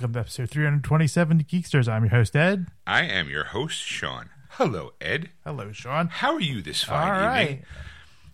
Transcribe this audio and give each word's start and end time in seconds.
welcome 0.00 0.14
to 0.14 0.20
episode 0.20 0.48
327 0.48 1.40
of 1.40 1.46
Geeksters. 1.46 1.86
I'm 1.86 2.04
your 2.04 2.10
host, 2.10 2.34
Ed. 2.34 2.68
I 2.86 3.02
am 3.02 3.28
your 3.28 3.44
host, 3.44 3.82
Sean. 3.82 4.30
Hello, 4.52 4.94
Ed. 4.98 5.28
Hello, 5.44 5.72
Sean. 5.72 6.08
How 6.08 6.32
are 6.32 6.40
you 6.40 6.62
this 6.62 6.82
fine 6.82 7.06
All 7.06 7.20
right. 7.20 7.42
evening? 7.42 7.64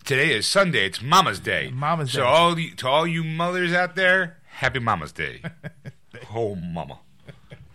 Today 0.05 0.31
is 0.33 0.47
Sunday. 0.47 0.85
It's 0.85 1.01
Mama's 1.01 1.41
Day. 1.41 1.69
Mama's 1.69 2.13
so 2.13 2.21
Day. 2.21 2.25
all 2.25 2.55
the, 2.55 2.71
to 2.71 2.87
all 2.87 3.05
you 3.05 3.21
mothers 3.25 3.73
out 3.73 3.97
there, 3.97 4.37
happy 4.45 4.79
Mama's 4.79 5.11
Day. 5.11 5.41
oh, 6.33 6.55
Mama. 6.55 6.99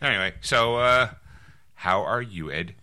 Anyway, 0.01 0.33
so 0.41 0.77
uh, 0.77 1.11
how 1.75 2.01
are 2.01 2.23
you, 2.23 2.51
Ed? 2.51 2.75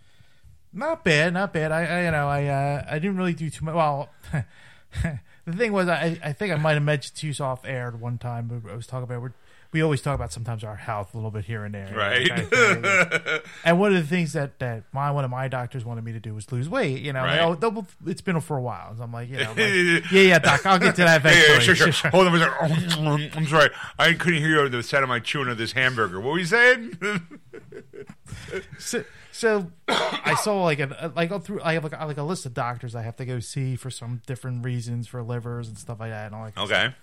Not 0.72 1.02
bad, 1.02 1.34
not 1.34 1.52
bad. 1.52 1.72
I, 1.72 1.86
I 1.86 2.04
you 2.04 2.10
know, 2.12 2.28
I 2.28 2.44
uh, 2.46 2.86
I 2.88 3.00
didn't 3.00 3.16
really 3.16 3.34
do 3.34 3.50
too 3.50 3.64
much. 3.64 3.74
Well, 3.74 4.10
the 5.02 5.52
thing 5.56 5.72
was, 5.72 5.88
I 5.88 6.20
I 6.22 6.32
think 6.34 6.52
I 6.52 6.56
might 6.56 6.74
have 6.74 6.84
mentioned 6.84 7.16
to 7.16 7.26
you 7.26 7.44
off 7.44 7.64
air 7.64 7.90
one 7.90 8.18
time. 8.18 8.62
I 8.70 8.76
was 8.76 8.86
talking 8.86 9.02
about 9.02 9.22
we 9.22 9.30
we 9.72 9.82
always 9.82 10.02
talk 10.02 10.14
about 10.16 10.32
sometimes 10.32 10.64
our 10.64 10.76
health 10.76 11.14
a 11.14 11.16
little 11.16 11.30
bit 11.30 11.44
here 11.44 11.64
and 11.64 11.74
there, 11.74 11.92
Right. 11.94 12.28
kind 12.28 12.52
of 12.52 13.42
and 13.64 13.78
one 13.78 13.94
of 13.94 14.02
the 14.02 14.08
things 14.08 14.32
that 14.32 14.58
that 14.58 14.84
my 14.92 15.10
one 15.10 15.24
of 15.24 15.30
my 15.30 15.46
doctors 15.48 15.84
wanted 15.84 16.02
me 16.04 16.12
to 16.12 16.20
do 16.20 16.34
was 16.34 16.50
lose 16.50 16.68
weight. 16.68 17.00
You 17.02 17.12
know, 17.12 17.22
Right. 17.22 17.42
like, 17.44 17.62
oh, 17.62 17.86
it's 18.06 18.20
been 18.20 18.40
for 18.40 18.56
a 18.56 18.62
while. 18.62 18.94
So 18.96 19.02
I'm 19.04 19.12
like, 19.12 19.28
you 19.28 19.36
know, 19.38 19.50
like, 19.50 19.58
yeah, 20.12 20.22
yeah, 20.22 20.38
doc, 20.40 20.66
I'll 20.66 20.78
get 20.78 20.96
to 20.96 21.02
that 21.02 21.18
eventually. 21.20 21.54
yeah, 21.54 21.58
sure, 21.60 21.92
sure. 21.92 22.10
Hold 22.10 22.26
on 22.26 22.34
a 22.34 22.38
second. 22.38 23.06
Oh, 23.06 23.18
I'm 23.38 23.46
sorry. 23.46 23.70
I 23.98 24.12
couldn't 24.14 24.40
hear 24.40 24.48
you 24.50 24.60
on 24.60 24.70
the 24.70 24.82
sound 24.82 25.04
of 25.04 25.08
my 25.08 25.20
chewing 25.20 25.48
of 25.48 25.58
this 25.58 25.72
hamburger. 25.72 26.20
What 26.20 26.32
were 26.32 26.38
you 26.38 26.44
saying? 26.46 26.98
So, 28.78 29.04
so 29.32 29.70
I 29.88 30.34
saw 30.42 30.64
like 30.64 30.80
a 30.80 31.12
like 31.14 31.28
go 31.28 31.38
through. 31.38 31.60
I 31.62 31.74
have 31.74 31.84
like, 31.84 31.92
like 31.98 32.16
a 32.16 32.22
list 32.22 32.46
of 32.46 32.54
doctors 32.54 32.94
I 32.94 33.02
have 33.02 33.16
to 33.16 33.24
go 33.24 33.38
see 33.40 33.76
for 33.76 33.90
some 33.90 34.22
different 34.26 34.64
reasons 34.64 35.06
for 35.06 35.22
livers 35.22 35.68
and 35.68 35.78
stuff 35.78 36.00
like 36.00 36.10
that. 36.10 36.26
And 36.26 36.34
all 36.34 36.46
of 36.46 36.58
okay. 36.58 36.94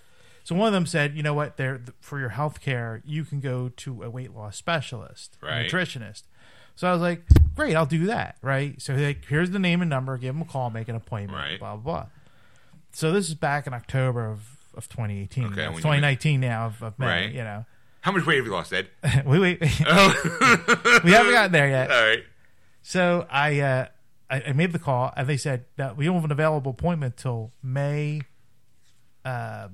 So 0.48 0.54
one 0.54 0.66
of 0.66 0.72
them 0.72 0.86
said, 0.86 1.14
you 1.14 1.22
know 1.22 1.34
what, 1.34 1.58
there 1.58 1.78
for 2.00 2.18
your 2.18 2.30
health 2.30 2.62
care, 2.62 3.02
you 3.04 3.26
can 3.26 3.38
go 3.38 3.68
to 3.68 4.02
a 4.02 4.08
weight 4.08 4.34
loss 4.34 4.56
specialist, 4.56 5.36
a 5.42 5.44
Right. 5.46 5.70
nutritionist. 5.70 6.22
So 6.74 6.88
I 6.88 6.92
was 6.94 7.02
like, 7.02 7.22
great, 7.54 7.76
I'll 7.76 7.84
do 7.84 8.06
that, 8.06 8.38
right? 8.40 8.80
So 8.80 8.94
like, 8.94 9.26
here's 9.26 9.50
the 9.50 9.58
name 9.58 9.82
and 9.82 9.90
number, 9.90 10.16
give 10.16 10.34
them 10.34 10.40
a 10.40 10.46
call, 10.46 10.70
make 10.70 10.88
an 10.88 10.96
appointment, 10.96 11.38
Right. 11.38 11.58
blah 11.60 11.76
blah 11.76 11.82
blah. 12.04 12.06
So 12.92 13.12
this 13.12 13.28
is 13.28 13.34
back 13.34 13.66
in 13.66 13.74
October 13.74 14.24
of, 14.30 14.40
of 14.74 14.88
2018, 14.88 15.44
Okay, 15.52 15.66
It's 15.66 15.76
2019 15.76 16.40
now 16.40 16.64
of, 16.64 16.82
of 16.82 16.98
May, 16.98 17.06
Right. 17.26 17.30
you 17.30 17.44
know. 17.44 17.66
How 18.00 18.12
much 18.12 18.24
weight 18.24 18.36
have 18.38 18.46
you 18.46 18.52
lost, 18.52 18.72
Ed? 18.72 18.88
wait, 19.26 19.40
wait, 19.40 19.58
Oh, 19.86 21.00
we 21.04 21.10
haven't 21.10 21.32
gotten 21.32 21.52
there 21.52 21.68
yet. 21.68 21.90
all 21.90 22.02
right. 22.08 22.24
So 22.80 23.26
I, 23.30 23.60
uh, 23.60 23.86
I 24.30 24.42
I 24.48 24.52
made 24.54 24.72
the 24.72 24.78
call, 24.78 25.12
and 25.14 25.28
they 25.28 25.36
said 25.36 25.66
that 25.76 25.98
we 25.98 26.06
don't 26.06 26.14
have 26.14 26.24
an 26.24 26.32
available 26.32 26.70
appointment 26.70 27.18
till 27.18 27.52
May, 27.62 28.22
uh, 29.26 29.68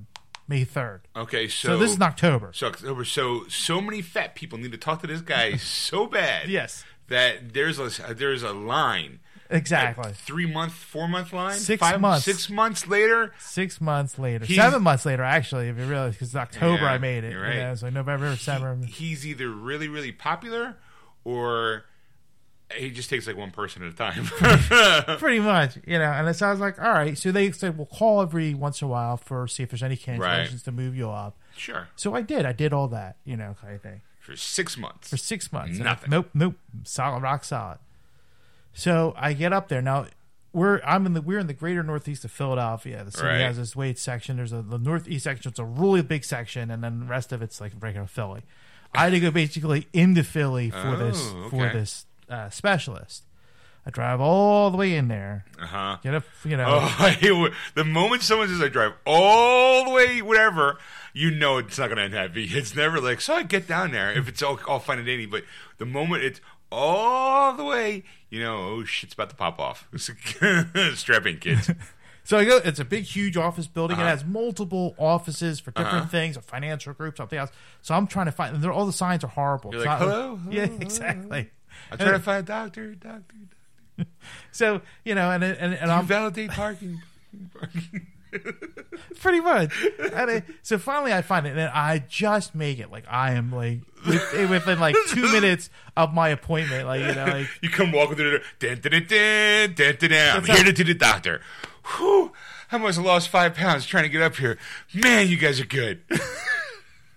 May 0.47 0.65
third. 0.65 1.03
Okay, 1.17 1.49
so, 1.49 1.69
So, 1.69 1.79
this 1.79 1.91
is 1.91 1.97
in 1.97 2.03
October. 2.03 2.51
So 2.53 2.67
October. 2.69 3.05
So 3.05 3.45
so 3.49 3.81
many 3.81 4.03
fat 4.03 4.35
people 4.35 4.59
need 4.59 4.73
to 4.73 4.79
talk 4.79 5.01
to 5.03 5.07
this 5.07 5.21
guy 5.21 5.57
so 5.57 6.07
bad. 6.07 6.49
Yes. 6.49 6.85
That 7.09 7.53
there's 7.55 7.79
a 7.79 8.15
there's 8.15 8.43
a 8.43 8.53
line. 8.53 9.21
Exactly. 9.51 10.13
Three 10.15 10.47
month, 10.51 10.73
four 10.73 11.07
month 11.07 11.33
line. 11.33 11.59
Six 11.59 11.79
Five, 11.81 12.01
months. 12.01 12.25
Six 12.25 12.49
months 12.51 12.87
later. 12.89 13.35
Six 13.39 13.79
months 13.81 14.19
later, 14.19 14.45
He's- 14.47 14.59
seven 14.59 14.83
months 14.83 15.05
later, 15.05 15.23
actually, 15.23 15.69
if 15.69 15.77
you 15.79 15.85
realize, 15.85 16.15
because 16.15 16.35
October 16.35 16.83
Yeah, 16.85 16.93
I 16.93 16.99
made 16.99 17.25
it. 17.25 17.37
right. 17.37 17.55
Yeah, 17.57 17.75
so 17.75 17.91
November, 17.91 18.31
December. 18.31 18.77
He's 18.87 19.27
either 19.27 19.49
really 19.51 19.87
really 19.87 20.13
popular, 20.13 20.77
or 21.25 21.85
he 22.77 22.91
just 22.91 23.11
takes 23.11 23.27
like 23.27 23.37
one 23.37 23.51
person 23.51 23.83
at 23.83 23.93
a 23.93 23.97
time. 23.97 24.25
pretty 25.19 25.39
much, 25.55 25.77
you 25.87 25.99
know. 25.99 26.11
And 26.11 26.35
so 26.35 26.47
I 26.49 26.51
was 26.51 26.61
like, 26.61 26.81
all 26.81 26.93
right. 26.93 27.17
So 27.17 27.31
they 27.33 27.51
said, 27.53 27.77
we'll 27.77 27.87
call 27.87 28.21
every 28.23 28.55
once 28.55 28.81
in 28.83 28.87
a 28.87 28.91
while 28.91 29.17
for 29.17 29.47
see 29.47 29.63
if 29.63 29.71
there's 29.71 29.83
any 29.83 29.97
cancellations 29.97 30.21
Right. 30.53 30.65
to 30.65 30.73
move 30.73 30.97
you 30.97 31.11
up. 31.11 31.37
sure. 31.57 31.89
So 31.97 32.15
I 32.15 32.23
did. 32.23 32.45
I 32.47 32.53
did 32.53 32.73
all 32.73 32.89
that, 32.89 33.17
you 33.25 33.37
know, 33.37 33.55
kind 33.61 33.75
of 33.75 33.83
thing 33.83 34.01
For 34.21 34.35
six 34.37 34.77
months. 34.77 35.11
for 35.11 35.17
six 35.17 35.53
months. 35.53 35.79
And 35.79 35.87
I- 35.89 35.93
Nothing. 35.93 36.11
nope, 36.11 36.31
nope, 36.35 36.55
solid, 36.85 37.23
rock 37.23 37.45
solid. 37.45 37.79
So 38.73 39.15
I 39.17 39.33
get 39.35 39.53
up 39.53 39.69
there 39.69 39.83
now. 39.83 40.07
We're 40.53 40.81
I'm 40.85 41.05
in 41.07 41.15
the 41.15 41.21
we're 41.23 41.39
in 41.41 41.49
the 41.49 41.53
greater 41.53 41.83
northeast 41.83 42.25
of 42.25 42.31
Philadelphia. 42.31 43.03
The 43.05 43.11
city 43.11 43.27
Right. 43.27 43.41
has 43.41 43.57
this 43.57 43.75
weight 43.75 43.99
section. 43.99 44.37
There's 44.37 44.53
a 44.53 44.63
the 44.63 44.79
northeast 44.79 45.25
section. 45.25 45.49
It's 45.51 45.59
a 45.59 45.65
really 45.65 46.01
big 46.03 46.25
section, 46.25 46.71
and 46.71 46.83
then 46.83 47.01
the 47.01 47.07
rest 47.07 47.33
of 47.33 47.43
it's 47.43 47.61
like 47.61 47.73
regular 47.81 48.07
Philly. 48.07 48.43
I 48.95 49.05
had 49.05 49.11
to 49.11 49.21
go 49.21 49.33
basically 49.33 49.89
into 49.93 50.23
Philly 50.23 50.71
for 50.71 50.97
this 50.97 51.19
Oh, 51.35 51.49
for 51.51 51.69
this 51.71 52.07
uh, 52.29 52.51
specialist. 52.51 53.25
I 53.87 53.91
drive 53.91 54.19
all 54.19 54.71
the 54.71 54.79
way 54.79 54.95
in 54.97 55.09
there. 55.09 55.45
Uh 55.61 55.67
huh. 55.67 55.97
Get 56.03 56.15
a 56.15 56.23
you 56.47 56.57
know. 56.57 56.65
Oh, 56.69 57.49
the 57.75 57.85
moment 57.85 58.23
someone 58.23 58.49
says 58.49 58.63
I 58.63 58.69
drive 58.69 58.93
all 59.05 59.85
the 59.85 59.91
way, 59.91 60.23
whatever, 60.23 60.79
you 61.13 61.31
know 61.31 61.59
it's 61.59 61.79
not 61.79 61.89
going 61.89 61.99
to 61.99 62.03
end 62.05 62.15
happy. 62.15 62.45
It's 62.53 62.75
never 62.75 62.99
like, 63.01 63.21
so 63.21 63.35
I 63.35 63.43
get 63.43 63.69
down 63.69 63.91
there 63.93 64.11
if 64.17 64.27
it's 64.27 64.43
all, 64.43 64.59
all 64.67 64.79
fine 64.79 64.99
and 64.99 65.07
dandy. 65.07 65.27
But 65.27 65.45
the 65.77 65.85
moment 65.85 66.23
it's 66.25 66.41
all 66.73 67.53
the 67.57 67.65
way, 67.65 68.05
you 68.31 68.41
know, 68.41 68.57
oh 68.57 68.85
shit's 68.85 69.13
about 69.13 69.29
to 69.31 69.37
pop 69.37 69.61
off. 69.61 69.87
Strap 70.95 71.27
in, 71.27 71.39
kids. 71.39 71.71
So 72.27 72.39
I 72.39 72.47
go. 72.47 72.57
It's 72.65 72.81
a 72.81 72.87
big, 72.87 73.05
huge 73.05 73.37
office 73.37 73.67
building. 73.67 73.99
Uh-huh. 73.99 74.07
It 74.07 74.09
has 74.09 74.25
multiple 74.25 74.95
offices 74.99 75.61
for 75.61 75.73
different 75.73 75.95
Uh-huh. 75.99 76.07
things, 76.09 76.39
a 76.39 76.41
financial 76.41 76.95
group, 76.95 77.19
something 77.19 77.39
else. 77.39 77.51
So 77.83 77.95
I'm 77.95 78.07
trying 78.07 78.27
to 78.27 78.33
find. 78.33 78.57
And 78.57 78.65
all 78.65 78.87
the 78.87 78.93
signs 78.95 79.25
are 79.25 79.29
horrible. 79.29 79.73
You're 79.73 79.83
It's 79.83 79.87
like, 79.87 80.01
not- 80.01 80.09
"Hello? 80.09 80.41
Yeah, 80.49 80.65
Hello? 80.67 80.79
exactly. 80.81 81.51
I'm 81.93 81.99
trying 81.99 82.13
to 82.13 82.19
find 82.19 82.41
a 82.41 82.47
doctor, 82.47 82.95
doctor. 82.95 83.35
doctor. 83.99 84.11
So 84.53 84.81
you 85.05 85.15
know, 85.15 85.31
and 85.31 85.45
and, 85.45 85.75
and 85.75 85.91
I'm 85.91 86.07
validate 86.07 86.51
parking. 86.51 87.01
pretty 89.21 89.41
much. 89.41 89.73
And 89.99 90.31
I, 90.31 90.43
so 90.63 90.79
finally, 90.79 91.13
I 91.13 91.23
find 91.23 91.47
it, 91.47 91.51
and 91.51 91.61
I 91.61 92.05
just 92.09 92.55
make 92.55 92.79
it. 92.79 92.91
Like 92.91 93.05
I 93.09 93.33
am 93.33 93.53
like 93.53 93.81
with- 94.07 94.35
eh, 94.35 94.47
within 94.47 94.81
like 94.81 94.97
two 95.09 95.31
minutes 95.33 95.71
of 95.97 96.13
my 96.13 96.29
appointment. 96.31 96.87
Like 96.87 97.01
you 97.01 97.15
know, 97.15 97.27
like 97.27 97.49
You 97.61 97.71
come 97.71 97.93
walking 97.93 98.17
through 98.17 98.41
the 98.59 98.69
door. 98.69 98.77
Dun, 98.77 99.07
dun, 99.09 99.97
dun. 100.11 100.37
I'm 100.37 100.45
here 100.45 100.65
to 100.65 100.73
do 100.73 100.85
the 100.85 100.95
doctor. 100.95 101.41
Whew, 101.97 102.33
I 102.73 102.79
must 102.79 102.97
have 102.97 103.05
lost 103.07 103.29
five 103.29 103.55
pounds 103.55 103.87
trying 103.87 104.05
to 104.05 104.09
get 104.09 104.23
up 104.23 104.37
here. 104.37 104.59
Man, 104.95 105.29
you 105.29 105.37
guys 105.37 105.61
are 105.61 105.67
good. 105.67 106.03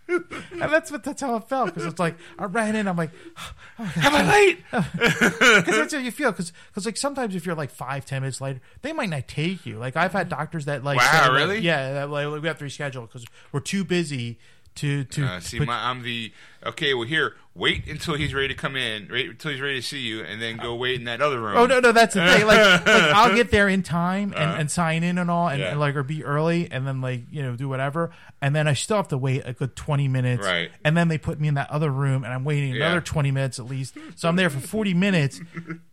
and 0.51 0.61
that's 0.61 0.91
what 0.91 1.03
that's 1.03 1.21
how 1.21 1.35
it 1.35 1.49
felt 1.49 1.67
because 1.67 1.85
it's 1.85 1.99
like 1.99 2.15
I 2.39 2.45
ran 2.45 2.75
in. 2.75 2.87
I'm 2.87 2.95
like, 2.95 3.11
Am 3.79 4.15
I 4.15 4.29
late? 4.31 4.59
because 4.71 5.75
that's 5.75 5.93
how 5.93 5.99
you 5.99 6.11
feel. 6.11 6.31
Because 6.31 6.53
because 6.69 6.85
like 6.85 6.97
sometimes 6.97 7.35
if 7.35 7.45
you're 7.45 7.55
like 7.55 7.71
five 7.71 8.05
ten 8.05 8.21
minutes 8.21 8.39
later, 8.39 8.61
they 8.81 8.93
might 8.93 9.09
not 9.09 9.27
take 9.27 9.65
you. 9.65 9.77
Like 9.77 9.97
I've 9.97 10.13
had 10.13 10.29
doctors 10.29 10.65
that 10.65 10.83
like, 10.83 10.97
Wow, 10.97 11.11
say, 11.11 11.19
like, 11.29 11.31
really? 11.31 11.59
yeah, 11.59 11.93
that, 11.93 12.09
like 12.09 12.41
we 12.41 12.47
have 12.47 12.57
to 12.59 12.65
reschedule 12.65 13.01
because 13.01 13.25
we're 13.51 13.59
too 13.59 13.83
busy 13.83 14.39
to 14.75 15.03
to. 15.05 15.25
Uh, 15.25 15.39
see, 15.39 15.57
put- 15.57 15.67
my, 15.67 15.89
I'm 15.89 16.03
the 16.03 16.31
okay. 16.65 16.93
Well, 16.93 17.07
here, 17.07 17.35
wait 17.57 17.87
until 17.87 18.15
he's 18.15 18.33
ready 18.33 18.47
to 18.49 18.53
come 18.53 18.75
in. 18.75 19.07
Wait 19.11 19.29
until 19.29 19.51
he's 19.51 19.61
ready 19.61 19.81
to 19.81 19.85
see 19.85 19.99
you, 19.99 20.21
and 20.23 20.41
then 20.41 20.57
go 20.57 20.75
wait 20.75 20.95
in 20.95 21.05
that 21.05 21.21
other 21.21 21.41
room. 21.41 21.57
Oh 21.57 21.65
no, 21.65 21.79
no, 21.79 21.91
that's 21.91 22.13
the 22.13 22.25
thing. 22.25 22.45
Like, 22.45 22.57
like 22.85 22.87
I'll 22.87 23.35
get 23.35 23.51
there 23.51 23.67
in 23.67 23.83
time 23.83 24.33
and, 24.33 24.35
uh-huh. 24.35 24.57
and 24.59 24.71
sign 24.71 25.03
in 25.03 25.17
and 25.17 25.29
all, 25.29 25.47
and. 25.49 25.59
Yeah. 25.59 25.71
and 25.71 25.79
like 25.79 25.95
or 25.95 26.03
be 26.03 26.23
early, 26.23 26.69
and 26.71 26.85
then 26.85 27.01
like 27.01 27.21
you 27.31 27.41
know 27.41 27.55
do 27.55 27.67
whatever, 27.67 28.11
and 28.41 28.55
then 28.55 28.67
I 28.67 28.73
still 28.73 28.97
have 28.97 29.07
to 29.09 29.17
wait 29.17 29.41
a 29.45 29.53
good 29.53 29.75
twenty 29.75 30.07
minutes, 30.07 30.45
Right. 30.45 30.69
And 30.83 30.95
then 30.95 31.07
they 31.07 31.17
put 31.17 31.39
me 31.39 31.47
in 31.47 31.55
that 31.55 31.69
other 31.71 31.89
room, 31.89 32.23
and 32.23 32.33
I'm 32.33 32.43
waiting 32.43 32.73
Yeah. 32.75 32.85
another 32.85 33.01
twenty 33.01 33.31
minutes 33.31 33.59
at 33.59 33.65
least. 33.65 33.97
So 34.15 34.29
I'm 34.29 34.35
there 34.35 34.49
for 34.49 34.59
forty 34.59 34.93
minutes 34.93 35.41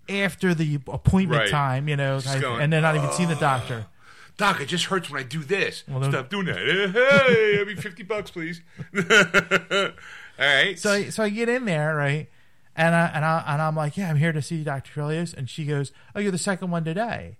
after 0.08 0.54
the 0.54 0.76
appointment 0.88 1.40
Right. 1.42 1.50
time, 1.50 1.88
you 1.88 1.96
know, 1.96 2.20
I- 2.28 2.38
going, 2.38 2.60
and 2.62 2.72
then 2.72 2.82
not 2.82 2.94
even 2.96 3.10
see 3.12 3.24
the 3.24 3.36
doctor. 3.36 3.86
Doc, 4.36 4.60
it 4.60 4.66
just 4.66 4.86
hurts 4.86 5.10
when 5.10 5.20
I 5.20 5.22
do 5.24 5.44
this. 5.44 5.84
Well, 5.88 6.02
Stop 6.10 6.28
doing 6.28 6.46
that. 6.46 6.56
Hey, 7.28 7.60
I 7.60 7.64
mean, 7.64 7.76
fifty 7.76 8.02
bucks, 8.02 8.30
please. 8.32 8.62
All 10.38 10.46
right. 10.46 10.78
So 10.78 10.92
I, 10.92 11.08
so 11.10 11.22
I 11.22 11.28
get 11.28 11.48
in 11.48 11.64
there, 11.64 11.94
right? 11.94 12.28
And 12.76 12.94
I, 12.94 13.06
and 13.14 13.24
I 13.24 13.44
and 13.46 13.62
I'm 13.62 13.76
like, 13.76 13.96
yeah, 13.96 14.10
I'm 14.10 14.16
here 14.16 14.32
to 14.32 14.42
see 14.42 14.64
Dr. 14.64 14.92
Trilius, 14.92 15.32
and 15.32 15.48
she 15.48 15.64
goes, 15.64 15.92
oh, 16.14 16.20
you're 16.20 16.32
the 16.32 16.38
second 16.38 16.72
one 16.72 16.84
today, 16.84 17.38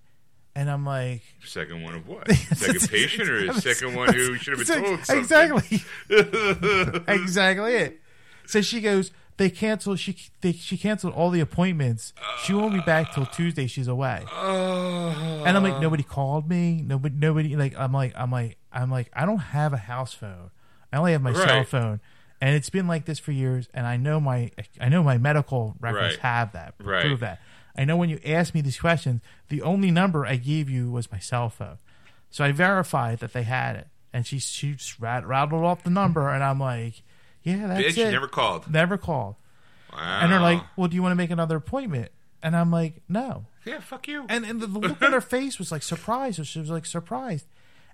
and 0.54 0.70
I'm 0.70 0.86
like, 0.86 1.22
second 1.44 1.82
one 1.82 1.96
of 1.96 2.06
what? 2.06 2.30
Second 2.54 2.88
patient 2.88 3.28
or 3.28 3.52
second 3.54 3.96
one 3.96 4.14
who 4.14 4.36
should 4.36 4.56
have 4.56 4.66
been 4.66 4.84
told 4.84 5.04
something? 5.04 5.18
exactly, 5.18 5.82
exactly 7.12 7.74
it. 7.74 8.00
So 8.46 8.60
she 8.60 8.80
goes, 8.80 9.10
they 9.36 9.50
canceled. 9.50 9.98
She 9.98 10.16
they, 10.40 10.52
she 10.52 10.76
canceled 10.76 11.14
all 11.14 11.30
the 11.30 11.40
appointments. 11.40 12.12
She 12.44 12.54
won't 12.54 12.72
be 12.72 12.80
back 12.80 13.12
till 13.12 13.26
Tuesday. 13.26 13.66
She's 13.66 13.88
away. 13.88 14.24
Oh. 14.30 15.42
And 15.44 15.56
I'm 15.56 15.62
like, 15.64 15.80
nobody 15.80 16.04
called 16.04 16.48
me. 16.48 16.82
Nobody, 16.82 17.14
nobody. 17.16 17.56
Like, 17.56 17.74
I'm 17.76 17.92
like, 17.92 18.12
I'm 18.16 18.30
like, 18.30 18.56
I'm 18.72 18.90
like, 18.90 19.10
I 19.12 19.26
don't 19.26 19.38
have 19.38 19.72
a 19.72 19.78
house 19.78 20.14
phone. 20.14 20.50
I 20.92 20.98
only 20.98 21.12
have 21.12 21.22
my 21.22 21.32
cell 21.32 21.64
phone, 21.64 22.00
and 22.44 22.54
it's 22.54 22.68
been 22.68 22.86
like 22.86 23.06
this 23.06 23.18
for 23.18 23.32
years. 23.32 23.68
And 23.72 23.86
I 23.86 23.96
know 23.96 24.20
my, 24.20 24.50
I 24.78 24.88
know 24.90 25.02
my 25.02 25.16
medical 25.16 25.74
records 25.80 26.16
Right. 26.16 26.18
have 26.20 26.52
that, 26.52 26.74
Right. 26.78 27.04
prove 27.06 27.20
that. 27.20 27.40
I 27.76 27.84
know 27.84 27.96
when 27.96 28.10
you 28.10 28.20
asked 28.24 28.54
me 28.54 28.60
these 28.60 28.78
questions, 28.78 29.22
the 29.48 29.62
only 29.62 29.90
number 29.90 30.26
I 30.26 30.36
gave 30.36 30.68
you 30.68 30.90
was 30.90 31.10
my 31.10 31.18
cell 31.18 31.48
phone. 31.48 31.78
So 32.30 32.44
I 32.44 32.52
verified 32.52 33.20
that 33.20 33.32
they 33.32 33.44
had 33.44 33.76
it. 33.76 33.86
And 34.12 34.26
she, 34.26 34.38
she 34.38 34.76
rattled 35.00 35.64
off 35.64 35.82
the 35.84 35.90
number, 35.90 36.28
and 36.28 36.44
I'm 36.44 36.60
like, 36.60 37.02
yeah, 37.42 37.66
that's 37.66 37.80
Bitch, 37.80 37.88
it. 37.98 38.06
you 38.06 38.10
never 38.12 38.28
called. 38.28 38.70
Never 38.70 38.96
called. 38.98 39.36
Wow. 39.92 40.18
And 40.22 40.30
they're 40.32 40.40
like, 40.40 40.62
well, 40.76 40.86
do 40.88 40.94
you 40.96 41.02
want 41.02 41.12
to 41.12 41.16
make 41.16 41.30
another 41.30 41.56
appointment? 41.56 42.10
And 42.42 42.54
I'm 42.54 42.70
like, 42.70 43.00
no. 43.08 43.46
yeah, 43.64 43.80
fuck 43.80 44.06
you. 44.06 44.26
And, 44.28 44.44
and 44.44 44.60
the, 44.60 44.66
the 44.66 44.78
look 44.78 45.02
on 45.02 45.12
her 45.12 45.20
face 45.36 45.58
was 45.58 45.72
like 45.72 45.82
surprised. 45.82 46.44
She 46.46 46.58
was 46.60 46.70
like 46.70 46.84
surprised. 46.86 47.46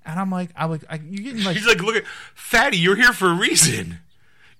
And 0.04 0.18
I'm 0.18 0.30
like, 0.30 0.50
I'm 0.56 0.70
like, 0.70 0.82
I, 0.90 0.96
you're 0.96 1.22
getting 1.24 1.44
like, 1.44 1.56
She's 1.56 1.66
like, 1.66 1.80
look 1.82 1.96
at 1.96 2.04
fatty. 2.34 2.76
You're 2.78 2.96
here 2.96 3.12
for 3.12 3.30
a 3.30 3.34
reason. 3.34 3.98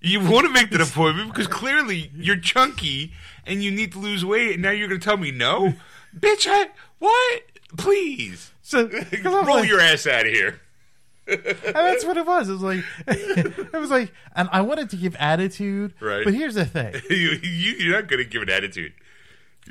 You 0.00 0.20
want 0.20 0.47
to 0.47 0.52
make 0.52 0.70
that 0.70 0.81
appointment 0.81 1.29
because 1.29 1.47
clearly 1.47 2.11
you're 2.14 2.38
chunky 2.38 3.12
and 3.44 3.62
you 3.62 3.70
need 3.70 3.93
to 3.93 3.99
lose 3.99 4.25
weight, 4.25 4.55
and 4.55 4.62
now 4.62 4.70
you're 4.70 4.88
going 4.88 5.00
to 5.00 5.05
tell 5.05 5.17
me 5.19 5.31
no, 5.31 5.75
bitch. 6.19 6.47
I 6.49 6.69
what? 6.99 7.43
Please 7.76 8.50
so, 8.62 8.88
roll 9.25 9.44
like- 9.44 9.69
your 9.69 9.81
ass 9.81 10.06
out 10.06 10.26
of 10.26 10.32
here. 10.32 10.61
and 11.31 11.44
that's 11.75 12.05
what 12.05 12.17
it 12.17 12.26
was. 12.26 12.49
It 12.49 12.55
was 12.55 12.62
like, 12.62 12.85
it 13.06 13.73
was 13.73 13.91
like, 13.91 14.12
and 14.35 14.49
I 14.50 14.62
wanted 14.62 14.91
to 14.91 14.97
give 14.97 15.14
attitude, 15.17 15.94
Right. 16.00 16.25
But 16.25 16.35
here's 16.35 16.55
the 16.55 16.64
thing: 16.64 16.94
you, 17.08 17.17
you, 17.43 17.73
you're 17.79 17.93
not 17.93 18.08
going 18.08 18.23
to 18.23 18.29
give 18.29 18.43
an 18.43 18.50
attitude. 18.50 18.93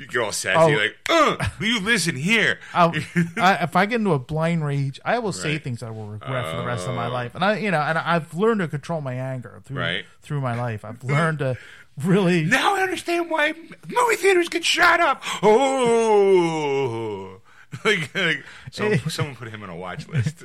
You 0.00 0.06
get 0.06 0.22
all 0.22 0.32
sassy, 0.32 0.74
Oh. 0.74 0.78
like, 0.78 0.96
uh, 1.10 1.48
you 1.60 1.78
listen 1.78 2.16
here. 2.16 2.58
I'll, 2.74 2.92
if 2.94 3.76
I 3.76 3.84
get 3.84 3.96
into 3.96 4.12
a 4.14 4.18
blind 4.18 4.64
rage, 4.64 4.98
I 5.04 5.18
will 5.18 5.32
say 5.32 5.52
Right. 5.52 5.62
things 5.62 5.82
I 5.82 5.90
will 5.90 6.06
regret 6.06 6.50
for 6.50 6.56
the 6.56 6.64
rest 6.64 6.88
of 6.88 6.94
my 6.94 7.06
Oh. 7.08 7.12
life. 7.12 7.34
And 7.34 7.44
I, 7.44 7.58
you 7.58 7.70
know, 7.70 7.80
and 7.82 7.98
I've 7.98 8.32
learned 8.32 8.60
to 8.60 8.68
control 8.68 9.02
my 9.02 9.12
anger 9.12 9.60
through 9.64 9.78
Right. 9.78 10.06
through 10.22 10.40
my 10.40 10.54
life. 10.54 10.86
I've 10.86 11.04
learned 11.04 11.40
to 11.40 11.58
really. 12.02 12.46
Now 12.46 12.76
I 12.76 12.80
understand 12.80 13.28
why 13.28 13.52
movie 13.52 14.16
theaters 14.16 14.48
get 14.48 14.64
shot 14.64 15.00
up. 15.00 15.22
Oh, 15.42 17.40
like, 17.84 18.14
like 18.14 18.42
so, 18.70 18.96
someone 19.08 19.36
put 19.36 19.48
him 19.48 19.62
on 19.62 19.68
a 19.68 19.76
watch 19.76 20.08
list. 20.08 20.44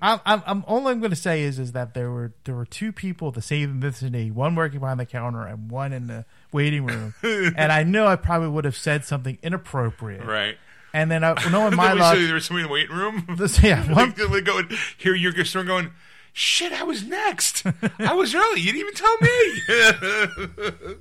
I'm, 0.02 0.20
I'm, 0.24 0.42
I'm 0.44 0.64
all 0.66 0.88
I'm 0.88 0.98
going 0.98 1.10
to 1.10 1.16
say 1.16 1.42
is 1.42 1.58
is 1.58 1.72
that 1.72 1.94
there 1.94 2.10
were 2.10 2.32
there 2.44 2.54
were 2.54 2.66
two 2.66 2.92
people 2.92 3.30
the 3.30 3.42
same 3.42 3.80
vicinity, 3.80 4.30
one 4.30 4.54
working 4.54 4.80
behind 4.80 4.98
the 4.98 5.06
counter 5.06 5.46
and 5.46 5.70
one 5.70 5.92
in 5.92 6.08
the 6.08 6.24
waiting 6.52 6.84
room, 6.84 7.14
and 7.22 7.70
I 7.72 7.84
know 7.84 8.06
I 8.06 8.16
probably 8.16 8.48
would 8.48 8.64
have 8.64 8.76
said 8.76 9.04
something 9.04 9.38
inappropriate, 9.42 10.24
right. 10.24 10.56
and 10.92 11.10
then 11.10 11.22
I, 11.22 11.34
knowing 11.50 11.76
my 11.76 11.92
luck, 11.92 12.16
there 12.16 12.34
was 12.34 12.46
somebody 12.46 12.64
in 12.64 12.68
the 12.68 12.72
waiting 12.72 12.96
room. 12.96 13.26
this, 13.38 13.62
yeah, 13.62 13.86
one, 13.92 14.10
Like, 14.10 14.30
like 14.30 14.44
going, 14.44 14.68
here 14.98 15.14
you're 15.14 15.32
going, 15.32 15.66
going, 15.66 15.92
shit, 16.32 16.72
I 16.72 16.82
was 16.82 17.04
next. 17.04 17.64
I 17.98 18.14
was 18.14 18.34
early. 18.34 18.60
You 18.60 18.72
didn't 18.72 18.80
even 18.80 18.94
tell 18.94 19.16
me. 19.20 20.96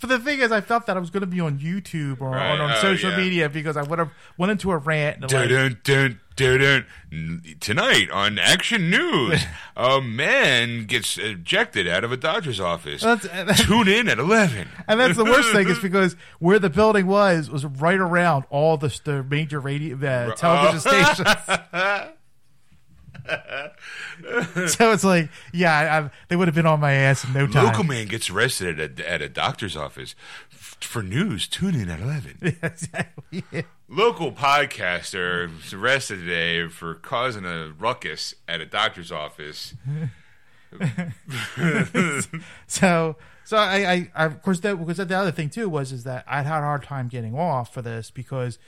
But 0.00 0.08
the 0.08 0.18
thing 0.18 0.40
is, 0.40 0.52
I 0.52 0.60
felt 0.60 0.86
that 0.86 0.96
I 0.96 1.00
was 1.00 1.10
going 1.10 1.20
to 1.22 1.26
be 1.26 1.40
on 1.40 1.58
YouTube 1.58 2.20
or 2.20 2.30
Right. 2.30 2.50
on, 2.50 2.60
on 2.60 2.70
Oh, 2.72 2.80
social 2.80 3.10
yeah. 3.10 3.16
media 3.16 3.48
because 3.48 3.76
I 3.76 3.82
would 3.82 3.98
have 3.98 4.10
went 4.36 4.52
into 4.52 4.70
a 4.70 4.76
rant. 4.76 5.18
And 5.22 5.28
dun, 5.28 5.40
like, 5.50 5.82
dun, 5.84 6.18
dun. 6.36 6.86
Tonight 7.60 8.10
on 8.10 8.38
Action 8.38 8.88
News, 8.88 9.42
a 9.76 10.00
man 10.00 10.86
gets 10.86 11.18
ejected 11.18 11.86
out 11.86 12.02
of 12.04 12.12
a 12.12 12.16
doctor's 12.16 12.60
office. 12.60 13.02
That's- 13.02 13.30
that's- 13.30 13.66
Tune 13.66 13.88
in 13.88 14.08
at 14.08 14.18
11. 14.18 14.68
and 14.88 14.98
that's 15.00 15.16
the 15.16 15.24
worst 15.24 15.52
thing 15.52 15.68
is 15.68 15.78
because 15.82 16.16
where 16.38 16.58
the 16.58 16.70
building 16.70 17.06
was 17.06 17.50
was 17.50 17.64
right 17.66 17.98
around 17.98 18.44
all 18.50 18.76
the, 18.76 18.98
the 19.04 19.22
major 19.24 19.60
radio 19.60 19.96
uh, 19.96 20.34
television 20.34 20.80
stations. 20.80 21.28
so 24.68 24.92
it's 24.92 25.04
like, 25.04 25.30
yeah, 25.52 25.76
I, 25.78 25.98
I, 25.98 26.10
they 26.28 26.36
would 26.36 26.48
have 26.48 26.54
been 26.54 26.66
on 26.66 26.80
my 26.80 26.92
ass 26.92 27.24
in 27.24 27.32
no 27.32 27.46
time. 27.46 27.66
Local 27.66 27.84
man 27.84 28.06
gets 28.06 28.30
arrested 28.30 28.78
at 28.80 29.00
a, 29.00 29.10
at 29.10 29.22
a 29.22 29.28
doctor's 29.28 29.76
office. 29.76 30.14
F- 30.52 30.76
For 30.80 31.02
news, 31.02 31.46
tune 31.48 31.74
in 31.74 31.88
at 31.90 32.00
11. 32.00 32.56
exactly. 32.62 33.44
Yeah. 33.50 33.62
Local 33.88 34.32
podcaster 34.32 35.54
was 35.54 35.72
arrested 35.72 36.20
today 36.20 36.68
for 36.68 36.94
causing 36.94 37.44
a 37.44 37.72
ruckus 37.78 38.34
at 38.48 38.60
a 38.60 38.66
doctor's 38.66 39.10
office. 39.12 39.74
So, 42.66 43.16
so 43.44 43.56
I, 43.56 43.92
I, 43.92 44.10
I 44.14 44.24
of 44.26 44.42
course, 44.42 44.60
that 44.60 44.76
because 44.76 44.98
the 44.98 45.16
other 45.16 45.32
thing 45.32 45.50
too 45.50 45.68
was 45.68 45.90
is 45.92 46.04
that 46.04 46.24
I 46.28 46.42
had 46.42 46.58
a 46.58 46.62
hard 46.62 46.84
time 46.84 47.08
getting 47.08 47.34
off 47.36 47.74
for 47.74 47.82
this 47.82 48.10
because 48.10 48.58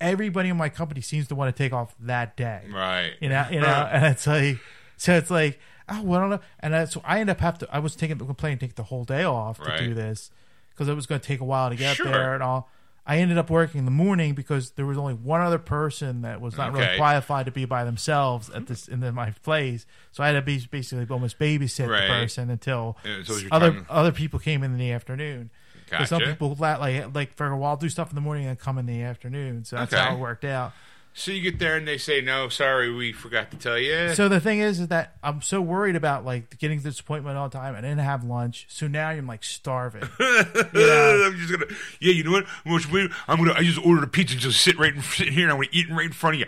everybody 0.00 0.48
in 0.48 0.56
my 0.56 0.68
company 0.68 1.00
seems 1.00 1.28
to 1.28 1.34
want 1.34 1.54
to 1.54 1.62
take 1.62 1.72
off 1.72 1.94
that 2.00 2.36
day. 2.36 2.62
Right. 2.72 3.12
You 3.20 3.28
know, 3.28 3.46
you 3.50 3.60
know, 3.60 3.66
and 3.92 4.04
it's 4.06 4.26
like, 4.26 4.58
so 4.96 5.14
it's 5.16 5.30
like, 5.30 5.58
oh, 5.88 6.02
well, 6.02 6.18
I 6.18 6.20
don't 6.22 6.30
know. 6.30 6.40
And 6.60 6.76
I, 6.76 6.84
so 6.86 7.00
I 7.04 7.20
end 7.20 7.30
up 7.30 7.40
have 7.40 7.58
to. 7.58 7.68
I 7.74 7.78
was 7.78 7.96
taking 7.96 8.18
the 8.18 8.24
complaint, 8.24 8.60
take 8.60 8.74
the 8.76 8.84
whole 8.84 9.04
day 9.04 9.24
off 9.24 9.58
to 9.58 9.64
Right. 9.70 9.78
do 9.80 9.94
this 9.94 10.30
because 10.70 10.88
it 10.88 10.94
was 10.94 11.06
going 11.06 11.20
to 11.20 11.26
take 11.26 11.40
a 11.40 11.44
while 11.44 11.70
to 11.70 11.76
get 11.76 11.96
Sure. 11.96 12.06
there 12.06 12.34
and 12.34 12.42
all. 12.42 12.70
I 13.10 13.16
ended 13.20 13.38
up 13.38 13.48
working 13.48 13.78
in 13.78 13.84
the 13.86 13.90
morning 13.90 14.34
because 14.34 14.72
there 14.72 14.84
was 14.84 14.98
only 14.98 15.14
one 15.14 15.40
other 15.40 15.56
person 15.56 16.20
that 16.22 16.42
was 16.42 16.58
not 16.58 16.74
really 16.74 16.98
qualified 16.98 17.46
to 17.46 17.52
be 17.52 17.64
by 17.64 17.82
themselves 17.84 18.50
at 18.50 18.66
this 18.66 18.86
in 18.86 19.00
the, 19.00 19.10
my 19.12 19.30
place. 19.30 19.86
So 20.12 20.22
I 20.22 20.26
had 20.26 20.34
to 20.34 20.42
be 20.42 20.58
basically 20.70 21.06
almost 21.08 21.38
babysit 21.38 21.88
Right. 21.88 22.02
the 22.02 22.06
person 22.08 22.50
until 22.50 22.98
Yeah, 23.02 23.10
so 23.12 23.18
it 23.18 23.28
was 23.28 23.42
your 23.44 23.54
other 23.54 23.70
time- 23.72 23.86
other 23.88 24.12
people 24.12 24.38
came 24.38 24.62
in 24.62 24.76
the 24.76 24.92
afternoon. 24.92 25.48
'Cause 25.90 26.08
Some 26.08 26.22
people 26.22 26.54
like 26.58 27.14
like 27.14 27.34
for 27.36 27.46
a 27.46 27.56
while 27.56 27.76
do 27.76 27.88
stuff 27.88 28.10
in 28.10 28.14
the 28.14 28.20
morning 28.20 28.46
and 28.46 28.58
come 28.58 28.78
in 28.78 28.86
the 28.86 29.02
afternoon. 29.02 29.64
So 29.64 29.76
that's 29.76 29.92
Okay. 29.92 30.02
how 30.02 30.14
it 30.14 30.18
worked 30.18 30.44
out. 30.44 30.72
So 31.18 31.32
you 31.32 31.40
get 31.40 31.58
there 31.58 31.76
and 31.76 31.86
they 31.86 31.98
say, 31.98 32.20
no, 32.20 32.48
sorry, 32.48 32.94
we 32.94 33.12
forgot 33.12 33.50
to 33.50 33.56
tell 33.56 33.76
you. 33.76 34.14
So 34.14 34.28
the 34.28 34.38
thing 34.38 34.60
is, 34.60 34.78
is 34.78 34.86
that 34.88 35.16
I'm 35.20 35.42
so 35.42 35.60
worried 35.60 35.96
about 35.96 36.24
like 36.24 36.56
getting 36.58 36.78
to 36.78 36.84
this 36.84 37.00
appointment 37.00 37.36
on 37.36 37.50
time. 37.50 37.74
I 37.74 37.80
didn't 37.80 37.98
have 37.98 38.22
lunch, 38.22 38.66
so 38.68 38.86
now 38.86 39.08
I'm 39.08 39.26
like 39.26 39.42
starving. 39.42 40.02
yeah. 40.20 41.26
I'm 41.26 41.36
just 41.36 41.50
gonna, 41.50 41.66
yeah, 42.00 42.12
you 42.12 42.22
know 42.22 42.30
what? 42.30 42.46
I'm 42.64 42.78
gonna, 42.78 43.08
I'm 43.26 43.38
gonna, 43.38 43.54
I 43.54 43.64
just 43.64 43.84
ordered 43.84 44.04
a 44.04 44.06
pizza, 44.06 44.34
and 44.34 44.40
just 44.40 44.60
sit 44.60 44.78
right 44.78 44.94
in, 44.94 45.02
sit 45.02 45.30
here, 45.30 45.42
and 45.42 45.50
I'm 45.50 45.58
gonna 45.58 45.70
eat 45.72 45.88
it 45.88 45.92
right 45.92 46.06
in 46.06 46.12
front 46.12 46.36
of 46.36 46.40
you. 46.40 46.46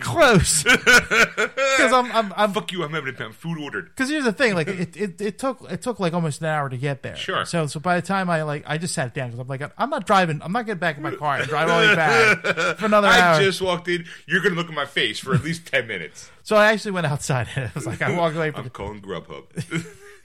Close, 0.00 0.62
because 0.64 1.92
I'm 1.92 2.10
I'm 2.12 2.32
I'm 2.34 2.52
Fuck 2.54 2.72
you! 2.72 2.82
I'm 2.82 2.94
having 2.94 3.14
a 3.14 3.32
food 3.34 3.58
ordered. 3.58 3.90
because 3.90 4.08
here's 4.08 4.24
the 4.24 4.32
thing, 4.32 4.54
like 4.54 4.68
it, 4.68 4.96
it, 4.96 5.20
it 5.20 5.38
took 5.38 5.70
it 5.70 5.82
took 5.82 6.00
like 6.00 6.14
almost 6.14 6.40
an 6.40 6.46
hour 6.46 6.70
to 6.70 6.78
get 6.78 7.02
there. 7.02 7.16
Sure. 7.16 7.44
So 7.44 7.66
so 7.66 7.78
by 7.78 8.00
the 8.00 8.06
time 8.06 8.30
I 8.30 8.42
like 8.42 8.64
I 8.66 8.78
just 8.78 8.94
sat 8.94 9.12
down 9.12 9.28
because 9.28 9.40
I'm 9.40 9.48
like 9.48 9.70
I'm 9.76 9.90
not 9.90 10.06
driving. 10.06 10.40
I'm 10.42 10.52
not 10.52 10.64
getting 10.64 10.78
back 10.78 10.96
in 10.96 11.02
my 11.02 11.09
car 11.16 11.36
and 11.36 11.48
drive 11.48 11.68
all 11.68 11.80
the 11.80 11.88
way 11.88 11.94
back 11.94 12.76
for 12.78 12.86
another 12.86 13.08
I 13.08 13.20
hour. 13.20 13.42
just 13.42 13.60
walked 13.60 13.88
in. 13.88 14.04
You're 14.26 14.42
gonna 14.42 14.54
look 14.54 14.68
at 14.68 14.74
my 14.74 14.86
face 14.86 15.18
for 15.18 15.34
at 15.34 15.42
least 15.42 15.66
ten 15.66 15.86
minutes. 15.86 16.30
so 16.42 16.56
I 16.56 16.72
actually 16.72 16.92
went 16.92 17.06
outside. 17.06 17.48
and 17.54 17.66
it 17.66 17.74
was 17.74 17.86
like 17.86 18.02
I 18.02 18.16
walked 18.16 18.36
away 18.36 18.50
from. 18.50 18.64
I'm 18.64 18.70
calling 18.70 19.00
Grubhub. 19.00 19.46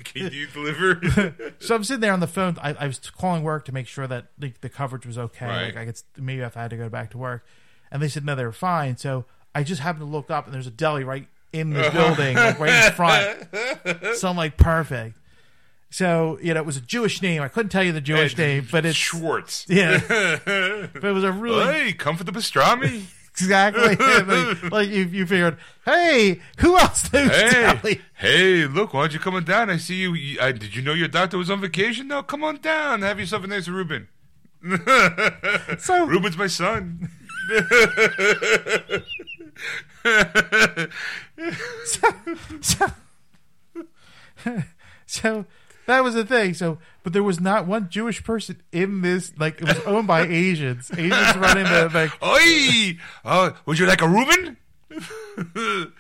Can 0.04 0.32
you 0.32 0.48
deliver? 0.48 1.34
So 1.60 1.74
I'm 1.74 1.84
sitting 1.84 2.02
there 2.02 2.14
on 2.14 2.20
the 2.20 2.28
phone. 2.28 2.58
I, 2.62 2.74
I 2.74 2.88
was 2.88 3.00
calling 3.00 3.44
work 3.44 3.66
to 3.66 3.72
make 3.72 3.88
sure 3.88 4.06
that 4.06 4.28
the, 4.38 4.54
the 4.62 4.70
coverage 4.70 5.06
was 5.06 5.18
okay. 5.18 5.48
Right. 5.48 5.66
Like 5.66 5.78
I 5.78 5.86
could 5.86 6.00
maybe 6.18 6.42
if 6.42 6.58
I 6.58 6.64
had 6.64 6.72
to 6.72 6.78
go 6.78 6.90
back 6.90 7.12
to 7.12 7.18
work, 7.18 7.46
and 7.92 8.02
they 8.02 8.08
said 8.08 8.26
no, 8.26 8.36
they 8.36 8.46
were 8.46 8.52
fine. 8.52 8.98
So 8.98 9.26
I 9.56 9.64
just 9.64 9.82
happened 9.82 10.06
to 10.06 10.12
look 10.12 10.30
up, 10.30 10.46
and 10.46 10.54
there's 10.54 10.68
a 10.68 10.72
deli 10.72 11.04
right 11.04 11.28
in 11.54 11.72
the 11.72 11.88
uh-huh. 11.88 12.16
building, 12.16 12.36
like 12.36 12.60
right 12.60 12.86
in 12.86 12.92
front. 12.92 14.18
So 14.18 14.28
I'm 14.28 14.36
like, 14.36 14.58
perfect. 14.58 15.18
So 15.90 16.38
you 16.42 16.54
know, 16.54 16.60
it 16.60 16.66
was 16.66 16.78
a 16.78 16.82
Jewish 16.82 17.22
name. 17.22 17.42
I 17.42 17.48
couldn't 17.48 17.70
tell 17.70 17.84
you 17.84 17.92
the 17.92 18.02
Jewish 18.02 18.38
name, 18.38 18.68
but 18.72 18.86
it's 18.86 18.98
Schwartz. 18.98 19.66
yeah. 19.70 20.00
but 20.08 21.04
it 21.04 21.14
was 21.14 21.24
a 21.24 21.32
really 21.32 21.64
Hey, 21.64 21.94
come 21.94 22.18
for 22.18 22.24
the 22.24 22.32
pastrami. 22.32 23.06
exactly 23.32 23.96
like, 24.26 24.72
like 24.72 24.90
you, 24.90 25.04
you 25.06 25.26
figured, 25.26 25.58
hey, 25.86 26.40
who 26.60 26.78
else 26.78 27.12
knows 27.12 27.30
Hey, 27.32 28.00
hey, 28.16 28.66
look, 28.66 28.94
why 28.94 29.02
don't 29.02 29.14
you 29.14 29.20
come 29.20 29.36
on 29.36 29.44
down? 29.44 29.70
I 29.70 29.78
see 29.78 29.96
you. 29.96 30.14
you- 30.14 30.40
I, 30.42 30.52
did 30.54 30.76
you 30.76 30.82
know 30.82 30.94
your 30.94 31.08
doctor 31.10 31.38
was 31.38 31.50
on 31.50 31.60
vacation? 31.62 32.08
No, 32.08 32.24
come 32.24 32.44
on 32.44 32.58
down. 32.58 33.02
Have 33.02 33.20
yourself 33.20 33.44
a 33.44 33.48
nice 33.48 33.68
Reuben. 33.68 34.08
So 35.80 36.06
Reuben's 36.08 36.38
my 36.38 36.48
son. 36.48 37.10
so, 41.86 42.10
so, 42.62 42.86
so 45.06 45.46
that 45.88 46.04
was 46.04 46.14
the 46.14 46.26
thing. 46.26 46.54
So, 46.54 46.80
but 47.04 47.14
there 47.14 47.24
was 47.24 47.40
not 47.40 47.68
one 47.68 47.90
Jewish 47.90 48.24
person 48.24 48.62
in 48.72 49.02
this. 49.02 49.34
Like 49.38 49.62
it 49.62 49.68
was 49.68 49.80
owned 49.86 50.08
by 50.08 50.22
Asians. 50.28 50.92
Asians 50.92 51.36
running 51.38 51.64
the 51.66 51.90
like. 51.94 52.12
Oi! 52.24 52.98
Uh, 53.24 53.52
would 53.66 53.80
you 53.80 53.86
like 53.86 54.02
a 54.02 54.08
Reuben? 54.08 54.58
It 54.90 55.92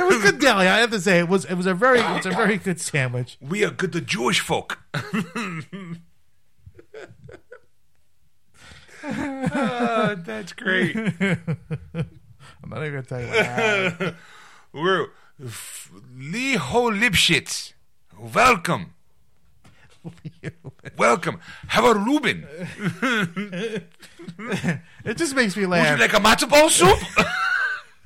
was 0.00 0.22
good 0.22 0.38
deli. 0.38 0.66
I 0.68 0.78
have 0.78 0.90
to 0.90 1.00
say 1.00 1.18
it 1.18 1.28
was. 1.28 1.44
It 1.46 1.54
was 1.54 1.66
a 1.66 1.74
very. 1.74 2.00
It's 2.00 2.26
a 2.26 2.30
very 2.30 2.58
good 2.58 2.80
sandwich. 2.80 3.38
We 3.40 3.64
are 3.64 3.70
good, 3.70 3.92
the 3.92 4.00
Jewish 4.00 4.40
folk. 4.40 4.78
Ah, 9.02 10.16
that's 10.18 10.52
great. 10.52 10.96
I'm 11.20 12.70
not 12.70 12.84
even 12.84 12.92
gonna 12.92 13.02
tell 13.02 13.20
you. 13.20 13.28
What 13.28 13.36
happened. 13.46 14.16
We're 14.72 15.06
Liho 15.40 17.00
Lipschitz. 17.00 17.72
Welcome. 18.18 18.94
Welcome. 20.96 21.40
How 21.66 21.88
about 21.88 22.06
Reuben? 22.06 22.46
it 25.04 25.16
just 25.16 25.34
makes 25.34 25.56
me 25.56 25.66
laugh. 25.66 25.90
Would 25.90 25.98
you 25.98 26.00
like 26.00 26.12
a 26.14 26.20
matzo 26.20 26.48
ball 26.48 26.70
soup? 26.70 26.98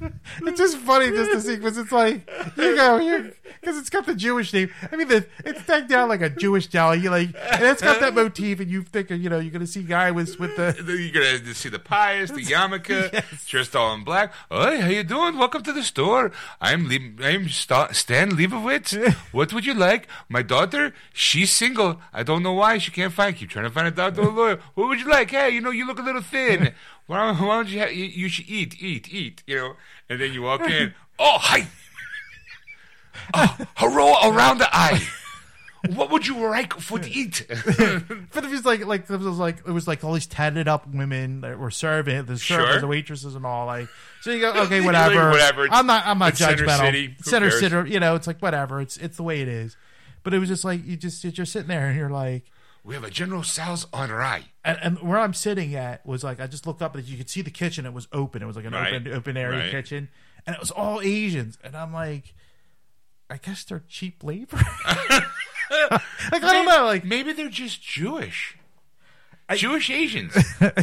It's 0.42 0.58
just 0.58 0.76
funny 0.78 1.10
just 1.10 1.30
to 1.30 1.40
see 1.40 1.56
because 1.56 1.78
it's 1.78 1.92
like 1.92 2.28
you 2.56 2.74
go, 2.76 2.98
you 2.98 3.32
because 3.60 3.78
it's 3.78 3.90
got 3.90 4.06
the 4.06 4.14
Jewish 4.14 4.52
name. 4.52 4.70
I 4.90 4.96
mean, 4.96 5.08
the, 5.08 5.26
it's 5.44 5.64
decked 5.66 5.88
down 5.88 6.08
like 6.08 6.20
a 6.22 6.30
Jewish 6.30 6.66
deli. 6.66 7.00
Like, 7.08 7.28
and 7.52 7.64
it's 7.64 7.82
got 7.82 8.00
that 8.00 8.14
motif, 8.14 8.60
and 8.60 8.70
you 8.70 8.82
think 8.82 9.10
you 9.10 9.28
know 9.28 9.38
you're 9.38 9.52
gonna 9.52 9.66
see 9.66 9.80
a 9.80 9.84
guy 9.84 10.10
with 10.10 10.38
with 10.40 10.56
the 10.56 10.74
You're 10.86 11.12
gonna 11.42 11.54
see 11.54 11.68
the 11.68 11.78
pious, 11.78 12.30
the 12.30 12.42
yarmulke, 12.42 13.46
dressed 13.46 13.76
all 13.76 13.94
in 13.94 14.04
black. 14.04 14.32
Hey, 14.50 14.80
how 14.80 14.88
you 14.88 15.04
doing? 15.04 15.38
Welcome 15.38 15.62
to 15.64 15.72
the 15.72 15.82
store. 15.82 16.32
I'm 16.60 16.88
Le- 16.88 17.24
I'm 17.24 17.48
Sta- 17.48 17.92
Stan 17.92 18.30
Leibowitz. 18.30 18.94
What 19.32 19.52
would 19.52 19.66
you 19.66 19.74
like? 19.74 20.08
My 20.28 20.42
daughter, 20.42 20.92
she's 21.12 21.52
single. 21.52 22.00
I 22.12 22.22
don't 22.22 22.42
know 22.42 22.54
why 22.54 22.78
she 22.78 22.90
can't 22.90 23.12
find. 23.12 23.36
Keep 23.36 23.50
trying 23.50 23.66
to 23.66 23.70
find 23.70 23.86
a 23.86 23.90
doctor 23.90 24.22
or 24.22 24.32
lawyer. 24.32 24.60
What 24.74 24.88
would 24.88 25.00
you 25.00 25.08
like? 25.08 25.30
Hey, 25.30 25.50
you 25.50 25.60
know, 25.60 25.70
you 25.70 25.86
look 25.86 25.98
a 25.98 26.02
little 26.02 26.22
thin. 26.22 26.72
Why 27.06 27.26
don't, 27.26 27.40
why 27.46 27.56
don't 27.56 27.68
you? 27.68 27.80
Ha- 27.80 27.86
you, 27.86 28.04
you 28.04 28.28
should 28.28 28.48
eat, 28.48 28.80
eat, 28.82 29.12
eat. 29.12 29.42
You 29.46 29.56
know, 29.56 29.72
and 30.08 30.20
then 30.20 30.32
you 30.32 30.42
walk 30.42 30.62
in. 30.62 30.94
Oh, 31.18 31.38
hi. 31.38 31.66
Oh, 33.34 33.56
hurrah 33.76 34.28
around 34.30 34.58
the 34.58 34.68
eye. 34.74 35.00
What 35.94 36.10
would 36.10 36.26
you 36.26 36.38
like 36.48 36.72
for 36.74 36.98
to 36.98 37.10
eat? 37.10 37.44
But 37.48 38.44
it 38.44 38.50
was 38.50 38.64
like 38.64 38.86
like 38.86 39.08
it 39.10 39.16
was 39.18 39.38
like 39.38 39.58
it 39.58 39.70
was 39.70 39.86
like 39.86 40.02
all 40.02 40.14
these 40.14 40.26
tatted 40.26 40.66
up 40.68 40.86
women 40.88 41.42
that 41.42 41.58
were 41.58 41.70
serving 41.70 42.24
the 42.24 42.38
servers, 42.38 42.70
Sure. 42.72 42.80
the 42.80 42.86
waitresses, 42.86 43.34
and 43.34 43.44
all. 43.44 43.66
Like 43.66 43.88
so 44.22 44.30
you 44.30 44.40
go 44.40 44.52
okay, 44.62 44.80
whatever, 44.80 45.30
whatever. 45.30 45.66
I'm 45.70 45.86
not 45.86 46.06
I'm 46.06 46.18
not 46.18 46.30
It's 46.30 46.38
Center 46.38 46.64
judgmental. 46.64 46.78
City. 46.78 47.06
Who 47.18 47.22
Center 47.30 47.48
cares? 47.50 47.60
City, 47.60 47.90
you 47.90 48.00
know, 48.00 48.14
it's 48.14 48.26
like 48.26 48.38
whatever. 48.40 48.80
It's 48.80 48.96
it's 48.96 49.16
the 49.18 49.22
way 49.24 49.40
it 49.42 49.48
is. 49.48 49.76
But 50.22 50.32
it 50.34 50.38
was 50.38 50.48
just 50.48 50.64
like 50.64 50.84
you 50.86 50.96
just 50.96 51.22
you're 51.24 51.32
just 51.32 51.52
sitting 51.52 51.68
there 51.68 51.88
and 51.88 51.98
you're 51.98 52.10
like, 52.10 52.44
we 52.84 52.94
have 52.94 53.04
a 53.04 53.10
General 53.10 53.42
Sal's 53.42 53.86
on 53.92 54.10
rye. 54.10 54.44
and, 54.64 54.78
and 54.82 54.98
where 55.00 55.18
I'm 55.18 55.34
sitting 55.34 55.74
at 55.74 56.04
was 56.04 56.24
like 56.24 56.40
I 56.40 56.46
just 56.46 56.66
looked 56.66 56.82
up 56.82 56.94
and 56.96 57.04
you 57.04 57.16
could 57.16 57.30
see 57.30 57.42
the 57.42 57.50
kitchen. 57.50 57.86
It 57.86 57.92
was 57.92 58.08
open. 58.12 58.42
It 58.42 58.46
was 58.46 58.56
like 58.56 58.64
an 58.64 58.72
Right. 58.72 58.92
open 58.94 59.12
open 59.12 59.36
area 59.36 59.60
Right. 59.60 59.70
kitchen, 59.70 60.08
and 60.46 60.54
it 60.54 60.60
was 60.60 60.70
all 60.70 61.00
Asians. 61.00 61.58
And 61.62 61.76
I'm 61.76 61.92
like, 61.92 62.34
I 63.30 63.36
guess 63.36 63.64
they're 63.64 63.84
cheap 63.88 64.22
labor. 64.24 64.56
like 64.86 65.22
I 66.32 66.52
don't 66.52 66.66
know, 66.66 66.84
like 66.84 67.04
Maybe 67.04 67.32
they're 67.32 67.48
just 67.48 67.82
Jewish. 67.82 68.56
Jewish 69.54 69.90
Asians. 69.90 70.34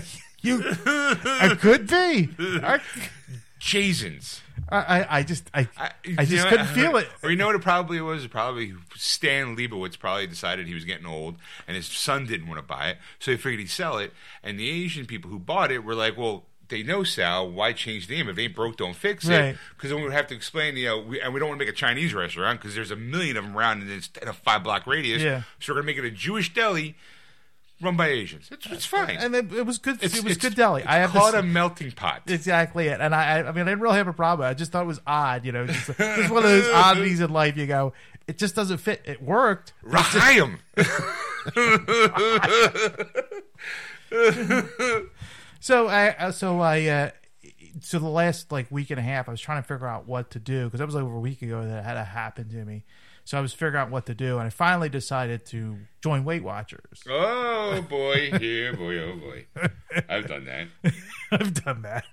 you, 0.42 0.62
I 0.86 1.56
could 1.60 1.88
be. 1.88 2.30
I, 2.40 2.80
Jasons. 3.60 4.42
I, 4.72 5.18
I 5.20 5.24
just, 5.24 5.50
I, 5.54 5.68
I, 5.78 5.92
I 6.18 6.26
just 6.26 6.44
know 6.44 6.50
couldn't 6.50 6.68
feel 6.68 6.98
it. 6.98 7.08
Or 7.24 7.30
you 7.30 7.36
know 7.36 7.48
what 7.48 7.56
it 7.56 7.62
probably 7.62 8.00
was? 8.02 8.26
It 8.26 8.32
probably 8.32 8.74
Stan 8.96 9.56
Leibowitz 9.56 9.98
probably 9.98 10.28
decided 10.28 10.68
he 10.68 10.74
was 10.74 10.86
getting 10.86 11.06
old 11.06 11.36
and 11.68 11.76
his 11.76 11.88
son 11.88 12.26
didn't 12.26 12.48
want 12.48 12.60
to 12.60 12.64
buy 12.64 12.90
it. 12.90 12.98
So 13.20 13.32
he 13.32 13.38
figured 13.38 13.60
he'd 13.60 13.70
sell 13.70 13.98
it. 13.98 14.14
And 14.44 14.60
the 14.60 14.70
Asian 14.70 15.06
people 15.06 15.30
who 15.32 15.40
bought 15.40 15.72
it 15.72 15.84
were 15.84 15.96
like, 15.96 16.18
well, 16.18 16.46
they 16.70 16.84
know 16.84 17.04
Sal. 17.04 17.50
Why 17.50 17.74
change 17.74 18.08
the 18.08 18.16
name? 18.16 18.30
If 18.30 18.38
it 18.38 18.42
ain't 18.42 18.56
broke, 18.56 18.78
don't 18.78 18.96
fix 18.96 19.28
it. 19.28 19.38
Right. 19.38 19.58
Because 19.76 19.90
then 19.90 19.98
we 20.00 20.06
would 20.06 20.14
have 20.14 20.28
to 20.28 20.36
explain, 20.36 20.78
you 20.78 20.86
know, 20.86 21.00
we, 21.00 21.20
and 21.20 21.34
we 21.34 21.40
don't 21.40 21.50
want 21.50 21.60
to 21.60 21.66
make 21.66 21.74
a 21.74 21.76
Chinese 21.76 22.14
restaurant 22.14 22.62
because 22.62 22.76
there's 22.76 22.92
a 22.92 22.96
million 22.96 23.38
of 23.38 23.44
them 23.44 23.58
around 23.58 23.82
in, 23.82 23.88
this, 23.88 24.10
in 24.22 24.28
a 24.28 24.34
five 24.34 24.64
block 24.64 24.86
radius. 24.86 25.22
Yeah. 25.22 25.44
So 25.60 25.74
we're 25.74 25.82
going 25.82 25.96
to 25.96 26.02
make 26.04 26.12
it 26.12 26.14
a 26.14 26.16
Jewish 26.16 26.54
deli 26.54 26.96
run 27.82 27.98
by 27.98 28.08
Asians. 28.08 28.48
It's, 28.52 28.66
it's 28.68 28.86
fine. 28.86 29.18
And 29.18 29.36
it, 29.36 29.52
it 29.54 29.66
was 29.66 29.78
good. 29.78 29.98
It's, 30.02 30.18
it 30.18 30.24
was 30.24 30.38
it's- 30.38 30.38
good 30.38 30.56
deli. 30.56 30.82
It's 30.82 30.90
I 30.90 30.98
have 30.98 31.12
called 31.12 31.34
this, 31.34 31.40
a 31.40 31.44
melting 31.44 31.92
pot. 31.92 32.24
exactly 32.28 32.88
it. 32.88 33.00
And 33.02 33.14
I, 33.16 33.40
I, 33.40 33.44
mean, 33.52 33.62
I 33.62 33.72
didn't 33.72 33.82
really 33.82 33.98
have 33.98 34.08
a 34.08 34.14
problem. 34.14 34.48
I 34.50 34.54
just 34.54 34.72
thought 34.72 34.84
it 34.84 34.88
was 34.88 35.02
odd. 35.08 35.46
You 35.46 35.52
know, 35.52 35.68
just, 35.68 35.88
just 35.98 36.32
one 36.32 36.44
of 36.44 36.50
those 36.50 36.68
oddities 36.74 37.20
in 37.20 37.32
life. 37.32 37.58
You 37.58 37.68
go, 37.68 37.94
it 38.28 38.38
just 38.38 38.56
doesn't 38.56 38.78
fit. 38.80 39.02
It 39.06 39.22
worked. 39.22 39.74
Rahayim. 39.84 40.60
So 45.62 45.88
I, 45.88 46.10
uh, 46.16 46.32
so 46.32 46.60
I, 46.62 46.86
uh, 46.86 47.10
so 47.82 48.00
the 48.00 48.08
last 48.08 48.52
like 48.52 48.72
week 48.72 48.90
and 48.92 49.00
a 49.00 49.04
half, 49.04 49.28
I 49.28 49.32
was 49.32 49.42
trying 49.42 49.62
to 49.62 49.68
figure 49.68 49.88
out 49.88 50.08
what 50.08 50.32
to 50.32 50.40
do 50.40 50.66
because 50.66 50.80
that 50.80 50.86
was 50.86 50.96
like 50.96 51.04
over 51.04 51.16
a 51.16 51.20
week 51.20 51.42
ago 51.42 51.66
that 51.66 51.80
it 51.80 51.84
had 51.84 51.96
to 51.96 52.04
happen 52.04 52.50
to 52.50 52.66
me. 52.66 52.86
So 53.30 53.38
I 53.38 53.42
was 53.42 53.54
figuring 53.54 53.76
out 53.76 53.92
what 53.92 54.08
to 54.08 54.16
do, 54.16 54.40
and 54.40 54.48
I 54.48 54.50
finally 54.50 54.90
decided 54.90 55.46
to 55.50 55.78
join 56.02 56.26
Weight 56.26 56.44
Watchers. 56.44 57.04
Oh 57.08 57.80
boy, 57.90 58.32
here, 58.40 58.76
boy, 58.76 58.98
oh 59.04 59.18
boy. 59.18 59.46
I've 60.10 60.26
done 60.28 60.46
that. 60.46 60.68
I've 61.32 61.54
done 61.54 61.84
that. 61.84 62.06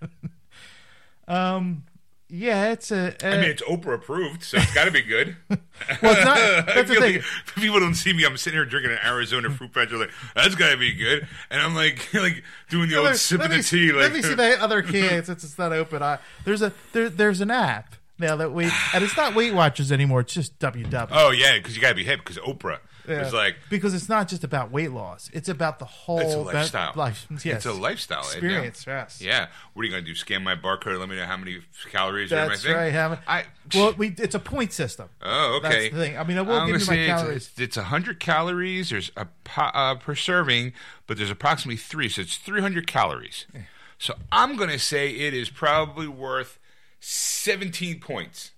um, 1.26 1.84
yeah, 2.28 2.70
it's 2.72 2.90
a. 2.90 3.16
I 3.26 3.30
mean, 3.40 3.44
it's 3.50 3.62
Oprah 3.62 3.94
approved, 3.94 4.42
so 4.42 4.58
it's 4.58 4.74
got 4.74 4.84
to 4.84 4.90
be 4.90 5.00
good. 5.00 5.36
well, 5.48 5.58
it's 5.88 6.24
not. 6.26 6.36
I 6.36 6.60
That's 6.60 6.88
the 6.90 6.96
thing. 6.96 7.00
like 7.00 7.14
if 7.16 7.52
people 7.54 7.80
don't 7.80 7.94
see 7.94 8.12
me. 8.12 8.26
I'm 8.26 8.36
sitting 8.36 8.58
here 8.58 8.66
drinking 8.66 8.92
an 8.92 8.98
Arizona 9.02 9.48
fruit 9.48 9.72
punch. 9.72 9.92
Like, 9.92 10.10
that's 10.34 10.54
got 10.54 10.72
to 10.72 10.76
be 10.76 10.92
good. 10.92 11.26
And 11.50 11.62
I'm 11.62 11.74
like, 11.74 12.12
like 12.12 12.44
doing 12.68 12.90
the 12.90 12.96
old 12.96 13.06
Let- 13.06 13.16
sip 13.16 13.38
let 13.38 13.52
of 13.52 13.56
the 13.56 13.62
tea. 13.62 13.90
let 13.90 14.12
Like, 14.12 14.12
let 14.12 14.12
me 14.12 14.20
see 14.22 14.34
the 14.34 14.62
other 14.62 14.82
can 14.82 15.24
since 15.24 15.44
it's 15.44 15.56
not 15.56 15.72
open. 15.72 16.02
I, 16.02 16.18
there's 16.44 16.60
a 16.60 16.74
there, 16.92 17.08
there's 17.08 17.40
an 17.40 17.50
app 17.50 17.94
now 18.18 18.36
that 18.36 18.52
we 18.52 18.64
and 18.94 19.04
it's 19.04 19.16
not 19.16 19.34
Weight 19.34 19.54
Watchers 19.54 19.92
anymore. 19.92 20.20
It's 20.20 20.34
just 20.34 20.58
WW. 20.58 21.08
oh 21.10 21.30
yeah, 21.30 21.56
because 21.58 21.74
you 21.76 21.82
got 21.82 21.90
to 21.90 21.94
be 21.94 22.04
hip. 22.04 22.20
Because 22.20 22.38
Oprah 22.38 22.78
was 23.06 23.32
Yeah. 23.32 23.38
like, 23.38 23.56
because 23.70 23.94
it's 23.94 24.08
not 24.08 24.26
just 24.26 24.42
about 24.42 24.72
weight 24.72 24.90
loss; 24.90 25.30
it's 25.32 25.48
about 25.48 25.78
the 25.78 25.84
whole 25.84 26.18
it's 26.20 26.34
a 26.34 26.38
be- 26.38 26.44
lifestyle. 26.44 26.92
life. 26.96 27.26
Yes. 27.30 27.44
It's 27.44 27.66
a 27.66 27.72
lifestyle 27.72 28.20
experience. 28.22 28.84
Yes. 28.86 29.20
Yeah. 29.22 29.46
What 29.74 29.82
are 29.82 29.84
you 29.86 29.90
gonna 29.92 30.02
do? 30.02 30.14
Scan 30.14 30.42
my 30.42 30.56
barcode? 30.56 30.98
Let 30.98 31.08
me 31.08 31.16
know 31.16 31.24
how 31.26 31.36
many 31.36 31.58
calories 31.90 32.32
are 32.32 32.36
in 32.38 32.42
my 32.44 32.48
That's 32.48 32.62
thing. 32.64 32.74
right. 32.74 32.92
Have 32.92 33.20
I. 33.28 33.44
well, 33.74 33.92
we 33.96 34.14
it's 34.18 34.34
a 34.34 34.40
point 34.40 34.72
system. 34.72 35.08
Oh, 35.22 35.60
That's 35.62 35.74
okay. 35.74 35.88
the 35.90 35.96
thing. 35.96 36.18
I 36.18 36.24
mean, 36.24 36.38
I 36.38 36.42
will 36.42 36.54
I'm 36.60 36.66
give 36.68 36.80
you 36.80 36.86
my 36.86 36.94
it's- 36.94 37.20
calories. 37.20 37.50
It's, 37.52 37.60
it's 37.60 37.76
100 37.76 38.18
calories. 38.20 38.90
There's 38.90 39.10
a 39.16 39.26
uh, 39.56 39.94
per 39.96 40.14
serving, 40.14 40.72
but 41.06 41.16
there's 41.16 41.30
approximately 41.30 41.76
three, 41.76 42.08
so 42.08 42.22
it's 42.22 42.36
300 42.38 42.86
calories. 42.86 43.46
So 43.98 44.14
I'm 44.32 44.56
going 44.56 44.68
to 44.70 44.78
say 44.78 45.10
it 45.10 45.32
is 45.32 45.48
probably 45.48 46.06
worth 46.08 46.58
17 47.00 48.00
points. 48.00 48.52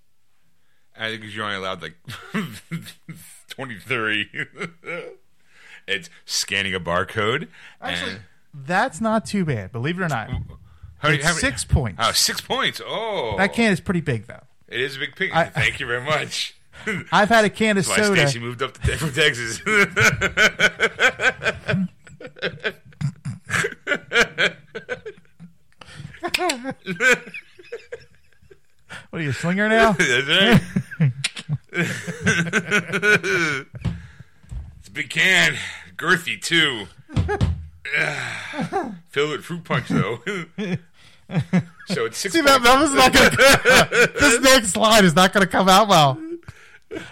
I 0.97 1.09
think 1.09 1.23
you're 1.33 1.45
only 1.45 1.55
allowed 1.57 1.81
like 1.81 1.95
23. 3.49 4.29
it's 5.87 6.09
scanning 6.25 6.75
a 6.75 6.79
barcode. 6.79 7.47
Actually, 7.81 8.11
and- 8.11 8.19
that's 8.53 8.99
not 8.99 9.25
too 9.25 9.45
bad. 9.45 9.71
Believe 9.71 9.99
it 9.99 10.03
or 10.03 10.09
not, 10.09 10.29
how 10.97 11.09
it's 11.09 11.23
how 11.23 11.29
many- 11.31 11.39
six 11.39 11.63
points. 11.63 11.99
Oh, 12.03 12.11
six 12.11 12.41
points. 12.41 12.81
Oh, 12.85 13.35
that 13.37 13.53
can 13.53 13.71
is 13.71 13.79
pretty 13.79 14.01
big 14.01 14.25
though. 14.27 14.43
It 14.67 14.81
is 14.81 14.97
a 14.97 14.99
big 14.99 15.15
pig. 15.15 15.31
I- 15.33 15.45
Thank 15.45 15.79
you 15.79 15.85
very 15.87 16.03
much. 16.03 16.55
I've 17.11 17.29
had 17.29 17.45
a 17.45 17.49
can 17.49 17.77
of 17.77 17.85
That's 17.85 17.97
why 17.99 18.03
soda. 18.05 18.21
Stacy 18.21 18.39
moved 18.39 18.61
up 18.61 18.73
to, 18.81 18.97
from 18.97 19.11
Texas. 19.13 19.59
What 29.19 29.23
are 29.23 29.25
you, 29.25 29.31
a 29.31 29.33
slinger 29.33 29.67
now? 29.67 29.91
That's 29.99 30.27
right. 30.29 31.11
it's 34.77 34.87
a 34.87 34.91
big 34.93 35.09
can, 35.09 35.57
girthy 35.97 36.41
too. 36.41 36.85
Ugh. 37.97 38.93
Filled 39.09 39.31
with 39.31 39.43
fruit 39.43 39.65
punch 39.65 39.89
though. 39.89 40.19
so 41.87 42.05
it's 42.05 42.17
six. 42.17 42.33
See 42.33 42.39
that, 42.39 42.63
that 42.63 42.79
was 42.79 42.93
not 42.93 43.11
gonna. 43.11 44.09
this 44.17 44.39
next 44.39 44.77
line 44.77 45.03
is 45.03 45.17
not 45.17 45.33
gonna 45.33 45.47
come 45.47 45.67
out 45.67 45.89
well. 45.89 46.17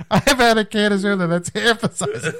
I've 0.10 0.24
had 0.24 0.58
a 0.58 0.64
can 0.64 0.94
of 0.94 1.02
soda 1.02 1.28
that's 1.28 1.52
size. 1.52 2.34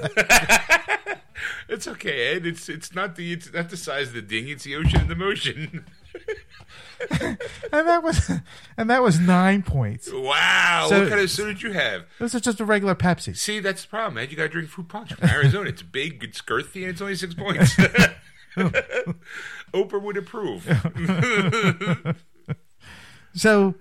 It's 1.68 1.90
okay, 1.90 2.36
Ed. 2.38 2.46
It's 2.46 2.70
it's 2.70 2.96
not 2.96 3.18
the 3.18 3.34
it's 3.34 3.52
not 3.52 3.70
the 3.70 3.76
size 3.76 4.08
of 4.08 4.14
the 4.14 4.22
ding. 4.22 4.48
It's 4.48 4.64
the 4.64 4.78
ocean 4.78 5.02
in 5.02 5.08
the 5.10 5.16
motion. 5.16 5.84
And 7.12 7.38
that 7.72 8.02
was 8.04 8.32
and 8.78 8.90
that 8.90 9.02
was 9.04 9.20
nine 9.20 9.62
points. 9.64 10.10
wow. 10.12 10.88
So- 10.90 11.02
what 11.02 11.10
kind 11.10 11.22
of 11.22 11.30
soda 11.32 11.54
did 11.54 11.62
you 11.62 11.72
have? 11.74 12.06
This 12.20 12.34
is 12.36 12.42
just 12.42 12.60
a 12.60 12.66
regular 12.66 12.96
Pepsi. 12.96 13.36
See, 13.38 13.60
that's 13.60 13.84
the 13.84 13.90
problem, 13.90 14.16
man. 14.16 14.30
You 14.30 14.36
got 14.38 14.44
to 14.44 14.50
drink 14.50 14.70
fruit 14.70 14.88
punch 14.88 15.14
from 15.14 15.30
Arizona. 15.30 15.70
it's 15.70 15.82
big, 15.84 16.24
it's 16.24 16.42
girthy, 16.42 16.82
and 16.82 16.92
it's 16.92 17.02
only 17.02 17.16
six 17.16 17.34
points. 17.34 17.76
Oprah 19.74 20.02
would 20.02 20.18
approve. 20.18 20.66
So, 23.34 23.76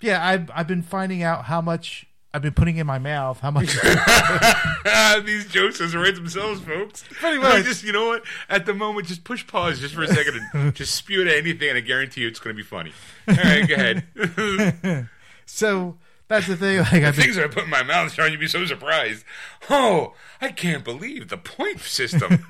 yeah, 0.00 0.24
I've 0.24 0.50
I've 0.54 0.68
been 0.68 0.82
finding 0.82 1.22
out 1.24 1.46
how 1.46 1.60
much 1.60 2.06
I've 2.32 2.42
been 2.42 2.52
putting 2.52 2.76
in 2.76 2.86
my 2.86 2.98
mouth. 2.98 3.40
How 3.40 3.50
much? 3.50 3.66
These 5.24 5.46
jokes 5.48 5.78
just 5.78 5.94
write 5.94 6.14
themselves, 6.14 6.60
folks. 6.60 7.02
Pretty 7.10 7.38
I 7.38 7.56
much. 7.56 7.64
Just 7.64 7.82
you 7.82 7.92
know 7.92 8.06
what? 8.06 8.22
At 8.48 8.66
the 8.66 8.74
moment, 8.74 9.08
just 9.08 9.24
push 9.24 9.44
pause 9.46 9.80
just 9.80 9.94
for 9.94 10.02
a 10.02 10.08
second 10.08 10.40
and 10.54 10.74
just 10.74 10.94
spew 10.94 11.22
it 11.22 11.26
at 11.26 11.36
anything, 11.36 11.70
and 11.70 11.78
I 11.78 11.80
guarantee 11.80 12.22
you 12.22 12.28
it's 12.28 12.38
going 12.38 12.54
to 12.54 12.62
be 12.62 12.66
funny. 12.66 12.92
All 13.28 13.34
right, 13.34 13.68
go 13.68 13.74
ahead. 13.74 15.08
so 15.44 15.96
that's 16.28 16.46
the 16.46 16.56
thing. 16.56 16.78
Like 16.78 16.92
I've 16.92 17.16
been, 17.16 17.24
Things 17.24 17.36
that 17.36 17.46
I 17.46 17.48
put 17.48 17.64
in 17.64 17.70
my 17.70 17.82
mouth, 17.82 18.12
Sean, 18.12 18.30
you'd 18.30 18.38
be 18.38 18.46
so 18.46 18.64
surprised. 18.64 19.24
Oh, 19.68 20.14
I 20.40 20.52
can't 20.52 20.84
believe 20.84 21.28
the 21.28 21.36
point 21.36 21.80
system. 21.80 22.46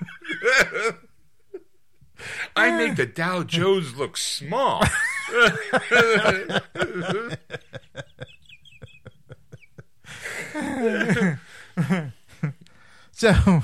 I 2.55 2.77
make 2.77 2.97
the 2.97 3.07
Dow 3.07 3.45
Jones 3.45 3.97
look 3.97 4.19
small. 4.19 4.85
so 13.13 13.63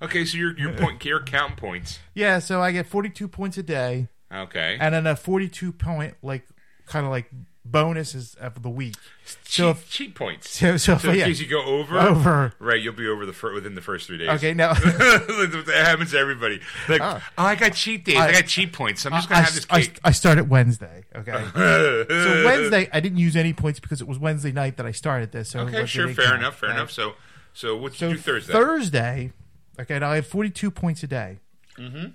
Okay, 0.00 0.24
so 0.24 0.36
you're 0.36 0.58
you're 0.58 0.72
point 0.72 1.04
you're 1.04 1.22
counting 1.22 1.56
points. 1.56 2.00
yeah, 2.14 2.40
so 2.40 2.60
I 2.60 2.72
get 2.72 2.86
forty 2.86 3.08
two 3.08 3.28
points 3.28 3.56
a 3.56 3.62
day, 3.62 4.08
Okay. 4.34 4.76
and 4.80 4.92
then 4.94 5.06
a 5.06 5.14
forty 5.14 5.48
two 5.48 5.70
point 5.72 6.14
like 6.22 6.44
kind 6.86 7.06
of 7.06 7.12
like 7.12 7.30
bonuses 7.64 8.34
of 8.36 8.62
the 8.62 8.68
week. 8.68 8.96
cheat, 9.24 9.36
So 9.44 9.70
if, 9.70 9.88
cheat 9.88 10.14
points. 10.14 10.50
so, 10.58 10.76
so, 10.76 10.98
So 10.98 11.10
in 11.10 11.18
yeah, 11.18 11.26
case 11.26 11.40
you 11.40 11.46
go 11.46 11.62
over, 11.64 11.98
over. 11.98 12.52
right, 12.58 12.80
you'll 12.82 12.92
be 12.92 13.06
over 13.06 13.24
the 13.24 13.32
fir- 13.32 13.54
within 13.54 13.74
the 13.76 13.80
first 13.80 14.06
three 14.08 14.18
days. 14.18 14.28
Okay, 14.30 14.52
now 14.52 14.72
that 14.74 15.72
happens 15.86 16.10
to 16.10 16.18
everybody. 16.18 16.60
Like, 16.88 17.00
Oh. 17.00 17.20
oh, 17.38 17.42
I 17.44 17.54
got 17.54 17.74
cheat 17.74 18.04
days. 18.04 18.16
I, 18.16 18.28
I- 18.28 18.32
got 18.32 18.46
cheat 18.46 18.72
points. 18.72 19.02
So 19.02 19.10
I'm 19.10 19.16
just 19.16 19.28
gonna 19.28 19.40
I, 19.40 19.44
have 19.44 19.54
this 19.54 19.66
I, 19.70 19.80
cake. 19.82 20.00
I 20.04 20.10
started 20.10 20.48
Wednesday. 20.50 21.04
Okay, 21.14 21.32
so 21.54 22.42
Wednesday 22.44 22.88
I 22.92 23.00
didn't 23.00 23.18
use 23.18 23.36
any 23.36 23.52
points 23.52 23.78
because 23.80 24.00
it 24.00 24.08
was 24.08 24.18
Wednesday 24.18 24.52
night 24.52 24.76
that 24.78 24.86
I 24.86 24.92
started 24.92 25.30
this. 25.32 25.50
So 25.50 25.60
Okay, 25.60 25.86
sure, 25.86 26.08
fair 26.12 26.26
count. 26.26 26.38
enough, 26.40 26.58
fair 26.58 26.70
Right. 26.70 26.76
enough. 26.78 26.90
So, 26.90 27.14
so 27.54 27.76
what 27.76 27.94
So 27.94 28.08
you 28.08 28.14
do 28.14 28.20
Thursday? 28.20 28.52
Thursday, 28.52 29.32
okay, 29.80 29.98
now 30.00 30.10
I 30.10 30.16
have 30.16 30.26
42 30.26 30.70
points 30.70 31.02
a 31.02 31.06
day. 31.06 31.38
Mm-hmm. 31.78 32.06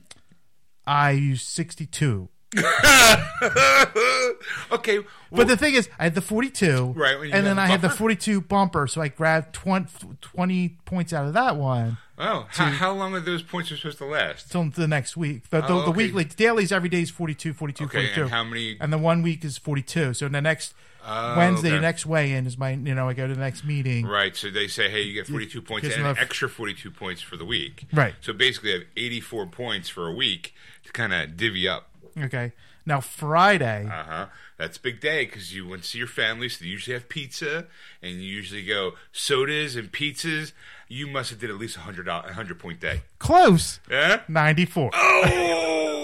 I 0.86 1.12
use 1.12 1.42
62. 1.44 2.30
okay, 4.72 5.00
But 5.32 5.48
the 5.48 5.58
thing 5.58 5.76
is, 5.76 5.90
I 6.00 6.04
had 6.04 6.16
the 6.16 6.22
42, 6.22 6.94
Right, 6.96 7.16
and 7.34 7.46
then 7.46 7.56
got 7.58 7.64
I 7.64 7.68
had 7.68 7.82
the 7.82 7.90
42 7.90 8.42
bumper, 8.42 8.88
so 8.88 9.02
I 9.02 9.10
grabbed 9.10 9.54
20, 9.54 9.88
20 10.22 10.70
points 10.86 11.14
out 11.14 11.26
of 11.26 11.34
that 11.34 11.58
one 11.58 11.98
oh, 12.18 12.48
how, 12.50 12.66
how 12.66 12.94
long 12.94 13.14
are 13.14 13.20
those 13.20 13.44
points 13.44 13.70
supposed 13.70 13.98
to 14.00 14.06
last? 14.06 14.52
till 14.52 14.70
the 14.70 14.88
next 14.88 15.18
week. 15.18 15.50
The, 15.50 15.62
the, 15.62 15.68
Oh, 15.68 15.82
the 15.82 15.90
okay. 15.90 15.98
weekly 15.98 16.24
dailies 16.24 16.72
every 16.72 16.90
day 16.90 17.02
is 17.02 17.10
42, 17.10 17.54
42, 17.54 17.84
Okay, 17.86 17.98
42. 18.08 18.22
and 18.24 18.32
how 18.32 18.44
many? 18.44 18.78
and 18.80 18.92
the 18.92 18.98
one 18.98 19.22
week 19.22 19.46
is 19.46 19.58
42. 19.58 20.14
So 20.14 20.28
the 20.28 20.42
next 20.42 20.74
Oh, 21.10 21.38
Wednesday, 21.38 21.70
okay. 21.70 21.78
the 21.78 21.82
next 21.82 22.06
weigh 22.06 22.34
in 22.34 22.46
is 22.46 22.58
my, 22.58 22.72
you 22.72 22.94
know, 22.94 23.08
I 23.08 23.14
go 23.14 23.28
to 23.28 23.34
the 23.34 23.40
next 23.40 23.64
meeting. 23.64 24.06
Right, 24.06 24.36
so 24.36 24.50
they 24.50 24.68
say, 24.68 24.90
hey, 24.90 25.04
you 25.04 25.14
get 25.14 25.28
42 25.28 25.62
points 25.62 25.84
gives 25.88 25.96
and 25.96 26.06
an 26.06 26.18
extra 26.20 26.50
42 26.50 26.92
points 26.92 27.22
for 27.22 27.38
the 27.38 27.46
week. 27.46 27.86
Right. 27.94 28.14
So 28.20 28.34
basically, 28.34 28.72
I 28.72 28.74
have 28.80 28.84
84 28.98 29.46
points 29.48 29.88
for 29.88 30.06
a 30.08 30.12
week 30.12 30.54
to 30.84 30.92
kind 30.92 31.14
of 31.14 31.38
divvy 31.38 31.66
up. 31.66 31.88
Okay. 32.24 32.52
Now, 32.86 33.02
Friday, 33.02 33.86
Uh 33.86 34.04
huh. 34.04 34.26
That's 34.58 34.78
a 34.78 34.82
big 34.82 35.00
day 35.02 35.26
because 35.26 35.54
you 35.54 35.68
went 35.68 35.84
to 35.84 35.90
see 35.90 35.98
your 36.00 36.08
family, 36.08 36.50
so 36.50 36.64
they 36.64 36.70
usually 36.72 36.94
have 36.96 37.08
pizza, 37.10 37.66
and 38.02 38.14
you 38.14 38.22
usually 38.22 38.64
go 38.66 38.94
sodas 39.12 39.76
and 39.76 39.92
pizzas. 39.92 40.52
You 40.88 41.06
must 41.08 41.30
have 41.30 41.40
did 41.40 41.50
at 41.52 41.58
least 41.58 41.78
a 41.78 41.82
hundred 41.82 42.08
a 42.08 42.22
hundred 42.34 42.58
point 42.60 42.80
day. 42.80 43.02
close, 43.20 43.80
Yeah. 43.92 44.22
94. 44.28 44.90
Oh. 44.94 46.04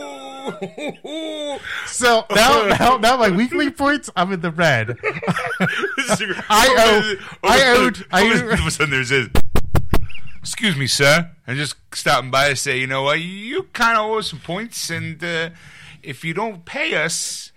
So 1.87 2.25
now, 2.35 2.67
now, 2.79 2.97
now 2.97 3.17
my 3.17 3.29
weekly 3.29 3.69
points, 3.71 4.09
I'm 4.15 4.31
in 4.33 4.41
the 4.41 4.51
red. 4.51 4.97
I 6.49 6.67
owe- 6.77 7.15
I 7.43 7.63
owed- 7.77 8.05
I 8.11 8.27
All 8.29 8.53
of 8.53 8.65
a 8.67 8.71
sudden, 8.71 8.91
there's 8.91 9.09
this. 9.09 9.29
Excuse 10.41 10.75
me, 10.75 10.87
sir. 10.87 11.29
I'm 11.47 11.55
just 11.55 11.75
stopping 11.93 12.29
by 12.29 12.49
to 12.49 12.55
say, 12.55 12.79
you 12.79 12.87
know 12.87 13.03
what? 13.03 13.21
You 13.21 13.63
kind 13.73 13.97
of 13.97 14.05
owe 14.05 14.17
us 14.19 14.29
some 14.29 14.39
points, 14.39 14.89
and 14.89 15.23
uh, 15.23 15.49
if 16.03 16.23
you 16.23 16.33
don't 16.33 16.65
pay 16.65 16.95
us, 16.95 17.51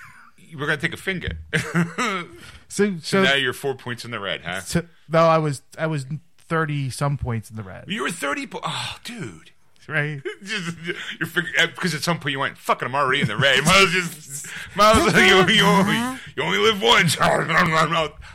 we're 0.54 0.66
gonna 0.66 0.76
take 0.78 0.94
a 0.94 0.98
finger. 0.98 1.38
So, 2.70 2.92
so 2.96 2.98
so, 3.00 3.22
now 3.22 3.32
you're 3.32 3.54
four 3.54 3.74
points 3.74 4.04
in 4.04 4.10
the 4.10 4.20
red, 4.20 4.42
huh? 4.42 4.60
so 4.60 4.82
no, 5.08 5.20
I 5.20 5.38
was, 5.38 5.62
I 5.78 5.86
was 5.86 6.04
30 6.48 6.90
some 6.90 7.16
points 7.16 7.50
in 7.50 7.56
the 7.56 7.62
red. 7.62 7.84
You 7.88 8.02
were 8.02 8.10
thirty. 8.10 8.46
Po- 8.46 8.60
oh, 8.62 8.96
dude. 9.04 9.52
Right. 9.88 10.20
Just, 10.42 10.76
you're 11.18 11.28
because 11.66 11.94
uh, 11.94 11.96
at 11.96 12.02
some 12.02 12.20
point 12.20 12.32
you 12.32 12.38
went, 12.38 12.58
"Fucking, 12.58 12.86
I'm 12.86 12.94
already 12.94 13.22
in 13.22 13.26
the 13.26 13.38
red." 13.38 13.60
As 13.60 13.90
just, 13.90 14.44
as 14.44 14.52
well, 14.76 15.48
you, 15.48 15.54
you, 15.54 15.64
only, 15.64 16.18
you 16.36 16.42
only 16.42 16.58
live 16.58 16.82
once. 16.82 17.16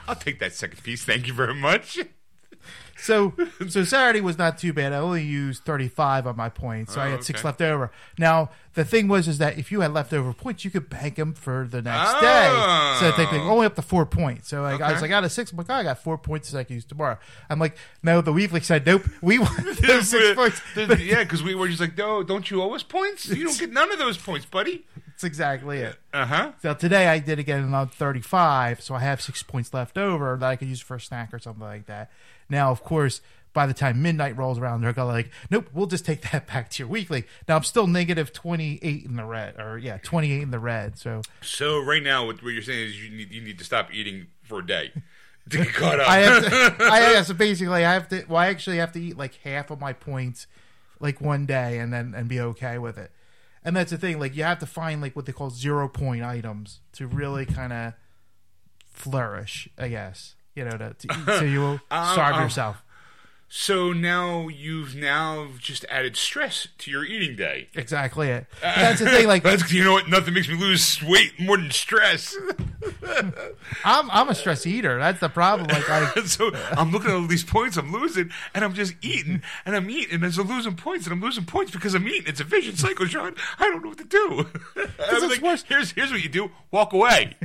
I'll 0.08 0.16
take 0.16 0.40
that 0.40 0.54
second 0.54 0.82
piece. 0.82 1.06
Thank 1.06 1.28
you 1.28 1.34
very 1.34 1.54
much. 1.54 2.00
So, 3.04 3.34
so 3.68 3.84
Saturday 3.84 4.22
was 4.22 4.38
not 4.38 4.58
too 4.58 4.72
bad. 4.72 4.94
I 4.94 4.98
only 4.98 5.24
used 5.24 5.64
35 5.66 6.26
on 6.26 6.38
my 6.38 6.48
points, 6.50 6.94
so 6.94 7.02
I 7.02 7.08
Oh, 7.08 7.12
had 7.12 7.24
six 7.24 7.42
okay. 7.42 7.48
left 7.50 7.62
over. 7.62 7.92
Now, 8.18 8.50
the 8.76 8.86
thing 8.86 9.08
was, 9.08 9.28
is 9.28 9.38
that 9.40 9.58
if 9.60 9.72
you 9.72 9.82
had 9.82 9.94
leftover 9.94 10.34
points, 10.34 10.64
you 10.64 10.72
could 10.72 10.90
bank 10.90 11.16
them 11.16 11.34
for 11.34 11.68
the 11.70 11.82
next 11.82 12.14
Oh. 12.16 12.22
day. 12.22 12.98
So 13.00 13.12
they 13.12 13.26
think 13.26 13.44
only 13.46 13.66
up 13.66 13.76
to 13.76 13.82
four 13.82 14.06
points. 14.06 14.48
So 14.48 14.62
like, 14.62 14.80
I 14.82 14.88
was 14.88 14.94
Okay. 14.94 15.02
like, 15.02 15.12
out 15.12 15.24
of 15.26 15.32
six, 15.32 15.52
I'm 15.52 15.58
like, 15.58 15.68
oh, 15.70 15.74
I 15.74 15.84
got 15.84 16.02
four 16.02 16.18
points 16.18 16.50
that 16.52 16.60
I 16.60 16.64
can 16.64 16.76
use 16.76 16.86
tomorrow. 16.86 17.18
I'm 17.50 17.60
like, 17.60 17.76
no, 18.02 18.22
the 18.22 18.32
weekly 18.34 18.62
said, 18.62 18.86
nope, 18.86 19.04
we 19.22 19.38
want 19.38 19.78
those 19.82 20.10
six 20.10 20.34
points. 20.36 20.62
Yeah, 21.04 21.24
because 21.24 21.44
we 21.44 21.56
were 21.56 21.68
just 21.68 21.80
like, 21.82 21.98
"No, 21.98 22.24
don't 22.24 22.50
you 22.50 22.62
owe 22.62 22.74
us 22.74 22.84
points? 22.84 23.28
You 23.28 23.46
don't 23.46 23.60
get 23.60 23.72
none 23.72 23.92
of 23.92 24.00
those 24.00 24.18
points, 24.18 24.46
buddy." 24.46 24.86
That's 25.08 25.24
exactly 25.24 25.80
it. 25.80 25.98
Uh 26.14 26.26
huh. 26.26 26.52
So 26.62 26.74
today 26.74 27.08
I 27.08 27.20
did 27.20 27.40
again 27.40 27.74
on 27.74 27.90
35, 27.90 28.82
so 28.82 28.96
I 28.96 29.00
have 29.00 29.22
six 29.22 29.44
points 29.44 29.74
left 29.74 29.98
over 29.98 30.38
that 30.40 30.48
I 30.50 30.56
could 30.56 30.68
use 30.68 30.80
for 30.80 30.96
a 30.96 31.00
snack 31.02 31.34
or 31.34 31.40
something 31.40 31.64
like 31.64 31.86
that. 31.88 32.10
Now, 32.50 32.72
of 32.72 32.84
course, 32.84 33.22
by 33.54 33.68
the 33.68 33.74
time 33.74 34.02
midnight 34.02 34.36
rolls 34.36 34.58
around, 34.58 34.82
they're 34.82 34.94
gonna 34.94 35.12
like, 35.12 35.32
nope, 35.50 35.70
we'll 35.74 35.88
just 35.88 36.06
take 36.06 36.22
that 36.32 36.48
back 36.54 36.70
to 36.72 36.84
your 36.84 36.90
weekly. 36.90 37.26
Now 37.48 37.56
I'm 37.56 37.64
still 37.64 37.88
negative 37.88 38.34
28 38.34 39.06
in 39.06 39.16
the 39.16 39.26
red, 39.26 39.60
or 39.60 39.78
yeah, 39.78 39.98
28 40.02 40.42
in 40.42 40.52
the 40.52 40.60
red. 40.60 40.98
So 40.98 41.22
So 41.42 41.80
right 41.80 42.04
now, 42.04 42.26
what, 42.26 42.44
what 42.44 42.50
you're 42.54 42.64
saying 42.64 42.88
is 42.88 43.04
you 43.04 43.16
need 43.16 43.32
you 43.32 43.42
need 43.42 43.60
to 43.60 43.64
stop 43.64 43.94
eating 43.94 44.28
for 44.42 44.60
a 44.60 44.66
day 44.66 44.92
to 45.50 45.58
get 45.58 45.68
caught 45.74 46.00
up. 46.00 46.10
I 46.10 46.18
have 46.20 46.44
to, 46.44 46.84
I 46.86 47.12
yeah, 47.14 47.22
so 47.22 47.34
basically 47.34 47.86
I 47.86 47.94
have 47.94 48.08
to, 48.10 48.26
well, 48.28 48.38
I 48.40 48.48
actually 48.48 48.78
have 48.78 48.92
to 48.94 49.02
eat 49.02 49.18
like 49.18 49.36
half 49.44 49.70
of 49.72 49.80
my 49.80 49.94
points 49.94 50.48
like 51.00 51.22
one 51.22 51.46
day 51.46 51.78
and 51.80 51.94
then 51.94 52.14
and 52.16 52.28
be 52.28 52.40
okay 52.40 52.78
with 52.78 52.98
it. 52.98 53.12
And 53.66 53.76
that's 53.76 53.92
the 53.92 53.98
thing, 53.98 54.20
like 54.20 54.36
you 54.36 54.44
have 54.44 54.60
to 54.60 54.66
find 54.66 55.02
like 55.02 55.16
what 55.16 55.26
they 55.26 55.32
call 55.32 55.50
zero 55.50 55.88
point 55.88 56.24
items 56.24 56.80
to 56.94 57.08
really 57.08 57.46
kind 57.46 57.72
of 57.72 57.94
flourish, 58.90 59.70
I 59.78 59.90
guess. 59.90 60.36
You 60.56 60.66
know, 60.66 60.72
to, 60.78 60.94
to 60.94 61.08
eat, 61.12 61.26
so 61.40 61.46
you 61.46 61.60
will 61.60 61.80
Um, 61.92 62.14
starve 62.14 62.36
um, 62.36 62.44
yourself. 62.44 62.84
so 63.48 63.92
now 63.94 64.48
you've 64.50 64.96
now 64.96 65.48
just 65.60 65.86
added 65.90 66.16
stress 66.18 66.68
to 66.80 66.92
your 66.92 67.04
eating 67.06 67.36
day. 67.36 67.70
Exactly 67.76 68.30
it. 68.30 68.46
That's 68.62 69.00
the 69.00 69.10
thing. 69.10 69.28
Like 69.28 69.44
That's 69.50 69.72
you 69.72 69.84
know 69.84 69.94
what? 69.94 70.10
Nothing 70.10 70.34
makes 70.34 70.48
me 70.48 70.56
lose 70.56 71.02
weight 71.04 71.34
more 71.40 71.58
than 71.58 71.72
stress. 71.72 72.36
I'm 73.86 74.10
I'm 74.12 74.30
a 74.30 74.36
stress 74.36 74.66
eater. 74.66 74.98
That's 75.00 75.20
the 75.20 75.30
problem. 75.30 75.68
Like 75.68 75.90
I 75.90 76.06
so 76.26 76.52
I'm 76.72 76.92
looking 76.92 77.10
at 77.12 77.16
all 77.16 77.28
these 77.28 77.44
points 77.44 77.78
I'm 77.78 77.92
losing, 77.92 78.32
and 78.54 78.64
I'm 78.64 78.74
just 78.74 78.94
eating, 79.02 79.42
and 79.66 79.76
I'm 79.76 79.90
eating, 79.90 80.16
and 80.24 80.26
I'm 80.26 80.48
losing 80.48 80.76
points, 80.76 81.06
and 81.06 81.14
I'm 81.14 81.22
losing 81.22 81.46
points 81.46 81.72
because 81.72 81.94
I'm 81.96 82.08
eating. 82.08 82.24
It's 82.28 82.40
a 82.40 82.44
vicious 82.44 82.80
cycle, 82.80 83.06
John. 83.06 83.36
I 83.60 83.64
don't 83.66 83.82
know 83.84 83.90
what 83.90 83.98
to 84.00 84.06
do. 84.06 84.48
I 84.76 85.14
was 85.14 85.24
it's 85.24 85.34
like, 85.34 85.42
worse. 85.42 85.64
here's 85.68 85.92
here's 85.92 86.12
what 86.12 86.22
you 86.24 86.30
do: 86.30 86.52
walk 86.72 86.94
away, 86.94 87.36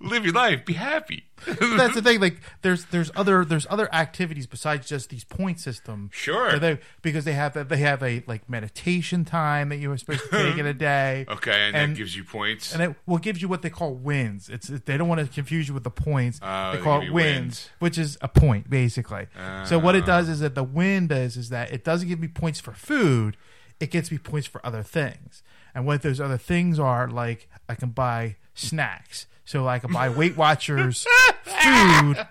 live 0.00 0.24
your 0.24 0.34
life, 0.34 0.64
be 0.64 0.74
happy. 0.74 1.24
that's 1.46 1.94
the 1.94 2.00
thing. 2.02 2.20
Like 2.20 2.40
there's 2.62 2.86
there's 2.86 3.10
other 3.14 3.44
there's 3.44 3.66
other 3.68 3.92
activities 3.94 4.46
besides 4.46 4.88
just 4.88 5.10
these 5.10 5.24
point 5.24 5.60
system. 5.60 6.10
Sure. 6.12 6.58
They, 6.58 6.78
because 7.02 7.24
they 7.24 7.32
have 7.32 7.68
they 7.68 7.76
have 7.78 8.02
a 8.02 8.22
like 8.26 8.48
meditation 8.48 9.24
time 9.24 9.68
that 9.68 9.76
you 9.76 9.90
were 9.90 9.98
supposed 9.98 10.22
to 10.24 10.30
take 10.30 10.56
in 10.58 10.66
a 10.66 10.72
day. 10.74 11.26
Okay, 11.34 11.66
and, 11.68 11.76
And- 11.76 11.92
that 11.92 11.98
gives 11.98 12.16
you 12.16 12.24
points. 12.24 12.72
And 12.72 12.82
it 12.82 12.96
will 13.06 13.18
gives 13.18 13.42
you 13.42 13.48
what 13.48 13.62
they 13.62 13.70
call 13.70 13.94
wins. 13.94 14.48
It's 14.48 14.68
they 14.68 14.96
don't 14.96 15.08
want 15.08 15.20
to 15.20 15.26
confuse 15.26 15.68
you 15.68 15.74
with 15.74 15.84
the 15.84 15.90
points. 15.90 16.38
Oh, 16.42 16.70
they 16.72 16.78
they 16.78 16.82
call 16.84 17.00
give 17.00 17.08
it 17.10 17.12
wins, 17.12 17.34
wins. 17.36 17.70
which 17.80 17.98
is 17.98 18.16
a 18.22 18.28
point 18.28 18.70
basically. 18.70 19.26
so 19.66 19.78
what 19.78 19.94
Ah. 19.94 19.98
it 19.98 20.06
does 20.06 20.28
is 20.28 20.40
that 20.40 20.54
the 20.54 20.64
win 20.64 21.08
does 21.08 21.36
is 21.36 21.48
that 21.50 21.72
it 21.72 21.84
doesn't 21.84 22.08
give 22.08 22.20
me 22.20 22.28
points 22.28 22.60
for 22.60 22.72
food. 22.72 23.36
It 23.80 23.90
gets 23.90 24.10
me 24.10 24.18
points 24.18 24.46
for 24.46 24.64
other 24.64 24.82
things. 24.82 25.42
And 25.74 25.84
what 25.84 26.02
those 26.02 26.20
other 26.20 26.38
things 26.38 26.78
are, 26.78 27.08
like 27.08 27.48
I 27.68 27.74
can 27.74 27.90
buy 27.90 28.36
snacks. 28.54 29.26
So 29.44 29.68
I 29.68 29.78
can 29.78 29.92
buy 29.92 30.08
Weight 30.08 30.36
Watchers 30.36 31.06
food 31.42 32.26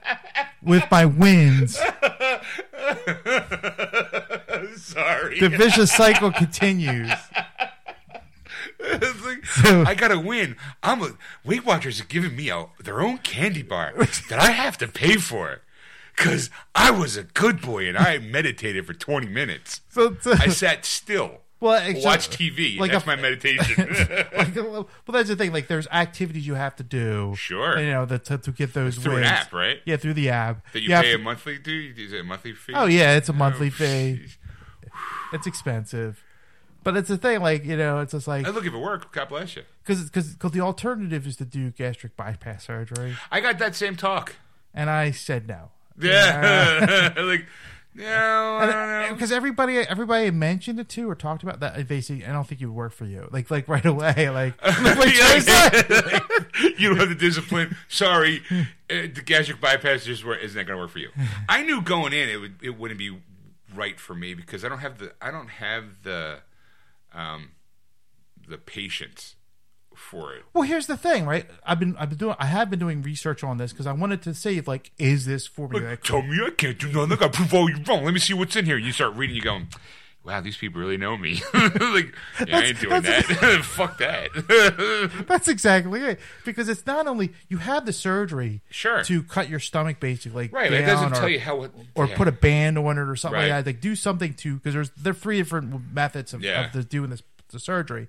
with 0.61 0.83
my 0.89 1.05
wins. 1.05 1.75
Sorry, 4.75 5.39
The 5.39 5.49
vicious 5.49 5.91
cycle 5.91 6.31
continues. 6.31 7.11
Like, 8.79 9.45
I 9.65 9.95
gotta 9.95 10.19
win. 10.19 10.55
I'm 10.81 11.01
a 11.01 11.11
Weight 11.45 11.65
Watchers 11.65 12.01
are 12.01 12.05
giving 12.05 12.35
me 12.35 12.49
a, 12.49 12.65
their 12.83 13.01
own 13.01 13.19
candy 13.19 13.63
bar 13.63 13.93
that 14.29 14.39
I 14.39 14.51
have 14.51 14.77
to 14.79 14.87
pay 14.87 15.15
for. 15.15 15.61
Cause 16.15 16.49
I 16.75 16.91
was 16.91 17.17
a 17.17 17.23
good 17.23 17.59
boy 17.61 17.87
and 17.87 17.97
I 17.97 18.19
meditated 18.19 18.85
for 18.85 18.93
20 18.93 19.27
minutes. 19.27 19.81
So, 19.89 20.15
so 20.21 20.33
I 20.33 20.47
sat 20.49 20.85
still, 20.85 21.41
well, 21.63 21.93
watch 22.03 22.29
TV. 22.29 22.77
like 22.77 22.91
That's 22.91 23.03
a- 23.03 23.07
my 23.07 23.15
meditation. 23.15 23.87
like, 24.37 24.55
well, 24.55 24.87
that's 25.07 25.29
the 25.29 25.35
thing. 25.35 25.51
Like, 25.53 25.67
there's 25.67 25.87
activities 25.87 26.45
you 26.45 26.55
have 26.55 26.75
to 26.75 26.83
do. 26.83 27.33
Sure. 27.37 27.79
You 27.79 27.91
know, 27.91 28.05
to, 28.05 28.37
to 28.37 28.51
get 28.51 28.73
those 28.73 28.97
Through 28.97 29.17
an 29.17 29.23
app, 29.23 29.51
right? 29.53 29.79
Yeah, 29.85 29.97
through 29.97 30.13
the 30.15 30.29
app. 30.29 30.71
that 30.73 30.81
you 30.81 30.93
have 30.93 31.03
pay 31.03 31.11
to- 31.11 31.15
a 31.15 31.19
monthly 31.19 31.57
dude? 31.57 31.97
Is 31.97 32.13
it 32.13 32.19
a 32.19 32.23
monthly 32.23 32.53
fee? 32.53 32.73
Oh 32.75 32.85
yeah, 32.85 33.15
it's 33.15 33.29
a 33.29 33.31
oh, 33.31 33.35
monthly 33.35 33.67
Oh, 33.67 33.71
fee. 33.71 33.83
jeez. 34.23 34.37
It's 35.31 35.47
expensive, 35.47 36.23
but 36.83 36.95
it's 36.95 37.07
the 37.09 37.17
thing. 37.17 37.41
Like 37.41 37.65
you 37.65 37.75
know, 37.75 37.99
it's 37.99 38.11
just 38.11 38.27
like 38.27 38.45
I 38.45 38.49
look 38.51 38.65
if 38.65 38.73
it 38.73 38.77
work. 38.77 39.11
God 39.11 39.29
bless 39.29 39.55
you. 39.55 39.63
because 39.83 40.03
because 40.09 40.51
the 40.51 40.59
alternative 40.61 41.25
is 41.25 41.37
to 41.37 41.45
do 41.45 41.71
gastric 41.71 42.15
bypass 42.15 42.65
surgery, 42.65 43.15
I 43.31 43.39
got 43.41 43.57
that 43.59 43.75
same 43.75 43.95
talk. 43.95 44.35
and 44.75 44.89
I 44.91 45.09
said 45.11 45.47
no. 45.47 45.71
Yeah. 45.99 47.13
like, 47.17 47.45
no, 47.95 48.57
I 48.59 48.65
don't 48.65 49.09
know. 49.09 49.13
Because 49.13 49.31
everybody, 49.31 49.77
everybody 49.77 50.31
mentioned 50.31 50.79
it 50.79 50.89
to 50.89 51.09
or 51.09 51.15
talked 51.15 51.43
about 51.43 51.59
that. 51.59 51.87
They 51.87 52.01
say, 52.01 52.23
I 52.27 52.31
don't 52.31 52.47
think 52.47 52.61
it 52.61 52.65
would 52.65 52.75
work 52.75 52.93
for 52.93 53.05
you. 53.05 53.27
Like, 53.31 53.51
like 53.51 53.67
right 53.67 53.85
away. 53.85 54.29
Like, 54.29 54.61
like 54.81 55.15
Yeah, 55.15 56.19
you 56.77 56.89
don't 56.89 56.97
have 56.97 57.09
the 57.09 57.17
discipline. 57.17 57.75
Sorry, 57.87 58.41
uh, 58.51 58.63
the 58.89 59.21
gastric 59.23 59.61
bypass 59.61 60.05
just 60.05 60.25
wor- 60.25 60.35
isn't 60.35 60.55
going 60.55 60.77
to 60.77 60.77
work 60.77 60.89
for 60.89 60.99
you. 60.99 61.09
I 61.47 61.63
knew 61.63 61.81
going 61.81 62.13
in 62.13 62.29
it 62.29 62.37
would 62.37 62.55
it 62.61 62.77
wouldn't 62.79 62.97
be 62.99 63.17
right 63.75 63.99
for 63.99 64.13
me 64.13 64.33
because 64.33 64.63
I 64.63 64.69
don't 64.69 64.79
have 64.79 64.97
the 64.99 65.13
I 65.21 65.31
don't 65.31 65.49
have 65.49 66.03
the 66.03 66.39
um 67.13 67.51
the 68.47 68.57
patience 68.57 69.35
for 69.95 70.33
it. 70.35 70.43
Well, 70.53 70.63
here's 70.63 70.87
the 70.87 70.97
thing, 70.97 71.25
right? 71.25 71.45
I've 71.65 71.79
been 71.79 71.95
I've 71.97 72.09
been 72.09 72.17
doing 72.17 72.35
I 72.39 72.45
have 72.45 72.69
been 72.69 72.79
doing 72.79 73.01
research 73.01 73.43
on 73.43 73.57
this 73.57 73.71
because 73.71 73.87
I 73.87 73.93
wanted 73.93 74.21
to 74.23 74.33
see 74.33 74.57
if 74.57 74.67
like 74.67 74.91
is 74.97 75.25
this 75.25 75.47
formula 75.47 75.89
Like, 75.91 76.03
tell 76.03 76.21
me 76.21 76.37
I 76.45 76.49
can't 76.51 76.77
do 76.79 76.87
nothing. 76.91 77.13
I 77.13 77.15
gotta 77.15 77.29
prove 77.29 77.53
all 77.53 77.69
you 77.69 77.77
wrong. 77.87 78.03
Let 78.05 78.13
me 78.13 78.19
see 78.19 78.33
what's 78.33 78.55
in 78.55 78.65
here. 78.65 78.77
You 78.77 78.91
start 78.91 79.15
reading, 79.15 79.35
you 79.35 79.41
going, 79.41 79.67
wow, 80.23 80.39
these 80.41 80.55
people 80.57 80.79
really 80.79 80.97
know 80.97 81.17
me. 81.17 81.41
like, 81.53 82.13
yeah, 82.47 82.57
I 82.57 82.61
ain't 82.63 82.79
doing 82.79 83.01
that. 83.01 83.25
Fuck 83.63 83.97
that. 83.97 85.25
That's 85.27 85.47
exactly 85.47 85.99
it. 86.01 86.19
Because 86.45 86.69
it's 86.69 86.85
not 86.85 87.07
only 87.07 87.33
you 87.49 87.57
have 87.57 87.85
the 87.85 87.93
surgery 87.93 88.61
Sure. 88.69 89.03
to 89.03 89.23
cut 89.23 89.49
your 89.49 89.59
stomach 89.59 89.99
basically 89.99 90.49
right. 90.51 90.71
down 90.71 90.83
It 90.83 90.85
doesn't 90.85 91.11
or, 91.13 91.15
tell 91.15 91.29
you 91.29 91.39
how. 91.39 91.63
It, 91.63 91.71
or 91.95 92.07
yeah. 92.07 92.15
put 92.15 92.27
a 92.27 92.31
band 92.31 92.77
on 92.77 92.97
it 92.97 93.01
or 93.01 93.15
something 93.15 93.37
Right. 93.39 93.49
like 93.51 93.65
that. 93.65 93.69
Like 93.69 93.81
do 93.81 93.95
something 93.95 94.33
to 94.35 94.55
because 94.55 94.73
there's 94.73 94.89
there 94.91 95.11
are 95.11 95.13
three 95.15 95.37
different 95.37 95.93
methods 95.93 96.33
of, 96.33 96.41
Yeah. 96.43 96.67
of 96.67 96.71
the, 96.73 96.83
doing 96.83 97.09
this 97.09 97.23
the 97.49 97.59
surgery, 97.59 98.07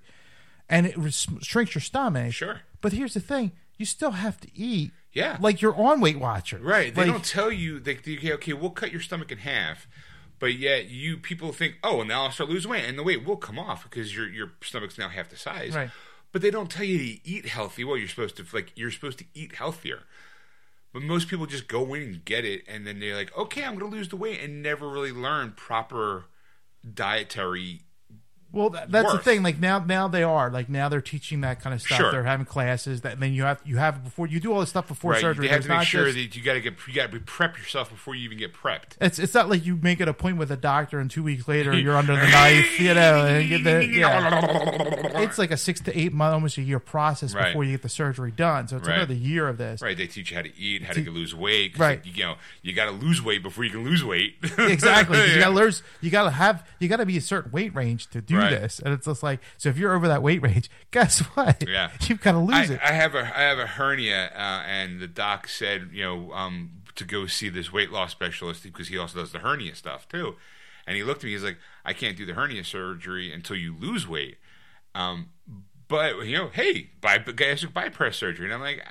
and 0.68 0.86
it 0.86 0.96
res- 0.96 1.26
shrinks 1.42 1.74
your 1.74 1.82
stomach. 1.82 2.32
Sure. 2.32 2.60
But 2.80 2.92
here's 2.92 3.14
the 3.14 3.20
thing: 3.20 3.52
you 3.76 3.86
still 3.86 4.12
have 4.12 4.40
to 4.40 4.48
eat. 4.54 4.92
Yeah. 5.12 5.36
Like 5.40 5.62
you're 5.62 5.76
on 5.76 6.00
Weight 6.00 6.18
Watchers. 6.18 6.60
Right. 6.62 6.92
They 6.94 7.02
Like, 7.02 7.10
don't 7.12 7.24
tell 7.24 7.52
you. 7.52 7.78
They, 7.78 7.94
they 7.94 8.16
okay, 8.16 8.32
okay, 8.32 8.52
we'll 8.52 8.70
cut 8.70 8.90
your 8.90 9.00
stomach 9.00 9.30
in 9.30 9.38
half, 9.38 9.86
but 10.40 10.54
yet 10.54 10.90
you 10.90 11.16
people 11.18 11.52
think, 11.52 11.76
oh, 11.84 12.02
now 12.02 12.24
I'll 12.24 12.30
start 12.32 12.50
losing 12.50 12.70
weight, 12.72 12.84
and 12.84 12.98
the 12.98 13.02
weight 13.04 13.24
will 13.24 13.36
come 13.36 13.58
off 13.58 13.84
because 13.84 14.14
your 14.16 14.28
your 14.28 14.52
stomach's 14.62 14.98
now 14.98 15.08
half 15.08 15.28
the 15.30 15.36
size. 15.36 15.74
Right. 15.74 15.90
But 16.32 16.42
they 16.42 16.50
don't 16.50 16.68
tell 16.70 16.84
you 16.84 16.98
to 16.98 17.28
eat 17.28 17.46
healthy. 17.46 17.84
Well, 17.84 17.96
you're 17.96 18.08
supposed 18.08 18.36
to 18.38 18.46
like 18.52 18.72
you're 18.74 18.90
supposed 18.90 19.18
to 19.18 19.24
eat 19.34 19.54
healthier. 19.54 20.00
But 20.92 21.02
most 21.02 21.26
people 21.28 21.46
just 21.46 21.66
go 21.66 21.92
in 21.94 22.02
and 22.02 22.24
get 22.24 22.44
it, 22.44 22.62
and 22.68 22.86
then 22.86 23.00
they're 23.00 23.16
like, 23.16 23.36
okay, 23.36 23.64
I'm 23.64 23.76
going 23.76 23.90
to 23.90 23.96
lose 23.96 24.08
the 24.10 24.16
weight, 24.16 24.40
and 24.40 24.62
never 24.62 24.88
really 24.88 25.10
learn 25.10 25.52
proper 25.56 26.26
dietary. 26.92 27.82
Well, 28.54 28.70
that, 28.70 28.90
that's 28.90 29.10
the 29.12 29.18
thing. 29.18 29.42
Like 29.42 29.58
now, 29.58 29.80
now 29.80 30.06
they 30.08 30.22
are 30.22 30.48
like 30.50 30.68
now 30.68 30.88
they're 30.88 31.00
teaching 31.00 31.40
that 31.42 31.60
kind 31.60 31.74
of 31.74 31.82
stuff. 31.82 31.98
Sure. 31.98 32.12
They're 32.12 32.22
having 32.24 32.46
classes 32.46 33.00
that 33.00 33.18
then 33.20 33.32
you 33.34 33.42
have 33.42 33.60
you 33.64 33.76
have 33.78 34.04
before 34.04 34.26
you 34.28 34.38
do 34.40 34.52
all 34.52 34.60
this 34.60 34.70
stuff 34.70 34.86
before 34.88 35.12
Right. 35.12 35.20
surgery. 35.20 35.46
They 35.48 35.52
have 35.52 35.62
There's 35.64 35.72
to 35.72 35.78
make 35.78 35.88
sure 35.88 36.04
just- 36.06 36.16
that 36.16 36.36
you 36.36 36.42
got 36.42 36.54
to 36.54 36.60
get 36.60 36.74
you 36.86 36.94
got 36.94 37.10
to 37.10 37.20
prep 37.20 37.58
yourself 37.58 37.90
before 37.90 38.14
you 38.14 38.22
even 38.24 38.38
get 38.38 38.54
prepped. 38.54 38.96
It's 39.00 39.18
it's 39.18 39.34
not 39.34 39.50
like 39.50 39.66
you 39.66 39.76
make 39.76 40.00
an 40.00 40.08
appointment 40.08 40.38
with 40.38 40.50
a 40.50 40.56
doctor 40.60 40.98
and 41.00 41.10
two 41.10 41.22
weeks 41.22 41.48
later 41.48 41.72
you're 41.78 41.96
under 41.96 42.14
the 42.16 42.26
knife, 42.28 42.78
you 42.78 42.94
know, 42.94 43.26
and 43.26 43.48
get 43.48 43.64
the 43.64 43.84
yeah. 43.86 45.20
It's 45.22 45.38
like 45.38 45.50
a 45.50 45.56
six 45.56 45.80
to 45.82 45.98
eight 45.98 46.12
month, 46.12 46.32
almost 46.34 46.58
a 46.58 46.62
year 46.62 46.78
process 46.78 47.34
Right. 47.34 47.48
before 47.48 47.64
you 47.64 47.72
get 47.72 47.82
the 47.82 47.88
surgery 47.88 48.30
done. 48.30 48.68
So 48.68 48.76
it's 48.76 48.86
Right. 48.88 48.98
another 48.98 49.14
year 49.14 49.48
of 49.48 49.58
this. 49.58 49.82
Right, 49.82 49.96
they 49.96 50.06
teach 50.06 50.30
you 50.30 50.36
how 50.36 50.42
to 50.42 50.56
eat, 50.56 50.82
how 50.84 50.92
to 50.92 51.02
Te- 51.04 51.10
lose 51.10 51.34
weight. 51.34 51.76
Right. 51.78 52.00
you 52.04 52.22
know, 52.24 52.36
you 52.62 52.72
got 52.72 52.84
to 52.86 52.90
lose 52.92 53.22
weight 53.22 53.42
before 53.42 53.64
you 53.64 53.70
can 53.70 53.84
lose 53.84 54.04
weight. 54.04 54.36
Exactly. 54.58 55.16
'cause 55.18 55.28
You 55.28 55.34
Yeah. 55.34 55.40
gotta 55.40 55.54
lose. 55.64 55.82
You 56.00 56.10
gotta 56.10 56.30
have. 56.30 56.66
You 56.78 56.88
gotta 56.88 57.06
be 57.06 57.16
a 57.16 57.20
certain 57.20 57.50
weight 57.50 57.74
range 57.74 58.08
to 58.10 58.20
do 58.20 58.36
Right. 58.44 58.60
this, 58.60 58.78
and 58.78 58.94
it's 58.94 59.06
just 59.06 59.22
like 59.22 59.40
so. 59.56 59.68
If 59.68 59.78
you're 59.78 59.94
over 59.94 60.08
that 60.08 60.22
weight 60.22 60.42
range, 60.42 60.70
guess 60.90 61.20
what? 61.20 61.64
Yeah. 61.68 61.90
you've 62.02 62.20
got 62.20 62.32
to 62.32 62.38
lose 62.38 62.70
I, 62.70 62.74
it. 62.74 62.80
I 62.82 62.92
have 62.92 63.14
a 63.14 63.20
I 63.20 63.42
have 63.42 63.58
a 63.58 63.66
hernia, 63.66 64.30
uh, 64.34 64.62
and 64.66 65.00
the 65.00 65.06
doc 65.08 65.48
said, 65.48 65.90
you 65.92 66.02
know, 66.02 66.32
um, 66.32 66.82
to 66.94 67.04
go 67.04 67.26
see 67.26 67.48
this 67.48 67.72
weight 67.72 67.90
loss 67.90 68.12
specialist 68.12 68.62
because 68.62 68.88
he 68.88 68.98
also 68.98 69.20
does 69.20 69.32
the 69.32 69.40
hernia 69.40 69.74
stuff 69.74 70.08
too. 70.08 70.36
And 70.86 70.96
he 70.96 71.02
looked 71.02 71.20
at 71.20 71.24
me. 71.24 71.32
He's 71.32 71.42
like, 71.42 71.58
I 71.84 71.92
can't 71.94 72.16
do 72.16 72.26
the 72.26 72.34
hernia 72.34 72.62
surgery 72.62 73.32
until 73.32 73.56
you 73.56 73.74
lose 73.74 74.06
weight. 74.06 74.36
Um, 74.94 75.30
but 75.88 76.26
you 76.26 76.36
know, 76.36 76.48
hey, 76.48 76.90
by 77.00 77.18
gastric 77.18 77.72
bypass 77.72 78.16
surgery, 78.16 78.46
and 78.46 78.54
I'm 78.54 78.60
like, 78.60 78.84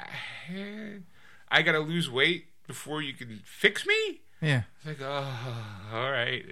I 1.50 1.62
got 1.62 1.74
to 1.74 1.80
lose 1.80 2.10
weight 2.10 2.48
before 2.68 3.02
you 3.02 3.14
can 3.14 3.42
fix 3.46 3.86
me. 3.86 4.22
yeah. 4.42 4.64
It's 4.78 4.88
like, 4.88 5.02
oh, 5.02 5.66
all 5.94 6.12
right, 6.12 6.44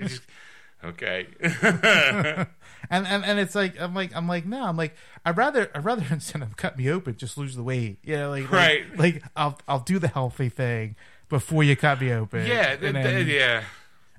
okay. 0.84 1.28
And, 2.90 3.08
and 3.08 3.24
and 3.24 3.40
it's 3.40 3.56
like 3.56 3.80
I'm 3.80 3.94
like 3.94 4.14
I'm 4.14 4.28
like 4.28 4.46
no 4.46 4.66
I'm 4.66 4.76
like 4.76 4.96
I'd 5.24 5.38
rather 5.38 5.70
I'd 5.74 5.86
rather 5.86 6.04
instead 6.12 6.42
of 6.42 6.58
cut 6.58 6.78
me 6.78 6.90
open 6.90 7.16
just 7.16 7.38
lose 7.38 7.56
the 7.56 7.64
weight 7.64 8.00
you 8.04 8.18
know 8.18 8.32
like 8.32 8.52
like- 8.52 8.52
Right. 8.52 8.98
like, 8.98 9.24
I'll 9.36 9.58
I'll 9.68 9.80
do 9.80 9.98
the 9.98 10.10
healthy 10.10 10.50
thing 10.50 10.96
before 11.30 11.64
you 11.64 11.78
cut 11.78 12.02
me 12.02 12.12
open 12.12 12.46
yeah, 12.46 12.72
and 12.82 12.96
then, 12.96 13.26
th- 13.26 13.28
yeah. 13.28 13.64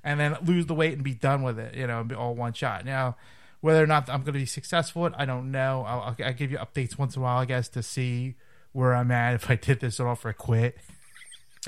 and 0.03 0.19
then 0.19 0.37
lose 0.43 0.65
the 0.65 0.73
weight 0.73 0.93
and 0.93 1.03
be 1.03 1.13
done 1.13 1.43
with 1.43 1.59
it 1.59 1.75
you 1.75 1.85
know 1.85 1.99
and 1.99 2.09
be 2.09 2.15
all 2.15 2.33
one 2.33 2.53
shot 2.53 2.83
now 2.83 3.15
whether 3.61 3.83
or 3.83 3.85
not 3.85 4.09
I'm 4.09 4.21
going 4.21 4.33
to 4.33 4.39
be 4.39 4.45
successful 4.47 5.05
at 5.05 5.19
I 5.19 5.25
don't 5.25 5.51
know 5.51 5.83
I'll, 5.85 5.99
I'll, 6.01 6.15
I'll 6.25 6.33
give 6.33 6.49
you 6.49 6.57
updates 6.57 6.97
once 6.97 7.15
in 7.15 7.21
a 7.21 7.23
while 7.25 7.37
I 7.39 7.45
guess 7.45 7.67
to 7.69 7.83
see 7.83 8.33
where 8.71 8.95
I'm 8.95 9.11
at 9.11 9.35
if 9.35 9.51
I 9.51 9.55
did 9.55 9.81
this 9.81 9.99
or 9.99 10.11
if 10.13 10.25
I 10.25 10.31
quit 10.31 10.77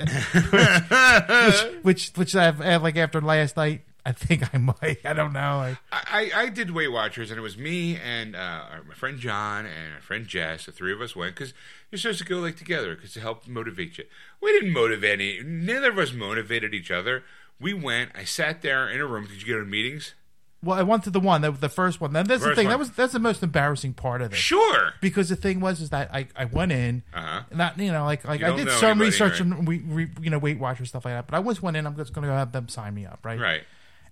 which 0.00 1.62
which 1.82 2.12
which 2.16 2.34
I've, 2.36 2.60
I 2.60 2.66
have 2.66 2.82
like 2.82 2.96
after 2.96 3.20
last 3.20 3.56
night 3.56 3.82
I 4.06 4.12
think 4.12 4.54
I 4.54 4.58
might 4.58 4.98
I 5.04 5.12
don't 5.12 5.32
know 5.32 5.58
like, 5.58 5.76
I, 5.92 6.30
I 6.34 6.48
did 6.48 6.70
Weight 6.70 6.92
Watchers, 6.92 7.30
and 7.32 7.38
it 7.38 7.42
was 7.42 7.58
me 7.58 7.98
and 7.98 8.36
uh, 8.36 8.62
my 8.88 8.94
friend 8.94 9.18
John 9.18 9.66
and 9.66 9.94
our 9.94 10.00
friend 10.00 10.26
Jess. 10.28 10.66
The 10.66 10.72
three 10.72 10.92
of 10.92 11.00
us 11.00 11.16
went 11.16 11.34
because 11.34 11.52
you're 11.90 11.98
supposed 11.98 12.20
to 12.20 12.24
go 12.24 12.38
like 12.38 12.56
together 12.56 12.94
because 12.94 13.12
to 13.14 13.20
help 13.20 13.48
motivate 13.48 13.98
you. 13.98 14.04
We 14.40 14.52
didn't 14.52 14.72
motivate 14.72 15.20
any. 15.20 15.40
Neither 15.42 15.90
of 15.90 15.98
us 15.98 16.12
motivated 16.12 16.72
each 16.72 16.90
other. 16.92 17.24
We 17.60 17.74
went. 17.74 18.12
I 18.14 18.22
sat 18.24 18.62
there 18.62 18.88
in 18.88 19.00
a 19.00 19.06
room. 19.06 19.26
Did 19.26 19.42
you 19.42 19.52
go 19.54 19.58
to 19.58 19.66
meetings? 19.66 20.14
Well, 20.62 20.78
I 20.78 20.82
went 20.82 21.04
to 21.04 21.10
the 21.10 21.20
one, 21.20 21.42
the, 21.42 21.50
the 21.52 21.68
first 21.68 22.00
one. 22.00 22.12
Then 22.12 22.26
that's 22.26 22.42
the 22.42 22.54
thing. 22.54 22.66
one. 22.66 22.72
That 22.72 22.78
was 22.78 22.90
that's 22.90 23.12
the 23.12 23.18
most 23.18 23.42
embarrassing 23.42 23.94
part 23.94 24.22
of 24.22 24.32
it. 24.32 24.36
Sure. 24.36 24.94
Because 25.00 25.28
the 25.28 25.36
thing 25.36 25.60
was 25.60 25.80
is 25.80 25.90
that 25.90 26.10
I, 26.12 26.28
I 26.34 26.46
went 26.46 26.72
in, 26.72 27.02
Uh-huh. 27.14 27.42
not 27.54 27.78
you 27.78 27.92
know 27.92 28.04
like 28.04 28.24
like 28.24 28.42
I 28.42 28.54
did 28.56 28.70
some 28.70 28.90
anybody, 28.92 29.10
research 29.10 29.40
right? 29.40 29.50
and 29.50 29.66
we, 29.68 29.78
we 29.78 30.08
you 30.20 30.30
know 30.30 30.38
Weight 30.38 30.58
Watchers 30.58 30.88
stuff 30.88 31.04
like 31.04 31.14
that. 31.14 31.26
But 31.26 31.38
I 31.38 31.42
just 31.42 31.62
went 31.62 31.76
in. 31.76 31.86
I'm 31.86 31.96
just 31.96 32.12
going 32.12 32.26
to 32.26 32.32
have 32.32 32.52
them 32.52 32.68
sign 32.68 32.94
me 32.94 33.04
up, 33.06 33.20
right? 33.24 33.38
Right. 33.38 33.62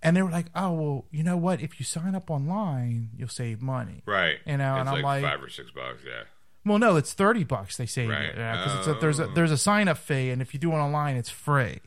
And 0.04 0.16
they 0.16 0.22
were 0.22 0.30
like, 0.30 0.46
oh 0.54 0.72
well, 0.72 1.04
you 1.10 1.22
know 1.24 1.36
what? 1.36 1.60
If 1.62 1.80
you 1.80 1.84
sign 1.86 2.14
up 2.14 2.30
online, 2.30 3.10
you'll 3.16 3.28
save 3.28 3.62
money. 3.62 4.02
Right. 4.06 4.36
You 4.46 4.58
know, 4.58 4.74
it's 4.76 4.80
and 4.80 4.88
I'm 4.90 4.94
like, 4.96 5.04
like- 5.04 5.22
five 5.24 5.42
or 5.42 5.48
six 5.48 5.70
bucks. 5.70 6.02
Yeah. 6.06 6.24
Well, 6.66 6.78
no, 6.78 6.96
it's 6.96 7.12
thirty 7.12 7.42
bucks. 7.44 7.76
They 7.76 7.86
say 7.86 8.06
Right. 8.06 8.32
because 8.34 8.78
it's 8.78 8.86
a, 8.86 8.94
there's 9.00 9.18
a 9.18 9.24
Oh. 9.28 9.34
there's 9.34 9.50
a 9.50 9.58
sign 9.58 9.88
up 9.88 9.98
fee, 9.98 10.30
and 10.30 10.40
if 10.40 10.54
you 10.54 10.60
do 10.60 10.70
it 10.72 10.76
online, 10.76 11.16
it's 11.16 11.28
free. 11.30 11.80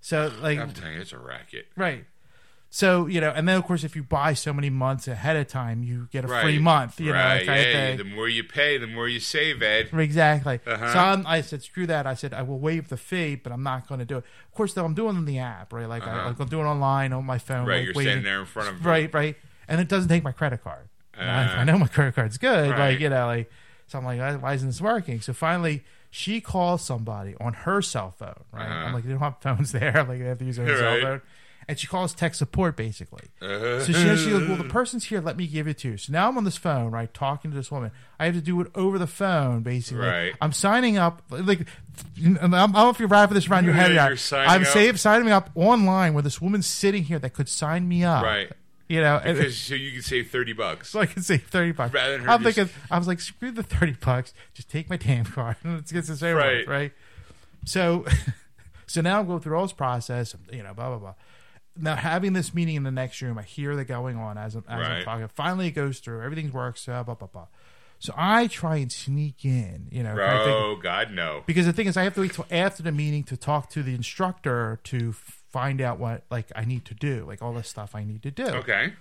So 0.00 0.30
like 0.40 0.58
I'm 0.58 0.72
telling 0.72 0.94
you, 0.94 1.00
it's 1.00 1.12
a 1.12 1.18
racket. 1.18 1.66
Right. 1.76 2.04
So 2.76 3.06
you 3.06 3.20
know, 3.20 3.30
and 3.30 3.46
then 3.48 3.56
of 3.56 3.64
course, 3.66 3.84
if 3.84 3.94
you 3.94 4.02
buy 4.02 4.34
so 4.34 4.52
many 4.52 4.68
months 4.68 5.06
ahead 5.06 5.36
of 5.36 5.46
time, 5.46 5.84
you 5.84 6.08
get 6.10 6.24
a 6.24 6.26
Right. 6.26 6.42
free 6.42 6.58
month. 6.58 6.98
You 6.98 7.12
right. 7.12 7.46
know, 7.46 7.54
yeah. 7.54 7.94
The 7.94 8.02
more 8.02 8.28
you 8.28 8.42
pay, 8.42 8.78
the 8.78 8.88
more 8.88 9.06
you 9.06 9.20
save, 9.20 9.62
Ed. 9.62 9.90
Exactly. 9.92 10.58
Uh-huh. 10.66 10.92
So 10.92 10.98
I'm, 10.98 11.24
I 11.24 11.40
said, 11.40 11.62
screw 11.62 11.86
that. 11.86 12.04
I 12.04 12.14
said, 12.14 12.34
I 12.34 12.42
will 12.42 12.58
waive 12.58 12.88
the 12.88 12.96
fee, 12.96 13.36
but 13.36 13.52
I'm 13.52 13.62
not 13.62 13.86
going 13.86 14.00
to 14.00 14.04
do 14.04 14.16
it. 14.16 14.24
Of 14.48 14.54
course, 14.56 14.74
though, 14.74 14.84
I'm 14.84 14.92
doing 14.94 15.14
it 15.14 15.18
in 15.20 15.24
the 15.24 15.38
app, 15.38 15.72
right? 15.72 15.88
Like, 15.88 16.02
I, 16.04 16.10
Uh-huh. 16.18 16.28
like 16.30 16.40
I'm 16.40 16.48
doing 16.48 16.66
it 16.66 16.68
online 16.68 17.12
on 17.12 17.24
my 17.24 17.38
phone. 17.38 17.64
Right. 17.64 17.76
like, 17.76 17.84
You're 17.84 17.94
waiting. 17.94 18.10
standing 18.10 18.24
there 18.24 18.40
in 18.40 18.46
front 18.46 18.68
of. 18.70 18.84
Right, 18.84 19.14
right. 19.14 19.36
And 19.68 19.80
it 19.80 19.86
doesn't 19.86 20.08
take 20.08 20.24
my 20.24 20.32
credit 20.32 20.64
card. 20.64 20.88
And 21.16 21.30
I, 21.30 21.44
Uh-huh. 21.44 21.60
I 21.60 21.64
know 21.64 21.78
my 21.78 21.86
credit 21.86 22.16
card's 22.16 22.38
good. 22.38 22.70
Right. 22.70 22.90
Like, 22.90 22.98
you 23.00 23.08
know, 23.08 23.26
like, 23.26 23.52
so 23.86 23.98
I'm 24.00 24.04
like, 24.04 24.18
why- 24.42 24.54
isn't 24.54 24.66
this 24.68 24.80
working? 24.80 25.20
So 25.20 25.32
finally, 25.32 25.84
she 26.10 26.40
calls 26.40 26.84
somebody 26.84 27.36
on 27.40 27.52
her 27.54 27.80
cell 27.82 28.10
phone, 28.10 28.34
right? 28.52 28.66
Uh-huh. 28.66 28.74
I'm 28.86 28.94
like, 28.94 29.04
they 29.04 29.10
don't 29.10 29.20
have 29.20 29.36
phones 29.40 29.70
there. 29.70 29.92
Like, 30.08 30.18
they 30.18 30.24
have 30.26 30.38
to 30.38 30.44
use 30.44 30.56
their 30.56 30.68
own 30.72 30.76
cell 30.76 31.00
phone. 31.00 31.20
And 31.66 31.78
she 31.78 31.86
calls 31.86 32.14
tech 32.14 32.34
support, 32.34 32.76
basically. 32.76 33.28
Uh, 33.40 33.80
So 33.80 33.92
she 33.92 34.16
she 34.16 34.30
goes, 34.30 34.46
well, 34.46 34.56
the 34.58 34.64
person's 34.64 35.04
here. 35.04 35.20
Let 35.20 35.36
me 35.36 35.46
give 35.46 35.66
it 35.66 35.78
to 35.78 35.90
you. 35.92 35.96
So 35.96 36.12
now 36.12 36.28
I'm 36.28 36.36
on 36.36 36.44
this 36.44 36.56
phone, 36.58 36.90
right, 36.90 37.12
talking 37.14 37.50
to 37.50 37.56
this 37.56 37.70
woman. 37.70 37.90
I 38.18 38.26
have 38.26 38.34
to 38.34 38.40
do 38.40 38.60
it 38.60 38.70
over 38.74 38.98
the 38.98 39.06
phone, 39.06 39.62
basically. 39.62 40.06
Right. 40.06 40.34
I'm 40.40 40.52
signing 40.52 40.98
up. 40.98 41.22
Like, 41.30 41.60
I 42.18 42.28
don't 42.36 42.72
know 42.72 42.90
if 42.90 42.98
you're 42.98 43.08
wrapping 43.08 43.34
this 43.34 43.48
around 43.48 43.64
your 43.64 43.74
head. 43.74 43.90
Yeah, 43.92 44.02
yet. 44.04 44.08
you're 44.08 44.16
signing 44.18 44.50
I'm 44.50 44.60
up. 44.62 44.66
save, 44.68 45.00
signing 45.00 45.30
up 45.30 45.50
online 45.54 46.12
where 46.14 46.22
this 46.22 46.40
woman's 46.40 46.66
sitting 46.66 47.04
here 47.04 47.18
that 47.18 47.30
could 47.32 47.48
sign 47.48 47.88
me 47.88 48.04
up. 48.04 48.22
Right. 48.24 48.50
You 48.86 49.00
know, 49.00 49.16
and- 49.24 49.50
so 49.50 49.74
you 49.74 49.92
can 49.92 50.02
save 50.02 50.28
thirty 50.30 50.52
bucks. 50.52 50.90
so 50.90 51.00
I 51.00 51.06
can 51.06 51.22
save 51.22 51.44
thirty 51.44 51.72
bucks. 51.72 51.94
Rather 51.94 52.12
than 52.12 52.20
her 52.26 52.30
I'm 52.30 52.42
just- 52.42 52.56
thinking, 52.56 52.74
I 52.90 52.98
was 52.98 53.08
like, 53.08 53.20
screw 53.20 53.50
the 53.50 53.62
thirty 53.62 53.96
bucks. 53.98 54.34
Just 54.52 54.68
take 54.70 54.90
my 54.90 54.98
damn 54.98 55.24
card 55.24 55.56
and 55.64 55.74
let's 55.76 55.90
get 55.90 56.04
this 56.04 56.22
over 56.22 56.38
Right. 56.38 56.68
right? 56.68 56.92
So, 57.64 58.04
so 58.86 59.00
now 59.00 59.20
I'm 59.20 59.26
going 59.26 59.40
through 59.40 59.56
all 59.56 59.62
this 59.64 59.72
process, 59.72 60.34
you 60.52 60.62
know, 60.62 60.74
blah 60.74 60.90
blah 60.90 60.98
blah. 60.98 61.14
Now 61.76 61.96
having 61.96 62.32
this 62.32 62.54
meeting 62.54 62.76
in 62.76 62.82
the 62.84 62.90
next 62.90 63.20
room, 63.20 63.38
I 63.38 63.42
hear 63.42 63.74
that 63.76 63.86
going 63.86 64.16
on 64.16 64.38
as 64.38 64.54
I'm, 64.54 64.64
as 64.68 64.86
I'm 64.86 65.02
talking. 65.02 65.28
Finally, 65.28 65.68
it 65.68 65.72
goes 65.72 65.98
through. 65.98 66.22
Everything 66.22 66.52
works. 66.52 66.88
Uh, 66.88 67.02
blah 67.02 67.14
blah 67.14 67.28
blah. 67.28 67.46
So 67.98 68.12
I 68.16 68.48
try 68.48 68.76
and 68.76 68.92
sneak 68.92 69.44
in, 69.44 69.88
you 69.90 70.02
know. 70.02 70.14
Oh 70.18 70.76
God, 70.76 71.10
no. 71.10 71.42
because 71.46 71.66
the 71.66 71.72
thing 71.72 71.86
is, 71.86 71.96
I 71.96 72.02
have 72.02 72.14
to 72.14 72.20
wait 72.20 72.34
till 72.34 72.46
after 72.50 72.82
the 72.82 72.92
meeting 72.92 73.24
to 73.24 73.36
talk 73.36 73.70
to 73.70 73.82
the 73.82 73.94
instructor 73.94 74.78
to 74.84 75.12
find 75.12 75.80
out 75.80 75.98
what 75.98 76.24
like 76.30 76.52
I 76.54 76.64
need 76.64 76.84
to 76.86 76.94
do, 76.94 77.24
like 77.26 77.40
all 77.40 77.54
the 77.54 77.62
stuff 77.62 77.94
I 77.94 78.04
need 78.04 78.22
to 78.24 78.30
do. 78.30 78.46
Okay. 78.46 78.92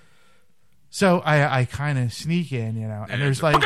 So 0.90 1.20
I 1.20 1.60
I 1.60 1.66
kind 1.66 2.00
of 2.00 2.14
sneak 2.14 2.52
in, 2.52 2.78
you 2.78 2.88
know, 2.88 3.06
and 3.10 3.22
there's 3.22 3.44
like. 3.44 3.62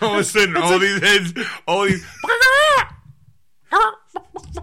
all 0.00 0.14
of 0.14 0.20
a 0.20 0.24
sudden, 0.24 0.56
all 0.56 0.78
these 0.78 1.00
heads, 1.00 1.34
all 1.66 1.84
these. 1.84 2.06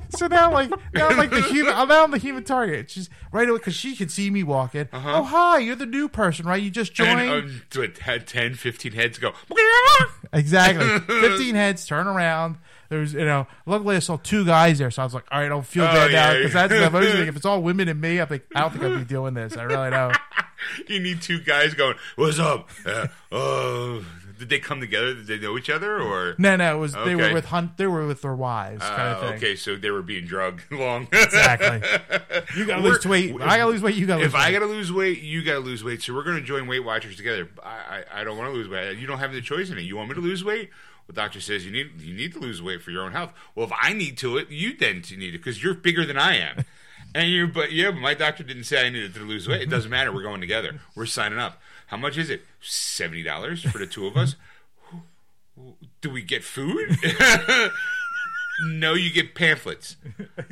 So 0.09 0.27
now, 0.27 0.47
I'm 0.47 0.53
like 0.53 0.69
now, 0.93 1.07
I'm 1.09 1.17
like 1.17 1.29
the 1.29 1.41
human. 1.51 1.73
Now 1.73 2.03
I'm 2.03 2.11
the 2.11 2.17
human 2.17 2.43
target. 2.43 2.89
She's 2.89 3.09
right 3.31 3.47
away 3.47 3.57
because 3.59 3.75
she 3.75 3.95
can 3.95 4.09
see 4.09 4.29
me 4.29 4.43
walking. 4.43 4.87
Oh, 4.93 5.23
hi! 5.23 5.59
You're 5.59 5.75
the 5.75 5.85
new 5.85 6.07
person, 6.09 6.45
right? 6.45 6.61
You 6.61 6.69
just 6.69 6.93
joined. 6.93 7.19
and 7.19 7.29
um, 7.45 7.61
to 7.71 7.81
it 7.81 7.95
10, 7.95 8.53
15 8.55 8.91
heads 8.93 9.17
go. 9.19 9.33
exactly. 10.33 10.99
Fifteen 11.21 11.55
heads 11.55 11.85
turn 11.85 12.07
around. 12.07 12.57
There's, 12.89 13.13
you 13.13 13.25
know, 13.25 13.47
luckily 13.65 13.97
I 13.97 13.99
saw 13.99 14.15
two 14.15 14.45
guys 14.45 14.79
there, 14.79 14.89
so 14.91 15.01
I 15.01 15.05
was 15.05 15.13
like, 15.13 15.25
all 15.29 15.39
right, 15.39 15.45
I 15.45 15.49
don't 15.49 15.65
feel 15.65 15.83
Oh, 15.83 15.87
bad 15.87 16.11
now 16.11 16.31
yeah. 16.31 16.37
because 16.37 16.53
that's 16.53 16.71
the. 16.73 17.27
If 17.27 17.35
it's 17.35 17.45
all 17.45 17.61
women 17.61 17.89
and 17.89 17.99
me, 17.99 18.21
I 18.21 18.25
think 18.25 18.43
I 18.55 18.61
don't 18.61 18.71
think 18.71 18.83
I'd 18.85 18.97
be 18.99 19.03
doing 19.05 19.33
this. 19.33 19.57
I 19.57 19.63
really 19.63 19.89
don't. 19.89 20.15
you 20.87 20.99
need 21.01 21.21
two 21.21 21.39
guys 21.41 21.73
going, 21.73 21.95
"What's 22.15 22.39
up?" 22.39 22.69
Uh, 22.85 23.07
uh, 23.31 23.99
did 24.37 24.49
they 24.49 24.59
come 24.59 24.79
together? 24.79 25.13
Did 25.13 25.27
they 25.27 25.39
know 25.39 25.57
each 25.57 25.69
other, 25.69 25.99
or 25.99 26.35
No, 26.37 26.55
no, 26.55 26.75
it 26.75 26.79
was 26.79 26.93
they 26.93 27.15
were 27.15 27.33
with 27.33 27.45
hunt. 27.45 27.77
They 27.77 27.87
were 27.87 28.05
with 28.07 28.21
their 28.21 28.35
wives, 28.35 28.81
kind 28.83 29.01
Uh, 29.01 29.11
of 29.11 29.19
thing. 29.21 29.33
okay, 29.37 29.55
so 29.55 29.75
they 29.75 29.89
were 29.91 30.01
being 30.01 30.25
drugged 30.25 30.63
along. 30.71 31.07
Exactly. 31.11 31.81
You 32.55 32.65
gotta 32.65 32.81
lose 32.81 33.05
weight. 33.05 33.35
I 33.41 33.57
gotta 33.57 33.65
lose 33.71 33.81
weight. 33.81 33.95
You 33.95 34.05
gotta 34.07 34.21
lose 34.23 34.33
weight. 34.33 34.39
if 34.39 34.45
weight. 34.45 34.49
I 34.49 34.51
gotta 34.51 34.65
lose 34.65 34.91
weight, 34.91 35.21
you 35.21 35.43
gotta 35.43 35.59
lose 35.59 35.83
weight. 35.83 36.01
So 36.01 36.13
we're 36.13 36.23
gonna 36.23 36.41
join 36.41 36.65
Weight 36.67 36.83
Watchers 36.83 37.15
together. 37.17 37.49
I, 37.63 38.03
I, 38.11 38.21
I 38.21 38.23
don't 38.23 38.37
want 38.37 38.49
to 38.49 38.53
lose 38.53 38.67
weight. 38.69 38.97
You 38.97 39.05
don't 39.07 39.19
have 39.19 39.33
the 39.33 39.41
choice 39.41 39.69
in 39.69 39.77
it. 39.77 39.81
You 39.81 39.97
want 39.97 40.09
me 40.09 40.15
to 40.15 40.21
lose 40.21 40.43
weight? 40.43 40.69
Well, 41.07 41.13
doctor 41.13 41.39
says 41.41 41.65
you 41.65 41.71
need 41.71 41.99
you 42.01 42.13
need 42.13 42.33
to 42.33 42.39
lose 42.39 42.61
weight 42.61 42.81
for 42.81 42.91
your 42.91 43.03
own 43.03 43.11
health. 43.11 43.33
Well, 43.55 43.65
if 43.67 43.73
I 43.81 43.93
need 43.93 44.17
to 44.19 44.37
it, 44.37 44.49
you 44.49 44.75
then 44.77 45.03
need 45.17 45.35
it 45.35 45.39
because 45.39 45.61
you're 45.63 45.73
bigger 45.73 46.05
than 46.05 46.17
I 46.17 46.37
am. 46.37 46.65
And 47.15 47.31
you, 47.31 47.47
but 47.47 47.71
yeah, 47.71 47.91
but 47.91 48.01
my 48.01 48.13
doctor 48.13 48.43
didn't 48.43 48.65
say 48.65 48.85
I 48.85 48.89
needed 48.89 49.13
to 49.15 49.21
lose 49.21 49.47
weight. 49.47 49.61
It 49.61 49.69
doesn't 49.69 49.89
matter. 49.89 50.11
We're 50.11 50.23
going 50.23 50.41
together. 50.41 50.81
We're 50.93 51.05
signing 51.05 51.39
up. 51.39 51.59
How 51.87 51.97
much 51.97 52.17
is 52.17 52.29
it? 52.29 52.43
Seventy 52.61 53.23
dollars 53.23 53.63
for 53.63 53.77
the 53.77 53.87
two 53.87 54.05
of 54.07 54.15
us. 54.15 54.35
Do 56.01 56.09
we 56.09 56.21
get 56.21 56.43
food? 56.43 56.97
no, 58.65 58.93
you 58.93 59.11
get 59.11 59.35
pamphlets. 59.35 59.97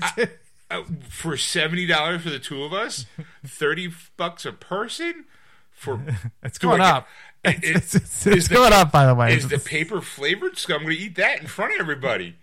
I- 0.01 0.29
uh, 0.71 0.81
for 1.09 1.37
seventy 1.37 1.85
dollars 1.85 2.23
for 2.23 2.31
the 2.31 2.39
two 2.39 2.63
of 2.63 2.73
us, 2.73 3.05
thirty 3.45 3.91
bucks 4.17 4.45
a 4.47 4.51
person 4.51 5.25
for. 5.71 6.01
it's 6.41 6.57
going 6.57 6.81
up. 6.81 7.07
It- 7.43 7.63
it- 7.63 7.63
It's, 7.75 7.93
it's, 7.95 8.25
it's 8.25 8.47
the- 8.47 8.55
going 8.55 8.73
up, 8.73 8.91
by 8.91 9.05
the 9.05 9.13
way. 9.13 9.35
Is 9.35 9.47
the 9.49 9.59
paper 9.59 10.01
flavored? 10.01 10.57
So 10.57 10.73
I'm 10.73 10.81
going 10.83 10.95
to 10.95 11.01
eat 11.01 11.15
that 11.17 11.39
in 11.41 11.45
front 11.47 11.75
of 11.75 11.79
everybody. 11.79 12.37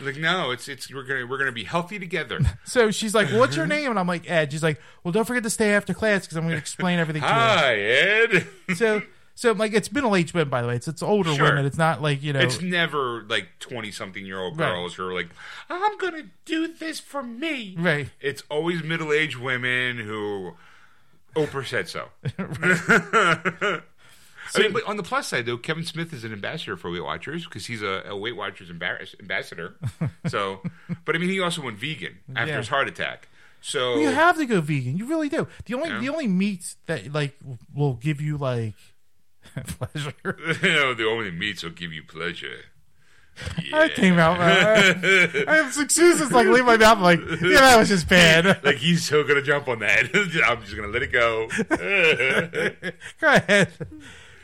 Like 0.00 0.16
no, 0.16 0.50
it's 0.50 0.66
it's 0.68 0.92
we're 0.92 1.02
gonna 1.02 1.26
we're 1.26 1.38
gonna 1.38 1.52
be 1.52 1.64
healthy 1.64 1.98
together. 1.98 2.40
so 2.64 2.90
she's 2.90 3.14
like, 3.14 3.28
"What's 3.28 3.56
your 3.56 3.66
name?" 3.66 3.90
And 3.90 3.98
I'm 3.98 4.06
like, 4.06 4.28
"Ed." 4.30 4.50
She's 4.52 4.62
like, 4.62 4.80
"Well, 5.04 5.12
don't 5.12 5.24
forget 5.26 5.42
to 5.42 5.50
stay 5.50 5.74
after 5.74 5.92
class 5.94 6.22
because 6.22 6.36
I'm 6.36 6.44
going 6.44 6.54
to 6.54 6.58
explain 6.58 6.98
everything 6.98 7.22
to 7.22 7.28
Hi, 7.28 7.74
Ed. 7.76 8.32
you." 8.68 8.74
So, 8.76 9.02
so 9.34 9.52
like, 9.52 9.72
it's 9.74 9.90
middle 9.92 10.14
aged 10.16 10.34
women, 10.34 10.48
by 10.50 10.62
the 10.62 10.68
way. 10.68 10.76
It's 10.76 10.88
it's 10.88 11.02
older 11.02 11.34
Sure. 11.34 11.44
women. 11.44 11.66
It's 11.66 11.78
not 11.78 12.00
like 12.02 12.22
you 12.22 12.32
know. 12.32 12.40
It's 12.40 12.60
never 12.60 13.22
like 13.28 13.48
twenty 13.58 13.90
something 13.90 14.24
year 14.24 14.38
old 14.40 14.58
Right. 14.58 14.70
girls 14.70 14.94
who 14.94 15.06
are 15.08 15.14
like, 15.14 15.28
I'm 15.68 15.96
gonna 15.98 16.24
do 16.44 16.68
this 16.68 16.98
for 17.00 17.22
me. 17.22 17.74
Right. 17.78 18.08
It's 18.20 18.42
always 18.50 18.82
middle 18.82 19.12
aged 19.12 19.36
women 19.36 19.98
who 19.98 20.52
Oprah 21.36 21.66
said 21.66 21.88
so. 21.88 22.08
I 24.54 24.58
mean, 24.60 24.72
but 24.72 24.84
on 24.86 24.96
the 24.96 25.02
plus 25.02 25.28
side, 25.28 25.46
though, 25.46 25.56
Kevin 25.56 25.84
Smith 25.84 26.12
is 26.12 26.24
an 26.24 26.32
ambassador 26.32 26.76
for 26.76 26.90
Weight 26.90 27.04
Watchers 27.04 27.44
because 27.44 27.66
he's 27.66 27.82
a, 27.82 28.02
a 28.08 28.16
Weight 28.16 28.36
Watchers 28.36 28.70
ambassador. 28.70 29.76
So, 30.28 30.60
but 31.04 31.14
I 31.14 31.18
mean, 31.18 31.30
he 31.30 31.40
also 31.40 31.62
went 31.62 31.78
vegan 31.78 32.18
after 32.36 32.52
Yeah. 32.52 32.58
his 32.58 32.68
heart 32.68 32.88
attack. 32.88 33.28
So, 33.62 33.96
you 33.98 34.08
have 34.08 34.36
to 34.38 34.46
go 34.46 34.60
vegan. 34.60 34.96
You 34.96 35.06
really 35.06 35.28
do. 35.28 35.46
The 35.64 35.74
only 35.74 35.88
Yeah. 35.90 35.98
the 36.00 36.08
only 36.10 36.26
meats 36.28 36.76
that 36.86 37.12
like 37.12 37.36
will 37.74 37.94
give 37.94 38.20
you 38.20 38.36
like 38.36 38.74
pleasure. 39.66 40.14
you 40.62 40.72
know, 40.74 40.94
the 40.94 41.06
only 41.06 41.30
meats 41.30 41.62
will 41.62 41.70
give 41.70 41.92
you 41.92 42.02
pleasure. 42.02 42.64
That 43.70 43.94
came 43.94 44.18
out. 44.18 44.38
Uh, 44.40 44.94
I'm 45.48 45.66
as 45.68 45.74
soon 45.94 46.20
as 46.20 46.30
like 46.32 46.46
leave 46.48 46.64
my 46.66 46.76
mouth, 46.76 46.98
I'm 46.98 47.02
like, 47.02 47.20
yeah, 47.40 47.60
that 47.60 47.78
was 47.78 47.88
just 47.88 48.08
bad. 48.08 48.62
Like 48.64 48.76
he's 48.76 49.02
so 49.04 49.24
gonna 49.24 49.40
jump 49.42 49.68
on 49.68 49.78
that. 49.78 50.04
I'm 50.46 50.60
just 50.62 50.76
gonna 50.76 50.88
let 50.88 51.02
it 51.02 51.12
go. 51.12 51.48
Go 53.20 53.26
ahead. 53.26 53.68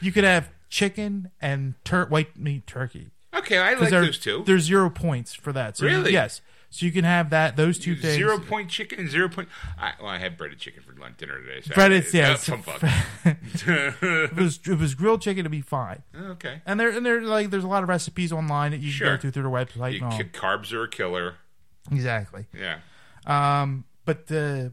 You 0.01 0.13
could 0.13 0.25
have 0.25 0.51
chicken 0.69 1.31
and 1.41 1.75
tur- 1.85 2.07
white 2.07 2.37
meat 2.39 2.67
turkey. 2.67 3.11
okay, 3.35 3.59
I 3.59 3.75
like 3.75 3.91
there- 3.91 4.05
those 4.05 4.19
two. 4.19 4.43
There's 4.47 4.65
zero 4.65 4.91
points 4.91 5.35
for 5.35 5.53
that. 5.53 5.77
So 5.77 5.87
Really? 5.87 6.13
yes. 6.13 6.41
So 6.69 6.85
you 6.85 6.93
can 6.93 7.05
have 7.05 7.31
that. 7.31 7.57
Those 7.57 7.79
two 7.79 7.95
things. 7.95 8.17
Zero 8.17 8.39
point 8.39 8.69
chicken 8.69 8.99
and 8.99 9.09
zero 9.09 9.29
point. 9.29 9.49
I, 9.79 9.93
well, 10.01 10.09
I 10.11 10.19
had 10.19 10.37
breaded 10.37 10.59
chicken 10.59 10.83
for 10.83 10.93
lunch 11.01 11.17
dinner 11.17 11.41
today. 11.41 11.61
So 11.63 11.73
Breaded, 11.75 12.13
yeah. 12.13 12.31
That's 12.31 12.45
some 12.45 12.61
fuck. 12.63 12.83
if 13.25 13.69
it 14.03 14.35
was 14.37 14.59
it 14.67 14.77
was 14.79 14.95
grilled 14.95 15.23
chicken, 15.23 15.45
to 15.45 15.51
be 15.51 15.61
fine. 15.61 16.03
okay. 16.15 16.61
And 16.67 16.79
there 16.79 16.91
and 16.91 17.07
there 17.07 17.23
like 17.23 17.51
there's 17.51 17.65
a 17.65 17.69
lot 17.69 17.83
of 17.85 17.89
recipes 17.89 18.33
online 18.33 18.73
that 18.73 18.79
you 18.79 18.91
can 18.91 18.93
Sure. 18.93 19.17
go 19.17 19.21
through 19.21 19.31
through 19.31 19.43
their 19.45 19.53
website 19.53 19.93
You- 19.93 20.05
and 20.05 20.13
all. 20.13 20.19
carbs 20.21 20.73
are 20.73 20.83
a 20.83 20.89
killer. 20.89 21.37
Exactly. 21.91 22.47
Yeah. 22.53 22.81
Um, 23.27 23.85
but 24.05 24.31
uh, 24.31 24.69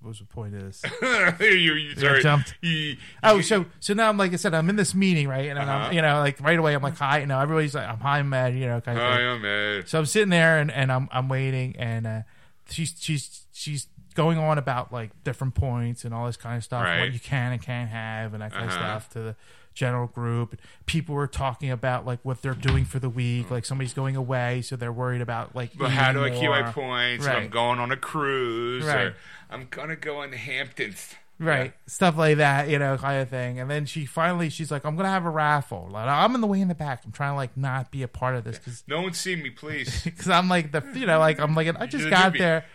what 0.00 0.08
was 0.08 0.18
the 0.18 0.24
point 0.24 0.54
of 0.54 0.62
this? 0.62 0.82
you, 1.40 1.74
you, 1.74 1.94
sorry. 1.96 2.22
jumped. 2.22 2.54
You- 2.62 2.96
Oh, 3.22 3.40
so 3.40 3.66
so 3.80 3.92
now 3.94 4.08
I'm 4.08 4.16
like 4.16 4.32
I 4.32 4.36
said, 4.36 4.54
I'm 4.54 4.68
in 4.70 4.76
this 4.76 4.94
meeting, 4.94 5.28
right? 5.28 5.48
And 5.50 5.58
Uh-huh. 5.58 5.70
I'm 5.70 5.92
you 5.92 6.00
know 6.02 6.18
like 6.20 6.40
right 6.40 6.58
away 6.58 6.74
I'm 6.74 6.82
like 6.82 6.96
hi, 6.96 7.18
you 7.20 7.26
know 7.26 7.38
everybody's 7.38 7.74
like 7.74 7.86
I'm 7.88 7.98
hi, 8.00 8.18
I'm 8.18 8.28
mad, 8.28 8.54
you 8.54 8.66
know 8.66 8.80
kind 8.80 8.98
of 8.98 9.04
I'm 9.04 9.42
mad. 9.42 9.88
So 9.88 9.98
I'm 9.98 10.06
sitting 10.06 10.30
there 10.30 10.58
and, 10.58 10.70
and 10.70 10.90
I'm 10.90 11.08
I'm 11.12 11.28
waiting 11.28 11.76
and 11.78 12.06
uh, 12.06 12.20
she's 12.68 12.94
she's 12.98 13.46
she's 13.52 13.86
going 14.14 14.38
on 14.38 14.58
about 14.58 14.92
like 14.92 15.10
different 15.22 15.54
points 15.54 16.04
and 16.04 16.12
all 16.12 16.26
this 16.26 16.36
kind 16.36 16.56
of 16.56 16.64
stuff, 16.64 16.82
Right. 16.84 17.00
what 17.00 17.12
you 17.12 17.20
can 17.20 17.52
and 17.52 17.62
can't 17.62 17.90
have 17.90 18.32
and 18.34 18.42
that 18.42 18.52
kind 18.52 18.64
Uh-huh. 18.70 18.76
of 18.78 19.02
stuff 19.02 19.08
to 19.10 19.18
the 19.20 19.36
general 19.80 20.06
group. 20.06 20.58
People 20.86 21.14
were 21.14 21.26
talking 21.26 21.70
about 21.70 22.04
like 22.06 22.20
what 22.22 22.42
they're 22.42 22.54
doing 22.54 22.84
for 22.84 22.98
the 22.98 23.08
week, 23.08 23.50
like 23.50 23.64
somebody's 23.64 23.94
going 23.94 24.14
away, 24.14 24.60
so 24.62 24.76
they're 24.76 24.92
worried 24.92 25.22
about 25.22 25.56
like. 25.56 25.70
But 25.76 25.90
how 25.90 26.12
do 26.12 26.22
I 26.22 26.30
keep 26.30 26.50
my 26.50 26.70
points? 26.70 27.26
And 27.26 27.36
I'm 27.36 27.48
going 27.48 27.78
on 27.78 27.90
a 27.90 27.96
cruise. 27.96 28.84
Right. 28.84 29.06
Or 29.06 29.14
I'm 29.50 29.66
gonna 29.70 29.96
go 29.96 30.18
on 30.18 30.30
the 30.30 30.36
Hamptons. 30.36 31.14
Right, 31.42 31.72
stuff 31.86 32.18
like 32.18 32.36
that, 32.36 32.68
you 32.68 32.78
know, 32.78 32.98
kind 32.98 33.22
of 33.22 33.30
thing. 33.30 33.58
And 33.60 33.70
then 33.70 33.86
she 33.86 34.04
finally, 34.04 34.50
she's 34.50 34.70
like, 34.70 34.84
"I'm 34.84 34.94
gonna 34.94 35.08
have 35.08 35.24
a 35.24 35.30
raffle." 35.30 35.88
Like, 35.90 36.06
I'm 36.06 36.34
in 36.34 36.42
the 36.42 36.46
way 36.46 36.60
in 36.60 36.68
the 36.68 36.74
back. 36.74 37.00
I'm 37.06 37.12
trying 37.12 37.32
to 37.32 37.36
like 37.36 37.56
not 37.56 37.90
be 37.90 38.02
a 38.02 38.08
part 38.08 38.34
of 38.36 38.44
this 38.44 38.58
because 38.58 38.84
No 38.86 39.00
one's 39.00 39.18
seen 39.18 39.42
me, 39.42 39.48
please. 39.48 40.02
Because 40.04 40.28
I'm 40.28 40.50
like 40.50 40.70
the, 40.70 40.82
you 40.94 41.06
know, 41.06 41.18
like 41.18 41.40
I'm 41.40 41.54
like 41.54 41.66
I 41.80 41.86
just 41.86 42.02
You're 42.02 42.10
got 42.10 42.36
there, 42.36 42.66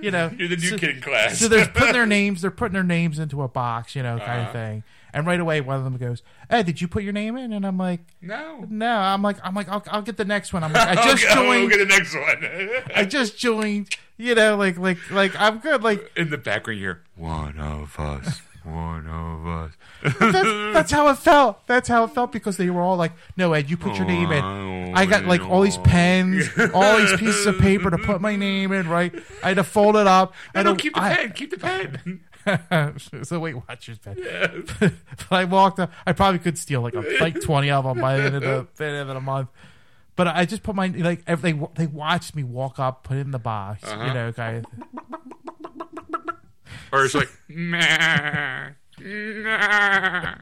you 0.00 0.12
know. 0.12 0.30
You're 0.38 0.46
the 0.46 0.56
new 0.56 0.68
so- 0.68 0.78
kid 0.78 0.90
in 0.90 1.02
class. 1.02 1.40
so 1.40 1.48
they're 1.48 1.66
putting 1.66 1.94
their 1.94 2.06
names 2.18 2.42
they're 2.42 2.52
putting 2.52 2.74
their 2.74 2.84
names 2.84 3.18
into 3.18 3.42
a 3.42 3.48
box 3.48 3.96
you 3.96 4.04
know 4.04 4.18
kind 4.18 4.30
Uh-huh. 4.42 4.46
of 4.46 4.52
thing 4.52 4.84
and 5.12 5.26
right 5.26 5.40
away 5.40 5.60
one 5.60 5.76
of 5.76 5.84
them 5.84 5.96
goes 5.96 6.22
hey 6.50 6.62
did 6.62 6.80
you 6.80 6.88
put 6.88 7.02
your 7.02 7.12
name 7.12 7.36
in 7.36 7.52
and 7.52 7.66
i'm 7.66 7.76
like 7.78 8.00
no. 8.20 8.64
no 8.68 8.96
i'm 8.96 9.22
like 9.22 9.36
i'm 9.44 9.54
like 9.54 9.68
i'll, 9.68 9.82
I'll 9.90 10.02
get 10.02 10.16
the 10.16 10.24
next 10.24 10.52
one 10.52 10.64
i'm 10.64 10.72
like 10.72 10.88
i 10.88 10.94
just 11.04 11.24
okay, 11.24 11.34
We'll 11.48 11.68
joined 11.68 11.70
get 11.70 11.78
the 11.78 11.86
next 11.86 12.14
one. 12.14 12.70
i 12.96 13.04
just 13.04 13.38
joined 13.38 13.96
you 14.16 14.34
know 14.34 14.56
like 14.56 14.78
like 14.78 14.98
like 15.10 15.38
i'm 15.40 15.58
good 15.58 15.82
like 15.82 16.10
in 16.16 16.30
the 16.30 16.38
background, 16.38 16.78
you 16.80 16.86
hear 16.86 17.02
one 17.16 17.58
of 17.58 17.98
us. 17.98 18.40
One 18.64 19.08
of 19.08 19.44
us. 19.44 19.72
that's, 20.20 20.72
that's 20.72 20.92
how 20.92 21.08
it 21.08 21.16
felt 21.18 21.66
that's 21.66 21.88
how 21.88 22.04
it 22.04 22.10
felt 22.12 22.30
because 22.30 22.58
they 22.58 22.70
were 22.70 22.80
all 22.80 22.96
like 22.96 23.10
no 23.36 23.54
ed 23.54 23.68
you 23.68 23.76
put 23.76 23.96
your 23.96 24.06
name 24.06 24.30
in 24.30 24.94
i 24.94 25.04
got 25.04 25.24
like 25.24 25.40
all 25.42 25.62
these 25.62 25.78
pens 25.78 26.48
all 26.72 26.96
these 26.98 27.16
pieces 27.16 27.44
of 27.46 27.58
paper 27.58 27.90
to 27.90 27.98
put 27.98 28.20
my 28.20 28.36
name 28.36 28.70
in 28.70 28.88
right 28.88 29.12
i 29.42 29.48
had 29.48 29.56
to 29.56 29.64
fold 29.64 29.96
it 29.96 30.06
up 30.06 30.32
i 30.54 30.60
I 30.60 30.62
don't 30.62 30.74
don't 30.74 30.80
keep 30.80 30.94
the 30.94 31.02
I- 31.02 31.16
pen. 31.16 31.32
Keep 31.32 31.50
the 31.50 31.58
pen. 31.58 32.20
so 33.22 33.38
Weight 33.40 33.54
Watchers 33.68 33.98
pen. 33.98 34.16
but 34.80 34.92
I 35.30 35.44
walked 35.44 35.78
up. 35.80 35.92
I 36.06 36.12
probably 36.12 36.38
could 36.40 36.58
steal 36.58 36.80
like 36.82 36.94
a, 36.94 37.00
like 37.20 37.40
twenty 37.40 37.70
of 37.70 37.84
them 37.84 38.00
by 38.00 38.16
the 38.16 38.22
end 38.24 38.34
of 38.36 38.42
the, 38.42 38.66
the 38.76 38.84
end 38.84 38.96
of 39.08 39.14
the 39.14 39.20
month. 39.20 39.48
But 40.16 40.28
I 40.28 40.44
just 40.44 40.62
put 40.62 40.74
my 40.74 40.88
like 40.88 41.24
they 41.24 41.52
they 41.74 41.86
watched 41.86 42.34
me 42.36 42.42
walk 42.44 42.78
up, 42.78 43.04
put 43.04 43.16
it 43.16 43.20
in 43.20 43.30
the 43.30 43.38
box, 43.38 43.84
Uh-huh. 43.84 44.04
you 44.06 44.14
know, 44.14 44.32
kind 44.32 44.66
Or 46.92 47.04
it's 47.04 47.14
like, 47.14 47.30
nah, 47.48 48.68
nah. 49.00 50.34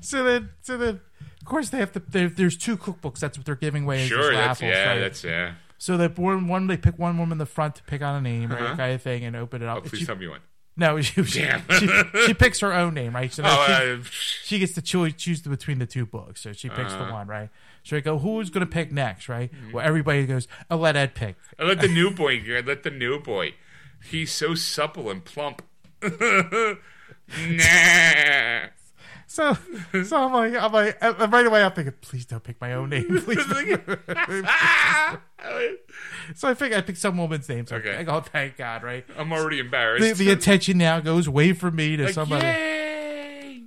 So 0.00 0.24
then, 0.24 0.48
so 0.62 0.78
then, 0.78 1.00
of 1.40 1.44
course 1.44 1.68
they 1.70 1.78
have 1.78 1.92
to. 1.92 2.00
there- 2.08 2.28
There's 2.30 2.56
two 2.56 2.76
cookbooks. 2.78 3.18
That's 3.18 3.36
what 3.36 3.44
they're 3.44 3.54
giving 3.56 3.84
away. 3.84 4.06
Sure, 4.06 4.32
that's 4.32 4.62
raffles, 4.62 4.70
yeah, 4.70 4.88
right? 4.92 4.98
that's 5.00 5.24
yeah. 5.24 5.54
So 5.78 5.96
that 5.98 6.16
one, 6.18 6.46
one 6.48 6.68
they 6.68 6.76
pick 6.76 6.98
one 6.98 7.18
woman 7.18 7.32
in 7.32 7.38
the 7.38 7.46
front 7.46 7.74
to 7.76 7.82
pick 7.82 8.00
out 8.02 8.16
a 8.16 8.20
name, 8.20 8.50
right, 8.50 8.62
Uh-huh. 8.62 8.76
kind 8.76 8.94
of 8.94 9.02
thing, 9.02 9.24
and 9.24 9.34
open 9.36 9.62
it 9.62 9.68
up. 9.68 9.78
Oh, 9.78 9.80
please 9.88 9.98
She- 10.00 10.06
tell 10.06 10.16
me 10.16 10.28
one. 10.28 10.40
No, 10.76 11.00
she, 11.02 11.22
she, 11.24 11.46
she, 11.78 11.88
she 12.26 12.34
picks 12.34 12.60
her 12.60 12.72
own 12.72 12.94
name, 12.94 13.14
right? 13.14 13.32
So 13.32 13.42
Oh, 13.44 13.64
she, 13.66 13.72
uh, 13.72 13.98
she 14.44 14.58
gets 14.58 14.72
to 14.74 14.82
choose 14.82 15.14
choose 15.14 15.40
between 15.42 15.78
the 15.78 15.86
two 15.86 16.06
books. 16.06 16.40
So 16.40 16.52
she 16.52 16.68
picks 16.68 16.92
the 16.92 17.00
Uh-huh. 17.02 17.12
one, 17.12 17.26
right? 17.26 17.48
So 17.84 17.96
I 17.96 18.00
go, 18.00 18.18
who's 18.18 18.48
going 18.50 18.64
to 18.66 18.70
pick 18.72 18.92
next, 18.92 19.28
right? 19.28 19.52
Mm-hmm. 19.52 19.72
Well, 19.72 19.84
everybody 19.86 20.24
goes, 20.26 20.46
I'll 20.70 20.78
let 20.78 20.96
Ed 20.96 21.14
pick. 21.14 21.36
I 21.58 21.64
let 21.64 21.80
the 21.80 21.88
new 21.88 22.10
boy. 22.10 22.40
I 22.48 22.60
let 22.64 22.82
the 22.84 22.90
new 22.90 23.18
boy. 23.20 23.54
He's 24.04 24.30
so 24.32 24.54
supple 24.54 25.10
and 25.10 25.24
plump. 25.24 25.62
nah. 26.02 26.78
So, 29.26 29.56
so 30.04 30.16
I'm 30.24 30.32
like, 30.32 30.54
I'm 30.62 30.72
like, 30.72 31.00
right 31.32 31.46
away, 31.46 31.62
I'm 31.62 31.72
thinking, 31.72 31.94
please 32.00 32.26
don't 32.26 32.42
pick 32.42 32.60
my 32.60 32.74
own 32.74 32.90
name, 32.90 33.06
please. 33.24 33.38
so 36.34 36.48
I 36.48 36.54
think 36.54 36.74
I 36.74 36.80
picked 36.80 36.98
some 36.98 37.16
woman's 37.16 37.48
name. 37.48 37.66
So 37.66 37.76
Okay. 37.76 37.96
I 37.96 38.02
go, 38.02 38.20
thank 38.20 38.56
God, 38.56 38.82
right? 38.82 39.04
I'm 39.16 39.32
already 39.32 39.58
embarrassed. 39.58 40.18
The, 40.18 40.24
the 40.24 40.30
attention 40.32 40.78
now 40.78 41.00
goes 41.00 41.26
away 41.26 41.52
from 41.52 41.76
me 41.76 41.96
to 41.96 42.04
Like, 42.04 42.14
somebody. 42.14 42.44
Yay! 42.44 43.62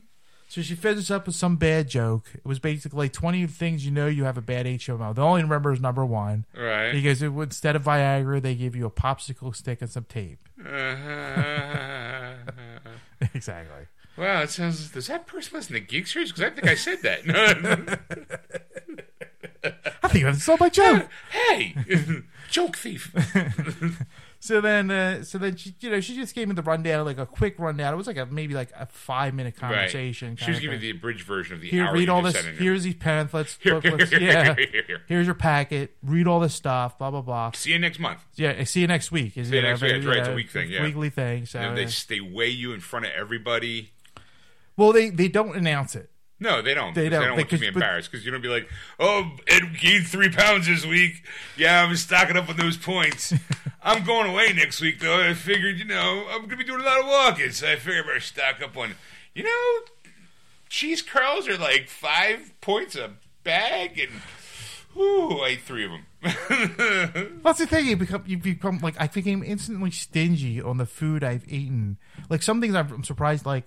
So 0.48 0.62
she 0.62 0.76
finishes 0.76 1.12
up 1.12 1.26
with 1.26 1.36
some 1.36 1.58
bad 1.58 1.90
joke. 1.90 2.28
It 2.34 2.46
was 2.46 2.60
basically 2.60 3.10
20 3.10 3.46
things 3.48 3.86
you 3.86 3.92
know 3.92 4.08
you 4.08 4.24
have 4.24 4.38
a 4.38 4.42
bad 4.42 4.66
HMO. 4.66 5.14
The 5.14 5.22
only 5.22 5.42
remember 5.44 5.74
is 5.74 5.82
number 5.82 6.06
one. 6.06 6.46
Right. 6.58 6.94
Because 6.94 7.22
it, 7.22 7.28
instead 7.34 7.76
of 7.76 7.84
Viagra, 7.84 8.42
they 8.42 8.56
give 8.56 8.74
you 8.74 8.86
a 8.86 8.92
popsicle 8.92 9.54
stick 9.54 9.82
and 9.82 9.90
some 9.90 10.06
tape. 10.06 10.48
Uh-huh. 10.60 12.36
exactly. 13.34 13.88
Wow, 14.18 14.42
it 14.42 14.50
sounds. 14.50 14.90
Does 14.92 15.08
that 15.08 15.28
person 15.28 15.58
listen 15.58 15.74
to 15.74 15.80
Geek 15.80 16.08
Series? 16.08 16.32
Because 16.32 16.52
I 16.52 16.56
think 16.56 16.68
I 16.68 16.76
said 16.76 17.02
that. 17.04 18.00
I 20.04 20.08
think 20.08 20.26
that's 20.26 20.48
all 20.48 20.58
my 20.60 20.70
joke. 20.70 21.08
hey, 21.32 21.76
joke 22.50 22.78
thief. 22.78 23.14
So 24.46 24.62
then, 24.62 24.92
uh, 24.92 25.24
so 25.24 25.40
then 25.40 25.56
she, 25.56 25.74
you 25.80 25.90
know, 25.90 26.00
she 26.00 26.14
just 26.14 26.36
gave 26.36 26.48
me 26.48 26.54
the 26.54 26.62
rundown, 26.62 27.04
like 27.04 27.18
a 27.18 27.26
quick 27.26 27.58
rundown. 27.58 27.92
It 27.92 27.98
was 27.98 28.06
like 28.06 28.18
a 28.18 28.28
maybe 28.28 28.54
like 28.54 28.70
a 28.78 28.86
five 28.86 29.34
minute 29.34 29.56
conversation. 29.56 30.36
She 30.36 30.52
was 30.52 30.60
giving 30.60 30.80
me 30.80 30.82
the 30.82 30.92
abridged 30.92 31.24
version 31.24 31.56
of 31.56 31.62
the 31.62 31.70
here, 31.72 31.88
hour 31.88 31.94
read 31.94 32.10
all 32.10 32.22
this. 32.22 32.36
Here's 32.36 32.84
these 32.84 32.94
pamphlets, 32.94 33.58
Here, 33.60 33.82
here, 33.82 33.92
booklets. 33.92 34.12
here, 34.12 34.22
yeah. 34.22 34.54
here, 34.54 34.68
here, 34.72 34.84
here. 34.86 35.02
Here's 35.08 35.26
your 35.26 35.34
packet. 35.34 35.96
Read 36.04 36.28
all 36.28 36.40
this 36.40 36.54
stuff. 36.54 37.00
Blah 37.00 37.10
blah 37.10 37.22
blah. 37.22 37.52
See 37.54 37.72
you 37.72 37.80
next 37.80 37.98
month. 37.98 38.20
Yeah, 38.36 38.64
see 38.66 38.82
you 38.82 38.88
next 38.88 39.12
week. 39.12 39.36
Is 39.36 39.50
See 39.50 39.56
you 39.56 39.64
know, 39.64 39.70
next 39.70 39.82
week. 39.82 39.94
That's 39.94 40.06
right, 40.06 40.18
it's 40.20 40.28
a 40.28 40.36
week 40.36 40.52
thing, 40.52 40.70
yeah. 40.70 40.84
weekly 40.84 41.10
thing. 41.10 41.48
So 41.48 41.58
And 41.58 41.76
they 41.76 41.86
they 42.08 42.22
weigh 42.22 42.50
you 42.50 42.72
in 42.72 42.82
front 42.82 43.08
of 43.08 43.14
everybody. 43.14 43.94
Well, 44.78 44.92
they 44.92 45.10
they 45.10 45.28
don't 45.28 45.56
announce 45.56 45.96
it. 45.96 46.10
No, 46.38 46.62
they 46.62 46.74
don't. 46.74 46.94
They 46.94 47.08
don't, 47.08 47.22
they 47.22 47.28
don't, 47.28 47.38
want 47.38 47.50
to 47.50 47.58
be 47.58 47.68
embarrassed 47.68 48.12
because 48.12 48.26
you 48.26 48.32
don't 48.32 48.42
be 48.42 48.50
like, 48.50 48.68
"Oh, 49.00 49.38
Ed 49.48 49.78
gained 49.80 50.06
three 50.06 50.30
pounds 50.30 50.68
this 50.68 50.86
week. 50.86 51.24
Yeah, 51.56 51.84
I'm 51.84 51.96
stocking 51.96 52.36
up 52.36 52.50
on 52.50 52.58
those 52.58 52.76
points. 52.76 53.34
I'm 53.82 54.04
going 54.04 54.30
away 54.30 54.52
next 54.54 54.82
week, 54.82 55.00
though. 55.00 55.22
I 55.22 55.34
figured, 55.34 55.78
you 55.78 55.86
know, 55.86 56.26
I'm 56.30 56.42
gonna 56.42 56.58
be 56.58 56.66
doing 56.66 56.82
a 56.82 56.84
lot 56.84 57.00
of 57.00 57.06
walking, 57.06 57.52
so 57.52 57.72
I 57.72 57.78
figured 57.78 58.04
I 58.04 58.08
better 58.08 58.20
stock 58.20 58.62
up 58.62 58.76
on, 58.76 58.96
you 59.34 59.44
know, 59.44 60.12
cheese 60.68 61.02
curls 61.02 61.48
are 61.48 61.58
like 61.58 61.88
five 61.88 62.52
points 62.60 62.98
a 62.98 63.12
bag, 63.44 63.98
and 63.98 65.02
ooh, 65.02 65.40
I 65.40 65.50
ate 65.50 65.62
three 65.62 65.86
of 65.86 65.92
them. 65.92 66.06
That's 67.44 67.60
the 67.60 67.68
thing. 67.68 67.86
You 67.86 67.96
become 67.96 68.24
you 68.26 68.38
become 68.38 68.80
like 68.80 68.96
I 69.00 69.08
became 69.08 69.44
instantly 69.44 69.92
stingy 69.92 70.62
on 70.62 70.78
the 70.78 70.86
food 70.86 71.24
I've 71.24 71.48
eaten. 71.48 71.98
Like 72.30 72.42
some 72.42 72.60
things 72.60 72.76
I'm, 72.76 73.04
surprised 73.04 73.46
like 73.46 73.66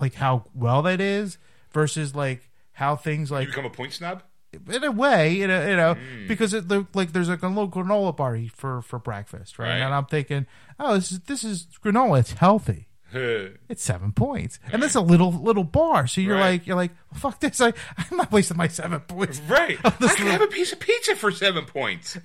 like 0.00 0.14
how 0.14 0.46
well 0.54 0.82
that 0.82 1.00
is 1.00 1.38
versus 1.72 2.14
like 2.14 2.50
how 2.72 2.96
things 2.96 3.30
you 3.30 3.36
like 3.36 3.48
become 3.48 3.64
a 3.64 3.70
point 3.70 3.92
snob. 3.92 4.22
in 4.68 4.84
a 4.84 4.90
way, 4.90 5.40
in 5.42 5.50
a, 5.50 5.68
you 5.70 5.76
know, 5.76 5.94
Mm. 5.96 6.28
because 6.28 6.54
it, 6.54 6.64
like 6.94 7.12
there's 7.12 7.28
like 7.28 7.42
a 7.42 7.48
little 7.48 7.68
granola 7.68 8.16
bar 8.16 8.38
for 8.54 8.82
for 8.82 8.98
breakfast, 8.98 9.58
right? 9.58 9.68
Right. 9.68 9.78
And 9.78 9.92
I'm 9.94 10.06
thinking, 10.06 10.46
oh, 10.78 10.94
this 10.94 11.12
is 11.12 11.20
this 11.20 11.44
is 11.44 11.66
granola. 11.84 12.20
It's 12.20 12.32
healthy. 12.32 12.88
It's 13.68 13.82
seven 13.84 14.10
points, 14.10 14.58
and 14.72 14.82
that's 14.82 14.96
a 14.96 15.00
little 15.00 15.30
little 15.32 15.62
bar. 15.62 16.08
So 16.08 16.20
you're 16.20 16.34
Right. 16.36 16.50
like 16.52 16.66
you're 16.66 16.74
like 16.76 16.90
well, 17.12 17.20
fuck 17.20 17.38
this. 17.40 17.60
I 17.60 17.72
I'm 17.96 18.16
not 18.16 18.32
wasting 18.32 18.56
my 18.56 18.66
seven 18.66 18.98
points. 19.00 19.40
right. 19.48 19.78
I 19.84 19.90
can 19.90 20.00
little- 20.08 20.26
have 20.26 20.42
a 20.42 20.46
piece 20.48 20.72
of 20.72 20.80
pizza 20.80 21.14
for 21.14 21.30
seven 21.30 21.64
points. 21.64 22.18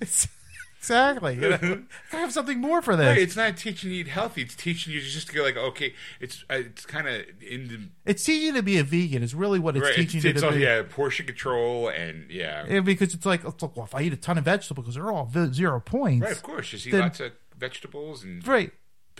Exactly. 0.80 1.34
You 1.34 1.50
know? 1.50 1.82
I 2.12 2.16
have 2.16 2.32
something 2.32 2.60
more 2.60 2.82
for 2.82 2.96
this. 2.96 3.06
Right, 3.06 3.18
it's 3.18 3.36
not 3.36 3.56
teaching 3.56 3.90
you 3.90 4.02
to 4.04 4.08
eat 4.10 4.12
healthy. 4.12 4.42
It's 4.42 4.54
teaching 4.56 4.92
you 4.92 5.00
just 5.00 5.28
to 5.28 5.34
go 5.34 5.42
like, 5.42 5.56
okay, 5.56 5.94
it's 6.20 6.44
uh, 6.50 6.54
it's 6.54 6.84
kind 6.86 7.06
of 7.06 7.22
in 7.46 7.68
the 7.68 7.80
It's 8.10 8.24
teaching 8.24 8.46
you 8.46 8.52
to 8.54 8.62
be 8.62 8.78
a 8.78 8.84
vegan. 8.84 9.22
Is 9.22 9.34
really 9.34 9.58
what 9.58 9.76
it's 9.76 9.84
right. 9.86 9.94
teaching 9.94 10.18
It's, 10.18 10.24
you 10.24 10.30
it's 10.30 10.40
to 10.40 10.46
all, 10.48 10.52
be. 10.52 10.60
yeah, 10.60 10.82
portion 10.88 11.26
control 11.26 11.88
and 11.88 12.30
yeah, 12.30 12.66
Yeah, 12.68 12.80
because 12.80 13.14
it's 13.14 13.26
like, 13.26 13.44
it's 13.44 13.62
like, 13.62 13.76
well, 13.76 13.84
if 13.86 13.94
I 13.94 14.02
eat 14.02 14.12
a 14.12 14.16
ton 14.16 14.38
of 14.38 14.44
vegetables, 14.44 14.84
because 14.84 14.94
they're 14.96 15.12
all 15.12 15.30
zero 15.52 15.80
points. 15.80 16.24
right. 16.24 16.32
Of 16.32 16.42
course, 16.42 16.72
you 16.72 16.78
see 16.78 16.90
Then- 16.90 17.00
lots 17.00 17.20
of 17.20 17.32
vegetables 17.58 18.24
and 18.24 18.46
Right. 18.46 18.72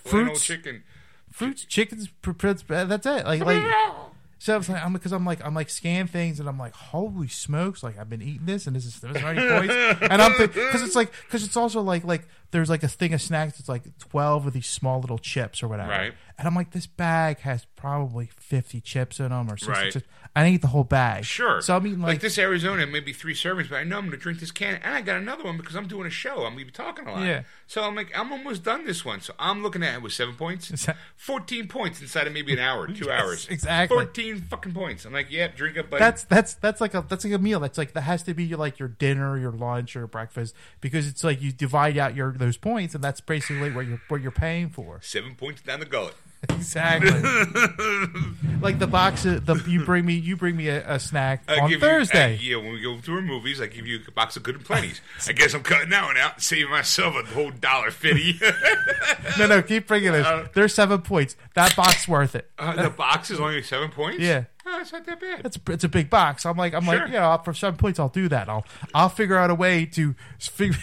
Fruits, 0.02 0.44
chicken. 0.44 0.82
fruits, 1.30 1.64
chickens. 1.66 2.08
That's 2.22 3.06
it. 3.06 3.24
Like, 3.26 3.44
like. 3.44 3.62
So 4.40 4.54
I 4.54 4.56
was 4.56 4.70
like, 4.70 4.82
I'm 4.82 4.94
because 4.94 5.12
I'm 5.12 5.26
like 5.26 5.44
I'm 5.44 5.54
like 5.54 5.68
scan 5.68 6.06
things 6.06 6.40
and 6.40 6.48
I'm 6.48 6.58
like, 6.58 6.72
holy 6.72 7.28
smokes! 7.28 7.82
Like 7.82 7.98
I've 7.98 8.08
been 8.08 8.22
eating 8.22 8.46
this 8.46 8.66
and 8.66 8.74
this 8.74 8.86
is 8.86 8.98
this 8.98 9.14
is 9.14 9.22
already 9.22 9.46
points, 9.68 9.74
and 10.00 10.22
I'm 10.22 10.32
because 10.38 10.80
it's 10.80 10.96
like 10.96 11.12
because 11.26 11.44
it's 11.44 11.58
also 11.58 11.82
like 11.82 12.04
like 12.04 12.26
there's 12.50 12.68
like 12.70 12.82
a 12.82 12.88
thing 12.88 13.12
of 13.14 13.22
snacks. 13.22 13.58
It's 13.60 13.68
like 13.68 13.96
twelve 13.98 14.46
of 14.46 14.52
these 14.52 14.66
small 14.66 15.00
little 15.00 15.18
chips 15.18 15.62
or 15.62 15.68
whatever, 15.68 15.90
Right. 15.90 16.12
And 16.38 16.48
I'm 16.48 16.54
like, 16.54 16.70
this 16.70 16.86
bag 16.86 17.40
has 17.40 17.66
probably 17.76 18.30
fifty 18.34 18.80
chips 18.80 19.20
in 19.20 19.28
them 19.28 19.50
or 19.50 19.56
sixty 19.58 19.72
Right. 19.72 19.92
chips. 19.92 20.06
I 20.34 20.44
didn't 20.44 20.54
eat 20.54 20.62
the 20.62 20.68
whole 20.68 20.84
bag. 20.84 21.24
Sure. 21.24 21.60
So 21.60 21.76
I'm 21.76 21.84
eating 21.86 22.00
like, 22.00 22.08
like, 22.14 22.20
this 22.20 22.38
Arizona, 22.38 22.86
maybe 22.86 23.12
three 23.12 23.34
servings, 23.34 23.68
but 23.68 23.76
I 23.76 23.84
know 23.84 23.96
I'm 23.98 24.04
going 24.06 24.12
to 24.12 24.16
drink 24.16 24.38
this 24.38 24.52
can, 24.52 24.76
and 24.82 24.94
I 24.94 25.00
got 25.02 25.16
another 25.16 25.42
one 25.42 25.56
because 25.56 25.74
I'm 25.74 25.88
doing 25.88 26.06
a 26.06 26.10
show. 26.10 26.44
I'm 26.46 26.54
going 26.54 26.58
to 26.60 26.64
be 26.66 26.70
talking 26.70 27.06
a 27.08 27.12
lot. 27.12 27.24
Yeah. 27.26 27.42
So 27.66 27.82
I'm 27.82 27.94
like, 27.96 28.16
I'm 28.16 28.30
almost 28.32 28.62
done 28.62 28.86
this 28.86 29.04
one. 29.04 29.20
So 29.20 29.34
I'm 29.40 29.62
looking 29.62 29.82
at 29.82 29.96
it 29.96 30.02
with 30.02 30.12
seven 30.12 30.34
points, 30.36 30.68
that- 30.86 30.96
fourteen 31.16 31.66
points 31.68 32.00
inside 32.00 32.26
of 32.26 32.32
maybe 32.32 32.52
an 32.52 32.58
hour, 32.60 32.86
two 32.86 33.04
Yes, 33.08 33.22
hours, 33.22 33.48
exactly. 33.48 33.96
fourteen 33.96 34.40
fucking 34.42 34.72
points. 34.72 35.04
I'm 35.04 35.12
like, 35.12 35.26
yeah, 35.30 35.48
drink 35.48 35.76
up, 35.76 35.90
buddy. 35.90 36.00
that's 36.00 36.24
that's 36.24 36.54
that's 36.54 36.80
like 36.80 36.94
a 36.94 37.04
that's 37.08 37.24
like 37.24 37.34
a 37.34 37.38
meal. 37.38 37.58
That's 37.60 37.76
like 37.76 37.92
that 37.94 38.02
has 38.02 38.22
to 38.24 38.32
be 38.34 38.44
your, 38.44 38.58
like 38.58 38.78
your 38.78 38.88
dinner, 38.88 39.36
your 39.36 39.52
lunch, 39.52 39.94
or 39.96 40.00
your 40.00 40.06
breakfast 40.08 40.54
because 40.80 41.06
it's 41.08 41.24
like 41.24 41.42
you 41.42 41.50
divide 41.52 41.98
out 41.98 42.14
your 42.14 42.30
those 42.40 42.56
points 42.56 42.94
and 42.94 43.04
that's 43.04 43.20
basically 43.20 43.70
what 43.70 43.86
you're 43.86 44.00
what 44.08 44.20
you're 44.20 44.30
paying 44.32 44.68
for. 44.68 44.98
seven 45.02 45.34
points 45.36 45.62
down 45.62 45.78
the 45.80 45.86
gullet. 45.86 46.14
Exactly. 46.48 47.10
like 48.62 48.78
the 48.78 48.86
box 48.86 49.26
of 49.26 49.44
the 49.44 49.56
you 49.68 49.84
bring 49.84 50.06
me 50.06 50.14
you 50.14 50.36
bring 50.36 50.56
me 50.56 50.68
a, 50.68 50.94
a 50.94 50.98
snack 50.98 51.42
I 51.48 51.60
on 51.60 51.78
Thursday. 51.78 52.36
You, 52.36 52.56
uh, 52.56 52.60
yeah, 52.60 52.64
when 52.64 52.72
we 52.74 52.80
go 52.82 52.98
to 52.98 53.12
our 53.12 53.20
movies, 53.20 53.60
I 53.60 53.66
give 53.66 53.86
you 53.86 54.00
a 54.08 54.10
box 54.10 54.36
of 54.36 54.42
good 54.42 54.54
and 54.56 54.64
plenties. 54.64 55.00
I 55.28 55.32
guess 55.32 55.52
I'm 55.54 55.62
cutting 55.62 55.90
that 55.90 56.02
one 56.04 56.16
out 56.16 56.34
and 56.34 56.42
saving 56.42 56.70
myself 56.70 57.14
a 57.14 57.26
whole 57.34 57.50
dollar 57.50 57.90
fifty. 57.90 58.40
no, 59.38 59.46
no, 59.48 59.60
keep 59.62 59.86
bringing 59.86 60.12
this. 60.12 60.26
There's 60.54 60.74
seven 60.74 61.02
points. 61.02 61.36
That 61.54 61.76
box 61.76 62.08
worth 62.08 62.34
it. 62.34 62.50
uh, 62.58 62.82
the 62.84 62.90
box 62.90 63.30
is 63.30 63.38
only 63.38 63.62
seven 63.62 63.90
points. 63.90 64.20
Yeah. 64.20 64.44
oh, 64.66 64.80
it's 64.80 64.92
not 64.92 65.04
that 65.06 65.20
bad. 65.20 65.44
It's 65.44 65.56
a, 65.58 65.72
it's 65.72 65.84
a 65.84 65.88
big 65.88 66.08
box. 66.08 66.46
I'm 66.46 66.56
like 66.56 66.72
I'm 66.72 66.84
Sure. 66.84 67.00
like 67.00 67.12
yeah 67.12 67.36
for 67.38 67.52
seven 67.52 67.76
points 67.76 67.98
I'll 67.98 68.08
do 68.08 68.28
that. 68.28 68.48
I'll 68.48 68.64
I'll 68.94 69.08
figure 69.10 69.36
out 69.36 69.50
a 69.50 69.54
way 69.54 69.84
to 69.86 70.14
figure 70.38 70.78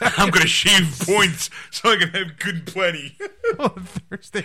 I'm 0.00 0.30
gonna 0.30 0.46
shave 0.46 0.98
points 1.00 1.50
so 1.70 1.90
I 1.90 1.96
can 1.96 2.08
have 2.10 2.38
good 2.38 2.54
and 2.56 2.66
plenty. 2.66 3.16
on 3.58 3.84
Thursday. 4.10 4.44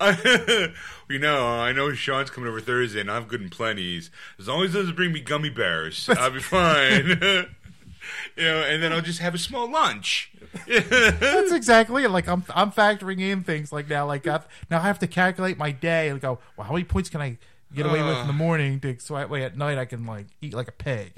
you 1.08 1.18
know, 1.18 1.46
I 1.46 1.72
know 1.72 1.92
Sean's 1.92 2.30
coming 2.30 2.48
over 2.48 2.60
Thursday, 2.60 3.00
and 3.00 3.10
I 3.10 3.14
have 3.14 3.28
good 3.28 3.40
and 3.40 3.50
plenties. 3.50 4.10
As 4.38 4.48
long 4.48 4.64
as 4.64 4.72
he 4.72 4.78
doesn't 4.78 4.96
bring 4.96 5.12
me 5.12 5.20
gummy 5.20 5.50
bears, 5.50 6.08
I'll 6.08 6.30
be 6.30 6.40
fine. 6.40 7.06
you 8.36 8.42
know, 8.42 8.62
and 8.62 8.82
then 8.82 8.92
I'll 8.92 9.00
just 9.00 9.20
have 9.20 9.34
a 9.34 9.38
small 9.38 9.70
lunch. 9.70 10.32
That's 10.66 11.52
exactly 11.52 12.04
it. 12.04 12.10
Like 12.10 12.28
I'm 12.28 12.44
I'm 12.54 12.72
factoring 12.72 13.20
in 13.20 13.42
things 13.42 13.72
like 13.72 13.88
now 13.88 14.06
like 14.06 14.26
I've, 14.26 14.46
now 14.70 14.78
I 14.78 14.82
have 14.82 14.98
to 15.00 15.06
calculate 15.06 15.58
my 15.58 15.70
day 15.70 16.08
and 16.08 16.20
go 16.20 16.38
well 16.56 16.66
how 16.66 16.72
many 16.72 16.84
points 16.84 17.08
can 17.08 17.20
I 17.20 17.38
get 17.72 17.86
away 17.86 18.02
with 18.02 18.18
in 18.18 18.26
the 18.26 18.32
uh. 18.32 18.36
morning 18.36 18.80
to 18.80 18.98
so 18.98 19.14
that 19.14 19.30
way 19.30 19.44
at 19.44 19.56
night 19.56 19.78
I 19.78 19.84
can 19.84 20.06
like 20.06 20.26
eat 20.40 20.54
like 20.54 20.68
a 20.68 20.72
pig. 20.72 21.12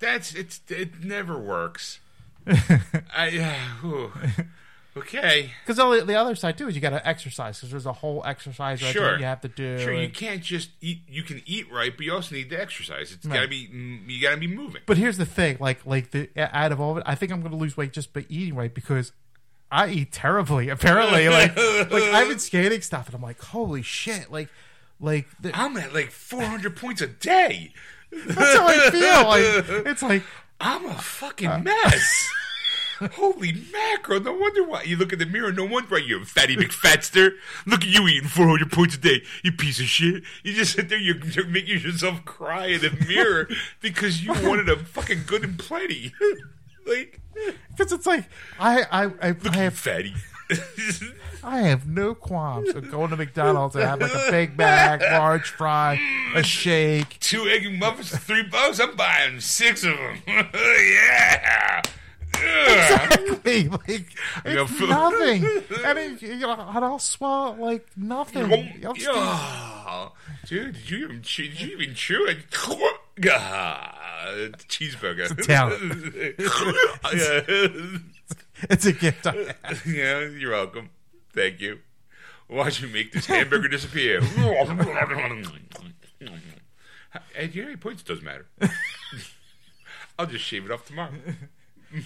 That's 0.00 0.34
it's 0.34 0.60
it 0.68 1.04
never 1.04 1.38
works. 1.38 2.00
I 2.46 3.56
ooh. 3.84 4.12
okay. 4.96 5.50
Because 5.66 5.76
the, 5.76 6.04
the 6.06 6.14
other 6.14 6.34
side 6.34 6.56
too 6.58 6.68
is 6.68 6.74
you 6.74 6.80
got 6.80 6.90
to 6.90 7.06
exercise 7.06 7.58
because 7.58 7.70
there's 7.70 7.86
a 7.86 7.92
whole 7.92 8.22
exercise 8.24 8.82
regimen 8.82 9.08
Sure. 9.10 9.18
you 9.18 9.24
have 9.24 9.40
to 9.42 9.48
do. 9.48 9.78
Sure, 9.78 9.92
you 9.92 10.04
and- 10.04 10.14
can't 10.14 10.42
just 10.42 10.70
eat. 10.80 11.00
You 11.08 11.22
can 11.22 11.42
eat 11.46 11.70
right, 11.72 11.96
but 11.96 12.06
you 12.06 12.14
also 12.14 12.34
need 12.34 12.50
to 12.50 12.60
exercise. 12.60 13.12
It's 13.12 13.26
Right. 13.26 13.34
gotta 13.34 13.48
be. 13.48 13.68
You 14.06 14.20
gotta 14.22 14.36
be 14.36 14.46
moving. 14.46 14.82
But 14.86 14.96
here's 14.98 15.16
the 15.16 15.26
thing, 15.26 15.56
like 15.60 15.84
like 15.86 16.10
the 16.12 16.28
out 16.38 16.72
of 16.72 16.80
all 16.80 16.92
of 16.92 16.98
it, 16.98 17.04
I 17.06 17.14
think 17.14 17.32
I'm 17.32 17.40
going 17.40 17.52
to 17.52 17.58
lose 17.58 17.76
weight 17.76 17.92
just 17.92 18.12
by 18.12 18.24
eating 18.28 18.54
right 18.54 18.72
because 18.72 19.12
I 19.70 19.88
eat 19.88 20.12
terribly. 20.12 20.68
Apparently, 20.70 21.28
like 21.28 21.56
like 21.56 22.02
I've 22.02 22.28
been 22.28 22.38
scanning 22.38 22.80
stuff 22.80 23.06
and 23.06 23.14
I'm 23.16 23.22
like, 23.22 23.40
holy 23.42 23.82
shit, 23.82 24.30
like 24.30 24.48
like 25.00 25.26
the, 25.40 25.50
I'm 25.56 25.76
at 25.76 25.92
like 25.92 26.10
400 26.10 26.76
points 26.76 27.00
a 27.02 27.06
day. 27.08 27.72
That's 28.12 28.56
how 28.56 28.66
I 28.66 28.90
feel. 28.90 29.26
Like 29.26 29.86
it's 29.86 30.02
like 30.02 30.22
I'm 30.60 30.86
a 30.86 30.94
fucking 30.94 31.64
mess. 31.64 32.28
Holy 33.12 33.52
mackerel! 33.72 34.20
No 34.20 34.32
wonder 34.32 34.64
why 34.64 34.82
you 34.84 34.96
look 34.96 35.12
in 35.12 35.18
the 35.18 35.26
mirror. 35.26 35.52
No 35.52 35.64
wonder 35.64 35.90
why 35.90 35.98
you're 35.98 36.22
a 36.22 36.24
fatty 36.24 36.56
McFatster. 36.56 37.32
Look 37.66 37.82
at 37.82 37.88
you 37.88 38.08
eating 38.08 38.28
400 38.28 38.72
points 38.72 38.94
a 38.94 38.98
day. 38.98 39.22
You 39.42 39.52
piece 39.52 39.80
of 39.80 39.86
shit. 39.86 40.22
You 40.42 40.54
just 40.54 40.74
sit 40.76 40.88
there. 40.88 40.98
You're, 40.98 41.18
you're 41.18 41.46
making 41.46 41.80
yourself 41.80 42.24
cry 42.24 42.66
in 42.66 42.80
the 42.80 43.04
mirror 43.06 43.48
because 43.82 44.24
you 44.24 44.32
wanted 44.32 44.70
a 44.70 44.76
fucking 44.76 45.24
good 45.26 45.44
and 45.44 45.58
plenty. 45.58 46.14
like, 46.86 47.20
because 47.76 47.92
it's 47.92 48.06
like 48.06 48.24
I 48.58 48.84
I 48.90 49.02
I, 49.20 49.28
look 49.32 49.56
I 49.56 49.64
have 49.64 49.74
fatty. 49.74 50.14
I 51.42 51.58
have 51.60 51.86
no 51.86 52.14
qualms 52.14 52.70
of 52.74 52.90
going 52.90 53.10
to 53.10 53.16
McDonald's 53.16 53.74
and 53.76 53.84
have 53.84 54.00
like 54.00 54.14
a 54.14 54.30
Big 54.30 54.56
Mac, 54.56 55.00
large 55.00 55.50
fry, 55.50 55.98
a 56.34 56.42
shake. 56.42 57.18
Two 57.20 57.46
egg 57.46 57.70
muffins 57.78 58.10
for 58.10 58.16
three 58.18 58.42
bucks. 58.42 58.78
I'm 58.80 58.96
buying 58.96 59.40
six 59.40 59.84
of 59.84 59.96
them. 59.96 60.18
yeah. 60.54 61.82
Exactly, 62.38 63.68
like 63.88 64.06
it's 64.44 64.80
nothing, 64.80 65.42
and 65.84 65.98
it, 65.98 66.20
you 66.22 66.36
know, 66.38 66.52
and 66.52 66.84
I'll 66.84 66.98
swallow 66.98 67.54
like 67.56 67.86
nothing. 67.96 68.52
I'll 68.84 68.92
just- 68.92 69.06
Yeah. 69.06 70.08
Dude, 70.46 70.74
did 70.74 70.90
you 70.90 70.98
even 71.06 71.22
chew, 71.22 71.48
did 71.48 71.60
you 71.60 71.76
even 71.78 71.94
chew 71.94 72.26
it? 72.26 72.38
Ah, 73.32 74.28
cheeseburger. 74.68 75.44
talent. 75.46 76.14
yeah. 77.14 77.98
It's 78.70 78.86
a 78.86 78.92
gift. 78.92 79.24
Have. 79.26 79.82
yeah, 79.86 80.20
you're 80.20 80.52
welcome. 80.52 80.90
Thank 81.34 81.60
you. 81.60 81.80
Watch 82.48 82.82
me 82.82 82.88
make 82.90 83.12
this 83.12 83.26
hamburger 83.26 83.68
disappear. 83.68 84.20
do 84.20 84.26
you 87.52 87.64
know 87.66 87.76
points? 87.76 88.02
Doesn't 88.02 88.24
matter. 88.24 88.46
I'll 90.18 90.26
just 90.26 90.44
shave 90.44 90.64
it 90.64 90.70
off 90.70 90.86
tomorrow. 90.86 91.10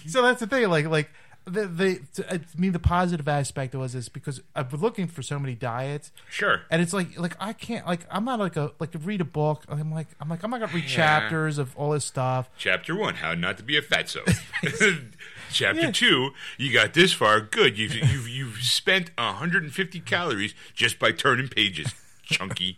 So 0.07 0.21
that's 0.21 0.39
the 0.41 0.47
thing. 0.47 0.67
Like, 0.69 0.85
like 0.87 1.09
the 1.45 1.65
the 1.67 1.99
to, 2.15 2.27
uh, 2.33 2.37
to 2.37 2.59
me, 2.61 2.69
the 2.69 2.79
positive 2.79 3.27
aspect 3.27 3.73
was 3.73 3.93
this 3.93 4.09
because 4.09 4.41
I've 4.55 4.69
been 4.69 4.79
looking 4.81 5.07
for 5.07 5.21
so 5.23 5.39
many 5.39 5.55
diets, 5.55 6.11
Sure. 6.29 6.61
and 6.69 6.81
it's 6.81 6.93
like 6.93 7.17
like 7.19 7.35
I 7.39 7.53
can't 7.53 7.85
like 7.87 8.01
I'm 8.11 8.25
not 8.25 8.39
like 8.39 8.57
a 8.57 8.71
like 8.79 8.91
to 8.91 8.99
read 8.99 9.21
a 9.21 9.25
book. 9.25 9.63
I'm 9.69 9.91
like 9.91 10.07
I'm 10.19 10.29
like 10.29 10.43
I'm 10.43 10.51
not 10.51 10.59
gonna 10.59 10.73
read 10.73 10.83
Yeah. 10.83 10.95
chapters 10.95 11.57
of 11.57 11.75
all 11.77 11.91
this 11.91 12.05
stuff. 12.05 12.49
Chapter 12.57 12.95
one: 12.95 13.15
How 13.15 13.33
not 13.33 13.57
to 13.57 13.63
be 13.63 13.77
a 13.77 13.81
fatso. 13.81 14.21
Chapter 15.51 15.81
Yeah. 15.81 15.91
two, 15.91 16.31
you 16.57 16.71
got 16.73 16.93
this 16.93 17.13
far. 17.13 17.41
Good. 17.41 17.77
You've 17.77 17.93
you've 17.95 18.27
you've 18.29 18.57
spent 18.63 19.11
150 19.17 19.99
calories 20.01 20.53
just 20.73 20.97
by 20.99 21.11
turning 21.11 21.47
pages. 21.49 21.93
Chunky. 22.23 22.77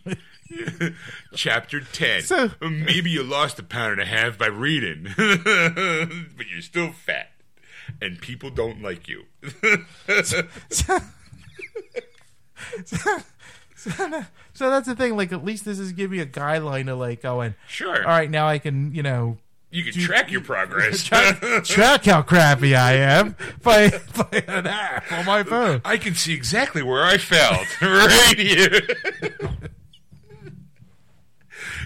Chapter 1.34 1.80
ten. 1.80 2.22
So- 2.22 2.50
maybe 2.60 3.10
you 3.10 3.22
lost 3.22 3.58
a 3.58 3.62
pound 3.62 3.92
and 3.92 4.00
a 4.02 4.04
half 4.04 4.36
by 4.36 4.46
reading, 4.48 5.06
but 5.16 6.46
you're 6.50 6.60
still 6.60 6.92
fat, 6.92 7.30
and 8.02 8.20
people 8.20 8.50
don't 8.50 8.82
like 8.82 9.06
you. 9.08 9.24
So 14.56 14.70
that's 14.70 14.86
the 14.86 14.94
thing. 14.96 15.16
Like, 15.16 15.32
at 15.32 15.44
least 15.44 15.64
this 15.64 15.78
is 15.78 15.92
giving 15.92 16.16
me 16.18 16.22
a 16.22 16.26
guideline 16.26 16.86
to 16.86 16.94
like 16.94 17.22
going. 17.22 17.54
Sure. 17.66 17.96
All 17.96 18.08
right, 18.10 18.30
now 18.30 18.46
I 18.46 18.58
can, 18.58 18.94
you 18.94 19.02
know, 19.02 19.38
You 19.74 19.82
can 19.82 19.92
track 19.92 20.30
your 20.30 20.40
progress. 20.40 21.02
track 21.64 22.04
how 22.04 22.22
crappy 22.22 22.76
I 22.76 22.92
am 22.92 23.34
by 23.60 23.90
by 24.16 24.44
an 24.46 24.68
app 24.68 25.10
on 25.10 25.26
my 25.26 25.42
phone. 25.42 25.80
I 25.84 25.96
can 25.96 26.14
see 26.14 26.32
exactly 26.32 26.80
where 26.80 27.02
I 27.02 27.18
felt 27.18 27.66
right 27.82 28.38
here. 28.38 28.82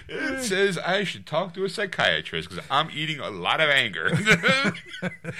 It 0.07 0.43
says 0.43 0.77
I 0.77 1.03
should 1.03 1.25
talk 1.25 1.55
to 1.55 1.65
a 1.65 1.69
psychiatrist 1.69 2.49
because 2.49 2.63
I'm 2.69 2.91
eating 2.93 3.19
a 3.21 3.31
lot 3.31 3.59
of 3.59 3.71
anger 3.71 4.11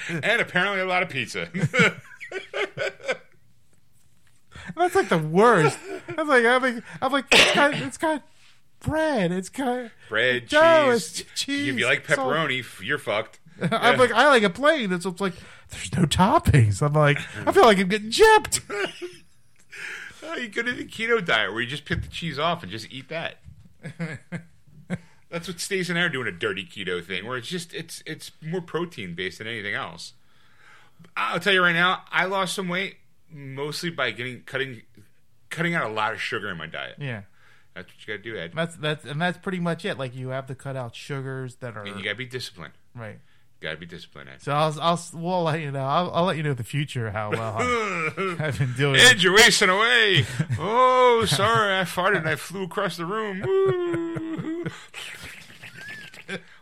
and 0.08 0.40
apparently 0.40 0.80
a 0.80 0.86
lot 0.86 1.04
of 1.04 1.08
pizza. 1.08 1.48
That's 4.74 4.96
like 4.96 5.08
the 5.08 5.18
worst. 5.18 5.78
That's 6.08 6.28
like 6.28 6.44
I'm 6.44 6.62
like 6.62 6.82
I'm 7.00 7.12
like 7.12 7.26
it's 7.30 7.80
it's 7.80 7.96
got 7.96 8.24
bread. 8.80 9.32
It's 9.32 9.48
kind 9.48 9.90
got 9.90 10.08
Bread, 10.08 10.48
cheese. 10.48 10.52
No, 10.52 10.98
cheese, 11.34 11.68
If 11.68 11.78
you 11.78 11.86
like 11.86 12.06
pepperoni, 12.06 12.64
you're 12.82 12.98
fucked. 12.98 13.40
I'm 13.62 13.98
like 13.98 14.12
I 14.12 14.28
like 14.28 14.42
a 14.42 14.50
plain. 14.50 14.92
It's, 14.92 15.04
like 15.04 15.34
there's 15.68 15.92
no 15.96 16.04
toppings. 16.04 16.82
I'm 16.82 16.94
like 16.94 17.18
I 17.46 17.52
feel 17.52 17.64
like 17.64 17.78
I'm 17.78 17.88
getting 17.88 18.10
gypped. 18.10 18.60
Oh, 20.22 20.34
you 20.36 20.48
go 20.48 20.62
to 20.62 20.72
the 20.72 20.84
keto 20.84 21.24
diet 21.24 21.52
where 21.52 21.60
you 21.60 21.66
just 21.66 21.84
pick 21.84 22.02
the 22.02 22.08
cheese 22.08 22.38
off 22.38 22.62
and 22.62 22.72
just 22.72 22.90
eat 22.90 23.08
that. 23.08 23.36
That's 25.30 25.46
what 25.46 25.60
Stacey 25.60 25.92
and 25.92 25.98
I 25.98 26.02
are 26.02 26.08
doing 26.08 26.26
a 26.26 26.32
dirty 26.32 26.64
keto 26.64 27.04
thing, 27.04 27.24
where 27.24 27.36
it's 27.36 27.48
just 27.48 27.72
it's 27.72 28.02
it's 28.04 28.32
more 28.42 28.60
protein 28.60 29.14
based 29.14 29.38
than 29.38 29.46
anything 29.46 29.74
else. 29.74 30.14
I'll 31.16 31.40
tell 31.40 31.52
you 31.52 31.62
right 31.62 31.72
now, 31.72 32.02
I 32.10 32.24
lost 32.24 32.54
some 32.54 32.68
weight 32.68 32.96
mostly 33.30 33.90
by 33.90 34.10
getting 34.10 34.42
cutting 34.42 34.82
cutting 35.48 35.74
out 35.74 35.88
a 35.88 35.92
lot 35.92 36.12
of 36.12 36.20
sugar 36.20 36.50
in 36.50 36.56
my 36.56 36.66
diet. 36.66 36.96
Yeah, 36.98 37.22
That's 37.74 37.86
what 37.88 38.06
you 38.06 38.14
got 38.16 38.22
to 38.24 38.30
do, 38.32 38.38
Ed. 38.38 38.52
that's 38.54 38.76
that's 38.76 39.04
and 39.04 39.20
that's 39.20 39.38
pretty 39.38 39.60
much 39.60 39.84
it. 39.84 39.98
Like 39.98 40.14
you 40.14 40.28
have 40.30 40.46
to 40.48 40.54
cut 40.54 40.76
out 40.76 40.94
sugars 40.96 41.56
that 41.56 41.76
are 41.76 41.84
And 41.84 41.96
you 41.98 42.04
got 42.04 42.10
to 42.10 42.16
be 42.16 42.26
disciplined. 42.26 42.74
right. 42.94 43.18
You 43.60 43.68
got 43.68 43.72
to 43.74 43.78
be 43.78 43.84
disciplined, 43.86 44.30
Ed. 44.30 44.40
So 44.42 44.52
I'll 44.52 44.74
I'll 44.80 45.00
we'll 45.12 45.42
let 45.42 45.60
you 45.60 45.70
know. 45.70 45.84
I'll, 45.84 46.10
I'll 46.12 46.24
let 46.24 46.36
you 46.38 46.42
know 46.42 46.52
in 46.52 46.56
the 46.56 46.64
future 46.64 47.10
how 47.10 47.30
well 47.30 47.56
I- 47.58 48.36
I've 48.40 48.58
been 48.58 48.72
doing. 48.72 48.94
It. 48.96 49.02
Ed, 49.02 49.22
you're 49.22 49.34
wasting 49.34 49.68
away. 49.68 50.24
Oh, 50.58 51.24
sorry, 51.26 51.78
I 51.78 51.82
farted 51.82 52.18
and 52.18 52.28
I 52.28 52.36
flew 52.36 52.62
across 52.64 52.96
the 52.96 53.04
room. 53.04 54.66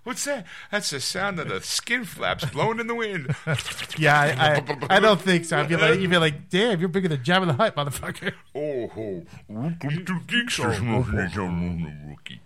What's 0.09 0.25
that? 0.25 0.47
That's 0.71 0.89
the 0.89 1.01
sound 1.01 1.39
of 1.39 1.49
the 1.49 1.61
skin 1.61 2.07
flaps 2.07 2.43
blowing 2.47 2.81
in 2.81 2.87
the 2.87 2.95
wind. 2.95 3.37
Yeah, 3.99 4.19
I, 4.19 4.55
I, 4.57 4.97
I 4.97 5.01
don't 5.01 5.21
think 5.21 5.45
so. 5.45 5.59
I'd 5.59 5.69
be 5.69 5.77
like, 5.77 6.01
you'd 6.01 6.09
be 6.09 6.17
like, 6.17 6.49
damn, 6.49 6.81
you're 6.81 6.89
bigger 6.89 7.09
than 7.09 7.19
Jabba 7.19 7.45
the 7.47 7.53
Hutt, 7.53 7.77
motherfucker. 7.77 8.33
Oh, 8.55 8.87
ho. 8.89 9.23
welcome 9.49 10.07
to 10.07 10.13
Geeksters, 10.21 10.79
rookie. 12.09 12.41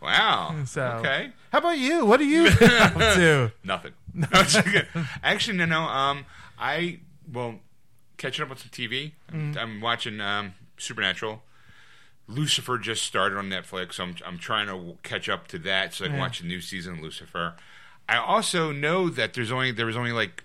wow. 0.00 0.56
So, 0.64 0.82
Okay. 1.00 1.32
How 1.52 1.58
about 1.58 1.76
you? 1.76 2.06
What 2.06 2.20
are 2.20 2.24
you 2.24 2.48
to? 2.50 3.52
Nothing. 3.62 3.92
Actually, 5.22 5.58
no, 5.58 5.66
no. 5.66 5.80
Um, 5.82 6.24
I 6.58 7.00
well, 7.30 7.56
catching 8.16 8.46
up 8.46 8.50
on 8.50 8.56
some 8.56 8.70
TV. 8.70 9.12
I'm, 9.30 9.58
I'm 9.58 9.80
watching 9.82 10.22
um, 10.22 10.54
Supernatural. 10.78 11.42
Lucifer 12.30 12.78
just 12.78 13.02
started 13.02 13.36
on 13.38 13.48
Netflix, 13.50 13.94
so 13.94 14.04
I'm 14.04 14.14
I'm 14.24 14.38
trying 14.38 14.66
to 14.68 14.96
catch 15.02 15.28
up 15.28 15.48
to 15.48 15.58
that 15.60 15.94
so 15.94 16.04
I 16.04 16.08
can 16.08 16.16
Yeah. 16.16 16.22
watch 16.22 16.40
the 16.40 16.46
new 16.46 16.60
season 16.60 16.94
of 16.94 17.00
Lucifer. 17.00 17.54
I 18.08 18.16
also 18.16 18.72
know 18.72 19.08
that 19.10 19.34
there's 19.34 19.52
only 19.52 19.72
there 19.72 19.86
was 19.86 19.96
only 19.96 20.12
like 20.12 20.44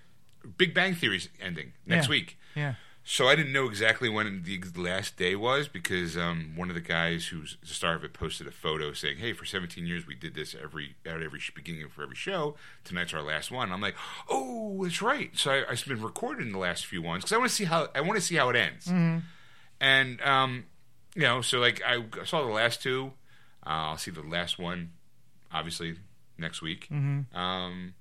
Big 0.57 0.73
Bang 0.73 0.93
Theory's 0.95 1.29
ending 1.41 1.73
next 1.85 2.05
Yeah. 2.07 2.11
week. 2.11 2.37
Yeah. 2.55 2.73
So 3.07 3.27
I 3.27 3.35
didn't 3.35 3.53
know 3.53 3.67
exactly 3.69 4.09
when 4.09 4.41
the 4.43 4.59
last 4.81 5.15
day 5.15 5.35
was 5.35 5.67
because 5.67 6.17
um, 6.17 6.53
one 6.55 6.69
of 6.69 6.75
the 6.75 6.81
guys 6.81 7.27
who's 7.27 7.55
the 7.61 7.67
star 7.67 7.93
of 7.93 8.03
it 8.03 8.13
posted 8.13 8.47
a 8.47 8.51
photo 8.51 8.93
saying, 8.93 9.17
"Hey, 9.17 9.31
for 9.31 9.45
17 9.45 9.85
years 9.85 10.07
we 10.07 10.15
did 10.15 10.33
this 10.33 10.55
every 10.59 10.95
at 11.05 11.21
every 11.21 11.39
beginning 11.53 11.87
for 11.89 12.01
every 12.01 12.15
show. 12.15 12.55
Tonight's 12.83 13.13
our 13.13 13.21
last 13.21 13.51
one." 13.51 13.71
I'm 13.71 13.79
like, 13.81 13.95
"Oh, 14.27 14.83
that's 14.83 15.03
right." 15.03 15.29
So 15.37 15.51
I, 15.51 15.69
I've 15.71 15.85
been 15.85 16.01
recording 16.01 16.51
the 16.51 16.57
last 16.57 16.87
few 16.87 16.99
ones 17.03 17.23
because 17.23 17.33
I 17.33 17.37
want 17.37 17.49
to 17.51 17.55
see 17.55 17.65
how 17.65 17.89
I 17.93 18.01
want 18.01 18.15
to 18.15 18.25
see 18.25 18.35
how 18.37 18.49
it 18.49 18.55
ends. 18.55 18.87
And 19.79 20.21
um, 20.21 20.65
you 21.15 21.21
know, 21.23 21.41
so 21.41 21.59
like 21.59 21.81
I 21.85 22.03
saw 22.25 22.45
the 22.45 22.51
last 22.51 22.81
two. 22.83 23.13
Uh, 23.65 23.89
I'll 23.89 23.97
see 23.97 24.11
the 24.11 24.21
last 24.21 24.59
one, 24.59 24.91
obviously 25.51 25.95
next 26.37 26.61
week. 26.61 26.87
Um, 26.91 27.95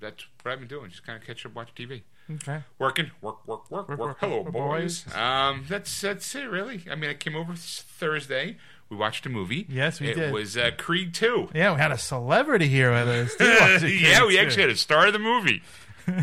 that's 0.00 0.26
what 0.42 0.52
I've 0.52 0.58
been 0.58 0.68
doing. 0.68 0.90
Just 0.90 1.06
kind 1.06 1.18
of 1.20 1.26
catch 1.26 1.46
up, 1.46 1.54
watch 1.54 1.70
TV 1.74 2.02
Okay. 2.30 2.60
working, 2.78 3.10
work, 3.22 3.46
work, 3.48 3.70
work, 3.70 3.88
work. 3.88 3.98
work, 3.98 4.16
Hello, 4.20 4.44
boys. 4.44 5.02
boys. 5.04 5.14
Um, 5.16 5.64
that's 5.68 6.00
that's 6.00 6.34
it, 6.34 6.44
really. 6.44 6.84
I 6.90 6.94
mean, 6.94 7.10
I 7.10 7.14
came 7.14 7.34
over 7.36 7.54
Thursday. 7.54 8.56
We 8.88 8.96
watched 8.96 9.24
a 9.26 9.28
movie. 9.28 9.66
Yes, 9.68 10.00
we 10.00 10.08
it 10.08 10.14
did. 10.14 10.28
It 10.28 10.32
was 10.32 10.56
uh, 10.56 10.70
Creed 10.76 11.14
Two. 11.14 11.48
Yeah, 11.54 11.72
we 11.74 11.80
had 11.80 11.92
a 11.92 11.98
celebrity 11.98 12.68
here 12.68 12.90
with 12.92 13.08
us. 13.08 13.34
too, 13.80 13.88
yeah, 13.88 14.26
we 14.26 14.38
actually 14.38 14.62
had 14.62 14.70
a 14.70 14.76
star 14.76 15.06
of 15.06 15.12
the 15.12 15.18
movie. 15.18 15.62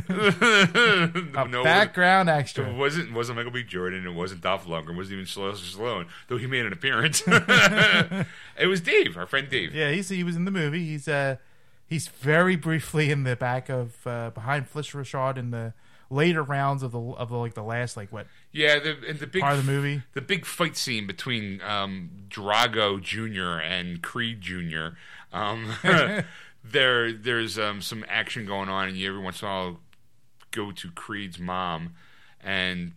A 0.09 1.47
no, 1.47 1.63
background 1.63 2.29
It 2.29 2.75
wasn't 2.75 3.13
wasn't 3.13 3.37
Michael 3.37 3.51
B. 3.51 3.63
Jordan. 3.63 4.05
It 4.05 4.13
wasn't 4.13 4.41
Dolph 4.41 4.65
Lundgren. 4.65 4.91
It 4.91 4.97
wasn't 4.97 5.13
even 5.13 5.25
Sylvester 5.25 5.77
Stallone, 5.77 6.07
though 6.27 6.37
he 6.37 6.47
made 6.47 6.65
an 6.65 6.73
appearance. 6.73 7.23
it 7.27 8.67
was 8.67 8.81
Dave, 8.81 9.17
our 9.17 9.25
friend 9.25 9.49
Dave. 9.49 9.73
Yeah, 9.73 9.91
he's 9.91 10.09
he 10.09 10.23
was 10.23 10.35
in 10.35 10.45
the 10.45 10.51
movie. 10.51 10.85
He's 10.85 11.07
uh 11.07 11.37
he's 11.87 12.07
very 12.07 12.55
briefly 12.55 13.11
in 13.11 13.23
the 13.23 13.35
back 13.35 13.69
of 13.69 14.05
uh, 14.05 14.29
behind 14.31 14.71
Phylicia 14.71 14.95
Rashad 15.01 15.37
in 15.37 15.51
the 15.51 15.73
later 16.09 16.43
rounds 16.43 16.83
of 16.83 16.91
the 16.91 16.99
of 17.01 17.29
the, 17.29 17.37
like 17.37 17.53
the 17.53 17.63
last 17.63 17.97
like 17.97 18.11
what 18.11 18.27
Yeah, 18.51 18.79
the 18.79 18.97
and 19.07 19.19
the 19.19 19.27
big 19.27 19.41
part 19.41 19.57
of 19.57 19.65
the 19.65 19.71
movie. 19.71 20.03
the 20.13 20.21
big 20.21 20.45
fight 20.45 20.77
scene 20.77 21.07
between 21.07 21.61
um, 21.61 22.09
Drago 22.29 23.01
Jr. 23.01 23.59
and 23.61 24.01
Creed 24.01 24.41
Jr. 24.41 24.89
Um, 25.33 25.73
there, 26.71 27.11
there's 27.13 27.57
um, 27.59 27.81
some 27.81 28.05
action 28.07 28.45
going 28.45 28.69
on, 28.69 28.87
and 28.89 28.97
you 28.97 29.07
every 29.09 29.21
once 29.21 29.41
in 29.41 29.47
a 29.47 29.51
while 29.51 29.79
go 30.51 30.71
to 30.71 30.91
Creed's 30.91 31.39
mom, 31.39 31.95
and 32.43 32.93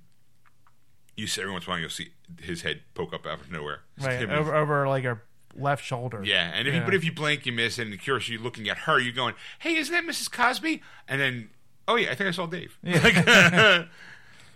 you 1.17 1.27
see 1.27 1.41
every 1.43 1.53
once 1.53 1.65
in 1.65 1.71
a 1.71 1.73
while 1.73 1.81
you'll 1.81 1.91
see 1.91 2.11
his 2.41 2.63
head 2.63 2.81
poke 2.95 3.13
up 3.13 3.27
out 3.27 3.41
of 3.41 3.51
nowhere. 3.51 3.81
It's 3.97 4.07
Right 4.07 4.21
him- 4.21 4.31
over 4.31 4.55
over 4.55 4.89
like 4.89 5.05
her 5.05 5.23
left 5.55 5.85
shoulder. 5.85 6.23
yeah, 6.25 6.51
and 6.55 6.67
if 6.69 6.75
you, 6.75 6.81
Yeah. 6.81 6.85
but 6.87 6.95
if 6.95 7.05
you 7.05 7.13
blink, 7.13 7.45
you 7.47 7.53
miss, 7.53 7.79
and 7.79 7.93
course 8.05 8.29
you're 8.29 8.41
looking 8.41 8.69
at 8.69 8.79
her, 8.79 8.99
you're 8.99 9.13
going, 9.13 9.35
"Hey, 9.59 9.77
isn't 9.77 9.93
that 9.93 10.05
Mrs. 10.11 10.31
Cosby?" 10.31 10.83
And 11.09 11.21
then, 11.21 11.51
oh 11.89 11.97
yeah, 11.97 12.11
I 12.11 12.15
think 12.15 12.29
I 12.29 12.31
saw 12.31 12.47
Dave. 12.47 12.79
Yeah. 12.83 13.85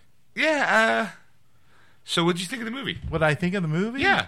yeah. 0.35 1.09
Uh, 1.11 1.15
so, 2.03 2.23
what 2.23 2.33
did 2.35 2.41
you 2.41 2.47
think 2.47 2.61
of 2.61 2.65
the 2.65 2.71
movie? 2.71 2.99
What 3.09 3.21
I 3.23 3.33
think 3.35 3.53
of 3.55 3.61
the 3.61 3.67
movie? 3.67 4.01
Yeah. 4.01 4.27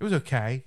it 0.00 0.04
was 0.04 0.12
okay. 0.14 0.64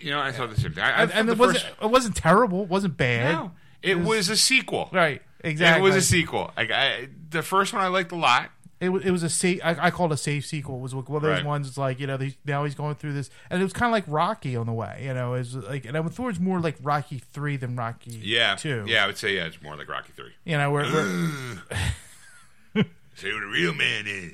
You 0.00 0.10
know, 0.10 0.20
I 0.20 0.32
thought 0.32 0.50
the 0.54 0.60
same 0.60 0.72
thing. 0.72 0.84
I, 0.84 0.90
I 0.90 1.02
And, 1.02 1.12
and 1.12 1.28
it 1.30 1.38
wasn't—it 1.38 1.90
wasn't 1.90 2.16
terrible. 2.16 2.62
It 2.64 2.68
wasn't 2.68 2.96
bad. 2.96 3.32
no, 3.34 3.50
it 3.82 3.98
was 3.98 4.28
a 4.28 4.36
sequel. 4.36 4.88
Right. 4.92 5.22
Exactly. 5.44 5.80
It 5.80 5.82
was 5.82 5.96
a 5.96 6.02
sequel. 6.02 6.50
Like 6.56 6.70
I, 6.70 7.08
the 7.30 7.42
first 7.42 7.72
one 7.72 7.82
I 7.82 7.88
liked 7.88 8.12
a 8.12 8.16
lot. 8.16 8.50
It, 8.80 8.90
it 8.90 9.10
was 9.12 9.22
a 9.22 9.28
safe. 9.28 9.60
I, 9.62 9.76
I 9.86 9.90
call 9.92 10.06
it 10.10 10.14
a 10.14 10.16
safe 10.16 10.44
sequel. 10.44 10.76
It 10.78 10.80
was 10.82 10.92
one 10.94 11.04
of 11.06 11.22
those 11.22 11.22
Right. 11.36 11.44
ones. 11.44 11.68
It's 11.68 11.78
like 11.78 12.00
you 12.00 12.06
know, 12.08 12.16
these, 12.16 12.36
now 12.44 12.64
he's 12.64 12.74
going 12.74 12.96
through 12.96 13.12
this, 13.12 13.30
and 13.48 13.60
it 13.60 13.64
was 13.64 13.72
kind 13.72 13.86
of 13.88 13.92
like 13.92 14.04
Rocky 14.08 14.56
on 14.56 14.66
the 14.66 14.72
way. 14.72 15.02
You 15.04 15.14
know, 15.14 15.34
is 15.34 15.54
like, 15.54 15.84
and 15.84 15.96
I 15.96 16.00
it 16.00 16.18
was 16.18 16.40
more 16.40 16.58
like 16.60 16.76
Rocky 16.82 17.22
three 17.32 17.56
than 17.56 17.76
Rocky 17.76 18.10
Yeah, 18.22 18.56
two. 18.56 18.84
Yeah, 18.88 19.04
I 19.04 19.06
would 19.06 19.18
say 19.18 19.36
yeah, 19.36 19.44
it's 19.46 19.62
more 19.62 19.76
like 19.76 19.88
Rocky 19.88 20.12
Three. 20.16 20.32
You 20.44 20.58
know, 20.58 20.70
where, 20.72 20.84
where 20.84 21.04
Say 23.14 23.30
who 23.30 23.40
the 23.40 23.46
real 23.46 23.74
man 23.74 24.06
is. 24.06 24.32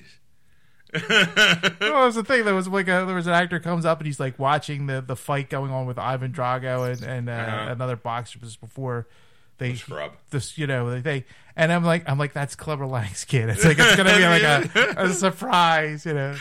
Well, 1.08 2.02
it 2.02 2.06
was 2.06 2.14
the 2.16 2.24
thing. 2.24 2.44
There 2.44 2.54
was 2.54 2.68
like 2.68 2.86
a, 2.88 3.04
there 3.06 3.14
was 3.14 3.26
an 3.26 3.32
actor 3.34 3.60
comes 3.60 3.84
up 3.84 3.98
and 3.98 4.06
he's 4.06 4.20
like 4.20 4.38
watching 4.38 4.86
the 4.86 5.00
the 5.00 5.16
fight 5.16 5.50
going 5.50 5.70
on 5.70 5.86
with 5.86 5.98
Ivan 5.98 6.32
Drago 6.32 6.90
and 6.90 7.02
and 7.02 7.28
uh, 7.28 7.32
Uh-huh. 7.32 7.72
another 7.72 7.96
boxer 7.96 8.38
just 8.38 8.60
before 8.60 9.06
they 9.58 9.74
Scrub. 9.74 10.12
this 10.30 10.56
you 10.56 10.66
know 10.66 11.00
they, 11.00 11.24
and 11.56 11.72
I'm 11.72 11.84
like 11.84 12.08
I'm 12.08 12.18
like 12.18 12.32
that's 12.32 12.54
Clubber 12.54 12.86
Lang's 12.86 13.24
kid. 13.24 13.48
It's 13.48 13.64
like 13.64 13.78
it's 13.78 13.96
gonna 13.96 14.16
be 14.16 14.24
like 14.24 14.42
a, 14.42 14.94
a 14.96 15.08
surprise. 15.12 16.06
You 16.06 16.14
know. 16.14 16.36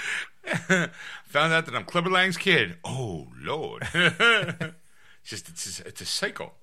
Found 1.28 1.52
out 1.54 1.66
that 1.66 1.76
I'm 1.76 1.84
Clubber 1.84 2.10
Lang's 2.10 2.38
kid. 2.38 2.78
Oh 2.84 3.28
Lord, 3.42 3.88
it's 3.94 4.74
just 5.26 5.50
it's 5.50 5.80
a, 5.80 5.88
it's 5.88 6.02
a 6.02 6.06
cycle. 6.06 6.54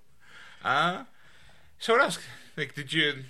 Uh 0.65 1.05
so 1.79 1.93
what 1.93 2.03
else? 2.03 2.19
Like, 2.57 2.75
did 2.75 2.93
you? 2.93 3.25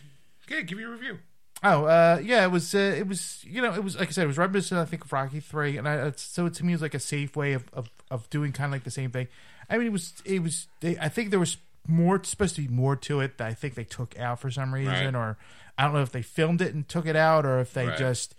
Yeah, 0.48 0.60
give 0.60 0.78
me 0.78 0.84
a 0.84 0.88
review. 0.88 1.18
Oh, 1.66 1.86
uh, 1.86 2.20
yeah, 2.22 2.44
it 2.44 2.50
was, 2.50 2.74
uh, 2.74 2.78
it 2.78 3.08
was, 3.08 3.42
you 3.48 3.62
know, 3.62 3.72
it 3.72 3.82
was 3.82 3.96
like 3.98 4.08
I 4.08 4.10
said, 4.12 4.24
it 4.24 4.26
was 4.28 4.36
reminiscent, 4.38 4.78
I 4.78 4.84
think, 4.84 5.04
of 5.04 5.12
Rocky 5.12 5.40
Three, 5.40 5.78
and 5.78 5.88
I, 5.88 6.12
so 6.16 6.48
to 6.48 6.64
me, 6.64 6.72
it 6.72 6.76
was 6.76 6.82
like 6.82 6.94
a 6.94 7.00
safe 7.00 7.34
way 7.36 7.54
of, 7.54 7.64
of, 7.72 7.90
of 8.10 8.28
doing 8.28 8.52
kind 8.52 8.66
of 8.66 8.72
like 8.72 8.84
the 8.84 8.90
same 8.90 9.10
thing. 9.10 9.28
I 9.70 9.78
mean, 9.78 9.86
it 9.86 9.92
was, 9.92 10.12
it 10.26 10.42
was, 10.42 10.66
they, 10.80 10.98
I 10.98 11.08
think 11.08 11.30
there 11.30 11.40
was 11.40 11.56
more 11.88 12.22
supposed 12.22 12.54
to 12.56 12.62
be 12.62 12.68
more 12.68 12.96
to 12.96 13.20
it 13.20 13.38
that 13.38 13.46
I 13.46 13.54
think 13.54 13.74
they 13.76 13.84
took 13.84 14.18
out 14.18 14.40
for 14.40 14.50
some 14.50 14.74
reason, 14.74 14.92
Right. 14.92 15.14
or 15.14 15.38
I 15.78 15.84
don't 15.84 15.94
know 15.94 16.02
if 16.02 16.12
they 16.12 16.22
filmed 16.22 16.60
it 16.60 16.74
and 16.74 16.86
took 16.86 17.06
it 17.06 17.16
out, 17.16 17.46
or 17.46 17.60
if 17.60 17.72
they 17.72 17.86
Right. 17.88 17.98
just 17.98 18.34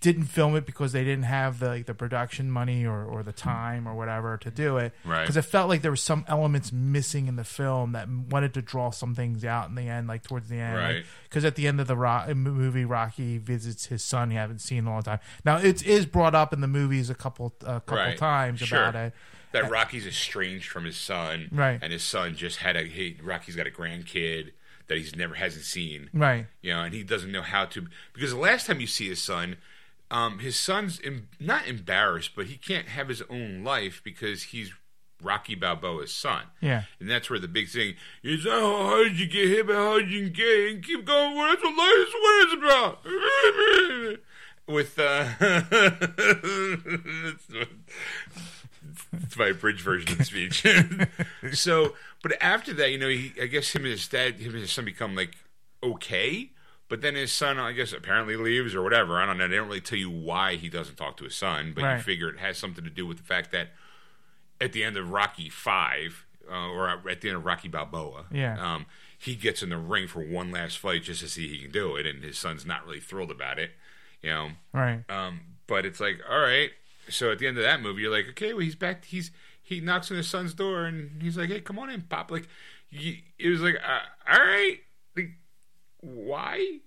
didn't 0.00 0.24
film 0.24 0.56
it 0.56 0.64
because 0.64 0.92
they 0.92 1.04
didn't 1.04 1.24
have 1.24 1.58
the 1.58 1.68
like, 1.68 1.86
the 1.86 1.92
production 1.94 2.50
money 2.50 2.86
or, 2.86 3.04
or 3.04 3.22
the 3.22 3.32
time 3.32 3.86
or 3.86 3.94
whatever 3.94 4.38
to 4.38 4.50
do 4.50 4.78
it. 4.78 4.94
Right. 5.04 5.20
Because 5.22 5.36
it 5.36 5.42
felt 5.42 5.68
like 5.68 5.82
there 5.82 5.90
were 5.92 5.96
some 5.96 6.24
elements 6.26 6.72
missing 6.72 7.26
in 7.26 7.36
the 7.36 7.44
film 7.44 7.92
that 7.92 8.08
wanted 8.08 8.54
to 8.54 8.62
draw 8.62 8.90
some 8.90 9.14
things 9.14 9.44
out 9.44 9.68
in 9.68 9.74
the 9.74 9.88
end, 9.88 10.08
like 10.08 10.22
towards 10.22 10.48
the 10.48 10.56
end. 10.58 10.76
Right. 10.76 11.04
Because 11.24 11.44
at 11.44 11.54
the 11.56 11.66
end 11.66 11.80
of 11.80 11.86
the 11.86 12.34
movie, 12.34 12.84
Rocky 12.86 13.36
visits 13.38 13.86
his 13.86 14.02
son 14.02 14.30
he 14.30 14.36
haven't 14.36 14.60
seen 14.60 14.78
in 14.78 14.86
a 14.86 14.90
long 14.90 15.02
time. 15.02 15.18
Now 15.44 15.58
it 15.58 15.84
is 15.86 16.06
brought 16.06 16.34
up 16.34 16.52
in 16.54 16.60
the 16.62 16.66
movies 16.68 17.10
a 17.10 17.14
couple 17.14 17.52
a 17.60 17.80
couple 17.80 17.96
Right. 17.96 18.16
times 18.16 18.60
Sure. 18.60 18.82
about 18.88 18.94
it. 19.08 19.12
that 19.52 19.68
Rocky's 19.68 20.06
estranged 20.06 20.68
from 20.68 20.84
his 20.84 20.96
son, 20.96 21.48
Right. 21.52 21.78
And 21.82 21.92
his 21.92 22.04
son 22.04 22.36
just 22.36 22.58
had 22.58 22.76
a 22.76 22.84
he, 22.84 23.18
Rocky's 23.22 23.56
got 23.56 23.66
a 23.66 23.70
grandkid 23.70 24.52
that 24.86 24.96
he's 24.96 25.14
never 25.14 25.34
hasn't 25.34 25.64
seen, 25.64 26.08
Right. 26.14 26.46
You 26.62 26.72
know, 26.72 26.80
and 26.82 26.94
he 26.94 27.02
doesn't 27.02 27.30
know 27.30 27.42
how 27.42 27.64
to 27.66 27.86
because 28.14 28.30
the 28.30 28.38
last 28.38 28.66
time 28.66 28.80
you 28.80 28.86
see 28.86 29.08
his 29.08 29.20
son, 29.22 29.56
um, 30.10 30.40
his 30.40 30.58
son's 30.58 31.00
em, 31.04 31.28
not 31.38 31.66
embarrassed, 31.66 32.32
but 32.34 32.46
he 32.46 32.56
can't 32.56 32.88
have 32.88 33.08
his 33.08 33.22
own 33.30 33.62
life 33.62 34.00
because 34.04 34.44
he's 34.44 34.72
Rocky 35.22 35.54
Balboa's 35.54 36.12
son. 36.12 36.44
Yeah. 36.60 36.84
And 36.98 37.08
that's 37.08 37.30
where 37.30 37.38
the 37.38 37.48
big 37.48 37.68
thing 37.68 37.94
is 38.22 38.46
oh, 38.48 38.88
how 38.88 39.04
did 39.04 39.18
you 39.18 39.26
get 39.26 39.48
hit, 39.48 39.66
but 39.66 39.76
how 39.76 39.98
did 39.98 40.10
you 40.10 40.30
get? 40.30 40.72
And 40.72 40.84
keep 40.84 41.04
going. 41.04 41.36
Well, 41.36 41.48
that's 41.50 41.62
what 41.62 41.74
life 42.26 42.46
is 42.46 42.54
about. 42.58 44.18
With 44.66 44.98
uh 44.98 45.28
it's 49.12 49.36
my 49.36 49.52
bridge 49.52 49.80
version 49.80 50.12
of 50.12 50.18
the 50.18 50.24
speech. 50.24 50.64
so 51.56 51.94
but 52.22 52.40
after 52.42 52.72
that, 52.74 52.90
you 52.90 52.98
know, 52.98 53.08
he 53.08 53.32
I 53.40 53.46
guess 53.46 53.74
him 53.74 53.82
and 53.82 53.92
his 53.92 54.06
dad 54.08 54.34
him 54.34 54.52
and 54.52 54.62
his 54.62 54.72
son 54.72 54.84
become 54.84 55.14
like 55.14 55.36
okay. 55.82 56.50
But 56.90 57.00
then 57.00 57.14
his 57.14 57.32
son, 57.32 57.58
I 57.58 57.72
guess, 57.72 57.92
apparently 57.94 58.36
leaves 58.36 58.74
or 58.74 58.82
whatever. 58.82 59.18
I 59.18 59.24
don't 59.24 59.38
know. 59.38 59.48
They 59.48 59.56
don't 59.56 59.68
really 59.68 59.80
tell 59.80 59.98
you 59.98 60.10
why 60.10 60.56
he 60.56 60.68
doesn't 60.68 60.96
talk 60.96 61.16
to 61.18 61.24
his 61.24 61.34
son, 61.36 61.72
but 61.74 61.82
you 61.96 62.02
figure 62.02 62.28
it 62.28 62.38
has 62.40 62.58
something 62.58 62.84
to 62.84 62.90
do 62.90 63.06
with 63.06 63.16
the 63.16 63.22
fact 63.22 63.52
that 63.52 63.68
at 64.60 64.72
the 64.72 64.84
end 64.84 64.96
of 64.98 65.10
Rocky 65.10 65.48
Five, 65.48 66.26
uh, 66.50 66.68
or 66.68 66.88
at 67.08 67.20
the 67.22 67.28
end 67.28 67.36
of 67.38 67.44
Rocky 67.46 67.68
Balboa, 67.68 68.26
Yeah. 68.30 68.58
um, 68.74 68.84
he 69.16 69.36
gets 69.36 69.62
in 69.62 69.68
the 69.70 69.78
ring 69.78 70.06
for 70.08 70.22
one 70.22 70.50
last 70.50 70.78
fight 70.78 71.04
just 71.04 71.20
to 71.20 71.28
see 71.28 71.46
he 71.48 71.58
can 71.62 71.70
do 71.70 71.94
it, 71.96 72.06
and 72.06 72.22
his 72.24 72.36
son's 72.38 72.66
not 72.66 72.84
really 72.84 73.00
thrilled 73.00 73.30
about 73.30 73.58
it, 73.58 73.70
you 74.20 74.30
know. 74.30 74.50
Right. 74.72 75.08
Um, 75.08 75.40
but 75.66 75.86
it's 75.86 76.00
like, 76.00 76.20
all 76.28 76.40
right. 76.40 76.70
So 77.08 77.30
at 77.30 77.38
the 77.38 77.46
end 77.46 77.56
of 77.56 77.62
that 77.62 77.80
movie, 77.80 78.02
you're 78.02 78.10
like, 78.10 78.28
okay, 78.30 78.52
well, 78.52 78.60
he's 78.62 78.74
back. 78.74 79.04
He's 79.04 79.30
he 79.62 79.80
knocks 79.80 80.10
on 80.10 80.16
his 80.16 80.26
son's 80.28 80.54
door, 80.54 80.84
and 80.86 81.22
he's 81.22 81.36
like, 81.38 81.48
hey, 81.50 81.60
come 81.60 81.78
on 81.78 81.88
in, 81.90 82.02
pop. 82.02 82.30
Like, 82.32 82.48
you, 82.90 83.18
it 83.38 83.48
was 83.48 83.60
like, 83.60 83.76
uh, 83.76 84.32
all 84.32 84.38
right, 84.44 84.78
why? 86.00 86.78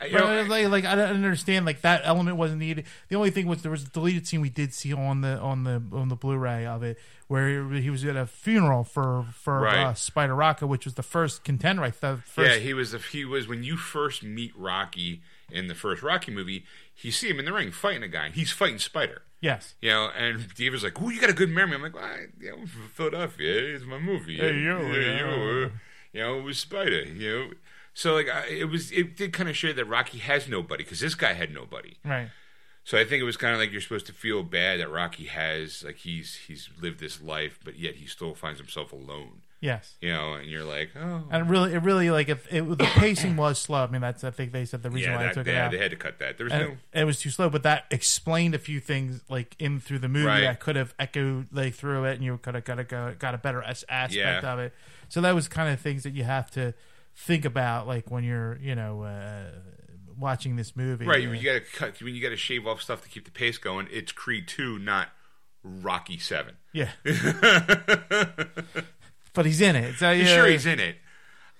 Uh, 0.00 0.04
You 0.06 0.12
know, 0.18 0.42
like, 0.44 0.68
like 0.68 0.84
I 0.84 0.94
don't 0.94 1.08
understand. 1.14 1.66
Like 1.66 1.80
that 1.80 2.02
element 2.04 2.36
wasn't 2.36 2.60
needed. 2.60 2.86
The 3.08 3.16
only 3.16 3.30
thing 3.30 3.46
was 3.46 3.62
there 3.62 3.70
was 3.70 3.82
a 3.84 3.88
deleted 3.90 4.26
scene 4.28 4.40
we 4.40 4.48
did 4.50 4.72
see 4.72 4.92
on 4.92 5.22
the 5.22 5.38
on 5.38 5.64
the 5.64 5.82
on 5.92 6.08
the 6.08 6.14
Blu-ray 6.16 6.66
of 6.66 6.82
it, 6.84 6.98
where 7.26 7.68
he 7.70 7.90
was 7.90 8.04
at 8.04 8.14
a 8.16 8.26
funeral 8.26 8.84
for 8.84 9.26
for 9.32 9.60
Right. 9.60 9.78
uh, 9.86 9.94
Spider 9.94 10.36
Rico, 10.36 10.66
which 10.66 10.84
was 10.84 10.94
the 10.94 11.02
first 11.02 11.42
contender. 11.42 11.82
I 11.82 11.90
thought. 11.90 12.22
First, 12.24 12.52
Yeah, 12.52 12.58
he 12.58 12.74
was. 12.74 12.92
The, 12.92 12.98
he 12.98 13.24
was 13.24 13.48
when 13.48 13.64
you 13.64 13.76
first 13.76 14.22
meet 14.22 14.52
Rocky 14.56 15.20
in 15.50 15.66
the 15.66 15.74
first 15.74 16.02
Rocky 16.02 16.30
movie. 16.30 16.64
You 17.00 17.10
see 17.10 17.28
him 17.28 17.38
in 17.40 17.44
the 17.44 17.52
ring 17.52 17.72
fighting 17.72 18.02
a 18.04 18.08
guy. 18.08 18.30
He's 18.30 18.50
fighting 18.52 18.78
Spider. 18.78 19.22
yes. 19.40 19.74
You 19.80 19.90
know, 19.90 20.10
and 20.16 20.52
David's 20.54 20.84
like, 20.84 21.00
"Oh, 21.02 21.08
you 21.10 21.20
got 21.20 21.30
a 21.30 21.32
good 21.32 21.48
memory." 21.50 21.74
I'm 21.76 21.82
like, 21.82 21.94
well, 21.94 22.04
I, 22.04 22.26
you 22.40 22.50
know, 22.50 22.66
Philadelphia. 22.94 23.74
is 23.74 23.84
my 23.84 23.98
movie. 23.98 24.36
Hey, 24.36 24.58
yo, 24.60 24.80
yeah, 24.80 24.96
yeah. 24.96 25.18
yo, 25.20 25.26
uh, 25.64 25.68
you 26.12 26.20
know, 26.20 26.38
it 26.38 26.42
was 26.42 26.58
Spider. 26.58 27.02
You 27.02 27.30
know, 27.30 27.50
so 27.98 28.14
like, 28.14 28.28
I, 28.28 28.46
it 28.46 28.68
was. 28.70 28.92
It 28.92 29.16
did 29.16 29.32
kind 29.32 29.48
of 29.48 29.56
show 29.56 29.72
that 29.72 29.84
Rocky 29.86 30.18
has 30.18 30.48
nobody 30.48 30.84
because 30.84 31.00
this 31.00 31.16
guy 31.16 31.32
had 31.32 31.52
nobody. 31.52 31.96
Right. 32.04 32.28
So 32.84 32.96
I 32.96 33.04
think 33.04 33.20
it 33.20 33.24
was 33.24 33.36
kind 33.36 33.52
of 33.54 33.60
like 33.60 33.72
you're 33.72 33.80
supposed 33.80 34.06
to 34.06 34.12
feel 34.12 34.44
bad 34.44 34.78
that 34.78 34.88
Rocky 34.88 35.24
has 35.24 35.82
like 35.82 35.96
he's 35.96 36.36
he's 36.46 36.68
lived 36.80 37.00
this 37.00 37.20
life, 37.20 37.58
but 37.64 37.76
yet 37.76 37.96
he 37.96 38.06
still 38.06 38.34
finds 38.36 38.60
himself 38.60 38.92
alone. 38.92 39.42
Yes. 39.60 39.96
You 40.00 40.12
know, 40.12 40.34
and 40.34 40.48
you're 40.48 40.62
like, 40.62 40.90
oh, 40.96 41.24
And 41.32 41.44
it 41.44 41.50
really, 41.50 41.74
it 41.74 41.82
really 41.82 42.10
like 42.10 42.28
if 42.28 42.46
it, 42.52 42.62
the 42.62 42.84
pacing 42.84 43.36
was 43.36 43.58
slow. 43.58 43.82
I 43.82 43.88
mean, 43.88 44.00
that's 44.00 44.22
I 44.22 44.30
think 44.30 44.52
they 44.52 44.64
said 44.64 44.84
the 44.84 44.90
reason 44.90 45.10
yeah, 45.10 45.16
why 45.18 45.28
I 45.30 45.32
took 45.32 45.44
they, 45.46 45.54
it 45.56 45.58
out. 45.58 45.72
they 45.72 45.78
had 45.78 45.90
to 45.90 45.96
cut 45.96 46.20
that. 46.20 46.36
There 46.38 46.44
was 46.44 46.52
and 46.52 46.68
no. 46.68 46.76
it 47.00 47.04
was 47.04 47.18
too 47.18 47.30
slow, 47.30 47.50
but 47.50 47.64
that 47.64 47.86
explained 47.90 48.54
a 48.54 48.58
few 48.60 48.78
things 48.78 49.20
like 49.28 49.56
in 49.58 49.80
through 49.80 49.98
the 49.98 50.08
movie 50.08 50.26
Right. 50.26 50.42
that 50.42 50.60
could 50.60 50.76
have 50.76 50.94
echoed 51.00 51.48
like 51.52 51.74
through 51.74 52.04
it, 52.04 52.14
and 52.14 52.22
you 52.22 52.38
could 52.38 52.54
have 52.54 52.64
got 52.64 52.78
a 52.78 52.84
got 53.18 53.34
a 53.34 53.38
better 53.38 53.60
aspect 53.64 54.12
Yeah. 54.14 54.40
of 54.52 54.60
it. 54.60 54.72
So 55.08 55.20
that 55.22 55.34
was 55.34 55.48
kind 55.48 55.72
of 55.72 55.80
things 55.80 56.04
that 56.04 56.12
you 56.14 56.22
have 56.22 56.50
to 56.52 56.72
think 57.18 57.44
about, 57.44 57.86
like 57.86 58.10
when 58.10 58.24
you're 58.24 58.58
you 58.60 58.74
know 58.74 59.02
uh, 59.02 59.50
watching 60.16 60.56
this 60.56 60.74
movie. 60.76 61.04
Right, 61.04 61.22
you 61.22 61.42
got 61.42 61.54
to 61.54 61.60
cut, 61.60 62.02
when 62.02 62.14
you 62.14 62.22
got 62.22 62.30
to 62.30 62.36
shave 62.36 62.66
off 62.66 62.80
stuff 62.82 63.02
to 63.02 63.08
keep 63.08 63.24
the 63.24 63.30
pace 63.30 63.58
going. 63.58 63.88
It's 63.90 64.12
Creed 64.12 64.48
two, 64.48 64.78
not 64.78 65.08
Rocky 65.62 66.18
seven. 66.18 66.56
yeah. 66.72 66.90
but 69.34 69.46
he's 69.46 69.60
in 69.60 69.76
it. 69.76 69.96
So, 69.96 70.10
yeah. 70.10 70.24
Sure, 70.24 70.46
he's 70.46 70.66
in 70.66 70.80
it. 70.80 70.96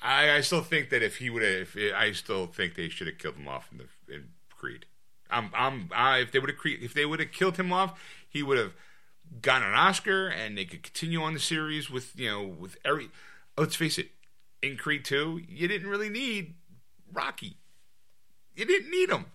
I, 0.01 0.37
I 0.37 0.41
still 0.43 0.63
think 0.63 0.91
that 0.91 1.03
if 1.03 1.17
he 1.17 1.29
would 1.29 1.43
have, 1.43 1.77
I 1.97 2.13
still 2.13 2.47
think 2.47 2.77
they 2.77 2.89
should 2.89 3.09
have 3.09 3.19
killed 3.19 3.35
him 3.35 3.49
off 3.49 3.69
in 3.73 3.79
the 3.79 4.15
in 4.15 4.29
Creed. 4.51 4.87
I'm, 5.31 5.51
I'm, 5.55 5.91
I, 5.95 6.19
if 6.19 6.33
they 6.33 6.39
would 6.39 6.49
have, 6.49 6.59
if 6.65 6.95
they 6.95 7.05
would 7.05 7.21
have 7.21 7.33
killed 7.33 7.57
him 7.57 7.73
off, 7.73 8.01
he 8.29 8.43
would 8.43 8.57
have 8.57 8.73
gotten 9.43 9.69
an 9.69 9.75
Oscar, 9.75 10.29
and 10.29 10.57
they 10.57 10.65
could 10.65 10.83
continue 10.83 11.21
on 11.21 11.35
the 11.35 11.41
series 11.41 11.91
with, 11.91 12.19
you 12.19 12.31
know, 12.31 12.43
with 12.45 12.79
every. 12.85 13.11
Let's 13.59 13.75
face 13.75 13.99
it, 13.99 14.11
in 14.63 14.77
Creed 14.77 15.05
two, 15.05 15.41
you 15.49 15.69
didn't 15.69 15.89
really 15.89 16.09
need 16.09 16.55
Rocky. 17.13 17.57
You 18.57 18.65
didn't 18.65 18.91
need 18.91 19.11
him. 19.11 19.27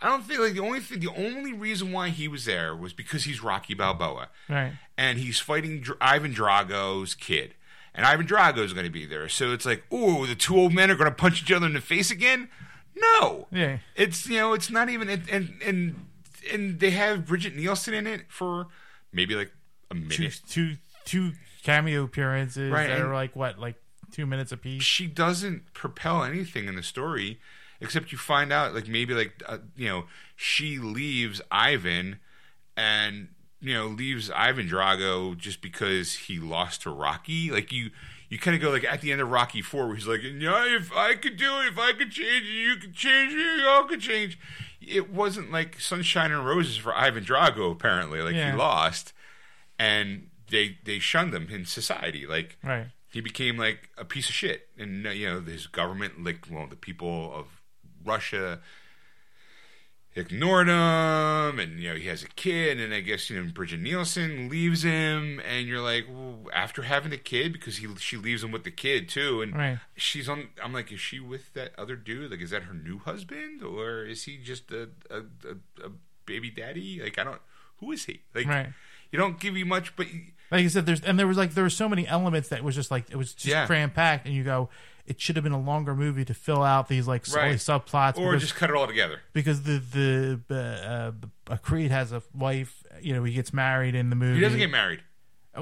I 0.00 0.08
don't 0.08 0.22
think 0.24 0.40
like 0.40 0.52
the 0.54 0.60
only 0.60 0.80
thing, 0.80 1.00
the 1.00 1.08
only 1.16 1.52
reason 1.52 1.92
why 1.92 2.08
he 2.10 2.28
was 2.28 2.44
there 2.44 2.74
was 2.76 2.92
because 2.92 3.24
he's 3.24 3.42
Rocky 3.42 3.74
Balboa 3.74 4.28
Right. 4.48 4.72
and 4.98 5.18
he's 5.18 5.38
fighting 5.40 5.80
Dr- 5.80 5.98
Ivan 6.00 6.32
Drago's 6.32 7.14
kid. 7.14 7.54
And 7.94 8.04
Ivan 8.04 8.26
Drago's 8.26 8.72
going 8.72 8.86
to 8.86 8.92
be 8.92 9.06
there. 9.06 9.28
So 9.28 9.52
it's 9.52 9.64
like, 9.64 9.84
oh, 9.92 10.26
the 10.26 10.34
two 10.34 10.56
old 10.56 10.74
men 10.74 10.90
are 10.90 10.96
going 10.96 11.08
to 11.08 11.14
punch 11.14 11.42
each 11.42 11.52
other 11.52 11.66
in 11.66 11.74
the 11.74 11.80
face 11.80 12.10
again? 12.10 12.48
No. 12.96 13.46
Yeah. 13.52 13.78
It's, 13.94 14.26
you 14.28 14.36
know, 14.36 14.52
it's 14.52 14.68
not 14.68 14.88
even, 14.90 15.08
and, 15.08 15.22
and, 15.30 15.54
and, 15.64 16.06
and 16.52 16.80
they 16.80 16.90
have 16.90 17.24
Brigitte 17.24 17.54
Nielsen 17.54 17.94
in 17.94 18.06
it 18.08 18.22
for 18.28 18.66
maybe 19.12 19.36
like 19.36 19.52
a 19.92 19.94
Two, 19.94 20.00
minute. 20.00 20.40
two, 20.48 20.76
two 21.04 21.32
cameo 21.62 22.02
appearances 22.02 22.70
Right, 22.72 22.88
that 22.88 22.98
and- 22.98 23.08
are 23.08 23.14
like 23.14 23.36
what, 23.36 23.60
like 23.60 23.76
two 24.14 24.26
minutes 24.26 24.52
apiece. 24.52 24.82
She 24.82 25.06
doesn't 25.06 25.72
propel 25.74 26.22
anything 26.24 26.66
in 26.68 26.76
the 26.76 26.82
story 26.82 27.40
except 27.80 28.12
you 28.12 28.18
find 28.18 28.52
out, 28.52 28.72
like, 28.74 28.88
maybe, 28.88 29.12
like, 29.12 29.42
uh, 29.46 29.58
you 29.76 29.88
know, 29.88 30.04
she 30.36 30.78
leaves 30.78 31.42
Ivan 31.50 32.18
and 32.76 33.28
you 33.60 33.72
know 33.74 33.86
leaves 33.86 34.30
Ivan 34.30 34.68
Drago 34.68 35.36
just 35.36 35.60
because 35.62 36.14
he 36.14 36.38
lost 36.38 36.82
to 36.82 36.90
Rocky. 36.90 37.50
Like 37.50 37.72
you, 37.72 37.90
you 38.28 38.38
kind 38.38 38.54
of 38.54 38.60
go 38.60 38.70
like 38.70 38.84
at 38.84 39.00
the 39.00 39.10
end 39.10 39.20
of 39.22 39.30
Rocky 39.30 39.62
Four, 39.62 39.86
where 39.86 39.96
he's 39.96 40.06
like, 40.06 40.20
"Yeah, 40.22 40.64
if 40.76 40.92
I 40.92 41.14
could 41.14 41.36
do 41.36 41.60
it, 41.60 41.68
if 41.68 41.78
I 41.78 41.92
could 41.92 42.10
change 42.10 42.44
it, 42.46 42.52
you 42.52 42.76
could 42.76 42.94
change 42.94 43.32
it, 43.32 43.38
you 43.60 43.66
all 43.66 43.84
could 43.84 44.00
change." 44.00 44.38
It 44.80 45.10
wasn't 45.10 45.50
like 45.50 45.80
sunshine 45.80 46.30
and 46.30 46.44
roses 46.44 46.76
for 46.76 46.94
Ivan 46.94 47.24
Drago. 47.24 47.72
Apparently, 47.72 48.20
like 48.20 48.34
Yeah. 48.34 48.50
he 48.52 48.56
lost, 48.58 49.12
and 49.78 50.28
they 50.50 50.78
they 50.84 50.98
shunned 50.98 51.32
him 51.32 51.48
in 51.50 51.64
society. 51.64 52.26
Like 52.26 52.58
Right. 52.62 52.88
He 53.14 53.20
became 53.20 53.56
like 53.56 53.90
a 53.96 54.04
piece 54.04 54.28
of 54.28 54.34
shit, 54.34 54.68
and 54.76 55.06
uh, 55.06 55.10
you 55.10 55.28
know 55.28 55.40
his 55.40 55.68
government, 55.68 56.24
like 56.24 56.46
well, 56.50 56.66
the 56.66 56.74
people 56.74 57.32
of 57.32 57.46
Russia 58.04 58.58
ignored 60.16 60.68
him, 60.68 61.58
and 61.60 61.78
you 61.80 61.90
know 61.90 61.94
he 61.96 62.08
has 62.08 62.22
a 62.24 62.28
kid, 62.28 62.80
and 62.80 62.92
I 62.92 63.00
guess 63.00 63.30
you 63.30 63.40
know 63.40 63.48
Brigitte 63.52 63.80
Nielsen 63.80 64.48
leaves 64.48 64.82
him, 64.82 65.40
and 65.48 65.66
you're 65.66 65.80
like, 65.80 66.06
well, 66.08 66.40
after 66.52 66.82
having 66.82 67.12
a 67.12 67.16
kid, 67.16 67.52
because 67.52 67.76
he 67.76 67.86
she 67.98 68.16
leaves 68.16 68.42
him 68.42 68.50
with 68.50 68.64
the 68.64 68.70
kid 68.70 69.08
too, 69.08 69.42
and 69.42 69.54
Right. 69.54 69.78
she's 69.96 70.28
on. 70.28 70.48
I'm 70.62 70.72
like, 70.72 70.90
is 70.92 71.00
she 71.00 71.20
with 71.20 71.52
that 71.54 71.72
other 71.78 71.96
dude? 71.96 72.30
Like, 72.32 72.40
is 72.40 72.50
that 72.50 72.64
her 72.64 72.74
new 72.74 72.98
husband, 72.98 73.62
or 73.62 74.04
is 74.04 74.24
he 74.24 74.38
just 74.38 74.70
a 74.72 74.88
a, 75.10 75.18
a, 75.18 75.86
a 75.86 75.90
baby 76.26 76.50
daddy? 76.50 77.00
Like, 77.00 77.18
I 77.18 77.24
don't. 77.24 77.40
Who 77.78 77.92
is 77.92 78.06
he? 78.06 78.22
Like, 78.34 78.46
Right. 78.46 78.72
you 79.10 79.18
don't 79.18 79.38
give 79.38 79.56
you 79.56 79.66
much, 79.66 79.94
but. 79.96 80.06
Like 80.50 80.64
I 80.64 80.68
said, 80.68 80.86
there's 80.86 81.00
and 81.00 81.18
there 81.18 81.26
was 81.26 81.36
like 81.36 81.54
there 81.54 81.64
were 81.64 81.70
so 81.70 81.88
many 81.88 82.06
elements 82.06 82.48
that 82.50 82.62
was 82.62 82.74
just 82.74 82.90
like 82.90 83.10
it 83.10 83.16
was 83.16 83.32
just 83.34 83.46
Yeah. 83.46 83.66
cram 83.66 83.90
packed, 83.90 84.26
and 84.26 84.34
you 84.34 84.44
go, 84.44 84.68
it 85.06 85.20
should 85.20 85.36
have 85.36 85.42
been 85.42 85.52
a 85.52 85.60
longer 85.60 85.94
movie 85.94 86.24
to 86.24 86.34
fill 86.34 86.62
out 86.62 86.88
these 86.88 87.06
like 87.06 87.24
all 87.30 87.36
Right. 87.36 87.56
subplots, 87.56 88.16
Or 88.18 88.30
because, 88.32 88.42
just 88.42 88.54
cut 88.56 88.70
it 88.70 88.76
all 88.76 88.86
together. 88.86 89.20
because 89.32 89.62
the 89.62 89.78
the 90.48 91.14
uh, 91.48 91.52
uh, 91.52 91.56
Creed 91.58 91.90
has 91.90 92.12
a 92.12 92.22
wife, 92.34 92.82
you 93.00 93.12
know, 93.14 93.24
he 93.24 93.32
gets 93.34 93.52
married 93.52 93.94
in 93.94 94.10
the 94.10 94.16
movie. 94.16 94.36
He 94.36 94.40
doesn't 94.40 94.58
get 94.58 94.70
married. 94.70 95.00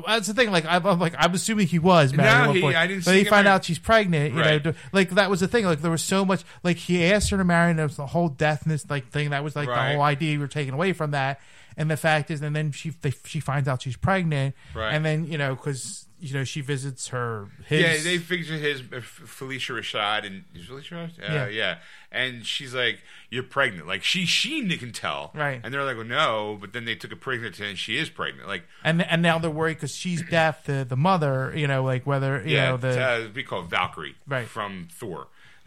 That's 0.06 0.26
the 0.26 0.32
thing. 0.32 0.50
Like 0.50 0.64
I'm, 0.64 0.86
I'm 0.86 0.98
like 0.98 1.14
I'm 1.18 1.34
assuming 1.34 1.66
he 1.66 1.78
was 1.78 2.14
married. 2.14 2.30
No, 2.30 2.42
at 2.44 2.46
one 2.46 2.56
he- 2.56 2.62
point, 2.62 2.76
I 2.76 2.86
didn't 2.86 3.04
But 3.04 3.10
see 3.10 3.16
he 3.18 3.20
him 3.24 3.26
find 3.26 3.44
married. 3.44 3.54
out 3.56 3.64
she's 3.66 3.78
pregnant. 3.78 4.32
You 4.32 4.40
Right. 4.40 4.64
know, 4.64 4.72
like 4.92 5.10
that 5.10 5.28
was 5.28 5.40
the 5.40 5.48
thing. 5.48 5.66
Like 5.66 5.82
there 5.82 5.90
was 5.90 6.02
so 6.02 6.24
much. 6.24 6.44
Like 6.62 6.78
he 6.78 7.04
asked 7.04 7.28
her 7.28 7.36
to 7.36 7.44
marry, 7.44 7.70
and 7.70 7.78
there 7.78 7.86
was 7.86 7.96
the 7.96 8.06
whole 8.06 8.30
deathness 8.30 8.88
like 8.88 9.10
thing. 9.10 9.30
That 9.30 9.44
was 9.44 9.54
like 9.54 9.66
the 9.66 9.72
Right. 9.72 9.92
whole 9.94 10.02
idea 10.02 10.32
you 10.32 10.40
were 10.40 10.48
taken 10.48 10.72
away 10.72 10.94
from 10.94 11.10
that. 11.10 11.40
And 11.76 11.90
the 11.90 11.96
fact 11.96 12.30
is, 12.30 12.42
and 12.42 12.54
then 12.54 12.72
she 12.72 12.90
they, 12.90 13.12
she 13.24 13.40
finds 13.40 13.68
out 13.68 13.82
she's 13.82 13.96
pregnant, 13.96 14.54
Right. 14.74 14.92
and 14.92 15.04
then 15.04 15.26
you 15.26 15.38
know 15.38 15.54
because 15.54 16.06
you 16.20 16.34
know 16.34 16.44
she 16.44 16.60
visits 16.60 17.08
her 17.08 17.48
his 17.66 17.80
Yeah, 17.80 18.10
they 18.12 18.18
figure 18.18 18.56
his 18.56 18.80
uh, 18.80 19.00
Phylicia 19.00 19.74
Rashad 19.78 20.24
and 20.26 20.44
is 20.54 20.66
Phylicia 20.66 20.92
Rashad? 20.92 21.18
Uh, 21.30 21.32
Yeah. 21.34 21.48
yeah. 21.48 21.78
and 22.12 22.44
she's 22.46 22.74
like, 22.74 23.00
"You're 23.30 23.42
pregnant." 23.42 23.86
Like 23.88 24.02
she 24.04 24.24
she 24.26 24.68
can 24.76 24.92
tell, 24.92 25.32
Right. 25.34 25.60
And 25.64 25.72
they're 25.74 25.82
like, 25.84 25.96
"Well, 25.96 26.06
no," 26.06 26.58
but 26.60 26.72
then 26.72 26.84
they 26.84 26.94
took 26.94 27.10
a 27.12 27.16
pregnancy 27.16 27.66
and 27.68 27.76
she 27.78 27.96
is 27.98 28.08
pregnant. 28.10 28.46
Like, 28.48 28.64
and 28.84 29.02
and 29.02 29.20
now 29.22 29.38
they're 29.38 29.50
worried 29.50 29.78
because 29.78 29.96
she's 29.96 30.22
deaf. 30.30 30.64
The 30.64 30.84
the 30.88 30.96
mother, 30.96 31.52
you 31.56 31.66
know, 31.66 31.82
like 31.82 32.06
whether 32.06 32.40
you 32.46 32.54
yeah, 32.56 32.68
know 32.70 32.76
the 32.76 33.00
uh, 33.02 33.28
we 33.34 33.42
call 33.42 33.62
Valkyrie, 33.62 34.14
Right. 34.28 34.46
from 34.46 34.88
Thor, 34.92 35.26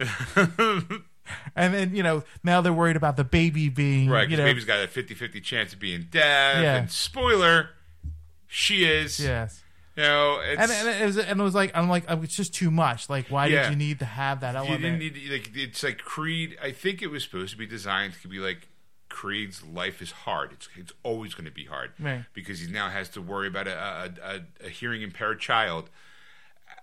and 1.54 1.72
then 1.74 1.94
you 1.94 2.02
know 2.02 2.22
now 2.44 2.60
they're 2.60 2.72
worried 2.72 2.96
about 2.96 3.16
the 3.16 3.24
baby 3.24 3.68
being 3.68 4.08
right? 4.08 4.22
You 4.22 4.36
Because 4.36 4.38
know, 4.38 4.44
baby's 4.44 4.64
got 4.64 4.78
a 4.84 4.86
50-50 4.88 5.42
chance 5.42 5.72
of 5.72 5.78
being 5.78 6.06
deaf. 6.10 6.62
Yeah. 6.62 6.76
And 6.76 6.90
spoiler, 6.90 7.70
she 8.46 8.84
is. 8.84 9.18
yes. 9.20 9.62
You 9.96 10.02
know, 10.02 10.40
it's, 10.44 10.60
And, 10.60 10.70
and 10.88 11.02
it 11.02 11.06
was 11.06 11.16
and 11.18 11.40
it 11.40 11.42
was 11.42 11.54
like 11.54 11.70
I'm 11.74 11.88
like 11.88 12.04
oh, 12.08 12.20
it's 12.22 12.36
just 12.36 12.52
too 12.54 12.70
much. 12.70 13.08
Like 13.08 13.28
why 13.28 13.46
Yeah. 13.46 13.62
did 13.62 13.70
you 13.70 13.76
need 13.76 13.98
to 14.00 14.04
have 14.04 14.40
that 14.40 14.54
you 14.68 14.76
didn't 14.76 14.98
need 14.98 15.14
to, 15.14 15.32
like 15.32 15.50
it's 15.54 15.82
like 15.82 15.98
Creed. 15.98 16.56
I 16.62 16.70
think 16.72 17.00
it 17.00 17.06
was 17.06 17.22
supposed 17.24 17.52
to 17.52 17.56
be 17.58 17.66
designed 17.66 18.12
to 18.20 18.28
be 18.28 18.38
like 18.38 18.68
Creed's 19.08 19.62
life 19.64 20.02
is 20.02 20.10
hard. 20.10 20.52
It's 20.52 20.68
it's 20.76 20.92
always 21.02 21.32
going 21.32 21.46
to 21.46 21.50
be 21.50 21.64
hard 21.64 21.92
Right. 21.98 22.24
because 22.34 22.60
he 22.60 22.70
now 22.70 22.90
has 22.90 23.08
to 23.10 23.22
worry 23.22 23.48
about 23.48 23.68
a 23.68 23.72
a, 23.72 24.10
a, 24.62 24.66
a 24.66 24.68
hearing 24.68 25.00
impaired 25.00 25.40
child. 25.40 25.88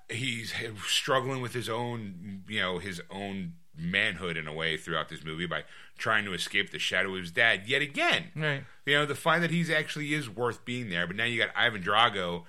He's 0.09 0.53
struggling 0.87 1.41
with 1.41 1.53
his 1.53 1.69
own 1.69 2.43
you 2.47 2.59
know 2.59 2.79
his 2.79 2.99
own 3.11 3.53
manhood 3.75 4.37
in 4.37 4.47
a 4.47 4.53
way 4.53 4.77
throughout 4.77 5.09
this 5.09 5.23
movie 5.23 5.45
by 5.45 5.63
trying 5.97 6.25
to 6.25 6.33
escape 6.33 6.71
the 6.71 6.79
shadow 6.79 7.15
of 7.15 7.21
his 7.21 7.31
dad 7.31 7.63
yet 7.65 7.81
again. 7.81 8.25
Right. 8.35 8.63
You 8.85 8.95
know, 8.95 9.05
to 9.05 9.15
find 9.15 9.43
that 9.43 9.51
he's 9.51 9.69
actually 9.69 10.13
is 10.13 10.29
worth 10.29 10.65
being 10.65 10.89
there. 10.89 11.07
But 11.07 11.15
now 11.15 11.25
you 11.25 11.39
got 11.39 11.49
Ivan 11.55 11.81
Drago 11.81 12.43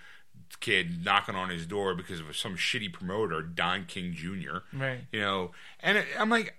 kid 0.60 1.04
knocking 1.04 1.34
on 1.34 1.48
his 1.48 1.66
door 1.66 1.94
because 1.94 2.20
of 2.20 2.36
some 2.36 2.56
shitty 2.56 2.92
promoter, 2.92 3.42
Don 3.42 3.86
King 3.86 4.12
Jr. 4.14 4.58
Right. 4.72 5.00
You 5.12 5.20
know, 5.20 5.50
and 5.80 5.98
it, 5.98 6.06
I'm 6.18 6.30
like, 6.30 6.54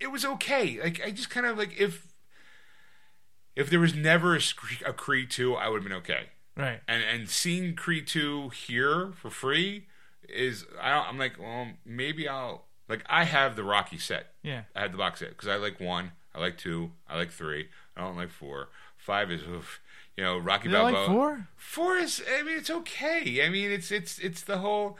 it 0.00 0.10
was 0.10 0.24
okay. 0.24 0.80
Like 0.82 1.00
I 1.04 1.10
just 1.10 1.30
kind 1.30 1.46
of 1.46 1.56
like 1.56 1.78
if 1.78 2.06
if 3.54 3.70
there 3.70 3.80
was 3.80 3.94
never 3.94 4.36
a, 4.36 4.40
a 4.86 4.92
Creed 4.92 5.30
two, 5.30 5.54
I 5.54 5.68
would 5.68 5.82
have 5.82 5.88
been 5.88 5.98
okay. 5.98 6.30
Right. 6.56 6.80
And 6.86 7.02
and 7.02 7.28
seeing 7.28 7.74
Creed 7.74 8.06
two 8.06 8.50
here 8.50 9.12
for 9.20 9.30
free 9.30 9.86
is 10.28 10.66
I 10.80 10.94
don't, 10.94 11.08
I'm 11.08 11.18
like, 11.18 11.38
well, 11.38 11.68
maybe 11.84 12.28
I'll 12.28 12.65
like 12.88 13.04
I 13.06 13.24
have 13.24 13.56
the 13.56 13.64
Rocky 13.64 13.98
set. 13.98 14.32
Yeah. 14.42 14.62
I 14.74 14.82
had 14.82 14.92
the 14.92 14.98
box 14.98 15.20
set 15.20 15.30
because 15.30 15.48
I 15.48 15.56
like 15.56 15.80
one, 15.80 16.12
I 16.34 16.40
like 16.40 16.58
two, 16.58 16.92
I 17.08 17.16
like 17.16 17.30
three, 17.30 17.68
I 17.96 18.02
don't 18.02 18.16
like 18.16 18.30
four. 18.30 18.68
Five 18.96 19.30
is, 19.30 19.42
oof, 19.42 19.80
you 20.16 20.24
know, 20.24 20.38
Rocky 20.38 20.68
Balboa. 20.68 20.98
like 20.98 21.06
four? 21.06 21.48
Four 21.56 21.96
is, 21.96 22.22
I 22.38 22.42
mean, 22.42 22.58
it's 22.58 22.70
okay. 22.70 23.44
I 23.44 23.48
mean, 23.48 23.70
it's 23.70 23.90
it's 23.90 24.18
it's 24.18 24.42
the 24.42 24.58
whole. 24.58 24.98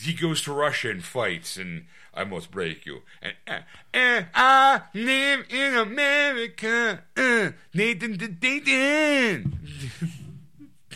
He 0.00 0.12
goes 0.12 0.42
to 0.42 0.52
Russia 0.52 0.90
and 0.90 1.04
fights, 1.04 1.56
and 1.56 1.84
I 2.12 2.24
must 2.24 2.50
break 2.50 2.84
you. 2.84 3.02
And, 3.22 3.34
uh, 3.46 3.58
and 3.94 4.26
I 4.34 4.82
live 4.92 5.44
in 5.50 5.76
America. 5.76 7.04
Uh, 7.16 7.50
Nathan, 7.72 8.38
Nathan. 8.42 9.60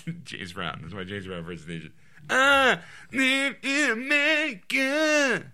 James 0.24 0.52
Brown. 0.52 0.80
That's 0.82 0.94
my 0.94 1.04
James 1.04 1.26
Brown 1.26 1.40
impersonation. 1.40 1.92
I 2.28 2.78
live 3.12 3.56
in 3.62 3.90
America. 3.90 5.44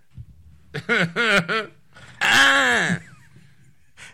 Ah. 2.21 2.99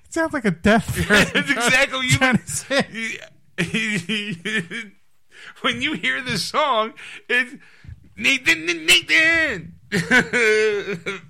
It 0.05 0.13
sounds 0.13 0.33
like 0.33 0.45
a 0.45 0.51
death 0.51 0.93
threat. 1.05 1.33
That's 1.33 1.49
exactly 1.49 1.97
what 1.97 2.05
you 2.05 2.17
Trying 2.17 2.37
to 2.37 2.47
say. 2.47 3.19
when 5.61 5.81
you 5.81 5.93
hear 5.93 6.21
this 6.21 6.43
song, 6.45 6.93
it's 7.27 7.55
Nathan, 8.15 8.65
Nathan. 8.65 9.73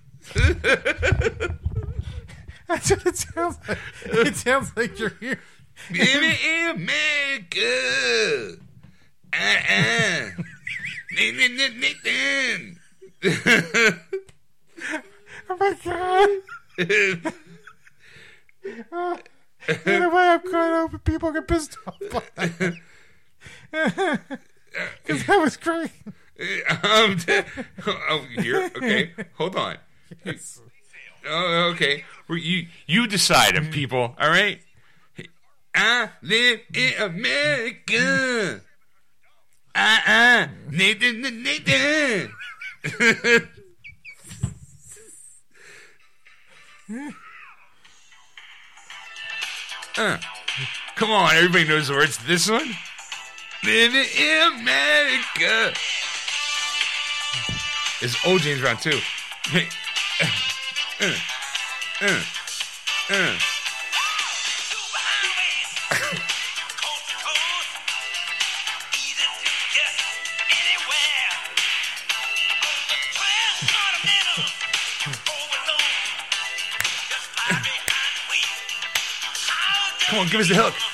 That's 2.67 2.89
what 2.89 3.05
it 3.05 3.17
sounds 3.17 3.57
like. 3.67 3.77
It 4.05 4.35
sounds 4.35 4.71
like 4.75 4.97
you're 4.99 5.13
here. 5.19 5.39
in 5.89 6.69
America. 6.71 8.57
Uh-uh. 9.33 10.29
Nathan, 11.15 11.79
Nathan. 11.79 12.79
Oh 15.49 15.57
my 15.59 15.73
god. 15.83 16.29
Either 19.85 20.09
way, 20.09 20.27
I'm 20.27 20.41
of 20.45 20.91
hoping 20.91 20.99
people 20.99 21.31
get 21.31 21.47
pissed 21.47 21.77
off. 21.87 21.99
Because 25.05 25.25
that 25.25 25.37
was 25.41 25.57
great. 25.57 25.91
um, 26.83 27.17
oh, 28.09 28.25
here, 28.39 28.71
okay, 28.75 29.11
hold 29.35 29.55
on. 29.55 29.77
Oh, 31.25 31.71
okay. 31.73 32.03
You 32.29 32.67
you 32.87 33.07
decide, 33.07 33.55
them 33.55 33.69
people. 33.69 34.15
All 34.19 34.29
right. 34.29 34.59
I 35.75 36.09
live 36.21 36.61
in 36.73 36.93
America. 37.01 38.61
Uh 39.75 39.99
uh 40.05 40.47
Nathan, 40.69 41.21
Nathan. 41.43 42.31
Uh, 49.97 50.17
come 50.95 51.11
on, 51.11 51.35
everybody 51.35 51.65
knows 51.67 51.87
the 51.87 51.93
words 51.93 52.17
to 52.17 52.27
this 52.27 52.49
one. 52.49 52.75
Living 53.63 54.05
in 54.17 54.53
America. 54.59 55.73
It's 58.01 58.17
old 58.25 58.41
James 58.41 58.59
Brown 58.61 58.77
too. 58.77 58.99
Uh, 62.01 62.21
uh, 63.09 63.39
Come 80.13 80.21
on, 80.21 80.27
give 80.27 80.41
us 80.41 80.47
the 80.47 80.53
hook. 80.53 80.92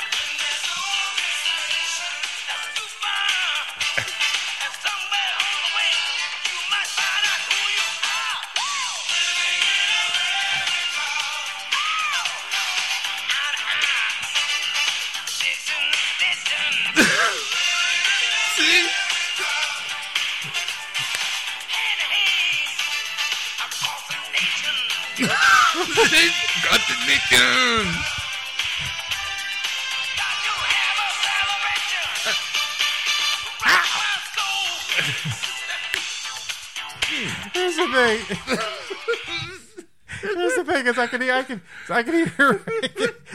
Here's 40.21 40.55
the 40.55 40.65
thing: 40.65 40.85
is 40.87 40.97
I 40.97 41.07
can 41.07 41.21
I 41.23 41.43
can 41.43 41.61
I 41.89 42.03
can 42.03 42.13
hear 42.27 42.61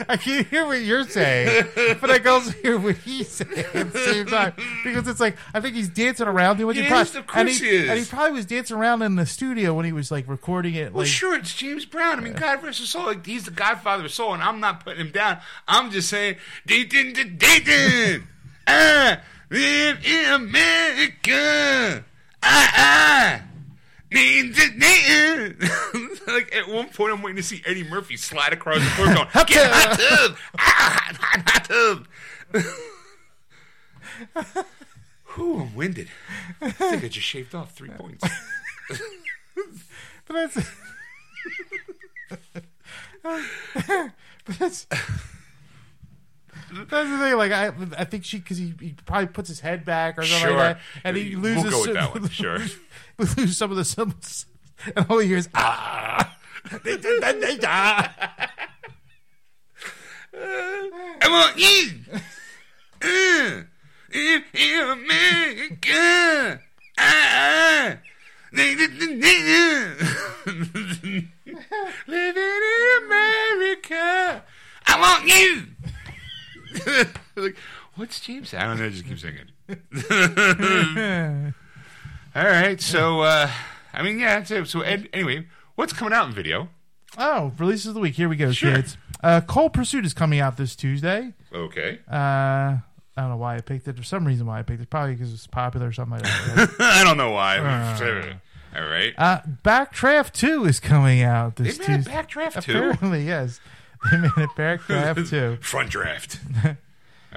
I 0.07 0.17
can 0.17 0.45
hear 0.45 0.65
what 0.67 0.81
you're 0.81 1.03
saying, 1.05 1.65
but 1.99 2.11
I 2.11 2.19
can 2.19 2.27
also 2.27 2.51
hear 2.51 2.77
what 2.77 2.97
he's 2.97 3.27
saying 3.29 3.65
at 3.73 3.91
the 3.91 3.99
same 3.99 4.25
time 4.27 4.53
because 4.83 5.07
it's 5.07 5.19
like 5.19 5.35
I 5.53 5.61
think 5.61 5.73
he's 5.75 5.89
dancing 5.89 6.27
around 6.27 6.57
doing 6.57 6.75
He 6.75 6.83
of 6.85 6.89
course 6.89 7.15
and 7.33 7.49
he 7.49 7.55
is. 7.67 7.89
and 7.89 7.97
he 7.97 8.05
probably 8.05 8.33
was 8.33 8.45
dancing 8.45 8.77
around 8.77 9.01
in 9.01 9.15
the 9.15 9.25
studio 9.25 9.73
when 9.73 9.85
he 9.85 9.93
was 9.93 10.11
like 10.11 10.27
recording 10.27 10.75
it. 10.75 10.93
Well, 10.93 11.03
Like, 11.03 11.07
sure, 11.11 11.35
it's 11.35 11.55
James 11.55 11.85
Brown. 11.85 12.19
I 12.19 12.21
mean, 12.21 12.33
God 12.33 12.61
rest 12.61 12.79
his 12.79 12.89
Soul. 12.89 13.05
Like, 13.05 13.25
he's 13.25 13.45
the 13.45 13.51
Godfather 13.51 14.05
of 14.05 14.11
Soul, 14.11 14.33
and 14.35 14.43
I'm 14.43 14.59
not 14.59 14.83
putting 14.83 14.99
him 15.07 15.11
down. 15.11 15.39
I'm 15.67 15.89
just 15.89 16.07
saying, 16.09 16.35
Dayton 16.67 17.13
to 17.15 17.23
Dayton. 17.23 18.27
I 18.67 19.19
live 19.49 20.05
in 20.05 20.33
America. 20.33 22.03
Ah, 22.43 22.73
ah. 22.77 23.41
Like, 26.27 26.55
at 26.55 26.67
one 26.67 26.89
point, 26.89 27.13
I'm 27.13 27.21
waiting 27.21 27.37
to 27.37 27.43
see 27.43 27.61
Eddie 27.67 27.83
Murphy 27.83 28.17
slide 28.17 28.51
across 28.51 28.79
the 28.79 28.89
floor 28.91 29.07
going, 29.13 29.27
Get 29.45 29.71
hot 29.71 29.99
tub. 29.99 30.37
Ah, 30.57 31.11
hot, 31.19 31.43
hot 31.47 31.65
tub. 31.65 32.07
Whew, 35.35 35.59
I'm 35.61 35.75
winded. 35.75 36.09
I 36.61 36.71
think 36.71 37.03
I 37.03 37.07
just 37.07 37.27
shaved 37.27 37.53
off 37.53 37.73
three 37.73 37.89
points. 37.89 38.27
but 40.25 40.33
that's. 40.33 40.55
but 44.45 44.59
that's 44.59 44.87
That's 46.89 47.09
the 47.09 47.17
thing. 47.17 47.37
Like 47.37 47.51
I, 47.51 47.71
I 47.97 48.03
think 48.05 48.25
she 48.25 48.37
because 48.39 48.57
he, 48.57 48.73
he 48.79 48.95
probably 49.05 49.27
puts 49.27 49.49
his 49.49 49.59
head 49.61 49.85
back 49.85 50.17
or 50.17 50.23
something 50.23 50.47
Sure. 50.49 50.57
like 50.57 50.75
that, 50.77 50.81
and 51.03 51.15
he 51.17 51.35
loses. 51.35 51.63
We'll 51.63 51.71
go 51.71 51.77
with 51.79 51.85
some- 51.85 51.93
that 51.95 52.13
one, 52.13 52.29
sure. 52.29 52.59
loses 53.17 53.57
some 53.57 53.71
of 53.71 53.77
the 53.77 53.85
syllables, 53.85 54.45
and 54.95 55.05
all 55.09 55.19
he 55.19 55.27
hears 55.27 55.47
ah. 55.53 56.37
I 60.37 61.27
want 61.29 61.57
you. 61.57 61.91
In, 64.13 64.43
in 64.53 64.81
America. 64.81 66.61
Ah, 66.97 67.97
ah. 67.97 67.97
Living 68.55 68.91
in 72.07 73.03
America. 73.05 74.43
I 74.87 74.99
want 74.99 75.27
you. 75.27 75.64
Like, 77.95 77.99
what's 77.99 78.19
James? 78.19 78.53
I 78.53 78.63
don't 78.65 78.79
know. 78.79 78.89
Just 78.89 79.05
keep 79.05 79.19
singing. 79.19 79.51
All 82.35 82.43
right. 82.43 82.79
So, 82.81 83.21
uh, 83.21 83.49
I 83.93 84.01
mean, 84.03 84.19
yeah. 84.19 84.43
So, 84.43 84.63
so 84.65 84.81
Ed, 84.81 85.09
anyway, 85.13 85.47
what's 85.75 85.93
coming 85.93 86.13
out 86.13 86.27
in 86.27 86.33
video? 86.33 86.69
oh, 87.17 87.53
releases 87.57 87.87
of 87.87 87.93
the 87.93 88.01
week. 88.01 88.15
Here 88.15 88.27
we 88.27 88.35
go, 88.35 88.51
Sure. 88.51 88.75
kids. 88.75 88.97
Uh, 89.23 89.39
Cold 89.39 89.71
Pursuit 89.73 90.05
is 90.05 90.13
coming 90.13 90.39
out 90.41 90.57
this 90.57 90.75
Tuesday. 90.75 91.33
Okay. 91.53 91.99
Uh, 92.11 92.15
I 92.15 92.81
don't 93.15 93.29
know 93.29 93.37
why 93.37 93.55
I 93.55 93.61
picked 93.61 93.87
it. 93.87 93.95
For 93.95 94.03
some 94.03 94.25
reason, 94.27 94.45
why 94.45 94.59
I 94.59 94.63
picked 94.63 94.81
it. 94.81 94.89
Probably 94.89 95.13
because 95.13 95.33
it's 95.33 95.47
popular 95.47 95.87
or 95.87 95.91
something 95.93 96.19
like 96.19 96.23
that. 96.23 96.75
I 96.79 97.03
don't 97.05 97.15
know 97.17 97.31
why. 97.31 97.59
Uh. 97.59 98.33
All 98.77 98.85
right. 98.85 99.13
uh, 99.17 99.39
Backdraft 99.63 100.33
Two 100.33 100.65
is 100.65 100.81
coming 100.81 101.21
out 101.21 101.55
They 101.55 101.63
this 101.63 101.79
made 101.79 101.89
a 101.89 101.95
Tuesday. 101.97 102.11
backdraft 102.11 102.61
too. 102.63 102.71
Apparently, 102.77 103.25
yes. 103.25 103.61
They 104.11 104.17
made 104.17 104.31
a 104.35 104.47
Backdraft 104.47 105.29
Two. 105.29 105.57
Front 105.61 105.89
draft. 105.91 106.39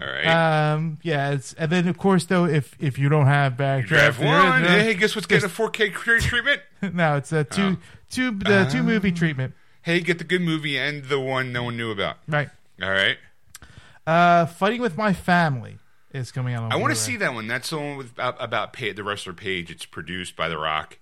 All 0.01 0.07
right. 0.09 0.27
Um, 0.73 0.99
yeah, 1.03 1.31
it's 1.33 1.55
and 1.55 1.73
then 1.73 1.89
of 1.89 1.99
course 1.99 2.25
though, 2.27 2.45
if 2.45 2.77
if 2.79 2.99
you 2.99 3.09
don't 3.09 3.27
have 3.27 3.55
Backdraft 3.55 4.25
one. 4.25 4.65
Hey, 4.65 4.95
guess 4.95 5.15
what's 5.17 5.27
getting 5.27 5.47
a 5.47 5.53
4K 5.53 5.93
treatment? 6.21 6.63
no, 6.95 7.17
it's 7.17 7.33
a 7.33 7.45
two 7.45 7.79
two 8.11 8.31
the 8.31 8.69
two 8.71 8.83
movie 8.83 9.13
treatment. 9.13 9.55
Hey, 9.83 10.01
get 10.01 10.19
the 10.19 10.25
good 10.25 10.43
movie 10.43 10.79
and 10.79 11.05
the 11.05 11.19
one 11.19 11.53
no 11.53 11.65
one 11.65 11.77
knew 11.77 11.91
about. 11.91 12.19
Right. 12.29 12.51
All 12.83 12.91
right. 12.91 13.17
Uh, 14.07 14.47
Fighting 14.47 14.81
with 14.81 14.97
My 14.97 15.13
Family 15.13 15.79
is 16.13 16.31
coming 16.33 16.55
out. 16.55 16.65
on 16.65 16.73
I 16.73 16.77
want 16.77 16.95
to 16.95 17.01
see 17.01 17.17
that 17.17 17.35
one. 17.35 17.47
That's 17.47 17.71
the 17.71 17.77
one 17.79 17.97
with 17.97 18.13
about, 18.13 18.37
about 18.43 18.73
Pa 18.73 18.87
the 18.95 19.05
wrestler 19.05 19.33
Paige. 19.33 19.71
It's 19.71 19.85
produced 19.87 20.37
by 20.37 20.49
The 20.49 20.59
Rock. 20.59 20.99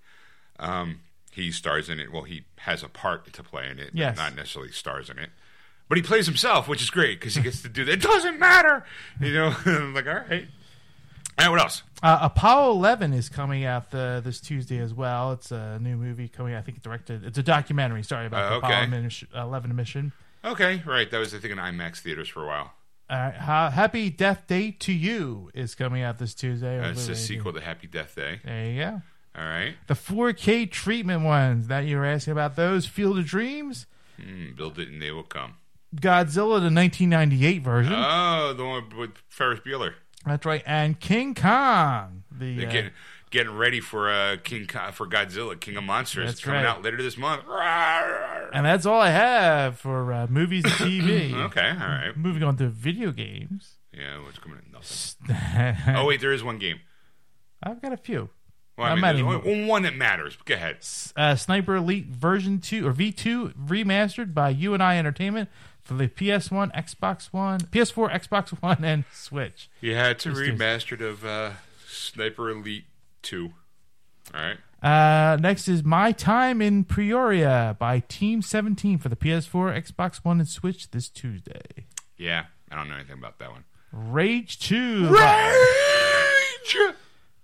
Um, 0.59 1.01
he 1.33 1.53
stars 1.53 1.89
in 1.91 2.01
it. 2.01 2.11
Well, 2.13 2.23
he 2.23 2.45
has 2.59 2.83
a 2.83 2.89
part 2.89 3.33
to 3.33 3.43
play 3.43 3.69
in 3.69 3.79
it. 3.79 3.91
but 3.93 3.95
Yes. 3.97 4.17
Not 4.17 4.35
necessarily 4.35 4.73
stars 4.73 5.11
in 5.11 5.19
it. 5.19 5.31
But 5.89 5.99
he 5.99 6.03
plays 6.03 6.27
himself, 6.27 6.67
which 6.69 6.83
is 6.83 6.91
great 6.91 7.21
because 7.21 7.35
he 7.37 7.43
gets 7.43 7.63
to 7.63 7.69
do 7.69 7.85
that. 7.85 7.93
It 7.93 8.01
doesn't 8.03 8.39
matter. 8.41 8.85
You 9.21 9.33
know, 9.33 9.55
I'm 9.67 9.95
like, 9.95 10.07
all 10.07 10.15
right. 10.15 10.47
All 11.39 11.45
right, 11.45 11.51
what 11.51 11.61
else? 11.61 11.83
Uh, 12.03 12.19
Apollo 12.23 12.73
11 12.73 13.13
is 13.13 13.29
coming 13.29 13.65
out 13.65 13.91
the, 13.91 14.21
this 14.25 14.41
Tuesday 14.41 14.79
as 14.79 14.95
well. 14.95 15.33
It's 15.33 15.53
a 15.53 15.79
new 15.81 15.97
movie 15.97 16.29
coming. 16.29 16.55
I 16.55 16.63
think 16.63 16.81
directed. 16.83 17.25
It's 17.25 17.37
a 17.39 17.43
documentary. 17.43 18.03
Sorry 18.03 18.27
about 18.27 18.45
Uh, 18.45 18.49
the 18.61 18.67
okay. 18.67 18.85
Apollo 18.85 19.03
mission, 19.03 19.29
11 19.35 19.77
mission. 19.77 20.13
Okay, 20.45 20.83
right. 20.87 21.11
That 21.11 21.19
was, 21.19 21.35
I 21.35 21.39
think, 21.39 21.53
in 21.53 21.59
IMAX 21.59 21.99
theaters 21.99 22.29
for 22.29 22.43
a 22.43 22.47
while. 22.47 22.73
All 23.09 23.19
right, 23.19 23.35
Happy 23.35 24.11
Death 24.11 24.47
Day 24.49 24.73
to 24.81 24.93
You 24.93 25.51
is 25.55 25.75
coming 25.77 26.03
out 26.03 26.19
this 26.19 26.35
Tuesday. 26.35 26.81
Uh, 26.81 26.91
it's 26.91 27.07
a 27.09 27.15
sequel 27.15 27.53
to 27.53 27.61
Happy 27.61 27.87
Death 27.87 28.17
Day. 28.17 28.41
There 28.45 28.67
you 28.67 28.81
go. 28.81 29.03
All 29.39 29.45
right. 29.45 29.75
The 29.87 29.95
4K 29.95 30.69
treatment 30.71 31.23
ones 31.23 31.69
that 31.69 31.85
you 31.85 31.99
were 31.99 32.07
asking 32.07 32.33
about 32.33 32.57
those 32.57 32.87
Field 32.87 33.19
of 33.19 33.27
Dreams, 33.27 33.87
Mm, 34.21 34.57
build 34.57 34.79
it 34.79 34.89
and 34.89 35.01
they 35.03 35.11
will 35.11 35.23
come. 35.23 35.57
Godzilla 36.01 36.61
the 36.61 36.73
1998 36.73 37.63
version. 37.63 37.95
Oh, 37.95 38.53
the 38.57 38.65
one 38.65 38.97
with 38.97 39.13
Ferris 39.29 39.61
Bueller. 39.61 39.95
That's 40.25 40.45
right, 40.45 40.63
and 40.67 40.99
King 40.99 41.35
Kong. 41.35 42.25
The 42.31 42.57
They're 42.57 42.69
uh, 42.69 42.73
getting 42.73 42.91
getting 43.31 43.57
ready 43.57 43.81
for 43.81 44.11
uh, 44.11 44.37
King 44.43 44.67
Ko- 44.67 44.91
for 44.93 45.07
Godzilla, 45.07 45.59
King 45.59 45.77
of 45.77 45.85
Monsters. 45.85 46.27
That's 46.27 46.41
coming 46.41 46.63
right. 46.63 46.69
out 46.69 46.83
later 46.83 47.01
this 47.03 47.17
month. 47.17 47.43
And 48.53 48.65
that's 48.65 48.87
all 48.87 49.01
I 49.01 49.11
have 49.11 49.79
for 49.79 50.13
uh, 50.13 50.27
movies 50.29 50.65
and 50.65 50.73
TV. 50.75 51.33
Okay, 51.35 51.69
all 51.69 51.89
right. 51.89 52.17
Moving 52.17 52.43
on 52.43 52.57
to 52.57 52.69
video 52.69 53.13
games. 53.13 53.75
Yeah, 53.93 54.23
what's 54.23 54.39
coming 54.39 54.59
in? 54.65 54.73
Nothing. 54.73 55.95
Oh 55.97 56.07
wait, 56.07 56.21
there 56.21 56.33
is 56.33 56.43
one 56.45 56.59
game. 56.59 56.81
I've 57.63 57.81
got 57.81 57.93
a 57.93 57.97
few. 57.97 58.31
Well, 58.77 58.89
I 58.89 58.95
mean, 58.95 59.03
there's 59.03 59.47
only 59.47 59.65
one 59.65 59.83
that 59.83 59.97
matters. 59.97 60.37
Go 60.45 60.53
ahead. 60.53 60.79
uh, 61.17 61.35
Sniper 61.35 61.77
Elite 61.77 62.09
version 62.09 62.61
2 62.61 62.87
or 62.87 62.93
V2 62.93 63.55
remastered 63.55 64.35
by 64.35 64.51
UNI 64.51 64.99
Entertainment 64.99 65.49
for 65.87 65.95
the 65.95 66.09
PS1, 66.09 66.75
Xbox 66.75 67.27
One, 67.33 67.61
PS4, 67.61 68.11
Xbox 68.13 68.49
One, 68.63 68.85
and 68.85 69.05
Switch. 69.13 69.71
Yeah, 69.81 70.09
it's 70.09 70.27
a 70.27 70.31
remastered 70.31 71.01
of 71.01 71.25
uh, 71.25 71.53
Sniper 71.87 72.51
Elite 72.51 72.85
Two. 73.23 73.53
All 74.35 74.41
right. 74.41 74.59
Uh, 74.83 75.37
next 75.37 75.69
is 75.69 75.83
My 75.83 76.13
Time 76.13 76.61
in 76.61 76.85
Portia 76.85 77.77
by 77.79 78.01
Team 78.01 78.43
17 78.43 78.99
for 78.99 79.09
the 79.09 79.17
PS4, 79.17 79.83
Xbox 79.83 80.17
One, 80.17 80.39
and 80.39 80.49
Switch 80.49 80.91
this 80.91 81.09
Tuesday. 81.09 81.87
Yeah, 82.17 82.47
I 82.71 82.77
don't 82.77 82.89
know 82.89 82.97
anything 82.97 83.19
about 83.19 83.39
that 83.39 83.51
one. 83.51 83.65
Rage 83.93 84.59
2 84.59 85.11
by, 85.11 85.51
Rage. 86.75 86.95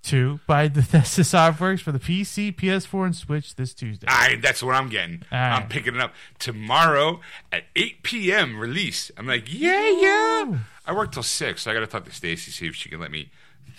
2 0.03 0.40
by 0.46 0.68
Bethesda 0.68 1.22
Softworks 1.22 1.80
for 1.80 1.92
the 1.92 1.98
PC, 1.98 2.55
PS4, 2.55 3.07
and 3.07 3.16
Switch 3.16 3.55
this 3.55 3.74
Tuesday. 3.74 4.07
Right, 4.09 4.40
that's 4.40 4.62
what 4.62 4.74
I'm 4.74 4.88
getting. 4.88 5.22
All 5.30 5.38
I'm 5.38 5.68
picking 5.68 5.94
it 5.94 6.00
up 6.00 6.12
tomorrow 6.38 7.20
at 7.50 7.64
8 7.76 8.03
p.m. 8.03 8.59
release. 8.59 9.11
I'm 9.16 9.26
like, 9.26 9.53
yeah, 9.53 9.88
yeah. 9.90 10.59
I 10.86 10.92
work 10.92 11.12
till 11.12 11.22
six, 11.22 11.62
so 11.62 11.70
I 11.70 11.74
got 11.74 11.80
to 11.80 11.86
talk 11.86 12.05
to 12.05 12.11
Stacy 12.11 12.50
see 12.50 12.66
if 12.66 12.74
she 12.74 12.88
can 12.88 13.00
let 13.00 13.11
me 13.11 13.30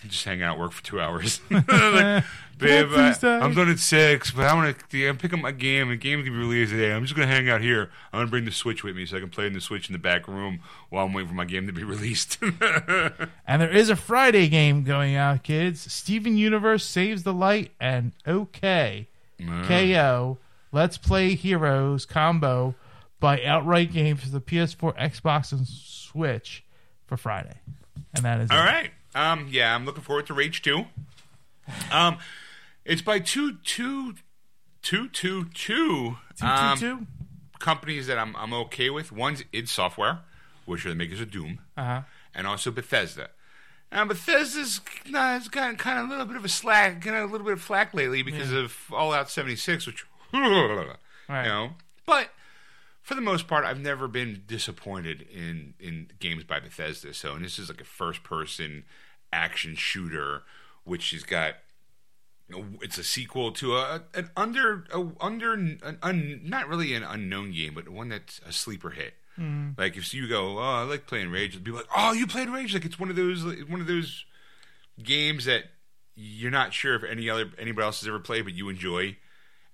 just 0.10 0.26
hang 0.26 0.42
out, 0.42 0.60
work 0.60 0.72
for 0.72 0.84
two 0.84 1.00
hours. 1.00 1.40
like, 1.50 2.24
Babe, 2.58 2.90
I, 2.94 3.16
I'm 3.24 3.54
done 3.56 3.70
at 3.70 3.80
six, 3.80 4.32
but 4.32 4.46
I 4.46 4.54
want 4.54 4.78
to. 4.90 5.08
I'm 5.08 5.18
picking 5.18 5.40
up 5.40 5.44
my 5.44 5.52
game. 5.52 5.90
The 5.90 5.96
game's 5.98 6.26
gonna 6.26 6.38
be 6.38 6.44
released 6.44 6.72
today. 6.72 6.94
I'm 6.94 7.04
just 7.04 7.16
gonna 7.16 7.28
hang 7.28 7.50
out 7.50 7.62
here. 7.62 7.90
I'm 8.14 8.20
gonna 8.20 8.30
bring 8.30 8.46
the 8.46 8.52
Switch 8.52 8.84
with 8.84 8.96
me 8.96 9.06
so 9.06 9.18
I 9.18 9.20
can 9.20 9.30
play 9.30 9.48
in 9.48 9.54
the 9.54 9.62
Switch 9.62 9.90
in 9.90 9.94
the 9.94 10.00
back 10.00 10.28
room 10.28 10.60
while 10.90 11.06
I'm 11.06 11.14
waiting 11.14 11.30
for 11.30 11.36
my 11.36 11.46
game 11.46 11.68
to 11.68 11.74
be 11.74 11.84
released. 11.84 12.38
And 12.42 13.62
there 13.62 13.72
is 13.72 13.90
a 13.90 13.96
Friday 13.96 14.48
game 14.48 14.84
going 14.84 15.16
out, 15.16 15.44
kids. 15.44 15.92
Steven 15.92 16.38
Universe 16.38 16.86
Saves 16.86 17.24
the 17.24 17.34
Light 17.34 17.72
and 17.80 18.14
OK. 18.26 19.08
KO. 19.68 20.38
Let's 20.72 20.98
Play 20.98 21.36
Heroes 21.36 22.06
combo 22.06 22.76
by 23.20 23.44
Outright 23.44 23.92
Games 23.92 24.22
for 24.22 24.30
the 24.30 24.42
PS4, 24.42 24.98
Xbox, 24.98 25.52
and 25.52 25.68
Switch 25.68 26.64
for 27.06 27.18
Friday. 27.18 27.60
And 28.16 28.26
that 28.26 28.42
is 28.42 28.50
All 28.52 28.58
it. 28.58 28.66
right. 28.66 28.92
Um. 29.16 29.48
Yeah, 29.50 29.76
I'm 29.76 29.86
looking 29.86 30.04
forward 30.04 30.28
to 30.28 30.34
Rage 30.34 30.62
Two. 30.62 30.86
Um, 31.92 32.18
it's 32.86 33.02
by 33.02 33.20
two 33.20 33.58
two 33.64 34.16
two 34.82 35.08
two 35.10 35.46
two 35.46 36.18
Two, 36.40 36.46
um, 36.46 36.78
two, 36.78 36.98
two? 37.00 37.08
companies 37.60 38.08
that 38.08 38.18
I'm 38.18 38.36
I'm 38.36 38.54
okay 38.54 38.90
with. 38.90 39.12
One's 39.12 39.44
id 39.54 39.70
Software, 39.70 40.20
which 40.66 40.86
are 40.86 40.90
the 40.90 40.96
makers 40.96 41.22
of 41.22 41.32
Doom, 41.32 41.60
Uh-huh. 41.78 42.02
and 42.34 42.48
also 42.48 42.72
Bethesda. 42.72 43.30
Now 43.92 44.06
Bethesda's 44.06 44.82
uh, 45.08 45.12
has 45.18 45.48
gotten 45.48 45.76
kind 45.78 46.00
of 46.00 46.06
a 46.06 46.10
little 46.10 46.26
bit 46.26 46.36
of 46.36 46.44
a 46.44 46.50
slack, 46.50 47.02
kind 47.02 47.16
of 47.16 47.30
a 47.30 47.32
little 47.32 47.46
bit 47.46 47.54
of 47.54 47.62
flack 47.62 47.94
lately 47.94 48.24
because 48.24 48.52
of 48.52 48.72
Fallout 48.72 49.30
76, 49.30 49.86
which 49.86 50.06
Right. 50.34 51.44
you 51.44 51.50
know, 51.50 51.70
but 52.06 52.30
for 53.04 53.14
the 53.16 53.22
most 53.22 53.48
part, 53.48 53.64
I've 53.66 53.80
never 53.80 54.08
been 54.08 54.44
disappointed 54.48 55.22
in 55.22 55.76
in 55.80 56.10
games 56.20 56.44
by 56.44 56.60
Bethesda. 56.60 57.14
So, 57.14 57.34
and 57.36 57.46
this 57.46 57.60
is 57.60 57.70
like 57.70 57.82
a 57.82 57.86
first 57.86 58.24
person 58.24 58.84
action 59.34 59.76
shooter, 59.76 60.44
which 60.84 61.12
has 61.12 61.24
got 61.24 61.56
it's 62.82 62.98
a 62.98 63.04
sequel 63.04 63.52
to 63.54 63.76
a 63.76 64.04
an 64.14 64.30
under 64.36 64.86
a 64.94 65.08
under 65.20 65.54
an 65.54 65.98
un, 66.02 66.42
not 66.44 66.68
really 66.68 66.94
an 66.94 67.04
unknown 67.04 67.52
game, 67.52 67.74
but 67.74 67.90
one 67.90 68.10
that's 68.10 68.40
a 68.48 68.52
sleeper 68.52 68.92
hit. 68.92 69.14
Hmm. 69.36 69.72
Like 69.78 69.98
if 69.98 70.14
you 70.14 70.28
go, 70.28 70.60
oh, 70.60 70.62
I 70.62 70.84
like 70.84 71.08
playing 71.08 71.30
Rage, 71.30 71.54
people 71.54 71.66
be 71.66 71.72
like, 71.72 71.88
oh, 71.96 72.14
you 72.14 72.28
played 72.28 72.50
Rage, 72.50 72.74
like 72.74 72.86
it's 72.86 73.00
one 73.00 73.10
of 73.10 73.16
those 73.16 73.44
one 73.68 73.82
of 73.82 73.88
those 73.88 74.26
games 75.02 75.46
that 75.46 75.64
you're 76.16 76.52
not 76.52 76.74
sure 76.74 76.96
if 76.96 77.04
any 77.04 77.30
other 77.30 77.50
anybody 77.58 77.86
else 77.86 78.02
has 78.02 78.08
ever 78.08 78.20
played, 78.20 78.44
but 78.46 78.54
you 78.54 78.70
enjoy. 78.70 79.18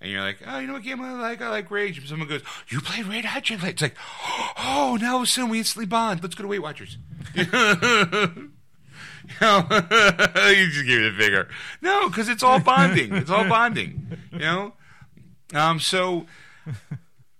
And 0.01 0.09
you're 0.09 0.21
like, 0.21 0.37
oh, 0.47 0.59
you 0.59 0.67
know 0.67 0.73
what 0.73 0.83
game 0.83 1.01
I 1.01 1.11
like? 1.11 1.41
I 1.41 1.49
like 1.49 1.69
Rage. 1.69 1.97
And 1.97 2.07
someone 2.07 2.29
goes, 2.29 2.41
you 2.69 2.79
played 2.79 3.05
Rage? 3.05 3.25
How'd 3.25 3.49
you 3.49 3.57
play? 3.57 3.71
It's 3.71 3.81
like, 3.81 3.97
oh, 4.57 4.97
now 5.01 5.15
all 5.15 5.17
of 5.17 5.23
a 5.23 5.25
sudden 5.25 5.49
we 5.49 5.57
instantly 5.57 5.85
bond. 5.85 6.23
Let's 6.23 6.35
go 6.35 6.43
to 6.43 6.47
Weight 6.47 6.61
Watchers. 6.61 6.97
you 9.29 9.35
know, 9.41 9.65
you 10.49 10.67
just 10.69 10.85
give 10.85 11.01
me 11.01 11.09
the 11.09 11.15
finger. 11.17 11.47
No, 11.81 12.09
because 12.09 12.29
it's 12.29 12.43
all 12.43 12.59
bonding. 12.59 13.13
It's 13.15 13.29
all 13.29 13.47
bonding. 13.47 14.17
You 14.31 14.39
know. 14.39 14.73
Um. 15.53 15.79
So 15.79 16.25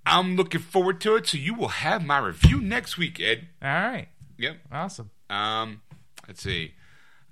I'm 0.06 0.36
looking 0.36 0.62
forward 0.62 1.02
to 1.02 1.16
it. 1.16 1.28
So 1.28 1.38
you 1.38 1.54
will 1.54 1.68
have 1.70 2.06
my 2.06 2.18
review 2.20 2.62
next 2.62 2.98
week, 2.98 3.20
Ed. 3.20 3.48
All 3.62 3.70
right. 3.70 4.08
Yep. 4.38 4.58
Awesome. 4.72 5.12
Um, 5.30 5.82
let's 6.28 6.42
see. 6.42 6.74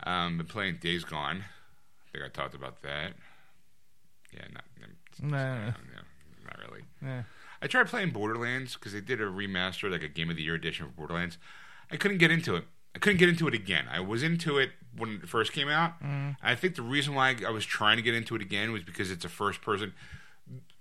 Um, 0.03 0.37
been 0.37 0.45
playing 0.47 0.77
Days 0.81 1.03
Gone. 1.03 1.43
I 1.43 2.11
think 2.11 2.25
I 2.25 2.29
talked 2.29 2.53
about 2.53 2.81
that. 2.83 3.13
Yeah, 4.33 4.45
not, 4.53 4.63
Nah. 5.19 5.55
no, 5.65 5.73
not 6.45 6.57
really. 6.59 6.81
Yeah. 7.01 7.23
I 7.61 7.65
tried 7.67 7.87
playing 7.87 8.11
Borderlands 8.11 8.75
because 8.75 8.93
they 8.93 9.01
did 9.01 9.19
a 9.19 9.25
remaster, 9.25 9.89
like 9.91 10.03
a 10.03 10.07
Game 10.07 10.29
of 10.29 10.35
the 10.35 10.43
Year 10.43 10.53
edition 10.53 10.85
of 10.85 10.95
Borderlands. 10.95 11.39
I 11.91 11.97
couldn't 11.97 12.19
get 12.19 12.29
into 12.29 12.55
it. 12.55 12.65
I 12.97 12.99
couldn't 12.99 13.19
get 13.19 13.29
into 13.29 13.47
it 13.47 13.53
again. 13.53 13.85
I 13.91 13.99
was 13.99 14.23
into 14.23 14.57
it 14.57 14.71
when 14.97 15.19
it 15.21 15.29
first 15.29 15.53
came 15.53 15.69
out. 15.69 15.93
I 16.41 16.55
think 16.55 16.73
the 16.73 16.81
reason 16.81 17.13
why 17.13 17.35
I 17.45 17.51
was 17.51 17.63
trying 17.63 17.97
to 17.97 18.01
get 18.01 18.15
into 18.15 18.35
it 18.35 18.41
again 18.41 18.71
was 18.71 18.81
because 18.81 19.11
it's 19.11 19.23
a 19.23 19.29
first 19.29 19.61
person. 19.61 19.93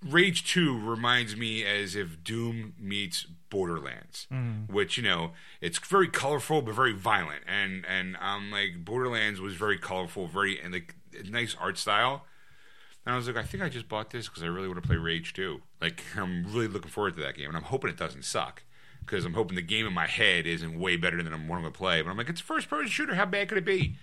Rage 0.02 0.50
2 0.50 0.80
reminds 0.80 1.36
me 1.36 1.62
as 1.62 1.94
if 1.94 2.24
Doom 2.24 2.72
meets 2.78 3.26
Borderlands, 3.50 4.28
which, 4.66 4.96
you 4.96 5.02
know, 5.02 5.32
it's 5.60 5.78
very 5.78 6.08
colorful 6.08 6.62
but 6.62 6.74
very 6.74 6.94
violent. 6.94 7.42
And, 7.46 7.84
and 7.84 8.16
I'm 8.18 8.44
um, 8.44 8.50
like, 8.50 8.82
Borderlands 8.82 9.38
was 9.38 9.52
very 9.52 9.76
colorful, 9.76 10.26
very, 10.26 10.58
and 10.58 10.72
like, 10.72 10.94
nice 11.28 11.54
art 11.60 11.76
style. 11.76 12.24
And 13.04 13.12
I 13.12 13.18
was 13.18 13.26
like, 13.26 13.36
I 13.36 13.42
think 13.42 13.62
I 13.62 13.68
just 13.68 13.90
bought 13.90 14.08
this 14.08 14.26
because 14.26 14.42
I 14.42 14.46
really 14.46 14.68
want 14.68 14.80
to 14.80 14.88
play 14.88 14.96
Rage 14.96 15.34
2. 15.34 15.60
Like, 15.82 16.02
I'm 16.16 16.46
really 16.46 16.68
looking 16.68 16.90
forward 16.90 17.16
to 17.16 17.22
that 17.24 17.36
game, 17.36 17.48
and 17.48 17.58
I'm 17.58 17.64
hoping 17.64 17.90
it 17.90 17.98
doesn't 17.98 18.24
suck 18.24 18.62
because 19.06 19.24
I'm 19.24 19.34
hoping 19.34 19.54
the 19.54 19.62
game 19.62 19.86
in 19.86 19.92
my 19.92 20.06
head 20.06 20.46
isn't 20.46 20.78
way 20.78 20.96
better 20.96 21.22
than 21.22 21.32
I'm 21.32 21.48
wanting 21.48 21.64
to 21.64 21.70
play. 21.70 22.02
But 22.02 22.10
I'm 22.10 22.16
like, 22.16 22.28
it's 22.28 22.40
a 22.40 22.44
first 22.44 22.68
person 22.68 22.88
shooter. 22.88 23.14
How 23.14 23.24
bad 23.24 23.48
could 23.48 23.58
it 23.58 23.64
be? 23.64 23.96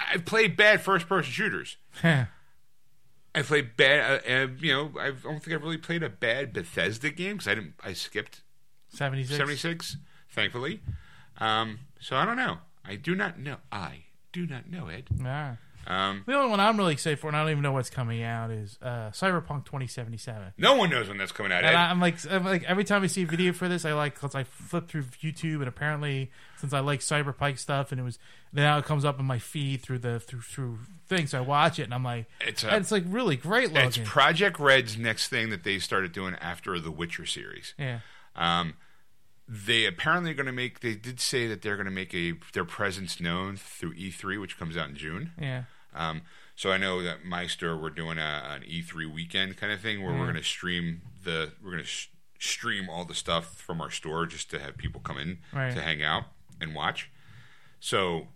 I've 0.00 0.24
played 0.24 0.56
bad 0.56 0.80
first 0.80 1.06
person 1.06 1.30
shooters. 1.30 1.76
I 2.02 3.42
played 3.42 3.76
bad, 3.76 4.22
uh, 4.26 4.32
uh, 4.32 4.46
you 4.58 4.72
know, 4.72 4.92
I 4.98 5.10
don't 5.10 5.42
think 5.42 5.54
I've 5.54 5.62
really 5.62 5.76
played 5.76 6.02
a 6.02 6.08
bad 6.08 6.52
Bethesda 6.52 7.10
game 7.10 7.36
because 7.36 7.48
I 7.48 7.54
didn't, 7.54 7.74
I 7.84 7.92
skipped 7.92 8.40
76. 8.88 9.36
76, 9.36 9.96
thankfully. 10.30 10.80
Um, 11.38 11.80
so 12.00 12.16
I 12.16 12.24
don't 12.24 12.36
know. 12.36 12.58
I 12.84 12.96
do 12.96 13.14
not 13.14 13.38
know. 13.38 13.56
I 13.70 14.04
do 14.32 14.46
not 14.46 14.70
know, 14.70 14.88
it. 14.88 15.08
Yeah. 15.16 15.56
Um, 15.88 16.22
The 16.26 16.34
only 16.34 16.50
one 16.50 16.60
I'm 16.60 16.76
really 16.76 16.92
excited 16.92 17.18
for, 17.18 17.28
and 17.28 17.36
I 17.36 17.40
don't 17.42 17.50
even 17.50 17.62
know 17.62 17.72
what's 17.72 17.88
coming 17.90 18.22
out, 18.22 18.50
is 18.50 18.78
uh, 18.82 19.10
Cyberpunk 19.10 19.64
2077. 19.64 20.52
no 20.58 20.74
one 20.76 20.90
knows 20.90 21.08
when 21.08 21.16
that's 21.16 21.32
coming 21.32 21.50
out, 21.50 21.64
And 21.64 21.74
I, 21.76 21.90
I'm 21.90 21.98
like, 22.00 22.16
I'm 22.30 22.44
like, 22.44 22.62
every 22.64 22.84
time 22.84 23.02
I 23.02 23.06
see 23.06 23.22
a 23.22 23.26
video 23.26 23.52
for 23.54 23.68
this, 23.68 23.84
I 23.86 23.94
like, 23.94 24.14
because 24.14 24.34
I 24.34 24.44
flip 24.44 24.88
through 24.88 25.04
YouTube, 25.04 25.56
and 25.60 25.68
apparently, 25.68 26.30
since 26.58 26.72
I 26.72 26.80
like 26.80 27.00
Cyberpunk 27.00 27.58
stuff, 27.58 27.90
and 27.90 28.00
it 28.00 28.04
was 28.04 28.18
now 28.52 28.78
it 28.78 28.84
comes 28.84 29.04
up 29.04 29.18
in 29.18 29.24
my 29.26 29.38
feed 29.38 29.80
through 29.82 29.98
the 30.00 30.20
through 30.20 30.40
through 30.42 30.78
things, 31.06 31.30
so 31.30 31.38
I 31.38 31.40
watch 31.40 31.78
it, 31.78 31.84
and 31.84 31.94
I'm 31.94 32.04
like, 32.04 32.26
It's 32.40 32.64
a- 32.64 32.68
and 32.68 32.82
it's 32.82 32.92
like 32.92 33.04
really 33.06 33.36
great 33.36 33.72
looking. 33.72 33.88
it's 33.88 33.98
Project 34.04 34.58
Red's 34.60 34.96
next 34.98 35.28
thing 35.28 35.48
that 35.50 35.64
they 35.64 35.78
started 35.78 36.12
doing 36.12 36.34
after 36.40 36.78
the 36.78 36.90
Witcher 36.90 37.24
series. 37.26 37.74
yeah, 37.78 38.00
Um, 38.36 38.74
they 39.48 39.86
apparently 39.86 40.30
are 40.32 40.34
going 40.34 40.46
to 40.46 40.52
make. 40.52 40.80
They 40.80 40.94
did 40.94 41.20
say 41.20 41.46
that 41.46 41.62
they're 41.62 41.76
going 41.76 41.86
to 41.86 41.90
make 41.90 42.14
a 42.14 42.34
their 42.52 42.66
presence 42.66 43.18
known 43.20 43.56
through 43.56 43.94
E3, 43.94 44.38
which 44.40 44.58
comes 44.58 44.76
out 44.76 44.90
in 44.90 44.96
June. 44.96 45.32
yeah, 45.40 45.64
Um, 45.98 46.22
so 46.54 46.70
I 46.72 46.78
know 46.78 47.02
that 47.02 47.24
my 47.24 47.46
store 47.46 47.76
we're 47.76 47.90
doing 47.90 48.18
a, 48.18 48.42
an 48.50 48.62
E3 48.62 49.12
weekend 49.12 49.56
kind 49.56 49.72
of 49.72 49.80
thing 49.80 50.02
where 50.02 50.12
we're 50.12 50.24
going 50.24 50.36
to 50.36 50.42
stream 50.42 51.02
the 51.24 51.52
we're 51.62 51.72
going 51.72 51.82
to 51.82 51.88
sh- 51.88 52.08
stream 52.38 52.88
all 52.88 53.04
the 53.04 53.14
stuff 53.14 53.56
from 53.60 53.80
our 53.80 53.90
store 53.90 54.24
just 54.26 54.50
to 54.52 54.58
have 54.58 54.76
people 54.76 55.00
come 55.00 55.18
in 55.18 55.38
Right. 55.52 55.74
to 55.74 55.80
hang 55.82 56.02
out 56.02 56.24
and 56.60 56.74
watch. 56.74 57.10
So 57.80 58.28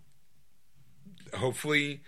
hopefully. 1.35 2.01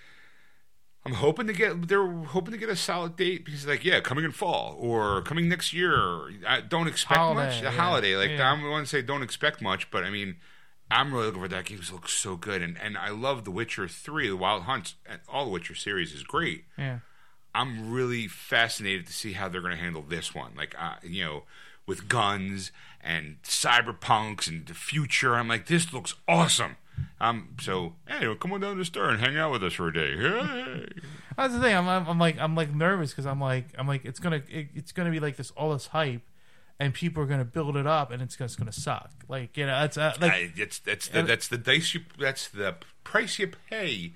I'm 1.08 1.14
hoping 1.14 1.46
to 1.46 1.54
get. 1.54 1.88
They're 1.88 2.08
hoping 2.12 2.52
to 2.54 2.58
get 2.58 2.68
a 2.70 2.76
solid 2.76 3.16
date 3.16 3.46
because, 3.46 3.68
like, 3.68 3.86
yeah, 3.86 4.00
coming 4.00 4.26
in 4.26 4.32
fall 4.32 4.76
or 4.80 5.22
coming 5.22 5.48
next 5.48 5.72
year. 5.72 6.32
I 6.48 6.62
don't 6.62 6.88
expect 6.88 7.20
Holiday, 7.20 7.46
much. 7.48 7.62
A 7.62 7.66
yeah. 7.66 7.72
holiday, 7.72 8.16
like 8.16 8.32
Yeah. 8.32 8.52
I'm 8.52 8.64
the 8.64 8.70
one 8.72 8.82
to 8.86 8.88
say 8.90 9.04
don't 9.04 9.22
expect 9.22 9.62
much, 9.62 9.92
but 9.92 10.04
I 10.04 10.10
mean, 10.10 10.38
I'm 10.92 11.14
really 11.14 11.28
looking 11.28 11.42
for 11.42 11.48
that 11.48 11.66
game. 11.66 11.80
It 11.80 11.92
looks 11.92 12.14
so 12.14 12.36
good, 12.36 12.62
and 12.62 12.78
and 12.82 12.98
I 12.98 13.10
love 13.10 13.44
The 13.44 13.52
Witcher 13.52 13.88
Three, 13.88 14.28
The 14.30 14.38
Wild 14.38 14.64
Hunt, 14.64 14.96
and 15.06 15.20
all 15.28 15.46
the 15.46 15.52
Witcher 15.52 15.76
series 15.76 16.14
is 16.14 16.24
great. 16.24 16.66
yeah. 16.78 17.00
I'm 17.54 17.90
really 17.94 18.28
fascinated 18.28 19.08
to 19.08 19.14
see 19.14 19.32
how 19.32 19.48
they're 19.48 19.62
going 19.62 19.72
to 19.72 19.82
handle 19.82 20.02
this 20.06 20.36
one. 20.36 20.52
Like, 20.58 20.76
uh, 20.78 20.96
you 21.02 21.24
know, 21.24 21.44
with 21.88 22.10
guns 22.10 22.72
and 23.02 23.38
cyberpunks 23.44 24.50
and 24.50 24.66
the 24.66 24.74
future. 24.74 25.36
I'm 25.36 25.48
like, 25.48 25.68
this 25.68 25.94
looks 25.94 26.16
awesome. 26.28 26.76
Um, 27.22 27.56
so 27.62 27.94
anyway, 28.10 28.36
come 28.38 28.52
on 28.52 28.60
down 28.60 28.74
to 28.74 28.80
the 28.80 28.84
store 28.86 29.10
and 29.10 29.22
hang 29.22 29.38
out 29.38 29.54
with 29.54 29.64
us 29.64 29.72
for 29.72 29.88
a 29.88 29.94
day. 29.94 30.18
Hey. 30.18 30.88
That's 31.38 31.54
the 31.54 31.62
thing. 31.62 31.76
I'm, 31.76 31.88
I'm, 31.88 32.08
I'm 32.08 32.20
like, 32.20 32.38
I'm 32.40 32.56
like 32.56 32.74
nervous 32.76 33.12
because 33.12 33.26
I'm 33.26 33.40
like, 33.40 33.68
I'm 33.78 33.88
like, 33.88 34.04
it's 34.04 34.20
gonna, 34.20 34.42
it, 34.50 34.68
it's 34.76 34.92
gonna 34.92 35.12
be 35.12 35.22
like 35.22 35.38
this 35.38 35.52
all 35.52 35.72
this 35.72 35.88
hype, 35.88 36.24
and 36.80 36.94
people 36.94 37.24
are 37.24 37.26
gonna 37.28 37.46
build 37.46 37.78
it 37.78 37.88
up, 37.88 38.12
and 38.12 38.22
it's 38.22 38.36
just 38.36 38.58
gonna 38.58 38.72
suck. 38.72 39.12
Like, 39.28 39.58
you 39.58 39.66
know, 39.66 39.80
that's 39.80 39.98
uh, 39.98 40.14
like, 40.20 40.32
I, 40.32 40.52
it's 40.56 40.80
that's 40.80 41.08
the 41.08 41.24
that's 41.24 41.48
the 41.48 41.58
dice 41.58 41.94
you 41.94 42.02
that's 42.20 42.48
the 42.48 42.76
price 43.04 43.40
you 43.40 43.52
pay 43.70 44.14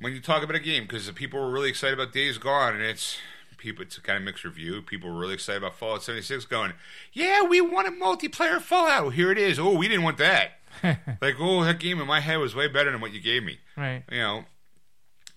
when 0.00 0.12
you 0.12 0.20
talk 0.20 0.42
about 0.42 0.56
a 0.56 0.60
game 0.60 0.84
because 0.84 1.06
the 1.06 1.12
people 1.12 1.40
were 1.40 1.50
really 1.50 1.68
excited 1.68 1.98
about 1.98 2.12
Days 2.12 2.38
Gone 2.38 2.74
and 2.74 2.82
it's 2.82 3.18
people 3.56 3.82
it's 3.82 3.96
a 3.96 4.00
kind 4.00 4.18
of 4.18 4.24
mixed 4.24 4.44
review. 4.44 4.82
People 4.82 5.10
were 5.10 5.18
really 5.18 5.34
excited 5.34 5.62
about 5.62 5.74
Fallout 5.76 6.02
76 6.02 6.44
going, 6.44 6.74
"Yeah, 7.12 7.42
we 7.42 7.60
want 7.60 7.88
a 7.88 7.90
multiplayer 7.90 8.60
Fallout. 8.60 9.14
Here 9.14 9.32
it 9.32 9.38
is. 9.38 9.58
Oh, 9.58 9.74
we 9.74 9.88
didn't 9.88 10.04
want 10.04 10.18
that." 10.18 10.58
like, 10.82 11.36
"Oh, 11.38 11.64
that 11.64 11.80
game 11.80 12.00
in 12.00 12.06
my 12.06 12.20
head 12.20 12.36
was 12.36 12.54
way 12.54 12.68
better 12.68 12.90
than 12.90 13.00
what 13.00 13.12
you 13.12 13.20
gave 13.20 13.42
me." 13.42 13.58
right, 13.76 14.02
You 14.10 14.18
know, 14.18 14.44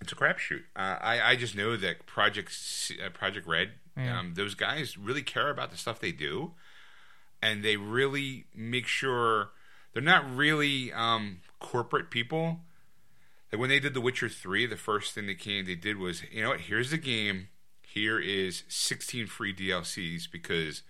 it's 0.01 0.11
a 0.11 0.15
crapshoot. 0.15 0.63
Uh, 0.75 0.97
I 1.01 1.21
I 1.32 1.36
just 1.36 1.55
know 1.55 1.78
that 1.78 2.05
Project 2.05 2.51
uh, 3.03 3.09
Project 3.09 3.47
Red, 3.47 3.71
Yeah. 3.97 4.19
um, 4.19 4.33
those 4.35 4.55
guys 4.55 4.97
really 4.97 5.23
care 5.23 5.49
about 5.49 5.71
the 5.71 5.77
stuff 5.77 5.99
they 5.99 6.11
do, 6.11 6.51
and 7.41 7.63
they 7.63 7.77
really 7.77 8.45
make 8.55 8.87
sure 8.87 9.49
they're 9.93 10.01
not 10.03 10.29
really 10.35 10.93
um, 10.93 11.39
corporate 11.59 12.09
people. 12.11 12.59
Like 13.51 13.59
when 13.59 13.69
they 13.69 13.79
did 13.79 13.93
The 13.93 14.01
Witcher 14.01 14.29
Three, 14.29 14.65
the 14.65 14.77
first 14.77 15.13
thing 15.13 15.25
they 15.27 15.35
came 15.35 15.65
they 15.65 15.75
did 15.75 15.97
was, 15.97 16.23
you 16.31 16.43
know 16.43 16.49
what? 16.49 16.61
Here's 16.61 16.91
the 16.91 16.97
game. 16.97 17.47
Here 17.81 18.19
is 18.19 18.63
16 18.67 19.27
free 19.27 19.53
DLCs 19.55 20.29
because 20.31 20.83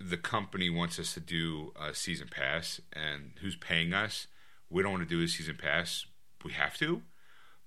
the 0.00 0.16
company 0.16 0.70
wants 0.70 0.98
us 0.98 1.14
to 1.14 1.20
do 1.20 1.72
a 1.80 1.94
season 1.94 2.28
pass, 2.30 2.80
and 2.92 3.32
who's 3.40 3.56
paying 3.56 3.92
us? 3.92 4.26
We 4.70 4.82
don't 4.82 4.92
want 4.92 5.08
to 5.08 5.16
do 5.16 5.22
a 5.22 5.28
season 5.28 5.56
pass. 5.60 6.06
We 6.44 6.52
have 6.52 6.76
to. 6.78 7.02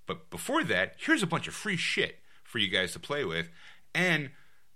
But 0.05 0.29
before 0.29 0.63
that, 0.65 0.95
here's 0.97 1.23
a 1.23 1.27
bunch 1.27 1.47
of 1.47 1.53
free 1.53 1.77
shit 1.77 2.19
for 2.43 2.57
you 2.57 2.67
guys 2.67 2.93
to 2.93 2.99
play 2.99 3.23
with. 3.23 3.49
And 3.93 4.31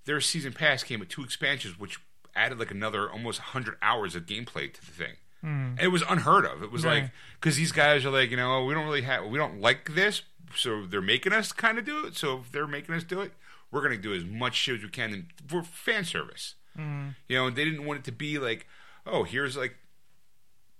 their 0.05 0.21
season 0.21 0.53
pass 0.53 0.83
came 0.83 0.99
with 0.99 1.09
two 1.09 1.23
expansions, 1.23 1.77
which 1.79 1.99
added 2.35 2.59
like 2.59 2.71
another 2.71 3.09
almost 3.09 3.39
100 3.39 3.77
hours 3.81 4.15
of 4.15 4.25
gameplay 4.25 4.71
to 4.73 4.81
the 4.85 4.91
thing. 4.91 5.13
And 5.43 5.79
it 5.79 5.89
was 5.89 6.01
unheard 6.09 6.43
of. 6.45 6.63
It 6.63 6.71
was 6.71 6.83
Right. 6.83 7.03
like, 7.03 7.11
because 7.39 7.55
these 7.55 7.71
guys 7.71 8.03
are 8.03 8.09
like, 8.09 8.31
you 8.31 8.37
know, 8.37 8.65
we 8.65 8.73
don't 8.73 8.85
really 8.85 9.03
have, 9.03 9.25
we 9.25 9.37
don't 9.37 9.61
like 9.61 9.93
this. 9.93 10.23
So 10.55 10.85
they're 10.87 11.01
making 11.01 11.33
us 11.33 11.51
kind 11.51 11.77
of 11.77 11.85
do 11.85 12.03
it. 12.05 12.15
So 12.15 12.39
if 12.39 12.51
they're 12.51 12.65
making 12.65 12.95
us 12.95 13.03
do 13.03 13.21
it, 13.21 13.31
we're 13.69 13.81
going 13.81 13.95
to 13.95 14.01
do 14.01 14.13
as 14.13 14.23
much 14.25 14.55
shit 14.55 14.77
as 14.77 14.81
we 14.83 14.89
can 14.89 15.27
for 15.47 15.61
fan 15.63 16.03
service. 16.03 16.55
You 16.77 17.13
know, 17.37 17.49
they 17.51 17.63
didn't 17.63 17.85
want 17.85 17.99
it 17.99 18.05
to 18.05 18.11
be 18.11 18.39
like, 18.39 18.65
oh, 19.05 19.23
here's 19.23 19.55
like, 19.55 19.75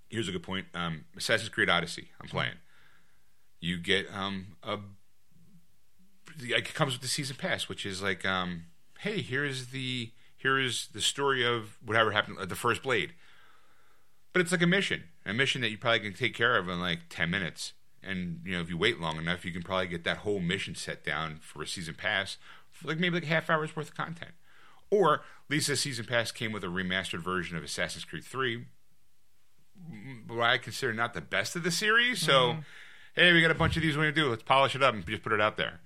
here's 0.09 0.28
a 0.28 0.32
good 0.32 0.43
point. 0.43 0.65
Um, 0.73 1.05
Assassin's 1.15 1.49
Creed 1.49 1.69
Odyssey, 1.69 2.09
I'm 2.19 2.28
playing. 2.28 2.55
You 3.59 3.78
get 3.78 4.07
um 4.13 4.57
a 4.63 4.78
like 6.41 6.69
it 6.69 6.73
comes 6.73 6.93
with 6.93 7.01
the 7.01 7.07
season 7.07 7.36
pass, 7.38 7.69
which 7.69 7.86
is 7.86 8.01
like 8.01 8.26
um, 8.26 8.63
hey, 8.99 9.21
here's 9.21 9.67
the 9.67 10.11
here 10.35 10.59
is 10.59 10.89
the 10.93 11.01
story 11.01 11.45
of 11.45 11.77
whatever 11.83 12.11
happened 12.11 12.37
at 12.39 12.49
the 12.49 12.55
first 12.55 12.83
Blade. 12.83 13.13
But 14.33 14.41
it's 14.41 14.51
like 14.51 14.61
a 14.61 14.67
mission, 14.67 15.05
a 15.25 15.33
mission 15.33 15.61
that 15.61 15.71
you 15.71 15.77
probably 15.77 16.01
can 16.01 16.13
take 16.13 16.33
care 16.33 16.57
of 16.57 16.67
in 16.69 16.79
like 16.79 16.99
ten 17.09 17.29
minutes. 17.29 17.73
And 18.03 18.41
you 18.45 18.53
know, 18.53 18.61
if 18.61 18.69
you 18.69 18.77
wait 18.77 18.99
long 18.99 19.17
enough, 19.17 19.45
you 19.45 19.51
can 19.51 19.63
probably 19.63 19.87
get 19.87 20.03
that 20.03 20.17
whole 20.17 20.39
mission 20.39 20.75
set 20.75 21.03
down 21.03 21.39
for 21.41 21.63
a 21.63 21.67
season 21.67 21.95
pass, 21.95 22.37
for 22.69 22.89
like 22.89 22.99
maybe 22.99 23.15
like 23.15 23.23
a 23.23 23.27
half 23.27 23.49
hour's 23.49 23.75
worth 23.75 23.89
of 23.89 23.95
content. 23.95 24.31
Or 24.91 25.23
the 25.49 25.59
season 25.59 26.05
pass 26.05 26.31
came 26.31 26.51
with 26.51 26.63
a 26.63 26.67
remastered 26.67 27.21
version 27.21 27.57
of 27.57 27.63
Assassin's 27.63 28.05
Creed 28.05 28.23
Three, 28.23 28.65
what 30.27 30.41
I 30.41 30.57
consider 30.57 30.93
not 30.93 31.13
the 31.13 31.21
best 31.21 31.55
of 31.55 31.63
the 31.63 31.71
series. 31.71 32.19
So, 32.19 32.33
mm-hmm. 32.33 32.59
hey, 33.15 33.33
we 33.33 33.41
got 33.41 33.51
a 33.51 33.55
bunch 33.55 33.75
of 33.75 33.83
these. 33.83 33.95
Do 33.95 34.03
you 34.03 34.11
do? 34.11 34.29
Let's 34.29 34.43
polish 34.43 34.75
it 34.75 34.83
up 34.83 34.93
and 34.93 35.05
just 35.05 35.23
put 35.23 35.33
it 35.33 35.41
out 35.41 35.57
there. 35.57 35.79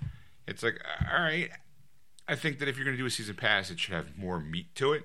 It's 0.47 0.63
like, 0.63 0.81
all 1.11 1.21
right. 1.21 1.49
I 2.29 2.35
think 2.35 2.59
that 2.59 2.67
if 2.69 2.77
you're 2.77 2.85
going 2.85 2.95
to 2.95 3.01
do 3.01 3.07
a 3.07 3.09
season 3.09 3.35
pass, 3.35 3.69
it 3.71 3.79
should 3.79 3.93
have 3.93 4.17
more 4.17 4.39
meat 4.39 4.73
to 4.75 4.93
it. 4.93 5.03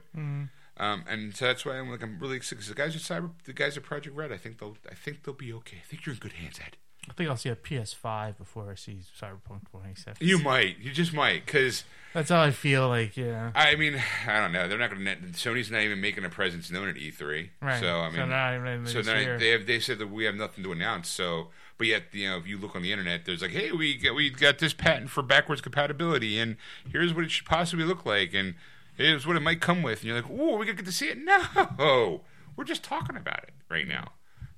Um, 0.77 1.05
and 1.09 1.35
so 1.37 1.47
that's 1.47 1.65
why 1.65 1.79
I'm 1.79 1.89
like 1.91 2.03
I'm 2.03 2.19
really 2.19 2.37
excited. 2.37 2.59
Cause 2.59 2.69
The 2.69 2.75
guys 2.75 2.95
at 2.97 3.03
Cyber, 3.03 3.31
the 3.45 3.53
guys 3.53 3.77
at 3.77 3.83
Project 3.85 4.15
Red, 4.17 4.31
I 4.33 4.37
think 4.37 4.59
they'll, 4.59 4.77
I 4.91 4.95
think 4.95 5.23
they'll 5.23 5.35
be 5.35 5.53
okay. 5.53 5.79
I 5.83 5.87
think 5.87 6.05
you're 6.05 6.15
in 6.15 6.19
good 6.21 6.33
hands, 6.33 6.59
Ed. 6.65 6.77
I 7.09 7.13
think 7.13 7.29
I'll 7.29 7.37
see 7.37 7.51
a 7.51 7.57
PS5 7.57 8.39
before 8.39 8.71
I 8.71 8.75
see 8.77 8.99
Cyberpunk 9.21 9.71
2077. 9.73 10.27
You 10.27 10.39
might, 10.39 10.79
you 10.79 10.91
just 10.91 11.13
might, 11.13 11.45
because 11.45 11.85
That's 12.15 12.31
how 12.31 12.41
I 12.43 12.51
feel. 12.51 12.89
Like, 12.89 13.17
yeah, 13.17 13.51
I 13.55 13.77
mean, 13.77 14.03
I 14.27 14.41
don't 14.41 14.53
know. 14.53 14.67
They're 14.69 14.79
not 14.79 14.91
going 14.91 15.05
to. 15.05 15.17
Sony's 15.33 15.71
not 15.71 15.83
even 15.83 16.01
making 16.01 16.25
a 16.25 16.31
presence 16.31 16.71
known 16.71 16.89
at 16.89 16.95
E3. 16.97 17.51
right. 17.61 17.81
So 17.81 18.01
I 18.01 18.11
mean, 18.11 18.29
not 18.29 18.89
So 18.89 18.99
this 18.99 19.07
then 19.07 19.23
year. 19.23 19.39
they 19.39 19.51
have 19.51 19.67
they 19.67 19.81
said 19.81 19.99
that 19.99 20.07
we 20.11 20.25
have 20.25 20.35
nothing 20.35 20.65
to 20.65 20.73
announce. 20.73 21.09
So, 21.11 21.49
but 21.77 21.87
yet 21.87 22.05
you 22.13 22.29
know 22.31 22.39
if 22.39 22.47
you 22.47 22.57
look 22.59 22.75
on 22.75 22.83
the 22.83 22.91
internet, 22.91 23.27
there's 23.27 23.43
like, 23.43 23.51
hey, 23.51 23.71
we 23.71 23.97
got, 23.99 24.15
we 24.15 24.31
got 24.31 24.59
this 24.59 24.73
patent 24.73 25.11
for 25.11 25.23
backwards 25.23 25.61
compatibility, 25.61 26.39
and 26.39 26.57
here's 26.91 27.13
what 27.13 27.25
it 27.25 27.31
should 27.31 27.47
possibly 27.47 27.85
look 27.85 28.07
like, 28.07 28.33
and 28.33 28.55
here's 28.97 29.27
what 29.27 29.37
it 29.37 29.41
might 29.41 29.61
come 29.61 29.83
with. 29.83 29.99
And 30.01 30.05
you're 30.09 30.17
like, 30.17 30.31
oh, 30.31 30.57
we 30.57 30.65
gonna 30.65 30.77
get 30.77 30.87
to 30.87 30.93
see 30.93 31.09
it? 31.09 31.19
No, 31.79 32.23
we're 32.57 32.65
just 32.65 32.83
talking 32.83 33.17
about 33.17 33.43
it 33.45 33.53
right 33.69 33.87
now. 33.87 34.13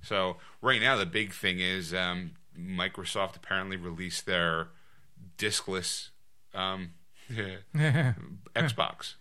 So 0.07 0.37
right 0.63 0.81
now 0.81 0.97
the 0.97 1.07
big 1.07 1.33
thing 1.33 1.59
is 1.61 1.93
um, 1.93 2.33
Microsoft 2.59 3.37
apparently 3.37 3.77
released 3.77 4.25
their 4.27 4.69
diskless 5.37 6.11
um, 6.55 6.91
Xbox. 8.55 9.15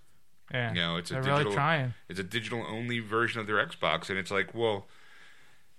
yeah, 0.54 0.70
You 0.74 0.82
know, 0.82 0.96
it's 0.98 1.12
a 1.12 1.16
digital. 1.16 1.38
really 1.40 1.54
trying. 1.54 1.94
It's 2.08 2.20
a 2.20 2.24
digital 2.24 2.66
only 2.68 3.00
version 3.00 3.42
of 3.42 3.48
their 3.48 3.66
Xbox, 3.66 4.10
and 4.10 4.18
it's 4.20 4.32
like, 4.32 4.54
well, 4.54 4.88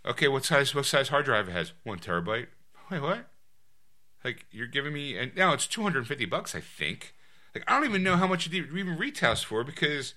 Okay, 0.04 0.28
what 0.28 0.44
size 0.44 0.72
what 0.72 0.86
size 0.86 1.08
hard 1.08 1.24
drive 1.24 1.48
it 1.48 1.52
has? 1.52 1.72
One 1.82 1.98
terabyte. 1.98 2.46
Wait, 2.90 3.00
what? 3.00 3.26
Like 4.24 4.46
you're 4.52 4.68
giving 4.68 4.92
me 4.92 5.18
and 5.18 5.34
now 5.34 5.52
it's 5.52 5.66
two 5.66 5.82
hundred 5.82 5.98
and 6.00 6.06
fifty 6.06 6.24
bucks, 6.26 6.54
I 6.54 6.60
think. 6.60 7.12
Like 7.54 7.64
I 7.66 7.74
don't 7.76 7.88
even 7.88 8.04
know 8.04 8.16
how 8.16 8.28
much 8.28 8.46
it 8.46 8.54
even 8.54 8.96
retails 8.96 9.42
for 9.42 9.64
because 9.64 10.14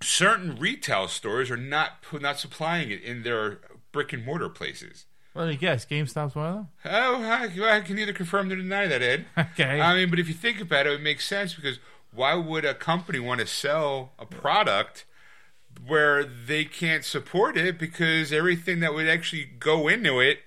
certain 0.00 0.56
retail 0.56 1.08
stores 1.08 1.50
are 1.50 1.56
not 1.56 2.04
not 2.20 2.38
supplying 2.38 2.90
it 2.90 3.02
in 3.02 3.22
their 3.22 3.60
brick 3.92 4.12
and 4.12 4.24
mortar 4.24 4.48
places. 4.48 5.06
Well, 5.34 5.50
you 5.50 5.58
guess? 5.58 5.84
GameStop's 5.84 6.34
one 6.34 6.46
of 6.46 6.54
them. 6.54 6.68
Oh, 6.86 7.22
I, 7.22 7.76
I 7.76 7.80
can 7.80 7.96
neither 7.96 8.14
confirm 8.14 8.48
nor 8.48 8.56
deny 8.56 8.86
that, 8.86 9.02
Ed. 9.02 9.26
Okay. 9.38 9.80
I 9.80 9.94
mean, 9.94 10.08
but 10.08 10.18
if 10.18 10.28
you 10.28 10.34
think 10.34 10.62
about 10.62 10.86
it, 10.86 10.94
it 10.94 11.02
makes 11.02 11.26
sense 11.26 11.52
because 11.54 11.78
why 12.10 12.34
would 12.34 12.64
a 12.64 12.72
company 12.74 13.18
want 13.18 13.40
to 13.40 13.46
sell 13.46 14.12
a 14.18 14.24
product 14.24 15.04
where 15.86 16.24
they 16.24 16.64
can't 16.64 17.04
support 17.04 17.58
it 17.58 17.78
because 17.78 18.32
everything 18.32 18.80
that 18.80 18.94
would 18.94 19.08
actually 19.08 19.44
go 19.44 19.88
into 19.88 20.20
it 20.20 20.38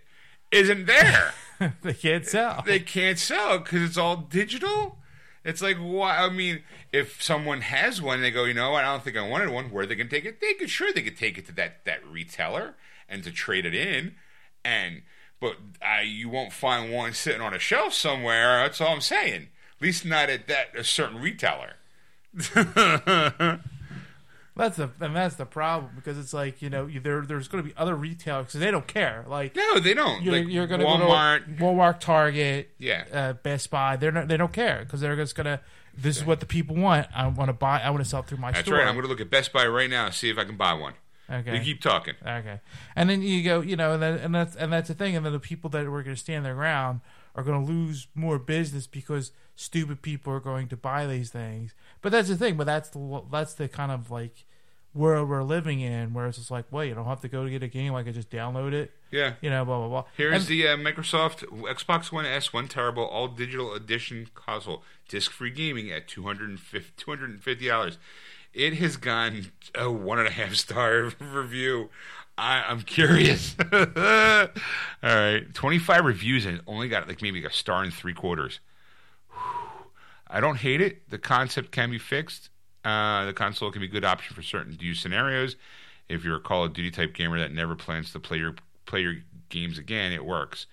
isn't 0.51 0.87
there? 0.87 1.33
they 1.83 1.93
can't 1.93 2.25
sell. 2.25 2.63
they 2.65 2.79
can't 2.79 3.19
sell 3.19 3.59
because 3.59 3.83
it's 3.83 3.97
all 3.97 4.15
digital. 4.17 4.97
It's 5.43 5.61
like 5.61 5.77
why? 5.77 6.17
I 6.17 6.29
mean, 6.29 6.63
if 6.91 7.21
someone 7.23 7.61
has 7.61 8.01
one, 8.01 8.21
they 8.21 8.31
go, 8.31 8.43
you 8.43 8.53
know, 8.53 8.75
I 8.75 8.81
don't 8.81 9.03
think 9.03 9.17
I 9.17 9.27
wanted 9.27 9.49
one. 9.49 9.71
Where 9.71 9.85
they 9.85 9.95
can 9.95 10.09
take 10.09 10.25
it? 10.25 10.41
They 10.41 10.53
could 10.53 10.69
sure 10.69 10.91
they 10.91 11.01
could 11.01 11.17
take 11.17 11.37
it 11.37 11.45
to 11.47 11.51
that 11.53 11.85
that 11.85 12.05
retailer 12.05 12.75
and 13.07 13.23
to 13.23 13.31
trade 13.31 13.65
it 13.65 13.73
in, 13.73 14.15
and 14.63 15.03
but 15.39 15.55
uh, 15.81 16.01
you 16.01 16.29
won't 16.29 16.51
find 16.51 16.91
one 16.91 17.13
sitting 17.13 17.41
on 17.41 17.53
a 17.53 17.59
shelf 17.59 17.93
somewhere. 17.93 18.63
That's 18.63 18.81
all 18.81 18.93
I'm 18.93 19.01
saying. 19.01 19.47
At 19.77 19.81
least 19.81 20.05
not 20.05 20.29
at 20.29 20.47
that 20.47 20.75
a 20.75 20.83
certain 20.83 21.21
retailer. 21.21 21.75
That's 24.59 24.77
the 24.77 24.89
and 24.99 25.15
that's 25.15 25.35
the 25.35 25.45
problem 25.45 25.91
because 25.95 26.17
it's 26.19 26.33
like 26.33 26.61
you 26.61 26.69
know 26.69 26.85
you- 26.85 26.99
there 26.99 27.21
there's 27.21 27.47
going 27.47 27.63
to 27.63 27.69
be 27.69 27.75
other 27.77 27.95
retailers 27.95 28.47
because 28.47 28.59
they 28.59 28.71
don't 28.71 28.87
care. 28.87 29.23
Like 29.27 29.55
no, 29.55 29.79
they 29.79 29.93
don't. 29.93 30.21
you're, 30.21 30.33
like 30.35 30.47
you're 30.49 30.67
going 30.67 30.81
to 30.81 30.85
Walmart. 30.85 31.57
go 31.57 31.71
to 31.71 31.75
Walmart, 31.77 31.99
Target, 31.99 32.69
Yeah. 32.77 33.05
uh, 33.13 33.33
Best 33.33 33.69
Buy. 33.71 33.95
They're 33.95 34.11
not, 34.11 34.27
they 34.27 34.37
don't 34.37 34.51
care 34.53 34.79
because 34.83 35.01
they're 35.01 35.15
just 35.15 35.33
gonna. 35.35 35.61
This 35.97 36.17
is 36.17 36.25
what 36.25 36.39
the 36.39 36.45
people 36.45 36.75
want. 36.75 37.07
I 37.15 37.27
want 37.27 37.49
to 37.49 37.53
buy. 37.53 37.79
I 37.81 37.89
want 37.89 38.03
to 38.03 38.09
sell 38.09 38.21
through 38.21 38.37
my 38.37 38.51
That's 38.51 38.65
store. 38.65 38.77
right. 38.79 38.87
I'm 38.87 38.93
going 38.95 39.03
to 39.03 39.09
look 39.09 39.19
at 39.21 39.29
Best 39.29 39.51
Buy 39.51 39.65
right 39.65 39.89
now 39.89 40.05
and 40.05 40.13
see 40.13 40.29
if 40.29 40.37
I 40.37 40.43
can 40.45 40.55
buy 40.55 40.73
one. 40.73 40.93
okay. 41.29 41.55
You 41.57 41.61
keep 41.63 41.81
talking. 41.81 42.13
Okay, 42.25 42.59
and 42.95 43.09
then 43.09 43.21
you 43.21 43.43
go, 43.43 43.61
you 43.61 43.75
know, 43.75 43.93
and, 43.93 44.01
then, 44.03 44.17
and 44.19 44.33
that's 44.35 44.55
and 44.55 44.71
that's 44.73 44.87
the 44.87 44.93
thing, 44.93 45.15
and 45.15 45.25
then 45.25 45.33
the 45.33 45.39
people 45.39 45.69
that 45.71 45.85
were 45.89 46.03
going 46.03 46.15
to 46.15 46.19
stand 46.21 46.45
their 46.45 46.55
ground 46.55 47.01
are 47.35 47.43
going 47.43 47.65
to 47.65 47.71
lose 47.71 48.07
more 48.15 48.39
business 48.39 48.87
because 48.87 49.31
stupid 49.55 50.01
people 50.01 50.33
are 50.33 50.39
going 50.39 50.67
to 50.69 50.75
buy 50.77 51.05
these 51.05 51.29
things. 51.31 51.73
But 52.01 52.11
that's 52.11 52.27
the 52.29 52.35
thing. 52.35 52.55
But 52.57 52.65
that's 52.65 52.89
the 52.89 53.21
that's 53.31 53.53
the 53.53 53.67
kind 53.67 53.91
of 53.91 54.09
like 54.11 54.45
world 54.93 55.29
we're 55.29 55.43
living 55.43 55.79
in, 55.81 56.13
where 56.13 56.27
it's 56.27 56.37
just 56.37 56.49
like, 56.51 56.65
wait, 56.71 56.89
you 56.89 56.95
don't 56.95 57.05
have 57.05 57.21
to 57.21 57.27
go 57.27 57.43
to 57.43 57.49
get 57.49 57.61
a 57.63 57.67
game. 57.67 57.93
I 57.95 58.03
can 58.03 58.13
just 58.13 58.29
download 58.29 58.73
it. 58.73 58.91
Yeah. 59.11 59.33
You 59.41 59.49
know, 59.49 59.63
blah 59.65 59.77
blah 59.79 59.87
blah. 59.87 60.05
Here's 60.17 60.35
And- 60.35 60.45
the 60.47 60.67
uh, 60.67 60.77
Microsoft 60.77 61.43
Xbox 61.45 62.11
One 62.11 62.25
S 62.25 62.51
One 62.53 62.67
Terrible 62.67 63.05
All 63.05 63.27
Digital 63.27 63.73
Edition 63.73 64.29
console, 64.35 64.83
disc-free 65.07 65.51
gaming 65.51 65.91
at 65.91 66.07
250 66.07 67.67
dollars. 67.67 67.97
It 68.53 68.75
has 68.75 68.97
gone 68.97 69.51
a 69.75 69.91
one 69.91 70.17
and 70.19 70.27
a 70.27 70.31
half 70.31 70.55
star 70.55 71.11
review. 71.19 71.89
I, 72.37 72.63
I'm 72.67 72.81
curious. 72.83 73.55
All 73.71 74.47
right, 75.03 75.53
25 75.53 76.05
reviews 76.05 76.45
and 76.45 76.61
only 76.67 76.87
got 76.87 77.07
like 77.07 77.21
maybe 77.21 77.43
a 77.45 77.51
star 77.51 77.83
and 77.83 77.93
three 77.93 78.13
quarters. 78.13 78.59
I 80.31 80.39
don't 80.39 80.57
hate 80.57 80.79
it. 80.81 81.09
The 81.09 81.17
concept 81.17 81.71
can 81.71 81.89
be 81.91 81.97
fixed. 81.97 82.49
Uh, 82.83 83.25
the 83.25 83.33
console 83.33 83.71
can 83.71 83.81
be 83.81 83.87
a 83.87 83.91
good 83.91 84.05
option 84.05 84.35
for 84.35 84.41
certain 84.41 84.77
use 84.79 85.01
scenarios. 85.01 85.55
If 86.07 86.23
you're 86.23 86.37
a 86.37 86.41
Call 86.41 86.63
of 86.63 86.73
Duty 86.73 86.91
type 86.91 87.13
gamer 87.13 87.39
that 87.39 87.51
never 87.51 87.75
plans 87.75 88.11
to 88.13 88.19
play 88.19 88.37
your 88.37 88.55
play 88.85 89.01
your 89.01 89.17
games 89.49 89.77
again, 89.77 90.11
it 90.11 90.25
works. 90.25 90.65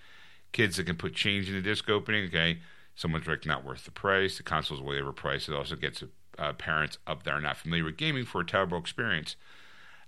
Kids 0.52 0.76
that 0.76 0.84
can 0.84 0.96
put 0.96 1.14
change 1.14 1.48
in 1.48 1.54
the 1.54 1.60
disc 1.60 1.88
opening, 1.90 2.26
okay. 2.28 2.58
Someone's 2.94 3.26
like 3.26 3.44
not 3.44 3.64
worth 3.64 3.84
the 3.84 3.90
price. 3.90 4.38
The 4.38 4.42
console's 4.42 4.80
way 4.80 4.96
overpriced. 4.96 5.48
It 5.48 5.54
also 5.54 5.76
gets 5.76 6.02
uh, 6.38 6.52
parents 6.54 6.98
up 7.06 7.24
there 7.24 7.40
not 7.40 7.58
familiar 7.58 7.84
with 7.84 7.98
gaming 7.98 8.24
for 8.24 8.40
a 8.40 8.46
terrible 8.46 8.78
experience. 8.78 9.36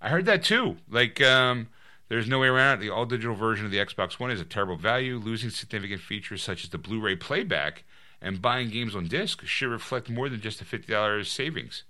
I 0.01 0.09
heard 0.09 0.25
that 0.27 0.43
too. 0.43 0.77
Like, 0.89 1.21
um, 1.21 1.69
there's 2.09 2.29
no 2.29 2.39
way 2.39 2.49
around 2.49 2.79
it. 2.79 2.81
The 2.81 2.91
all 2.91 3.05
digital 3.05 3.35
version 3.35 3.67
of 3.67 3.73
the 3.73 3.79
Xbox 3.79 4.19
One 4.19 4.31
is 4.31 4.41
a 4.41 4.45
terrible 4.45 4.77
value, 4.77 5.19
losing 5.19 5.51
significant 5.51 6.01
features 6.01 6.43
such 6.43 6.65
as 6.65 6.71
the 6.71 6.79
Blu 6.79 7.01
ray 7.01 7.17
playback 7.17 7.85
and 8.21 8.43
buying 8.43 8.71
games 8.71 8.97
on 8.97 9.07
disc 9.07 9.45
should 9.45 9.69
reflect 9.69 10.09
more 10.09 10.29
than 10.29 10.41
just 10.41 10.61
a 10.61 10.65
$50 10.65 11.27
savings. 11.27 11.85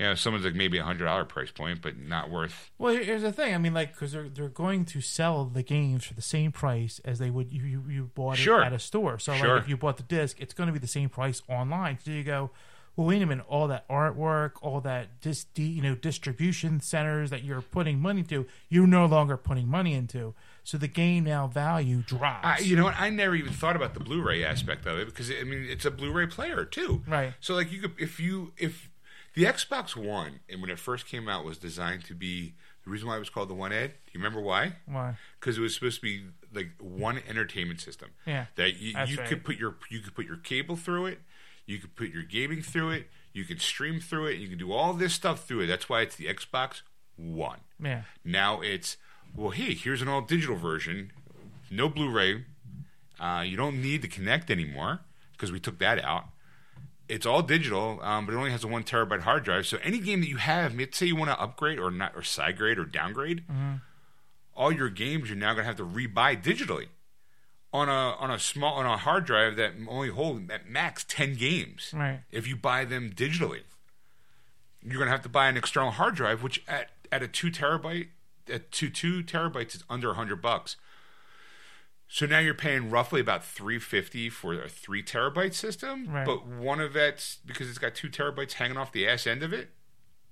You 0.00 0.06
know, 0.06 0.14
someone's 0.14 0.46
like 0.46 0.54
maybe 0.54 0.78
a 0.78 0.82
$100 0.82 1.28
price 1.28 1.50
point, 1.50 1.82
but 1.82 1.98
not 1.98 2.30
worth. 2.30 2.70
Well, 2.78 2.94
here's 2.94 3.20
the 3.20 3.32
thing. 3.32 3.54
I 3.54 3.58
mean, 3.58 3.74
like, 3.74 3.92
because 3.92 4.12
they're 4.12 4.30
they're 4.30 4.48
going 4.48 4.86
to 4.86 5.00
sell 5.02 5.44
the 5.44 5.62
games 5.62 6.06
for 6.06 6.14
the 6.14 6.22
same 6.22 6.52
price 6.52 7.00
as 7.04 7.18
they 7.18 7.28
would 7.28 7.52
you 7.52 7.62
you, 7.64 7.84
you 7.86 8.10
bought 8.14 8.38
Sure. 8.38 8.62
it 8.62 8.64
at 8.66 8.72
a 8.72 8.78
store. 8.78 9.18
So, 9.18 9.34
Sure. 9.34 9.54
like, 9.56 9.64
if 9.64 9.68
you 9.68 9.76
bought 9.76 9.98
the 9.98 10.02
disc, 10.04 10.40
it's 10.40 10.54
going 10.54 10.68
to 10.68 10.72
be 10.72 10.78
the 10.78 10.86
same 10.86 11.10
price 11.10 11.42
online. 11.48 11.98
So 12.02 12.12
you 12.12 12.22
go, 12.24 12.50
well, 12.96 13.06
wait 13.06 13.22
a 13.22 13.26
minute. 13.26 13.44
All 13.48 13.68
that 13.68 13.86
artwork, 13.88 14.52
all 14.62 14.80
that 14.80 15.20
dis, 15.20 15.44
di- 15.44 15.62
you 15.64 15.82
know 15.82 15.94
distribution 15.94 16.80
centers 16.80 17.30
that 17.30 17.44
you're 17.44 17.62
putting 17.62 18.00
money 18.00 18.22
to, 18.24 18.46
you're 18.68 18.86
no 18.86 19.06
longer 19.06 19.36
putting 19.36 19.68
money 19.68 19.94
into. 19.94 20.34
So 20.64 20.76
the 20.76 20.88
game 20.88 21.24
now 21.24 21.46
value 21.46 22.02
drops. 22.02 22.44
I, 22.46 22.58
you 22.58 22.76
know 22.76 22.84
what? 22.84 22.94
I 22.98 23.08
never 23.10 23.34
even 23.34 23.52
thought 23.52 23.76
about 23.76 23.94
the 23.94 24.00
Blu-ray 24.00 24.44
aspect 24.44 24.86
of 24.86 24.98
it 24.98 25.06
because 25.06 25.30
I 25.30 25.44
mean 25.44 25.66
it's 25.68 25.84
a 25.84 25.90
Blu-ray 25.90 26.26
player 26.26 26.64
too. 26.64 27.02
Right. 27.06 27.32
So 27.40 27.54
like 27.54 27.72
you 27.72 27.80
could 27.80 27.92
if 27.98 28.20
you 28.20 28.52
if 28.58 28.89
the 29.34 29.44
Xbox 29.44 29.96
One 29.96 30.40
and 30.48 30.60
when 30.60 30.70
it 30.70 30.78
first 30.78 31.06
came 31.06 31.28
out 31.28 31.44
was 31.44 31.58
designed 31.58 32.04
to 32.06 32.14
be 32.14 32.54
the 32.84 32.90
reason 32.90 33.08
why 33.08 33.16
it 33.16 33.20
was 33.20 33.30
called 33.30 33.48
the 33.50 33.54
One 33.54 33.72
Ed. 33.72 33.88
Do 34.06 34.10
you 34.12 34.20
remember 34.20 34.40
why? 34.40 34.72
Why? 34.86 35.16
Because 35.38 35.58
it 35.58 35.60
was 35.60 35.74
supposed 35.74 35.96
to 35.96 36.02
be 36.02 36.24
like 36.52 36.70
one 36.80 37.20
entertainment 37.28 37.80
system. 37.80 38.10
Yeah, 38.26 38.46
That 38.56 38.78
you, 38.80 38.94
you 39.06 39.18
right. 39.18 39.28
could 39.28 39.44
put 39.44 39.56
your 39.56 39.76
you 39.90 40.00
could 40.00 40.14
put 40.14 40.26
your 40.26 40.36
cable 40.36 40.76
through 40.76 41.06
it. 41.06 41.20
You 41.66 41.78
could 41.78 41.94
put 41.94 42.08
your 42.10 42.22
gaming 42.24 42.62
through 42.62 42.90
it. 42.90 43.06
You 43.32 43.44
could 43.44 43.60
stream 43.60 44.00
through 44.00 44.26
it. 44.26 44.38
You 44.38 44.48
can 44.48 44.58
do 44.58 44.72
all 44.72 44.92
this 44.92 45.14
stuff 45.14 45.44
through 45.46 45.60
it. 45.60 45.66
That's 45.68 45.88
why 45.88 46.00
it's 46.00 46.16
the 46.16 46.26
Xbox 46.26 46.82
One. 47.16 47.60
Yeah. 47.82 48.02
Now 48.24 48.60
it's 48.60 48.96
well, 49.36 49.50
hey, 49.50 49.74
here's 49.74 50.02
an 50.02 50.08
all 50.08 50.22
digital 50.22 50.56
version, 50.56 51.12
no 51.70 51.88
Blu-ray. 51.88 52.44
Uh, 53.20 53.44
you 53.46 53.56
don't 53.56 53.80
need 53.80 54.02
the 54.02 54.08
Kinect 54.08 54.50
anymore 54.50 55.00
because 55.32 55.52
we 55.52 55.60
took 55.60 55.78
that 55.78 56.02
out. 56.02 56.24
It's 57.10 57.26
all 57.26 57.42
digital, 57.42 57.98
um, 58.02 58.24
but 58.24 58.34
it 58.34 58.38
only 58.38 58.52
has 58.52 58.62
a 58.62 58.68
one 58.68 58.84
terabyte 58.84 59.20
hard 59.22 59.42
drive. 59.44 59.66
So 59.66 59.78
any 59.82 59.98
game 59.98 60.20
that 60.20 60.28
you 60.28 60.36
have, 60.36 60.74
let's 60.76 60.96
say 60.96 61.06
you 61.06 61.16
want 61.16 61.30
to 61.30 61.40
upgrade 61.40 61.78
or 61.78 61.90
not, 61.90 62.12
or 62.14 62.22
side 62.22 62.56
grade 62.56 62.78
or 62.78 62.84
downgrade, 62.84 63.42
all 64.54 64.70
your 64.70 64.88
games 64.90 65.28
you're 65.28 65.36
now 65.38 65.52
going 65.54 65.64
to 65.64 65.68
have 65.68 65.76
to 65.76 65.84
rebuy 65.84 66.40
digitally 66.42 66.86
on 67.72 67.88
a 67.88 67.92
on 67.92 68.30
a 68.30 68.38
small 68.38 68.74
on 68.74 68.86
a 68.86 68.96
hard 68.96 69.24
drive 69.24 69.56
that 69.56 69.72
only 69.88 70.08
hold 70.10 70.50
at 70.50 70.68
max 70.68 71.04
ten 71.08 71.34
games. 71.34 71.92
Right. 71.92 72.20
If 72.30 72.46
you 72.46 72.56
buy 72.56 72.84
them 72.84 73.12
digitally, 73.14 73.62
you're 74.82 74.94
going 74.98 75.06
to 75.06 75.12
have 75.12 75.22
to 75.22 75.28
buy 75.28 75.48
an 75.48 75.56
external 75.56 75.90
hard 75.90 76.14
drive, 76.14 76.42
which 76.42 76.62
at 76.68 76.90
at 77.10 77.22
a 77.22 77.28
two 77.28 77.50
terabyte 77.50 78.08
at 78.48 78.70
two 78.70 78.90
two 78.90 79.22
terabytes 79.22 79.74
is 79.74 79.84
under 79.88 80.10
a 80.10 80.14
hundred 80.14 80.42
bucks. 80.42 80.76
So 82.12 82.26
now 82.26 82.40
you're 82.40 82.54
paying 82.54 82.90
roughly 82.90 83.20
about 83.20 83.44
three 83.44 83.78
fifty 83.78 84.28
for 84.28 84.52
a 84.60 84.68
three 84.68 85.02
terabyte 85.02 85.54
system, 85.54 86.08
Right. 86.08 86.26
but 86.26 86.44
one 86.44 86.80
of 86.80 86.92
that's 86.92 87.36
because 87.46 87.68
it's 87.68 87.78
got 87.78 87.94
two 87.94 88.08
terabytes 88.08 88.54
hanging 88.54 88.76
off 88.76 88.90
the 88.90 89.06
ass 89.08 89.28
end 89.28 89.44
of 89.44 89.52
it. 89.52 89.70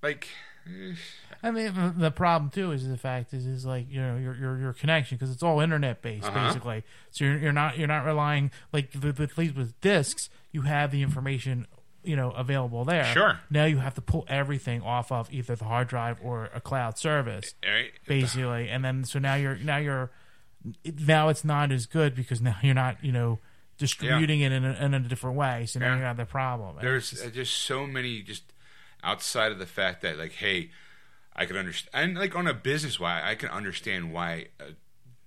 Like, 0.03 0.27
eh, 0.67 0.95
I 1.41 1.53
mean, 1.53 1.73
the- 1.75 1.95
the 1.97 2.11
problem 2.11 2.51
too 2.51 2.73
is 2.73 2.89
the 2.89 2.97
fact 2.97 3.33
is 3.33 3.47
is 3.47 3.65
like 3.65 3.87
you 3.89 4.01
know 4.01 4.17
your 4.17 4.35
your, 4.35 4.59
your 4.59 4.73
connection 4.73 5.17
because 5.19 5.31
it's 5.33 5.43
all 5.43 5.61
internet 5.61 6.03
based 6.03 6.27
Uh-huh. 6.27 6.47
basically. 6.49 6.83
So 7.13 7.25
you're, 7.25 7.39
you're 7.39 7.53
not 7.53 7.79
you're 7.79 7.87
not 7.87 8.05
relying 8.05 8.51
like 8.73 8.91
at 8.97 9.39
least 9.39 9.55
with 9.55 9.81
discs 9.81 10.31
you 10.51 10.63
have 10.63 10.91
the 10.91 11.03
information 11.03 11.69
you 12.03 12.17
know 12.17 12.33
available 12.33 12.85
there. 12.85 13.05
Sure. 13.05 13.39
Now 13.51 13.67
you 13.67 13.79
have 13.79 13.95
to 13.95 14.01
pull 14.01 14.25
everything 14.27 14.83
off 14.83 15.13
of 15.13 15.33
either 15.33 15.55
the 15.55 15.65
hard 15.67 15.87
drive 15.87 16.19
or 16.25 16.47
a 16.53 16.61
cloud 16.61 16.99
service 16.99 17.55
right? 17.65 17.93
basically, 18.05 18.69
and 18.69 18.85
then 18.85 19.05
so 19.05 19.21
now 19.21 19.37
you're 19.37 19.55
now 19.57 19.77
you're 19.77 20.11
now 21.07 21.29
it's 21.29 21.45
not 21.45 21.71
as 21.73 21.87
good 21.87 22.15
because 22.15 22.41
now 22.41 22.57
you're 22.63 22.75
not 22.75 23.03
you 23.03 23.13
know 23.13 23.39
distributing 23.79 24.41
it 24.41 24.51
in 24.51 24.65
a, 24.65 24.73
in 24.85 24.93
a 24.95 24.99
different 25.01 25.37
way. 25.37 25.65
So 25.67 25.79
now 25.79 25.87
Yeah. 25.93 25.97
you 25.99 26.03
have 26.03 26.17
the 26.17 26.25
problem. 26.27 26.77
There's 26.81 27.23
uh, 27.25 27.31
just 27.31 27.55
so 27.55 27.87
many 27.87 28.23
just 28.23 28.43
outside 29.05 29.53
of 29.53 29.59
the 29.61 29.67
fact 29.67 30.03
that 30.03 30.19
like 30.19 30.33
hey 30.33 30.71
i 31.37 31.45
can 31.47 31.57
understand 31.57 31.91
and 32.11 32.19
like 32.19 32.35
on 32.35 32.49
a 32.49 32.53
business 32.53 32.99
why 32.99 33.23
i 33.23 33.37
can 33.37 33.49
understand 33.49 34.13
why 34.13 34.47
a 34.59 34.73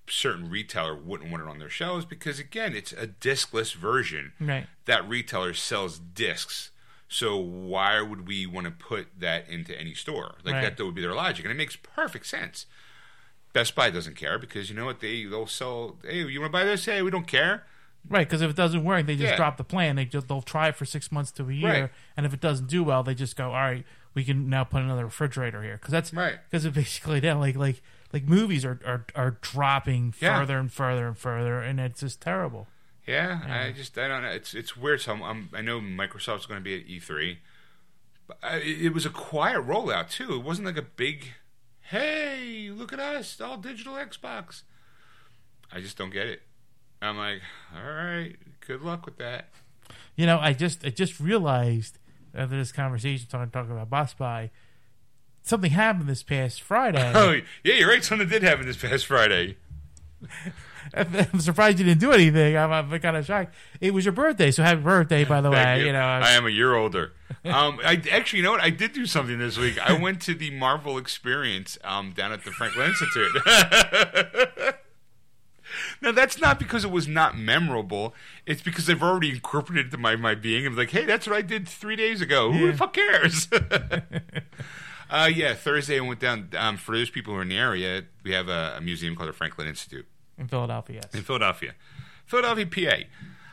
certain 0.09 0.49
retailer 0.49 0.93
wouldn't 0.93 1.31
want 1.31 1.41
it 1.41 1.47
on 1.47 1.57
their 1.57 1.69
shelves 1.69 2.03
because 2.03 2.37
again 2.37 2.75
it's 2.75 2.91
a 2.91 3.07
discless 3.07 3.73
version 3.73 4.33
Right. 4.41 4.67
that 4.83 5.07
retailer 5.07 5.53
sells 5.53 5.99
discs 5.99 6.71
so 7.07 7.37
why 7.37 8.01
would 8.01 8.27
we 8.27 8.45
want 8.45 8.65
to 8.65 8.71
put 8.71 9.07
that 9.17 9.47
into 9.47 9.73
any 9.79 9.93
store 9.93 10.35
like 10.43 10.55
Right. 10.55 10.61
that, 10.63 10.75
that 10.75 10.85
would 10.85 10.95
be 10.95 11.01
their 11.01 11.15
logic 11.15 11.45
and 11.45 11.51
it 11.53 11.57
makes 11.57 11.77
perfect 11.77 12.25
sense 12.25 12.65
best 13.53 13.75
buy 13.75 13.89
doesn't 13.89 14.15
care 14.15 14.39
because 14.39 14.69
you 14.69 14.75
know 14.75 14.85
what 14.85 14.99
they 15.01 15.25
they'll 15.25 15.45
sell 15.47 15.97
hey 16.03 16.25
you 16.25 16.39
want 16.39 16.51
to 16.51 16.57
buy 16.57 16.63
this 16.63 16.85
hey 16.85 17.01
we 17.01 17.11
don't 17.11 17.27
care 17.27 17.63
Right, 18.09 18.27
because 18.27 18.41
if 18.41 18.49
it 18.49 18.55
doesn't 18.55 18.83
work, 18.83 19.05
they 19.05 19.15
just 19.15 19.29
Yeah. 19.29 19.35
drop 19.35 19.57
the 19.57 19.63
plan. 19.63 19.95
They 19.95 20.05
just 20.05 20.27
they'll 20.27 20.41
try 20.41 20.69
it 20.69 20.75
for 20.75 20.85
six 20.85 21.11
months 21.11 21.29
to 21.33 21.47
a 21.47 21.53
year, 21.53 21.69
Right. 21.81 21.91
and 22.17 22.25
if 22.25 22.33
it 22.33 22.39
doesn't 22.41 22.65
do 22.65 22.83
well, 22.83 23.03
they 23.03 23.13
just 23.13 23.35
go, 23.35 23.49
"All 23.49 23.61
right, 23.61 23.85
we 24.15 24.23
can 24.23 24.49
now 24.49 24.63
put 24.63 24.81
another 24.81 25.05
refrigerator 25.05 25.61
here." 25.61 25.73
Because 25.77 25.91
that's 25.91 26.11
Right. 26.11 26.39
Because 26.49 26.65
basically, 26.69 27.19
then 27.19 27.39
like 27.39 27.55
like 27.55 27.83
like 28.11 28.23
movies 28.23 28.65
are 28.65 28.79
are, 28.87 29.05
are 29.15 29.37
dropping 29.41 30.15
Yeah. 30.19 30.39
further 30.39 30.57
and 30.57 30.73
further 30.73 31.05
and 31.05 31.15
further, 31.15 31.61
and 31.61 31.79
it's 31.79 31.99
just 31.99 32.19
terrible. 32.21 32.67
Yeah, 33.05 33.41
I 33.47 33.71
just 33.71 33.95
I 33.99 34.07
don't 34.07 34.23
know. 34.23 34.29
It's 34.29 34.55
it's 34.55 34.75
weird. 34.75 35.01
So 35.01 35.11
I'm, 35.13 35.21
I'm, 35.21 35.49
I 35.53 35.61
know 35.61 35.79
Microsoft's 35.79 36.47
going 36.47 36.59
to 36.59 36.63
be 36.63 36.73
at 36.75 36.87
E3, 36.87 37.37
but 38.25 38.39
uh, 38.41 38.47
I, 38.47 38.55
it 38.61 38.95
was 38.95 39.05
a 39.05 39.11
quiet 39.11 39.61
rollout 39.67 40.09
too. 40.09 40.33
It 40.33 40.41
wasn't 40.43 40.65
like 40.65 40.77
a 40.77 40.81
big, 40.81 41.33
hey, 41.91 42.69
look 42.73 42.93
at 42.93 42.99
us, 42.99 43.39
all 43.41 43.57
digital 43.57 43.93
Xbox. 43.95 44.63
I 45.71 45.81
just 45.81 45.97
don't 45.97 46.09
get 46.09 46.27
it. 46.27 46.41
I'm 47.01 47.17
like, 47.17 47.41
all 47.75 47.91
right, 47.91 48.35
good 48.65 48.81
luck 48.81 49.05
with 49.05 49.17
that. 49.17 49.49
You 50.15 50.25
know, 50.25 50.39
I 50.39 50.53
just 50.53 50.85
I 50.85 50.89
just 50.89 51.19
realized 51.19 51.97
after 52.33 52.55
this 52.55 52.71
conversation 52.71 53.27
talking 53.29 53.49
talking 53.51 53.71
about 53.71 53.89
Best 53.89 54.17
Buy, 54.17 54.51
something 55.41 55.71
happened 55.71 56.07
this 56.07 56.23
past 56.23 56.61
Friday. 56.61 57.11
Oh 57.15 57.41
yeah, 57.63 57.73
you're 57.75 57.89
right. 57.89 58.03
Something 58.03 58.27
did 58.29 58.43
happen 58.43 58.65
this 58.65 58.77
past 58.77 59.05
Friday. 59.05 59.57
I'm 60.93 61.39
surprised 61.39 61.79
you 61.79 61.85
didn't 61.85 62.01
do 62.01 62.11
anything. 62.11 62.57
I'm, 62.57 62.71
I'm 62.71 62.99
kind 62.99 63.17
of 63.17 63.25
shocked. 63.25 63.53
It 63.79 63.93
was 63.93 64.05
your 64.05 64.11
birthday, 64.11 64.51
so 64.51 64.63
happy 64.63 64.81
birthday, 64.81 65.23
by 65.23 65.41
the 65.41 65.51
way. 65.51 65.85
You. 65.85 65.93
know, 65.93 65.99
I 65.99 66.31
am 66.31 66.45
a 66.45 66.49
year 66.49 66.75
older. 66.75 67.13
Um, 67.45 67.79
I 67.83 68.01
actually, 68.11 68.37
you 68.37 68.43
know 68.43 68.51
what? 68.51 68.61
I 68.61 68.69
did 68.69 68.93
do 68.93 69.05
something 69.05 69.39
this 69.39 69.57
week. 69.57 69.79
I 69.79 69.93
went 69.93 70.21
to 70.23 70.33
the 70.33 70.51
Marvel 70.51 70.97
Experience 70.97 71.77
um, 71.83 72.11
down 72.11 72.31
at 72.31 72.43
the 72.43 72.51
Franklin 72.51 72.89
Institute. 72.89 73.31
now, 76.01 76.11
that's 76.11 76.39
not 76.39 76.59
because 76.59 76.83
it 76.83 76.91
was 76.91 77.07
not 77.07 77.37
memorable. 77.37 78.13
It's 78.45 78.61
because 78.61 78.89
I've 78.89 79.01
already 79.01 79.31
incorporated 79.31 79.87
it 79.87 79.91
to 79.91 79.97
my, 79.97 80.15
my 80.15 80.35
being. 80.35 80.67
I'm 80.67 80.75
like, 80.75 80.91
hey, 80.91 81.05
that's 81.05 81.25
what 81.25 81.35
I 81.35 81.41
did 81.41 81.67
three 81.67 81.95
days 81.95 82.21
ago. 82.21 82.51
Who 82.51 82.71
the 82.71 82.77
fuck 82.77 82.93
cares? 82.93 83.47
uh, 85.09 85.29
yeah, 85.33 85.53
Thursday 85.53 85.97
I 85.97 86.01
went 86.01 86.19
down. 86.19 86.49
Um, 86.57 86.77
for 86.77 86.95
those 86.95 87.09
people 87.09 87.33
who 87.33 87.39
are 87.39 87.43
in 87.43 87.49
the 87.49 87.57
area, 87.57 88.03
we 88.23 88.33
have 88.33 88.49
a, 88.49 88.75
a 88.77 88.81
museum 88.81 89.15
called 89.15 89.29
the 89.29 89.33
Franklin 89.33 89.67
Institute 89.67 90.05
in 90.41 90.47
Philadelphia. 90.47 91.01
Yes. 91.03 91.13
In 91.13 91.21
Philadelphia, 91.23 91.73
Philadelphia, 92.25 93.07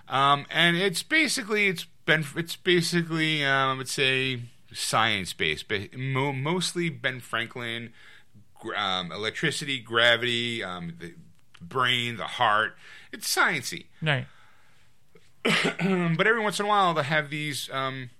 PA, 0.08 0.14
um, 0.32 0.46
and 0.50 0.76
it's 0.76 1.02
basically 1.02 1.68
it's 1.68 1.86
been 2.06 2.24
it's 2.36 2.56
basically 2.56 3.44
um, 3.44 3.70
I 3.70 3.78
would 3.78 3.88
say 3.88 4.40
science 4.72 5.32
based, 5.32 5.68
but 5.68 5.96
mo- 5.96 6.32
mostly 6.32 6.88
Ben 6.88 7.20
Franklin, 7.20 7.92
um, 8.76 9.12
electricity, 9.12 9.78
gravity, 9.78 10.62
um, 10.64 10.94
the 10.98 11.14
brain, 11.60 12.16
the 12.16 12.24
heart. 12.24 12.76
It's 13.12 13.32
sciency, 13.34 13.86
Right. 14.02 14.26
but 15.44 16.26
every 16.26 16.40
once 16.42 16.58
in 16.60 16.66
a 16.66 16.68
while 16.68 16.92
they 16.94 17.02
have 17.04 17.30
these 17.30 17.70
um, 17.72 18.10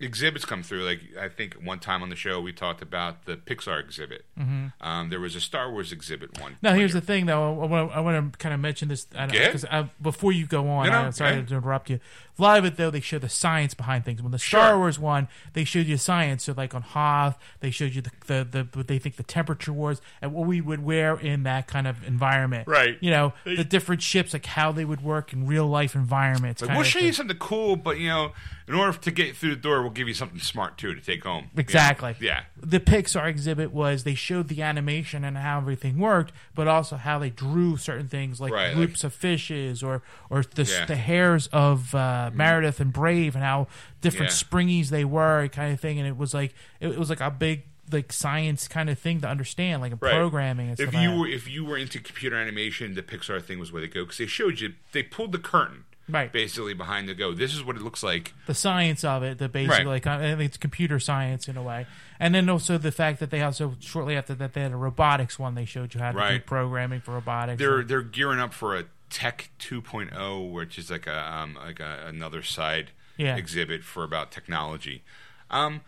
exhibits 0.00 0.44
come 0.44 0.62
through. 0.62 0.84
Like 0.84 1.00
I 1.20 1.28
think 1.28 1.54
one 1.54 1.78
time 1.80 2.02
on 2.02 2.08
the 2.08 2.16
show 2.16 2.40
we 2.40 2.52
talked 2.52 2.82
about 2.82 3.24
the 3.24 3.36
Pixar 3.36 3.80
exhibit. 3.80 4.24
Mm-hmm. 4.38 4.66
Um, 4.80 5.10
there 5.10 5.20
was 5.20 5.34
a 5.34 5.40
Star 5.40 5.70
Wars 5.70 5.92
exhibit 5.92 6.40
one. 6.40 6.56
Now, 6.62 6.74
here's 6.74 6.92
the 6.92 7.00
thing, 7.00 7.26
though. 7.26 7.60
I 7.62 7.66
want, 7.66 7.92
I 7.96 8.00
want 8.00 8.32
to 8.32 8.38
kind 8.38 8.54
of 8.54 8.60
mention 8.60 8.88
this 8.88 9.06
Yeah. 9.12 9.26
because 9.26 9.64
before 10.00 10.32
you 10.32 10.46
go 10.46 10.68
on, 10.68 10.86
No, 10.86 10.92
no, 10.92 10.98
I'm 11.06 11.12
sorry 11.12 11.36
okay. 11.36 11.46
to 11.46 11.54
interrupt 11.56 11.90
you. 11.90 12.00
A 12.38 12.42
lot 12.42 12.58
of 12.58 12.64
it, 12.64 12.76
though, 12.76 12.90
they 12.90 13.00
show 13.00 13.18
the 13.18 13.28
science 13.28 13.74
behind 13.74 14.04
things. 14.04 14.22
When 14.22 14.30
the 14.32 14.38
Star 14.38 14.70
Sure. 14.70 14.78
Wars 14.78 14.98
one, 14.98 15.28
they 15.54 15.64
showed 15.64 15.86
you 15.86 15.96
science. 15.96 16.44
So, 16.44 16.54
like 16.56 16.74
on 16.74 16.82
Hoth, 16.82 17.36
they 17.60 17.70
showed 17.70 17.94
you 17.94 18.02
the, 18.02 18.10
the, 18.26 18.48
the 18.50 18.68
what 18.78 18.86
they 18.86 18.98
think 18.98 19.16
the 19.16 19.22
temperature 19.22 19.72
was 19.72 20.00
and 20.22 20.32
what 20.32 20.46
we 20.46 20.60
would 20.60 20.84
wear 20.84 21.16
in 21.16 21.42
that 21.42 21.66
kind 21.66 21.86
of 21.86 22.06
environment. 22.06 22.68
Right. 22.68 22.96
You 23.00 23.10
know, 23.10 23.32
the 23.44 23.64
different 23.64 24.02
ships, 24.02 24.32
like 24.32 24.46
how 24.46 24.72
they 24.72 24.84
would 24.84 25.02
work 25.02 25.32
in 25.32 25.46
real 25.46 25.66
life 25.66 25.94
environments. 25.94 26.62
Like, 26.62 26.68
kind 26.68 26.78
we'll 26.78 26.84
show 26.84 27.00
you 27.00 27.12
something 27.12 27.36
cool, 27.38 27.76
but 27.76 27.98
you 27.98 28.08
know, 28.08 28.32
in 28.68 28.74
order 28.74 28.96
to 28.96 29.10
get 29.10 29.34
through 29.34 29.50
the 29.50 29.56
door, 29.56 29.82
we'll 29.82 29.90
give 29.90 30.06
you 30.08 30.14
something 30.14 30.38
smart 30.38 30.78
too 30.78 30.94
to 30.94 31.00
take 31.00 31.24
home. 31.24 31.44
You 31.44 31.56
know? 31.56 31.60
Exactly. 31.60 32.14
Yeah. 32.20 32.42
The 32.60 32.80
Pixar 32.80 33.26
exhibit 33.26 33.72
was 33.72 34.04
they 34.04 34.14
showed 34.14 34.48
the 34.48 34.62
animation 34.62 35.24
and 35.24 35.38
how 35.38 35.58
everything 35.58 35.98
worked, 35.98 36.32
but 36.54 36.68
also 36.68 36.96
how 36.96 37.18
they 37.18 37.30
drew 37.30 37.76
certain 37.76 38.08
things 38.08 38.40
like 38.40 38.52
Right, 38.52 38.74
groups 38.74 39.02
of 39.04 39.12
fishes 39.12 39.82
or 39.82 40.02
or 40.30 40.42
the 40.42 40.62
Yeah. 40.64 40.84
The 40.84 40.96
hairs 40.96 41.46
of 41.48 41.94
uh, 41.94 42.27
Uh, 42.28 42.36
Merida 42.36 42.74
and 42.78 42.92
Brave 42.92 43.34
and 43.34 43.44
how 43.44 43.66
different 44.00 44.32
Yeah. 44.32 44.36
springies 44.38 44.88
they 44.88 45.04
were, 45.04 45.48
kind 45.48 45.72
of 45.72 45.80
thing. 45.80 45.98
And 45.98 46.06
it 46.06 46.16
was 46.16 46.34
like 46.34 46.54
it, 46.80 46.88
it 46.88 46.98
was 46.98 47.10
like 47.10 47.20
a 47.20 47.30
big 47.30 47.64
like 47.90 48.12
science 48.12 48.68
kind 48.68 48.90
of 48.90 48.98
thing 48.98 49.20
to 49.22 49.28
understand, 49.28 49.80
like 49.80 49.92
in 49.92 49.98
Right. 50.00 50.12
programming 50.12 50.68
and 50.70 50.78
If 50.80 50.90
stuff. 50.90 51.02
you 51.02 51.08
like 51.10 51.18
were 51.20 51.26
if 51.28 51.48
you 51.48 51.64
were 51.64 51.76
into 51.78 51.98
computer 52.00 52.36
animation, 52.36 52.94
the 52.94 53.02
Pixar 53.02 53.42
thing 53.42 53.58
was 53.58 53.72
where 53.72 53.80
they 53.82 53.88
go 53.88 54.02
because 54.04 54.18
they 54.18 54.26
showed 54.26 54.60
you 54.60 54.74
they 54.92 55.02
pulled 55.02 55.32
the 55.32 55.38
curtain 55.38 55.84
Right. 56.10 56.32
basically 56.32 56.72
behind 56.74 57.06
the 57.08 57.14
go. 57.14 57.32
This 57.34 57.54
is 57.54 57.62
what 57.64 57.76
it 57.76 57.82
looks 57.82 58.02
like. 58.02 58.32
the 58.46 58.54
science 58.54 59.04
of 59.04 59.22
it, 59.22 59.38
the 59.38 59.48
basically 59.48 59.84
Right. 59.84 60.04
like 60.04 60.06
I 60.06 60.18
think 60.36 60.40
it's 60.42 60.56
computer 60.58 60.98
science 60.98 61.48
in 61.48 61.56
a 61.58 61.62
way, 61.62 61.86
and 62.20 62.34
then 62.34 62.48
also 62.50 62.76
the 62.78 62.92
fact 62.92 63.20
that 63.20 63.30
they 63.30 63.40
also 63.42 63.76
shortly 63.80 64.16
after 64.16 64.34
that 64.34 64.52
they 64.54 64.62
had 64.62 64.72
a 64.72 64.76
robotics 64.76 65.38
one. 65.38 65.54
They 65.54 65.64
showed 65.66 65.94
you 65.94 66.00
how 66.00 66.08
to 66.08 66.12
do 66.12 66.18
Right. 66.18 66.44
programming 66.46 67.00
for 67.00 67.12
robotics. 67.12 67.58
They're 67.58 67.82
they're 67.82 68.02
gearing 68.02 68.38
up 68.40 68.52
for 68.54 68.76
a 68.76 68.84
Tech 69.10 69.50
2.0, 69.58 70.50
which 70.52 70.78
is 70.78 70.90
like 70.90 71.06
a 71.06 71.32
um, 71.34 71.54
like 71.54 71.80
a, 71.80 72.04
another 72.06 72.42
side 72.42 72.90
Yeah. 73.16 73.36
exhibit 73.36 73.82
for 73.84 74.04
about 74.04 74.30
technology. 74.30 75.02
Um, 75.50 75.80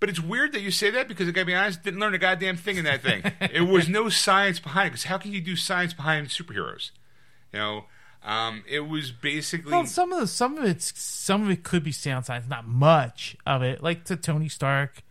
but 0.00 0.08
it's 0.08 0.20
weird 0.20 0.52
that 0.52 0.60
you 0.60 0.70
say 0.70 0.90
that 0.90 1.08
because 1.08 1.28
I 1.28 1.32
gotta 1.32 1.46
be 1.46 1.54
honest, 1.54 1.82
didn't 1.82 2.00
learn 2.00 2.14
a 2.14 2.18
goddamn 2.18 2.56
thing 2.56 2.76
in 2.76 2.84
that 2.84 3.02
thing. 3.02 3.22
it 3.40 3.62
was 3.62 3.88
no 3.88 4.08
science 4.08 4.60
behind 4.60 4.86
it. 4.88 4.90
Because 4.90 5.04
how 5.04 5.18
can 5.18 5.32
you 5.32 5.40
do 5.40 5.56
science 5.56 5.92
behind 5.92 6.28
superheroes? 6.28 6.90
You 7.52 7.58
know, 7.58 7.84
um, 8.22 8.62
it 8.68 8.80
was 8.80 9.10
basically 9.10 9.72
Well, 9.72 9.86
some 9.86 10.12
of 10.12 10.20
the 10.20 10.26
some 10.26 10.56
of 10.58 10.64
it's 10.64 10.98
some 11.00 11.42
of 11.42 11.50
it 11.50 11.64
could 11.64 11.82
be 11.82 11.92
sound 11.92 12.26
science, 12.26 12.46
not 12.48 12.66
much 12.66 13.36
of 13.46 13.62
it. 13.62 13.82
Like 13.82 14.04
the 14.04 14.16
Tony 14.16 14.48
Stark 14.48 15.02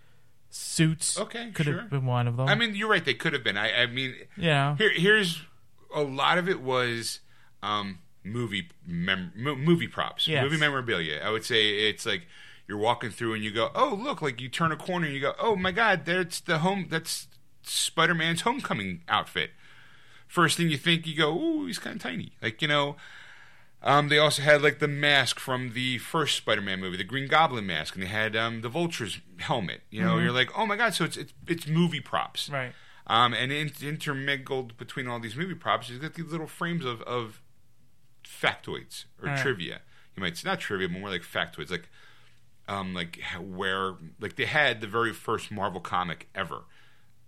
suits, 0.49 1.19
Okay, 1.19 1.51
could 1.51 1.65
sure. 1.65 1.79
have 1.81 1.89
been 1.89 2.05
one 2.05 2.27
of 2.27 2.37
them. 2.37 2.47
I 2.47 2.55
mean, 2.55 2.75
you're 2.75 2.89
right. 2.89 3.03
They 3.03 3.13
could 3.13 3.33
have 3.33 3.43
been. 3.43 3.57
I, 3.57 3.83
I 3.83 3.85
mean, 3.87 4.15
yeah. 4.37 4.75
here, 4.77 4.91
here's 4.91 5.41
a 5.93 6.01
lot 6.01 6.37
of 6.37 6.47
it 6.49 6.61
was 6.61 7.19
um, 7.63 7.99
movie 8.23 8.69
mem- 8.85 9.31
movie 9.35 9.87
props, 9.87 10.27
Yes. 10.27 10.43
movie 10.43 10.57
memorabilia. 10.57 11.21
I 11.23 11.29
would 11.31 11.45
say 11.45 11.89
it's 11.89 12.05
like 12.05 12.27
you're 12.67 12.77
walking 12.77 13.09
through 13.11 13.33
and 13.33 13.43
you 13.43 13.51
go, 13.51 13.71
oh 13.75 13.97
look, 14.01 14.21
like 14.21 14.41
you 14.41 14.49
turn 14.49 14.71
a 14.71 14.75
corner 14.77 15.05
and 15.05 15.15
you 15.15 15.21
go, 15.21 15.33
oh 15.39 15.55
my 15.55 15.71
god, 15.71 16.05
that's 16.05 16.39
the 16.41 16.59
home, 16.59 16.87
that's 16.89 17.27
Spider 17.63 18.13
Man's 18.15 18.41
homecoming 18.41 19.01
outfit. 19.07 19.51
First 20.27 20.57
thing 20.57 20.69
you 20.69 20.77
think, 20.77 21.07
you 21.07 21.15
go, 21.15 21.33
ooh, 21.37 21.65
he's 21.67 21.79
kind 21.79 21.95
of 21.95 22.01
tiny, 22.01 22.33
like 22.41 22.61
you 22.61 22.67
know. 22.67 22.95
Um, 23.83 24.09
they 24.09 24.17
also 24.17 24.41
had 24.41 24.63
like 24.63 24.79
the 24.79 24.87
mask 24.87 25.39
from 25.39 25.73
the 25.73 25.99
first 25.99 26.35
Spider-Man 26.35 26.79
movie, 26.79 26.97
the 26.97 27.03
Green 27.03 27.27
Goblin 27.27 27.67
mask, 27.67 27.93
and 27.93 28.03
they 28.03 28.07
had 28.07 28.35
um, 28.35 28.61
the 28.61 28.69
Vulture's 28.69 29.19
helmet. 29.37 29.81
You 29.91 30.03
know, 30.03 30.17
you're 30.17 30.31
like, 30.31 30.49
oh 30.57 30.65
my 30.65 30.75
god! 30.75 30.95
So 30.95 31.05
it's 31.05 31.15
it's, 31.15 31.31
it's 31.47 31.67
movie 31.67 31.99
props, 32.01 32.45
Mm-hmm. 32.45 32.53
right? 32.55 32.73
um, 33.05 33.33
and 33.35 33.51
in, 33.51 33.71
intermingled 33.81 34.75
between 34.77 35.07
all 35.07 35.19
these 35.19 35.35
movie 35.35 35.53
props, 35.53 35.89
you've 35.89 36.01
got 36.01 36.15
these 36.15 36.25
little 36.25 36.47
frames 36.47 36.85
of, 36.85 37.01
of 37.03 37.39
factoids 38.27 39.05
or 39.21 39.27
Right. 39.29 39.37
trivia. 39.41 39.81
You 40.15 40.21
might 40.21 40.33
it's 40.33 40.43
not 40.45 40.59
trivia, 40.59 40.89
but 40.89 40.99
more 40.99 41.09
like 41.09 41.21
factoids, 41.21 41.69
like 41.71 41.89
um, 42.67 42.93
like 42.93 43.19
where 43.39 43.93
like 44.19 44.35
they 44.35 44.45
had 44.45 44.81
the 44.81 44.87
very 44.87 45.13
first 45.13 45.51
Marvel 45.51 45.79
comic 45.79 46.27
ever. 46.35 46.61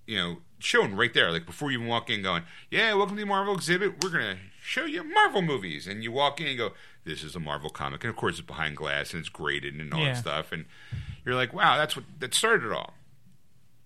You 0.05 0.17
know, 0.17 0.41
shown 0.57 0.95
right 0.95 1.13
there, 1.13 1.31
like 1.31 1.45
before 1.45 1.71
you 1.71 1.77
even 1.77 1.87
walk 1.87 2.09
in, 2.09 2.21
going, 2.23 2.43
"Yeah, 2.71 2.93
welcome 2.95 3.15
to 3.15 3.21
the 3.21 3.27
Marvel 3.27 3.53
exhibit. 3.55 4.03
We're 4.03 4.09
gonna 4.09 4.39
show 4.61 4.85
you 4.85 5.03
Marvel 5.03 5.41
movies." 5.41 5.87
And 5.87 6.03
you 6.03 6.11
walk 6.11 6.41
in 6.41 6.47
and 6.47 6.57
go, 6.57 6.73
"This 7.05 7.23
is 7.23 7.35
a 7.35 7.39
Marvel 7.39 7.69
comic," 7.69 8.03
and 8.03 8.09
of 8.09 8.15
course 8.17 8.39
it's 8.39 8.45
behind 8.47 8.75
glass 8.75 9.13
and 9.13 9.19
it's 9.19 9.29
graded 9.29 9.75
and 9.75 9.93
all 9.93 10.01
Yeah. 10.01 10.13
that 10.13 10.19
stuff. 10.19 10.51
And 10.51 10.65
you're 11.23 11.35
like, 11.35 11.53
"Wow, 11.53 11.77
that's 11.77 11.95
what 11.95 12.05
that 12.19 12.33
started 12.33 12.65
it 12.65 12.73
all." 12.73 12.95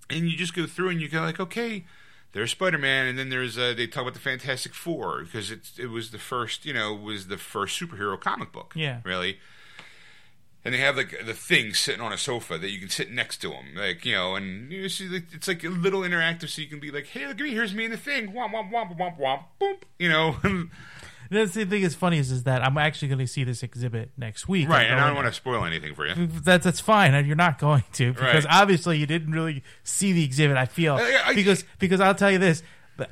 and 0.09 0.29
you 0.29 0.37
just 0.37 0.53
go 0.53 0.65
through 0.67 0.89
and 0.89 1.01
you 1.01 1.07
go 1.07 1.21
like, 1.21 1.39
okay, 1.39 1.85
there's 2.33 2.51
Spider 2.51 2.77
Man, 2.77 3.05
and 3.07 3.17
then 3.17 3.29
there's 3.29 3.57
uh, 3.57 3.73
they 3.75 3.87
talk 3.87 4.01
about 4.03 4.13
the 4.13 4.19
Fantastic 4.19 4.73
Four 4.73 5.23
because 5.23 5.49
it's 5.51 5.77
it 5.79 5.87
was 5.87 6.11
the 6.11 6.19
first 6.19 6.65
you 6.65 6.73
know 6.73 6.93
was 6.93 7.27
the 7.27 7.37
first 7.37 7.79
superhero 7.79 8.19
comic 8.19 8.51
book, 8.51 8.73
Yeah. 8.75 8.99
really. 9.03 9.39
And 10.65 10.73
they 10.73 10.77
have 10.79 10.95
like 10.95 11.13
the 11.25 11.33
thing 11.33 11.73
sitting 11.73 11.99
on 11.99 12.13
a 12.13 12.17
sofa 12.17 12.57
that 12.57 12.69
you 12.69 12.79
can 12.79 12.87
sit 12.87 13.11
next 13.11 13.39
to 13.39 13.49
them, 13.49 13.75
like 13.75 14.05
you 14.05 14.13
know, 14.13 14.35
and 14.35 14.71
you 14.71 14.87
see 14.87 15.09
like, 15.09 15.25
it's 15.33 15.47
like 15.49 15.61
a 15.65 15.69
little 15.69 16.01
interactive, 16.01 16.47
so 16.47 16.61
you 16.61 16.67
can 16.69 16.79
be 16.79 16.89
like, 16.89 17.07
hey, 17.07 17.27
look 17.27 17.37
at 17.37 17.43
me, 17.43 17.49
here's 17.51 17.73
me 17.73 17.83
and 17.83 17.93
the 17.93 17.97
thing, 17.97 18.31
womp 18.31 18.51
womp 18.53 18.71
womp 18.71 18.97
womp 18.97 19.19
womp, 19.19 19.43
boom, 19.59 19.75
you 19.99 20.07
know, 20.07 20.37
That's 21.33 21.53
the 21.53 21.65
thing 21.65 21.81
that's 21.81 21.95
funny 21.95 22.17
is, 22.19 22.31
is 22.31 22.43
that 22.43 22.63
I'm 22.63 22.77
actually 22.77 23.09
going 23.09 23.19
to 23.19 23.27
see 23.27 23.43
this 23.43 23.63
exhibit 23.63 24.11
next 24.17 24.47
week. 24.47 24.69
right? 24.69 24.83
And 24.87 24.99
I 24.99 25.07
don't 25.07 25.15
want 25.15 25.27
to 25.27 25.33
spoil 25.33 25.65
anything 25.65 25.93
for 25.95 26.05
you. 26.07 26.27
That's 26.27 26.63
that's 26.63 26.79
fine, 26.79 27.25
you're 27.25 27.35
not 27.35 27.59
going 27.59 27.83
to 27.93 28.13
because 28.13 28.45
Right. 28.45 28.53
obviously 28.61 28.97
you 28.97 29.05
didn't 29.05 29.31
really 29.31 29.63
see 29.83 30.13
the 30.13 30.23
exhibit. 30.23 30.55
I 30.57 30.65
feel 30.65 30.95
I- 30.95 31.21
I- 31.25 31.33
because 31.35 31.65
because 31.79 31.99
I'll 31.99 32.15
tell 32.15 32.31
you 32.31 32.39
this, 32.39 32.63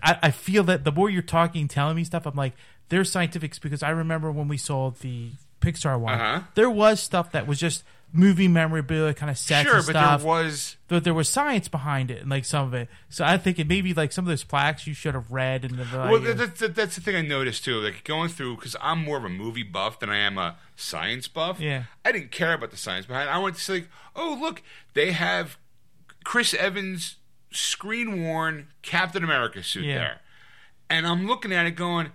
I, 0.03 0.18
I 0.23 0.31
feel 0.31 0.64
that 0.65 0.84
the 0.84 0.91
more 0.91 1.10
you're 1.10 1.22
talking, 1.23 1.68
telling 1.68 1.95
me 1.95 2.03
stuff, 2.03 2.26
I'm 2.26 2.35
like, 2.35 2.53
there's 2.89 3.11
scientifics 3.11 3.57
because 3.60 3.81
I 3.84 3.89
remember 3.89 4.31
when 4.31 4.48
we 4.48 4.57
saw 4.57 4.91
the 4.91 5.31
Pixar 5.61 5.99
one, 5.99 6.14
Uh-huh. 6.19 6.41
there 6.56 6.69
was 6.69 6.99
stuff 7.02 7.31
that 7.31 7.48
was 7.48 7.60
just 7.60 7.84
movie 8.13 8.47
memorabilia 8.47 9.13
kind 9.13 9.29
of 9.29 9.38
sets 9.38 9.67
Sure, 9.67 9.77
but 9.77 9.83
stuff. 9.85 10.21
there 10.21 10.27
was 10.27 10.77
but 10.88 11.03
there 11.03 11.13
was 11.13 11.29
science 11.29 11.67
behind 11.67 12.11
it, 12.11 12.21
and 12.21 12.29
like 12.29 12.43
some 12.45 12.67
of 12.67 12.73
it. 12.73 12.89
So 13.09 13.23
I 13.23 13.38
think 13.38 13.59
it 13.59 13.67
maybe 13.67 13.93
like 13.93 14.11
some 14.11 14.25
of 14.25 14.29
those 14.29 14.43
plaques 14.43 14.85
you 14.85 14.93
should 14.93 15.13
have 15.13 15.31
read 15.31 15.63
and 15.63 15.77
the 15.77 15.85
Well, 15.97 16.19
like, 16.19 16.35
that's, 16.38 16.59
that's, 16.75 16.95
the 16.95 17.01
thing 17.01 17.15
I 17.15 17.21
noticed 17.21 17.63
too. 17.63 17.79
Like 17.79 18.03
going 18.03 18.29
through, 18.29 18.57
because 18.57 18.75
I'm 18.81 19.03
more 19.03 19.17
of 19.17 19.23
a 19.23 19.29
movie 19.29 19.63
buff 19.63 19.99
than 19.99 20.09
I 20.09 20.17
am 20.17 20.38
a 20.38 20.57
science 20.75 21.27
buff. 21.27 21.59
Yeah. 21.59 21.83
I 22.03 22.11
didn't 22.11 22.31
care 22.31 22.53
about 22.53 22.71
the 22.71 22.77
science 22.77 23.05
behind 23.05 23.29
it. 23.29 23.31
I 23.31 23.38
went 23.38 23.55
to 23.55 23.61
say, 23.61 23.73
like, 23.73 23.89
oh, 24.15 24.38
look, 24.39 24.61
they 24.93 25.11
have 25.13 25.57
Chris 26.25 26.53
Evans' 26.53 27.15
screen 27.51 28.21
worn 28.23 28.67
Captain 28.81 29.23
America 29.23 29.63
suit 29.63 29.85
Yeah. 29.85 29.95
there, 29.97 30.21
and 30.89 31.07
I'm 31.07 31.27
looking 31.27 31.53
at 31.53 31.65
it 31.65 31.71
going, 31.71 32.11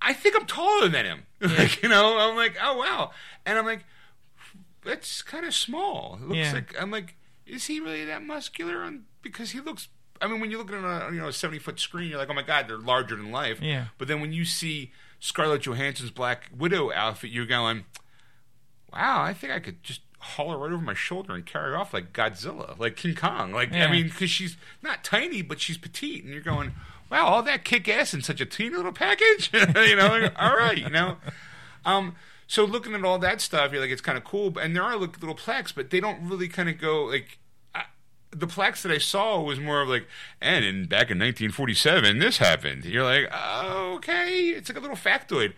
I 0.00 0.12
think 0.12 0.34
I'm 0.36 0.46
taller 0.46 0.88
than 0.88 1.04
him. 1.06 1.22
like, 1.40 1.82
you 1.82 1.88
know, 1.88 2.18
I'm 2.18 2.36
like, 2.36 2.56
oh 2.62 2.76
wow, 2.76 3.10
and 3.46 3.58
I'm 3.58 3.64
like, 3.64 3.84
that's 4.84 5.22
kind 5.22 5.44
of 5.44 5.54
small. 5.54 6.18
It 6.20 6.28
looks 6.28 6.36
Yeah. 6.38 6.52
like 6.52 6.74
I'm 6.80 6.90
like, 6.90 7.16
is 7.46 7.66
he 7.66 7.80
really 7.80 8.04
that 8.04 8.22
muscular? 8.22 8.82
On 8.82 9.04
because 9.22 9.50
he 9.52 9.60
looks. 9.60 9.88
I 10.20 10.28
mean, 10.28 10.40
when 10.40 10.50
you 10.50 10.58
look 10.58 10.70
at 10.72 10.76
a 10.84 11.12
you 11.12 11.20
know 11.20 11.28
a 11.28 11.32
70 11.32 11.58
foot 11.58 11.80
screen, 11.80 12.08
you're 12.10 12.18
like, 12.18 12.30
oh 12.30 12.34
my 12.34 12.42
god, 12.42 12.68
they're 12.68 12.78
larger 12.78 13.16
than 13.16 13.30
life. 13.32 13.60
Yeah. 13.60 13.86
But 13.98 14.08
then 14.08 14.20
when 14.20 14.32
you 14.32 14.44
see 14.44 14.92
Scarlett 15.18 15.62
Johansson's 15.62 16.10
Black 16.10 16.50
Widow 16.56 16.92
outfit, 16.92 17.30
you're 17.30 17.46
going, 17.46 17.84
wow, 18.92 19.22
I 19.22 19.32
think 19.34 19.52
I 19.52 19.58
could 19.60 19.82
just 19.82 20.00
haul 20.18 20.50
her 20.52 20.58
right 20.58 20.72
over 20.72 20.82
my 20.82 20.94
shoulder 20.94 21.34
and 21.34 21.44
carry 21.44 21.70
her 21.70 21.76
off 21.76 21.92
like 21.92 22.12
Godzilla, 22.12 22.78
like 22.78 22.96
King 22.96 23.14
Kong. 23.16 23.52
Like 23.52 23.72
Yeah. 23.72 23.86
I 23.86 23.90
mean, 23.90 24.04
because 24.06 24.30
she's 24.30 24.56
not 24.82 25.02
tiny, 25.02 25.42
but 25.42 25.60
she's 25.60 25.78
petite, 25.78 26.22
and 26.24 26.32
you're 26.32 26.42
going, 26.42 26.72
wow, 27.10 27.26
all 27.26 27.42
that 27.42 27.64
kick 27.64 27.88
ass 27.88 28.14
in 28.14 28.22
such 28.22 28.40
a 28.40 28.46
teeny 28.46 28.76
little 28.76 28.92
package. 28.92 29.50
you 29.52 29.96
know, 29.96 30.30
all 30.36 30.56
right, 30.56 30.78
you 30.78 30.88
know. 30.90 31.16
Um, 31.84 32.14
so 32.46 32.64
looking 32.64 32.94
at 32.94 33.04
all 33.04 33.18
that 33.18 33.40
stuff, 33.40 33.72
you're 33.72 33.80
like, 33.80 33.90
it's 33.90 34.00
kind 34.00 34.18
of 34.18 34.24
cool, 34.24 34.58
and 34.58 34.74
there 34.74 34.82
are 34.82 34.96
like, 34.96 35.20
little 35.20 35.34
plaques, 35.34 35.72
but 35.72 35.90
they 35.90 36.00
don't 36.00 36.28
really 36.28 36.48
kind 36.48 36.68
of 36.68 36.78
go 36.78 37.04
like. 37.04 37.38
I, 37.74 37.84
the 38.30 38.46
plaques 38.46 38.82
that 38.82 38.92
I 38.92 38.98
saw 38.98 39.40
was 39.40 39.58
more 39.60 39.82
of 39.82 39.88
like, 39.88 40.06
and 40.40 40.64
in 40.64 40.86
back 40.86 41.10
in 41.10 41.18
1947, 41.18 42.18
this 42.18 42.38
happened. 42.38 42.84
You're 42.84 43.04
like, 43.04 43.28
oh, 43.32 43.94
okay, 43.96 44.48
it's 44.48 44.68
like 44.68 44.78
a 44.78 44.80
little 44.80 44.96
factoid. 44.96 45.54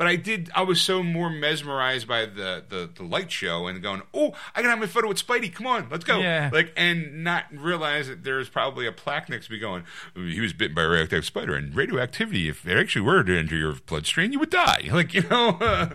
But 0.00 0.06
I 0.06 0.16
did. 0.16 0.50
I 0.54 0.62
was 0.62 0.80
so 0.80 1.02
more 1.02 1.28
mesmerized 1.28 2.08
by 2.08 2.24
the, 2.24 2.64
the, 2.66 2.88
the 2.94 3.02
light 3.02 3.30
show 3.30 3.66
and 3.66 3.82
going, 3.82 4.00
oh, 4.14 4.32
I 4.54 4.62
can 4.62 4.70
have 4.70 4.78
my 4.78 4.86
photo 4.86 5.08
with 5.08 5.22
Spidey. 5.22 5.52
Come 5.52 5.66
on, 5.66 5.88
let's 5.90 6.04
go. 6.04 6.18
Yeah. 6.20 6.48
Like, 6.50 6.72
and 6.74 7.22
not 7.22 7.44
realize 7.54 8.08
that 8.08 8.24
there's 8.24 8.48
probably 8.48 8.86
a 8.86 8.92
plaque 8.92 9.28
next 9.28 9.48
to 9.48 9.52
me 9.52 9.58
going, 9.58 9.84
he 10.14 10.40
was 10.40 10.54
bitten 10.54 10.74
by 10.74 10.84
a 10.84 10.88
radioactive 10.88 11.26
spider, 11.26 11.54
and 11.54 11.76
radioactivity, 11.76 12.48
if 12.48 12.66
it 12.66 12.78
actually 12.78 13.02
were 13.02 13.22
to 13.22 13.38
enter 13.38 13.54
your 13.54 13.74
bloodstream, 13.74 14.32
you 14.32 14.38
would 14.38 14.48
die. 14.48 14.88
Like, 14.90 15.12
you 15.12 15.22
know. 15.28 15.58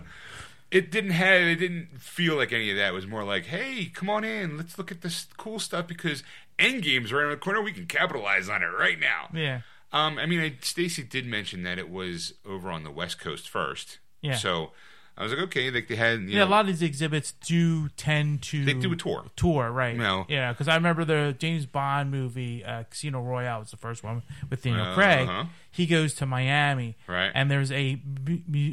it 0.76 0.90
didn't 0.90 1.12
have 1.12 1.40
it 1.40 1.56
didn't 1.56 1.98
feel 1.98 2.36
like 2.36 2.52
any 2.52 2.70
of 2.70 2.76
that. 2.76 2.88
It 2.88 2.92
was 2.92 3.06
more 3.06 3.24
like, 3.24 3.46
hey, 3.46 3.86
come 3.86 4.10
on 4.10 4.24
in, 4.24 4.58
let's 4.58 4.76
look 4.76 4.92
at 4.92 5.00
this 5.00 5.26
cool 5.38 5.58
stuff 5.58 5.86
because 5.86 6.22
Endgame's 6.58 7.14
right 7.14 7.22
around 7.22 7.30
the 7.30 7.36
corner. 7.38 7.62
We 7.62 7.72
can 7.72 7.86
capitalize 7.86 8.50
on 8.50 8.62
it 8.62 8.66
right 8.66 9.00
now. 9.00 9.30
Yeah. 9.32 9.62
Um, 9.90 10.18
I 10.18 10.26
mean, 10.26 10.58
Stacy 10.60 11.02
did 11.02 11.24
mention 11.24 11.62
that 11.62 11.78
it 11.78 11.88
was 11.88 12.34
over 12.44 12.70
on 12.70 12.84
the 12.84 12.90
West 12.90 13.18
Coast 13.18 13.48
first. 13.48 14.00
Yeah. 14.20 14.34
So 14.34 14.72
I 15.18 15.22
was 15.22 15.32
like, 15.32 15.40
okay, 15.44 15.70
like 15.70 15.88
they 15.88 15.96
had, 15.96 16.20
you 16.20 16.26
Yeah, 16.28 16.38
know, 16.40 16.44
a 16.44 16.50
lot 16.50 16.60
of 16.60 16.66
these 16.66 16.82
exhibits 16.82 17.32
do 17.46 17.88
tend 17.96 18.42
to 18.42 18.64
they 18.66 18.74
do 18.74 18.92
a 18.92 18.96
tour. 18.96 19.24
tour, 19.34 19.70
right? 19.70 19.96
No. 19.96 20.26
Yeah, 20.28 20.52
because 20.52 20.68
I 20.68 20.74
remember 20.74 21.06
the 21.06 21.34
James 21.38 21.64
Bond 21.64 22.10
movie 22.10 22.62
uh, 22.62 22.82
Casino 22.90 23.22
Royale 23.22 23.60
was 23.60 23.70
the 23.70 23.78
first 23.78 24.04
one 24.04 24.22
with 24.50 24.62
Daniel 24.62 24.84
Uh, 24.84 24.94
Craig. 24.94 25.26
uh-huh. 25.28 25.44
He 25.70 25.86
goes 25.86 26.12
to 26.14 26.26
Miami, 26.26 26.96
Right. 27.06 27.30
And 27.34 27.50
there's 27.50 27.70
a 27.72 27.98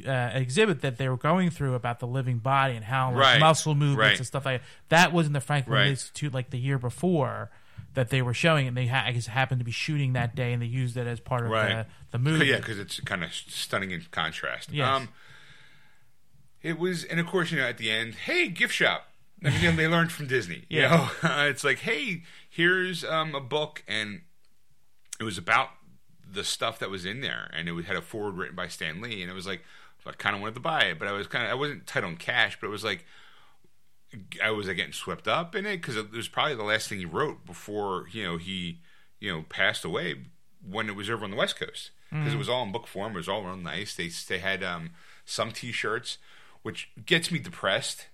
uh, 0.07 0.11
exhibit 0.33 0.81
that 0.81 0.97
they 0.97 1.09
were 1.09 1.17
going 1.17 1.49
through 1.49 1.75
about 1.75 1.99
the 1.99 2.07
living 2.07 2.37
body 2.39 2.75
and 2.75 2.85
how 2.85 3.09
like, 3.11 3.19
Right. 3.19 3.39
muscle 3.39 3.75
movements 3.75 3.97
Right. 3.99 4.17
and 4.17 4.27
stuff 4.27 4.45
like 4.45 4.61
that. 4.61 4.67
That 4.89 5.13
was 5.13 5.27
in 5.27 5.33
the 5.33 5.41
Franklin 5.41 5.75
Right. 5.75 5.87
Institute 5.87 6.33
like 6.33 6.49
the 6.49 6.59
year 6.59 6.77
before. 6.77 7.51
That 7.95 8.09
they 8.09 8.23
were 8.23 8.33
showing, 8.33 8.67
and 8.67 8.75
they 8.75 8.87
ha- 8.87 9.03
I 9.05 9.11
guess 9.11 9.27
happened 9.27 9.59
to 9.59 9.65
be 9.65 9.71
shooting 9.71 10.13
that 10.13 10.35
day, 10.35 10.51
and 10.51 10.59
they 10.61 10.65
used 10.65 10.97
it 10.97 11.05
as 11.05 11.19
part 11.19 11.45
of 11.45 11.51
Right. 11.51 11.69
the, 11.69 11.85
the 12.11 12.17
movie. 12.17 12.47
Yeah, 12.47 12.57
because 12.57 12.79
it's 12.79 12.99
kind 13.01 13.23
of 13.23 13.31
stunning 13.33 13.91
in 13.91 14.03
contrast. 14.09 14.71
Yes. 14.71 14.87
Um, 14.87 15.09
it 16.63 16.79
was, 16.79 17.03
and 17.03 17.19
of 17.19 17.27
course, 17.27 17.51
you 17.51 17.57
know, 17.57 17.65
at 17.67 17.77
the 17.77 17.91
end, 17.91 18.15
hey, 18.15 18.47
gift 18.47 18.73
shop. 18.73 19.07
I 19.45 19.49
mean, 19.61 19.75
they 19.75 19.87
learned 19.89 20.11
from 20.13 20.27
Disney. 20.27 20.63
You 20.69 20.81
Yeah. 20.81 21.09
know, 21.21 21.45
it's 21.47 21.63
like, 21.65 21.79
hey, 21.79 22.23
here's 22.49 23.03
um, 23.03 23.35
a 23.35 23.41
book, 23.41 23.83
and 23.87 24.21
it 25.19 25.23
was 25.25 25.37
about 25.37 25.69
the 26.25 26.43
stuff 26.45 26.79
that 26.79 26.89
was 26.89 27.05
in 27.05 27.19
there, 27.21 27.51
and 27.53 27.67
it 27.69 27.85
had 27.85 27.95
a 27.97 28.01
forward 28.01 28.37
written 28.37 28.55
by 28.55 28.67
Stan 28.69 29.01
Lee, 29.01 29.21
and 29.21 29.29
it 29.29 29.33
was 29.35 29.45
like, 29.45 29.61
I 30.05 30.11
kind 30.13 30.35
of 30.35 30.41
wanted 30.41 30.55
to 30.55 30.61
buy 30.61 30.81
it, 30.85 30.99
but 30.99 31.07
I 31.07 31.11
was 31.11 31.27
kind 31.27 31.45
of, 31.45 31.51
I 31.51 31.53
wasn't 31.53 31.85
tight 31.87 32.03
on 32.03 32.15
cash, 32.17 32.57
but 32.59 32.67
it 32.67 32.71
was 32.71 32.83
like, 32.83 33.05
I 34.43 34.51
was 34.51 34.67
like, 34.67 34.77
getting 34.77 34.93
swept 34.93 35.27
up 35.27 35.55
in 35.55 35.65
it 35.65 35.77
because 35.77 35.95
it 35.97 36.11
was 36.11 36.27
probably 36.27 36.55
the 36.55 36.63
last 36.63 36.87
thing 36.87 36.99
he 36.99 37.05
wrote 37.05 37.45
before 37.45 38.05
you 38.11 38.23
know 38.23 38.37
he 38.37 38.79
you 39.19 39.31
know 39.31 39.43
passed 39.49 39.83
away 39.83 40.15
when 40.67 40.87
it 40.87 40.95
was 40.95 41.09
over 41.09 41.23
on 41.25 41.31
the 41.31 41.37
West 41.37 41.57
Coast 41.57 41.91
because 42.11 42.33
it 42.35 42.37
was 42.37 42.47
all 42.47 42.63
in 42.63 42.71
book 42.71 42.85
form. 42.85 43.13
It 43.13 43.17
was 43.17 43.27
all 43.27 43.43
real 43.43 43.57
nice. 43.57 43.95
They 43.95 44.09
they 44.27 44.37
had 44.39 44.63
um, 44.63 44.91
some 45.25 45.51
T-shirts, 45.51 46.19
which 46.63 46.89
gets 47.05 47.31
me 47.31 47.39
depressed 47.39 48.07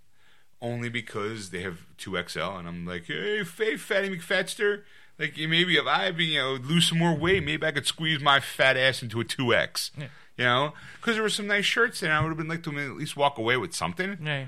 only 0.61 0.89
because 0.89 1.51
they 1.51 1.61
have 1.61 1.85
two 1.97 2.21
XL, 2.27 2.39
and 2.41 2.67
I'm 2.67 2.85
like, 2.85 3.05
hey, 3.05 3.43
hey 3.57 3.77
Fatty 3.77 4.09
McFatster. 4.09 4.81
Like 5.17 5.35
maybe 5.37 5.75
if 5.77 5.85
I 5.87 6.09
you 6.09 6.39
know 6.39 6.53
lose 6.53 6.87
some 6.89 6.97
more 6.99 7.15
weight, 7.15 7.43
maybe 7.43 7.65
I 7.65 7.71
could 7.71 7.85
squeeze 7.87 8.21
my 8.21 8.39
fat 8.39 8.75
ass 8.77 9.01
into 9.01 9.19
a 9.19 9.23
two 9.23 9.53
X. 9.53 9.91
You 9.97 10.45
know, 10.45 10.73
because 10.95 11.15
there 11.15 11.23
were 11.23 11.29
some 11.29 11.47
nice 11.47 11.65
shirts 11.65 11.99
there. 11.99 12.13
I 12.13 12.21
would 12.21 12.29
have 12.29 12.37
been 12.37 12.47
like 12.47 12.63
to 12.63 12.77
at 12.79 12.91
least 12.95 13.17
walk 13.17 13.37
away 13.37 13.57
with 13.57 13.73
something 13.73 14.17
Yeah. 14.21 14.47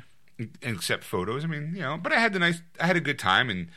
except 0.61 1.03
photos. 1.03 1.43
I 1.43 1.47
mean, 1.47 1.73
you 1.75 1.81
know, 1.81 1.97
but 1.97 2.13
I 2.13 2.19
had 2.19 2.31
the 2.31 2.39
nice, 2.39 2.61
I 2.79 2.87
had 2.87 2.95
a 2.95 3.01
good 3.01 3.19
time, 3.19 3.49
and 3.49 3.67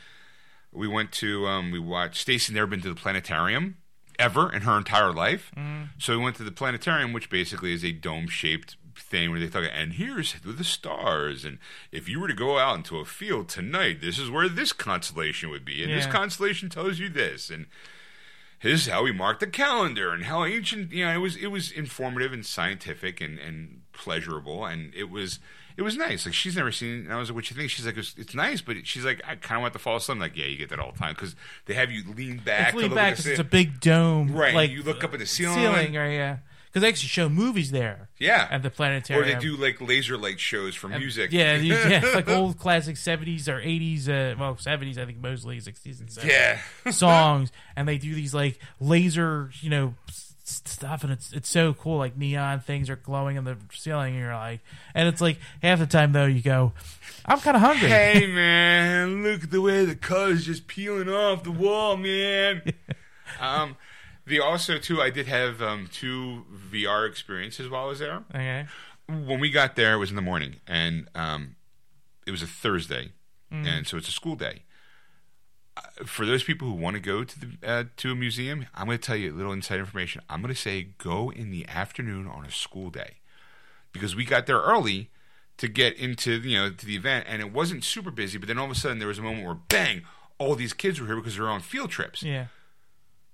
we 0.71 0.87
went 0.87 1.11
to, 1.13 1.45
um, 1.47 1.71
we 1.71 1.79
watched. 1.79 2.21
Stacy 2.21 2.53
never 2.53 2.67
been 2.67 2.81
to 2.81 2.89
the 2.89 2.95
planetarium 2.95 3.77
ever 4.17 4.49
in 4.53 4.61
her 4.61 4.77
entire 4.77 5.11
life, 5.11 5.51
so 5.99 6.17
we 6.17 6.23
went 6.23 6.37
to 6.37 6.43
the 6.45 6.51
planetarium, 6.51 7.11
which 7.11 7.29
basically 7.29 7.73
is 7.73 7.83
a 7.83 7.91
dome-shaped 7.91 8.77
thing 8.97 9.31
where 9.31 9.39
they 9.39 9.47
talk. 9.47 9.63
And 9.73 9.93
here's 9.93 10.35
the 10.43 10.63
stars, 10.63 11.45
and 11.45 11.57
if 11.91 12.07
you 12.09 12.19
were 12.19 12.27
to 12.27 12.33
go 12.33 12.57
out 12.59 12.77
into 12.77 12.97
a 12.99 13.05
field 13.05 13.49
tonight, 13.49 14.01
this 14.01 14.17
is 14.19 14.29
where 14.29 14.49
this 14.49 14.73
constellation 14.73 15.49
would 15.49 15.65
be, 15.65 15.83
and 15.83 15.91
this 15.91 16.05
constellation 16.07 16.69
tells 16.69 16.99
you 16.99 17.09
this, 17.09 17.49
and 17.49 17.65
this 18.61 18.81
is 18.81 18.87
how 18.87 19.03
we 19.03 19.11
mark 19.11 19.39
the 19.39 19.47
calendar 19.47 20.11
and 20.11 20.23
how 20.25 20.43
ancient 20.43 20.91
you 20.91 21.05
know 21.05 21.13
it 21.13 21.17
was 21.17 21.35
it 21.35 21.47
was 21.47 21.71
informative 21.71 22.33
and 22.33 22.45
scientific 22.45 23.21
and 23.21 23.37
and 23.37 23.81
pleasurable 23.93 24.65
and 24.65 24.91
it 24.95 25.09
was 25.09 25.39
it 25.77 25.81
was 25.83 25.95
nice 25.97 26.25
like 26.25 26.33
she's 26.33 26.55
never 26.55 26.71
seen 26.71 27.11
i 27.11 27.15
was 27.17 27.29
like 27.29 27.35
what 27.35 27.49
you 27.51 27.55
think 27.55 27.69
she's 27.69 27.85
like 27.85 27.97
it's, 27.97 28.15
it's 28.17 28.33
nice 28.33 28.61
but 28.61 28.75
she's 28.87 29.05
like 29.05 29.21
i 29.27 29.35
kind 29.35 29.57
of 29.59 29.61
want 29.61 29.73
to 29.73 29.77
fall 29.79 29.97
asleep 29.97 30.15
I'm 30.15 30.19
like 30.19 30.35
yeah 30.35 30.45
you 30.45 30.57
get 30.57 30.69
that 30.69 30.79
all 30.79 30.91
the 30.93 30.97
time 30.97 31.13
because 31.13 31.35
they 31.65 31.75
have 31.75 31.91
you 31.91 32.03
lean 32.15 32.37
back 32.43 32.69
It's 32.69 32.77
to 32.77 32.87
lean 32.87 32.95
back 32.95 33.11
at 33.11 33.15
'cause 33.17 33.25
the 33.25 33.31
it's 33.31 33.39
a 33.39 33.43
big 33.43 33.79
dome, 33.81 34.33
Right, 34.33 34.55
Like 34.55 34.71
you 34.71 34.81
look 34.81 35.03
up 35.03 35.13
at 35.13 35.19
the 35.19 35.25
ceiling. 35.27 35.57
ceiling, 35.59 35.93
right? 35.93 36.13
Yeah, 36.13 36.37
because 36.75 36.81
they 36.81 36.89
actually 36.89 37.07
show 37.07 37.29
movies 37.29 37.71
there. 37.71 38.09
Yeah. 38.19 38.49
at 38.51 38.61
the 38.61 38.69
planetarium, 38.69 39.25
or 39.29 39.33
they 39.33 39.39
do 39.39 39.55
like 39.55 39.79
laser 39.79 40.17
light 40.17 40.41
shows 40.41 40.75
for 40.75 40.89
music 40.89 41.31
Yeah, 41.31 41.55
yeah, 41.55 42.11
like 42.13 42.27
old 42.27 42.59
classic 42.59 42.97
seventies 42.97 43.47
or 43.47 43.61
eighties. 43.61 44.09
Uh, 44.09 44.35
well, 44.37 44.57
seventies, 44.57 44.97
I 44.97 45.05
think 45.05 45.19
mostly 45.19 45.57
sixties 45.61 46.01
and 46.01 46.11
seventies. 46.11 46.35
yeah 46.85 46.91
songs, 46.91 47.53
and 47.77 47.87
they 47.87 47.97
do 47.97 48.13
these 48.13 48.33
like 48.33 48.59
laser, 48.81 49.51
you 49.61 49.69
know, 49.69 49.93
stuff, 50.43 51.05
and 51.05 51.13
it's 51.13 51.31
it's 51.31 51.47
so 51.47 51.73
cool. 51.73 51.97
Like 51.97 52.17
neon 52.17 52.59
things 52.59 52.89
are 52.89 52.97
glowing 52.97 53.37
in 53.37 53.45
the 53.45 53.55
ceiling, 53.71 54.15
and 54.15 54.21
you're 54.21 54.35
like, 54.35 54.59
and 54.93 55.07
it's 55.07 55.21
like 55.21 55.37
half 55.61 55.79
the 55.79 55.87
time 55.87 56.11
though, 56.11 56.25
you 56.25 56.41
go, 56.41 56.73
I'm 57.25 57.39
kind 57.39 57.55
of 57.55 57.61
hungry. 57.61 57.87
hey 57.87 58.27
man 58.33 59.23
look 59.23 59.43
at 59.45 59.51
the 59.51 59.61
way 59.61 59.85
the 59.85 59.95
colors 59.95 60.45
just 60.45 60.67
peeling 60.67 61.07
off 61.07 61.43
the 61.43 61.51
wall 61.51 61.95
man 61.95 62.61
um 63.39 63.77
the 64.27 64.39
also 64.39 64.77
too 64.77 65.01
i 65.01 65.09
did 65.09 65.27
have 65.27 65.61
um 65.61 65.87
two 65.91 66.45
vr 66.71 67.07
experiences 67.07 67.69
while 67.69 67.85
i 67.85 67.87
was 67.87 67.99
there 67.99 68.23
Okay. 68.33 68.65
when 69.07 69.39
we 69.39 69.49
got 69.51 69.75
there, 69.75 69.93
it 69.93 69.97
was 69.97 70.09
in 70.09 70.15
the 70.15 70.21
morning, 70.21 70.55
and 70.67 71.07
um, 71.13 71.55
it 72.25 72.31
was 72.31 72.41
a 72.41 72.47
Thursday, 72.47 73.11
and 73.51 73.85
so 73.87 73.97
it's 73.97 74.07
a 74.09 74.11
school 74.11 74.35
day. 74.35 74.63
Uh, 75.77 75.81
For 76.05 76.25
those 76.25 76.43
people 76.43 76.67
who 76.67 76.73
want 76.73 76.95
to 76.95 76.99
go 76.99 77.23
to 77.23 77.39
the 77.39 77.47
uh, 77.63 77.83
to 77.97 78.11
a 78.11 78.15
museum, 78.15 78.65
I'm 78.73 78.85
going 78.87 78.97
to 78.97 79.03
tell 79.03 79.15
you 79.15 79.31
a 79.31 79.35
little 79.35 79.51
inside 79.53 79.79
information. 79.79 80.21
I'm 80.29 80.41
going 80.41 80.53
to 80.53 80.59
say 80.59 80.87
go 80.97 81.31
in 81.31 81.51
the 81.51 81.67
afternoon 81.67 82.25
on 82.27 82.45
a 82.45 82.51
school 82.51 82.89
day, 82.89 83.17
because 83.91 84.15
we 84.15 84.25
got 84.25 84.47
there 84.47 84.57
early 84.59 85.11
to 85.57 85.67
get 85.67 85.95
into 85.97 86.31
you 86.39 86.57
know 86.57 86.71
to 86.71 86.85
the 86.85 86.95
event, 86.95 87.25
and 87.29 87.41
it 87.41 87.53
wasn't 87.53 87.83
super 87.83 88.09
busy. 88.11 88.37
But 88.39 88.47
then 88.47 88.57
all 88.57 88.65
of 88.65 88.71
a 88.71 88.75
sudden, 88.75 88.97
there 88.99 89.07
was 89.07 89.19
a 89.19 89.21
moment 89.21 89.45
where 89.45 89.53
bang, 89.55 90.01
all 90.39 90.55
these 90.55 90.73
kids 90.73 90.99
were 90.99 91.05
here 91.07 91.17
because 91.17 91.35
they're 91.37 91.47
on 91.49 91.61
field 91.61 91.91
trips 91.91 92.23
Yeah. 92.23 92.47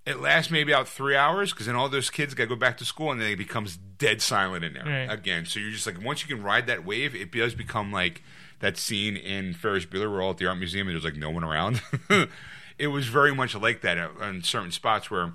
It 0.05 0.19
lasts 0.19 0.51
maybe 0.51 0.71
about 0.71 0.87
three 0.87 1.15
hours 1.15 1.51
because 1.51 1.67
then 1.67 1.75
all 1.75 1.87
those 1.89 2.09
kids 2.09 2.33
got 2.33 2.43
to 2.43 2.49
go 2.49 2.55
back 2.55 2.77
to 2.77 2.85
school 2.85 3.11
and 3.11 3.21
then 3.21 3.29
it 3.31 3.35
becomes 3.37 3.77
dead 3.77 4.21
silent 4.21 4.63
in 4.65 4.73
there 4.73 4.83
Right. 4.85 5.11
again. 5.11 5.45
So 5.45 5.59
you're 5.59 5.71
just 5.71 5.85
like 5.85 6.01
once 6.03 6.27
you 6.27 6.35
can 6.35 6.43
ride 6.43 6.67
that 6.67 6.83
wave, 6.85 7.13
it 7.15 7.31
does 7.31 7.53
become 7.53 7.91
like 7.91 8.23
that 8.59 8.77
scene 8.77 9.15
in 9.15 9.53
Ferris 9.53 9.85
Bueller 9.85 10.11
where 10.11 10.21
all 10.21 10.31
at 10.31 10.37
the 10.37 10.47
art 10.47 10.57
museum 10.57 10.87
and 10.87 10.95
there's 10.95 11.03
like 11.03 11.15
no 11.15 11.29
one 11.29 11.43
around. 11.43 11.81
it 12.79 12.87
was 12.87 13.07
very 13.07 13.33
much 13.33 13.53
like 13.55 13.81
that 13.81 13.97
at- 13.97 14.11
in 14.21 14.41
certain 14.43 14.71
spots 14.71 15.11
where 15.11 15.33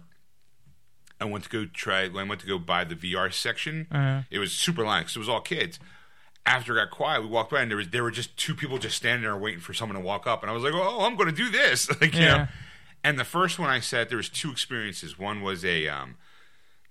I 1.20 1.24
went 1.24 1.44
to 1.44 1.50
go 1.50 1.64
try. 1.64 2.08
When 2.08 2.24
I 2.26 2.28
went 2.28 2.40
to 2.42 2.46
go 2.46 2.58
buy 2.58 2.84
the 2.84 2.94
VR 2.94 3.32
section, 3.32 3.86
Uh-huh. 3.90 4.22
it 4.30 4.38
was 4.38 4.52
super 4.52 4.82
long 4.84 5.00
because 5.02 5.16
it 5.16 5.20
was 5.20 5.28
all 5.28 5.40
kids. 5.40 5.78
After 6.44 6.76
it 6.76 6.84
got 6.84 6.90
quiet, 6.90 7.22
we 7.22 7.28
walked 7.28 7.50
by 7.50 7.62
and 7.62 7.70
there 7.70 7.76
was 7.78 7.88
there 7.88 8.02
were 8.04 8.10
just 8.10 8.36
two 8.36 8.54
people 8.54 8.78
just 8.78 8.96
standing 8.96 9.22
there 9.22 9.36
waiting 9.36 9.60
for 9.60 9.74
someone 9.74 9.96
to 9.96 10.04
walk 10.04 10.26
up, 10.26 10.42
and 10.42 10.50
I 10.50 10.54
was 10.54 10.62
like, 10.62 10.74
"Oh, 10.74 11.04
I'm 11.04 11.16
going 11.16 11.28
to 11.28 11.34
do 11.34 11.50
this!" 11.50 11.88
like 12.00 12.14
you 12.14 12.20
Yeah. 12.20 12.36
know. 12.36 12.48
And 13.06 13.18
the 13.18 13.24
first 13.24 13.58
one 13.58 13.70
I 13.70 13.80
said 13.80 14.08
there 14.08 14.16
was 14.16 14.28
two 14.28 14.50
experiences. 14.50 15.18
One 15.18 15.40
was 15.42 15.64
a 15.64 15.86
um, 15.88 16.16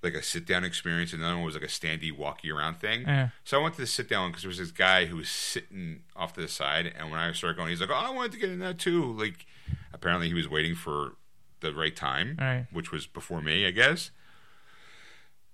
like 0.01 0.13
a 0.13 0.23
sit 0.23 0.45
down 0.45 0.63
experience, 0.63 1.11
and 1.13 1.21
the 1.21 1.25
other 1.27 1.35
one 1.35 1.45
was 1.45 1.55
like 1.55 1.63
a 1.63 1.67
standy, 1.67 2.15
walkie 2.15 2.51
around 2.51 2.75
thing. 2.79 3.01
Yeah. 3.01 3.29
So 3.43 3.59
I 3.59 3.63
went 3.63 3.75
to 3.75 3.81
the 3.81 3.87
sit 3.87 4.07
down 4.07 4.29
because 4.29 4.43
there 4.43 4.49
was 4.49 4.57
this 4.59 4.71
guy 4.71 5.05
who 5.05 5.17
was 5.17 5.29
sitting 5.29 6.03
off 6.15 6.33
to 6.33 6.41
the 6.41 6.47
side, 6.47 6.93
and 6.97 7.11
when 7.11 7.19
I 7.19 7.31
started 7.33 7.57
going, 7.57 7.69
he's 7.69 7.81
like, 7.81 7.89
"Oh, 7.89 7.95
I 7.95 8.11
wanted 8.11 8.31
to 8.33 8.37
get 8.37 8.49
in 8.49 8.59
that 8.59 8.77
too." 8.79 9.11
Like, 9.13 9.45
apparently 9.93 10.27
he 10.27 10.33
was 10.33 10.47
waiting 10.47 10.75
for 10.75 11.13
the 11.61 11.73
right 11.73 11.95
time, 11.95 12.37
Right. 12.39 12.67
which 12.71 12.91
was 12.91 13.07
before 13.07 13.41
me, 13.41 13.65
I 13.65 13.71
guess. 13.71 14.11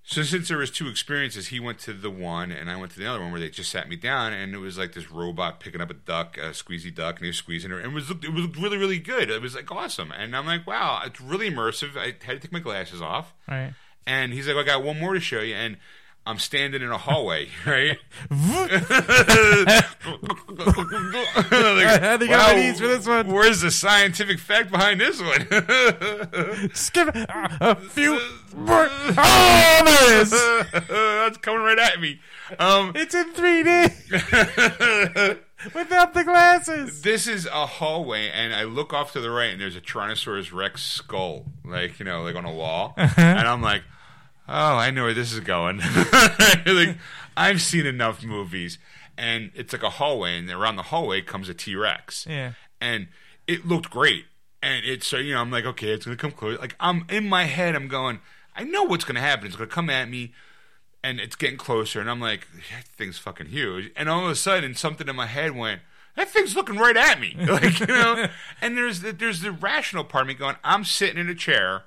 So 0.04 0.24
since 0.24 0.48
there 0.48 0.58
was 0.58 0.70
two 0.72 0.88
experiences, 0.88 1.48
he 1.48 1.60
went 1.60 1.78
to 1.80 1.92
the 1.92 2.10
one 2.10 2.50
and 2.50 2.68
I 2.68 2.76
went 2.76 2.90
to 2.92 2.98
the 2.98 3.06
other 3.06 3.20
one 3.20 3.30
where 3.30 3.40
they 3.40 3.48
just 3.48 3.70
sat 3.70 3.88
me 3.88 3.94
down 3.94 4.32
and 4.32 4.52
it 4.52 4.58
was 4.58 4.76
like 4.76 4.92
this 4.94 5.10
robot 5.12 5.60
picking 5.60 5.80
up 5.80 5.90
a 5.90 5.94
duck, 5.94 6.36
a 6.38 6.50
squeezy 6.50 6.92
duck, 6.92 7.16
and 7.16 7.24
he 7.24 7.28
was 7.28 7.36
squeezing 7.36 7.70
her, 7.70 7.78
and 7.78 7.92
it 7.92 7.94
was 7.94 8.10
it 8.10 8.32
was 8.32 8.46
really 8.58 8.76
really 8.78 8.98
good. 8.98 9.30
It 9.30 9.40
was 9.40 9.54
like 9.54 9.70
awesome, 9.70 10.10
and 10.12 10.36
I'm 10.36 10.44
like, 10.46 10.66
wow, 10.66 11.02
it's 11.06 11.20
really 11.20 11.48
immersive. 11.50 11.96
I 11.96 12.06
had 12.06 12.20
to 12.20 12.38
take 12.40 12.52
my 12.52 12.58
glasses 12.58 13.00
off, 13.00 13.32
Right. 13.48 13.74
and 14.06 14.32
he's 14.32 14.48
like, 14.48 14.56
I 14.56 14.64
got 14.64 14.82
one 14.82 14.98
more 14.98 15.14
to 15.14 15.20
show 15.20 15.40
you, 15.40 15.54
and 15.54 15.76
I'm 16.24 16.38
standing 16.38 16.82
in 16.82 16.92
a 16.92 16.98
hallway, 16.98 17.48
right? 17.66 17.98
I 18.30 19.82
think 22.18 22.30
I'm 22.32 22.74
for 22.74 22.88
this 22.88 23.06
one. 23.06 23.32
Where's 23.32 23.60
the 23.60 23.70
scientific 23.70 24.38
fact 24.38 24.70
behind 24.70 25.00
this 25.00 25.20
one? 25.20 26.70
Skip 26.74 27.10
a 27.14 27.74
few. 27.76 28.18
Oh, 28.56 29.82
there 29.84 30.20
it 30.20 30.22
is. 30.22 30.30
That's 30.88 31.38
coming 31.38 31.62
right 31.62 31.78
at 31.78 32.00
me. 32.00 32.20
Um, 32.58 32.92
It's 32.94 33.14
in 33.14 33.32
3D 33.32 35.38
without 35.74 36.14
the 36.14 36.24
glasses. 36.24 37.02
this 37.02 37.26
is 37.26 37.46
a 37.46 37.66
hallway, 37.66 38.28
and 38.30 38.54
I 38.54 38.64
look 38.64 38.92
off 38.92 39.12
to 39.14 39.20
the 39.20 39.30
right, 39.30 39.50
and 39.52 39.60
there's 39.60 39.76
a 39.76 39.80
Tyrannosaurus 39.80 40.52
Rex 40.52 40.82
skull, 40.82 41.46
like 41.64 41.98
you 41.98 42.04
know, 42.04 42.22
like 42.22 42.36
on 42.36 42.44
a 42.44 42.52
wall, 42.52 42.94
and 42.96 43.48
I'm 43.48 43.62
like, 43.62 43.82
oh, 44.52 44.76
I 44.76 44.90
know 44.90 45.04
where 45.04 45.14
this 45.14 45.32
is 45.32 45.40
going. 45.40 45.78
like 46.66 46.96
I've 47.36 47.62
seen 47.62 47.86
enough 47.86 48.22
movies, 48.22 48.78
and 49.16 49.50
it's 49.54 49.72
like 49.72 49.82
a 49.82 49.90
hallway, 49.90 50.38
and 50.38 50.50
around 50.50 50.76
the 50.76 50.82
hallway 50.84 51.22
comes 51.22 51.48
a 51.48 51.54
T 51.54 51.74
Rex, 51.74 52.26
Yeah. 52.28 52.52
and 52.80 53.08
it 53.46 53.66
looked 53.66 53.90
great. 53.90 54.26
And 54.62 54.84
it's 54.84 55.06
so 55.08 55.16
you 55.16 55.34
know 55.34 55.40
I'm 55.40 55.50
like 55.50 55.64
okay 55.64 55.88
it's 55.88 56.04
gonna 56.04 56.16
come 56.16 56.30
close 56.30 56.56
like 56.60 56.76
I'm 56.78 57.04
in 57.08 57.28
my 57.28 57.46
head 57.46 57.74
I'm 57.74 57.88
going 57.88 58.20
I 58.54 58.62
know 58.62 58.84
what's 58.84 59.02
gonna 59.04 59.18
happen 59.18 59.48
it's 59.48 59.56
gonna 59.56 59.66
come 59.68 59.90
at 59.90 60.08
me 60.08 60.32
and 61.02 61.18
it's 61.18 61.34
getting 61.34 61.56
closer 61.58 62.00
and 62.00 62.08
I'm 62.08 62.20
like 62.20 62.46
that 62.70 62.84
thing's 62.86 63.18
fucking 63.18 63.48
huge 63.48 63.90
and 63.96 64.08
all 64.08 64.24
of 64.24 64.30
a 64.30 64.36
sudden 64.36 64.76
something 64.76 65.08
in 65.08 65.16
my 65.16 65.26
head 65.26 65.56
went 65.56 65.80
that 66.14 66.28
thing's 66.28 66.54
looking 66.54 66.76
right 66.76 66.96
at 66.96 67.18
me 67.18 67.34
like 67.40 67.80
you 67.80 67.86
know 67.88 68.28
and 68.62 68.76
there's 68.78 69.00
the, 69.00 69.10
there's 69.10 69.40
the 69.40 69.50
rational 69.50 70.04
part 70.04 70.22
of 70.22 70.28
me 70.28 70.34
going 70.34 70.54
I'm 70.62 70.84
sitting 70.84 71.18
in 71.18 71.28
a 71.28 71.34
chair 71.34 71.82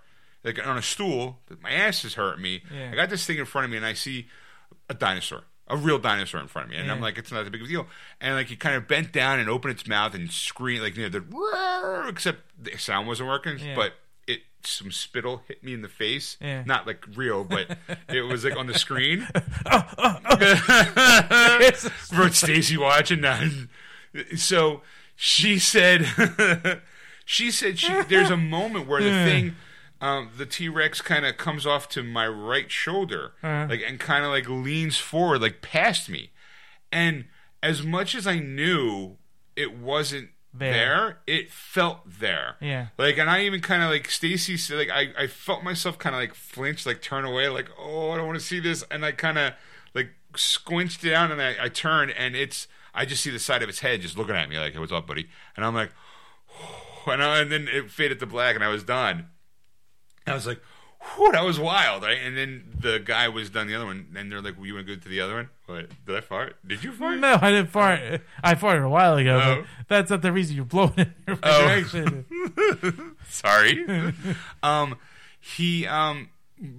like 0.46 0.66
on 0.66 0.78
a 0.78 0.82
stool 0.82 1.40
my 1.62 1.72
ass 1.72 2.06
is 2.06 2.14
hurting 2.14 2.42
me 2.42 2.62
Yeah. 2.74 2.92
I 2.94 2.96
got 2.96 3.10
this 3.10 3.26
thing 3.26 3.38
in 3.40 3.46
front 3.46 3.66
of 3.66 3.72
me 3.72 3.78
and 3.78 3.86
I 3.86 3.94
see 3.94 4.28
a 4.90 4.94
dinosaur, 4.94 5.42
a 5.68 5.76
real 5.76 5.98
dinosaur 6.00 6.40
in 6.40 6.48
front 6.48 6.68
of 6.68 6.72
me, 6.72 6.78
and 6.78 6.92
I'm 6.92 7.02
like, 7.02 7.18
it's 7.18 7.32
not 7.32 7.44
that 7.44 7.50
big 7.52 7.62
of 7.62 7.66
a 7.68 7.70
deal. 7.70 7.88
And 8.22 8.36
like, 8.36 8.48
he 8.48 8.56
kind 8.56 8.76
of 8.76 8.88
bent 8.88 9.12
down 9.12 9.40
and 9.40 9.50
opened 9.50 9.72
its 9.80 9.88
mouth 9.88 10.14
and 10.14 10.32
screamed 10.32 10.84
like 10.84 10.96
you 10.96 11.04
know 11.04 11.10
the 11.10 12.06
except 12.08 12.42
the 12.62 12.78
sound 12.78 13.08
wasn't 13.08 13.28
working, 13.30 13.58
Yeah. 13.58 13.74
but 13.76 13.94
it 14.28 14.42
some 14.64 14.92
spittle 14.92 15.42
hit 15.48 15.64
me 15.64 15.74
in 15.74 15.82
the 15.82 15.88
face, 15.90 16.38
Yeah. 16.40 16.64
not 16.66 16.86
like 16.86 17.04
real, 17.16 17.44
but 17.44 17.78
it 18.10 18.22
was 18.22 18.46
like 18.46 18.56
on 18.56 18.68
the 18.68 18.78
screen. 18.78 19.28
Oh, 19.66 19.84
oh, 19.98 20.20
oh. 20.26 21.72
For 22.14 22.30
Stacy 22.30 22.78
watching 22.78 23.22
that, 23.22 23.52
so 24.36 24.82
she 25.16 25.58
said, 25.60 26.06
she 27.26 27.50
said 27.52 27.80
she, 27.80 27.92
there's 28.04 28.30
a 28.30 28.38
moment 28.38 28.88
where 28.88 29.02
the 29.02 29.10
thing. 29.10 29.56
Um, 30.06 30.30
the 30.38 30.46
T 30.46 30.70
Rex 30.70 31.02
kind 31.02 31.26
of 31.26 31.38
comes 31.38 31.66
off 31.66 31.90
to 31.90 32.04
my 32.04 32.28
right 32.28 32.70
shoulder, 32.72 33.34
Uh-huh. 33.42 33.68
like 33.70 33.82
and 33.88 34.00
kind 34.00 34.24
of 34.24 34.32
like 34.32 34.48
leans 34.48 34.98
forward, 34.98 35.42
like 35.42 35.62
past 35.62 36.10
me. 36.10 36.32
And 36.92 37.26
as 37.64 37.82
much 37.84 38.14
as 38.16 38.28
I 38.28 38.40
knew 38.40 39.18
it 39.56 39.78
wasn't 39.78 40.30
There. 40.54 40.72
there, 40.74 41.18
it 41.26 41.52
felt 41.52 42.20
there. 42.20 42.56
Yeah. 42.62 42.88
Like, 42.98 43.18
and 43.18 43.30
I 43.30 43.42
even 43.46 43.62
kind 43.62 43.82
of 43.84 43.90
like 43.90 44.10
Stacy 44.12 44.58
said, 44.58 44.78
like 44.78 44.90
I, 44.92 45.24
I 45.24 45.28
felt 45.28 45.64
myself 45.64 45.98
kind 45.98 46.14
of 46.16 46.22
like 46.22 46.36
flinch, 46.36 46.86
like 46.86 47.02
turn 47.02 47.26
away, 47.26 47.48
like 47.50 47.70
oh, 47.80 48.12
I 48.12 48.18
don't 48.18 48.28
want 48.28 48.40
to 48.40 48.46
see 48.46 48.60
this, 48.60 48.84
and 48.92 49.04
I 49.04 49.12
kind 49.12 49.38
of 49.38 49.54
like 49.96 50.10
squinched 50.36 51.02
down, 51.04 51.32
and 51.32 51.42
I, 51.42 51.56
I 51.60 51.70
turned, 51.70 52.12
and 52.12 52.36
it's 52.36 52.68
I 52.94 53.06
just 53.06 53.24
see 53.24 53.32
the 53.32 53.40
side 53.40 53.64
of 53.64 53.70
its 53.70 53.80
head 53.80 54.02
just 54.02 54.18
looking 54.18 54.36
at 54.36 54.50
me, 54.50 54.58
like 54.60 54.78
what's 54.78 54.92
up, 54.92 55.08
buddy? 55.08 55.28
And 55.58 55.66
I'm 55.66 55.74
like, 55.74 55.92
and, 57.08 57.24
I, 57.24 57.40
and 57.42 57.52
then 57.52 57.68
it 57.72 57.90
faded 57.90 58.20
to 58.20 58.26
black, 58.26 58.56
and 58.56 58.64
I 58.64 58.68
was 58.70 58.84
done. 58.84 59.30
I 60.28 60.34
was 60.34 60.48
like, 60.48 60.60
whew, 61.16 61.32
that 61.32 61.44
was 61.44 61.60
wild, 61.60 62.04
right? 62.04 62.18
And 62.24 62.36
then 62.36 62.64
the 62.80 63.00
guy 63.00 63.28
was 63.30 63.50
done 63.50 63.68
the 63.68 63.76
other 63.76 63.86
one, 63.86 64.08
and 64.16 64.32
they're 64.32 64.42
like, 64.42 64.56
well, 64.58 64.66
you 64.66 64.74
want 64.74 64.88
to 64.88 64.96
go 64.96 65.00
to 65.02 65.10
the 65.10 65.22
other 65.22 65.36
one? 65.36 65.50
What? 65.68 65.90
Did 66.06 66.16
I 66.16 66.22
fart? 66.22 66.56
Did 66.68 66.84
you 66.84 66.92
fart? 66.92 67.20
No, 67.20 67.38
I 67.42 67.52
didn't 67.52 67.70
fart. 67.70 68.22
I 68.44 68.56
farted 68.56 68.84
a 68.86 68.90
while 68.90 69.16
ago. 69.18 69.40
Oh. 69.44 69.66
But 69.88 69.96
that's 69.98 70.10
not 70.12 70.22
the 70.22 70.32
reason 70.32 70.56
you're 70.56 70.66
blowing 70.66 70.94
in 70.98 71.14
your 71.28 71.38
Oh. 71.44 71.68
direction. 71.68 72.26
Sorry. 73.30 73.86
um, 74.64 74.98
he 75.40 75.86
um, 75.88 76.30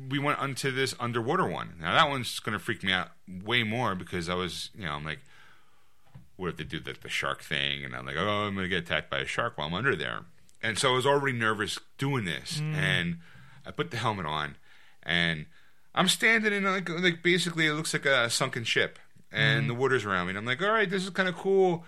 we 0.09 0.18
went 0.18 0.39
onto 0.39 0.70
this 0.70 0.94
underwater 0.98 1.47
one. 1.47 1.74
Now 1.81 1.93
that 1.94 2.09
one's 2.09 2.39
going 2.40 2.52
to 2.59 2.64
freak 2.64 2.82
me 2.82 2.93
out 2.93 3.10
way 3.44 3.62
more 3.62 3.94
because 3.94 4.28
I 4.28 4.35
was, 4.35 4.70
you 4.77 4.85
know, 4.86 4.93
I'm 4.93 5.05
like, 5.05 5.20
what 6.36 6.48
if 6.48 6.56
they 6.56 6.64
do 6.64 6.81
the, 6.81 6.94
the 7.01 7.09
shark 7.09 7.43
thing? 7.43 7.85
And 7.85 7.94
I'm 7.94 8.05
like, 8.06 8.16
oh, 8.18 8.28
I'm 8.47 8.55
going 8.55 8.64
to 8.64 8.68
get 8.68 8.85
attacked 8.85 9.10
by 9.10 9.18
a 9.20 9.27
shark 9.27 9.56
while 9.56 9.68
I'm 9.68 9.74
under 9.74 9.94
there. 9.97 10.20
And 10.62 10.78
so 10.78 10.93
I 10.93 10.97
was 10.97 11.06
already 11.06 11.36
nervous 11.36 11.78
doing 11.98 12.24
this, 12.24 12.60
and 12.60 13.18
I 13.66 13.70
put 13.70 13.90
the 13.90 13.97
helmet 13.97 14.26
on, 14.26 14.56
and 15.02 15.47
I'm 15.94 16.09
standing 16.09 16.52
in 16.52 16.64
like 16.64 16.88
like 16.88 17.22
basically 17.22 17.66
it 17.66 17.72
looks 17.74 17.93
like 17.93 18.06
a 18.06 18.30
sunken 18.30 18.64
ship, 18.64 18.98
and 19.32 19.68
the 19.68 19.74
water's 19.74 20.05
around 20.05 20.26
me, 20.26 20.30
and 20.30 20.38
I'm 20.38 20.47
like, 20.47 20.62
all 20.62 20.70
right, 20.70 20.88
this 20.88 21.05
is 21.05 21.10
kind 21.10 21.28
of 21.28 21.36
cool 21.36 21.84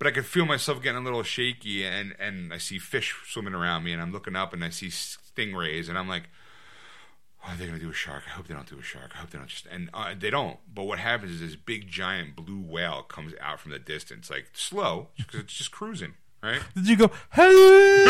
but 0.00 0.06
I 0.06 0.12
could 0.12 0.24
feel 0.24 0.46
myself 0.46 0.82
getting 0.82 1.02
a 1.02 1.04
little 1.04 1.22
shaky, 1.22 1.84
and 1.84 2.16
and 2.18 2.52
I 2.54 2.58
see 2.58 2.78
fish 2.78 3.14
swimming 3.28 3.54
around 3.54 3.84
me, 3.84 3.92
and 3.92 4.00
I'm 4.00 4.12
looking 4.12 4.34
up 4.34 4.54
and 4.54 4.64
I 4.64 4.70
see 4.70 4.88
stingrays, 4.88 5.90
and 5.90 5.98
I'm 5.98 6.08
like, 6.08 6.30
oh, 7.44 7.50
are 7.50 7.56
they 7.56 7.66
gonna 7.66 7.78
do 7.78 7.90
a 7.90 7.94
shark? 7.94 8.22
I 8.26 8.30
hope 8.30 8.48
they 8.48 8.54
don't 8.54 8.68
do 8.68 8.78
a 8.78 8.82
shark. 8.82 9.10
I 9.14 9.18
hope 9.18 9.28
they 9.28 9.38
don't 9.38 9.46
just 9.46 9.66
and 9.66 9.90
uh, 9.92 10.14
they 10.18 10.30
don't. 10.30 10.56
But 10.74 10.84
what 10.84 10.98
happens 10.98 11.32
is 11.32 11.40
this 11.40 11.54
big 11.54 11.88
giant 11.88 12.34
blue 12.34 12.62
whale 12.62 13.02
comes 13.02 13.34
out 13.42 13.60
from 13.60 13.72
the 13.72 13.78
distance, 13.78 14.30
like 14.30 14.46
slow 14.54 15.08
because 15.18 15.40
it's 15.40 15.52
just 15.54 15.70
cruising, 15.70 16.14
right? 16.42 16.62
Did 16.74 16.88
you 16.88 16.96
go, 16.96 17.10
hello? 17.32 18.09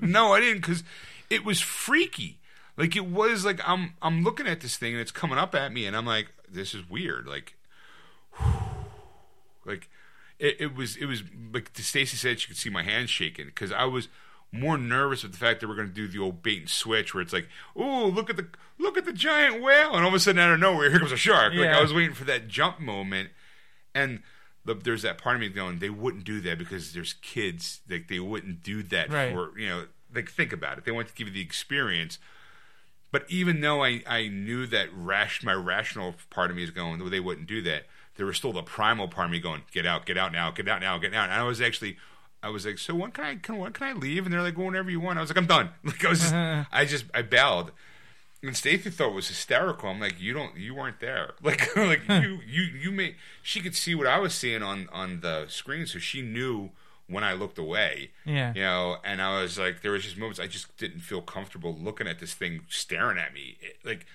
No, 0.00 0.32
I 0.32 0.40
didn't 0.40 0.62
because 0.62 0.84
it 1.28 1.44
was 1.44 1.60
freaky. 1.60 2.38
Like 2.76 2.96
it 2.96 3.06
was 3.06 3.44
like 3.44 3.60
I'm 3.66 3.94
I'm 4.00 4.22
looking 4.24 4.46
at 4.46 4.60
this 4.60 4.76
thing 4.76 4.92
and 4.92 5.00
it's 5.00 5.10
coming 5.10 5.38
up 5.38 5.54
at 5.54 5.72
me 5.72 5.86
and 5.86 5.96
I'm 5.96 6.06
like, 6.06 6.28
this 6.48 6.74
is 6.74 6.88
weird. 6.88 7.26
Like, 7.26 7.56
like 9.64 9.88
it, 10.38 10.56
it 10.60 10.74
was 10.74 10.96
it 10.96 11.06
was 11.06 11.22
like 11.52 11.70
Stacy 11.74 12.16
said 12.16 12.40
she 12.40 12.48
could 12.48 12.56
see 12.56 12.70
my 12.70 12.82
hands 12.82 13.10
shaking 13.10 13.46
because 13.46 13.72
I 13.72 13.84
was 13.84 14.08
more 14.52 14.76
nervous 14.76 15.22
with 15.22 15.32
the 15.32 15.38
fact 15.38 15.60
that 15.60 15.68
we're 15.68 15.76
going 15.76 15.88
to 15.88 15.94
do 15.94 16.08
the 16.08 16.18
old 16.18 16.42
bait 16.42 16.58
and 16.58 16.68
switch 16.68 17.14
where 17.14 17.22
it's 17.22 17.32
like, 17.32 17.48
oh 17.76 18.06
look 18.06 18.30
at 18.30 18.36
the 18.36 18.46
look 18.78 18.96
at 18.96 19.04
the 19.04 19.12
giant 19.12 19.62
whale 19.62 19.94
and 19.94 20.02
all 20.02 20.08
of 20.08 20.14
a 20.14 20.18
sudden 20.18 20.40
out 20.40 20.52
of 20.52 20.58
nowhere 20.58 20.90
here 20.90 20.98
comes 20.98 21.12
a 21.12 21.16
shark. 21.16 21.52
Like 21.52 21.64
Yeah. 21.64 21.78
I 21.78 21.82
was 21.82 21.92
waiting 21.92 22.14
for 22.14 22.24
that 22.24 22.48
jump 22.48 22.80
moment 22.80 23.30
and. 23.94 24.22
The, 24.64 24.74
there's 24.74 25.02
that 25.02 25.16
part 25.18 25.36
of 25.36 25.40
me 25.40 25.48
going, 25.48 25.78
they 25.78 25.88
wouldn't 25.90 26.24
do 26.24 26.40
that 26.42 26.58
because 26.58 26.92
there's 26.92 27.14
kids. 27.14 27.80
Like 27.88 28.08
they 28.08 28.20
wouldn't 28.20 28.62
do 28.62 28.82
that 28.84 29.10
Right. 29.12 29.32
for 29.32 29.58
you 29.58 29.68
know. 29.68 29.84
Like 30.14 30.30
think 30.30 30.52
about 30.52 30.76
it. 30.78 30.84
They 30.84 30.90
want 30.92 31.08
to 31.08 31.14
give 31.14 31.28
you 31.28 31.32
the 31.34 31.40
experience. 31.40 32.18
But 33.12 33.24
even 33.28 33.60
though 33.60 33.82
I, 33.82 34.02
I 34.06 34.28
knew 34.28 34.66
that 34.66 34.88
rash, 34.94 35.42
my 35.42 35.52
rational 35.52 36.14
part 36.30 36.50
of 36.50 36.56
me 36.56 36.62
is 36.62 36.70
going, 36.70 37.00
well, 37.00 37.10
they 37.10 37.20
wouldn't 37.20 37.46
do 37.48 37.60
that. 37.62 37.86
There 38.16 38.26
was 38.26 38.36
still 38.36 38.52
the 38.52 38.62
primal 38.62 39.08
part 39.08 39.26
of 39.26 39.30
me 39.32 39.40
going, 39.40 39.62
get 39.72 39.86
out, 39.86 40.06
get 40.06 40.16
out 40.18 40.32
now, 40.32 40.50
get 40.50 40.68
out 40.68 40.80
now, 40.80 40.98
get 40.98 41.14
out. 41.14 41.24
And 41.24 41.32
I 41.32 41.42
was 41.42 41.60
actually, 41.60 41.96
I 42.42 42.50
was 42.50 42.66
like, 42.66 42.78
so 42.78 42.94
when 42.94 43.10
can 43.10 43.24
I, 43.24 43.34
can, 43.36 43.56
when 43.58 43.72
can 43.72 43.86
I 43.88 43.92
leave? 43.94 44.26
And 44.26 44.32
they're 44.32 44.42
like, 44.42 44.56
well, 44.56 44.66
whenever 44.66 44.90
you 44.90 45.00
want. 45.00 45.18
I 45.18 45.22
was 45.22 45.30
like, 45.30 45.38
I'm 45.38 45.46
done. 45.46 45.70
Like 45.84 46.04
I 46.04 46.08
was, 46.08 46.20
just, 46.20 46.34
uh-huh. 46.34 46.64
I 46.70 46.84
just, 46.84 47.04
I 47.14 47.22
bowed. 47.22 47.72
And 48.42 48.56
Stacey 48.56 48.88
thought 48.90 49.10
it 49.10 49.14
was 49.14 49.28
hysterical. 49.28 49.90
I'm 49.90 50.00
like, 50.00 50.18
you 50.20 50.32
don't, 50.32 50.56
you 50.56 50.74
weren't 50.74 51.00
there. 51.00 51.32
Like, 51.42 51.76
like 51.76 52.08
you, 52.08 52.40
you, 52.46 52.62
you 52.62 52.90
made. 52.90 53.16
She 53.42 53.60
could 53.60 53.74
see 53.74 53.94
what 53.94 54.06
I 54.06 54.18
was 54.18 54.34
seeing 54.34 54.62
on 54.62 54.88
on 54.92 55.20
the 55.20 55.46
screen, 55.48 55.86
so 55.86 55.98
she 55.98 56.22
knew 56.22 56.70
when 57.06 57.22
I 57.24 57.32
looked 57.34 57.58
away. 57.58 58.12
Yeah. 58.24 58.52
You 58.54 58.62
know, 58.62 58.96
and 59.04 59.20
I 59.20 59.42
was 59.42 59.58
like, 59.58 59.82
there 59.82 59.90
was 59.92 60.04
just 60.04 60.16
moments 60.16 60.40
I 60.40 60.46
just 60.46 60.74
didn't 60.78 61.00
feel 61.00 61.20
comfortable 61.20 61.74
looking 61.78 62.06
at 62.06 62.18
this 62.20 62.32
thing 62.34 62.60
staring 62.68 63.18
at 63.18 63.34
me. 63.34 63.58
It- 63.60 63.76
like 63.84 64.06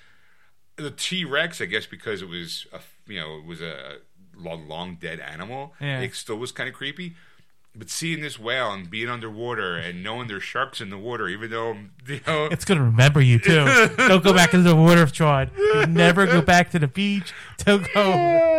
the 0.78 0.92
T 0.92 1.24
Rex, 1.24 1.62
I 1.62 1.66
guess, 1.66 1.86
because 1.86 2.22
it 2.22 2.28
was 2.30 2.66
a, 2.74 2.80
you 3.08 3.20
know, 3.20 3.38
it 3.38 3.46
was 3.46 3.62
a 3.62 3.98
long, 4.36 4.68
long 4.68 4.98
dead 5.00 5.20
animal. 5.20 5.74
Yeah. 5.80 6.00
It 6.02 6.16
still 6.16 6.38
was 6.38 6.52
kind 6.52 6.68
of 6.68 6.74
creepy. 6.76 7.16
But 7.78 7.90
seeing 7.90 8.22
this 8.22 8.40
whale 8.40 8.72
and 8.72 8.90
being 8.90 9.10
underwater 9.10 9.76
and 9.76 10.02
knowing 10.02 10.30
there's 10.30 10.44
sharks 10.44 10.80
in 10.80 10.90
the 10.90 10.98
water, 10.98 11.28
even 11.28 11.52
though 11.52 11.76
you 12.08 12.22
know, 12.26 12.46
It's 12.46 12.64
gonna 12.64 12.84
remember 12.84 13.20
you 13.22 13.38
too. 13.38 13.66
Don't 13.98 14.24
go 14.24 14.34
back 14.34 14.54
into 14.54 14.70
the 14.70 14.76
water, 14.76 15.06
Sean. 15.08 15.52
You 15.58 15.86
never 15.86 16.26
go 16.26 16.42
back 16.42 16.72
to 16.72 16.80
the 16.80 16.88
beach. 16.88 17.34
Don't 17.58 17.86
go. 17.94 18.56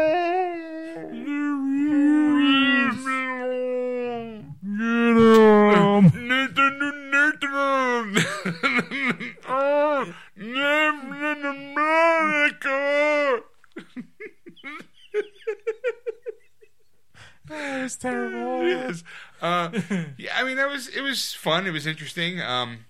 It's 17.50 17.96
terrible. 17.96 18.60
it 18.66 18.90
is. 18.90 19.04
Uh, 19.40 19.70
yeah, 20.18 20.36
I 20.36 20.44
mean 20.44 20.56
that 20.56 20.68
was 20.68 20.88
it 20.88 21.00
was 21.02 21.32
fun. 21.34 21.66
It 21.66 21.70
was 21.72 21.86
interesting. 21.86 22.40
Um, 22.40 22.86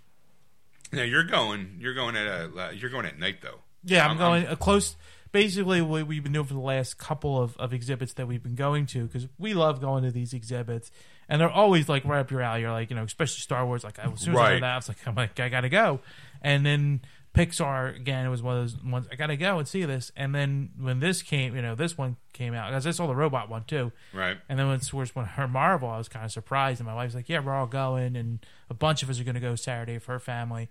now 0.93 1.03
you're 1.03 1.24
going. 1.24 1.77
You're 1.81 1.95
going 1.95 2.16
at 2.16 2.27
a. 2.27 2.70
You're 2.74 2.91
going 2.91 3.07
at 3.07 3.19
night 3.19 3.37
though. 3.43 3.61
Yeah, 3.85 4.05
I'm 4.05 4.11
I'm- 4.12 4.19
going 4.19 4.47
a 4.47 4.57
close. 4.57 4.97
Basically, 5.33 5.83
what 5.83 6.07
we've 6.07 6.23
been 6.23 6.33
doing 6.33 6.47
for 6.47 6.55
the 6.55 6.61
last 6.61 6.97
couple 6.97 7.43
of, 7.43 7.57
of 7.59 7.74
exhibits 7.74 8.15
that 8.15 8.27
we've 8.27 8.43
been 8.43 8.55
going 8.55 8.87
to 8.87 9.05
because 9.07 9.27
we 9.39 9.53
love 9.53 9.83
going 9.83 10.03
to 10.05 10.11
these 10.11 10.33
exhibits, 10.33 10.91
and 11.28 11.41
they're 11.41 11.51
always 11.51 11.91
like 11.91 12.07
right 12.07 12.20
up 12.20 12.31
your 12.31 12.41
alley. 12.41 12.62
You're 12.62 12.70
like, 12.70 12.89
you 12.89 12.97
know, 12.97 13.03
especially 13.03 13.41
Star 13.41 13.66
Wars. 13.66 13.85
Like, 13.85 13.99
as 13.99 14.20
soon 14.20 14.33
as 14.33 14.39
I 14.39 14.41
Right. 14.43 14.53
heard 14.55 14.62
that, 14.62 14.73
I 14.73 14.77
was 14.77 14.89
like, 14.89 14.97
I'm 15.07 15.15
like, 15.15 15.39
I 15.39 15.51
gotta 15.51 15.69
go. 15.69 16.01
And 16.41 16.65
then 16.65 17.01
Pixar 17.37 17.95
again, 17.95 18.25
it 18.25 18.31
was 18.31 18.43
one 18.43 18.57
of 18.57 18.63
those 18.63 18.83
ones 18.83 19.07
I 19.13 19.17
gotta 19.17 19.37
go 19.37 19.59
and 19.59 19.69
see 19.69 19.85
this. 19.85 20.11
And 20.17 20.35
then 20.35 20.71
when 20.79 21.01
this 21.01 21.23
came, 21.23 21.55
you 21.55 21.63
know, 21.63 21.75
this 21.75 21.99
one 21.99 22.17
came 22.33 22.55
out 22.55 22.71
because 22.71 22.87
I 22.87 22.91
saw 22.93 23.07
the 23.07 23.15
robot 23.15 23.49
one 23.51 23.65
too. 23.65 23.93
Right. 24.13 24.39
And 24.49 24.59
then 24.59 24.69
when 24.69 24.81
was 24.93 25.15
when 25.15 25.27
her 25.27 25.47
Marvel, 25.47 25.89
I 25.89 25.99
was 25.99 26.09
kind 26.09 26.25
of 26.25 26.33
surprised, 26.33 26.81
and 26.81 26.87
my 26.87 26.95
wife's 26.95 27.15
like, 27.15 27.29
"Yeah, 27.29 27.41
we're 27.41 27.55
all 27.55 27.67
going," 27.67 28.17
and 28.17 28.45
a 28.71 28.75
bunch 28.75 29.03
of 29.03 29.11
us 29.11 29.21
are 29.21 29.25
going 29.25 29.35
to 29.35 29.41
go 29.41 29.55
Saturday 29.55 29.99
for 29.99 30.13
her 30.13 30.19
family, 30.19 30.69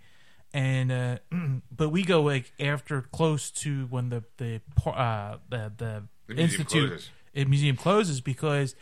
and 0.53 0.91
uh, 0.91 1.17
but 1.71 1.89
we 1.89 2.03
go 2.03 2.21
like 2.21 2.51
after 2.59 3.01
close 3.01 3.51
to 3.51 3.85
when 3.91 4.09
the 4.09 4.23
the 4.37 4.61
uh, 4.89 5.37
the, 5.49 5.71
the, 5.77 6.03
The 6.27 6.33
museum 6.33 6.39
institute 6.61 6.89
closes. 6.89 7.09
museum 7.45 7.75
closes 7.77 8.21
because 8.21 8.75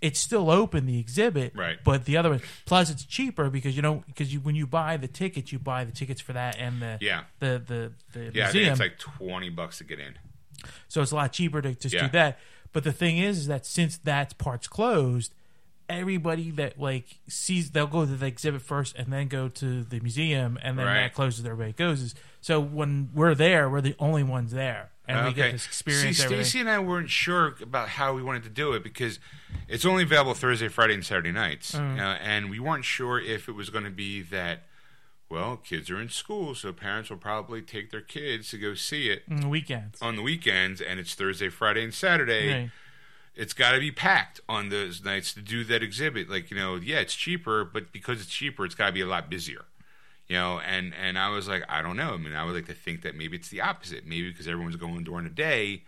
it's 0.00 0.20
still 0.20 0.50
open 0.50 0.86
the 0.86 0.98
exhibit, 1.00 1.52
Right. 1.56 1.78
But 1.82 2.04
the 2.04 2.16
other 2.16 2.30
one, 2.30 2.40
plus 2.66 2.88
it's 2.90 3.04
cheaper 3.04 3.50
because 3.50 3.74
you 3.76 3.82
know 3.82 4.04
because 4.06 4.32
you 4.32 4.40
when 4.40 4.54
you 4.54 4.66
buy 4.66 4.96
the 4.96 5.08
tickets, 5.08 5.50
you 5.52 5.58
buy 5.58 5.84
the 5.84 5.92
tickets 5.92 6.20
for 6.20 6.32
that 6.34 6.56
and 6.58 6.80
the 6.80 6.98
Yeah. 7.00 7.24
the 7.40 7.60
the 7.66 7.92
the 8.12 8.30
Yeah, 8.32 8.44
museum. 8.44 8.70
it's 8.72 8.80
like 8.80 8.98
twenty 8.98 9.48
bucks 9.50 9.78
to 9.78 9.84
get 9.84 9.98
in. 9.98 10.14
So 10.88 11.02
it's 11.02 11.10
a 11.12 11.16
lot 11.16 11.32
cheaper 11.32 11.60
to 11.62 11.74
just 11.74 11.94
Yeah. 11.94 12.02
do 12.06 12.08
that. 12.12 12.38
But 12.72 12.84
the 12.84 12.92
thing 12.92 13.18
is, 13.18 13.38
is 13.38 13.46
that 13.48 13.64
since 13.66 13.96
that 13.98 14.36
part's 14.38 14.68
closed, 14.68 15.32
everybody 15.88 16.50
that 16.52 16.78
like 16.78 17.18
sees 17.28 17.70
they'll 17.70 17.86
go 17.86 18.04
to 18.04 18.14
the 18.16 18.26
exhibit 18.26 18.62
first 18.62 18.94
and 18.96 19.12
then 19.12 19.26
go 19.28 19.48
to 19.48 19.82
the 19.84 20.00
museum 20.00 20.58
and 20.62 20.78
then 20.78 20.86
Right. 20.86 21.02
that 21.02 21.14
closes 21.14 21.44
everybody 21.44 21.72
goes. 21.72 22.14
So 22.40 22.60
when 22.60 23.10
we're 23.14 23.34
there, 23.34 23.68
we're 23.68 23.80
the 23.80 23.96
only 23.98 24.22
ones 24.22 24.52
there. 24.52 24.90
And 25.06 25.26
we 25.26 25.32
get 25.32 25.52
this 25.52 25.64
experience 25.66 26.18
See, 26.18 26.24
everything. 26.24 26.44
Stacy 26.44 26.60
and 26.60 26.68
I 26.68 26.78
weren't 26.80 27.08
sure 27.08 27.54
about 27.62 27.88
how 27.88 28.12
we 28.12 28.22
wanted 28.22 28.42
to 28.42 28.50
do 28.50 28.74
it 28.74 28.82
because 28.82 29.18
it's 29.66 29.86
only 29.86 30.02
available 30.02 30.34
Thursday, 30.34 30.68
Friday, 30.68 30.92
and 30.92 31.04
Saturday 31.04 31.32
nights, 31.32 31.72
Mm. 31.72 31.98
uh, 31.98 32.18
and 32.20 32.50
we 32.50 32.60
weren't 32.60 32.84
sure 32.84 33.18
if 33.18 33.48
it 33.48 33.52
was 33.52 33.70
going 33.70 33.84
to 33.84 33.90
be 33.90 34.20
that. 34.22 34.64
Well, 35.30 35.56
kids 35.58 35.90
are 35.90 36.00
in 36.00 36.08
school, 36.10 36.54
so 36.54 36.72
parents 36.74 37.08
will 37.10 37.16
probably 37.18 37.60
take 37.62 37.90
their 37.90 38.00
kids 38.02 38.50
to 38.50 38.58
go 38.58 38.74
see 38.74 39.08
it 39.10 39.22
on 39.30 39.40
the 39.40 39.48
weekends. 39.48 40.00
on 40.02 40.16
the 40.16 40.22
weekends, 40.22 40.80
and 40.80 40.98
it's 41.00 41.14
Thursday, 41.14 41.48
Friday, 41.50 41.84
and 41.84 41.92
Saturday. 41.92 42.50
Right. 42.52 42.70
It's 43.34 43.52
got 43.52 43.72
to 43.72 43.78
be 43.78 43.90
packed 43.92 44.40
on 44.48 44.68
those 44.70 45.02
nights 45.04 45.32
to 45.34 45.40
do 45.42 45.64
that 45.64 45.82
exhibit. 45.82 46.28
Like 46.30 46.50
you 46.50 46.56
know, 46.56 46.76
yeah, 46.76 46.98
it's 47.00 47.14
cheaper, 47.14 47.64
but 47.64 47.92
because 47.92 48.20
it's 48.22 48.30
cheaper, 48.30 48.64
it's 48.64 48.74
got 48.74 48.86
to 48.88 48.92
be 48.92 49.00
a 49.02 49.06
lot 49.06 49.28
busier. 49.30 49.64
You 50.28 50.36
know, 50.36 50.60
and 50.60 50.92
and 50.94 51.18
I 51.18 51.30
was 51.30 51.48
like, 51.48 51.62
I 51.68 51.80
don't 51.80 51.96
know. 51.96 52.12
I 52.12 52.16
mean, 52.18 52.34
I 52.34 52.44
would 52.44 52.54
like 52.54 52.66
to 52.66 52.74
think 52.74 53.02
that 53.02 53.14
maybe 53.14 53.36
it's 53.36 53.48
the 53.48 53.62
opposite. 53.62 54.06
Maybe 54.06 54.30
because 54.30 54.46
everyone's 54.46 54.76
going 54.76 55.04
during 55.04 55.24
the 55.24 55.30
day. 55.30 55.84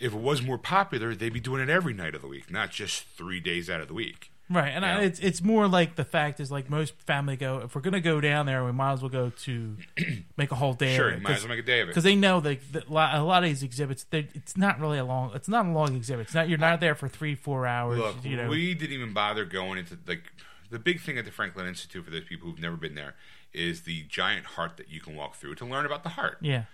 If 0.00 0.12
it 0.12 0.18
was 0.18 0.42
more 0.42 0.58
popular, 0.58 1.14
they'd 1.14 1.32
be 1.32 1.38
doing 1.38 1.62
it 1.62 1.68
every 1.68 1.94
night 1.94 2.16
of 2.16 2.22
the 2.22 2.26
week, 2.28 2.50
not 2.50 2.70
just 2.72 3.04
three 3.16 3.38
days 3.38 3.70
out 3.70 3.80
of 3.80 3.86
the 3.86 3.94
week. 3.94 4.32
Right, 4.50 4.70
and 4.70 4.84
I, 4.84 5.02
it's 5.02 5.20
it's 5.20 5.40
more 5.42 5.68
like 5.68 5.94
the 5.94 6.04
fact 6.04 6.40
is 6.40 6.50
like 6.50 6.68
most 6.68 6.94
family 7.02 7.36
go 7.36 7.60
if 7.64 7.74
we're 7.74 7.80
gonna 7.80 8.00
go 8.00 8.20
down 8.20 8.44
there, 8.46 8.64
we 8.64 8.72
might 8.72 8.94
as 8.94 9.00
well 9.00 9.08
go 9.08 9.30
to 9.30 9.76
make 10.36 10.50
a 10.50 10.56
whole 10.56 10.74
day. 10.74 10.96
Sure, 10.96 11.08
of 11.10 11.14
it, 11.14 11.22
might 11.22 11.36
as 11.36 11.42
well 11.42 11.50
make 11.50 11.60
a 11.60 11.66
day 11.66 11.80
of 11.80 11.88
it. 11.88 11.90
because 11.92 12.02
they 12.04 12.16
know 12.16 12.40
that, 12.40 12.72
that 12.72 12.88
a 12.88 12.92
lot 12.92 13.14
a 13.14 13.22
lot 13.22 13.44
of 13.44 13.48
these 13.48 13.62
exhibits, 13.62 14.04
they- 14.10 14.28
it's 14.34 14.56
not 14.56 14.80
really 14.80 14.98
a 14.98 15.04
long. 15.04 15.30
It's 15.34 15.48
not 15.48 15.64
a 15.64 15.70
long 15.70 15.94
exhibit. 15.94 16.26
It's 16.26 16.34
not 16.34 16.48
you're 16.48 16.58
not 16.58 16.80
there 16.80 16.96
for 16.96 17.08
three 17.08 17.36
four 17.36 17.66
hours. 17.66 18.00
Look, 18.00 18.24
you 18.24 18.36
know, 18.36 18.48
we 18.48 18.74
didn't 18.74 18.92
even 18.92 19.12
bother 19.14 19.44
going 19.44 19.78
into 19.78 19.96
like 20.06 20.24
the 20.70 20.80
big 20.80 21.00
thing 21.00 21.16
at 21.16 21.24
the 21.24 21.30
Franklin 21.30 21.66
Institute 21.66 22.04
for 22.04 22.10
those 22.10 22.24
people 22.24 22.50
who've 22.50 22.60
never 22.60 22.76
been 22.76 22.96
there 22.96 23.14
is 23.54 23.82
the 23.82 24.02
giant 24.04 24.44
heart 24.46 24.76
that 24.76 24.88
you 24.88 25.00
can 25.00 25.14
walk 25.16 25.34
through 25.36 25.54
to 25.56 25.64
learn 25.64 25.84
about 25.86 26.02
the 26.02 26.10
heart. 26.10 26.38
yeah, 26.40 26.64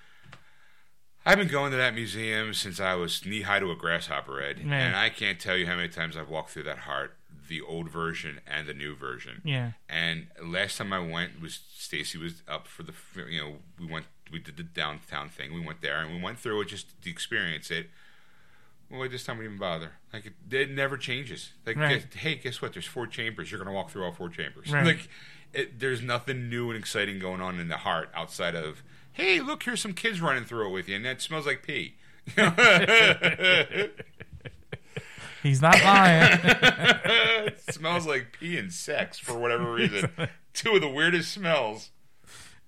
I've 1.27 1.39
been 1.39 1.49
going 1.49 1.71
to 1.73 1.77
that 1.77 1.95
museum 1.95 2.55
since 2.55 2.81
I 2.81 2.95
was 2.95 3.25
knee 3.27 3.43
high 3.43 3.59
to 3.59 3.71
a 3.71 3.77
grasshopper, 3.77 4.41
Ed, 4.41 4.65
Man. 4.65 4.87
and 4.89 4.97
I 4.97 5.11
can't 5.11 5.39
tell 5.39 5.57
you 5.57 5.67
how 5.67 5.77
many 5.77 5.89
times 5.89 6.17
I've 6.17 6.29
walked 6.31 6.51
through 6.51 6.63
that 6.65 6.79
heart, 6.79 7.17
the 7.49 7.61
old 7.61 7.91
version 7.91 8.41
and 8.47 8.67
the 8.67 8.73
new 8.75 8.95
version. 8.95 9.43
yeah, 9.45 9.73
And 9.89 10.29
last 10.43 10.79
time 10.79 10.93
I 10.93 11.01
went 11.01 11.41
was 11.43 11.61
Stacy 11.77 12.17
was 12.19 12.43
up 12.49 12.67
for 12.67 12.83
the 12.83 12.93
you 13.29 13.41
know 13.41 13.57
we 13.79 13.87
went 13.87 14.07
we 14.31 14.39
did 14.39 14.57
the 14.57 14.63
downtown 14.63 15.29
thing. 15.29 15.53
We 15.55 15.61
went 15.61 15.81
there 15.83 15.99
and 16.01 16.15
we 16.15 16.21
went 16.23 16.39
through 16.39 16.61
it 16.63 16.69
just 16.69 17.01
to 17.03 17.11
experience 17.11 17.71
it. 17.71 17.89
Well, 18.91 19.07
this 19.09 19.25
time 19.25 19.37
we 19.39 19.45
didn't 19.45 19.59
bother. 19.59 19.93
Like 20.13 20.27
it, 20.27 20.33
it 20.51 20.71
never 20.71 20.97
changes. 20.97 21.53
Like, 21.67 21.77
Right. 21.77 22.03
guess- 22.11 22.15
hey, 22.23 22.35
guess 22.37 22.63
what? 22.63 22.73
There's 22.73 22.87
four 22.87 23.07
chambers. 23.07 23.51
You're 23.51 23.59
gonna 23.59 23.73
walk 23.75 23.91
through 23.91 24.05
all 24.05 24.13
four 24.13 24.29
chambers. 24.31 24.71
Right. 24.73 24.85
Like, 24.87 25.09
it, 25.53 25.81
there's 25.81 26.03
nothing 26.03 26.49
new 26.49 26.71
and 26.71 26.79
exciting 26.79 27.19
going 27.19 27.41
on 27.41 27.59
in 27.59 27.69
the 27.69 27.79
heart 27.79 28.11
outside 28.15 28.55
of, 28.55 28.83
hey, 29.13 29.41
look, 29.41 29.63
here's 29.63 29.81
some 29.81 29.95
kids 29.95 30.21
running 30.21 30.45
through 30.45 30.69
it 30.69 30.73
with 30.73 30.89
you, 30.89 30.97
and 30.97 31.05
that 31.05 31.21
smells 31.21 31.47
like 31.47 31.63
pee. 31.63 31.97
he's 35.43 35.63
not 35.63 35.83
lying. 35.83 36.39
it 36.43 37.61
smells 37.71 38.07
like 38.07 38.37
pee 38.39 38.59
and 38.59 38.73
sex 38.73 39.19
for 39.19 39.39
whatever 39.39 39.73
reason. 39.75 40.11
Two 40.53 40.75
of 40.75 40.81
the 40.81 40.89
weirdest 40.89 41.33
smells. 41.33 41.91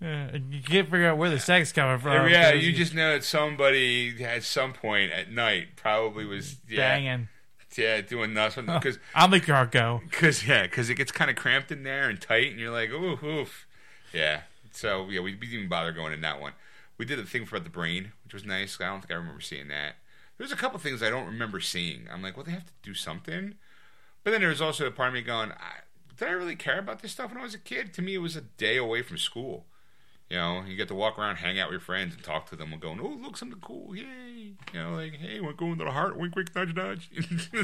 Uh, 0.02 0.28
you 0.48 0.62
can't 0.62 0.88
figure 0.88 1.08
out 1.08 1.18
where 1.18 1.28
the 1.28 1.38
sex 1.38 1.72
coming 1.72 1.98
from. 1.98 2.26
yeah, 2.30 2.52
you 2.52 2.72
just 2.72 2.94
know 2.94 3.12
that 3.12 3.22
somebody 3.22 4.24
at 4.24 4.42
some 4.42 4.72
point 4.72 5.12
at 5.12 5.30
night 5.30 5.76
probably 5.76 6.24
was 6.24 6.56
yeah, 6.66 6.78
banging. 6.78 7.28
Yeah 7.78 8.00
doing 8.00 8.34
nothing. 8.34 8.68
Oh, 8.68 8.78
because 8.78 8.98
I'll 9.14 9.28
make 9.28 9.46
your 9.46 9.56
heart 9.56 9.72
go. 9.72 10.00
because 10.10 10.46
yeah 10.46 10.62
because 10.62 10.90
it 10.90 10.94
gets 10.94 11.12
kind 11.12 11.30
of 11.30 11.36
cramped 11.36 11.70
in 11.70 11.82
there 11.82 12.08
and 12.08 12.20
tight 12.20 12.50
and 12.50 12.60
you're 12.60 12.70
like 12.70 12.90
oof 12.90 13.22
oof. 13.22 13.66
Yeah. 14.12 14.42
So 14.72 15.08
yeah 15.08 15.20
we, 15.20 15.34
we 15.34 15.40
didn't 15.40 15.54
even 15.54 15.68
bother 15.68 15.92
going 15.92 16.12
in 16.12 16.20
that 16.22 16.40
one. 16.40 16.52
We 16.98 17.04
did 17.04 17.18
the 17.18 17.24
thing 17.24 17.46
about 17.48 17.64
the 17.64 17.70
brain 17.70 18.12
which 18.24 18.34
was 18.34 18.44
nice. 18.44 18.78
I 18.80 18.86
don't 18.86 19.00
think 19.00 19.12
I 19.12 19.14
remember 19.14 19.40
seeing 19.40 19.68
that. 19.68 19.96
There's 20.38 20.52
a 20.52 20.56
couple 20.56 20.78
things 20.78 21.02
I 21.02 21.10
don't 21.10 21.26
remember 21.26 21.60
seeing. 21.60 22.06
I'm 22.12 22.22
like 22.22 22.36
well 22.36 22.44
they 22.44 22.52
have 22.52 22.66
to 22.66 22.72
do 22.82 22.94
something. 22.94 23.54
But 24.22 24.32
then 24.32 24.42
there's 24.42 24.60
also 24.60 24.86
a 24.86 24.90
part 24.90 25.08
of 25.08 25.14
me 25.14 25.22
going 25.22 25.52
I, 25.52 25.80
did 26.16 26.28
I 26.28 26.32
really 26.32 26.56
care 26.56 26.78
about 26.78 27.00
this 27.02 27.12
stuff 27.12 27.30
when 27.30 27.40
I 27.40 27.44
was 27.44 27.54
a 27.54 27.58
kid? 27.58 27.94
To 27.94 28.02
me 28.02 28.14
it 28.14 28.18
was 28.18 28.36
a 28.36 28.42
day 28.42 28.76
away 28.76 29.02
from 29.02 29.18
school 29.18 29.66
you 30.30 30.36
know, 30.36 30.62
you 30.66 30.76
get 30.76 30.88
to 30.88 30.94
walk 30.94 31.18
around, 31.18 31.36
hang 31.36 31.58
out 31.58 31.68
with 31.68 31.72
your 31.72 31.80
friends, 31.80 32.14
and 32.14 32.22
talk 32.22 32.48
to 32.50 32.56
them, 32.56 32.72
and 32.72 32.80
going, 32.80 33.00
"Oh, 33.00 33.18
look, 33.20 33.36
something 33.36 33.58
cool! 33.60 33.96
Yay!" 33.96 34.54
You 34.72 34.80
know, 34.80 34.92
like, 34.94 35.14
"Hey, 35.14 35.40
we're 35.40 35.52
going 35.52 35.78
to 35.78 35.84
the 35.84 35.90
heart. 35.90 36.16
Wink, 36.16 36.36
wink, 36.36 36.54
nudge, 36.54 36.74
nudge. 36.74 37.10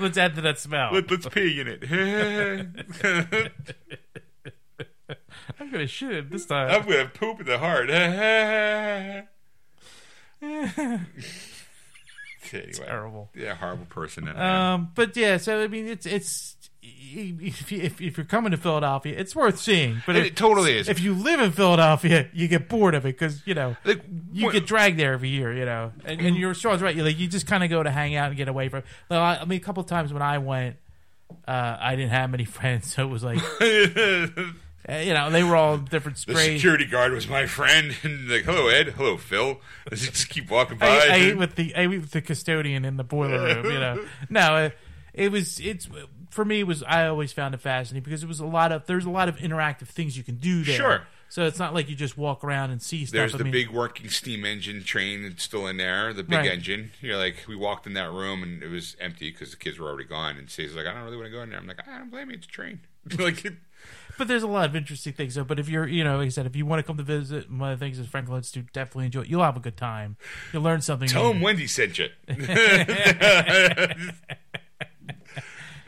Let's 0.00 0.18
add 0.18 0.34
to 0.34 0.40
that 0.40 0.58
smell. 0.58 0.90
Let, 0.92 1.10
let's 1.10 1.28
pee 1.28 1.60
in 1.60 1.68
it. 1.68 1.84
I'm 5.60 5.70
gonna 5.70 5.86
shit 5.86 6.12
it 6.12 6.30
this 6.30 6.46
time. 6.46 6.70
I'm 6.70 6.82
gonna 6.88 7.08
poop 7.08 7.40
in 7.40 7.46
the 7.46 7.58
heart. 7.58 7.90
anyway, 10.42 11.00
Terrible. 12.84 13.30
yeah, 13.34 13.54
horrible 13.54 13.84
person. 13.86 14.24
that 14.24 14.36
I 14.36 14.46
am. 14.46 14.74
Um, 14.74 14.90
but 14.94 15.16
yeah, 15.16 15.36
so 15.36 15.62
I 15.62 15.68
mean, 15.68 15.86
it's 15.86 16.06
it's 16.06 16.56
if, 16.82 17.70
you- 17.70 17.80
if 17.82 18.00
if 18.00 18.16
you're 18.18 18.26
coming 18.26 18.50
to 18.50 18.56
Philadelphia, 18.56 19.14
it's 19.16 19.36
worth 19.36 19.58
seeing. 19.60 20.02
But 20.06 20.16
it, 20.16 20.36
totally 20.36 20.76
is. 20.78 20.88
if 20.88 21.00
you 21.00 21.14
live 21.14 21.40
in 21.40 21.52
Philadelphia, 21.52 22.28
you 22.32 22.48
get 22.48 22.68
bored 22.68 22.94
of 22.94 23.04
it 23.04 23.18
because 23.18 23.42
you 23.46 23.54
know 23.54 23.76
like, 23.84 24.02
you 24.32 24.46
what- 24.46 24.52
get 24.52 24.66
dragged 24.66 24.98
there 24.98 25.12
every 25.12 25.28
year. 25.28 25.52
You 25.52 25.64
know, 25.64 25.92
and, 26.04 26.20
and 26.20 26.36
you're 26.36 26.54
Sean's 26.54 26.82
right. 26.82 26.94
You 26.94 27.04
like 27.04 27.18
you 27.18 27.28
just 27.28 27.46
kind 27.46 27.62
of 27.62 27.70
go 27.70 27.82
to 27.82 27.90
hang 27.90 28.14
out 28.16 28.28
and 28.28 28.36
get 28.36 28.48
away 28.48 28.68
from. 28.68 28.82
Like, 29.08 29.18
I 29.20 29.42
I 29.42 29.44
mean, 29.44 29.58
a 29.58 29.62
couple 29.62 29.82
of 29.82 29.88
times 29.88 30.12
when 30.12 30.22
I 30.22 30.38
went, 30.38 30.76
uh, 31.46 31.76
I 31.80 31.94
didn't 31.96 32.10
have 32.10 32.30
many 32.30 32.44
friends, 32.46 32.92
so 32.92 33.04
it 33.04 33.10
was 33.10 33.22
like 33.22 33.38
uh, 33.60 34.26
you 34.98 35.14
know 35.14 35.30
they 35.30 35.44
were 35.44 35.54
all 35.54 35.78
different 35.78 36.18
sprays. 36.18 36.56
security 36.60 36.86
guard 36.86 37.12
was 37.12 37.28
my 37.28 37.46
friend, 37.46 37.94
and 38.02 38.28
like, 38.28 38.42
hello 38.42 38.68
Ed, 38.68 38.88
hello 38.96 39.16
Phil. 39.16 39.60
Let's 39.90 40.02
just 40.08 40.28
keep 40.28 40.50
walking 40.50 40.78
by. 40.78 40.88
I, 40.88 40.96
I 40.98 41.14
ate 41.16 41.36
with 41.38 41.54
the 41.54 41.74
I 41.76 41.82
ate 41.82 41.88
with 41.88 42.10
the 42.10 42.22
custodian 42.22 42.84
in 42.84 42.96
the 42.96 43.04
boiler 43.04 43.38
room. 43.62 43.66
You 43.66 43.78
know, 43.78 44.04
no, 44.30 44.40
uh, 44.40 44.70
it 45.14 45.30
was 45.30 45.60
it's 45.60 45.88
for 46.32 46.44
me. 46.44 46.64
Was 46.64 46.82
I 46.82 47.06
always 47.06 47.32
found 47.32 47.54
it 47.54 47.60
fascinating 47.60 48.02
because 48.04 48.22
it 48.22 48.26
was 48.26 48.40
a 48.40 48.46
lot 48.46 48.72
of 48.72 48.86
there's 48.86 49.04
a 49.04 49.10
lot 49.10 49.28
of 49.28 49.36
interactive 49.36 49.88
things 49.88 50.16
you 50.16 50.24
can 50.24 50.36
do 50.36 50.64
there. 50.64 50.76
Sure. 50.76 51.02
So 51.28 51.46
it's 51.46 51.58
not 51.58 51.72
like 51.72 51.88
you 51.88 51.96
just 51.96 52.18
walk 52.18 52.44
around 52.44 52.72
and 52.72 52.82
see 52.82 53.06
stuff. 53.06 53.12
There's 53.14 53.34
I 53.34 53.38
the 53.38 53.44
mean, 53.44 53.52
big 53.52 53.70
working 53.70 54.10
steam 54.10 54.44
engine 54.44 54.82
train 54.84 55.22
that's 55.22 55.42
still 55.42 55.66
in 55.66 55.78
there, 55.78 56.12
the 56.12 56.22
big 56.22 56.40
Right. 56.40 56.50
engine. 56.52 56.90
You're 57.00 57.16
like, 57.16 57.36
we 57.48 57.56
walked 57.56 57.86
in 57.86 57.94
that 57.94 58.10
room 58.10 58.42
and 58.42 58.62
it 58.62 58.68
was 58.68 58.96
empty 59.00 59.30
because 59.30 59.50
the 59.50 59.56
kids 59.56 59.78
were 59.78 59.88
already 59.88 60.04
gone. 60.06 60.36
And 60.36 60.50
Stacy's 60.50 60.76
like, 60.76 60.84
I 60.86 60.92
don't 60.92 61.04
really 61.04 61.16
want 61.16 61.28
to 61.28 61.32
go 61.32 61.40
in 61.42 61.48
there. 61.48 61.58
I'm 61.58 61.66
like, 61.66 61.88
I 61.88 61.96
don't 61.98 62.10
blame 62.10 62.28
you. 62.28 62.36
It's 62.36 62.44
a 62.46 62.50
train. 62.50 62.80
like, 63.18 63.46
but 64.18 64.28
there's 64.28 64.42
a 64.42 64.46
lot 64.46 64.68
of 64.68 64.76
interesting 64.76 65.14
things. 65.14 65.32
So, 65.32 65.42
but 65.42 65.58
if 65.58 65.70
you're, 65.70 65.88
you 65.88 66.04
know, 66.04 66.18
like 66.18 66.26
I 66.26 66.28
said, 66.28 66.44
if 66.44 66.54
you 66.54 66.66
want 66.66 66.80
to 66.80 66.82
come 66.86 66.98
to 66.98 67.02
visit, 67.02 67.50
one 67.50 67.72
of 67.72 67.78
the 67.80 67.82
things 67.82 67.98
is 67.98 68.06
Franklin 68.08 68.36
Institute, 68.36 68.70
definitely 68.74 69.06
enjoy. 69.06 69.22
it. 69.22 69.28
You'll 69.28 69.42
have 69.42 69.56
a 69.56 69.60
good 69.60 69.78
time. 69.78 70.18
You'll 70.52 70.62
learn 70.64 70.82
something. 70.82 71.08
tell 71.08 71.28
new. 71.28 71.32
them 71.32 71.40
Wendy 71.40 71.66
sent 71.66 71.98
you. 71.98 72.08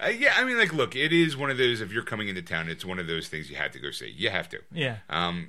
Uh, 0.04 0.08
yeah, 0.08 0.34
I 0.36 0.44
mean, 0.44 0.58
like, 0.58 0.72
look, 0.72 0.94
it 0.94 1.12
is 1.12 1.36
one 1.36 1.50
of 1.50 1.56
those. 1.58 1.80
If 1.80 1.92
you're 1.92 2.02
coming 2.02 2.28
into 2.28 2.42
town, 2.42 2.68
it's 2.68 2.84
one 2.84 2.98
of 2.98 3.06
those 3.06 3.28
things 3.28 3.48
you 3.48 3.56
have 3.56 3.72
to 3.72 3.78
go 3.78 3.90
see. 3.90 4.12
You 4.14 4.30
have 4.30 4.48
to. 4.50 4.60
Yeah. 4.72 4.98
Um, 5.08 5.48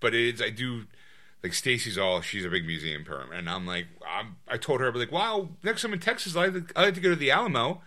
but 0.00 0.14
it 0.14 0.34
is. 0.34 0.42
I 0.42 0.50
do. 0.50 0.84
like 1.42 1.54
Stacy's 1.54 1.96
all 1.96 2.20
she's 2.20 2.44
a 2.44 2.50
big 2.50 2.66
museum 2.66 3.04
perm, 3.04 3.32
and 3.32 3.48
I'm 3.48 3.66
like, 3.66 3.86
I'm, 4.08 4.36
I 4.48 4.56
told 4.56 4.80
her, 4.80 4.88
I'd 4.88 4.92
be 4.92 5.00
like, 5.00 5.12
wow, 5.12 5.48
next 5.62 5.82
time 5.82 5.92
in 5.92 6.00
Texas, 6.00 6.36
I 6.36 6.46
like, 6.46 6.72
I 6.76 6.82
like 6.82 6.94
to 6.94 7.00
go 7.00 7.10
to 7.10 7.16
the 7.16 7.30
Alamo, 7.30 7.82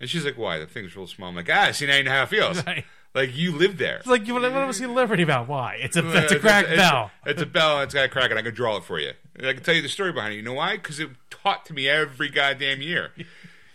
and 0.00 0.10
she's 0.10 0.24
like, 0.24 0.38
why? 0.38 0.58
The 0.58 0.66
thing's 0.66 0.96
real 0.96 1.06
small. 1.06 1.28
I'm 1.28 1.36
like, 1.36 1.50
ah, 1.50 1.70
see 1.72 1.86
now 1.86 1.96
you 1.96 2.04
know 2.04 2.10
how 2.10 2.22
it 2.24 2.28
feels. 2.28 2.62
Right. 2.66 2.84
Like 3.14 3.36
you 3.36 3.54
live 3.54 3.76
there. 3.76 3.98
It's 3.98 4.06
like 4.06 4.26
you 4.26 4.32
want 4.32 4.44
to 4.46 4.72
see 4.72 4.86
Liberty 4.86 5.24
Bell. 5.24 5.44
Why? 5.44 5.78
It's 5.82 5.98
a 5.98 6.16
it's 6.16 6.32
a 6.32 6.38
cracked 6.38 6.70
it's, 6.70 6.78
bell. 6.78 7.10
It's, 7.26 7.42
a 7.42 7.46
bell. 7.46 7.76
and 7.76 7.84
It's 7.84 7.92
got 7.92 8.06
a 8.06 8.08
crack, 8.08 8.30
and 8.30 8.38
I 8.38 8.42
can 8.42 8.54
draw 8.54 8.78
it 8.78 8.84
for 8.84 8.98
you. 8.98 9.12
And 9.36 9.46
I 9.46 9.52
can 9.52 9.62
tell 9.62 9.74
you 9.74 9.82
the 9.82 9.90
story 9.90 10.12
behind 10.12 10.32
it. 10.32 10.36
You 10.36 10.42
know 10.42 10.54
why? 10.54 10.76
Because 10.76 10.98
it 10.98 11.10
taught 11.28 11.66
to 11.66 11.74
me 11.74 11.90
every 11.90 12.30
goddamn 12.30 12.80
year. 12.80 13.10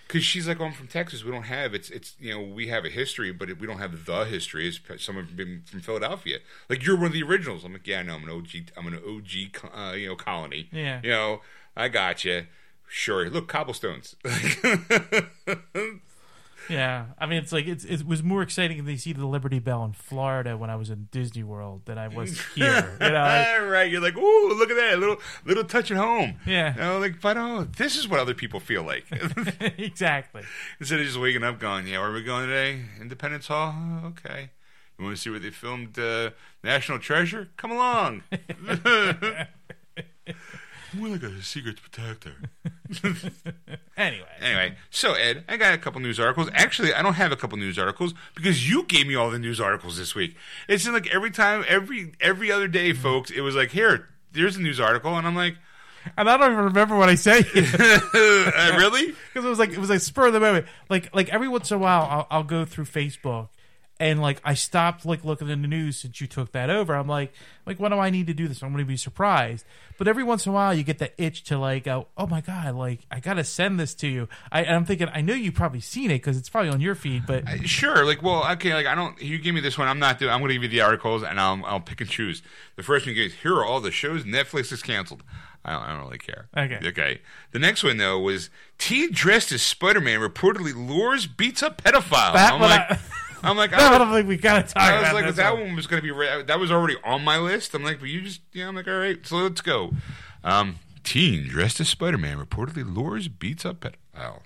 Because 0.07 0.23
she's 0.23 0.47
like, 0.47 0.61
oh, 0.61 0.65
I'm 0.65 0.73
from 0.73 0.87
Texas. 0.87 1.23
We 1.23 1.31
don't 1.31 1.43
have 1.43 1.73
it's 1.73 1.89
it's 1.89 2.15
you 2.19 2.31
know 2.31 2.41
we 2.41 2.67
have 2.67 2.85
a 2.85 2.89
history, 2.89 3.31
but 3.31 3.49
we 3.59 3.67
don't 3.67 3.79
have 3.79 4.05
the 4.05 4.23
history. 4.23 4.67
It's 4.67 4.79
someone 5.03 5.27
from, 5.27 5.63
from 5.65 5.81
Philadelphia. 5.81 6.39
Like 6.69 6.85
you're 6.85 6.95
one 6.95 7.07
of 7.07 7.13
the 7.13 7.23
originals. 7.23 7.63
I'm 7.65 7.73
like, 7.73 7.87
yeah, 7.87 7.99
I 7.99 8.03
know. 8.03 8.15
I'm 8.15 8.23
an 8.23 8.29
OG. 8.29 8.71
I'm 8.77 8.87
an 8.87 8.95
OG. 8.95 9.71
Uh, 9.75 9.93
you 9.93 10.07
know, 10.07 10.15
colony. 10.15 10.69
Yeah. 10.71 11.01
You 11.03 11.09
know, 11.09 11.41
I 11.75 11.89
got 11.89 12.23
you. 12.23 12.47
Sure. 12.87 13.29
Look, 13.29 13.47
cobblestones. 13.49 14.15
Yeah, 16.69 17.05
I 17.17 17.25
mean, 17.25 17.39
it's 17.39 17.51
like 17.51 17.67
it's, 17.67 17.83
it 17.85 18.05
was 18.05 18.23
more 18.23 18.41
exciting 18.41 18.85
to 18.85 18.97
see 18.97 19.13
the 19.13 19.25
Liberty 19.25 19.59
Bell 19.59 19.83
in 19.85 19.93
Florida 19.93 20.57
when 20.57 20.69
I 20.69 20.75
was 20.75 20.89
in 20.89 21.07
Disney 21.11 21.43
World 21.43 21.83
than 21.85 21.97
I 21.97 22.07
was 22.07 22.39
here. 22.55 22.97
You 22.99 23.09
know, 23.09 23.67
right? 23.69 23.89
You're 23.89 24.01
like, 24.01 24.17
ooh, 24.17 24.53
look 24.53 24.69
at 24.69 24.75
that 24.77 24.99
little 24.99 25.17
little 25.45 25.63
touch 25.63 25.91
at 25.91 25.97
home. 25.97 26.39
Yeah. 26.45 26.73
You 26.73 26.81
know, 26.81 26.99
like, 26.99 27.21
but 27.21 27.37
oh, 27.37 27.63
this 27.77 27.95
is 27.95 28.07
what 28.07 28.19
other 28.19 28.33
people 28.33 28.59
feel 28.59 28.83
like. 28.83 29.05
exactly. 29.77 30.43
Instead 30.79 30.99
of 30.99 31.05
just 31.05 31.19
waking 31.19 31.43
up 31.43 31.59
going, 31.59 31.87
yeah, 31.87 31.99
where 31.99 32.09
are 32.09 32.13
we 32.13 32.23
going 32.23 32.47
today? 32.47 32.81
Independence 32.99 33.47
Hall? 33.47 33.73
Oh, 33.75 34.07
okay. 34.07 34.51
You 34.97 35.05
want 35.05 35.15
to 35.15 35.21
see 35.21 35.29
where 35.29 35.39
they 35.39 35.51
filmed 35.51 35.97
uh, 35.99 36.31
National 36.63 36.99
Treasure? 36.99 37.49
Come 37.55 37.71
along. 37.71 38.23
More 40.93 41.09
like 41.09 41.23
a 41.23 41.41
secret 41.41 41.77
protector. 41.81 42.33
Anyway, 43.97 44.27
Anyway, 44.39 44.75
so 44.91 45.13
Ed, 45.13 45.43
I 45.49 45.57
got 45.57 45.73
a 45.73 45.77
couple 45.79 45.99
news 45.99 46.19
articles. 46.19 46.49
Actually, 46.53 46.93
I 46.93 47.01
don't 47.01 47.15
have 47.15 47.31
a 47.31 47.35
couple 47.35 47.57
news 47.57 47.79
articles 47.79 48.13
because 48.35 48.69
you 48.69 48.83
gave 48.83 49.07
me 49.07 49.15
all 49.15 49.31
the 49.31 49.39
news 49.39 49.59
articles 49.59 49.97
this 49.97 50.13
week. 50.13 50.35
It 50.67 50.79
seemed 50.79 50.93
like 50.93 51.11
every 51.11 51.31
time, 51.31 51.65
every 51.67 52.13
every 52.21 52.51
other 52.51 52.67
day, 52.67 52.93
folks, 52.93 53.31
it 53.31 53.41
was 53.41 53.55
like, 53.55 53.71
here, 53.71 54.07
there's 54.33 54.55
a 54.55 54.61
news 54.61 54.79
article, 54.79 55.17
and 55.17 55.25
I'm 55.25 55.35
like, 55.35 55.55
and 56.15 56.29
I 56.29 56.37
don't 56.37 56.51
even 56.51 56.65
remember 56.65 56.95
what 56.95 57.09
I 57.09 57.15
said 57.15 57.45
uh, 57.55 58.77
really? 58.77 59.07
because 59.33 59.45
it 59.45 59.49
was 59.49 59.59
like 59.59 59.71
it 59.71 59.79
was 59.79 59.89
like 59.89 59.99
spur 60.01 60.27
of 60.27 60.33
the 60.33 60.39
moment. 60.39 60.67
Like 60.89 61.13
like 61.15 61.29
every 61.29 61.47
once 61.47 61.71
in 61.71 61.77
a 61.77 61.79
while, 61.79 62.03
I'll, 62.03 62.27
I'll 62.29 62.43
go 62.43 62.65
through 62.65 62.85
Facebook. 62.85 63.49
And 63.99 64.21
like 64.21 64.39
I 64.43 64.53
stopped 64.53 65.05
like 65.05 65.25
looking 65.25 65.49
in 65.49 65.61
the 65.63 65.67
news 65.67 65.97
since 65.97 66.21
you 66.21 66.27
took 66.27 66.51
that 66.51 66.69
over. 66.69 66.95
I'm 66.95 67.07
like, 67.07 67.33
like 67.65 67.79
what 67.79 67.89
do 67.89 67.95
I 67.97 68.09
need 68.09 68.27
to 68.27 68.33
do 68.33 68.47
this? 68.47 68.61
I'm 68.61 68.71
going 68.71 68.83
to 68.83 68.87
be 68.87 68.97
surprised. 68.97 69.65
But 69.97 70.07
every 70.07 70.23
once 70.23 70.45
in 70.45 70.51
a 70.51 70.53
while, 70.53 70.73
you 70.75 70.83
get 70.83 70.99
that 70.99 71.13
itch 71.17 71.43
to 71.45 71.57
like 71.57 71.85
go, 71.85 72.07
oh 72.17 72.27
my 72.27 72.41
god, 72.41 72.75
like 72.75 72.99
I 73.09 73.19
got 73.19 73.33
to 73.35 73.43
send 73.43 73.79
this 73.79 73.95
to 73.95 74.07
you. 74.07 74.29
I, 74.51 74.61
and 74.61 74.75
I'm 74.75 74.85
thinking, 74.85 75.09
I 75.11 75.21
know 75.21 75.33
you've 75.33 75.55
probably 75.55 75.79
seen 75.79 76.11
it 76.11 76.15
because 76.19 76.37
it's 76.37 76.49
probably 76.49 76.69
on 76.69 76.79
your 76.81 76.93
feed. 76.93 77.25
But 77.25 77.67
Sure. 77.67 78.05
Like, 78.05 78.21
well, 78.21 78.47
okay. 78.53 78.73
Like, 78.75 78.85
I 78.85 78.93
don't. 78.93 79.19
You 79.21 79.39
give 79.39 79.55
me 79.55 79.61
this 79.61 79.77
one. 79.77 79.87
I'm 79.87 79.99
not 79.99 80.19
doing. 80.19 80.31
I'm 80.31 80.39
going 80.41 80.49
to 80.49 80.55
give 80.55 80.63
you 80.63 80.69
the 80.69 80.81
articles, 80.81 81.23
and 81.23 81.39
I'll 81.39 81.59
I'll 81.65 81.79
pick 81.79 81.99
and 82.01 82.09
choose. 82.09 82.43
The 82.75 82.83
first 82.83 83.05
one 83.07 83.15
goes. 83.15 83.33
Here 83.33 83.53
are 83.55 83.65
all 83.65 83.81
the 83.81 83.89
shows 83.91 84.23
Netflix 84.23 84.69
has 84.69 84.83
canceled. 84.83 85.23
I 85.65 85.73
don't, 85.73 85.81
I 85.81 85.93
don't 85.93 86.05
really 86.05 86.17
care. 86.19 86.47
Okay. 86.55 86.79
Okay. 86.89 87.21
The 87.51 87.59
next 87.59 87.83
one 87.83 87.97
though 87.97 88.19
was 88.19 88.49
teen 88.77 89.11
dressed 89.11 89.51
as 89.51 89.61
Spider-Man 89.63 90.19
reportedly 90.21 90.73
lures 90.73 91.27
beats 91.27 91.61
up 91.61 91.81
pedophile. 91.81 92.33
That 92.33 92.53
I'm 92.53 92.61
like, 92.61 92.91
I- 92.91 92.99
I'm 93.43 93.57
like, 93.57 93.73
I 93.77 93.95
I, 93.95 93.97
don't 93.97 94.11
think 94.11 94.27
we 94.27 94.37
got 94.37 94.67
to 94.67 94.73
talk 94.73 94.83
I 94.83 94.93
was 94.93 95.01
about 95.01 95.13
like, 95.15 95.25
this 95.25 95.35
that 95.37 95.57
one. 95.57 95.75
was 95.75 95.87
going 95.87 96.01
to 96.01 96.05
be 96.05 96.11
re- 96.11 96.43
that 96.43 96.59
was 96.59 96.71
already 96.71 96.95
on 97.03 97.23
my 97.23 97.37
list. 97.37 97.73
I'm 97.73 97.83
like, 97.83 97.99
but 97.99 98.09
you 98.09 98.21
just 98.21 98.41
yeah. 98.53 98.67
I'm 98.67 98.75
like, 98.75 98.87
all 98.87 98.97
right, 98.97 99.25
so 99.25 99.37
let's 99.37 99.61
go. 99.61 99.91
Um, 100.43 100.77
teen 101.03 101.47
dressed 101.47 101.79
as 101.79 101.89
Spider-Man 101.89 102.37
reportedly 102.37 102.83
lures 102.95 103.27
beats 103.27 103.65
up 103.65 103.81
pedophile. 103.81 104.41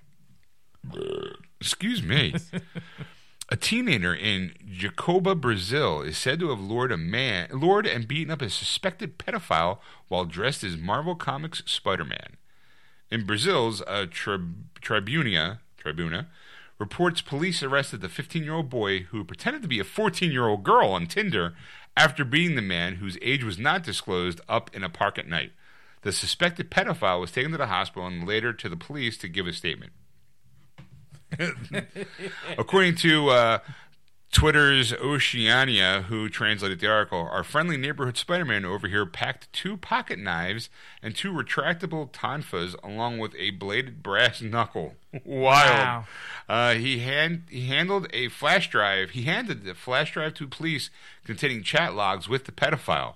Excuse 1.59 2.01
me. 2.03 2.35
A 3.49 3.57
teenager 3.57 4.15
in 4.15 4.53
Jacoba, 4.65 5.35
Brazil, 5.35 6.01
is 6.01 6.17
said 6.17 6.39
to 6.39 6.51
have 6.51 6.61
lured 6.61 6.89
a 6.93 6.97
man, 6.97 7.49
lured 7.51 7.85
and 7.85 8.07
beaten 8.07 8.31
up 8.31 8.41
a 8.41 8.49
suspected 8.49 9.19
pedophile 9.19 9.79
while 10.07 10.23
dressed 10.23 10.63
as 10.63 10.77
Marvel 10.77 11.15
Comics 11.15 11.61
Spider-Man. 11.65 12.37
In 13.09 13.25
Brazil's 13.25 13.81
uh, 13.81 14.05
Trib- 14.09 14.73
Tribunia, 14.81 15.59
Tribuna, 15.77 16.27
reports 16.81 17.21
police 17.21 17.61
arrested 17.61 18.01
the 18.01 18.07
15-year-old 18.07 18.67
boy 18.67 19.03
who 19.11 19.23
pretended 19.23 19.61
to 19.61 19.67
be 19.67 19.79
a 19.79 19.83
14-year-old 19.83 20.63
girl 20.63 20.89
on 20.89 21.05
Tinder 21.05 21.53
after 21.95 22.25
beating 22.25 22.55
the 22.55 22.61
man 22.61 22.95
whose 22.95 23.19
age 23.21 23.43
was 23.43 23.59
not 23.59 23.83
disclosed 23.83 24.41
up 24.49 24.71
in 24.73 24.83
a 24.83 24.89
park 24.89 25.19
at 25.19 25.27
night. 25.27 25.51
The 26.01 26.11
suspected 26.11 26.71
pedophile 26.71 27.21
was 27.21 27.31
taken 27.31 27.51
to 27.51 27.57
the 27.59 27.67
hospital 27.67 28.07
and 28.07 28.27
later 28.27 28.51
to 28.51 28.67
the 28.67 28.75
police 28.75 29.15
to 29.19 29.27
give 29.27 29.45
a 29.45 29.53
statement. 29.53 29.91
According 32.57 32.95
to 32.95 33.29
uh, 33.29 33.59
Twitter's 34.31 34.93
Oceania, 34.93 36.05
who 36.07 36.29
translated 36.29 36.79
the 36.79 36.87
article, 36.87 37.27
our 37.29 37.43
friendly 37.43 37.75
neighborhood 37.75 38.15
Spider-Man 38.15 38.63
over 38.63 38.87
here 38.87 39.05
packed 39.05 39.51
two 39.51 39.75
pocket 39.75 40.17
knives 40.17 40.69
and 41.03 41.13
two 41.13 41.33
retractable 41.33 42.09
tonfas, 42.09 42.75
along 42.81 43.19
with 43.19 43.35
a 43.35 43.51
bladed 43.51 44.01
brass 44.01 44.41
knuckle. 44.41 44.95
Wild. 45.25 45.69
Wow. 45.69 46.05
Uh, 46.47 46.73
he 46.75 46.99
hand 46.99 47.43
he 47.49 47.67
handled 47.67 48.07
a 48.13 48.29
flash 48.29 48.69
drive. 48.69 49.11
He 49.11 49.23
handed 49.23 49.65
the 49.65 49.75
flash 49.75 50.13
drive 50.13 50.33
to 50.35 50.47
police 50.47 50.89
containing 51.25 51.61
chat 51.61 51.93
logs 51.93 52.29
with 52.29 52.45
the 52.45 52.53
pedophile. 52.53 53.15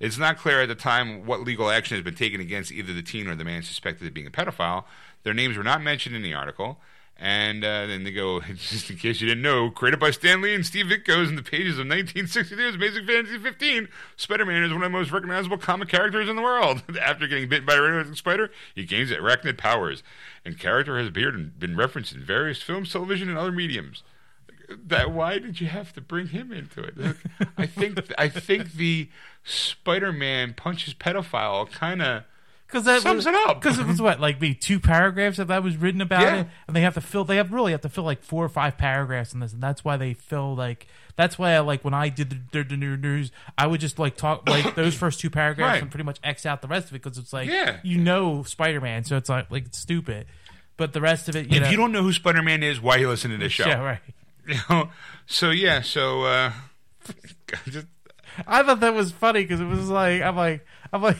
It's 0.00 0.18
not 0.18 0.36
clear 0.36 0.62
at 0.62 0.68
the 0.68 0.74
time 0.74 1.26
what 1.26 1.42
legal 1.42 1.70
action 1.70 1.96
has 1.96 2.04
been 2.04 2.16
taken 2.16 2.40
against 2.40 2.72
either 2.72 2.92
the 2.92 3.02
teen 3.02 3.28
or 3.28 3.36
the 3.36 3.44
man 3.44 3.62
suspected 3.62 4.08
of 4.08 4.14
being 4.14 4.26
a 4.26 4.30
pedophile. 4.30 4.84
Their 5.22 5.32
names 5.32 5.56
were 5.56 5.64
not 5.64 5.80
mentioned 5.80 6.16
in 6.16 6.22
the 6.22 6.34
article. 6.34 6.78
And 7.18 7.64
uh, 7.64 7.86
then 7.86 8.04
they 8.04 8.10
go, 8.10 8.40
just 8.54 8.90
in 8.90 8.96
case 8.96 9.20
you 9.20 9.28
didn't 9.28 9.42
know, 9.42 9.70
created 9.70 9.98
by 9.98 10.10
Stan 10.10 10.42
Lee 10.42 10.54
and 10.54 10.66
Steve 10.66 10.86
Ditko 10.86 11.26
in 11.28 11.36
the 11.36 11.42
pages 11.42 11.78
of 11.78 11.86
1962's 11.86 12.74
Amazing 12.74 13.06
Fantasy 13.06 13.38
15, 13.38 13.88
Spider-Man 14.16 14.62
is 14.62 14.72
one 14.72 14.82
of 14.82 14.92
the 14.92 14.98
most 14.98 15.10
recognizable 15.10 15.56
comic 15.56 15.88
characters 15.88 16.28
in 16.28 16.36
the 16.36 16.42
world. 16.42 16.82
After 17.00 17.26
getting 17.26 17.48
bitten 17.48 17.64
by 17.64 17.74
a 17.74 17.80
radioactive 17.80 18.18
spider, 18.18 18.50
he 18.74 18.84
gains 18.84 19.10
arachnid 19.10 19.56
powers, 19.56 20.02
and 20.44 20.58
character 20.58 20.98
has 20.98 21.08
appeared 21.08 21.34
and 21.34 21.58
been 21.58 21.76
referenced 21.76 22.14
in 22.14 22.22
various 22.22 22.60
films, 22.60 22.92
television, 22.92 23.30
and 23.30 23.38
other 23.38 23.52
mediums. 23.52 24.02
That 24.68 25.12
why 25.12 25.38
did 25.38 25.60
you 25.60 25.68
have 25.68 25.92
to 25.94 26.00
bring 26.00 26.28
him 26.28 26.52
into 26.52 26.82
it? 26.82 27.16
I 27.56 27.66
think 27.66 28.00
I 28.18 28.28
think 28.28 28.72
the 28.72 29.08
Spider-Man 29.44 30.54
punches 30.54 30.92
pedophile 30.92 31.70
kind 31.70 32.02
of 32.02 32.24
Because 32.66 32.84
that 32.84 33.02
Sums 33.02 33.24
was, 33.24 33.26
it 33.26 33.34
up. 33.34 33.60
Because 33.60 33.78
it 33.78 33.86
was 33.86 34.02
what, 34.02 34.18
like 34.20 34.40
maybe 34.40 34.54
two 34.54 34.80
paragraphs 34.80 35.36
that 35.36 35.46
that 35.48 35.62
was 35.62 35.76
written 35.76 36.00
about 36.00 36.22
Yeah. 36.22 36.40
it, 36.40 36.46
and 36.66 36.74
they 36.74 36.80
have 36.80 36.94
to 36.94 37.00
fill. 37.00 37.24
They 37.24 37.36
have 37.36 37.52
really 37.52 37.72
have 37.72 37.82
to 37.82 37.88
fill 37.88 38.04
like 38.04 38.22
four 38.22 38.44
or 38.44 38.48
five 38.48 38.76
paragraphs 38.76 39.32
in 39.32 39.40
this, 39.40 39.52
and 39.52 39.62
that's 39.62 39.84
why 39.84 39.96
they 39.96 40.14
fill 40.14 40.54
like. 40.56 40.86
That's 41.14 41.38
why 41.38 41.52
I 41.52 41.60
like 41.60 41.82
when 41.84 41.94
I 41.94 42.10
did 42.10 42.48
the, 42.52 42.62
the, 42.62 42.76
new 42.76 42.96
news, 42.96 43.30
I 43.56 43.66
would 43.66 43.80
just 43.80 43.98
like 43.98 44.16
talk 44.16 44.46
like 44.48 44.74
those 44.74 44.94
first 44.98 45.18
two 45.20 45.30
paragraphs 45.30 45.74
Right. 45.74 45.82
and 45.82 45.90
pretty 45.90 46.04
much 46.04 46.18
X 46.22 46.44
out 46.44 46.60
the 46.60 46.68
rest 46.68 46.88
of 46.88 46.94
it 46.94 47.02
because 47.02 47.16
it's 47.16 47.32
like 47.32 47.48
Yeah. 47.48 47.78
you 47.82 47.96
know 47.98 48.42
Spider 48.42 48.80
Man, 48.82 49.04
so 49.04 49.16
it's 49.16 49.28
like 49.30 49.50
like 49.50 49.64
it's 49.66 49.78
stupid. 49.78 50.26
But 50.76 50.92
the 50.92 51.00
rest 51.00 51.28
of 51.30 51.36
it, 51.36 51.46
you 51.48 51.56
if 51.56 51.62
know, 51.62 51.70
you 51.70 51.76
don't 51.78 51.90
know 51.92 52.02
who 52.02 52.12
Spider-Man 52.12 52.62
is, 52.62 52.82
why 52.82 52.96
you 52.96 53.08
listen 53.08 53.30
to 53.30 53.38
this 53.38 53.52
show? 53.52 53.66
yeah, 53.66 53.80
right. 53.82 54.00
You 54.46 54.56
know? 54.68 54.90
So 55.24 55.50
yeah, 55.50 55.80
so 55.80 56.24
uh, 56.24 56.52
just, 57.66 57.86
I 58.46 58.62
thought 58.62 58.80
that 58.80 58.92
was 58.94 59.10
funny 59.10 59.42
because 59.42 59.60
it 59.60 59.64
was 59.66 59.88
like 59.88 60.20
I'm 60.22 60.36
like 60.36 60.66
I'm 60.92 61.00
like 61.02 61.16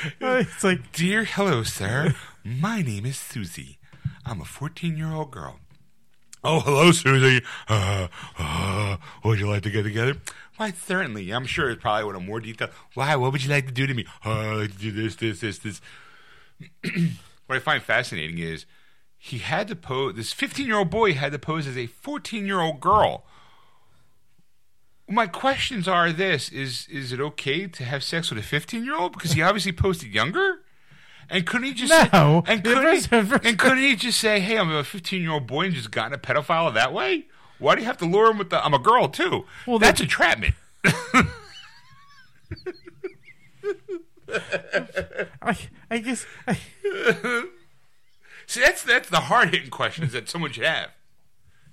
it's 0.20 0.64
like 0.64 0.92
dear 0.92 1.24
hello, 1.24 1.62
sir. 1.62 2.14
My 2.44 2.82
name 2.82 3.06
is 3.06 3.18
Susie. 3.18 3.78
I'm 4.24 4.40
a 4.40 4.44
14-year-old 4.44 5.30
girl. 5.30 5.58
Oh, 6.44 6.60
hello, 6.60 6.92
Susie. 6.92 7.44
Uh, 7.68 8.08
uh, 8.38 8.96
would 9.24 9.38
you 9.38 9.48
like 9.48 9.62
to 9.62 9.70
get 9.70 9.84
together? 9.84 10.16
Why, 10.56 10.72
certainly. 10.72 11.30
I'm 11.30 11.46
sure 11.46 11.70
it's 11.70 11.80
probably 11.80 12.04
one 12.04 12.16
of 12.16 12.22
more 12.22 12.40
detail. 12.40 12.68
Why? 12.94 13.16
What 13.16 13.32
would 13.32 13.42
you 13.42 13.50
like 13.50 13.66
to 13.66 13.72
do 13.72 13.86
to 13.86 13.94
me? 13.94 14.06
Uh, 14.24 14.30
I'd 14.30 14.56
like 14.56 14.72
to 14.72 14.78
do 14.78 14.92
this, 14.92 15.16
this, 15.16 15.40
this, 15.40 15.58
this. 15.58 15.80
what 17.46 17.56
I 17.56 17.58
find 17.58 17.82
fascinating 17.82 18.38
is 18.38 18.66
he 19.16 19.38
had 19.38 19.68
to 19.68 19.76
pose. 19.76 20.16
This 20.16 20.34
15-year-old 20.34 20.90
boy 20.90 21.14
had 21.14 21.32
to 21.32 21.38
pose 21.38 21.66
as 21.66 21.76
a 21.76 21.86
14-year-old 21.86 22.80
girl. 22.80 23.24
My 25.08 25.26
questions 25.26 25.86
are: 25.88 26.12
This 26.12 26.48
is 26.50 26.86
is 26.90 27.12
it 27.12 27.20
okay 27.20 27.66
to 27.66 27.84
have 27.84 28.02
sex 28.02 28.30
with 28.30 28.38
a 28.38 28.56
15-year-old 28.56 29.12
because 29.12 29.32
he 29.32 29.42
obviously 29.42 29.72
posted 29.72 30.14
younger? 30.14 30.60
And 31.30 31.46
couldn't 31.46 31.66
he 31.68 31.74
just 31.74 32.12
No. 32.12 32.42
and 32.46 32.62
couldn't, 32.64 33.10
he, 33.10 33.48
and 33.48 33.58
couldn't 33.58 33.78
he 33.78 33.96
just 33.96 34.20
say, 34.20 34.40
"Hey, 34.40 34.58
I'm 34.58 34.70
a 34.70 34.84
15 34.84 35.22
year 35.22 35.32
old 35.32 35.46
boy 35.46 35.66
and 35.66 35.74
just 35.74 35.90
gotten 35.90 36.12
a 36.12 36.18
pedophile 36.18 36.72
that 36.74 36.92
way"? 36.92 37.26
Why 37.58 37.74
do 37.74 37.80
you 37.80 37.86
have 37.86 37.98
to 37.98 38.04
lure 38.06 38.30
him 38.30 38.38
with 38.38 38.50
the 38.50 38.64
"I'm 38.64 38.74
a 38.74 38.78
girl 38.78 39.08
too"? 39.08 39.44
Well, 39.66 39.78
that's 39.78 40.00
that- 40.00 40.04
entrapment. 40.04 40.54
I, 45.42 45.58
I 45.90 45.98
guess 45.98 46.26
I, 46.46 46.58
See, 48.46 48.60
that's 48.60 48.82
that's 48.82 49.08
the 49.08 49.20
hard 49.20 49.50
hitting 49.50 49.70
questions 49.70 50.12
that 50.12 50.28
someone 50.28 50.52
should 50.52 50.64
have. 50.64 50.90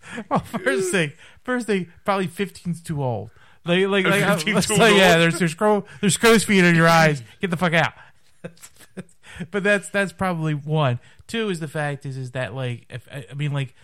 Well, 0.29 0.39
first 0.39 0.91
thing, 0.91 1.13
first 1.43 1.67
thing, 1.67 1.91
probably 2.05 2.27
15's 2.27 2.81
too 2.81 3.03
old. 3.03 3.29
Like, 3.65 3.87
like, 3.87 4.05
like, 4.05 4.23
uh, 4.23 4.35
15 4.37 4.55
let's 4.55 4.67
tools 4.67 4.79
yeah, 4.79 5.17
there's 5.17 5.37
there's 5.39 5.53
crow 5.53 5.85
there's 6.01 6.17
crow's 6.17 6.43
feet 6.43 6.63
in 6.63 6.75
your 6.75 6.87
eyes. 6.87 7.21
Get 7.41 7.51
the 7.51 7.57
fuck 7.57 7.73
out. 7.73 7.93
but 9.51 9.63
that's 9.63 9.89
that's 9.89 10.13
probably 10.13 10.53
one. 10.53 10.99
Two 11.27 11.49
is 11.49 11.59
the 11.59 11.67
fact 11.67 12.05
is 12.05 12.17
is 12.17 12.31
that 12.31 12.55
like 12.55 12.85
if 12.89 13.07
I 13.11 13.33
mean 13.33 13.51
like 13.51 13.75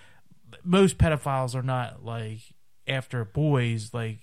most 0.64 0.98
pedophiles 0.98 1.54
are 1.56 1.64
not 1.64 2.04
like 2.04 2.40
after 2.88 3.24
boys 3.26 3.94
like 3.94 4.20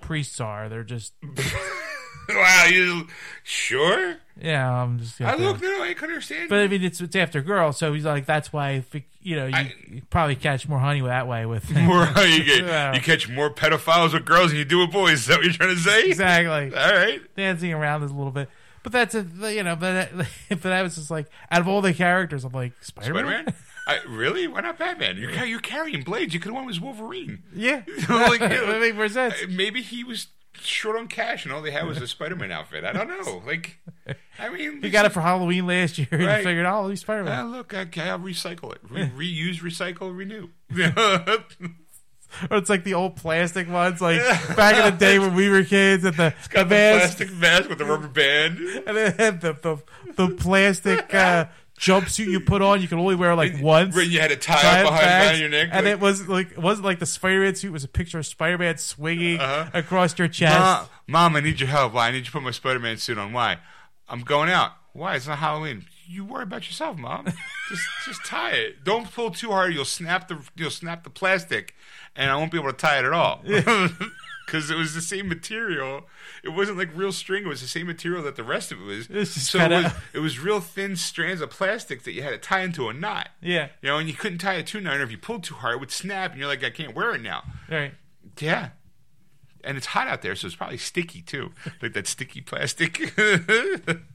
priests 0.00 0.40
are. 0.40 0.68
They're 0.68 0.84
just 0.84 1.12
wow, 2.34 2.64
you 2.70 3.06
sure? 3.42 4.16
yeah. 4.40 4.82
I'm 4.82 4.98
just 4.98 5.20
I 5.20 5.36
look, 5.36 5.60
no, 5.62 5.82
I 5.82 5.94
can 5.94 6.08
understand. 6.08 6.48
But 6.48 6.60
I 6.60 6.68
mean, 6.68 6.82
it's 6.82 7.00
it's 7.00 7.14
after 7.16 7.40
girls, 7.42 7.76
so 7.78 7.92
he's 7.92 8.04
like, 8.04 8.26
that's 8.26 8.52
why 8.52 8.84
you 9.22 9.36
know 9.36 9.46
you, 9.46 9.54
I- 9.54 9.74
you 9.88 10.02
probably 10.10 10.36
catch 10.36 10.68
more 10.68 10.78
honey 10.78 11.00
that 11.02 11.28
way 11.28 11.46
with 11.46 11.70
more 11.74 12.04
you 12.26 12.44
get, 12.44 12.94
you 12.94 13.00
catch 13.00 13.28
more 13.28 13.50
pedophiles 13.50 14.12
with 14.12 14.24
girls 14.24 14.50
than 14.50 14.58
you 14.58 14.64
do 14.64 14.78
with 14.78 14.92
boys. 14.92 15.20
Is 15.20 15.26
that 15.26 15.36
what 15.38 15.44
you're 15.44 15.54
trying 15.54 15.74
to 15.74 15.80
say? 15.80 16.04
exactly 16.06 16.76
All 16.78 16.92
right. 16.94 17.20
dancing 17.36 17.72
around 17.72 18.02
is 18.02 18.10
a 18.10 18.14
little 18.14 18.32
bit. 18.32 18.48
But 18.82 18.92
that's 18.92 19.14
a 19.14 19.22
you 19.54 19.62
know, 19.62 19.76
but 19.76 20.10
but 20.50 20.72
I 20.72 20.82
was 20.82 20.96
just 20.96 21.10
like, 21.10 21.26
out 21.50 21.60
of 21.62 21.68
all 21.68 21.80
the 21.80 21.94
characters, 21.94 22.44
I'm 22.44 22.52
like 22.52 22.72
Spider 22.82 23.14
Man. 23.14 23.54
I, 23.86 23.98
really? 24.08 24.46
Why 24.48 24.62
not 24.62 24.78
Batman? 24.78 25.18
You're, 25.18 25.44
you're 25.44 25.60
carrying 25.60 26.04
blades. 26.04 26.32
You 26.32 26.40
could 26.40 26.48
have 26.48 26.54
went 26.54 26.66
with 26.66 26.80
Wolverine. 26.80 27.42
Yeah, 27.54 27.82
Like, 28.08 28.40
you 28.40 28.48
know, 28.48 28.66
that 28.72 28.80
makes 28.80 28.96
more 28.96 29.10
sense. 29.10 29.34
Uh, 29.42 29.46
Maybe 29.50 29.82
he 29.82 30.02
was 30.04 30.28
short 30.60 30.96
on 30.96 31.08
cash 31.08 31.44
and 31.44 31.52
all 31.54 31.60
they 31.62 31.70
had 31.70 31.86
was 31.86 31.98
a 32.00 32.06
Spider 32.08 32.36
Man 32.36 32.50
outfit. 32.52 32.84
I 32.84 32.92
don't 32.92 33.08
know. 33.08 33.42
Like, 33.46 33.78
I 34.38 34.48
mean, 34.50 34.82
He 34.82 34.90
got 34.90 35.04
it 35.06 35.10
for 35.12 35.20
Halloween 35.20 35.66
last 35.66 35.98
year, 35.98 36.08
and 36.10 36.24
Right. 36.24 36.38
he 36.38 36.44
figured, 36.44 36.66
oh, 36.66 36.88
he's 36.88 37.00
Spider 37.00 37.22
Ah, 37.22 37.24
Man. 37.24 37.52
look, 37.52 37.72
okay, 37.74 38.08
I'll 38.10 38.18
recycle 38.18 38.72
it. 38.74 38.80
Re- 38.88 39.10
reuse, 39.10 39.60
recycle, 39.60 40.16
renew. 40.16 40.48
Or 42.50 42.56
it's 42.56 42.68
like 42.68 42.82
the 42.82 42.94
old 42.94 43.14
plastic 43.14 43.68
ones, 43.70 44.00
like 44.00 44.18
back 44.56 44.74
in 44.76 44.92
the 44.92 44.98
day 44.98 45.20
when 45.20 45.34
we 45.36 45.48
were 45.48 45.62
kids, 45.62 46.04
at 46.04 46.16
the, 46.16 46.34
the 46.52 46.58
the 46.58 46.64
plastic 46.64 47.32
mask 47.32 47.68
with 47.68 47.78
the 47.78 47.84
rubber 47.84 48.08
band. 48.08 48.58
and 48.86 48.96
had 49.20 49.40
the 49.40 49.52
the, 49.52 49.78
the 50.16 50.34
plastic 50.34 51.14
uh, 51.14 51.46
jumpsuit 51.78 52.26
you 52.26 52.40
put 52.40 52.62
on. 52.62 52.80
You 52.80 52.88
can 52.88 52.98
only 52.98 53.14
wear 53.16 53.34
like 53.34 53.54
once. 53.60 53.94
When 53.94 54.10
you 54.10 54.20
had 54.20 54.30
to 54.30 54.36
tie 54.36 54.60
Tie 54.60 54.80
up 54.80 54.86
it 54.86 54.90
behind, 54.90 55.02
behind 55.22 55.38
your 55.40 55.48
neck. 55.48 55.68
and 55.72 55.86
like, 55.86 55.92
it 55.92 56.00
was 56.00 56.28
like 56.28 56.50
it 56.52 56.58
wasn't 56.58 56.84
like 56.86 56.98
the 56.98 57.06
Spider-Man 57.06 57.54
suit. 57.56 57.68
It 57.68 57.72
was 57.72 57.84
a 57.84 57.88
picture 57.88 58.18
of 58.18 58.26
Spider-Man 58.26 58.78
swinging 58.78 59.38
Uh-huh. 59.40 59.70
across 59.74 60.18
your 60.18 60.28
chest. 60.28 60.58
Ma- 60.58 60.86
Mom, 61.06 61.36
I 61.36 61.40
need 61.40 61.60
your 61.60 61.68
help. 61.68 61.92
Why? 61.94 62.08
I 62.08 62.10
need 62.12 62.18
you 62.18 62.24
to 62.24 62.30
put 62.32 62.42
my 62.42 62.50
Spider 62.52 62.78
Man 62.80 62.96
suit 62.96 63.18
on. 63.18 63.32
Why? 63.32 63.58
I'm 64.08 64.20
going 64.20 64.50
out. 64.50 64.72
Why? 64.92 65.16
It's 65.16 65.26
not 65.26 65.38
Halloween. 65.38 65.86
You 66.06 66.24
worry 66.24 66.42
about 66.44 66.66
yourself, 66.66 66.96
Mom. 66.98 67.24
just 67.68 67.82
just 68.06 68.24
tie 68.24 68.50
it. 68.52 68.84
Don't 68.84 69.10
pull 69.10 69.30
too 69.30 69.50
hard. 69.50 69.72
You'll 69.74 69.84
snap 69.86 70.28
the 70.28 70.38
you'll 70.54 70.70
snap 70.70 71.02
the 71.02 71.10
plastic, 71.10 71.74
and 72.14 72.30
I 72.30 72.36
won't 72.36 72.52
be 72.52 72.58
able 72.58 72.70
to 72.70 72.76
tie 72.76 72.98
it 72.98 73.04
at 73.06 73.12
all. 73.12 73.42
Because 74.46 74.70
it 74.70 74.76
was 74.76 74.94
the 74.94 75.00
same 75.00 75.28
material. 75.28 76.06
It 76.42 76.50
wasn't 76.50 76.76
like 76.78 76.90
real 76.94 77.12
string. 77.12 77.44
It 77.44 77.48
was 77.48 77.60
the 77.62 77.66
same 77.68 77.86
material 77.86 78.22
that 78.24 78.36
the 78.36 78.44
rest 78.44 78.70
of 78.72 78.80
it 78.80 78.84
was. 78.84 79.06
Just 79.06 79.46
so 79.50 79.58
it 79.58 79.62
kinda- 79.70 79.82
was, 79.84 79.92
it 80.12 80.18
was 80.20 80.38
real 80.38 80.60
thin 80.60 80.96
strands 80.96 81.40
of 81.40 81.50
plastic 81.50 82.02
that 82.04 82.12
you 82.12 82.22
had 82.22 82.30
to 82.30 82.38
tie 82.38 82.60
into 82.60 82.88
a 82.88 82.92
knot. 82.92 83.30
yeah, 83.40 83.68
You 83.82 83.88
know, 83.88 83.98
and 83.98 84.08
you 84.08 84.14
couldn't 84.14 84.38
tie 84.38 84.54
a 84.54 84.62
two 84.62 84.80
niner. 84.80 85.02
If 85.02 85.10
you 85.10 85.18
pulled 85.18 85.44
too 85.44 85.54
hard, 85.54 85.74
it 85.76 85.80
would 85.80 85.90
snap, 85.90 86.30
and 86.32 86.38
you're 86.40 86.48
like, 86.48 86.62
I 86.62 86.70
can't 86.70 86.94
wear 86.94 87.14
it 87.14 87.22
now. 87.22 87.42
right. 87.70 87.94
Yeah. 88.38 88.70
And 89.62 89.78
it's 89.78 89.86
hot 89.86 90.08
out 90.08 90.20
there, 90.20 90.34
so 90.36 90.46
it's 90.46 90.56
probably 90.56 90.76
sticky 90.76 91.22
too. 91.22 91.50
Like 91.80 91.94
that 91.94 92.06
sticky 92.06 92.42
plastic. 92.42 93.14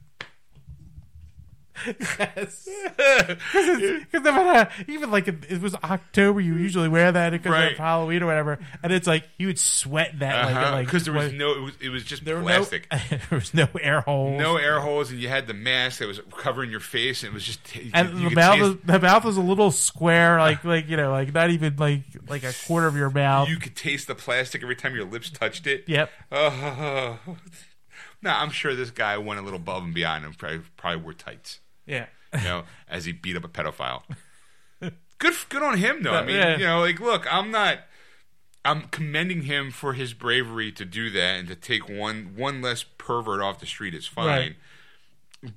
Yes. 2.20 2.68
Because 2.98 4.24
no 4.24 4.32
matter 4.32 4.72
even 4.88 5.12
like 5.12 5.28
it 5.28 5.62
was 5.62 5.76
October, 5.76 6.40
you 6.42 6.56
usually 6.56 6.90
wear 6.90 7.12
that 7.12 7.32
because 7.32 7.52
Right. 7.52 7.72
of 7.74 7.78
Halloween 7.78 8.22
or 8.24 8.26
whatever, 8.26 8.60
and 8.84 8.92
it's 8.94 9.08
like 9.08 9.24
you 9.38 9.48
would 9.48 9.60
sweat 9.60 10.20
that 10.20 10.36
Uh-huh. 10.50 10.72
like 10.72 10.86
Because 10.88 11.06
there 11.06 11.14
was 11.14 11.28
like, 11.28 11.36
no, 11.36 11.52
it 11.54 11.62
was, 11.62 11.74
it 11.82 11.90
was 11.90 12.04
just 12.04 12.26
there 12.26 12.42
plastic. 12.42 12.88
no 12.92 12.98
there 13.10 13.20
was 13.40 13.54
no 13.54 13.68
air 13.82 14.02
holes. 14.02 14.40
No 14.40 14.58
air 14.58 14.80
holes, 14.80 15.12
and 15.12 15.20
you 15.20 15.30
had 15.30 15.48
the 15.48 15.54
mask 15.54 16.00
that 16.00 16.08
was 16.08 16.20
covering 16.38 16.72
your 16.72 16.80
face, 16.80 17.24
and 17.24 17.32
it 17.32 17.34
was 17.34 17.44
just. 17.46 17.76
You, 17.76 17.92
and 17.94 18.20
you 18.20 18.30
the 18.30 18.36
mouth, 18.36 18.56
taste- 18.58 18.62
was, 18.62 18.78
the 18.86 19.00
mouth 19.00 19.24
was 19.26 19.38
a 19.38 19.42
little 19.42 19.72
square, 19.72 20.40
like 20.40 20.64
like 20.64 20.88
you 20.90 20.98
know, 20.98 21.12
like 21.12 21.34
not 21.34 21.50
even 21.50 21.76
like 21.78 22.02
like 22.28 22.44
a 22.44 22.54
quarter 22.68 22.88
of 22.88 22.96
your 22.96 23.10
mouth. 23.10 23.50
you 23.50 23.58
could 23.58 23.76
taste 23.76 24.08
the 24.08 24.16
plastic 24.16 24.62
every 24.64 24.76
time 24.76 24.96
your 24.96 25.06
lips 25.06 25.30
touched 25.30 25.68
it. 25.68 25.84
yep. 25.88 26.10
Oh. 26.32 27.20
No, 28.22 28.32
I'm 28.32 28.50
sure 28.50 28.76
this 28.76 28.92
guy 28.92 29.18
went 29.18 29.40
a 29.40 29.44
little 29.44 29.60
above 29.60 29.82
and 29.82 29.94
beyond 29.94 30.26
and 30.26 30.38
probably, 30.38 30.60
probably 30.76 31.02
wore 31.02 31.14
tights. 31.14 31.60
Yeah. 31.90 32.06
you 32.34 32.44
know, 32.44 32.64
as 32.88 33.06
he 33.06 33.12
beat 33.12 33.36
up 33.36 33.44
a 33.44 33.48
pedophile. 33.50 34.04
Good, 34.82 35.34
good 35.50 35.62
on 35.64 35.78
him 35.80 36.04
though. 36.04 36.14
I 36.14 36.24
mean, 36.24 36.36
Yeah. 36.38 36.58
you 36.58 36.66
know, 36.66 36.80
like, 36.80 37.00
look, 37.02 37.26
I'm 37.34 37.52
not. 37.52 37.80
I'm 38.64 38.84
commending 38.90 39.44
him 39.44 39.72
for 39.72 39.94
his 39.94 40.14
bravery 40.14 40.72
to 40.74 40.86
do 40.86 41.10
that 41.12 41.40
and 41.40 41.48
to 41.50 41.56
take 41.56 41.90
one 41.90 42.34
one 42.36 42.62
less 42.62 42.84
pervert 42.84 43.42
off 43.42 43.60
the 43.60 43.66
street 43.66 43.94
is 43.96 44.06
fine. 44.08 44.26
Right. 44.28 44.56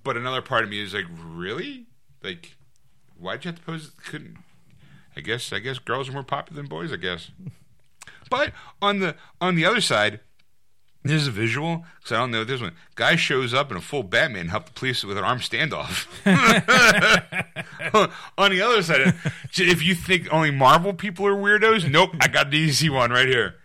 But 0.04 0.16
another 0.16 0.40
part 0.42 0.64
of 0.64 0.70
me 0.70 0.80
is 0.80 0.94
like, 0.94 1.06
really? 1.12 1.86
Like, 2.22 2.56
why'd 3.18 3.44
you 3.44 3.50
have 3.50 3.58
to 3.60 3.64
pose? 3.64 3.90
Couldn't? 4.04 4.38
I 5.16 5.20
guess. 5.20 5.52
I 5.52 5.58
guess 5.58 5.78
girls 5.78 6.08
are 6.08 6.12
more 6.12 6.22
popular 6.22 6.60
than 6.62 6.68
boys. 6.68 6.92
I 6.92 6.96
guess. 6.96 7.30
But 8.30 8.52
on 8.80 9.00
the 9.00 9.14
on 9.40 9.54
the 9.56 9.64
other 9.64 9.80
side, 9.80 10.20
there's 11.04 11.26
a 11.26 11.30
visual 11.30 11.84
because 11.98 12.12
I 12.12 12.16
don't 12.16 12.30
know 12.30 12.44
this 12.44 12.60
one. 12.60 12.72
Guy 12.94 13.16
shows 13.16 13.52
up 13.52 13.70
in 13.70 13.76
a 13.76 13.80
full 13.80 14.02
Batman, 14.02 14.48
help 14.48 14.66
the 14.66 14.72
police 14.72 15.04
with 15.04 15.18
an 15.18 15.24
armed 15.24 15.42
standoff. 15.42 16.06
On 18.38 18.50
the 18.50 18.62
other 18.62 18.82
side, 18.82 19.14
if 19.56 19.82
you 19.82 19.94
think 19.94 20.32
only 20.32 20.50
Marvel 20.50 20.94
people 20.94 21.26
are 21.26 21.34
weirdos, 21.34 21.90
nope, 21.90 22.10
I 22.20 22.28
got 22.28 22.50
the 22.50 22.58
easy 22.58 22.88
one 22.88 23.10
right 23.10 23.28
here. 23.28 23.56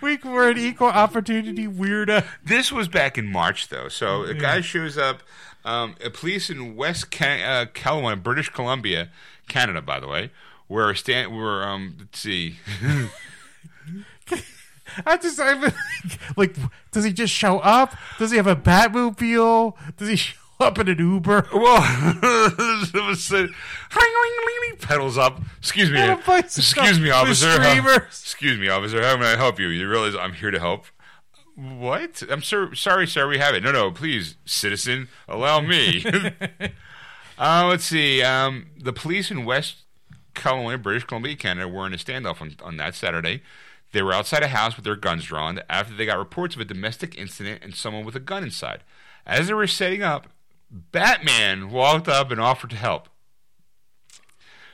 We 0.00 0.16
were 0.24 0.48
an 0.48 0.58
equal 0.58 0.88
opportunity 0.88 1.66
weirdo. 1.66 2.24
This 2.44 2.72
was 2.72 2.88
back 2.88 3.18
in 3.18 3.30
March, 3.30 3.68
though. 3.68 3.88
So 3.88 4.22
a 4.22 4.34
guy 4.34 4.60
shows 4.60 4.96
up. 4.96 5.22
Um, 5.64 5.96
a 6.04 6.10
police 6.10 6.50
in 6.50 6.76
West 6.76 7.10
Ca- 7.10 7.42
uh, 7.42 7.64
Kelowna, 7.66 8.22
British 8.22 8.50
Columbia, 8.50 9.08
Canada, 9.48 9.80
by 9.80 9.98
the 9.98 10.06
way, 10.06 10.30
where 10.66 10.94
stand, 10.94 11.34
where 11.34 11.66
um, 11.66 11.96
let's 11.98 12.18
see, 12.18 12.56
I 15.06 15.16
just 15.16 15.40
I 15.40 15.58
mean, 15.58 15.72
like, 16.36 16.56
does 16.90 17.04
he 17.04 17.12
just 17.12 17.32
show 17.32 17.58
up? 17.60 17.94
Does 18.18 18.30
he 18.30 18.36
have 18.36 18.46
a 18.46 18.56
Batmobile? 18.56 19.74
Does 19.96 20.08
he 20.08 20.16
show 20.16 20.36
up 20.60 20.78
in 20.78 20.88
an 20.88 20.98
Uber? 20.98 21.48
Well, 21.52 21.82
pedals 24.80 25.18
up. 25.18 25.40
Excuse 25.58 25.90
me, 25.90 25.98
And 25.98 26.12
a 26.12 26.16
bicycle 26.16 26.82
excuse 26.84 27.00
me, 27.00 27.10
officer. 27.10 27.60
How- 27.60 27.96
excuse 27.96 28.58
me, 28.58 28.68
officer. 28.68 29.02
How 29.02 29.16
may 29.16 29.32
I 29.32 29.36
help 29.36 29.58
you? 29.58 29.68
You 29.68 29.88
realize 29.88 30.14
I'm 30.14 30.34
here 30.34 30.50
to 30.50 30.60
help. 30.60 30.84
What? 31.56 32.22
I'm 32.28 32.42
sir, 32.42 32.74
sorry, 32.74 33.06
sir. 33.06 33.28
We 33.28 33.38
have 33.38 33.54
it. 33.54 33.62
No, 33.62 33.72
no, 33.72 33.90
please, 33.92 34.36
citizen, 34.44 35.08
allow 35.28 35.60
me. 35.60 36.04
uh, 37.38 37.66
let's 37.68 37.84
see. 37.84 38.22
Um, 38.22 38.66
the 38.76 38.92
police 38.92 39.30
in 39.30 39.44
West 39.44 39.84
Kelowna, 40.34 40.82
British 40.82 41.04
Columbia, 41.04 41.36
Canada, 41.36 41.68
were 41.68 41.86
in 41.86 41.94
a 41.94 41.96
standoff 41.96 42.40
on, 42.40 42.56
on 42.62 42.76
that 42.78 42.96
Saturday. 42.96 43.42
They 43.94 44.02
were 44.02 44.12
outside 44.12 44.42
a 44.42 44.48
house 44.48 44.74
with 44.74 44.84
their 44.84 44.96
guns 44.96 45.24
drawn 45.24 45.60
after 45.70 45.94
they 45.94 46.04
got 46.04 46.18
reports 46.18 46.56
of 46.56 46.60
a 46.60 46.64
domestic 46.64 47.16
incident 47.16 47.60
and 47.62 47.76
someone 47.76 48.04
with 48.04 48.16
a 48.16 48.20
gun 48.20 48.42
inside. 48.42 48.80
As 49.24 49.46
they 49.46 49.54
were 49.54 49.68
setting 49.68 50.02
up, 50.02 50.26
Batman 50.68 51.70
walked 51.70 52.08
up 52.08 52.32
and 52.32 52.40
offered 52.40 52.70
to 52.70 52.76
help. 52.76 53.08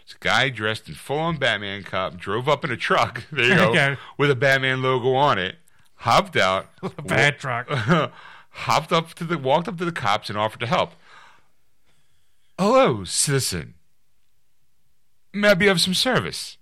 This 0.06 0.14
guy 0.18 0.48
dressed 0.48 0.88
in 0.88 0.94
full-on 0.94 1.36
Batman 1.36 1.82
cop 1.82 2.16
drove 2.16 2.48
up 2.48 2.64
in 2.64 2.70
a 2.70 2.78
truck. 2.78 3.24
There 3.30 3.44
you 3.44 3.55
go, 3.56 3.68
Okay. 3.70 3.97
with 4.16 4.30
a 4.30 4.34
Batman 4.34 4.80
logo 4.80 5.12
on 5.12 5.38
it. 5.38 5.56
Hopped 5.97 6.34
out, 6.38 6.70
A 6.82 6.88
bad 7.02 7.38
truck. 7.38 7.68
hopped 8.48 8.90
up 8.90 9.12
to 9.12 9.24
the, 9.24 9.36
walked 9.36 9.68
up 9.68 9.76
to 9.76 9.84
the 9.84 9.92
cops 9.92 10.30
and 10.30 10.38
offered 10.38 10.60
to 10.60 10.66
help. 10.66 10.92
Hello, 12.59 13.05
citizen. 13.05 13.74
May 15.34 15.48
I 15.51 15.55
be 15.55 15.68
of 15.68 15.78
some 15.78 15.92
service? 15.92 16.56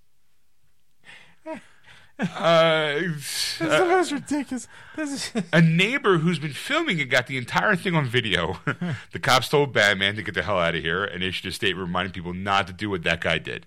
Uh, 2.19 2.95
This 2.99 3.61
is 3.61 3.69
the 3.69 3.87
most 3.87 4.11
ridiculous. 4.13 4.67
This 4.97 5.13
is 5.37 5.43
a 5.53 5.61
neighbor 5.61 6.19
who's 6.19 6.39
been 6.39 6.53
filming 6.53 6.99
it 6.99 7.07
got 7.07 7.27
the 7.29 7.37
entire 7.37 7.77
thing 7.77 7.95
on 7.95 8.07
video. 8.07 8.59
the 9.13 9.19
cops 9.21 9.49
told 9.49 9.73
Batman 9.73 10.17
to 10.17 10.23
get 10.23 10.35
the 10.35 10.43
hell 10.43 10.59
out 10.59 10.75
of 10.75 10.83
here 10.83 11.05
and 11.05 11.23
issued 11.23 11.47
a 11.51 11.53
statement 11.55 11.87
reminding 11.87 12.13
people 12.13 12.35
not 12.35 12.67
to 12.67 12.73
do 12.73 12.91
what 12.91 13.03
that 13.05 13.21
guy 13.21 13.39
did. 13.39 13.67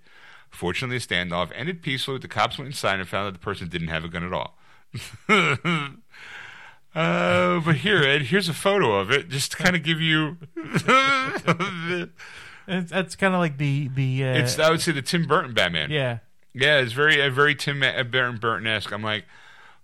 Fortunately, 0.50 0.98
the 0.98 1.06
standoff 1.06 1.52
ended 1.56 1.82
peacefully. 1.82 2.18
The 2.18 2.28
cops 2.28 2.58
went 2.58 2.68
inside 2.68 3.00
and 3.00 3.08
found 3.08 3.28
that 3.28 3.34
the 3.40 3.44
person 3.44 3.70
didn't 3.70 3.88
have 3.88 4.04
a 4.04 4.10
gun 4.10 4.26
at 4.26 4.34
all. 4.34 4.58
uh, 6.94 7.60
but 7.62 7.76
here, 7.78 8.04
Ed, 8.04 8.24
here's 8.24 8.50
a 8.50 8.54
photo 8.54 8.96
of 9.00 9.10
it, 9.12 9.30
just 9.30 9.52
to 9.52 9.58
kind 9.58 9.78
of 9.78 9.84
give 9.84 10.02
you. 10.02 10.38
it's, 12.68 12.92
that's 12.92 13.16
kind 13.16 13.34
of 13.34 13.40
like 13.40 13.58
the 13.58 13.88
the 13.90 14.24
uh, 14.26 14.34
it's 14.34 14.60
I 14.60 14.70
would 14.70 14.82
say 14.82 14.92
the 14.92 15.02
Tim 15.02 15.26
Burton 15.26 15.54
Batman. 15.54 15.90
yeah. 15.90 16.18
Yeah, 16.54 16.80
it's 16.80 16.94
very, 16.94 17.28
very 17.30 17.56
Tim 17.56 17.84
uh, 17.84 18.04
Burton 18.04 18.68
esque. 18.68 18.92
I'm 18.92 19.04
like, 19.04 19.26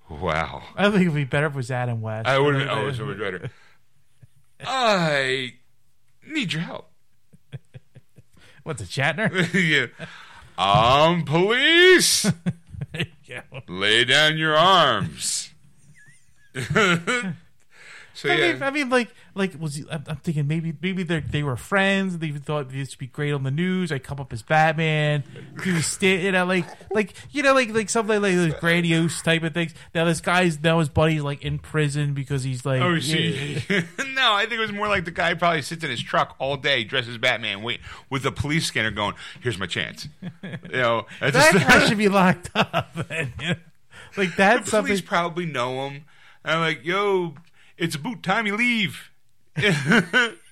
wow. 0.10 0.64
I 0.76 0.90
think 0.90 1.04
it'd 1.04 1.14
be 1.14 1.24
better 1.24 1.48
if 1.48 1.54
it 1.54 1.56
was 1.56 1.72
Adam 1.72 2.02
West. 2.02 2.28
I 2.28 2.40
would 2.40 2.56
have. 2.56 2.70
Oh, 2.70 2.92
so 2.92 3.06
much 3.06 3.18
better. 3.18 3.50
I 4.66 5.54
need 6.28 6.54
your 6.54 6.64
help. 6.64 6.90
What's 8.64 8.82
a 8.82 8.86
Shatner? 8.86 9.32
yeah. 9.54 10.08
Um, 10.58 11.24
police. 11.24 12.26
Lay 13.68 14.04
down 14.04 14.38
your 14.38 14.58
arms. 14.58 15.52
so 16.54 16.74
I 16.74 17.34
yeah, 18.26 18.54
mean, 18.54 18.64
I 18.64 18.72
mean, 18.72 18.90
like, 18.90 19.14
like 19.38 19.54
was 19.60 19.76
he, 19.76 19.86
I'm, 19.92 20.04
I'm 20.08 20.18
thinking 20.18 20.48
maybe 20.48 20.74
maybe 20.82 21.04
they 21.04 21.20
they 21.20 21.44
were 21.44 21.56
friends. 21.56 22.18
They 22.18 22.28
even 22.28 22.42
thought 22.42 22.70
this 22.70 22.92
would 22.92 23.00
be 23.00 23.08
great 23.08 23.32
on 23.32 23.44
the 23.44 23.52
news. 23.52 23.92
I 23.92 24.00
come 24.00 24.20
up 24.20 24.34
as 24.34 24.42
Batman. 24.42 25.24
He 25.64 25.72
was 25.72 25.86
sta- 25.86 26.24
you 26.24 26.32
know, 26.32 26.46
like, 26.46 26.66
like 26.92 27.14
you 27.32 27.44
know, 27.44 27.54
like 27.54 27.70
like 27.74 27.90
something 27.90 28.22
like 28.22 28.34
those 28.34 28.54
grandiose 28.56 29.22
type 29.22 29.44
of 29.44 29.54
things. 29.54 29.74
Now 29.96 30.06
this 30.06 30.20
guy's 30.22 30.62
now 30.62 30.80
his 30.80 30.90
buddy's 30.90 31.22
like 31.22 31.44
in 31.44 31.60
prison 31.60 32.14
because 32.14 32.44
he's 32.44 32.66
like, 32.66 32.82
Oh, 32.82 32.94
yeah, 32.96 33.60
no, 34.14 34.34
I 34.34 34.42
think 34.42 34.54
it 34.54 34.60
was 34.60 34.72
more 34.74 34.88
like 34.88 35.06
the 35.06 35.12
guy 35.12 35.34
probably 35.34 35.62
sits 35.62 35.84
in 35.84 35.90
his 35.90 36.02
truck 36.02 36.36
all 36.40 36.58
day, 36.58 36.84
dressed 36.84 37.08
as 37.10 37.18
Batman, 37.18 37.62
wait 37.64 37.80
with 38.10 38.26
a 38.26 38.32
police 38.32 38.66
scanner, 38.66 38.92
going, 38.92 39.14
"Here's 39.42 39.58
my 39.58 39.68
chance." 39.68 40.08
You 40.44 40.58
know, 40.72 41.06
that 41.20 41.34
just- 41.34 41.54
guy 41.68 41.86
should 41.88 41.98
be 41.98 42.10
locked 42.10 42.50
up. 42.56 42.96
man. 43.10 43.34
You 43.40 43.48
know? 43.50 43.56
Like 44.16 44.32
the 44.32 44.36
that's 44.38 44.72
something. 44.72 44.88
police 44.90 45.02
probably 45.02 45.46
know 45.46 45.88
him. 45.88 46.06
And 46.44 46.54
I'm 46.56 46.60
like, 46.62 46.84
"Yo, 46.86 47.36
it's 47.78 47.96
about 47.96 48.24
time 48.24 48.48
you 48.48 48.56
leave." 48.56 49.12
You're 49.58 49.72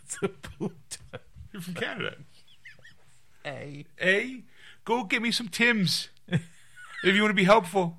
It's 0.04 0.18
a 0.22 0.30
boot. 0.60 0.98
from 1.62 1.74
Canada. 1.74 2.16
Hey. 3.44 3.86
Hey, 3.98 4.44
go 4.84 5.04
get 5.04 5.22
me 5.22 5.32
some 5.32 5.48
Tims 5.48 6.10
if 6.28 6.42
you 7.04 7.22
want 7.22 7.30
to 7.32 7.36
be 7.36 7.44
helpful. 7.44 7.98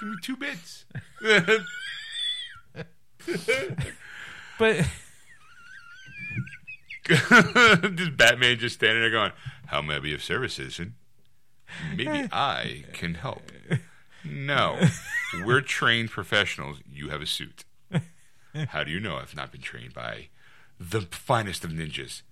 Give 0.00 0.08
me 0.08 0.16
two 0.22 0.36
bits. 0.36 0.84
But 4.58 4.86
just 7.96 8.16
Batman 8.16 8.58
just 8.58 8.76
standing 8.76 9.00
there 9.00 9.10
going, 9.10 9.32
"How 9.66 9.82
may 9.82 9.96
I 9.96 9.98
be 9.98 10.14
of 10.14 10.22
service, 10.22 10.54
citizen? 10.54 10.94
Maybe 11.94 12.28
I 12.32 12.84
can 12.92 13.14
help." 13.14 13.50
No, 14.24 14.80
we're 15.44 15.60
trained 15.60 16.10
professionals. 16.10 16.78
You 16.90 17.10
have 17.10 17.20
a 17.20 17.26
suit. 17.26 17.64
How 18.70 18.84
do 18.84 18.90
you 18.90 19.00
know 19.00 19.16
I've 19.16 19.36
not 19.36 19.52
been 19.52 19.60
trained 19.60 19.94
by 19.94 20.28
the 20.78 21.02
finest 21.02 21.64
of 21.64 21.70
ninjas, 21.70 22.22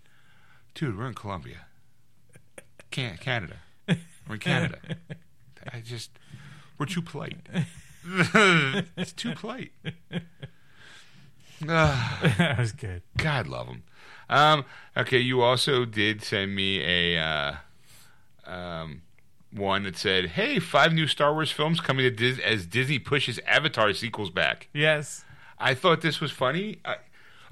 dude? 0.74 0.96
We're 0.98 1.06
in 1.08 1.14
Columbia, 1.14 1.66
Can- 2.90 3.16
Canada. 3.18 3.56
We're 4.28 4.34
in 4.34 4.40
Canada. 4.40 4.78
I 5.72 5.80
just 5.80 6.10
we're 6.78 6.86
too 6.86 7.02
polite. 7.02 7.38
it's 8.04 9.12
too 9.12 9.34
polite. 9.34 9.72
Ah. 11.68 12.34
that 12.36 12.58
was 12.58 12.72
good. 12.72 13.02
God 13.16 13.46
love 13.46 13.68
them. 13.68 13.84
Um, 14.28 14.64
okay, 14.96 15.18
you 15.18 15.40
also 15.40 15.84
did 15.84 16.22
send 16.22 16.54
me 16.54 16.80
a 16.82 17.18
uh, 17.18 17.54
um, 18.44 19.02
one 19.52 19.84
that 19.84 19.96
said, 19.96 20.30
"Hey, 20.30 20.58
five 20.58 20.92
new 20.92 21.06
Star 21.06 21.32
Wars 21.32 21.50
films 21.50 21.80
coming 21.80 22.04
to 22.04 22.10
Dis- 22.10 22.40
as 22.40 22.66
Disney 22.66 22.98
pushes 22.98 23.38
Avatar 23.46 23.92
sequels 23.94 24.30
back." 24.30 24.68
Yes. 24.74 25.24
I 25.58 25.74
thought 25.74 26.00
this 26.00 26.20
was 26.20 26.30
funny. 26.30 26.78
I, 26.84 26.96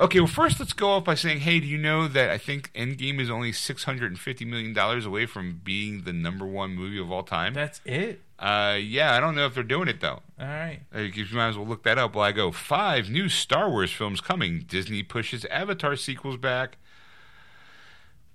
okay, 0.01 0.21
well, 0.21 0.27
first 0.27 0.59
let's 0.61 0.73
go 0.73 0.91
off 0.91 1.05
by 1.05 1.15
saying, 1.15 1.41
"Hey, 1.41 1.61
do 1.61 1.67
you 1.67 1.79
know 1.79 2.09
that 2.09 2.31
I 2.31 2.39
think 2.39 2.73
Endgame 2.75 3.21
is 3.21 3.31
only 3.31 3.53
six 3.53 3.85
hundred 3.85 4.11
and 4.13 4.19
fifty 4.19 4.45
million 4.45 4.73
dollars 4.73 5.07
away 5.07 5.27
from 5.27 5.61
being 5.65 6.03
the 6.03 6.13
number 6.13 6.47
one 6.47 6.75
movie 6.75 6.99
of 7.01 7.11
all 7.11 7.23
time?" 7.23 7.55
That's 7.55 7.81
it. 7.85 8.21
Uh, 8.39 8.77
yeah, 8.81 9.15
I 9.15 9.21
don't 9.21 9.37
know 9.37 9.47
if 9.47 9.55
they're 9.55 9.63
doing 9.63 9.87
it 9.89 10.01
though. 10.01 10.21
All 10.41 10.47
right. 10.47 10.81
Uh, 10.95 11.01
You 11.01 11.25
might 11.33 11.51
as 11.51 11.57
well 11.57 11.67
look 11.67 11.85
that 11.85 11.97
up 11.99 12.15
while 12.17 12.25
I 12.25 12.33
go. 12.33 12.51
Five 12.51 13.09
new 13.09 13.29
Star 13.29 13.71
Wars 13.71 13.93
films 13.93 14.21
coming. 14.21 14.65
Disney 14.67 15.03
pushes 15.05 15.45
Avatar 15.45 15.95
sequels 15.95 16.39
back. 16.39 16.77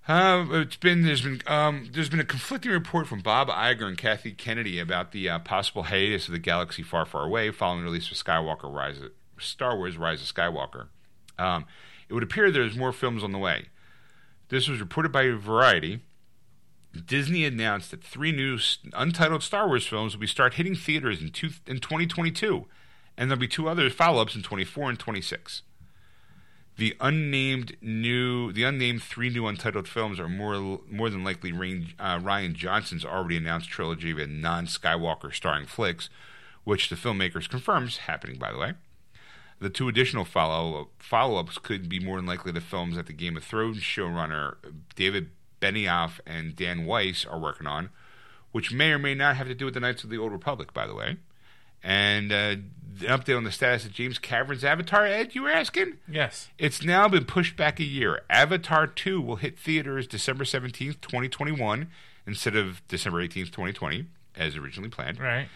Uh, 0.07 0.45
it's 0.51 0.77
been 0.77 1.01
there's 1.03 1.21
been 1.23 1.41
um, 1.47 1.89
there's 1.91 2.07
been 2.07 2.21
a 2.21 2.25
conflicting 2.25 2.71
report 2.71 3.07
from 3.07 3.19
Bob 3.19 3.49
Iger 3.49 3.83
and 3.85 3.97
Kathy 3.97 4.31
Kennedy 4.31 4.79
about 4.79 5.11
the 5.11 5.27
uh, 5.29 5.39
possible 5.39 5.83
hiatus 5.83 6.27
of 6.27 6.31
the 6.31 6.39
galaxy 6.39 6.81
far, 6.81 7.05
far 7.05 7.25
away 7.25 7.51
following 7.51 7.81
the 7.81 7.85
release 7.89 8.09
of 8.09 8.15
Skywalker 8.15 8.73
Rise, 8.73 8.99
Star 9.39 9.75
Wars: 9.75 9.97
Rise 9.97 10.21
of 10.21 10.33
Skywalker. 10.33 10.87
Um, 11.37 11.65
it 12.09 12.13
would 12.13 12.23
appear 12.23 12.51
there's 12.51 12.75
more 12.75 12.93
films 12.93 13.23
on 13.23 13.31
the 13.31 13.37
way. 13.37 13.67
This 14.49 14.67
was 14.67 14.79
reported 14.79 15.11
by 15.11 15.29
Variety. 15.29 16.01
Disney 17.05 17.45
announced 17.45 17.91
that 17.91 18.03
three 18.03 18.31
new 18.31 18.57
untitled 18.93 19.43
Star 19.43 19.67
Wars 19.67 19.85
films 19.85 20.13
will 20.13 20.21
be 20.21 20.27
start 20.27 20.55
hitting 20.55 20.75
theaters 20.75 21.21
in, 21.21 21.29
two, 21.29 21.49
in 21.67 21.79
2022, 21.79 22.65
and 23.17 23.29
there'll 23.29 23.39
be 23.39 23.47
two 23.47 23.67
other 23.67 23.89
follow-ups 23.89 24.35
in 24.35 24.41
24 24.41 24.89
and 24.89 24.99
26. 24.99 25.63
The 26.77 26.95
unnamed 26.99 27.75
new, 27.81 28.51
the 28.53 28.63
unnamed 28.63 29.01
three 29.01 29.29
new 29.29 29.47
untitled 29.47 29.87
films 29.87 30.19
are 30.19 30.29
more 30.29 30.81
more 30.87 31.09
than 31.09 31.23
likely 31.23 31.51
Rain, 31.51 31.93
uh, 31.99 32.19
Rian 32.19 32.53
Johnson's 32.53 33.03
already 33.03 33.37
announced 33.37 33.69
trilogy 33.69 34.11
of 34.11 34.29
non-Skywalker 34.29 35.33
starring 35.33 35.65
flicks, 35.65 36.09
which 36.65 36.89
the 36.89 36.95
filmmakers 36.95 37.49
confirms 37.49 37.97
happening. 37.97 38.37
By 38.37 38.51
the 38.51 38.59
way, 38.59 38.73
the 39.59 39.69
two 39.69 39.87
additional 39.87 40.25
follow 40.25 40.89
follow-ups 40.99 41.57
could 41.57 41.89
be 41.89 41.99
more 41.99 42.17
than 42.17 42.25
likely 42.25 42.51
the 42.51 42.61
films 42.61 42.95
that 42.95 43.07
the 43.07 43.13
Game 43.13 43.37
of 43.37 43.43
Thrones 43.43 43.79
showrunner 43.79 44.55
David 44.95 45.29
Benioff 45.61 46.19
and 46.25 46.55
Dan 46.55 46.85
Weiss 46.85 47.25
are 47.25 47.39
working 47.39 47.67
on, 47.67 47.89
which 48.51 48.71
may 48.71 48.91
or 48.91 48.99
may 48.99 49.15
not 49.15 49.35
have 49.37 49.47
to 49.47 49.55
do 49.55 49.65
with 49.65 49.73
the 49.73 49.79
Knights 49.79 50.03
of 50.03 50.09
the 50.09 50.17
Old 50.17 50.31
Republic. 50.31 50.73
By 50.73 50.85
the 50.85 50.95
way, 50.95 51.17
and 51.83 52.31
uh, 52.31 52.55
the 52.99 53.07
update 53.07 53.37
on 53.37 53.43
the 53.43 53.51
status 53.51 53.85
of 53.85 53.93
James 53.93 54.17
Cameron's 54.19 54.63
Avatar. 54.63 55.05
Ed, 55.05 55.35
you 55.35 55.43
were 55.43 55.51
asking. 55.51 55.97
Yes. 56.07 56.49
It's 56.57 56.83
now 56.83 57.07
been 57.07 57.25
pushed 57.25 57.55
back 57.55 57.79
a 57.79 57.83
year. 57.83 58.21
Avatar 58.29 58.87
2 58.87 59.21
will 59.21 59.37
hit 59.37 59.57
theaters 59.57 60.07
December 60.07 60.43
17th, 60.43 61.01
2021, 61.01 61.87
instead 62.25 62.55
of 62.55 62.85
December 62.87 63.25
18th, 63.25 63.51
2020, 63.51 64.05
as 64.35 64.55
originally 64.57 64.89
planned. 64.89 65.19
Right. 65.19 65.47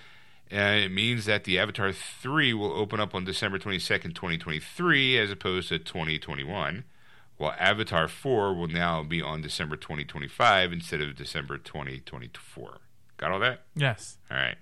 Uh, 0.53 0.83
it 0.83 0.91
means 0.91 1.25
that 1.25 1.45
the 1.45 1.57
Avatar 1.57 1.93
3 1.93 2.53
will 2.53 2.73
open 2.73 2.99
up 2.99 3.15
on 3.15 3.23
December 3.23 3.57
22nd, 3.57 4.13
2023, 4.13 5.17
as 5.17 5.31
opposed 5.31 5.69
to 5.69 5.79
2021, 5.79 6.83
while 7.37 7.55
Avatar 7.57 8.09
4 8.09 8.53
will 8.53 8.67
now 8.67 9.01
be 9.01 9.21
on 9.21 9.41
December 9.41 9.77
2025 9.77 10.73
instead 10.73 10.99
of 10.99 11.15
December 11.15 11.57
2024. 11.57 12.79
Got 13.15 13.31
all 13.31 13.39
that? 13.39 13.61
Yes. 13.75 14.17
All 14.29 14.37
right. 14.37 14.57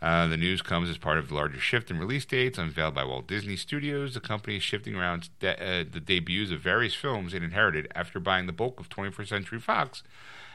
Uh, 0.00 0.28
the 0.28 0.36
news 0.36 0.62
comes 0.62 0.88
as 0.88 0.96
part 0.96 1.18
of 1.18 1.28
the 1.28 1.34
larger 1.34 1.58
shift 1.58 1.90
in 1.90 1.98
release 1.98 2.24
dates 2.24 2.56
unveiled 2.56 2.94
by 2.94 3.04
Walt 3.04 3.26
Disney 3.26 3.56
Studios. 3.56 4.14
The 4.14 4.20
company 4.20 4.56
is 4.56 4.62
shifting 4.62 4.94
around 4.94 5.28
de- 5.40 5.60
uh, 5.60 5.84
the 5.90 6.00
debuts 6.00 6.52
of 6.52 6.60
various 6.60 6.94
films 6.94 7.34
it 7.34 7.42
inherited 7.42 7.90
after 7.94 8.20
buying 8.20 8.46
the 8.46 8.52
bulk 8.52 8.78
of 8.78 8.88
21st 8.88 9.28
Century 9.28 9.58
Fox 9.58 10.04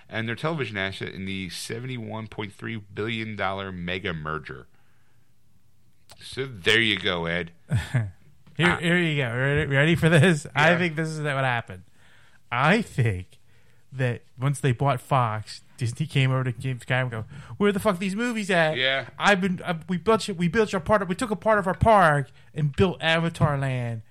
and 0.10 0.28
their 0.28 0.36
television 0.36 0.78
asset 0.78 1.10
in 1.10 1.26
the 1.26 1.50
$71.3 1.50 2.82
billion 2.94 3.86
mega 3.86 4.14
merger. 4.14 4.68
So 6.22 6.46
there 6.46 6.80
you 6.82 7.00
go, 7.00 7.26
Ed. 7.26 7.52
Here, 8.56 8.68
Ah. 8.70 8.78
here 8.78 9.00
you 9.00 9.18
go. 9.18 9.36
Ready, 9.36 9.66
ready 9.66 9.96
for 9.96 10.10
this? 10.10 10.46
I 10.56 10.76
think 10.78 10.96
this 10.96 11.10
is 11.10 11.20
what 11.22 11.44
happened. 11.44 11.84
I 12.52 12.84
think 12.84 13.40
that 13.92 14.22
once 14.40 14.60
they 14.60 14.72
bought 14.72 15.02
Fox, 15.02 15.64
Disney 15.78 16.06
came 16.06 16.32
over 16.32 16.44
to 16.44 16.52
James 16.52 16.86
Cameron 16.86 17.14
and 17.16 17.24
go, 17.28 17.56
"Where 17.58 17.72
the 17.72 17.80
fuck 17.80 17.98
these 17.98 18.16
movies 18.16 18.52
at? 18.52 18.78
Yeah. 18.78 19.08
I've 19.18 19.42
been. 19.42 19.60
I, 19.66 19.78
we 19.90 19.98
built. 19.98 20.30
We 20.30 20.48
built 20.50 20.72
your 20.72 20.82
part. 20.82 21.02
Of, 21.02 21.10
we 21.10 21.16
took 21.16 21.32
a 21.32 21.36
part 21.36 21.58
of 21.58 21.66
our 21.66 21.74
park 21.74 22.30
and 22.54 22.76
built 22.76 23.02
Avatar 23.02 23.58
Land. 23.58 24.04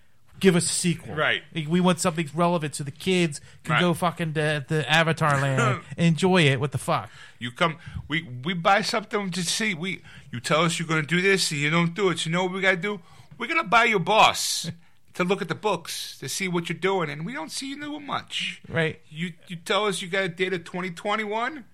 Give 0.43 0.57
us 0.57 0.65
a 0.69 0.73
sequel. 0.73 1.15
Right. 1.15 1.43
Like, 1.55 1.69
We 1.69 1.81
want 1.81 2.01
something 2.01 2.29
relevant 2.35 2.75
so 2.75 2.85
the 2.85 2.91
kids 2.91 3.41
can 3.65 3.75
Right. 3.75 3.81
go 3.81 3.95
fucking 3.95 4.35
to 4.35 4.65
the 4.69 4.85
Avatar 4.91 5.41
Land 5.41 5.83
and 5.97 6.07
enjoy 6.07 6.43
it. 6.43 6.59
What 6.61 6.73
the 6.73 6.79
fuck? 6.79 7.09
You 7.39 7.51
come, 7.53 7.77
we 8.09 8.23
we 8.45 8.53
buy 8.55 8.83
something 8.83 9.31
to 9.31 9.43
see. 9.43 9.73
We 9.73 10.03
you 10.31 10.41
tell 10.41 10.65
us 10.65 10.79
you're 10.79 10.89
going 10.89 11.01
to 11.01 11.07
do 11.07 11.23
this, 11.23 11.51
and 11.53 11.61
you 11.61 11.71
don't 11.71 11.95
do 11.95 12.11
it. 12.11 12.19
So 12.19 12.29
you 12.29 12.33
know 12.37 12.45
what 12.45 12.53
we 12.53 12.61
got 12.61 12.73
to 12.73 12.77
do? 12.77 13.01
We're 13.39 13.47
going 13.47 13.63
to 13.63 13.69
buy 13.69 13.85
your 13.85 13.99
boss 14.01 14.71
to 15.15 15.25
look 15.25 15.41
at 15.43 15.49
the 15.49 15.55
books 15.55 16.19
to 16.19 16.29
see 16.29 16.49
what 16.49 16.69
you're 16.69 16.79
doing, 16.79 17.09
and 17.11 17.25
we 17.25 17.33
don't 17.33 17.51
see 17.53 17.69
you 17.71 17.81
doing 17.81 18.05
much. 18.07 18.61
Right. 18.69 19.01
You 19.09 19.33
you 19.49 19.57
tell 19.57 19.87
us 19.87 20.03
you 20.03 20.09
got 20.09 20.25
a 20.25 20.29
date 20.29 20.53
of 20.53 20.65
2021? 20.65 21.65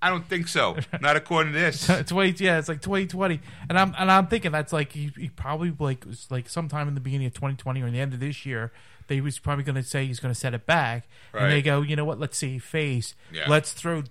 I 0.00 0.10
don't 0.10 0.26
think 0.26 0.48
so. 0.48 0.76
Not 1.00 1.16
according 1.16 1.52
to 1.52 1.58
this. 1.58 1.86
Twenty, 2.06 2.44
yeah, 2.44 2.58
it's 2.58 2.68
like 2.68 2.80
twenty 2.80 3.06
twenty, 3.06 3.40
and 3.68 3.78
I'm 3.78 3.94
and 3.98 4.10
I'm 4.10 4.28
thinking 4.28 4.52
that's 4.52 4.72
like 4.72 4.92
he, 4.92 5.12
he 5.16 5.28
probably 5.28 5.74
like 5.78 6.04
was 6.04 6.30
like 6.30 6.48
sometime 6.48 6.88
in 6.88 6.94
the 6.94 7.00
beginning 7.00 7.26
of 7.26 7.34
twenty 7.34 7.56
twenty 7.56 7.82
or 7.82 7.86
in 7.86 7.92
the 7.92 8.00
end 8.00 8.14
of 8.14 8.20
this 8.20 8.46
year. 8.46 8.72
They 9.08 9.22
was 9.22 9.38
probably 9.38 9.64
going 9.64 9.76
to 9.76 9.82
say 9.82 10.04
he's 10.04 10.20
going 10.20 10.34
to 10.34 10.38
set 10.38 10.52
it 10.52 10.66
back, 10.66 11.08
right. 11.32 11.44
and 11.44 11.52
they 11.52 11.62
go, 11.62 11.80
you 11.80 11.96
know 11.96 12.04
what? 12.04 12.20
Let's 12.20 12.36
see 12.36 12.58
face. 12.58 13.14
Yeah. 13.32 13.46
Let's 13.48 13.72
throw 13.72 14.02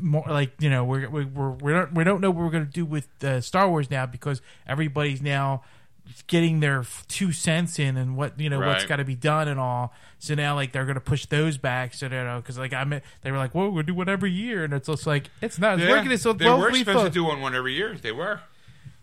more 0.00 0.24
like 0.26 0.50
you 0.58 0.68
know 0.68 0.84
we're 0.84 1.08
we're 1.08 1.26
we're 1.26 1.50
we 1.50 1.72
don't 1.72 1.92
we 1.92 2.04
don't 2.04 2.20
know 2.20 2.30
what 2.30 2.44
we're 2.44 2.50
going 2.50 2.66
to 2.66 2.72
do 2.72 2.84
with 2.84 3.08
uh, 3.22 3.40
Star 3.40 3.68
Wars 3.68 3.90
now 3.90 4.06
because 4.06 4.42
everybody's 4.66 5.22
now 5.22 5.62
getting 6.26 6.60
their 6.60 6.84
two 7.08 7.32
cents 7.32 7.78
in 7.78 7.96
and 7.96 8.16
what 8.16 8.38
you 8.38 8.50
know 8.50 8.58
what's 8.60 8.84
got 8.84 8.96
to 8.96 9.04
be 9.04 9.14
done 9.14 9.48
and 9.48 9.58
all. 9.58 9.92
So 10.18 10.34
now 10.34 10.54
like 10.54 10.72
they're 10.72 10.84
to 10.84 11.00
push 11.00 11.26
those 11.26 11.56
back. 11.58 11.94
So 11.94 12.06
you 12.06 12.16
uh, 12.16 12.24
know 12.24 12.36
because 12.36 12.58
like 12.58 12.72
I 12.72 12.82
am 12.82 13.00
they 13.22 13.30
were 13.30 13.38
like, 13.38 13.54
well, 13.54 13.66
we're 13.66 13.82
gonna 13.82 13.84
do 13.84 13.94
one 13.94 14.08
every 14.08 14.30
year, 14.32 14.64
and 14.64 14.72
it's 14.74 14.86
just 14.88 15.06
like 15.06 15.30
it's 15.40 15.58
not 15.58 15.78
it's 15.78 15.88
Yeah, 15.88 15.96
working. 15.96 16.16
So 16.16 16.32
they 16.32 16.48
were 16.48 16.72
supposed 16.74 16.96
fun. 16.98 17.04
to 17.06 17.10
do 17.10 17.24
one 17.24 17.40
one 17.40 17.54
every 17.54 17.74
year. 17.74 17.96
They 18.00 18.12
were. 18.12 18.40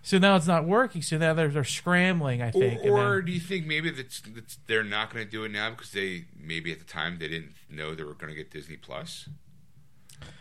So 0.04 0.18
now 0.20 0.38
it's 0.38 0.48
not 0.48 0.66
working. 0.66 1.02
So 1.02 1.18
now 1.18 1.34
they're, 1.34 1.50
they're 1.50 1.66
scrambling. 1.66 2.42
I 2.42 2.52
think. 2.52 2.82
and 2.82 2.92
Or 2.92 3.16
then- 3.16 3.26
do 3.26 3.32
you 3.34 3.42
think 3.42 3.66
maybe 3.66 3.90
that's, 3.90 4.22
that's 4.22 4.58
they're 4.68 4.84
not 4.84 5.14
going 5.14 5.26
to 5.26 5.30
do 5.30 5.44
it 5.44 5.52
now 5.52 5.72
because 5.72 5.92
they 5.92 6.26
maybe 6.40 6.72
at 6.72 6.80
the 6.80 6.86
time 6.86 7.18
they 7.20 7.28
didn't 7.28 7.56
know 7.70 7.94
they 7.94 8.04
were 8.04 8.14
going 8.14 8.30
to 8.30 8.36
get 8.36 8.50
Disney 8.50 8.78
Plus? 8.78 9.28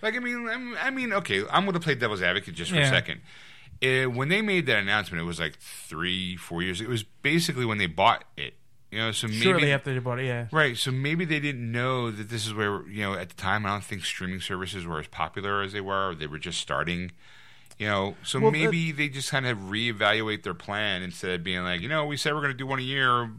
Like 0.02 0.14
I 0.14 0.20
mean, 0.20 0.48
I'm, 0.48 0.76
I 0.76 0.90
mean, 0.90 1.12
okay, 1.12 1.42
I'm 1.50 1.64
going 1.64 1.74
to 1.74 1.80
play 1.80 1.96
devil's 1.96 2.22
advocate 2.22 2.54
just 2.54 2.70
for 2.70 2.76
Yeah. 2.76 2.86
a 2.86 2.90
second. 2.90 3.20
It, 3.80 4.12
when 4.12 4.28
they 4.28 4.42
made 4.42 4.66
that 4.66 4.78
announcement, 4.78 5.22
it 5.22 5.26
was 5.26 5.38
like 5.40 5.58
three, 5.58 6.36
four 6.36 6.62
years. 6.62 6.80
It 6.80 6.88
was 6.88 7.02
basically 7.02 7.64
when 7.64 7.78
they 7.78 7.86
bought 7.86 8.24
it. 8.36 8.54
You 8.90 8.98
know, 8.98 9.12
so 9.12 9.26
maybe 9.26 9.40
Shortly 9.40 9.72
after 9.72 9.92
they 9.92 9.98
bought 9.98 10.20
it, 10.20 10.26
yeah. 10.26 10.46
Right. 10.52 10.76
So 10.76 10.90
maybe 10.92 11.24
they 11.24 11.40
didn't 11.40 11.70
know 11.70 12.10
that 12.10 12.28
this 12.30 12.46
is 12.46 12.54
where, 12.54 12.86
you 12.88 13.02
know, 13.02 13.14
at 13.14 13.28
the 13.30 13.34
time, 13.34 13.66
I 13.66 13.70
don't 13.70 13.84
think 13.84 14.04
streaming 14.04 14.40
services 14.40 14.86
were 14.86 15.00
as 15.00 15.08
popular 15.08 15.60
as 15.62 15.72
they 15.72 15.80
were, 15.80 16.10
or 16.10 16.14
they 16.14 16.28
were 16.28 16.38
just 16.38 16.60
starting. 16.60 17.10
You 17.78 17.88
know, 17.88 18.16
so 18.22 18.40
Well, 18.40 18.52
maybe 18.52 18.92
they 18.92 19.08
just 19.10 19.30
kind 19.30 19.44
of 19.46 19.58
reevaluate 19.58 20.44
their 20.44 20.54
plan 20.54 21.02
instead 21.02 21.32
of 21.32 21.44
being 21.44 21.62
like, 21.62 21.82
you 21.82 21.88
know, 21.88 22.06
we 22.06 22.16
said 22.16 22.32
we're 22.32 22.40
going 22.40 22.52
to 22.52 22.56
do 22.56 22.66
one 22.66 22.78
a 22.78 22.82
year. 22.82 23.30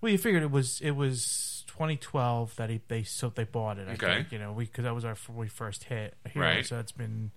Well, 0.00 0.12
you 0.12 0.18
figured 0.18 0.42
it 0.44 0.50
was 0.52 0.80
it 0.82 0.92
was 0.92 1.64
2012 1.68 2.54
that 2.56 2.70
he, 2.70 2.80
they 2.86 3.02
so 3.02 3.30
they 3.30 3.44
bought 3.44 3.78
it. 3.78 3.88
I 3.88 3.92
Okay. 3.94 4.06
think 4.18 4.30
you 4.30 4.38
know 4.38 4.52
we 4.52 4.66
because 4.66 4.84
that 4.84 4.94
was 4.94 5.04
our 5.04 5.16
we 5.34 5.48
first 5.48 5.84
hit 5.84 6.14
here, 6.32 6.42
Right. 6.42 6.66
so 6.66 6.78
it's 6.78 6.92
been 6.92 7.32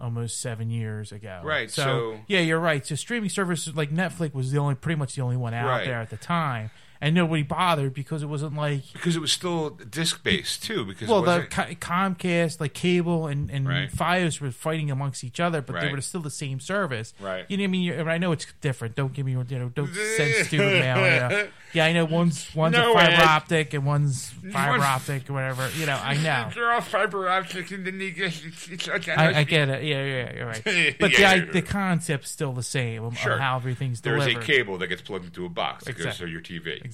almost 0.00 0.40
seven 0.40 0.70
years 0.70 1.12
ago. 1.12 1.40
Right, 1.44 1.70
So, 1.70 1.82
so- 1.82 2.20
yeah, 2.26 2.40
you're 2.40 2.58
right. 2.60 2.86
So 2.86 2.94
streaming 2.94 3.28
services 3.30 3.74
like 3.76 3.90
Netflix 3.90 4.34
was 4.34 4.50
the 4.50 4.58
only 4.58 4.74
pretty 4.74 4.98
much 4.98 5.14
the 5.14 5.22
only 5.22 5.36
one 5.36 5.54
out 5.54 5.68
Right. 5.68 5.84
there 5.86 6.00
at 6.00 6.10
the 6.10 6.16
time, 6.16 6.70
and 7.00 7.14
nobody 7.14 7.42
bothered 7.42 7.94
because 7.94 8.22
it 8.22 8.26
wasn't 8.26 8.54
like 8.56 8.82
Because 8.92 9.16
it 9.16 9.20
was 9.20 9.32
still 9.32 9.70
disc 9.70 10.22
based, 10.22 10.62
too. 10.62 10.84
Because 10.84 11.08
well, 11.08 11.22
the 11.22 11.46
Co- 11.50 11.62
Comcast, 11.74 12.60
like 12.60 12.74
cable 12.74 13.26
and 13.26 13.50
and 13.50 13.66
Right. 13.68 13.90
FiOS 13.90 14.40
were 14.40 14.50
fighting 14.50 14.90
amongst 14.90 15.24
each 15.24 15.40
other, 15.40 15.60
but 15.62 15.80
they 15.80 15.90
were 15.90 16.00
still 16.00 16.20
the 16.20 16.30
same 16.30 16.60
service. 16.60 17.14
Right. 17.20 17.44
You 17.48 17.56
know 17.56 17.62
what 17.62 17.68
I 17.68 17.70
mean? 17.70 17.82
You're- 17.82 18.10
I 18.10 18.18
know 18.18 18.32
it's 18.32 18.46
different. 18.60 18.96
Don't 18.96 19.12
give 19.12 19.26
me 19.26 19.32
you 19.32 19.44
know 19.58 19.68
don't 19.74 19.92
send 20.16 20.46
stupid 20.46 20.80
mail. 20.80 20.96
You 20.96 21.02
know? 21.42 21.48
Yeah, 21.72 21.84
I 21.86 21.92
know 21.92 22.04
one's 22.04 22.52
one's 22.54 22.72
No, 22.74 22.90
a 22.92 22.94
fiber 22.94 23.22
optic 23.22 23.74
and 23.74 23.86
one's 23.86 24.30
fiber 24.52 24.72
One's- 24.72 24.82
optic 24.84 25.30
or 25.30 25.34
whatever. 25.34 25.70
You 25.78 25.86
know, 25.86 25.94
I 26.02 26.14
know. 26.22 26.50
They're 26.54 26.70
all 26.72 26.80
fiber 26.80 27.28
optic, 27.28 27.70
and 27.70 27.86
then 27.86 28.00
you 28.00 28.10
get. 28.10 28.34
It's, 28.44 28.68
it's, 28.68 28.88
I, 29.08 29.38
I 29.38 29.44
get 29.44 29.68
it. 29.68 29.84
Yeah, 29.84 30.04
yeah, 30.04 30.34
you're 30.36 30.46
right. 30.46 30.96
But 30.98 31.12
Yeah, 31.18 31.36
the 31.36 31.42
I, 31.48 31.52
the 31.52 31.62
concept's 31.62 32.30
still 32.30 32.52
the 32.52 32.62
same 32.64 33.12
Sure. 33.12 33.38
how 33.38 33.56
everything's 33.56 34.00
There's 34.00 34.20
delivered. 34.24 34.34
There's 34.42 34.48
a 34.48 34.52
cable 34.64 34.78
that 34.78 34.88
gets 34.88 35.02
plugged 35.02 35.26
into 35.26 35.46
a 35.46 35.48
box 35.48 35.84
that 35.84 35.96
goes 35.96 36.18
to 36.18 36.26
your 36.26 36.40
TV. 36.40 36.66
Exactly. 36.84 36.89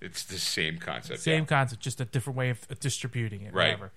It's 0.00 0.24
the 0.24 0.38
same 0.38 0.78
concept. 0.78 1.20
Same 1.20 1.40
yeah. 1.40 1.46
concept, 1.46 1.82
just 1.82 2.00
a 2.00 2.04
different 2.04 2.36
way 2.36 2.50
of 2.50 2.66
distributing 2.80 3.42
it. 3.42 3.52
Right. 3.54 3.68
Whatever. 3.68 3.92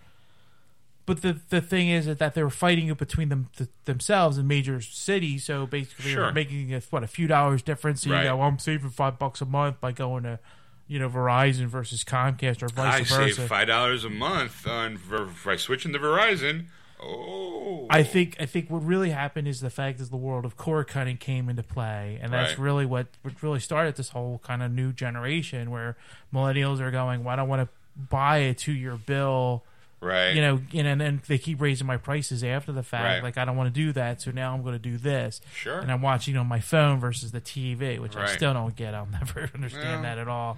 But 1.06 1.22
the 1.22 1.40
the 1.50 1.62
thing 1.62 1.90
is 1.90 2.08
that 2.08 2.34
they 2.34 2.42
were 2.42 2.50
fighting 2.50 2.88
it 2.88 2.98
between 2.98 3.30
them 3.30 3.50
th- 3.56 3.70
themselves 3.86 4.38
in 4.40 4.48
major 4.48 4.82
cities. 4.82 5.44
So 5.44 5.68
basically, 5.68 6.12
Sure. 6.12 6.32
making 6.32 6.74
a, 6.74 6.80
what 6.90 7.04
a 7.04 7.08
few 7.08 7.28
dollars 7.28 7.62
difference. 7.62 8.02
So 8.02 8.10
Right. 8.12 8.24
you 8.24 8.30
go, 8.30 8.38
well, 8.38 8.48
I'm 8.48 8.58
saving 8.58 8.90
five 8.90 9.20
bucks 9.20 9.40
a 9.42 9.46
month 9.46 9.80
by 9.80 9.92
going 9.92 10.24
to, 10.24 10.40
you 10.88 10.98
know, 10.98 11.08
Verizon 11.08 11.68
versus 11.68 12.04
Comcast 12.04 12.64
or 12.64 12.70
vice 12.70 12.94
I 12.96 13.00
vice 13.00 13.10
save 13.10 13.36
versa. 13.38 13.48
five 13.48 13.68
dollars 13.68 14.04
a 14.04 14.10
month 14.10 14.66
on 14.68 14.98
Ver- 14.98 15.30
by 15.46 15.58
switching 15.58 15.94
to 15.94 16.00
Verizon. 16.00 16.66
Oh, 17.02 17.88
I 17.90 18.04
think 18.04 18.38
I 18.40 18.46
think 18.46 18.70
what 18.70 18.84
really 18.84 19.10
happened 19.12 19.48
is 19.48 19.62
the 19.62 19.70
fact 19.70 20.00
is 20.00 20.10
the 20.10 20.16
world 20.18 20.46
of 20.46 20.58
cord 20.58 20.88
cutting 20.88 21.18
came 21.18 21.50
into 21.50 21.64
play, 21.64 22.20
and 22.22 22.32
that's 22.34 22.52
Right. 22.52 22.60
really 22.60 22.86
what, 22.86 23.08
what 23.22 23.42
really 23.44 23.60
started 23.60 23.96
this 23.96 24.10
whole 24.10 24.40
kind 24.44 24.64
of 24.64 24.72
new 24.72 24.92
generation 24.94 25.70
where 25.72 25.96
millennials 26.34 26.80
are 26.80 26.92
going, 26.92 27.24
"Well, 27.24 27.34
I 27.34 27.36
don't 27.36 27.50
want 27.50 27.64
to 27.64 27.70
buy 28.10 28.38
a 28.38 28.54
two 28.54 28.72
year 28.74 28.96
bill." 28.96 29.64
right. 30.02 30.36
you 30.36 30.42
know, 30.42 30.62
and, 30.74 30.88
and 30.88 31.02
then 31.02 31.22
they 31.28 31.38
keep 31.40 31.60
raising 31.60 31.88
my 31.88 31.98
prices 31.98 32.44
after 32.44 32.72
the 32.72 32.84
fact. 32.84 33.04
Right. 33.04 33.24
Like 33.24 33.38
I 33.38 33.46
don't 33.46 33.58
want 33.58 33.74
to 33.74 33.80
do 33.80 33.92
that, 33.94 34.22
so 34.22 34.32
now 34.32 34.54
I'm 34.54 34.62
going 34.62 34.76
to 34.76 34.80
do 34.80 34.98
this. 34.98 35.42
Sure. 35.56 35.80
And 35.80 35.92
I'm 35.92 36.02
watching 36.02 36.38
on 36.38 36.48
my 36.48 36.60
phone 36.60 37.00
versus 37.00 37.32
the 37.32 37.42
TV, 37.42 38.00
which 38.00 38.16
I 38.16 38.28
still 38.28 38.54
don't 38.54 38.76
get. 38.76 38.94
I'll 38.94 39.08
never 39.12 39.50
understand 39.54 40.04
Yeah. 40.04 40.16
that 40.16 40.18
at 40.20 40.28
all. 40.28 40.58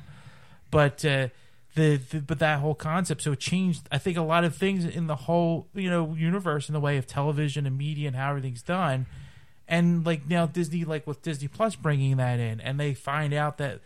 But 0.70 1.04
uh, 1.06 1.30
the, 1.78 1.95
the 1.98 2.20
but 2.20 2.40
that 2.40 2.60
whole 2.60 2.76
concept, 2.76 3.22
so 3.22 3.32
it 3.32 3.40
changed. 3.40 3.88
I 3.91 3.98
think 3.98 4.18
a 4.18 4.22
lot 4.22 4.44
of 4.44 4.56
things 4.56 4.84
in 4.84 5.08
the 5.08 5.16
whole 5.16 5.68
you 5.74 5.90
know 5.90 6.14
universe 6.18 6.68
in 6.68 6.74
the 6.74 6.80
way 6.82 6.98
of 6.98 7.08
television 7.08 7.66
and 7.66 7.78
media 7.78 8.08
and 8.08 8.16
how 8.18 8.30
everything's 8.32 8.62
done. 8.62 9.06
And 9.68 10.06
like 10.06 10.28
now 10.30 10.45
Disney, 10.45 10.84
like 10.86 11.06
with 11.08 11.22
Disney 11.22 11.48
Plus 11.48 11.76
bringing 11.76 12.18
that 12.18 12.40
in, 12.40 12.60
and 12.62 12.80
they 12.80 12.94
find 12.94 13.34
out 13.34 13.58
that 13.58 13.80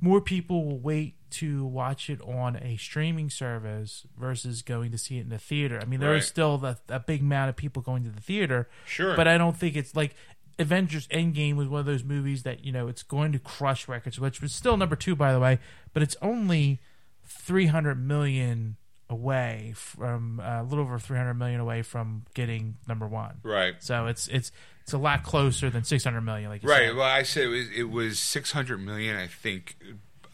more 0.00 0.20
people 0.20 0.64
will 0.64 0.78
wait 0.78 1.14
to 1.30 1.64
watch 1.64 2.08
it 2.10 2.20
on 2.22 2.56
a 2.56 2.76
streaming 2.76 3.28
service 3.30 4.04
versus 4.18 4.62
going 4.62 4.90
to 4.92 4.98
see 4.98 5.18
it 5.18 5.22
in 5.22 5.28
the 5.30 5.38
theater. 5.38 5.78
I 5.82 5.84
mean, 5.84 5.98
there 6.00 6.14
is 6.14 6.22
Right. 6.22 6.28
still 6.28 6.58
the, 6.58 6.78
a 6.88 7.00
big 7.00 7.20
amount 7.22 7.48
of 7.48 7.56
people 7.56 7.82
going 7.82 8.04
to 8.04 8.10
the 8.10 8.20
theater, 8.20 8.68
Sure. 8.86 9.16
but 9.16 9.26
I 9.26 9.36
don't 9.36 9.56
think 9.56 9.74
it's 9.76 9.96
like 9.96 10.14
Avengers 10.60 11.08
Endgame 11.08 11.56
was 11.56 11.66
one 11.66 11.80
of 11.80 11.86
those 11.86 12.04
movies 12.04 12.44
that 12.44 12.64
you 12.64 12.70
know 12.70 12.86
it's 12.86 13.02
going 13.02 13.32
to 13.32 13.40
crush 13.40 13.88
records, 13.88 14.20
which 14.20 14.40
was 14.40 14.52
still 14.52 14.76
number 14.76 14.94
two 14.96 15.16
by 15.16 15.32
the 15.32 15.40
way, 15.40 15.58
but 15.92 16.02
it's 16.04 16.16
only 16.22 16.78
three 17.26 17.66
hundred 17.66 17.96
million 18.04 18.76
away 19.10 19.72
from 19.76 20.40
uh, 20.40 20.62
a 20.62 20.64
little 20.64 20.84
over 20.84 20.98
three 20.98 21.16
hundred 21.18 21.34
million 21.34 21.60
away 21.60 21.82
from 21.82 22.24
getting 22.34 22.76
number 22.88 23.06
one. 23.06 23.36
right. 23.42 23.74
So 23.80 24.06
it's 24.06 24.28
it's 24.28 24.50
it's 24.82 24.92
a 24.92 24.98
lot 24.98 25.22
closer 25.22 25.70
than 25.70 25.84
six 25.84 26.04
hundred 26.04 26.22
million, 26.22 26.50
like 26.50 26.62
Right. 26.64 26.88
said. 26.88 26.96
Well, 26.96 27.06
I 27.06 27.22
said 27.22 27.44
it 27.44 27.48
was, 27.48 27.70
it 27.74 27.90
was 27.90 28.18
600 28.18 28.78
million, 28.78 29.16
I 29.16 29.26
think, 29.26 29.76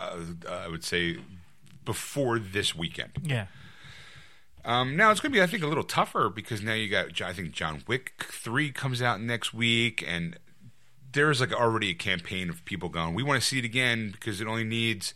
uh, 0.01 0.17
I 0.49 0.67
would 0.67 0.83
say, 0.83 1.19
before 1.85 2.41
this 2.41 2.75
weekend. 2.75 3.13
Yeah. 3.23 3.47
Um, 4.65 4.97
now 4.97 5.11
it's 5.11 5.21
going 5.21 5.31
to 5.33 5.37
be, 5.39 5.43
I 5.43 5.47
think, 5.47 5.63
a 5.63 5.67
little 5.69 5.85
tougher 5.85 6.29
because 6.29 6.63
now 6.63 6.75
you 6.75 6.89
got, 6.89 7.21
I 7.23 7.33
think, 7.33 7.53
John 7.53 7.83
Wick 7.87 8.25
3 8.31 8.73
comes 8.73 9.01
out 9.01 9.21
next 9.21 9.55
week, 9.55 10.05
and 10.07 10.37
there's 11.13 11.41
like 11.41 11.53
already 11.53 11.91
a 11.91 11.95
campaign 11.95 12.51
of 12.51 12.65
people 12.65 12.89
going, 12.89 13.15
we 13.15 13.23
want 13.23 13.41
to 13.41 13.47
see 13.47 13.59
it 13.59 13.65
again 13.65 14.11
because 14.11 14.41
it 14.41 14.47
only 14.49 14.65
needs. 14.65 15.15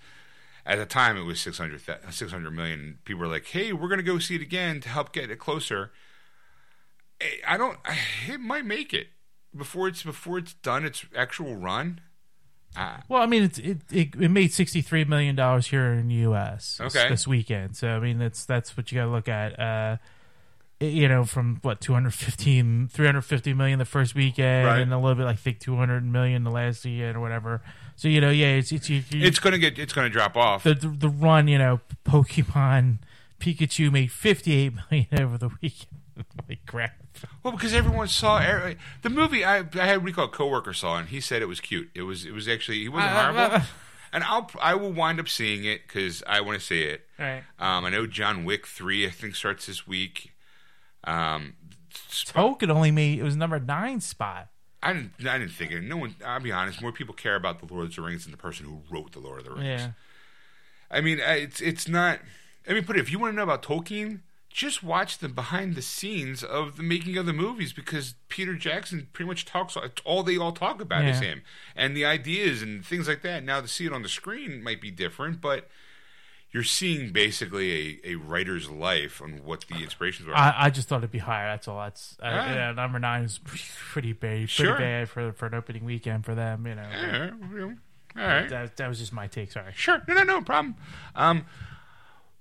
At 0.67 0.79
the 0.79 0.87
time, 0.87 1.17
it 1.19 1.23
was 1.25 1.41
600, 1.41 1.85
th- 1.85 1.99
600 2.11 2.51
million. 2.51 2.99
People 3.05 3.21
were 3.21 3.29
like, 3.29 3.47
"Hey, 3.47 3.73
we're 3.73 3.89
going 3.89 3.99
to 3.99 4.03
go 4.05 4.19
see 4.19 4.35
it 4.37 4.41
again 4.43 4.81
to 4.81 4.89
help 4.89 5.13
get 5.13 5.31
it 5.31 5.39
closer." 5.39 5.91
I 7.47 7.57
don't. 7.57 7.79
It 8.29 8.41
might 8.41 8.65
make 8.65 8.93
it 8.93 9.09
before 9.57 9.89
it's 9.89 10.03
before 10.03 10.39
it's 10.39 10.55
done 10.55 10.85
its 10.85 11.05
actual 11.17 11.57
run. 11.57 12.01
Well, 13.09 13.23
I 13.23 13.27
mean, 13.27 13.45
it's, 13.45 13.59
it, 13.59 13.79
it 13.93 14.15
it 14.19 14.31
made 14.31 14.53
sixty 14.53 14.83
three 14.83 15.05
million 15.05 15.37
dollars 15.37 15.69
here 15.69 15.93
in 15.93 16.09
the 16.09 16.15
U.S. 16.17 16.79
this- 16.79 16.97
Okay. 16.97 17.09
this 17.09 17.27
weekend. 17.27 17.77
So 17.77 17.89
I 17.89 18.01
mean, 18.01 18.19
that's 18.19 18.45
that's 18.47 18.77
what 18.77 18.91
you 18.91 18.97
got 18.99 19.05
to 19.05 19.11
look 19.11 19.29
at. 19.29 19.59
Uh, 19.61 19.97
it- 20.81 20.87
you 20.93 21.09
know, 21.09 21.25
from 21.25 21.61
what 21.63 21.81
215, 21.81 22.89
350 22.89 23.55
million 23.55 23.79
the 23.79 23.85
first 23.85 24.15
weekend, 24.17 24.67
Right. 24.67 24.81
and 24.81 24.93
a 24.93 24.99
little 24.99 25.15
bit, 25.15 25.27
I 25.27 25.35
think, 25.35 25.61
two 25.61 25.77
hundred 25.77 26.05
million 26.05 26.43
the 26.43 26.51
last 26.51 26.85
weekend 26.85 27.17
or 27.17 27.21
whatever. 27.21 27.63
So 27.97 28.09
you 28.09 28.21
know, 28.21 28.31
yeah, 28.31 28.49
it's 28.57 28.73
it's 28.73 28.89
you, 28.91 29.03
you- 29.11 29.27
it's 29.27 29.39
gonna 29.39 29.59
get. 29.59 29.79
It's 29.79 29.93
gonna 29.93 30.09
drop 30.11 30.37
off. 30.37 30.65
the, 30.65 30.75
the 30.75 30.89
the 30.89 31.09
run. 31.09 31.47
You 31.49 31.59
know, 31.59 31.81
Pokemon 32.05 32.99
Pikachu 33.41 33.91
made 33.93 34.11
fifty 34.11 34.53
eight 34.55 34.73
million 34.91 35.07
over 35.21 35.39
the 35.39 35.51
weekend. 35.63 36.01
Holy 36.47 36.61
crap! 36.67 36.93
Well, 37.43 37.53
because 37.53 37.75
everyone 37.75 38.09
saw 38.09 38.39
er- 38.41 38.75
the 39.03 39.11
movie. 39.11 39.45
I 39.45 39.59
I 39.59 39.87
had 39.87 39.97
a 39.97 40.01
recall 40.01 40.29
coworker 40.29 40.73
saw, 40.73 40.97
and 40.97 41.09
he 41.09 41.21
said 41.21 41.43
it 41.43 41.47
was 41.49 41.61
cute. 41.61 41.91
It 41.95 42.03
was. 42.03 42.25
It 42.25 42.33
was 42.33 42.49
actually. 42.49 42.79
He 42.81 42.89
wasn't 42.89 43.13
Uh, 43.13 43.33
horrible. 43.33 43.57
uh, 43.57 43.63
and 44.13 44.25
I'll. 44.25 44.51
I 44.61 44.75
will 44.75 44.93
wind 44.93 45.19
up 45.21 45.29
seeing 45.29 45.65
it 45.65 45.83
because 45.87 46.23
I 46.27 46.41
want 46.41 46.59
to 46.61 46.65
see 46.65 46.83
it. 46.83 47.07
Right. 47.19 47.43
Um, 47.59 47.85
I 47.85 47.91
know 47.91 48.07
John 48.07 48.45
Wick 48.45 48.67
three. 48.67 49.07
I 49.07 49.11
think 49.11 49.35
starts 49.37 49.67
this 49.67 49.87
week. 49.89 50.33
Um, 51.05 51.55
Tolkien 51.93 52.71
only 52.71 52.91
made 52.91 53.19
it 53.19 53.23
was 53.23 53.37
number 53.37 53.59
nine 53.61 54.01
spot. 54.01 54.49
I 54.85 54.93
didn't. 54.93 55.13
I 55.27 55.39
didn't 55.39 55.53
think 55.53 55.73
it. 55.73 55.83
No 55.83 55.97
one. 55.97 56.15
I'll 56.25 56.41
be 56.41 56.53
honest. 56.53 56.83
More 56.83 56.93
people 56.93 57.15
care 57.15 57.37
about 57.37 57.61
the 57.61 57.73
Lord 57.73 57.87
of 57.87 57.97
the 57.97 58.03
Rings 58.03 58.25
than 58.25 58.33
the 58.33 58.39
person 58.39 58.67
who 58.67 58.83
wrote 58.91 59.13
the 59.13 59.21
Lord 59.21 59.39
of 59.39 59.45
the 59.45 59.51
Rings. 59.53 59.65
Yeah. 59.65 59.91
I 60.91 61.01
mean, 61.01 61.19
it's 61.21 61.61
it's 61.61 61.89
not. 61.89 62.21
I 62.69 62.73
mean, 62.73 62.85
put 62.85 62.97
it. 62.97 63.01
If 63.01 63.11
you 63.11 63.19
want 63.19 63.33
to 63.33 63.37
know 63.37 63.43
about 63.43 63.63
Tolkien, 63.63 64.21
just 64.55 64.85
watch 64.85 65.19
the 65.19 65.29
behind 65.29 65.75
the 65.75 65.83
scenes 65.83 66.45
of 66.45 66.77
the 66.77 66.85
making 66.85 67.17
of 67.17 67.27
the 67.27 67.33
movies 67.33 67.73
because 67.73 68.15
Peter 68.29 68.55
Jackson 68.55 69.09
pretty 69.13 69.27
much 69.27 69.45
talks. 69.45 69.77
All 70.05 70.23
they 70.23 70.39
all 70.39 70.53
talk 70.53 70.81
about 70.81 71.05
is 71.05 71.19
him 71.19 71.43
and 71.75 71.97
the 71.97 72.05
ideas 72.05 72.63
and 72.63 72.87
things 72.87 73.09
like 73.09 73.23
that. 73.23 73.43
Now 73.43 73.61
to 73.61 73.67
see 73.67 73.85
it 73.85 73.93
on 73.93 74.03
the 74.03 74.09
screen 74.09 74.63
might 74.63 74.81
be 74.81 74.93
different, 74.93 75.41
but 75.41 75.69
you're 76.55 76.63
seeing 76.63 77.13
basically 77.13 78.01
a, 78.05 78.13
a 78.13 78.15
writer's 78.15 78.71
life 78.71 79.21
on 79.21 79.41
what 79.45 79.67
the 79.69 79.83
inspirations 79.83 80.27
were. 80.29 80.35
I, 80.37 80.55
I 80.57 80.71
just 80.71 80.89
thought 80.89 80.99
it'd 80.99 81.11
be 81.11 81.19
higher. 81.19 81.49
That's 81.51 81.69
all. 81.69 81.79
That's 81.81 82.17
uh, 82.23 82.27
Ah. 82.27 82.55
yeah, 82.55 82.73
number 82.73 82.99
nine 83.01 83.25
is 83.25 83.39
pretty, 83.45 83.65
pretty 83.91 84.13
bad. 84.13 84.21
Pretty 84.31 84.47
Sure. 84.47 84.79
bad 84.79 85.09
for 85.11 85.33
for 85.33 85.47
an 85.47 85.55
opening 85.55 85.85
weekend 85.85 86.25
for 86.25 86.35
them. 86.35 86.67
You 86.67 86.77
know, 86.77 86.89
Yeah, 86.93 87.31
all 88.17 88.27
right. 88.29 88.49
that, 88.49 88.77
that 88.77 88.89
was 88.89 89.01
just 89.01 89.13
my 89.13 89.27
take. 89.27 89.51
Sorry. 89.53 89.73
Sure. 89.75 90.01
No, 90.09 90.15
no, 90.15 90.23
no 90.23 90.41
problem. 90.43 90.77
Um, 91.17 91.45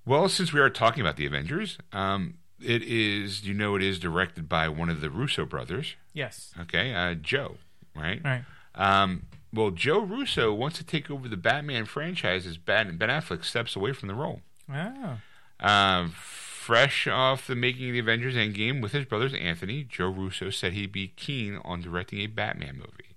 well, 0.05 0.29
since 0.29 0.53
we 0.53 0.59
are 0.59 0.69
talking 0.69 1.01
about 1.01 1.17
the 1.17 1.25
Avengers, 1.25 1.77
um, 1.91 2.35
it 2.61 2.83
is, 2.83 3.43
you 3.45 3.53
know, 3.53 3.75
it 3.75 3.81
is 3.81 3.97
directed 3.99 4.47
by 4.47 4.69
one 4.69 4.89
of 4.89 5.01
the 5.01 5.09
Russo 5.09 5.45
brothers. 5.45 5.95
Yes. 6.13 6.53
Okay, 6.61 6.93
uh, 6.93 7.15
Joe, 7.15 7.55
right? 7.95 8.21
Right. 8.23 8.43
Um, 8.75 9.23
well, 9.53 9.69
Joe 9.69 9.99
Russo 9.99 10.51
wants 10.51 10.77
to 10.79 10.83
take 10.83 11.11
over 11.11 11.27
the 11.27 11.37
Batman 11.37 11.85
franchise 11.85 12.47
as 12.47 12.57
Ben, 12.57 12.97
ben 12.97 13.09
Affleck 13.09 13.45
steps 13.45 13.75
away 13.75 13.93
from 13.93 14.07
the 14.07 14.15
role. 14.15 14.41
Oh. 14.73 15.19
Um, 15.59 16.09
fresh 16.09 17.07
off 17.07 17.45
the 17.45 17.55
making 17.55 17.89
of 17.89 17.93
the 17.93 17.99
Avengers 17.99 18.35
Endgame 18.35 18.81
with 18.81 18.93
his 18.93 19.05
brothers 19.05 19.33
Anthony, 19.33 19.83
Joe 19.83 20.09
Russo 20.09 20.49
said 20.49 20.73
he'd 20.73 20.91
be 20.91 21.09
keen 21.09 21.59
on 21.63 21.81
directing 21.81 22.19
a 22.19 22.27
Batman 22.27 22.77
movie. 22.77 23.15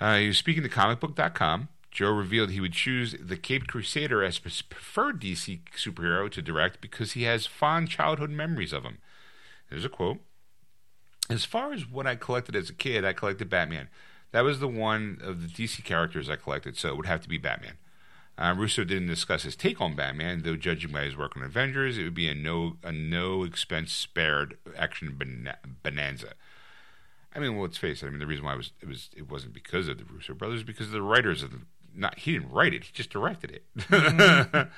Uh, 0.00 0.18
he 0.18 0.28
was 0.28 0.38
speaking 0.38 0.62
to 0.62 0.68
comicbook.com. 0.68 1.68
Joe 1.90 2.10
revealed 2.10 2.50
he 2.50 2.60
would 2.60 2.74
choose 2.74 3.16
the 3.18 3.38
Caped 3.38 3.68
Crusader 3.68 4.22
as 4.22 4.36
his 4.36 4.60
preferred 4.60 5.20
DC 5.20 5.60
superhero 5.74 6.30
to 6.30 6.42
direct 6.42 6.82
because 6.82 7.12
he 7.12 7.22
has 7.22 7.46
fond 7.46 7.88
childhood 7.88 8.30
memories 8.30 8.74
of 8.74 8.84
him. 8.84 8.98
There's 9.70 9.86
a 9.86 9.88
quote. 9.88 10.18
as 11.30 11.44
far 11.46 11.72
as 11.72 11.90
what 11.90 12.06
I 12.06 12.14
collected 12.14 12.54
as 12.54 12.68
a 12.68 12.74
kid, 12.74 13.04
I 13.04 13.14
collected 13.14 13.48
Batman. 13.48 13.88
That 14.32 14.44
was 14.44 14.60
the 14.60 14.68
one 14.68 15.18
of 15.22 15.42
the 15.42 15.48
DC 15.48 15.84
characters 15.84 16.28
I 16.28 16.36
collected, 16.36 16.76
so 16.76 16.88
it 16.88 16.96
would 16.96 17.06
have 17.06 17.22
to 17.22 17.28
be 17.28 17.38
Batman. 17.38 17.78
Uh, 18.38 18.54
Russo 18.56 18.84
didn't 18.84 19.08
discuss 19.08 19.44
his 19.44 19.56
take 19.56 19.80
on 19.80 19.96
Batman, 19.96 20.42
though 20.42 20.56
judging 20.56 20.92
by 20.92 21.04
his 21.04 21.16
work 21.16 21.36
on 21.36 21.42
Avengers, 21.42 21.96
it 21.96 22.04
would 22.04 22.14
be 22.14 22.28
a 22.28 22.34
no 22.34 22.76
a 22.82 22.92
no 22.92 23.44
expense 23.44 23.92
spared 23.92 24.58
action 24.76 25.16
bana- 25.16 25.58
bonanza. 25.82 26.34
I 27.34 27.38
mean, 27.38 27.54
well, 27.54 27.62
let's 27.62 27.78
face 27.78 28.02
it. 28.02 28.06
I 28.06 28.10
mean, 28.10 28.18
the 28.18 28.26
reason 28.26 28.44
why 28.44 28.54
it 28.54 28.58
was 28.58 28.72
it 28.82 28.88
was 28.88 29.10
it 29.16 29.30
wasn't 29.30 29.54
because 29.54 29.88
of 29.88 29.96
the 29.98 30.04
Russo 30.04 30.34
brothers, 30.34 30.64
because 30.64 30.86
of 30.86 30.92
the 30.92 31.02
writers 31.02 31.42
of 31.42 31.50
the 31.50 31.60
not 31.94 32.18
he 32.18 32.34
didn't 32.34 32.52
write 32.52 32.74
it, 32.74 32.84
he 32.84 32.92
just 32.92 33.10
directed 33.10 33.50
it. 33.50 33.62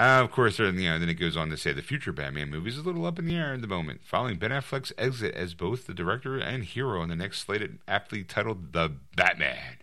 uh, 0.00 0.22
of 0.24 0.30
course, 0.30 0.58
you 0.58 0.72
know, 0.72 0.98
then 0.98 1.08
it 1.08 1.14
goes 1.14 1.36
on 1.36 1.50
to 1.50 1.56
say 1.56 1.72
the 1.72 1.82
future 1.82 2.12
Batman 2.12 2.48
movie 2.50 2.70
is 2.70 2.78
a 2.78 2.82
little 2.82 3.04
up 3.04 3.18
in 3.18 3.26
the 3.26 3.36
air 3.36 3.52
at 3.54 3.60
the 3.60 3.66
moment, 3.66 4.00
following 4.04 4.38
Ben 4.38 4.50
Affleck's 4.50 4.92
exit 4.96 5.34
as 5.34 5.52
both 5.54 5.86
the 5.86 5.92
director 5.94 6.38
and 6.38 6.64
hero 6.64 7.02
in 7.02 7.08
the 7.10 7.16
next 7.16 7.40
slated 7.40 7.78
aptly 7.86 8.24
titled 8.24 8.72
The 8.72 8.92
Batman. 9.14 9.76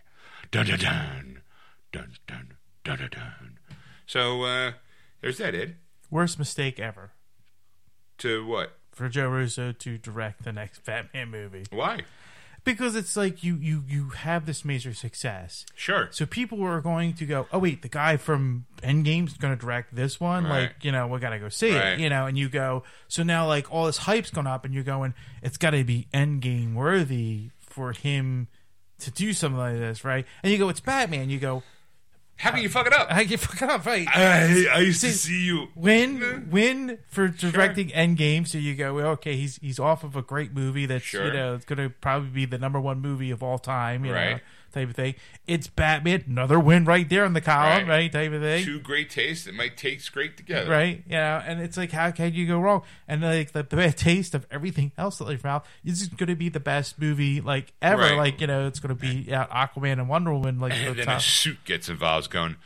Dun 0.50 0.66
dun 0.66 0.78
dun 0.78 1.42
dun 1.92 2.12
dun 2.26 2.56
dun 2.84 2.98
dun 2.98 3.08
dun. 3.10 3.58
So 4.06 4.42
uh, 4.42 4.72
there's 5.20 5.38
that, 5.38 5.54
Ed. 5.54 5.76
Worst 6.10 6.38
mistake 6.38 6.80
ever 6.80 7.12
To 8.18 8.44
what? 8.46 8.72
for 8.92 9.08
Joe 9.08 9.28
Russo 9.28 9.70
to 9.70 9.96
direct 9.98 10.42
the 10.42 10.52
next 10.52 10.84
Batman 10.84 11.30
movie 11.30 11.64
Why? 11.70 12.00
Because 12.76 12.94
it's 12.96 13.16
like 13.16 13.42
you 13.42 13.56
you 13.56 13.82
you 13.88 14.10
have 14.10 14.46
this 14.46 14.64
major 14.64 14.94
success. 14.94 15.66
Sure. 15.74 16.08
So 16.10 16.26
people 16.26 16.62
are 16.64 16.80
going 16.80 17.14
to 17.14 17.26
go, 17.26 17.46
oh 17.52 17.58
wait, 17.58 17.82
the 17.82 17.88
guy 17.88 18.16
from 18.16 18.66
Endgame's 18.82 19.36
going 19.36 19.56
to 19.56 19.60
direct 19.60 19.94
this 19.94 20.20
one. 20.20 20.44
Right. 20.44 20.62
Like, 20.62 20.84
you 20.84 20.92
know, 20.92 21.06
we 21.06 21.18
got 21.18 21.30
to 21.30 21.38
go 21.38 21.48
see 21.48 21.74
Right. 21.74 21.94
it. 21.94 22.00
You 22.00 22.08
know, 22.08 22.26
and 22.26 22.36
you 22.38 22.48
go, 22.48 22.84
so 23.08 23.22
now 23.22 23.46
like 23.46 23.72
all 23.72 23.86
this 23.86 23.98
hype's 23.98 24.30
gone 24.30 24.46
up, 24.46 24.64
and 24.64 24.72
you're 24.74 24.84
going, 24.84 25.14
it's 25.42 25.56
got 25.56 25.70
to 25.70 25.82
be 25.84 26.06
Endgame 26.14 26.74
worthy 26.74 27.50
for 27.58 27.92
him 27.92 28.48
to 29.00 29.10
do 29.10 29.32
something 29.32 29.58
like 29.58 29.76
this, 29.76 30.04
right? 30.04 30.26
And 30.42 30.52
you 30.52 30.58
go, 30.58 30.68
it's 30.68 30.80
Batman. 30.80 31.30
You 31.30 31.38
go, 31.38 31.62
How 32.38 32.50
can 32.52 32.62
you 32.62 32.68
fuck 32.68 32.86
it 32.86 32.92
up? 32.92 33.08
I 33.10 33.24
get 33.24 33.40
fucking 33.40 33.68
up, 33.68 33.84
right? 33.84 34.06
I, 34.14 34.66
I 34.72 34.78
used 34.78 35.00
to 35.02 35.08
See- 35.08 35.28
see 35.28 35.44
you. 35.44 35.68
win 35.74 36.48
win 36.50 36.98
for 37.08 37.28
directing 37.28 37.88
Endgame. 37.88 38.46
So 38.46 38.58
you 38.58 38.74
go, 38.76 38.94
well, 38.94 39.08
okay, 39.08 39.36
he's 39.36 39.56
he's 39.58 39.78
off 39.78 40.04
of 40.04 40.14
a 40.16 40.22
great 40.22 40.52
movie 40.52 40.86
that's 40.86 41.04
Sure. 41.04 41.26
you 41.26 41.32
know 41.32 41.54
it's 41.54 41.64
going 41.64 41.78
to 41.78 41.90
probably 41.90 42.30
be 42.30 42.44
the 42.44 42.58
number 42.58 42.80
one 42.80 43.00
movie 43.00 43.30
of 43.30 43.42
all 43.42 43.58
time, 43.58 44.04
you 44.04 44.12
know, 44.12 44.16
Right. 44.18 44.40
Type 44.78 44.90
of 44.90 44.96
thing. 44.96 45.14
It's 45.46 45.66
Batman, 45.66 46.24
another 46.26 46.58
win 46.60 46.84
right 46.84 47.08
there 47.08 47.24
in 47.24 47.32
the 47.32 47.40
column, 47.40 47.86
Right. 47.86 47.88
right? 47.88 48.12
Type 48.12 48.32
of 48.32 48.40
thing, 48.42 48.64
Two 48.64 48.80
great 48.80 49.10
tastes 49.10 49.44
that 49.46 49.54
might 49.54 49.76
taste 49.76 50.12
great 50.12 50.36
together. 50.36 50.70
right? 50.70 51.02
You 51.06 51.16
know, 51.16 51.42
and 51.46 51.60
it's 51.60 51.76
like, 51.76 51.92
how 51.92 52.10
can 52.10 52.32
you 52.34 52.46
go 52.46 52.58
wrong? 52.60 52.82
And 53.06 53.22
like 53.22 53.52
the, 53.52 53.62
the 53.62 53.76
bad 53.76 53.96
taste 53.96 54.34
of 54.34 54.46
everything 54.50 54.92
else 54.96 55.18
that 55.18 55.28
your 55.28 55.38
mouth 55.42 55.66
is 55.84 56.08
going 56.08 56.28
to 56.28 56.36
be 56.36 56.48
the 56.48 56.60
best 56.60 56.98
movie 57.00 57.40
like 57.40 57.72
ever. 57.82 58.02
Right. 58.02 58.16
Like 58.16 58.40
you 58.40 58.46
know, 58.46 58.66
it's 58.66 58.80
going 58.80 58.94
to 58.96 59.00
be 59.00 59.24
yeah, 59.28 59.46
Aquaman 59.46 59.92
and 59.94 60.08
Wonder 60.08 60.32
Woman, 60.32 60.58
like 60.60 60.72
And 60.74 60.88
the 60.90 60.94
then 60.94 61.06
top. 61.06 61.18
a 61.18 61.22
suit 61.22 61.64
gets 61.64 61.88
involved, 61.88 62.30
going, 62.30 62.56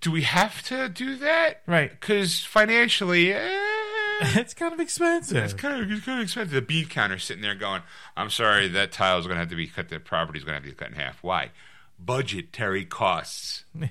"Do 0.00 0.10
we 0.10 0.22
have 0.22 0.62
to 0.64 0.88
do 0.88 1.16
that? 1.16 1.62
Right. 1.66 1.90
Because 1.90 2.40
financially, 2.44 3.32
eh, 3.32 3.38
it's 4.36 4.54
kind 4.54 4.72
of 4.72 4.80
expensive. 4.80 5.36
it's 5.38 5.52
kind 5.54 5.82
of 5.82 5.90
it's 5.90 6.04
kind 6.04 6.18
of 6.20 6.24
expensive." 6.24 6.52
The 6.52 6.62
bean 6.62 6.86
counter 6.86 7.18
sitting 7.18 7.42
there 7.42 7.54
going, 7.54 7.82
"I'm 8.16 8.30
sorry, 8.30 8.68
that 8.68 8.92
tile's 8.92 9.26
going 9.26 9.36
to 9.36 9.40
have 9.40 9.50
to 9.50 9.56
be 9.56 9.66
cut. 9.66 9.88
The 9.88 10.00
property's 10.00 10.44
going 10.44 10.52
to 10.52 10.56
have 10.56 10.64
to 10.64 10.70
be 10.70 10.74
cut 10.74 10.88
in 10.88 10.94
half. 10.94 11.22
Why? 11.22 11.50
Budgetary 11.98 12.84
costs." 12.84 13.64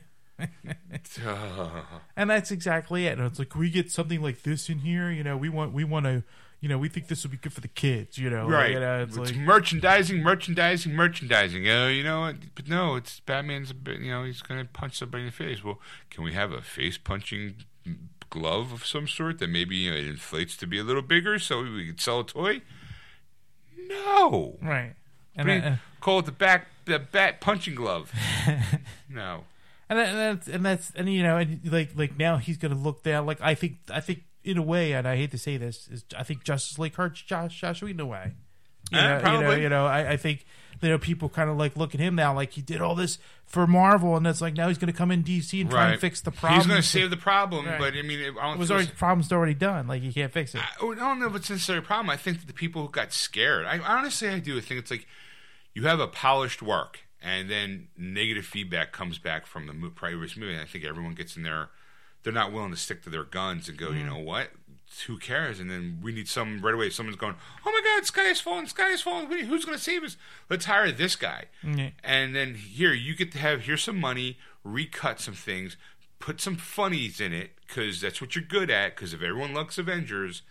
And 2.15 2.29
that's 2.29 2.51
exactly 2.51 3.05
it. 3.07 3.17
And 3.17 3.25
it's 3.27 3.39
like, 3.39 3.49
can 3.49 3.59
we 3.59 3.69
get 3.69 3.91
something 3.91 4.21
like 4.21 4.43
this 4.43 4.69
in 4.69 4.79
here? 4.79 5.09
You 5.09 5.23
know, 5.23 5.35
we 5.37 5.49
want, 5.49 5.73
we 5.73 5.83
want 5.83 6.05
to, 6.05 6.23
you 6.59 6.69
know, 6.69 6.77
we 6.77 6.89
think 6.89 7.07
this 7.07 7.23
will 7.23 7.31
be 7.31 7.37
good 7.37 7.53
for 7.53 7.61
the 7.61 7.67
kids. 7.67 8.17
You 8.17 8.29
know, 8.29 8.43
Like, 8.45 8.53
right. 8.53 8.71
You 8.71 8.79
know, 8.79 9.03
it's, 9.03 9.17
it's 9.17 9.31
like, 9.31 9.39
merchandising, 9.39 10.21
merchandising, 10.21 10.93
merchandising. 10.93 11.67
Uh, 11.67 11.87
you 11.87 12.03
know, 12.03 12.31
but 12.55 12.67
no, 12.67 12.95
it's 12.95 13.19
Batman's. 13.21 13.73
You 13.87 14.11
know, 14.11 14.23
he's 14.23 14.41
going 14.41 14.59
to 14.59 14.67
punch 14.71 14.97
somebody 14.97 15.23
in 15.23 15.29
the 15.29 15.31
face. 15.35 15.63
Well, 15.63 15.79
can 16.09 16.23
we 16.23 16.33
have 16.33 16.51
a 16.51 16.61
face 16.61 16.97
punching 16.97 17.55
glove 18.29 18.71
of 18.71 18.85
some 18.85 19.07
sort 19.07 19.39
that 19.39 19.49
maybe 19.49 19.75
you 19.75 19.91
know, 19.91 19.97
it 19.97 20.07
inflates 20.07 20.55
to 20.57 20.67
be 20.67 20.79
a 20.79 20.83
little 20.83 21.01
bigger 21.01 21.39
so 21.39 21.61
we 21.63 21.85
could 21.87 22.01
sell 22.01 22.19
a 22.21 22.25
toy? 22.25 22.61
No. 23.87 24.57
right. 24.61 24.93
And, 25.35 25.45
Bring- 25.45 25.61
that- 25.61 25.79
call 26.01 26.19
it 26.19 26.25
the 26.25 26.31
back 26.31 26.67
the 26.85 26.99
bat 26.99 27.41
punching 27.41 27.75
glove. 27.75 28.11
no. 29.09 29.43
and, 29.89 29.99
that, 29.99 30.07
and 30.09 30.17
that's 30.17 30.47
and 30.47 30.65
that's 30.65 30.91
and 30.95 31.11
you 31.13 31.21
know, 31.21 31.37
and 31.37 31.59
like 31.71 31.91
like 31.95 32.17
now 32.17 32.37
he's 32.37 32.57
gonna 32.57 32.75
look 32.75 33.03
down. 33.03 33.25
Like 33.25 33.39
I 33.41 33.53
think 33.55 33.77
I 33.91 33.99
think 33.99 34.23
in 34.43 34.57
a 34.57 34.61
way, 34.63 34.93
and 34.93 35.07
I 35.07 35.15
hate 35.17 35.31
to 35.31 35.37
say 35.37 35.57
this, 35.57 35.87
is 35.89 36.05
I 36.17 36.23
think 36.23 36.43
Justice 36.43 36.79
League 36.79 36.95
hurts 36.95 37.21
Josh 37.21 37.59
Josh 37.59 37.83
in 37.83 37.99
a 37.99 38.05
way. 38.05 38.33
You 38.91 38.97
Uh, 38.99 39.01
know, 39.21 39.33
you 39.33 39.41
know, 39.41 39.51
you 39.55 39.69
know, 39.69 39.85
I, 39.85 40.11
I 40.13 40.17
think 40.17 40.45
you 40.81 40.89
know 40.89 40.97
people 40.97 41.29
kind 41.29 41.49
of 41.49 41.57
like 41.57 41.75
look 41.75 41.93
at 41.93 41.99
him 41.99 42.15
now, 42.15 42.33
like 42.33 42.51
he 42.53 42.61
did 42.61 42.81
all 42.81 42.95
this 42.95 43.19
for 43.45 43.65
Marvel, 43.65 44.15
and 44.15 44.27
it's 44.27 44.41
like 44.41 44.55
now 44.55 44.67
he's 44.67 44.77
going 44.77 44.91
to 44.91 44.97
come 44.97 45.11
in 45.11 45.23
DC 45.23 45.59
and 45.61 45.69
try 45.69 45.85
Right. 45.85 45.91
and 45.93 46.01
fix 46.01 46.21
the 46.21 46.31
problem. 46.31 46.59
He's 46.59 46.67
going 46.67 46.81
to 46.81 46.87
save 46.87 47.09
the 47.09 47.17
problem, 47.17 47.65
Right. 47.65 47.79
but 47.79 47.93
I 47.93 48.01
mean, 48.01 48.19
it, 48.19 48.33
I 48.39 48.47
don't 48.47 48.55
It 48.55 48.59
was 48.59 48.71
already 48.71 48.91
problem's 48.91 49.31
already 49.31 49.53
done. 49.53 49.87
Like 49.87 50.03
you 50.03 50.11
can't 50.11 50.31
fix 50.31 50.53
it. 50.53 50.61
I 50.61 50.85
I 50.85 50.95
don't 50.95 51.19
know 51.19 51.27
if 51.27 51.35
it's 51.35 51.49
necessarily 51.49 51.83
a 51.83 51.87
problem. 51.87 52.09
I 52.09 52.17
think 52.17 52.39
that 52.39 52.47
the 52.47 52.53
people 52.53 52.81
who 52.81 52.89
got 52.89 53.13
scared. 53.13 53.65
I 53.65 53.79
honestly, 53.79 54.29
I 54.29 54.39
do. 54.39 54.57
I 54.57 54.61
think 54.61 54.79
it's 54.79 54.91
like 54.91 55.07
you 55.73 55.83
have 55.83 55.99
a 55.99 56.07
polished 56.07 56.61
work, 56.61 56.99
and 57.21 57.49
then 57.49 57.87
negative 57.97 58.45
feedback 58.45 58.91
comes 58.91 59.19
back 59.19 59.45
from 59.45 59.67
the 59.67 59.73
mo- 59.73 59.89
previous 59.89 60.35
movie. 60.35 60.53
And 60.53 60.61
I 60.61 60.65
think 60.65 60.83
everyone 60.83 61.13
gets 61.13 61.37
in 61.37 61.43
there. 61.43 61.69
They're 62.23 62.33
not 62.33 62.51
willing 62.51 62.71
to 62.71 62.77
stick 62.77 63.03
to 63.03 63.09
their 63.09 63.23
guns 63.23 63.69
and 63.69 63.77
go. 63.77 63.91
You 63.91 64.03
mm. 64.03 64.07
know 64.07 64.17
what? 64.17 64.49
Who 65.07 65.17
cares? 65.17 65.59
And 65.59 65.69
then 65.69 65.99
we 66.01 66.11
need 66.11 66.27
some 66.27 66.61
right 66.61 66.73
away. 66.73 66.89
Someone's 66.89 67.17
going, 67.17 67.35
"Oh 67.65 67.71
my 67.71 67.81
God, 67.83 68.05
sky 68.05 68.25
is 68.29 68.39
falling! 68.41 68.67
Sky 68.67 68.89
is 68.89 69.01
falling! 69.01 69.27
Who's 69.27 69.63
going 69.65 69.77
to 69.77 69.83
save 69.83 70.03
us? 70.03 70.17
Let's 70.49 70.65
hire 70.65 70.91
this 70.91 71.15
guy." 71.15 71.45
Yeah. 71.63 71.89
And 72.03 72.35
then 72.35 72.55
here 72.55 72.93
you 72.93 73.15
get 73.15 73.31
to 73.33 73.37
have 73.39 73.61
here's 73.61 73.83
some 73.83 73.99
money, 73.99 74.37
recut 74.63 75.19
some 75.19 75.33
things, 75.35 75.77
put 76.19 76.41
some 76.41 76.55
funnies 76.55 77.19
in 77.21 77.31
it 77.33 77.51
because 77.67 78.01
that's 78.01 78.21
what 78.21 78.35
you're 78.35 78.43
good 78.45 78.71
at. 78.71 78.95
Because 78.95 79.13
if 79.13 79.21
everyone 79.21 79.53
likes 79.53 79.77
Avengers, 79.77 80.41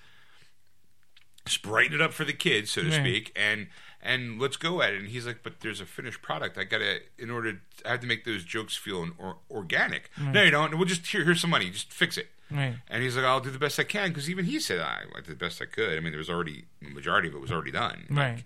just 1.45 1.63
brighten 1.63 1.95
it 1.95 2.01
up 2.01 2.13
for 2.13 2.25
the 2.25 2.33
kids, 2.33 2.71
so 2.71 2.83
to 2.83 2.89
Right. 2.91 3.01
speak, 3.01 3.33
and 3.37 3.69
and 4.03 4.41
let's 4.41 4.57
go 4.57 4.83
at 4.83 4.93
it. 4.93 5.01
And 5.01 5.09
he's 5.09 5.27
like, 5.27 5.43
but 5.43 5.61
there's 5.61 5.81
a 5.81 5.87
finished 5.87 6.23
product. 6.23 6.57
I 6.59 6.65
gotta 6.65 7.01
in 7.19 7.31
order 7.31 7.61
I 7.85 7.91
have 7.93 8.01
to 8.01 8.07
make 8.07 8.25
those 8.25 8.45
jokes 8.45 8.77
feel 8.77 9.09
or, 9.19 9.39
organic. 9.51 10.11
No, 10.21 10.43
you 10.43 10.51
don't. 10.51 10.77
We'll 10.77 10.87
just 10.87 11.07
here 11.07 11.25
here's 11.25 11.41
some 11.41 11.51
money. 11.51 11.71
Just 11.71 11.93
fix 11.93 12.17
it. 12.17 12.29
Right. 12.51 12.77
And 12.89 13.03
he's 13.03 13.17
like, 13.17 13.25
I'll 13.25 13.41
do 13.41 13.51
the 13.51 13.59
best 13.59 13.79
I 13.81 13.85
can 13.85 14.09
because 14.09 14.31
even 14.31 14.45
he 14.45 14.61
said 14.61 14.81
I, 14.81 15.03
I 15.15 15.21
did 15.21 15.27
the 15.27 15.35
best 15.35 15.61
I 15.61 15.67
could. 15.67 15.97
I 15.97 16.01
mean, 16.01 16.13
there 16.13 16.19
was 16.19 16.31
already 16.31 16.65
the 16.81 16.91
majority 16.91 17.29
of 17.29 17.35
it 17.35 17.41
was 17.41 17.51
already 17.51 17.73
done. 17.73 18.07
Like, 18.09 18.19
Right. 18.19 18.45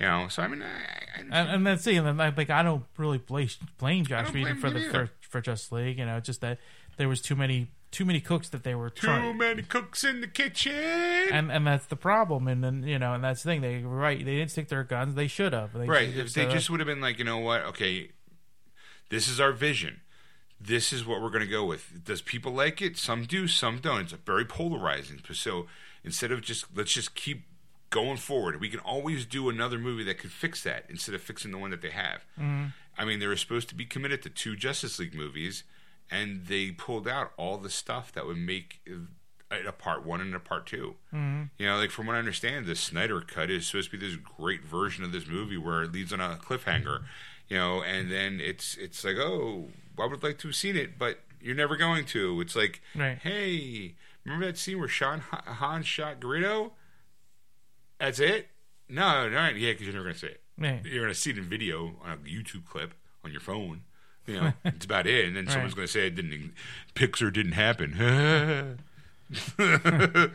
You 0.00 0.06
know, 0.06 0.26
so 0.28 0.42
I 0.42 0.48
mean, 0.48 0.60
I, 0.60 0.66
I, 0.66 1.20
And, 1.20 1.48
and 1.50 1.66
that's 1.66 1.86
it. 1.86 1.96
And 1.96 2.18
like, 2.18 2.50
I 2.50 2.62
don't 2.62 2.84
really 2.96 3.18
blame, 3.18 3.48
blame 3.78 4.04
Josh 4.04 4.32
Whedon 4.32 4.58
for 4.58 4.70
the 4.70 4.80
for, 4.90 5.10
for 5.20 5.40
Justice 5.40 5.70
League. 5.70 5.98
You 5.98 6.06
know, 6.06 6.18
just 6.18 6.40
that 6.40 6.58
there 6.96 7.08
was 7.08 7.20
too 7.20 7.36
many 7.36 7.68
too 7.94 8.04
many 8.04 8.20
cooks 8.20 8.48
that 8.48 8.64
they 8.64 8.74
were 8.74 8.90
too 8.90 9.06
trying. 9.06 9.38
many 9.38 9.62
cooks 9.62 10.02
in 10.02 10.20
the 10.20 10.26
kitchen. 10.26 10.72
And 10.72 11.52
and 11.52 11.64
that's 11.64 11.86
the 11.86 11.96
problem. 11.96 12.48
And 12.48 12.64
then 12.64 12.82
you 12.82 12.98
know, 12.98 13.14
and 13.14 13.22
that's 13.22 13.44
the 13.44 13.50
thing. 13.50 13.60
They 13.60 13.78
right. 13.78 14.18
They 14.18 14.34
didn't 14.36 14.50
stick 14.50 14.66
to 14.68 14.74
their 14.74 14.84
guns. 14.84 15.14
They 15.14 15.28
should 15.28 15.52
have. 15.52 15.72
They 15.72 15.86
right. 15.86 16.08
If 16.08 16.34
they 16.34 16.46
just 16.46 16.70
would 16.70 16.80
have 16.80 16.88
been 16.88 17.00
like, 17.00 17.18
you 17.18 17.24
know 17.24 17.38
what? 17.38 17.62
Okay, 17.66 18.10
this 19.10 19.28
is 19.28 19.38
our 19.38 19.52
vision. 19.52 20.00
This 20.66 20.92
is 20.92 21.04
what 21.04 21.20
we're 21.20 21.30
going 21.30 21.44
to 21.44 21.50
go 21.50 21.64
with. 21.64 22.04
Does 22.04 22.22
people 22.22 22.52
like 22.52 22.80
it? 22.80 22.96
Some 22.96 23.24
do, 23.24 23.46
some 23.46 23.78
don't. 23.78 24.00
It's 24.00 24.12
very 24.12 24.44
polarizing. 24.44 25.20
So 25.32 25.66
instead 26.02 26.32
of 26.32 26.40
just 26.40 26.66
let's 26.74 26.92
just 26.92 27.14
keep 27.14 27.42
going 27.90 28.16
forward, 28.16 28.60
we 28.60 28.68
can 28.68 28.80
always 28.80 29.26
do 29.26 29.48
another 29.48 29.78
movie 29.78 30.04
that 30.04 30.18
could 30.18 30.32
fix 30.32 30.62
that 30.62 30.84
instead 30.88 31.14
of 31.14 31.20
fixing 31.22 31.50
the 31.50 31.58
one 31.58 31.70
that 31.70 31.82
they 31.82 31.90
have. 31.90 32.24
I 32.96 33.04
mean, 33.04 33.18
they 33.20 33.26
were 33.26 33.36
supposed 33.36 33.68
to 33.70 33.74
be 33.74 33.84
committed 33.84 34.22
to 34.22 34.30
two 34.30 34.56
Justice 34.56 34.98
League 34.98 35.14
movies, 35.14 35.64
and 36.10 36.46
they 36.46 36.70
pulled 36.70 37.08
out 37.08 37.32
all 37.36 37.58
the 37.58 37.70
stuff 37.70 38.12
that 38.12 38.26
would 38.26 38.36
make 38.38 38.80
it 38.86 39.66
a 39.66 39.72
part 39.72 40.04
one 40.04 40.20
and 40.20 40.34
a 40.34 40.40
part 40.40 40.66
2 40.66 40.94
Mm-hmm. 41.14 41.42
You 41.58 41.66
know, 41.66 41.76
like 41.76 41.90
from 41.90 42.06
what 42.06 42.16
I 42.16 42.18
understand, 42.18 42.66
the 42.66 42.74
Snyder 42.74 43.20
cut 43.20 43.50
is 43.50 43.66
supposed 43.66 43.90
to 43.90 43.98
be 43.98 44.04
this 44.04 44.16
great 44.16 44.64
version 44.64 45.04
of 45.04 45.12
this 45.12 45.26
movie 45.26 45.56
where 45.58 45.82
it 45.82 45.92
leads 45.92 46.12
on 46.12 46.20
a 46.20 46.38
cliffhanger. 46.42 47.02
You 47.48 47.58
know, 47.58 47.82
and 47.82 48.10
then 48.10 48.40
it's 48.40 48.76
it's 48.76 49.04
like, 49.04 49.16
oh, 49.16 49.68
I 49.98 50.06
would 50.06 50.22
like 50.22 50.38
to 50.38 50.48
have 50.48 50.56
seen 50.56 50.76
it, 50.76 50.98
but 50.98 51.20
you're 51.40 51.54
never 51.54 51.76
going 51.76 52.04
to. 52.06 52.40
It's 52.40 52.56
like, 52.56 52.80
Right. 52.96 53.18
hey, 53.18 53.94
remember 54.24 54.46
that 54.46 54.56
scene 54.58 54.78
where 54.78 54.88
Sean 54.88 55.20
Han 55.20 55.82
shot 55.82 56.20
Greedo? 56.20 56.72
That's 57.98 58.18
it? 58.18 58.48
No, 58.88 59.28
no, 59.28 59.48
yeah, 59.48 59.72
because 59.72 59.86
you're 59.86 59.92
never 59.92 60.04
going 60.04 60.14
to 60.14 60.20
see 60.20 60.26
it. 60.28 60.40
Right. 60.58 60.84
You're 60.84 61.02
going 61.02 61.14
to 61.14 61.18
see 61.18 61.30
it 61.30 61.38
in 61.38 61.44
video 61.44 61.96
on 62.02 62.12
a 62.12 62.16
YouTube 62.16 62.64
clip 62.66 62.94
on 63.24 63.30
your 63.30 63.40
phone. 63.40 63.82
You 64.26 64.40
know, 64.40 64.52
it's 64.64 64.84
about 64.86 65.06
it. 65.06 65.26
And 65.26 65.36
then 65.36 65.48
someone's 65.48 65.74
going 65.74 65.86
to 65.86 65.92
say 65.92 66.06
it 66.06 66.14
didn't. 66.14 66.54
Pixar 66.94 67.32
didn't 67.32 67.52
happen. 67.52 68.78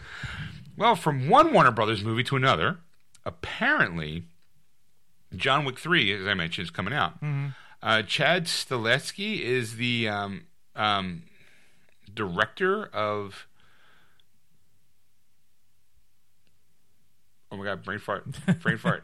well, 0.78 0.96
from 0.96 1.30
one 1.30 1.54
Warner 1.54 1.72
Brothers 1.72 2.04
movie 2.04 2.24
to 2.26 2.36
another, 2.36 2.78
apparently, 3.26 4.24
John 5.36 5.66
Wick 5.66 5.80
Three, 5.80 6.14
as 6.14 6.28
I 6.28 6.34
mentioned, 6.34 6.66
is 6.66 6.72
coming 6.72 6.94
out. 6.94 7.14
Uh, 7.82 8.02
Chad 8.02 8.46
Stahelski 8.46 9.42
is 9.42 9.78
the 9.78 10.10
um, 10.10 10.48
um, 10.76 11.24
director 12.14 12.86
of 12.88 13.48
Oh 17.52 17.58
my 17.58 17.66
god, 17.66 17.84
brain 17.84 18.00
fart, 18.00 18.26
brain 18.62 18.78
fart. 18.80 19.04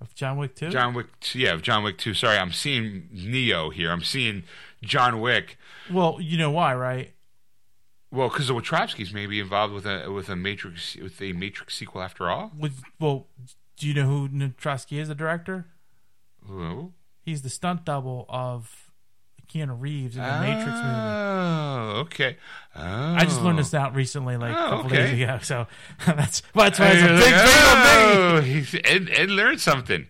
Of 0.00 0.14
John 0.14 0.36
Wick 0.36 0.54
2? 0.54 0.68
John 0.68 0.92
Wick, 0.92 1.06
yeah, 1.32 1.54
of 1.54 1.62
John 1.62 1.82
Wick 1.82 1.96
2. 1.96 2.12
Sorry, 2.12 2.36
I'm 2.36 2.52
seeing 2.52 3.08
Neo 3.10 3.70
here. 3.70 3.90
I'm 3.90 4.02
seeing 4.02 4.42
John 4.82 5.20
Wick. 5.20 5.56
Well, 5.90 6.18
you 6.20 6.36
know 6.36 6.50
why, 6.50 6.74
right? 6.74 7.14
Well, 8.12 8.28
because 8.28 8.48
the 8.48 8.54
Wachowskis 8.54 9.14
may 9.14 9.24
be 9.26 9.40
involved 9.40 9.72
with 9.72 9.86
a 9.86 10.12
with 10.12 10.28
a 10.28 10.36
Matrix 10.36 10.96
with 10.96 11.20
a 11.22 11.32
Matrix 11.32 11.74
sequel 11.76 12.02
after 12.02 12.28
all. 12.28 12.52
With, 12.58 12.82
well, 13.00 13.26
do 13.76 13.86
you 13.86 13.94
know 13.94 14.06
who 14.06 14.28
Nitrosky 14.28 14.98
is, 14.98 15.08
the 15.08 15.14
director? 15.14 15.66
Who? 16.46 16.92
He's 17.22 17.42
the 17.42 17.50
stunt 17.50 17.84
double 17.84 18.24
of 18.28 18.90
Keanu 19.52 19.76
Reeves 19.80 20.16
in 20.16 20.22
the 20.22 20.40
Matrix 20.40 20.66
movie. 20.66 20.80
Oh, 20.82 21.92
okay. 22.04 22.36
Oh. 22.74 23.14
I 23.14 23.24
just 23.24 23.40
learned 23.42 23.58
this 23.58 23.74
out 23.74 23.94
recently, 23.94 24.36
like 24.36 24.52
a 24.52 24.58
Oh, 24.58 24.68
couple 24.70 24.86
okay. 24.86 24.96
days 24.96 25.22
ago. 25.22 25.38
So 25.42 25.66
that's 26.06 26.42
that's 26.54 26.78
why 26.78 26.88
it's 26.92 27.02
a 27.02 27.16
big 27.16 27.34
thing 27.34 27.34
on 27.34 27.78
me. 27.78 28.38
oh, 28.38 28.40
he's, 28.42 28.74
Ed, 28.84 29.08
Ed 29.12 29.30
learned 29.30 29.60
something. 29.60 30.06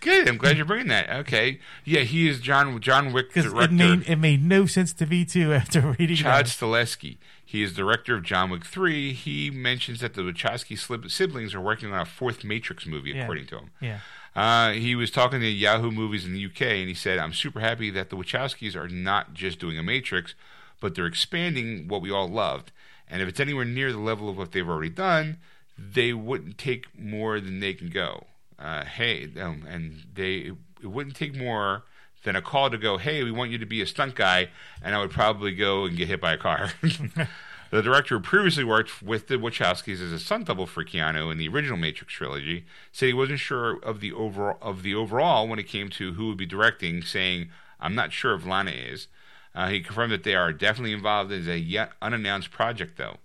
Good. 0.00 0.28
I'm 0.28 0.36
glad 0.36 0.56
you're 0.56 0.66
bringing 0.66 0.88
that. 0.88 1.10
Okay. 1.10 1.58
Yeah, 1.84 2.00
he 2.00 2.28
is 2.28 2.40
John 2.40 2.80
John 2.80 3.12
Wick 3.12 3.32
director. 3.32 3.62
it 3.64 3.72
made 3.72 4.08
it 4.08 4.16
made 4.16 4.44
no 4.44 4.66
sense 4.66 4.92
to 4.94 5.06
me 5.06 5.24
too 5.24 5.52
after 5.54 5.96
reading 5.98 6.16
Chad. 6.16 6.46
Stahelski. 6.46 7.16
He 7.50 7.62
is 7.62 7.72
director 7.72 8.14
of 8.14 8.24
John 8.24 8.50
Wick 8.50 8.66
3. 8.66 9.14
He 9.14 9.50
mentions 9.50 10.00
that 10.00 10.12
the 10.12 10.20
Wachowski 10.20 10.76
siblings 11.10 11.54
are 11.54 11.60
working 11.62 11.90
on 11.90 11.98
a 11.98 12.04
fourth 12.04 12.44
Matrix 12.44 12.84
movie, 12.84 13.12
Yeah. 13.12 13.22
according 13.22 13.46
to 13.46 13.56
him. 13.56 13.70
Yeah, 13.80 14.00
Uh, 14.36 14.72
he 14.72 14.94
was 14.94 15.10
talking 15.10 15.40
to 15.40 15.48
Yahoo 15.48 15.90
Movies 15.90 16.26
in 16.26 16.34
the 16.34 16.40
UK, 16.40 16.80
and 16.80 16.88
he 16.90 16.94
said, 16.94 17.18
"I'm 17.18 17.32
super 17.32 17.60
happy 17.60 17.88
that 17.88 18.10
the 18.10 18.16
Wachowskis 18.16 18.76
are 18.76 18.86
not 18.86 19.32
just 19.32 19.58
doing 19.58 19.78
a 19.78 19.82
Matrix, 19.82 20.34
but 20.78 20.94
they're 20.94 21.06
expanding 21.06 21.88
what 21.88 22.02
we 22.02 22.10
all 22.10 22.28
loved. 22.28 22.70
And 23.08 23.22
if 23.22 23.28
it's 23.28 23.40
anywhere 23.40 23.64
near 23.64 23.92
the 23.92 23.98
level 23.98 24.28
of 24.28 24.36
what 24.36 24.52
they've 24.52 24.68
already 24.68 24.90
done, 24.90 25.38
they 25.78 26.12
wouldn't 26.12 26.58
take 26.58 26.84
more 26.98 27.40
than 27.40 27.60
they 27.60 27.72
can 27.72 27.88
go. 27.88 28.26
Uh, 28.58 28.84
hey, 28.84 29.30
um, 29.40 29.64
and 29.66 30.04
they 30.12 30.52
it 30.82 30.86
wouldn't 30.86 31.16
take 31.16 31.34
more." 31.34 31.84
Than 32.24 32.36
a 32.36 32.42
call 32.42 32.68
to 32.68 32.76
go, 32.78 32.98
hey, 32.98 33.22
we 33.22 33.30
want 33.30 33.52
you 33.52 33.58
to 33.58 33.66
be 33.66 33.80
a 33.80 33.86
stunt 33.86 34.14
guy, 34.16 34.48
and 34.82 34.94
I 34.94 34.98
would 35.00 35.12
probably 35.12 35.54
go 35.54 35.84
and 35.84 35.96
get 35.96 36.08
hit 36.08 36.20
by 36.20 36.32
a 36.32 36.36
car. 36.38 36.72
The 37.70 37.82
director 37.82 38.16
who 38.16 38.22
previously 38.22 38.64
worked 38.64 39.02
with 39.02 39.28
the 39.28 39.34
Wachowskis 39.34 40.00
as 40.00 40.10
a 40.12 40.18
stunt 40.18 40.46
double 40.46 40.66
for 40.66 40.84
Keanu 40.84 41.30
in 41.30 41.36
the 41.36 41.48
original 41.48 41.76
Matrix 41.76 42.14
trilogy 42.14 42.64
said 42.92 43.08
he 43.08 43.12
wasn't 43.12 43.40
sure 43.40 43.78
of 43.82 44.00
the 44.00 44.10
overall 44.12 44.56
of 44.62 44.82
the 44.82 44.94
overall 44.94 45.46
when 45.46 45.58
it 45.58 45.68
came 45.68 45.90
to 45.90 46.14
who 46.14 46.28
would 46.28 46.38
be 46.38 46.46
directing, 46.46 47.02
saying, 47.02 47.50
"I'm 47.78 47.94
not 47.94 48.12
sure 48.12 48.34
if 48.34 48.46
Lana 48.46 48.70
is." 48.70 49.08
Uh, 49.54 49.68
he 49.68 49.80
confirmed 49.80 50.12
that 50.12 50.24
they 50.24 50.34
are 50.34 50.50
definitely 50.52 50.94
involved 50.94 51.30
in 51.30 51.46
a 51.48 51.56
yet 51.56 51.92
unannounced 52.00 52.50
project, 52.50 52.96
though. 52.96 53.18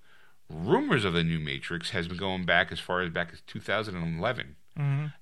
Rumors 0.49 1.05
of 1.05 1.13
the 1.13 1.23
new 1.23 1.39
Matrix 1.39 1.91
has 1.91 2.09
been 2.09 2.17
going 2.17 2.43
back 2.43 2.69
as 2.69 2.81
far 2.81 3.01
as 3.01 3.11
back 3.11 3.29
as 3.31 3.39
2011. 3.47 4.57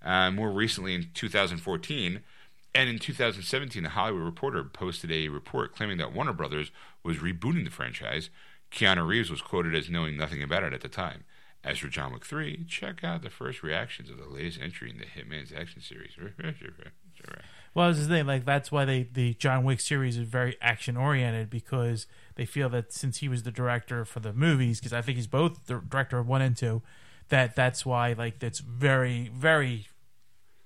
Uh, 0.02 0.31
more 0.31 0.49
recently, 0.49 0.95
in 0.95 1.10
2014, 1.14 2.22
and 2.73 2.89
in 2.89 2.99
2017, 2.99 3.84
the 3.84 3.89
Hollywood 3.89 4.23
Reporter 4.23 4.64
posted 4.64 5.11
a 5.11 5.27
report 5.27 5.76
claiming 5.76 5.98
that 5.98 6.14
Warner 6.14 6.34
Brothers 6.34 6.72
was 7.03 7.18
rebooting 7.18 7.65
the 7.65 7.72
franchise. 7.72 8.30
Keanu 8.72 9.06
Reeves 9.06 9.30
was 9.30 9.41
quoted 9.41 9.76
as 9.76 9.89
knowing 9.89 10.15
nothing 10.15 10.41
about 10.41 10.64
it 10.64 10.73
at 10.73 10.81
the 10.81 10.88
time. 10.88 11.26
As 11.64 11.77
for 11.77 11.89
John 11.89 12.11
Wick 12.14 12.26
3, 12.26 12.65
check 12.68 13.03
out 13.03 13.22
the 13.22 13.30
first 13.30 13.61
reactions 13.61 14.10
of 14.10 14.18
the 14.18 14.26
latest 14.26 14.60
entry 14.60 14.89
in 14.89 14.98
the 14.98 15.06
Hitman's 15.06 15.52
action 15.53 15.81
series. 15.81 16.14
well, 17.76 17.89
this 17.89 17.99
is 17.99 18.07
the 18.07 18.15
thing. 18.15 18.26
Like 18.26 18.45
that's 18.45 18.72
why 18.72 18.85
they 18.85 19.03
the 19.03 19.35
John 19.35 19.64
Wick 19.64 19.80
series 19.80 20.18
is 20.18 20.27
very 20.27 20.56
action 20.60 20.98
oriented 20.98 21.52
because 21.52 22.07
they 22.35 22.45
feel 22.45 22.69
that 22.69 22.91
since 22.93 23.18
he 23.18 23.30
was 23.30 23.43
the 23.43 23.52
director 23.52 24.06
for 24.06 24.22
the 24.22 24.34
movies, 24.34 24.80
because 24.80 24.93
I 24.93 25.02
think 25.02 25.18
he's 25.18 25.27
both 25.27 25.68
the 25.68 25.80
director 25.80 26.18
of 26.18 26.27
one 26.27 26.41
and 26.41 26.57
two, 26.57 26.81
that 27.30 27.56
that's 27.56 27.85
why 27.85 28.14
like 28.14 28.39
that's 28.39 28.60
very 28.60 29.30
very 29.34 29.88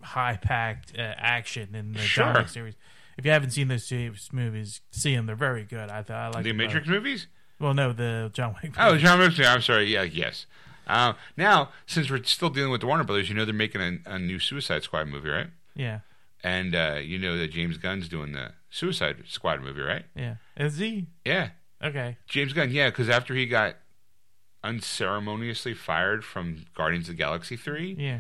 high 0.06 0.38
packed 0.38 0.94
uh, 0.98 1.02
action 1.18 1.76
in 1.76 1.94
the 1.94 2.00
John 2.00 2.36
Wick 2.36 2.48
series. 2.50 2.76
If 3.18 3.26
you 3.26 3.32
haven't 3.32 3.52
seen 3.52 3.68
those 3.70 3.88
two 3.88 4.14
movies, 4.32 4.82
see 4.92 5.16
them. 5.16 5.26
They're 5.26 5.36
very 5.36 5.64
good. 5.64 5.90
I, 5.90 6.04
I 6.10 6.28
like 6.28 6.44
the 6.44 6.50
them 6.52 6.58
both. 6.58 6.68
Matrix 6.68 6.88
movies? 6.88 7.28
Well, 7.60 7.74
no, 7.74 7.94
the 7.94 8.30
John 8.34 8.56
Wick. 8.62 8.74
Oh, 8.78 8.98
John 8.98 9.20
Wick. 9.20 9.40
I'm 9.40 9.62
sorry. 9.62 9.86
Yeah, 9.86 10.04
yes. 10.04 10.46
Uh, 10.88 11.14
now, 11.38 11.70
since 11.88 12.10
we're 12.12 12.24
still 12.24 12.50
dealing 12.50 12.72
with 12.72 12.82
the 12.82 12.88
Warner 12.88 13.04
Brothers, 13.06 13.28
you 13.30 13.36
know 13.36 13.44
they're 13.46 13.54
making 13.54 13.82
a, 13.82 13.98
a 14.06 14.20
new 14.20 14.38
Suicide 14.40 14.84
Squad 14.84 15.08
movie, 15.08 15.30
right? 15.30 15.48
yeah, 15.76 16.00
And 16.44 16.76
uh, 16.76 17.00
you 17.02 17.18
know 17.18 17.38
that 17.38 17.48
James 17.52 17.78
Gunn's 17.78 18.08
doing 18.08 18.34
the 18.34 18.52
Suicide 18.70 19.24
Squad 19.28 19.62
movie, 19.62 19.82
right? 19.82 20.04
yeah. 20.16 20.36
Is 20.58 20.78
he 20.78 21.08
Yeah, 21.26 21.50
okay? 21.84 22.18
James 22.28 22.54
Gunn. 22.54 22.70
Yeah, 22.72 22.90
because 22.90 23.10
after 23.10 23.34
he 23.34 23.46
got 23.48 23.78
unceremoniously 24.64 25.74
fired 25.74 26.24
from 26.26 26.66
Guardians 26.76 27.08
of 27.10 27.16
the 27.16 27.18
Galaxy 27.24 27.56
three, 27.56 27.96
Yeah, 27.98 28.20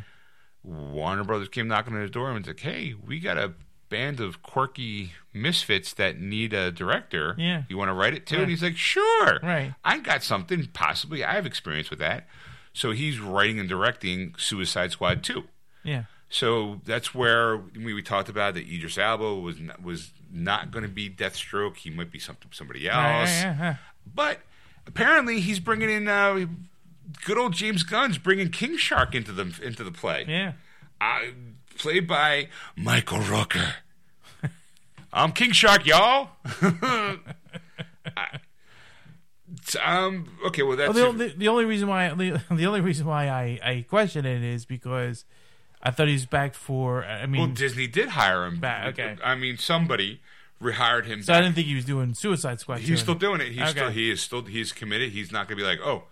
Warner 0.66 1.24
Brothers 1.24 1.50
came 1.50 1.68
knocking 1.68 1.94
on 1.94 2.02
his 2.02 2.12
door 2.12 2.30
and 2.32 2.40
was 2.40 2.48
like, 2.48 2.60
"Hey, 2.60 2.94
we 3.06 3.20
got 3.20 3.38
a 3.38 3.54
band 3.90 4.20
of 4.20 4.42
quirky 4.42 5.12
misfits 5.34 5.94
that 5.94 6.20
need 6.20 6.54
a 6.54 6.72
director. 6.72 7.36
Yeah. 7.38 7.64
you 7.70 7.78
want 7.78 7.90
to 7.90 7.94
write 7.94 8.14
it 8.14 8.26
too?" 8.26 8.36
Right. 8.38 8.42
And 8.42 8.50
he's 8.50 8.64
like, 8.64 8.78
"Sure, 8.78 9.40
Right. 9.44 9.74
I 9.84 10.00
got 10.00 10.24
something. 10.24 10.68
Possibly, 10.74 11.24
I 11.24 11.34
have 11.36 11.46
experience 11.46 11.90
with 11.90 12.00
that." 12.00 12.28
So 12.74 12.92
he's 12.92 13.20
writing 13.20 13.60
and 13.60 13.70
directing 13.70 14.34
Suicide 14.38 14.92
Squad 14.92 15.24
two. 15.24 15.46
yeah. 15.84 16.06
So 16.28 16.82
that's 16.84 17.14
where 17.14 17.56
we, 17.58 17.94
we 17.94 18.02
talked 18.02 18.28
about 18.30 18.56
that 18.56 18.68
Idris 18.68 18.98
Elba 18.98 19.36
was 19.36 19.60
not, 19.60 19.82
was 19.82 20.12
not 20.34 20.72
going 20.72 20.84
to 20.84 20.90
be 20.90 21.08
Deathstroke. 21.10 21.78
He 21.78 21.92
might 21.92 22.12
be 22.12 22.20
something 22.20 22.50
somebody 22.52 22.90
else. 22.90 22.98
Right, 22.98 23.30
yeah, 23.44 23.58
yeah. 23.60 23.76
But 24.14 24.40
apparently, 24.88 25.40
he's 25.40 25.60
bringing 25.60 25.90
in 25.90 26.08
uh, 26.08 26.48
good 27.26 27.38
old 27.38 27.54
James 27.54 27.84
Gunn's 27.84 28.18
bringing 28.18 28.50
King 28.50 28.78
Shark 28.78 29.14
into 29.16 29.32
the 29.32 29.54
into 29.64 29.84
the 29.84 29.92
play. 29.92 30.26
yeah. 30.28 30.54
Uh, 31.02 31.20
played 31.78 32.08
by 32.08 32.48
Michael 32.76 33.20
Rooker. 33.20 33.74
I'm 35.12 35.32
King 35.34 35.52
Shark, 35.52 35.86
y'all. 35.86 36.30
I- 38.18 38.40
um. 39.84 40.28
Okay. 40.48 40.64
Well, 40.64 40.76
that's 40.78 40.94
Well, 40.94 41.14
the, 41.14 41.28
the, 41.30 41.34
the 41.38 41.48
only 41.48 41.66
reason 41.66 41.88
why 41.88 42.10
the, 42.10 42.42
the 42.52 42.66
only 42.66 42.82
reason 42.82 43.06
why 43.06 43.30
I, 43.30 43.60
I 43.64 43.86
question 43.88 44.26
it 44.26 44.42
is 44.44 44.66
because 44.66 45.24
I 45.82 45.92
thought 45.92 46.08
he 46.08 46.14
was 46.14 46.26
back 46.26 46.56
for. 46.56 47.06
I 47.06 47.26
mean, 47.26 47.42
well. 47.42 47.50
Disney 47.52 47.88
did 47.88 48.10
hire 48.10 48.46
him. 48.46 48.60
Ba- 48.60 48.88
okay. 48.88 49.16
I 49.24 49.36
mean, 49.36 49.58
somebody 49.58 50.22
rehired 50.62 51.06
him. 51.06 51.22
so 51.22 51.34
I 51.34 51.42
didn't 51.42 51.56
think 51.56 51.68
he 51.68 51.76
was 51.76 51.86
doing 51.86 52.14
Suicide 52.14 52.60
Squad. 52.60 52.80
He's 52.80 53.00
still 53.02 53.16
doing 53.16 53.42
it. 53.42 53.50
He's 53.52 53.62
Okay. 53.62 53.72
still 53.72 53.90
he 53.90 54.10
is 54.12 54.22
still 54.22 54.44
he's 54.44 54.72
committed. 54.72 55.12
He's 55.12 55.32
not 55.32 55.48
going 55.48 55.58
to 55.60 55.64
be 55.64 55.68
like, 55.68 55.80
oh, 55.84 56.04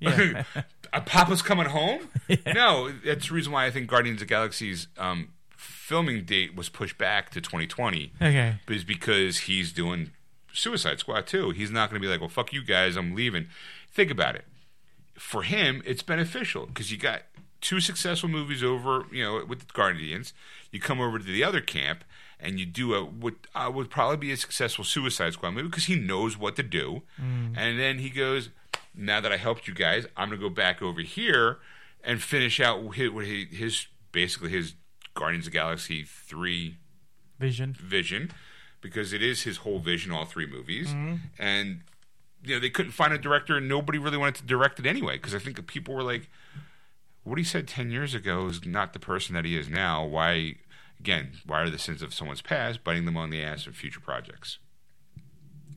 yeah. 0.00 0.44
Papa's 1.06 1.42
coming 1.42 1.66
home. 1.66 2.08
No, 2.54 2.90
that's 3.04 3.28
the 3.28 3.34
reason 3.34 3.52
why 3.52 3.66
I 3.66 3.70
think 3.70 3.88
Guardians 3.88 4.22
of 4.22 4.28
the 4.28 4.34
Galaxy's 4.34 4.86
um, 4.98 5.30
filming 5.56 6.24
date 6.24 6.54
was 6.54 6.68
pushed 6.68 6.96
back 6.96 7.30
to 7.30 7.40
2020. 7.40 8.12
okay. 8.22 8.54
Is 8.68 8.84
because 8.84 9.38
he's 9.40 9.72
doing 9.72 10.10
Suicide 10.52 11.00
Squad 11.00 11.26
too. 11.26 11.50
He's 11.50 11.70
not 11.70 11.90
going 11.90 12.00
to 12.00 12.06
be 12.06 12.10
like, 12.10 12.20
well, 12.20 12.28
fuck 12.28 12.52
you 12.52 12.62
guys, 12.64 12.96
I'm 12.96 13.14
leaving. 13.14 13.48
Think 13.92 14.10
about 14.12 14.36
it. 14.36 14.44
For 15.18 15.42
him, 15.42 15.82
it's 15.84 16.02
beneficial 16.02 16.66
because 16.66 16.90
you 16.92 16.98
got 16.98 17.22
two 17.60 17.80
successful 17.80 18.28
movies 18.28 18.62
over, 18.62 19.04
you 19.12 19.22
know, 19.24 19.44
with 19.44 19.60
the 19.60 19.72
Guardians. 19.72 20.32
You 20.70 20.80
come 20.80 21.00
over 21.00 21.18
to 21.18 21.24
the 21.24 21.42
other 21.44 21.60
camp 21.60 22.04
and 22.38 22.58
you 22.58 22.64
do 22.66 22.94
a 22.94 23.04
what 23.04 23.34
uh, 23.54 23.70
would 23.74 23.90
probably 23.90 24.16
be 24.16 24.32
a 24.32 24.36
successful 24.36 24.84
Suicide 24.84 25.32
Squad 25.34 25.50
movie 25.50 25.68
because 25.68 25.86
he 25.86 25.96
knows 25.96 26.38
what 26.38 26.56
to 26.56 26.62
do. 26.62 27.02
And 27.18 27.78
then 27.78 27.98
he 27.98 28.08
goes, 28.08 28.48
now 28.94 29.20
that 29.20 29.32
I 29.32 29.36
helped 29.36 29.68
you 29.68 29.74
guys, 29.74 30.06
I'm 30.16 30.28
going 30.28 30.40
to 30.40 30.48
go 30.48 30.52
back 30.54 30.82
over 30.82 31.00
here 31.00 31.58
and 32.02 32.22
finish 32.22 32.60
out 32.60 32.94
his, 32.94 33.10
what 33.10 33.26
he- 33.26 33.44
his 33.46 33.86
basically 34.12 34.50
his 34.50 34.74
Guardians 35.14 35.46
of 35.46 35.52
the 35.52 35.58
Galaxy 35.58 36.04
three 36.04 36.76
Vision. 37.38 37.72
vision 37.74 38.30
because 38.80 39.12
it 39.12 39.22
is 39.22 39.42
his 39.42 39.58
whole 39.58 39.78
vision 39.78 40.12
all 40.12 40.24
three 40.24 40.46
movies. 40.46 40.88
Mm-hmm. 40.88 41.16
And 41.38 41.80
you 42.44 42.54
know 42.54 42.60
they 42.60 42.70
couldn't 42.70 42.92
find 42.92 43.12
a 43.12 43.18
director 43.18 43.56
and 43.56 43.68
nobody 43.68 43.98
really 43.98 44.16
wanted 44.16 44.36
to 44.36 44.44
direct 44.44 44.78
it 44.78 44.86
anyway 44.86 45.16
because 45.16 45.34
i 45.34 45.38
think 45.38 45.66
people 45.66 45.94
were 45.94 46.02
like 46.02 46.30
what 47.22 47.36
he 47.36 47.44
said 47.44 47.68
10 47.68 47.90
years 47.90 48.14
ago 48.14 48.46
is 48.46 48.64
not 48.64 48.94
the 48.94 48.98
person 48.98 49.34
that 49.34 49.44
he 49.44 49.58
is 49.58 49.68
now. 49.68 50.04
Why 50.06 50.54
again 50.98 51.32
why 51.44 51.60
are 51.60 51.68
the 51.70 51.78
sins 51.78 52.00
of 52.02 52.14
someone's 52.14 52.40
past 52.40 52.82
biting 52.82 53.04
them 53.04 53.16
on 53.16 53.28
the 53.30 53.42
ass 53.42 53.64
for 53.64 53.72
future 53.72 54.00
projects 54.00 54.58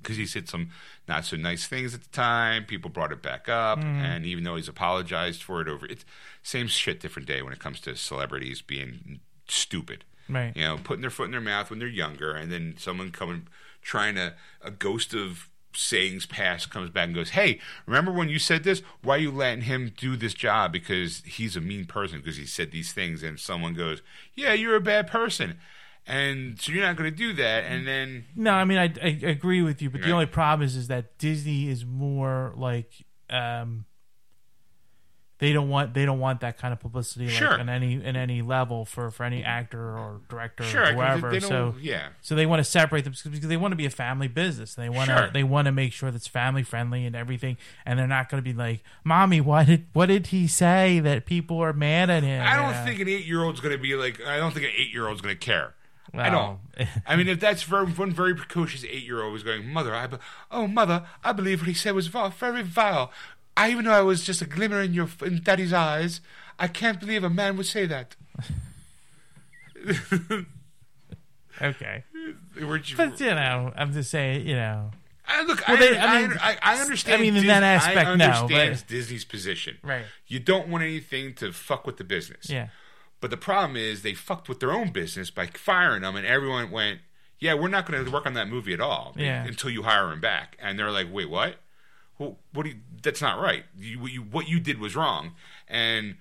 because 0.01 0.17
he 0.17 0.25
said 0.25 0.47
some 0.47 0.69
not 1.07 1.25
so 1.25 1.35
nice 1.35 1.67
things 1.67 1.93
at 1.93 2.01
the 2.01 2.09
time 2.09 2.65
people 2.65 2.89
brought 2.89 3.11
it 3.11 3.21
back 3.21 3.47
up 3.49 3.79
mm-hmm. 3.79 3.87
and 3.87 4.25
even 4.25 4.43
though 4.43 4.55
he's 4.55 4.67
apologized 4.67 5.43
for 5.43 5.61
it 5.61 5.67
over 5.67 5.85
it's 5.85 6.05
same 6.41 6.67
shit 6.67 6.99
different 6.99 7.27
day 7.27 7.41
when 7.41 7.53
it 7.53 7.59
comes 7.59 7.79
to 7.79 7.95
celebrities 7.95 8.61
being 8.61 9.19
stupid 9.47 10.03
Right. 10.29 10.55
you 10.55 10.63
know, 10.63 10.77
putting 10.77 11.01
their 11.01 11.09
foot 11.09 11.25
in 11.25 11.31
their 11.31 11.41
mouth 11.41 11.69
when 11.69 11.79
they're 11.79 11.87
younger, 11.87 12.31
and 12.31 12.51
then 12.51 12.75
someone 12.77 13.11
coming, 13.11 13.47
trying 13.81 14.15
to, 14.15 14.33
a 14.61 14.71
ghost 14.71 15.13
of 15.13 15.49
sayings 15.75 16.25
past 16.25 16.69
comes 16.69 16.89
back 16.89 17.07
and 17.07 17.15
goes, 17.15 17.31
"Hey, 17.31 17.59
remember 17.85 18.11
when 18.11 18.29
you 18.29 18.39
said 18.39 18.63
this? 18.63 18.81
Why 19.01 19.15
are 19.15 19.19
you 19.19 19.31
letting 19.31 19.63
him 19.63 19.91
do 19.97 20.15
this 20.15 20.33
job? 20.33 20.71
Because 20.71 21.23
he's 21.25 21.55
a 21.55 21.61
mean 21.61 21.85
person 21.85 22.19
because 22.19 22.37
he 22.37 22.45
said 22.45 22.71
these 22.71 22.93
things." 22.93 23.21
And 23.21 23.39
someone 23.39 23.73
goes, 23.73 24.01
"Yeah, 24.33 24.53
you're 24.53 24.75
a 24.75 24.81
bad 24.81 25.07
person," 25.07 25.59
and 26.05 26.59
so 26.59 26.71
you're 26.71 26.83
not 26.85 26.95
going 26.97 27.09
to 27.09 27.15
do 27.15 27.33
that. 27.33 27.63
And 27.65 27.87
then, 27.87 28.25
No, 28.35 28.51
I 28.51 28.65
mean 28.65 28.77
I, 28.77 28.93
I 29.01 29.07
agree 29.29 29.61
with 29.61 29.81
you, 29.81 29.89
but 29.89 30.01
Right. 30.01 30.07
the 30.07 30.13
only 30.13 30.25
problem 30.25 30.65
is 30.65 30.75
is 30.75 30.87
that 30.89 31.17
Disney 31.17 31.69
is 31.69 31.85
more 31.85 32.53
like 32.55 32.91
um 33.29 33.85
they 35.39 35.51
don't 35.51 35.67
want 35.67 35.93
they 35.93 36.05
don't 36.05 36.19
want 36.19 36.39
that 36.41 36.57
kind 36.57 36.71
of 36.71 36.79
publicity 36.79 37.27
Sure. 37.27 37.51
like 37.51 37.59
in 37.61 37.67
any 37.67 37.93
in 37.95 38.15
any 38.15 38.41
level 38.41 38.85
for 38.85 39.11
for 39.11 39.23
any 39.25 39.43
actor 39.43 39.97
or 39.97 40.21
director 40.29 40.63
Sure, 40.63 40.83
or 40.83 40.93
whoever. 40.93 41.31
they 41.31 41.39
don't- 41.39 41.49
so 41.49 41.75
yeah. 41.81 42.09
so 42.21 42.33
they 42.35 42.45
want 42.45 42.59
to 42.61 42.63
separate 42.63 43.03
them 43.03 43.13
because 43.23 43.49
they 43.49 43.57
want 43.57 43.71
to 43.73 43.75
be 43.75 43.85
a 43.85 43.89
family 43.89 44.27
business. 44.29 44.75
They 44.75 44.87
want 44.89 45.09
to 45.09 45.17
Sure. 45.17 45.29
they 45.31 45.43
want 45.43 45.65
to 45.65 45.73
make 45.73 45.91
sure 45.91 46.11
that's 46.11 46.27
family 46.27 46.63
friendly 46.63 47.05
and 47.05 47.13
everything. 47.15 47.57
And 47.85 47.99
they're 47.99 48.07
not 48.07 48.29
going 48.29 48.41
to 48.41 48.49
be 48.49 48.55
like, 48.55 48.83
"Mommy, 49.03 49.41
what 49.41 49.67
did 49.67 49.87
what 49.91 50.05
did 50.05 50.27
he 50.27 50.47
say 50.47 50.99
that 51.01 51.25
people 51.25 51.59
are 51.61 51.73
mad 51.73 52.09
at 52.09 52.23
him?" 52.23 52.45
I 52.45 52.55
don't 52.55 52.71
know? 52.71 52.85
think 52.85 53.01
an 53.01 53.09
eight 53.09 53.25
year 53.25 53.43
old's 53.43 53.59
going 53.59 53.75
to 53.75 53.81
be 53.81 53.95
like. 53.95 54.21
I 54.25 54.37
don't 54.37 54.53
think 54.53 54.65
an 54.67 54.71
eight 54.77 54.93
year 54.93 55.07
old's 55.09 55.19
going 55.21 55.35
to 55.35 55.39
care. 55.45 55.73
I 56.13 56.29
don't. 56.29 56.59
I 57.07 57.15
mean, 57.15 57.27
if 57.27 57.39
that's 57.39 57.63
very, 57.63 57.85
one 57.87 58.11
very 58.11 58.35
precocious 58.35 58.83
eight 58.83 59.03
year 59.03 59.21
old 59.23 59.33
was 59.33 59.43
going, 59.43 59.67
Mother, 59.67 59.95
I, 59.95 60.07
be- 60.07 60.17
oh 60.51 60.67
mother, 60.67 61.03
I 61.23 61.31
believe 61.33 61.61
what 61.61 61.67
he 61.67 61.73
said 61.73 61.95
was 61.95 62.07
vile, 62.07 62.29
very 62.29 62.61
vile. 62.63 63.11
I 63.57 63.71
even 63.71 63.85
though 63.85 63.91
I 63.93 64.01
was 64.01 64.23
just 64.23 64.41
a 64.41 64.45
glimmer 64.45 64.81
in 64.81 64.93
your 64.93 65.07
in 65.25 65.41
daddy's 65.43 65.73
eyes, 65.73 66.21
I 66.59 66.67
can't 66.67 66.99
believe 66.99 67.23
a 67.23 67.29
man 67.29 67.57
would 67.57 67.65
say 67.65 67.85
that. 67.87 68.15
okay, 71.61 72.03
you- 72.55 72.79
but 72.97 73.19
you 73.19 73.27
know, 73.27 73.71
I'm 73.75 73.93
just 73.93 74.09
saying, 74.11 74.47
you 74.47 74.55
know, 74.55 74.91
I, 75.27 75.43
look, 75.43 75.67
Well, 75.67 75.77
I, 75.77 75.79
they- 75.79 75.97
I, 75.97 76.05
I 76.05 76.21
mean, 76.27 76.37
I, 76.41 76.57
I 76.61 76.81
understand. 76.81 77.19
I 77.21 77.23
mean, 77.23 77.35
in 77.37 77.47
that 77.47 77.63
aspect, 77.63 77.97
I 78.07 78.15
no, 78.15 78.25
understand 78.25 78.75
but- 78.75 78.87
Disney's 78.87 79.25
position. 79.25 79.77
Right. 79.83 80.05
You 80.27 80.39
don't 80.39 80.67
want 80.67 80.83
anything 80.83 81.33
to 81.35 81.51
fuck 81.53 81.85
with 81.87 81.97
the 81.97 82.03
business. 82.03 82.49
yeah, 82.49 82.69
But 83.23 83.29
the 83.31 83.37
problem 83.37 83.77
is 83.77 84.01
they 84.01 84.13
fucked 84.13 84.49
with 84.49 84.59
their 84.59 84.73
own 84.73 84.91
business 84.91 85.31
by 85.31 85.47
firing 85.47 86.01
them, 86.01 86.17
and 86.17 86.27
everyone 86.27 86.71
went, 86.71 86.99
"Yeah, 87.39 87.53
we're 87.53 87.69
not 87.69 87.85
going 87.89 88.03
to 88.03 88.11
work 88.11 88.25
on 88.25 88.33
that 88.33 88.49
movie 88.49 88.73
at 88.73 88.81
all 88.81 89.13
Yeah. 89.17 89.45
until 89.45 89.69
you 89.69 89.83
hire 89.83 90.11
him 90.11 90.19
back." 90.19 90.57
And 90.59 90.77
they're 90.77 90.91
like, 90.91 91.07
"Wait, 91.09 91.29
what? 91.29 91.55
Well, 92.17 92.37
what? 92.51 92.63
Do 92.63 92.71
you, 92.71 92.79
that's 93.01 93.21
not 93.21 93.39
right. 93.39 93.63
You, 93.77 94.01
what 94.01 94.11
you 94.11 94.21
what 94.23 94.47
you 94.49 94.59
did 94.59 94.77
was 94.77 94.93
wrong, 94.97 95.35
and 95.69 96.17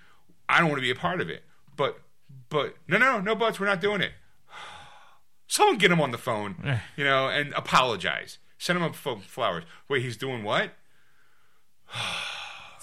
I 0.49 0.61
don't 0.61 0.69
want 0.69 0.79
to 0.79 0.83
be 0.83 0.93
a 0.93 0.95
part 0.95 1.21
of 1.21 1.29
it." 1.29 1.43
But 1.75 2.01
but 2.49 2.77
no 2.87 2.99
no 2.99 3.21
no 3.21 3.35
buts. 3.35 3.59
We're 3.59 3.67
not 3.67 3.81
doing 3.81 4.01
it. 4.01 4.13
Someone 5.49 5.79
get 5.79 5.91
him 5.91 6.01
on 6.01 6.13
the 6.13 6.19
phone, 6.19 6.79
you 6.97 7.03
know, 7.03 7.29
and 7.29 7.53
apologize. 7.55 8.39
Send 8.59 8.77
him 8.79 8.85
up 8.85 8.95
flowers. 8.95 9.65
Wait, 9.89 10.03
he's 10.03 10.17
doing 10.17 10.45
what? 10.45 10.71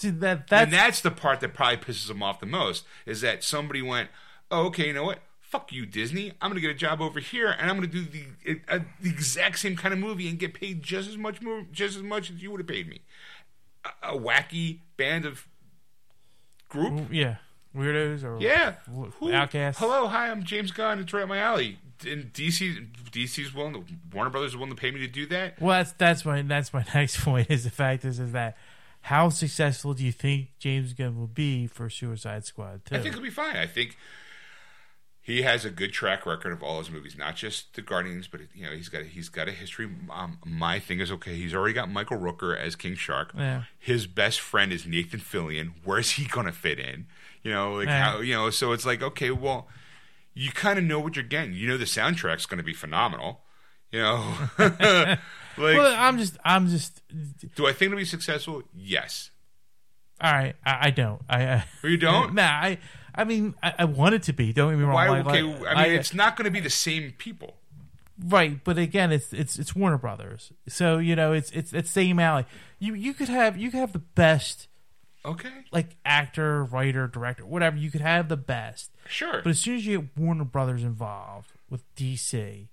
See 0.01 0.09
that 0.09 0.47
that's 0.47 0.63
and 0.65 0.73
that's 0.73 1.01
the 1.01 1.11
part 1.11 1.39
that 1.41 1.53
probably 1.53 1.77
pisses 1.77 2.09
him 2.09 2.23
off 2.23 2.39
the 2.39 2.45
most 2.45 2.85
is 3.05 3.21
that 3.21 3.43
somebody 3.43 3.81
went, 3.81 4.09
oh, 4.51 4.65
okay, 4.67 4.87
you 4.87 4.93
know 4.93 5.03
what? 5.03 5.19
Fuck 5.41 5.71
you, 5.73 5.85
Disney. 5.85 6.33
I'm 6.41 6.51
gonna 6.51 6.61
get 6.61 6.69
a 6.69 6.75
job 6.75 7.01
over 7.01 7.19
here, 7.19 7.49
and 7.49 7.69
I'm 7.69 7.75
gonna 7.77 7.87
do 7.87 8.03
the 8.03 8.61
uh, 8.67 8.79
the 9.01 9.09
exact 9.09 9.59
same 9.59 9.75
kind 9.75 9.93
of 9.93 9.99
movie 9.99 10.29
and 10.29 10.37
get 10.37 10.53
paid 10.53 10.83
just 10.83 11.09
as 11.09 11.17
much 11.17 11.41
more, 11.41 11.65
just 11.71 11.97
as 11.97 12.03
much 12.03 12.29
as 12.29 12.41
you 12.41 12.51
would 12.51 12.59
have 12.59 12.67
paid 12.67 12.87
me. 12.87 13.01
A, 14.03 14.13
a 14.13 14.19
wacky 14.19 14.79
band 14.95 15.25
of 15.25 15.47
group, 16.69 17.07
yeah, 17.11 17.37
weirdos 17.75 18.23
or 18.23 18.39
yeah. 18.39 18.75
Who- 19.19 19.33
outcasts. 19.33 19.79
Hello, 19.79 20.07
hi, 20.07 20.29
I'm 20.29 20.43
James 20.43 20.71
Gunn. 20.71 20.99
It's 20.99 21.11
right 21.13 21.23
up 21.23 21.29
my 21.29 21.39
alley. 21.39 21.79
And 22.05 22.31
DC, 22.31 22.87
DC's 23.11 23.53
willing 23.53 23.73
to, 23.73 23.83
Warner 24.13 24.29
Brothers 24.29 24.51
is 24.51 24.55
willing 24.55 24.73
to 24.73 24.79
pay 24.79 24.89
me 24.89 24.99
to 25.01 25.07
do 25.07 25.25
that. 25.25 25.59
Well, 25.61 25.77
that's 25.79 25.91
that's 25.93 26.23
my 26.23 26.41
that's 26.43 26.73
my 26.73 26.85
next 26.93 27.21
point. 27.21 27.49
Is 27.49 27.65
the 27.65 27.71
fact 27.71 28.05
is 28.05 28.19
is 28.19 28.31
that 28.31 28.55
how 29.01 29.29
successful 29.29 29.93
do 29.93 30.03
you 30.05 30.11
think 30.11 30.49
James 30.59 30.93
Gunn 30.93 31.17
will 31.17 31.27
be 31.27 31.67
for 31.67 31.89
Suicide 31.89 32.45
Squad? 32.45 32.85
Too? 32.85 32.95
I 32.95 32.99
think 32.99 33.13
he'll 33.15 33.23
be 33.23 33.29
fine. 33.29 33.55
I 33.55 33.65
think 33.65 33.97
he 35.21 35.41
has 35.43 35.63
a 35.63 35.69
good 35.69 35.93
track 35.93 36.25
record 36.25 36.51
of 36.51 36.63
all 36.63 36.79
his 36.79 36.89
movies, 36.89 37.15
not 37.17 37.35
just 37.35 37.75
the 37.75 37.81
Guardians, 37.81 38.27
but 38.27 38.41
you 38.53 38.65
know 38.65 38.71
he's 38.71 38.89
got 38.89 39.03
he's 39.03 39.29
got 39.29 39.47
a 39.47 39.51
history. 39.51 39.87
Um, 40.11 40.39
my 40.45 40.79
thing 40.79 40.99
is 40.99 41.11
okay. 41.11 41.35
He's 41.35 41.53
already 41.53 41.73
got 41.73 41.89
Michael 41.89 42.17
Rooker 42.17 42.57
as 42.57 42.75
King 42.75 42.95
Shark. 42.95 43.31
Yeah. 43.37 43.63
His 43.77 44.07
best 44.07 44.39
friend 44.39 44.73
is 44.73 44.85
Nathan 44.85 45.19
Fillion. 45.19 45.73
Where's 45.83 46.11
he 46.11 46.25
gonna 46.31 46.51
fit 46.51 46.79
in? 46.79 47.07
You 47.43 47.51
know, 47.51 47.73
like 47.75 47.87
Yeah. 47.87 48.03
how 48.03 48.19
you 48.21 48.33
know. 48.33 48.49
So 48.49 48.71
it's 48.73 48.85
like 48.85 49.01
okay, 49.03 49.31
well, 49.31 49.67
you 50.33 50.51
kind 50.51 50.79
of 50.79 50.85
know 50.85 50.99
what 50.99 51.15
you're 51.15 51.23
getting. 51.23 51.53
You 51.53 51.67
know 51.67 51.77
the 51.77 51.85
soundtrack's 51.85 52.45
going 52.45 52.57
to 52.59 52.63
be 52.63 52.73
phenomenal. 52.73 53.41
You 53.91 53.99
know, 54.01 54.33
like 55.59 55.77
well, 55.77 55.95
I'm 55.97 56.17
just 56.17 56.37
I'm 56.43 56.67
just 56.67 57.01
do 57.55 57.67
I 57.67 57.73
think 57.73 57.87
it'll 57.87 57.97
be 57.97 58.05
successful? 58.05 58.63
Yes. 58.73 59.31
all 60.21 60.31
right. 60.31 60.55
I, 60.65 60.87
I 60.87 60.89
don't. 60.91 61.21
I, 61.29 61.43
I 61.43 61.65
oh, 61.83 61.87
you 61.87 61.97
don't? 61.97 62.33
Nah. 62.35 62.43
I 62.43 62.77
I 63.13 63.23
mean 63.23 63.55
I, 63.61 63.73
I 63.79 63.85
want 63.85 64.15
it 64.15 64.23
to 64.23 64.33
be. 64.33 64.53
Don't 64.53 64.71
get 64.71 64.77
me 64.77 64.83
wrong. 64.83 64.95
Why? 64.95 65.09
like- 65.09 65.25
okay, 65.27 65.43
like, 65.43 65.77
I 65.77 65.83
mean, 65.83 65.93
it's 65.93 66.13
not 66.13 66.35
going 66.35 66.45
to 66.45 66.51
be 66.51 66.59
the 66.59 66.69
same 66.69 67.13
people. 67.17 67.55
Right, 68.21 68.61
but 68.63 68.77
again, 68.77 69.13
it's 69.13 69.31
it's 69.31 69.57
it's 69.57 69.73
Warner 69.73 69.97
Brothers, 69.97 70.51
so 70.67 70.97
you 70.97 71.15
know 71.15 71.31
it's 71.31 71.51
it's 71.51 71.71
it's 71.71 71.89
same 71.89 72.19
alley. 72.19 72.45
You 72.77 72.93
you 72.93 73.13
could 73.13 73.29
have 73.29 73.55
you 73.55 73.71
could 73.71 73.79
have 73.79 73.93
the 73.93 73.99
best 73.99 74.67
Okay, 75.25 75.49
like 75.71 75.97
actor, 76.05 76.63
writer, 76.63 77.07
director, 77.07 77.45
whatever. 77.45 77.77
You 77.77 77.91
could 77.91 78.01
have 78.01 78.29
the 78.29 78.37
best, 78.37 78.91
sure. 79.07 79.41
but 79.43 79.49
as 79.49 79.59
soon 79.59 79.75
as 79.75 79.85
you 79.85 80.01
get 80.01 80.17
Warner 80.17 80.45
Brothers 80.45 80.83
involved 80.83 81.51
with 81.69 81.83
DC, 81.95 82.67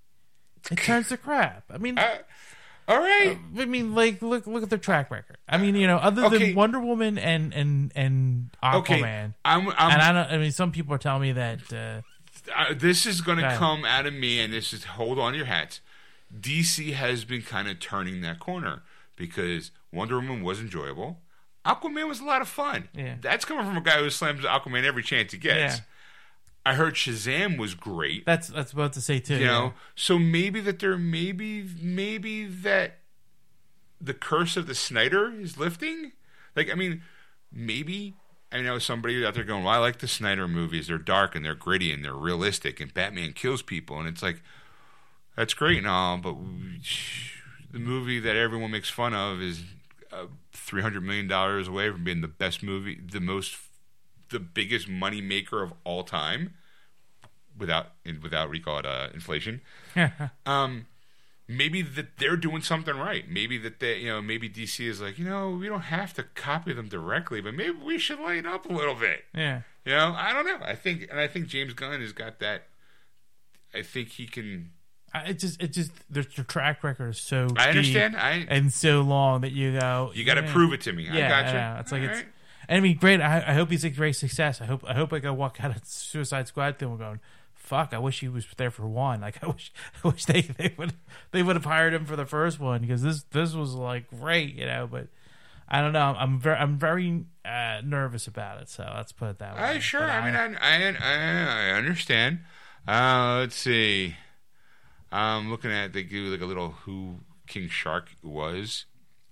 it 0.71 0.75
turns 0.77 1.09
to 1.09 1.17
crap. 1.17 1.65
I 1.69 1.77
mean, 1.77 1.97
all 2.87 2.97
right. 2.99 3.37
I 3.57 3.65
mean, 3.65 3.93
like 3.95 4.21
look 4.21 4.47
look 4.47 4.63
at 4.63 4.69
their 4.69 4.79
track 4.79 5.11
record. 5.11 5.37
I 5.47 5.57
mean, 5.57 5.75
you 5.75 5.87
know, 5.87 5.97
other 5.97 6.25
Okay. 6.25 6.37
than 6.47 6.55
Wonder 6.55 6.79
Woman 6.79 7.17
and 7.17 7.53
and 7.53 7.91
and 7.95 8.49
Aquaman, 8.63 8.75
Okay, 8.79 9.01
I'm. 9.45 9.67
I'm 9.69 9.91
and 9.91 10.01
I 10.01 10.11
don't. 10.13 10.31
I 10.33 10.37
mean, 10.37 10.51
some 10.51 10.71
people 10.71 10.93
are 10.93 10.97
telling 10.99 11.21
me 11.21 11.31
that. 11.33 11.59
Uh, 11.73 12.01
uh, 12.55 12.73
this 12.73 13.05
is 13.05 13.21
going 13.21 13.39
to 13.39 13.55
come 13.57 13.83
out 13.83 14.05
of 14.05 14.13
me, 14.13 14.39
and 14.39 14.53
this 14.53 14.71
is 14.71 14.83
hold 14.85 15.19
on 15.19 15.33
to 15.33 15.37
your 15.37 15.47
hats. 15.47 15.81
DC 16.37 16.93
has 16.93 17.25
been 17.25 17.41
kind 17.41 17.67
of 17.67 17.79
turning 17.79 18.21
that 18.21 18.39
corner 18.39 18.83
because 19.15 19.71
Wonder 19.91 20.15
Woman 20.15 20.43
was 20.43 20.59
enjoyable. 20.59 21.19
Aquaman 21.65 22.07
was 22.07 22.21
a 22.21 22.25
lot 22.25 22.41
of 22.41 22.47
fun. 22.47 22.87
Yeah. 22.93 23.15
That's 23.19 23.43
coming 23.43 23.65
from 23.65 23.75
a 23.75 23.81
guy 23.81 23.97
who 24.01 24.09
slams 24.09 24.45
Aquaman 24.45 24.83
every 24.85 25.03
chance 25.03 25.33
he 25.33 25.37
gets. 25.37 25.77
Yeah. 25.77 25.83
I 26.67 26.73
heard 26.73 26.95
Shazam 26.95 27.57
was 27.57 27.75
great. 27.75 28.25
that's 28.25 28.49
that's 28.49 28.73
about 28.73 28.93
to 28.93 29.01
say 29.01 29.19
too. 29.19 29.37
you 29.37 29.45
know, 29.45 29.73
so 29.95 30.19
maybe 30.19 30.59
that 30.61 30.79
there, 30.79 30.97
maybe, 30.97 31.65
maybe 31.81 32.45
that 32.45 32.99
the 34.01 34.13
curse 34.13 34.57
of 34.57 34.67
the 34.67 34.75
Snyder 34.75 35.31
is 35.39 35.57
lifting. 35.57 36.11
Like, 36.55 36.69
I 36.71 36.75
mean, 36.75 37.01
maybe 37.51 38.15
I 38.51 38.61
know 38.61 38.79
somebody 38.79 39.25
out 39.25 39.33
there 39.33 39.43
going, 39.43 39.63
"Well, 39.63 39.73
I 39.73 39.77
like 39.77 39.99
the 39.99 40.07
Snyder 40.07 40.47
movies. 40.47 40.87
They're 40.87 40.97
dark 40.97 41.35
and 41.35 41.45
they're 41.45 41.55
gritty 41.55 41.91
and 41.93 42.03
they're 42.03 42.13
realistic, 42.13 42.79
and 42.79 42.93
Batman 42.93 43.33
kills 43.33 43.61
people." 43.61 43.99
And 43.99 44.07
it's 44.07 44.21
like, 44.21 44.41
that's 45.35 45.53
great 45.53 45.77
and 45.77 45.87
all, 45.87 46.17
but 46.17 46.35
the 47.71 47.79
movie 47.79 48.19
that 48.19 48.35
everyone 48.35 48.71
makes 48.71 48.89
fun 48.89 49.13
of 49.13 49.41
is 49.41 49.63
uh, 50.11 50.25
three 50.51 50.81
hundred 50.81 51.03
million 51.03 51.27
dollars 51.27 51.67
away 51.67 51.89
from 51.91 52.03
being 52.03 52.21
the 52.21 52.27
best 52.27 52.61
movie, 52.63 52.99
the 53.11 53.19
most, 53.21 53.55
the 54.29 54.39
biggest 54.39 54.87
money 54.87 55.21
maker 55.21 55.61
of 55.61 55.73
all 55.83 56.03
time, 56.03 56.53
without 57.57 57.93
without 58.21 58.49
recall 58.49 58.85
uh, 58.85 59.07
inflation 59.13 59.61
um, 60.45 60.85
maybe 61.47 61.81
that 61.81 62.17
they're 62.17 62.37
doing 62.37 62.61
something 62.61 62.95
right. 62.97 63.29
Maybe 63.29 63.57
that 63.59 63.79
they, 63.79 63.99
you 63.99 64.07
know, 64.07 64.21
maybe 64.21 64.49
DC 64.49 64.85
is 64.85 65.01
like, 65.01 65.17
you 65.17 65.25
know, 65.25 65.51
we 65.51 65.67
don't 65.67 65.81
have 65.81 66.13
to 66.15 66.23
copy 66.23 66.73
them 66.73 66.89
directly, 66.89 67.41
but 67.41 67.53
maybe 67.53 67.77
we 67.83 67.97
should 67.97 68.19
lighten 68.19 68.45
up 68.45 68.69
a 68.69 68.73
little 68.73 68.95
bit. 68.95 69.25
yeah. 69.33 69.61
You 69.85 69.93
know, 69.93 70.13
I 70.17 70.33
don't 70.33 70.45
know. 70.45 70.65
I 70.65 70.75
think, 70.75 71.07
and 71.09 71.17
I 71.17 71.27
think 71.27 71.47
James 71.47 71.73
Gunn 71.73 72.01
has 72.01 72.11
got 72.11 72.39
that. 72.39 72.63
I 73.73 73.83
think 73.83 74.09
he 74.09 74.27
can. 74.27 74.71
It 75.15 75.39
just, 75.39 75.61
it 75.63 75.71
just, 75.71 75.91
their, 76.09 76.23
their 76.23 76.43
track 76.43 76.83
record 76.83 77.11
is 77.11 77.21
so. 77.21 77.47
I 77.55 77.69
understand. 77.69 78.17
I 78.17 78.45
and 78.49 78.73
so 78.73 78.99
long 78.99 79.41
that 79.41 79.53
you 79.53 79.79
go. 79.79 80.11
you 80.13 80.25
got 80.25 80.33
to 80.33 80.41
yeah. 80.41 80.51
prove 80.51 80.73
it 80.73 80.81
to 80.81 80.91
me. 80.91 81.05
Yeah, 81.05 81.27
I 81.27 81.29
got 81.29 81.47
you. 81.47 81.53
yeah, 81.53 81.79
it's 81.79 81.91
like 81.93 82.01
All 82.01 82.09
it's. 82.09 82.23
I 82.69 82.79
mean, 82.79 82.97
great. 82.97 83.21
I, 83.21 83.43
I 83.47 83.53
hope 83.53 83.71
he's 83.71 83.83
a 83.83 83.89
great 83.89 84.15
success. 84.15 84.61
I 84.61 84.65
hope. 84.65 84.83
I 84.87 84.93
hope 84.93 85.13
I 85.13 85.19
go 85.19 85.33
walk 85.33 85.57
out 85.63 85.75
of 85.75 85.85
Suicide 85.85 86.47
Squad 86.47 86.77
film 86.77 86.97
going. 86.97 87.19
Fuck! 87.53 87.93
I 87.93 87.99
wish 87.99 88.19
he 88.21 88.27
was 88.27 88.45
there 88.57 88.71
for 88.71 88.87
one. 88.87 89.21
Like 89.21 89.37
I 89.43 89.47
wish. 89.47 89.71
I 90.03 90.07
wish 90.07 90.25
they 90.25 90.41
they 90.41 90.73
would 90.77 90.93
they 91.31 91.43
would 91.43 91.55
have 91.55 91.65
hired 91.65 91.93
him 91.93 92.05
for 92.05 92.15
the 92.15 92.25
first 92.25 92.59
one 92.59 92.81
because 92.81 93.01
this 93.01 93.23
this 93.31 93.53
was 93.53 93.73
like 93.73 94.09
great, 94.09 94.55
you 94.55 94.65
know. 94.65 94.87
But 94.89 95.07
I 95.69 95.81
don't 95.81 95.93
know. 95.93 96.15
I'm 96.17 96.39
very 96.39 96.57
I'm 96.57 96.77
very 96.77 97.25
uh, 97.45 97.81
nervous 97.83 98.27
about 98.27 98.61
it. 98.61 98.69
So 98.69 98.89
let's 98.95 99.11
put 99.11 99.29
it 99.29 99.39
that 99.39 99.55
way. 99.55 99.61
I 99.61 99.79
sure. 99.79 100.01
But 100.01 100.09
I 100.09 100.25
mean, 100.25 100.57
I, 100.61 100.77
I, 100.77 100.95
I, 100.99 101.69
I 101.69 101.77
understand. 101.77 102.39
Uh, 102.87 103.39
let's 103.39 103.55
see. 103.55 104.15
I'm 105.11 105.49
looking 105.49 105.71
at 105.71 105.93
they 105.93 106.03
do 106.03 106.25
like 106.27 106.41
a 106.41 106.45
little 106.45 106.69
who 106.69 107.19
King 107.47 107.69
Shark 107.69 108.09
was. 108.21 108.85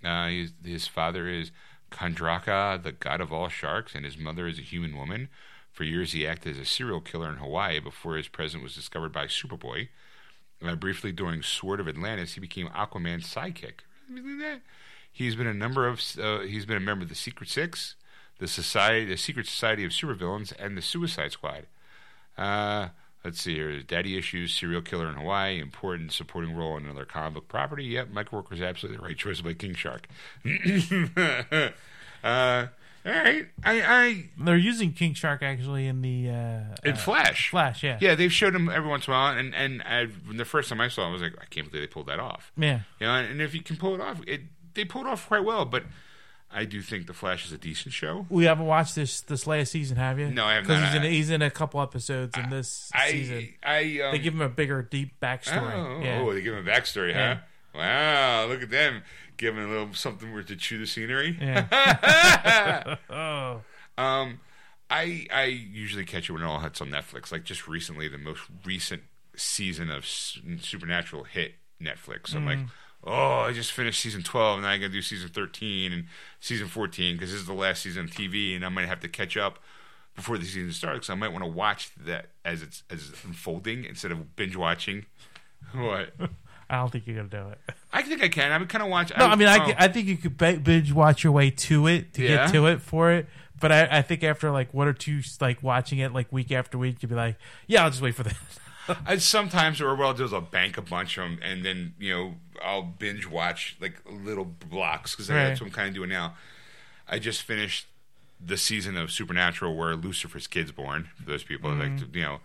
Uh, 0.04 0.28
his, 0.28 0.52
his 0.64 0.86
father 0.86 1.28
is 1.28 1.50
Kandraka, 1.96 2.82
the 2.82 2.92
god 2.92 3.20
of 3.20 3.32
all 3.32 3.48
sharks, 3.48 3.94
and 3.94 4.04
his 4.04 4.18
mother 4.18 4.46
is 4.46 4.58
a 4.58 4.62
human 4.62 4.96
woman. 4.96 5.28
For 5.72 5.84
years, 5.84 6.12
he 6.12 6.26
acted 6.26 6.56
as 6.56 6.58
a 6.58 6.64
serial 6.64 7.00
killer 7.00 7.30
in 7.30 7.36
Hawaii 7.36 7.80
before 7.80 8.16
his 8.16 8.28
presence 8.28 8.62
was 8.62 8.74
discovered 8.74 9.12
by 9.12 9.26
Superboy. 9.26 9.88
Uh, 10.62 10.74
briefly, 10.74 11.12
during 11.12 11.42
Sword 11.42 11.80
of 11.80 11.88
Atlantis, 11.88 12.34
he 12.34 12.40
became 12.40 12.68
Aquaman's 12.68 13.32
sidekick. 13.32 13.80
He's 15.12 15.36
been 15.36 15.46
a 15.46 15.54
number 15.54 15.86
of. 15.86 16.02
Uh, 16.18 16.40
he's 16.40 16.66
been 16.66 16.76
a 16.76 16.80
member 16.80 17.02
of 17.02 17.08
the 17.08 17.14
Secret 17.14 17.48
Six, 17.48 17.94
the 18.38 18.48
Society, 18.48 19.04
the 19.04 19.16
Secret 19.16 19.46
Society 19.46 19.84
of 19.84 19.90
Supervillains, 19.92 20.52
and 20.58 20.76
the 20.76 20.82
Suicide 20.82 21.32
Squad. 21.32 21.66
Uh, 22.36 22.88
let's 23.26 23.40
see 23.42 23.54
here. 23.54 23.82
Daddy 23.82 24.16
issues, 24.16 24.54
serial 24.54 24.80
killer 24.80 25.08
in 25.08 25.14
Hawaii, 25.14 25.60
important 25.60 26.12
supporting 26.12 26.56
role 26.56 26.76
in 26.76 26.84
another 26.84 27.04
comic 27.04 27.34
book 27.34 27.48
property. 27.48 27.84
Yep, 27.84 28.10
Michael 28.10 28.42
Rooker's 28.42 28.62
absolutely 28.62 28.98
the 28.98 29.04
right 29.04 29.18
choice 29.18 29.40
by 29.40 29.52
King 29.52 29.74
Shark. 29.74 30.06
uh, 32.24 32.66
All 33.04 33.12
right, 33.12 33.46
I, 33.64 33.82
I 33.82 34.24
They're 34.38 34.56
using 34.56 34.92
King 34.92 35.14
Shark 35.14 35.42
actually 35.42 35.86
in 35.88 36.02
the 36.02 36.30
uh, 36.30 36.76
in 36.84 36.92
uh, 36.92 36.96
Flash. 36.96 37.50
Flash, 37.50 37.82
yeah, 37.82 37.98
Yeah, 38.00 38.14
they've 38.14 38.32
showed 38.32 38.54
him 38.54 38.68
every 38.68 38.88
once 38.88 39.06
in 39.06 39.12
a 39.12 39.16
while, 39.16 39.36
and 39.36 39.54
and 39.54 39.82
I, 39.82 40.06
the 40.32 40.44
first 40.44 40.68
time 40.68 40.80
I 40.80 40.88
saw 40.88 41.02
it, 41.02 41.08
I 41.08 41.12
was 41.12 41.22
like, 41.22 41.34
I 41.40 41.46
can't 41.46 41.70
believe 41.70 41.82
they 41.88 41.92
pulled 41.92 42.06
that 42.06 42.20
off. 42.20 42.52
yeah. 42.56 42.80
You 43.00 43.06
know, 43.06 43.14
and 43.14 43.42
if 43.42 43.54
you 43.54 43.62
can 43.62 43.76
pull 43.76 43.94
it 43.94 44.00
off, 44.00 44.20
it 44.26 44.42
they 44.74 44.84
pulled 44.84 45.06
off 45.06 45.26
quite 45.26 45.44
well. 45.44 45.64
But 45.64 45.84
I 46.50 46.64
do 46.64 46.80
think 46.80 47.06
the 47.06 47.12
Flash 47.12 47.44
is 47.44 47.52
a 47.52 47.58
decent 47.58 47.92
show. 47.92 48.24
We 48.30 48.44
haven't 48.44 48.66
watched 48.66 48.94
this 48.94 49.20
this 49.22 49.46
last 49.46 49.72
season, 49.72 49.96
have 49.96 50.18
you? 50.18 50.30
No, 50.30 50.44
I 50.46 50.54
have 50.54 50.64
Because 50.64 50.80
not. 50.80 50.92
he's 50.92 50.96
in 51.04 51.10
he's 51.12 51.30
in 51.30 51.42
a 51.42 51.50
couple 51.50 51.82
episodes 51.82 52.36
in 52.38 52.48
this 52.50 52.90
season. 53.08 53.48
I 53.62 54.00
I 54.00 54.06
um, 54.06 54.12
They 54.12 54.18
give 54.18 54.32
him 54.34 54.40
a 54.40 54.48
bigger, 54.48 54.82
deep 54.82 55.12
oh, 55.20 55.24
backstory. 55.26 56.04
yeah. 56.04 56.20
oh, 56.20 56.32
they 56.32 56.40
give 56.42 56.54
him 56.54 56.66
a 56.66 56.70
backstory, 56.70 57.12
huh? 57.14 57.36
Wow, 57.74 58.46
look 58.46 58.62
at 58.62 58.70
them 58.70 59.02
giving 59.36 59.62
a 59.64 59.68
little 59.68 59.92
something 59.92 60.32
where 60.32 60.42
to 60.42 60.56
chew 60.56 60.78
the 60.78 60.86
scenery. 60.86 61.36
Yeah. 61.38 62.96
oh, 63.10 63.62
Um, 64.02 64.40
I 64.88 65.26
I 65.32 65.44
usually 65.44 66.04
catch 66.04 66.30
it 66.30 66.32
when 66.32 66.42
it 66.42 66.46
all 66.46 66.60
hits 66.60 66.80
on 66.80 66.88
Netflix. 66.88 67.32
Like 67.32 67.44
just 67.44 67.66
recently, 67.68 68.08
the 68.08 68.18
most 68.18 68.42
recent 68.64 69.02
season 69.36 69.90
of 69.90 70.04
S- 70.04 70.38
Supernatural 70.60 71.24
hit 71.24 71.56
Netflix. 71.82 72.34
I'm 72.34 72.46
like, 72.46 72.60
oh, 73.06 73.40
I 73.40 73.52
just 73.52 73.72
finished 73.72 74.00
season 74.00 74.22
12, 74.22 74.54
and 74.58 74.62
now 74.64 74.70
I 74.70 74.78
got 74.78 74.86
to 74.88 74.92
do 74.92 75.02
season 75.02 75.28
13 75.28 75.92
and 75.92 76.04
season 76.40 76.66
14 76.68 77.14
because 77.16 77.30
this 77.32 77.40
is 77.40 77.46
the 77.46 77.52
last 77.54 77.82
season 77.82 78.04
of 78.04 78.10
TV, 78.10 78.54
and 78.56 78.64
I 78.64 78.68
might 78.68 78.86
have 78.86 79.00
to 79.00 79.08
catch 79.08 79.36
up 79.36 79.58
before 80.14 80.38
the 80.38 80.44
season 80.44 80.72
starts. 80.72 81.06
So 81.06 81.12
I 81.12 81.16
might 81.16 81.32
want 81.32 81.44
to 81.44 81.50
watch 81.50 81.90
that 82.04 82.26
as 82.44 82.62
it's 82.62 82.82
as 82.90 83.08
it's 83.10 83.24
unfolding 83.24 83.84
instead 83.84 84.10
of 84.12 84.34
binge 84.36 84.56
watching. 84.56 85.06
What? 85.74 86.12
I 86.70 86.76
don't 86.76 86.90
think 86.92 87.06
you're 87.06 87.16
gonna 87.16 87.28
do 87.28 87.48
it. 87.50 87.58
I 87.92 88.02
think 88.02 88.22
I 88.22 88.28
can. 88.28 88.52
I 88.52 88.58
would 88.58 88.68
kind 88.68 88.82
of 88.84 88.90
watch. 88.90 89.10
No, 89.16 89.24
I 89.26 89.34
mean, 89.34 89.48
I. 89.48 89.74
I 89.78 89.88
think 89.88 90.06
you 90.06 90.16
could 90.16 90.36
binge 90.36 90.92
watch 90.92 91.24
your 91.24 91.32
way 91.32 91.50
to 91.50 91.86
it 91.88 92.12
to 92.14 92.22
Yeah. 92.22 92.46
get 92.46 92.52
to 92.52 92.66
it 92.66 92.80
for 92.82 93.10
it. 93.12 93.26
But 93.60 93.72
I, 93.72 93.98
I 93.98 94.02
think 94.02 94.22
after 94.22 94.50
like 94.50 94.72
one 94.74 94.86
or 94.86 94.92
two, 94.92 95.20
like 95.40 95.62
watching 95.62 95.98
it 95.98 96.12
like 96.12 96.30
week 96.32 96.52
after 96.52 96.76
week, 96.78 97.02
you'd 97.02 97.08
be 97.08 97.14
like, 97.14 97.36
yeah, 97.66 97.82
I'll 97.84 97.90
just 97.90 98.02
wait 98.02 98.14
for 98.14 98.22
that. 98.24 98.36
I 99.06 99.16
sometimes, 99.18 99.80
or 99.80 99.94
what 99.94 100.06
I'll 100.06 100.14
do 100.14 100.24
is 100.24 100.32
I'll 100.32 100.40
bank 100.40 100.76
a 100.76 100.82
bunch 100.82 101.18
of 101.18 101.24
them, 101.24 101.38
and 101.42 101.64
then 101.64 101.94
you 101.98 102.12
know 102.14 102.34
I'll 102.64 102.82
binge 102.82 103.26
watch 103.26 103.76
like 103.80 103.94
little 104.10 104.44
blocks 104.44 105.14
because 105.14 105.28
Right. 105.30 105.44
that's 105.44 105.60
what 105.60 105.68
I'm 105.68 105.72
kind 105.72 105.88
of 105.88 105.94
doing 105.94 106.10
now. 106.10 106.34
I 107.08 107.18
just 107.18 107.42
finished 107.42 107.86
the 108.44 108.56
season 108.56 108.96
of 108.96 109.10
Supernatural 109.10 109.76
where 109.76 109.94
Lucifer's 109.94 110.46
kid's 110.46 110.72
born. 110.72 111.08
For 111.16 111.24
those 111.24 111.42
people 111.44 111.70
that 111.70 111.78
like 111.78 111.92
mm-hmm. 111.96 112.12
to, 112.12 112.18
you 112.18 112.24
know, 112.24 112.40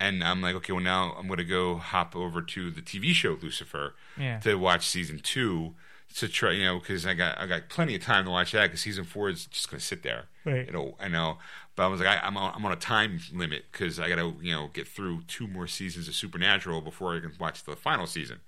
and 0.00 0.22
I'm 0.24 0.40
like, 0.42 0.54
okay, 0.56 0.72
well 0.72 0.82
now 0.82 1.14
I'm 1.18 1.28
gonna 1.28 1.44
go 1.44 1.76
hop 1.76 2.16
over 2.16 2.42
to 2.42 2.70
the 2.70 2.82
TV 2.82 3.12
show 3.12 3.38
Lucifer 3.40 3.94
Yeah. 4.16 4.40
to 4.40 4.54
watch 4.56 4.86
season 4.86 5.20
two 5.20 5.74
to 6.16 6.28
try, 6.28 6.52
you 6.52 6.64
know, 6.64 6.78
because 6.78 7.06
I 7.06 7.14
got 7.14 7.38
I 7.38 7.46
got 7.46 7.68
plenty 7.68 7.94
of 7.94 8.02
time 8.02 8.24
to 8.24 8.30
watch 8.30 8.52
that 8.52 8.62
because 8.64 8.80
season 8.80 9.04
four 9.04 9.28
is 9.30 9.46
just 9.46 9.70
gonna 9.70 9.80
sit 9.80 10.02
there. 10.02 10.24
Right. 10.44 10.66
You 10.66 10.72
know, 10.72 10.96
I 11.00 11.08
know, 11.08 11.38
but 11.76 11.84
I 11.84 11.86
was 11.88 12.00
like, 12.00 12.08
I, 12.08 12.26
I'm 12.26 12.36
on, 12.36 12.52
I'm 12.54 12.64
on 12.64 12.72
a 12.72 12.76
time 12.76 13.18
limit 13.32 13.64
because 13.72 13.98
I 14.00 14.08
gotta 14.08 14.32
you 14.40 14.52
know 14.54 14.68
get 14.72 14.86
through 14.88 15.22
two 15.28 15.46
more 15.46 15.66
seasons 15.66 16.08
of 16.08 16.14
Supernatural 16.14 16.80
before 16.80 17.16
I 17.16 17.20
can 17.20 17.32
watch 17.38 17.64
the 17.64 17.76
final 17.76 18.06
season. 18.06 18.40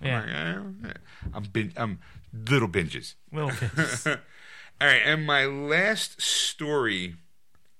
I'm 0.00 0.06
Yeah. 0.06 0.62
like, 0.82 0.90
eh, 0.96 0.98
I'm 1.34 1.42
bin- 1.44 1.72
I'm 1.76 1.98
little 2.32 2.68
binges. 2.68 3.14
Little 3.32 3.50
bit. 3.60 4.18
All 4.80 4.86
right, 4.86 5.02
and 5.04 5.26
my 5.26 5.44
last 5.46 6.20
story 6.22 7.16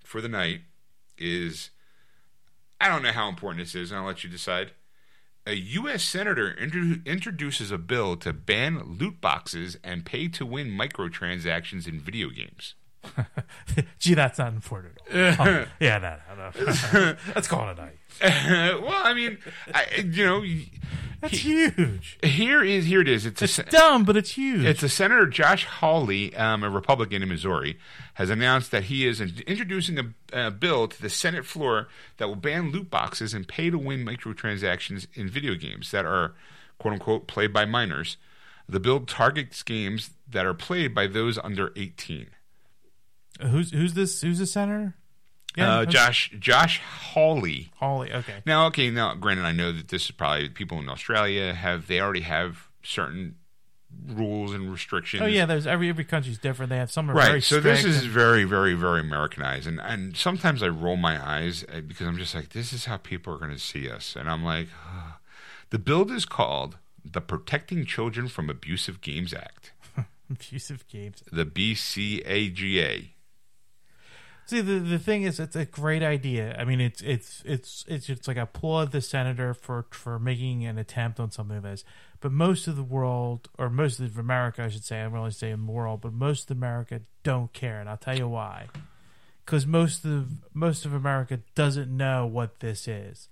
for 0.04 0.20
the 0.20 0.28
night 0.28 0.60
is 1.16 1.70
I 2.80 2.88
don't 2.88 3.02
know 3.02 3.12
how 3.12 3.28
important 3.28 3.62
this 3.64 3.74
is, 3.74 3.90
and 3.90 4.00
I'll 4.00 4.06
let 4.06 4.24
you 4.24 4.30
decide. 4.30 4.72
A 5.46 5.54
U.S. 5.54 6.04
senator 6.04 6.54
intro- 6.54 7.00
introduces 7.06 7.70
a 7.70 7.78
bill 7.78 8.14
to 8.18 8.32
ban 8.34 8.82
loot 8.98 9.22
boxes 9.22 9.78
and 9.82 10.04
pay 10.04 10.28
to 10.28 10.44
win 10.44 10.68
microtransactions 10.70 11.88
in 11.88 11.98
video 11.98 12.28
games. 12.28 12.74
Gee, 13.98 14.14
that's 14.14 14.38
not 14.38 14.52
important. 14.52 14.94
Oh, 15.12 15.66
yeah, 15.80 15.98
no. 15.98 17.16
Let's 17.34 17.48
call 17.48 17.68
it 17.68 17.78
a 17.78 17.82
night. 17.82 17.96
well, 18.82 18.92
I 18.92 19.12
mean, 19.14 19.38
I, 19.74 19.86
you 20.04 20.24
know, 20.24 20.44
That's 21.20 21.38
huge. 21.38 22.18
here 22.22 22.62
is 22.62 22.84
here 22.86 23.00
it 23.00 23.08
is. 23.08 23.26
It's 23.26 23.40
a, 23.40 23.44
It's 23.44 23.54
se- 23.54 23.64
dumb, 23.70 24.04
but 24.04 24.16
it's 24.16 24.32
huge. 24.32 24.64
It's 24.64 24.82
a 24.82 24.88
Senator 24.88 25.26
Josh 25.26 25.64
Hawley, 25.64 26.34
um, 26.36 26.62
a 26.62 26.70
Republican 26.70 27.22
in 27.22 27.28
Missouri, 27.28 27.78
has 28.14 28.30
announced 28.30 28.70
that 28.72 28.84
he 28.84 29.06
is 29.06 29.20
introducing 29.20 29.98
a, 29.98 30.46
a 30.46 30.50
bill 30.50 30.86
to 30.88 31.00
the 31.02 31.10
Senate 31.10 31.46
floor 31.46 31.88
that 32.18 32.28
will 32.28 32.36
ban 32.36 32.70
loot 32.70 32.90
boxes 32.90 33.32
and 33.34 33.48
pay 33.48 33.70
to 33.70 33.78
win 33.78 34.04
microtransactions 34.04 35.06
in 35.14 35.28
video 35.28 35.54
games 35.54 35.90
that 35.90 36.04
are, 36.04 36.34
quote 36.78 36.94
unquote, 36.94 37.26
played 37.26 37.52
by 37.52 37.64
minors. 37.64 38.16
The 38.68 38.80
bill 38.80 39.00
targets 39.00 39.62
games 39.62 40.10
that 40.30 40.46
are 40.46 40.54
played 40.54 40.94
by 40.94 41.06
those 41.08 41.38
under 41.38 41.72
18. 41.76 42.28
Who's 43.48 43.70
who's 43.72 43.94
this? 43.94 44.20
Who's 44.20 44.38
the 44.38 44.46
senator? 44.46 44.94
Yeah, 45.56 45.78
Uh, 45.80 45.84
Josh 45.84 46.30
Josh 46.38 46.80
Hawley. 46.80 47.72
Hawley. 47.76 48.12
Okay. 48.12 48.36
Now, 48.46 48.66
okay, 48.66 48.88
now 48.90 49.14
granted, 49.14 49.44
I 49.44 49.52
know 49.52 49.72
that 49.72 49.88
this 49.88 50.04
is 50.04 50.10
probably 50.12 50.48
people 50.48 50.78
in 50.78 50.88
Australia 50.88 51.52
have 51.54 51.86
they 51.88 52.00
already 52.00 52.20
have 52.20 52.68
certain 52.84 53.34
rules 54.06 54.54
and 54.54 54.70
restrictions. 54.70 55.20
Oh 55.22 55.26
yeah, 55.26 55.46
there's 55.46 55.66
every 55.66 55.88
every 55.88 56.04
country's 56.04 56.38
different. 56.38 56.70
They 56.70 56.76
have 56.76 56.92
some 56.92 57.10
right 57.10 57.26
very 57.26 57.40
so 57.42 57.58
this 57.58 57.84
is 57.84 58.02
and- 58.02 58.10
very 58.10 58.44
very 58.44 58.74
very 58.74 59.00
americanized 59.00 59.66
and 59.66 59.80
and 59.80 60.16
sometimes 60.16 60.62
i 60.62 60.68
roll 60.68 60.94
my 60.96 61.20
eyes 61.20 61.64
uh, 61.74 61.80
because 61.80 62.06
i'm 62.06 62.16
just 62.16 62.32
like 62.34 62.50
this 62.50 62.72
is 62.72 62.84
how 62.84 62.96
people 62.96 63.34
are 63.34 63.38
going 63.38 63.50
to 63.50 63.58
see 63.58 63.90
us 63.90 64.14
and 64.14 64.30
i'm 64.30 64.44
like 64.44 64.68
the 65.70 65.78
bill 65.78 66.08
is 66.12 66.24
called 66.24 66.78
the 67.04 67.20
protecting 67.20 67.84
children 67.84 68.28
from 68.28 68.48
abusive 68.48 69.00
games 69.00 69.34
act 69.34 69.72
abusive 70.30 70.86
games. 70.86 71.24
the 71.32 71.44
bcaga 71.44 73.08
See, 74.50 74.62
the 74.62 74.80
the 74.80 74.98
thing 74.98 75.22
is, 75.22 75.38
it's 75.38 75.54
a 75.54 75.64
great 75.64 76.02
idea. 76.02 76.56
I 76.58 76.64
mean, 76.64 76.80
it's 76.80 77.00
it's 77.02 77.40
it's 77.46 77.84
it's 77.86 78.08
it's 78.08 78.26
like 78.26 78.36
applaud 78.36 78.90
the 78.90 79.00
senator 79.00 79.54
for 79.54 79.86
for 79.92 80.18
making 80.18 80.66
an 80.66 80.76
attempt 80.76 81.20
on 81.20 81.30
something 81.30 81.62
like 81.62 81.70
this. 81.70 81.84
But 82.18 82.32
most 82.32 82.66
of 82.66 82.74
the 82.74 82.82
world, 82.82 83.48
or 83.56 83.70
most 83.70 84.00
of 84.00 84.18
America, 84.18 84.64
I 84.64 84.68
should 84.68 84.82
say, 84.82 85.02
I'm 85.02 85.12
really 85.12 85.30
saying 85.30 85.66
the 85.66 85.70
world, 85.70 86.00
but 86.00 86.12
most 86.12 86.50
of 86.50 86.56
America 86.56 87.02
don't 87.22 87.52
care, 87.52 87.78
and 87.78 87.88
I'll 87.88 87.96
tell 87.96 88.18
you 88.18 88.26
why. 88.26 88.66
Because 89.46 89.68
most 89.68 90.04
of 90.04 90.26
most 90.52 90.84
of 90.84 90.94
America 90.94 91.38
doesn't 91.54 91.96
know 91.96 92.26
what 92.26 92.58
this 92.58 92.88
is. 92.88 93.28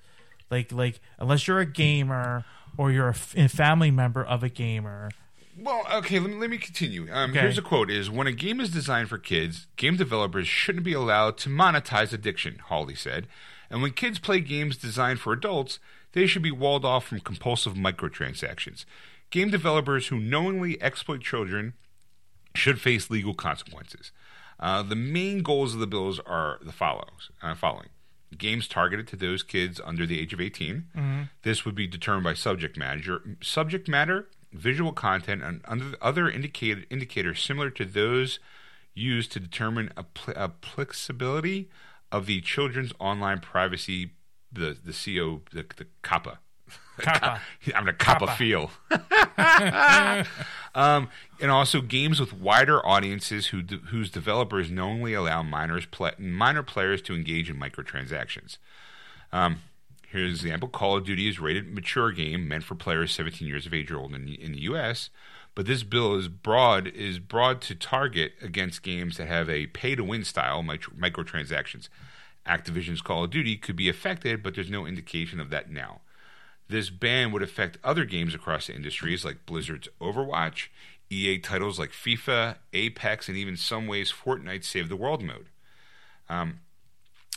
Like 0.52 0.70
like 0.70 1.00
unless 1.18 1.48
you're 1.48 1.58
a 1.58 1.66
gamer 1.66 2.44
or 2.76 2.92
you're 2.92 3.08
a 3.08 3.10
f- 3.10 3.36
a 3.36 3.48
family 3.48 3.90
member 3.90 4.22
of 4.24 4.44
a 4.44 4.48
gamer. 4.48 5.10
Well 5.60 5.82
okay 5.92 6.18
let 6.18 6.30
me, 6.30 6.36
let 6.36 6.50
me 6.50 6.58
continue 6.58 7.08
um, 7.12 7.30
Okay. 7.30 7.40
here's 7.40 7.58
a 7.58 7.62
quote 7.62 7.90
is 7.90 8.08
when 8.10 8.26
a 8.26 8.32
game 8.32 8.60
is 8.60 8.70
designed 8.70 9.08
for 9.08 9.18
kids 9.18 9.66
game 9.76 9.96
developers 9.96 10.46
shouldn't 10.48 10.84
be 10.84 10.92
allowed 10.92 11.36
to 11.38 11.48
monetize 11.48 12.12
addiction 12.12 12.58
hawley 12.66 12.94
said 12.94 13.26
and 13.70 13.82
when 13.82 13.92
kids 13.92 14.18
play 14.18 14.40
games 14.40 14.76
designed 14.76 15.20
for 15.20 15.32
adults 15.32 15.78
they 16.12 16.26
should 16.26 16.42
be 16.42 16.50
walled 16.50 16.84
off 16.84 17.06
from 17.06 17.20
compulsive 17.20 17.74
microtransactions 17.74 18.84
game 19.30 19.50
developers 19.50 20.08
who 20.08 20.18
knowingly 20.18 20.80
exploit 20.82 21.20
children 21.20 21.74
should 22.54 22.80
face 22.80 23.10
legal 23.10 23.34
consequences. 23.34 24.10
Uh, 24.58 24.82
the 24.82 24.96
main 24.96 25.42
goals 25.42 25.74
of 25.74 25.80
the 25.80 25.86
bills 25.86 26.18
are 26.26 26.58
the 26.62 26.72
follows, 26.72 27.30
uh, 27.42 27.54
following. 27.54 27.88
Games 28.36 28.66
targeted 28.66 29.06
to 29.08 29.16
those 29.16 29.44
kids 29.44 29.80
under 29.84 30.06
the 30.06 30.18
age 30.18 30.32
of 30.32 30.40
18. 30.40 31.28
This 31.42 31.64
would 31.64 31.76
be 31.76 31.86
determined 31.86 32.24
by 32.24 32.34
subject 32.34 32.76
matter, 32.76 33.20
subject 33.42 33.86
matter, 33.86 34.26
visual 34.52 34.92
content, 34.92 35.42
and 35.42 35.96
other 36.00 36.28
indicated 36.28 36.86
indicators 36.90 37.42
similar 37.42 37.70
to 37.70 37.84
those 37.84 38.38
used 38.94 39.32
to 39.32 39.40
determine 39.40 39.90
appl- 39.96 40.36
applicability 40.36 41.68
of 42.10 42.26
the 42.26 42.40
children's 42.40 42.92
online 42.98 43.40
privacy, 43.40 44.12
the 44.52 44.76
the 44.84 44.92
CO, 44.92 45.42
the, 45.52 45.64
the 45.76 45.86
COPPA. 46.02 46.38
Kappa. 47.00 47.40
I'm 47.74 47.84
gonna 47.84 47.92
cop 47.92 48.22
a 48.22 48.26
Kappa. 48.26 48.36
feel. 48.36 48.70
um, 50.74 51.08
and 51.40 51.50
also 51.50 51.80
games 51.80 52.20
with 52.20 52.32
wider 52.32 52.84
audiences 52.84 53.48
who 53.48 53.62
de- 53.62 53.76
whose 53.76 54.10
developers 54.10 54.70
knowingly 54.70 55.14
allow 55.14 55.42
minors 55.42 55.86
play- 55.86 56.14
minor 56.18 56.62
players 56.62 57.00
to 57.02 57.14
engage 57.14 57.48
in 57.48 57.56
microtransactions. 57.58 58.58
Um, 59.32 59.60
here's 60.10 60.40
an 60.40 60.46
example: 60.46 60.68
Call 60.68 60.96
of 60.96 61.04
Duty 61.04 61.28
is 61.28 61.40
rated 61.40 61.72
mature 61.72 62.12
game 62.12 62.48
meant 62.48 62.64
for 62.64 62.74
players 62.74 63.12
17 63.12 63.46
years 63.46 63.66
of 63.66 63.74
age 63.74 63.90
or 63.90 63.98
older 63.98 64.16
in, 64.16 64.28
in 64.28 64.52
the 64.52 64.62
U.S. 64.62 65.10
But 65.54 65.66
this 65.66 65.82
bill 65.82 66.16
is 66.16 66.28
broad 66.28 66.86
is 66.86 67.18
broad 67.18 67.60
to 67.62 67.74
target 67.74 68.32
against 68.40 68.82
games 68.82 69.16
that 69.16 69.28
have 69.28 69.50
a 69.50 69.66
pay 69.66 69.94
to 69.94 70.04
win 70.04 70.24
style 70.24 70.62
micro- 70.62 70.94
microtransactions. 70.94 71.88
Activision's 72.46 73.02
Call 73.02 73.24
of 73.24 73.30
Duty 73.30 73.56
could 73.56 73.76
be 73.76 73.88
affected, 73.88 74.42
but 74.42 74.54
there's 74.54 74.70
no 74.70 74.86
indication 74.86 75.40
of 75.40 75.50
that 75.50 75.70
now. 75.70 76.00
This 76.68 76.90
ban 76.90 77.32
would 77.32 77.42
affect 77.42 77.78
other 77.82 78.04
games 78.04 78.34
across 78.34 78.66
the 78.66 78.74
industries 78.74 79.24
like 79.24 79.46
Blizzard's 79.46 79.88
Overwatch, 80.00 80.68
EA 81.10 81.38
titles 81.38 81.78
like 81.78 81.90
FIFA, 81.90 82.56
Apex, 82.72 83.28
and 83.28 83.36
even 83.36 83.56
some 83.56 83.86
ways 83.86 84.12
Fortnite's 84.12 84.68
Save 84.68 84.88
the 84.88 84.96
World 84.96 85.22
mode. 85.22 85.46
Um, 86.28 86.60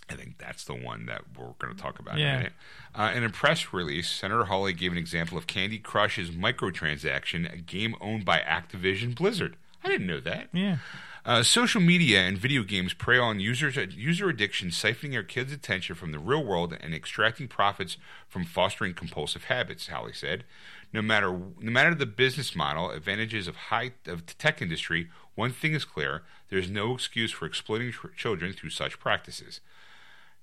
I 0.10 0.16
think 0.16 0.38
that's 0.38 0.66
the 0.66 0.74
one 0.74 1.06
that 1.06 1.22
we're 1.38 1.54
going 1.60 1.74
to 1.76 1.82
talk 1.82 2.00
about 2.00 2.16
in 2.16 2.22
Yeah. 2.22 2.34
a 2.34 2.38
minute. 2.38 2.54
Uh, 2.94 3.12
in 3.16 3.24
a 3.24 3.30
press 3.30 3.72
release, 3.74 4.10
Senator 4.10 4.46
Hawley 4.46 4.74
gave 4.74 4.92
an 4.92 4.98
example 4.98 5.38
of 5.38 5.48
Candy 5.48 5.80
Crush's 5.80 6.32
microtransaction, 6.32 7.52
a 7.52 7.58
game 7.58 7.96
owned 8.02 8.26
by 8.26 8.40
Activision 8.40 9.16
Blizzard. 9.16 9.56
I 9.84 9.88
didn't 9.88 10.08
know 10.08 10.20
that. 10.20 10.50
Yeah. 10.54 10.78
Uh, 11.24 11.44
social 11.44 11.80
media 11.82 12.20
and 12.22 12.38
video 12.38 12.64
games 12.64 12.94
prey 12.94 13.18
on 13.18 13.40
users 13.40 13.78
user 13.96 14.28
addiction, 14.28 14.70
siphoning 14.70 15.16
our 15.16 15.24
kids' 15.24 15.54
attention 15.54 15.96
from 15.96 16.12
the 16.12 16.20
real 16.20 16.44
world 16.44 16.76
and 16.82 16.94
extracting 16.96 17.48
profits 17.48 17.98
from 18.28 18.44
fostering 18.44 18.94
compulsive 18.96 19.44
habits. 19.46 19.88
Hawley 19.88 20.14
said, 20.14 20.44
"No 20.92 21.02
matter 21.04 21.32
no 21.32 21.72
matter 21.72 21.94
the 21.94 22.08
business 22.08 22.56
model, 22.56 22.90
advantages 22.90 23.48
of 23.48 23.56
high 23.56 23.92
of 24.08 24.26
the 24.26 24.34
tech 24.34 24.64
industry, 24.64 25.10
one 25.36 25.52
thing 25.52 25.74
is 25.74 25.86
clear: 25.86 26.24
there 26.50 26.58
is 26.60 26.72
no 26.72 26.96
excuse 26.96 27.32
for 27.32 27.46
exploiting 27.46 27.92
tr- 27.92 28.08
children 28.18 28.52
through 28.52 28.72
such 28.72 29.00
practices." 29.00 29.62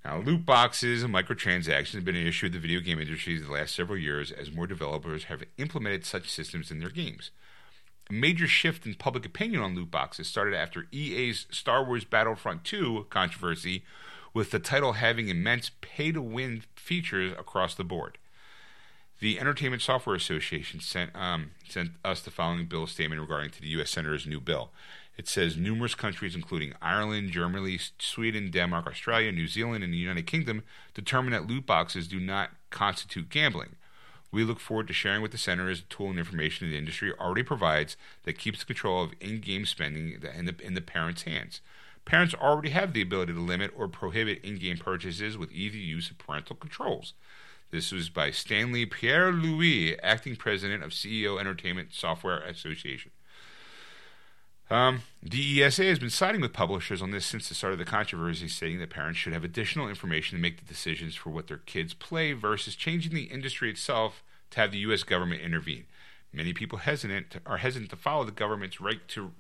Now, 0.05 0.19
loot 0.19 0.47
boxes 0.47 1.03
and 1.03 1.13
microtransactions 1.13 1.95
have 1.95 2.05
been 2.05 2.17
an 2.17 2.27
issue 2.27 2.47
of 2.47 2.53
the 2.53 2.59
video 2.59 2.81
game 2.81 3.01
industry 3.01 3.39
the 3.39 3.51
last 3.51 3.75
several 3.75 3.99
years 3.99 4.31
as 4.31 4.53
more 4.53 4.67
developers 4.67 5.25
have 5.25 5.43
implemented 5.59 6.05
such 6.05 6.31
systems 6.31 6.71
in 6.71 6.79
their 6.79 6.91
games. 6.91 7.31
A 8.09 8.13
major 8.13 8.47
shift 8.47 8.87
in 8.87 8.95
public 8.95 9.27
opinion 9.27 9.61
on 9.61 9.75
loot 9.75 9.91
boxes 9.91 10.29
started 10.29 10.55
after 10.55 10.87
EA's 10.93 11.47
Star 11.51 11.85
Wars 11.85 12.05
Battlefront 12.05 12.65
2 12.65 13.07
controversy, 13.11 13.85
with 14.33 14.51
the 14.51 14.59
title 14.59 14.95
having 14.95 15.29
immense 15.29 15.71
pay 15.81 16.13
to 16.13 16.23
win 16.23 16.63
features 16.75 17.33
across 17.33 17.75
the 17.75 17.85
board. 17.85 18.19
The 19.21 19.41
Entertainment 19.41 19.83
Software 19.83 20.15
Association 20.15 20.81
sent, 20.81 21.15
um, 21.17 21.51
sent 21.69 21.93
us 22.05 22.23
the 22.23 22.31
following 22.31 22.67
bill 22.67 22.87
statement 22.87 23.21
regarding 23.21 23.51
to 23.51 23.61
the 23.61 23.69
U.S. 23.69 23.91
Senator's 23.91 24.27
new 24.27 24.41
bill. 24.41 24.71
It 25.19 25.27
says 25.27 25.57
numerous 25.57 25.97
countries, 25.97 26.37
including 26.37 26.75
Ireland, 26.81 27.33
Germany, 27.33 27.81
Sweden, 27.99 28.53
Denmark, 28.53 28.87
Australia, 28.87 29.33
New 29.33 29.49
Zealand, 29.49 29.83
and 29.83 29.93
the 29.93 29.99
United 29.99 30.29
Kingdom, 30.29 30.63
determine 30.95 31.33
that 31.33 31.49
loot 31.49 31.67
boxes 31.67 32.07
do 32.07 32.21
not 32.21 32.51
constitute 32.71 33.29
gambling. 33.29 33.75
We 34.31 34.45
look 34.45 34.61
forward 34.61 34.87
to 34.87 34.93
sharing 34.93 35.21
with 35.21 35.33
the 35.33 35.39
Center 35.39 35.69
as 35.69 35.81
a 35.81 35.83
tool 35.83 36.11
and 36.11 36.21
information 36.21 36.71
the 36.71 36.79
industry 36.79 37.13
already 37.19 37.43
provides 37.43 37.97
that 38.23 38.39
keeps 38.39 38.63
control 38.63 39.03
of 39.03 39.13
in 39.21 39.41
game 39.41 39.67
spending 39.67 40.21
in 40.37 40.45
the, 40.45 40.55
in 40.65 40.75
the 40.75 40.81
parents' 40.81 41.23
hands. 41.23 41.63
Parents 42.05 42.35
already 42.35 42.71
have 42.71 42.93
the 42.93 43.03
ability 43.03 43.33
to 43.33 43.41
limit 43.41 43.73
or 43.77 43.89
prohibit 43.89 44.45
in 44.45 44.57
game 44.57 44.79
purchases 44.79 45.37
with 45.37 45.51
easy 45.51 45.79
use 45.79 46.11
of 46.11 46.19
parental 46.19 46.55
controls. 46.55 47.15
This 47.73 47.91
was 47.91 48.09
by 48.09 48.31
Stanley 48.31 48.87
Pierre 48.87 49.33
Louis, 49.33 49.99
acting 50.01 50.37
president 50.37 50.85
of 50.85 50.93
CEO 50.93 51.41
Entertainment 51.41 51.89
Software 51.93 52.39
Association. 52.39 53.11
Um, 54.71 55.03
the 55.23 55.63
ESA 55.63 55.85
has 55.85 55.99
been 55.99 56.11
siding 56.11 56.41
with 56.41 56.53
publishers 56.53 57.01
on 57.01 57.11
this 57.11 57.25
since 57.25 57.49
the 57.49 57.55
start 57.55 57.73
of 57.73 57.79
the 57.79 57.85
controversy, 57.85 58.49
stating 58.49 58.79
that 58.81 58.91
parents 58.91 59.19
should 59.19 59.33
have 59.33 59.45
additional 59.45 59.89
information 59.89 60.37
to 60.37 60.43
make 60.43 60.59
the 60.59 60.67
decisions 60.67 61.15
for 61.15 61.31
what 61.31 61.47
their 61.47 61.59
kids 61.59 61.95
play 61.95 62.33
versus 62.33 62.75
changing 62.75 63.15
the 63.15 63.25
industry 63.25 63.71
itself 63.71 64.23
to 64.51 64.61
have 64.61 64.71
the 64.71 64.79
U.S. 64.79 65.05
government 65.05 65.41
intervene. 65.41 65.87
Many 66.33 66.53
people 66.53 66.79
hesitant 66.79 67.31
to, 67.31 67.41
are 67.47 67.59
hesitant 67.59 67.91
to 67.91 67.97
follow 67.97 68.25
the 68.25 68.33
government's 68.33 68.81
right 68.81 69.07
to. 69.09 69.33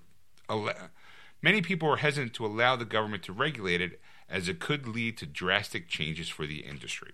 Many 1.42 1.60
people 1.60 1.90
are 1.90 1.98
hesitant 1.98 2.32
to 2.34 2.46
allow 2.46 2.76
the 2.76 2.86
government 2.86 3.22
to 3.24 3.32
regulate 3.32 3.82
it, 3.82 4.00
as 4.30 4.48
it 4.48 4.60
could 4.60 4.88
lead 4.88 5.18
to 5.18 5.26
drastic 5.26 5.88
changes 5.88 6.28
for 6.28 6.46
the 6.46 6.60
industry. 6.60 7.12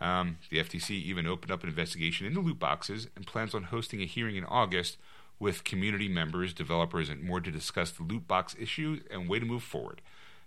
Um, 0.00 0.38
the 0.50 0.58
FTC 0.58 0.90
even 0.90 1.26
opened 1.26 1.52
up 1.52 1.62
an 1.62 1.68
investigation 1.68 2.26
into 2.26 2.40
loot 2.40 2.58
boxes 2.58 3.08
and 3.16 3.26
plans 3.26 3.54
on 3.54 3.64
hosting 3.64 4.02
a 4.02 4.06
hearing 4.06 4.36
in 4.36 4.44
August 4.44 4.98
with 5.38 5.64
community 5.64 6.08
members, 6.08 6.54
developers, 6.54 7.08
and 7.08 7.22
more 7.22 7.40
to 7.40 7.50
discuss 7.50 7.90
the 7.90 8.02
loot 8.02 8.26
box 8.26 8.56
issue 8.58 9.00
and 9.10 9.28
way 9.28 9.38
to 9.38 9.46
move 9.46 9.62
forward. 9.62 10.00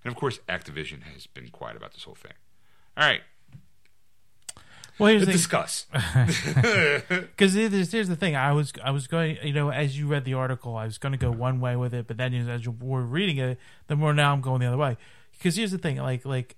And 0.03 0.11
of 0.11 0.18
course, 0.18 0.40
Activision 0.49 1.03
has 1.14 1.28
been 1.28 1.49
quiet 1.49 1.78
about 1.78 1.94
this 1.94 2.03
whole 2.03 2.16
thing. 2.16 2.34
All 2.98 3.06
right. 3.06 3.22
Well, 4.98 5.11
here's 5.11 5.26
discuss. 5.26 5.86
because 5.94 7.53
here's, 7.53 7.91
here's 7.91 8.10
the 8.10 8.18
thing. 8.18 8.36
I 8.36 8.52
was 8.52 8.74
I 8.84 8.91
was 8.91 9.07
going, 9.07 9.38
you 9.41 9.53
know, 9.53 9.72
as 9.72 9.98
you 9.98 10.07
read 10.07 10.26
the 10.26 10.34
article, 10.34 10.76
I 10.76 10.86
was 10.86 10.98
going 10.98 11.14
to 11.14 11.18
go 11.18 11.32
one 11.32 11.61
way 11.61 11.78
with 11.78 11.94
it, 11.94 12.06
but 12.06 12.18
then 12.18 12.34
as 12.49 12.66
you 12.66 12.76
were 12.80 13.02
reading 13.02 13.38
it, 13.38 13.57
the 13.88 13.95
more 13.95 14.14
now 14.14 14.34
I'm 14.34 14.41
going 14.41 14.60
the 14.60 14.68
other 14.68 14.78
way. 14.78 14.98
Because 15.32 15.56
here's 15.56 15.72
the 15.72 15.78
thing, 15.78 15.98
like 15.98 16.26
like 16.26 16.57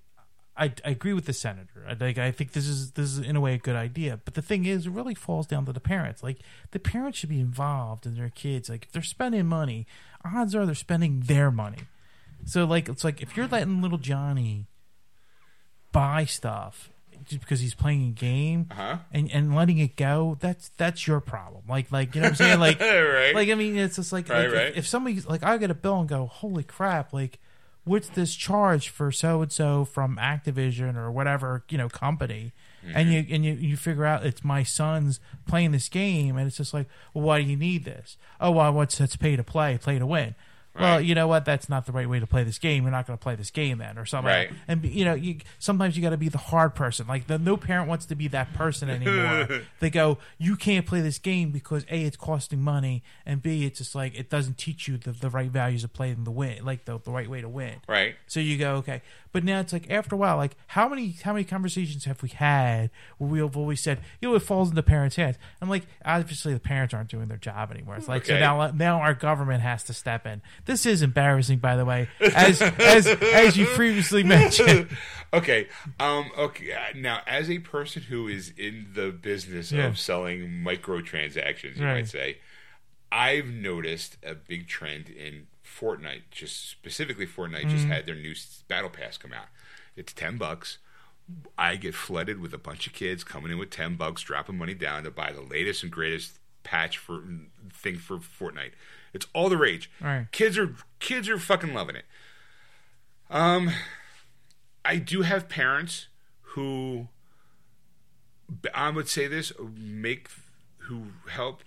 I, 0.62 0.74
I 0.86 0.92
agree 0.92 1.14
with 1.14 1.26
the 1.26 1.34
senator. 1.34 1.86
I 1.90 1.94
like 2.00 2.18
I 2.18 2.32
think 2.32 2.52
this 2.54 2.68
is 2.68 2.92
this 2.92 3.12
is 3.12 3.18
in 3.20 3.36
a 3.36 3.42
way 3.42 3.56
a 3.56 3.58
good 3.58 3.76
idea. 3.76 4.20
But 4.24 4.36
the 4.36 4.42
thing 4.42 4.66
is, 4.66 4.86
it 4.86 4.92
really 4.92 5.16
falls 5.16 5.48
down 5.48 5.66
to 5.66 5.74
the 5.74 5.80
parents. 5.80 6.22
Like 6.24 6.38
the 6.72 6.80
parents 6.80 7.18
should 7.18 7.30
be 7.30 7.40
involved 7.40 8.06
in 8.06 8.16
their 8.16 8.30
kids. 8.30 8.70
Like 8.70 8.84
if 8.86 8.92
they're 8.92 9.02
spending 9.02 9.48
money, 9.48 9.88
odds 10.24 10.54
are 10.56 10.66
they're 10.66 10.76
spending 10.76 11.22
their 11.22 11.50
money. 11.52 11.80
So 12.46 12.66
like 12.66 12.88
it's 12.90 13.04
like 13.04 13.22
if 13.22 13.36
you're 13.36 13.48
letting 13.48 13.82
little 13.82 13.98
Johnny 13.98 14.68
buy 15.92 16.26
stuff 16.26 16.90
just 17.26 17.42
because 17.42 17.60
he's 17.60 17.76
playing 17.76 18.08
a 18.10 18.12
game 18.12 18.68
Uh-huh. 18.72 18.98
and 19.12 19.30
and 19.32 19.56
letting 19.56 19.78
it 19.78 19.96
go, 19.96 20.38
that's 20.40 20.70
that's 20.78 21.06
your 21.08 21.20
problem. 21.20 21.64
Like 21.68 21.92
like 21.92 22.16
you 22.16 22.22
know 22.22 22.26
what 22.28 22.32
I'm 22.32 22.36
saying? 22.36 22.60
Like 22.60 22.80
Right. 22.82 23.36
like 23.36 23.50
I 23.50 23.56
mean 23.56 23.78
it's 23.78 23.96
just 23.98 24.12
like, 24.12 24.28
Right, 24.30 24.46
like, 24.48 24.54
right. 24.56 24.68
If, 24.70 24.78
if 24.78 24.88
somebody 24.88 25.20
like 25.22 25.44
I 25.44 25.58
get 25.58 25.70
a 25.72 25.76
bill 25.76 26.00
and 26.00 26.10
go, 26.10 26.26
holy 26.28 26.64
crap, 26.64 27.14
like 27.14 27.40
what's 27.84 28.10
this 28.10 28.36
charge 28.36 28.90
for 28.90 29.12
so 29.12 29.42
and 29.42 29.52
so 29.52 29.86
from 29.86 30.18
Activision 30.18 30.96
or 30.96 31.12
whatever 31.12 31.64
you 31.70 31.78
know 31.78 31.90
company, 31.90 32.54
and 32.84 33.08
Mm-hmm. 33.10 33.12
you 33.12 33.36
and 33.36 33.46
you 33.46 33.54
you 33.54 33.78
figure 33.78 34.06
out 34.06 34.26
it's 34.26 34.44
my 34.44 34.64
son's 34.64 35.20
playing 35.48 35.72
this 35.72 35.88
game, 35.90 36.36
and 36.38 36.48
it's 36.48 36.58
just 36.58 36.74
like, 36.74 36.88
well, 37.14 37.24
why 37.26 37.42
do 37.42 37.48
you 37.48 37.56
need 37.58 37.86
this? 37.86 38.18
Oh, 38.40 38.52
well, 38.52 38.74
what's 38.74 38.98
that's 38.98 39.16
pay 39.16 39.36
to 39.36 39.44
play, 39.44 39.78
play 39.78 40.00
to 40.00 40.06
win. 40.06 40.36
Well, 40.80 40.96
Right. 40.98 41.06
you 41.06 41.16
know 41.16 41.28
what? 41.28 41.44
That's 41.44 41.68
not 41.68 41.86
the 41.86 41.92
right 41.92 42.08
way 42.08 42.20
to 42.22 42.28
play 42.28 42.44
this 42.46 42.58
game. 42.58 42.84
You're 42.84 42.92
not 42.92 43.06
going 43.06 43.18
to 43.18 43.22
play 43.22 43.36
this 43.36 43.52
game 43.52 43.80
then, 43.80 43.98
or 43.98 44.06
something. 44.06 44.28
Right. 44.32 44.50
And 44.70 44.84
you 44.86 45.04
know, 45.04 45.14
you 45.14 45.38
sometimes 45.60 45.98
you 45.98 46.02
got 46.02 46.12
to 46.12 46.18
be 46.18 46.30
the 46.30 46.38
hard 46.38 46.76
person. 46.76 47.08
Like 47.08 47.28
the 47.28 47.38
no 47.38 47.58
parent 47.58 47.90
wants 47.90 48.06
to 48.06 48.16
be 48.16 48.28
that 48.30 48.54
person 48.54 48.90
anymore. 48.90 49.62
they 49.82 49.90
go, 49.90 50.18
you 50.38 50.56
can't 50.56 50.86
play 50.86 51.02
this 51.02 51.20
game 51.20 51.52
because 51.52 51.84
a 51.92 52.04
it's 52.04 52.16
costing 52.16 52.62
money, 52.62 53.04
and 53.26 53.42
b 53.42 53.66
it's 53.66 53.80
just 53.80 53.96
like 53.96 54.18
it 54.18 54.30
doesn't 54.30 54.58
teach 54.58 54.88
you 54.88 54.98
the, 54.98 55.12
the 55.12 55.30
right 55.30 55.52
values 55.52 55.84
of 55.84 55.92
playing 55.92 56.24
the 56.24 56.32
win, 56.32 56.64
like 56.64 56.86
the, 56.86 57.00
the 57.00 57.12
right 57.12 57.28
way 57.30 57.42
to 57.42 57.50
win. 57.50 57.76
right. 57.90 58.16
So 58.28 58.40
you 58.40 58.58
go 58.58 58.76
okay, 58.76 59.02
but 59.32 59.44
now 59.44 59.60
it's 59.60 59.72
like 59.74 59.90
after 59.90 60.16
a 60.16 60.18
while, 60.18 60.38
like 60.38 60.56
how 60.68 60.88
many 60.90 61.12
how 61.24 61.34
many 61.34 61.44
conversations 61.46 62.06
have 62.06 62.22
we 62.22 62.30
had 62.30 62.90
where 63.18 63.30
we've 63.30 63.58
always 63.58 63.82
said, 63.82 64.00
you 64.22 64.30
know, 64.30 64.36
it 64.36 64.42
falls 64.42 64.70
into 64.70 64.84
parents' 64.84 65.16
hands. 65.16 65.38
I'm 65.62 65.70
like, 65.70 65.84
obviously 66.06 66.54
the 66.54 66.60
parents 66.60 66.94
aren't 66.94 67.10
doing 67.10 67.28
their 67.28 67.38
job 67.38 67.72
anymore. 67.72 67.96
It's 67.96 68.08
like 68.08 68.26
so 68.26 68.40
now 68.40 68.72
now 68.72 69.00
our 69.00 69.14
government 69.14 69.62
has 69.62 69.84
to 69.86 69.94
step 69.94 70.26
in. 70.26 70.42
This 70.66 70.86
is 70.86 71.02
embarrassing, 71.02 71.60
by 71.60 71.76
the 71.76 71.86
way, 71.86 72.10
as 72.20 72.62
as 72.62 73.08
as 73.08 73.58
you 73.58 73.66
previously 73.68 74.24
mentioned. 74.24 74.90
okay. 75.34 75.68
Um. 76.00 76.32
Okay. 76.38 76.74
uh, 76.74 76.80
Now, 76.96 77.22
as 77.28 77.50
a 77.50 77.60
person 77.60 78.04
who 78.04 78.28
is 78.28 78.54
in 78.58 78.88
the 78.94 79.12
business 79.12 79.72
Yeah. 79.72 79.88
of 79.88 79.98
selling 80.00 80.64
microtransactions, 80.64 81.78
you 81.78 81.86
Right. 81.86 81.96
might 81.96 82.08
say, 82.08 82.38
I've 83.12 83.48
noticed 83.48 84.18
a 84.24 84.36
big 84.36 84.68
trend 84.68 85.10
in 85.10 85.48
Fortnite. 85.80 86.24
Just 86.32 86.70
specifically, 86.70 87.26
Fortnite 87.28 87.70
just 87.70 87.84
Mm-hmm. 87.84 87.92
had 87.92 88.06
their 88.06 88.16
new 88.16 88.34
battle 88.68 88.90
pass 88.90 89.18
come 89.18 89.34
out. 89.34 89.48
It's 89.96 90.14
ten 90.14 90.38
bucks. 90.38 90.78
I 91.58 91.76
get 91.78 91.96
flooded 91.96 92.40
with 92.42 92.54
a 92.54 92.58
bunch 92.58 92.88
of 92.88 92.94
kids 92.94 93.24
coming 93.24 93.52
in 93.52 93.58
with 93.58 93.70
ten 93.70 93.96
bucks, 93.96 94.22
dropping 94.22 94.58
money 94.58 94.74
down 94.74 95.04
to 95.04 95.12
buy 95.12 95.32
the 95.32 95.42
latest 95.42 95.84
and 95.84 95.92
greatest 95.92 96.40
patch 96.64 96.98
for 96.98 97.24
thing 97.74 97.98
for 97.98 98.18
Fortnite. 98.18 98.72
It's 99.14 99.28
all 99.34 99.50
the 99.50 99.58
rage. 99.58 99.90
Right. 100.02 100.28
Kids 100.32 100.58
are 100.58 100.76
kids 101.00 101.28
are 101.30 101.38
fucking 101.40 101.74
loving 101.74 101.96
it. 101.96 102.06
Um, 103.30 103.72
I 104.84 104.98
do 104.98 105.22
have 105.22 105.48
parents 105.48 106.08
who 106.42 107.08
I 108.74 108.90
would 108.90 109.08
say 109.08 109.28
this 109.28 109.52
make 109.60 110.28
who 110.80 111.08
help 111.30 111.64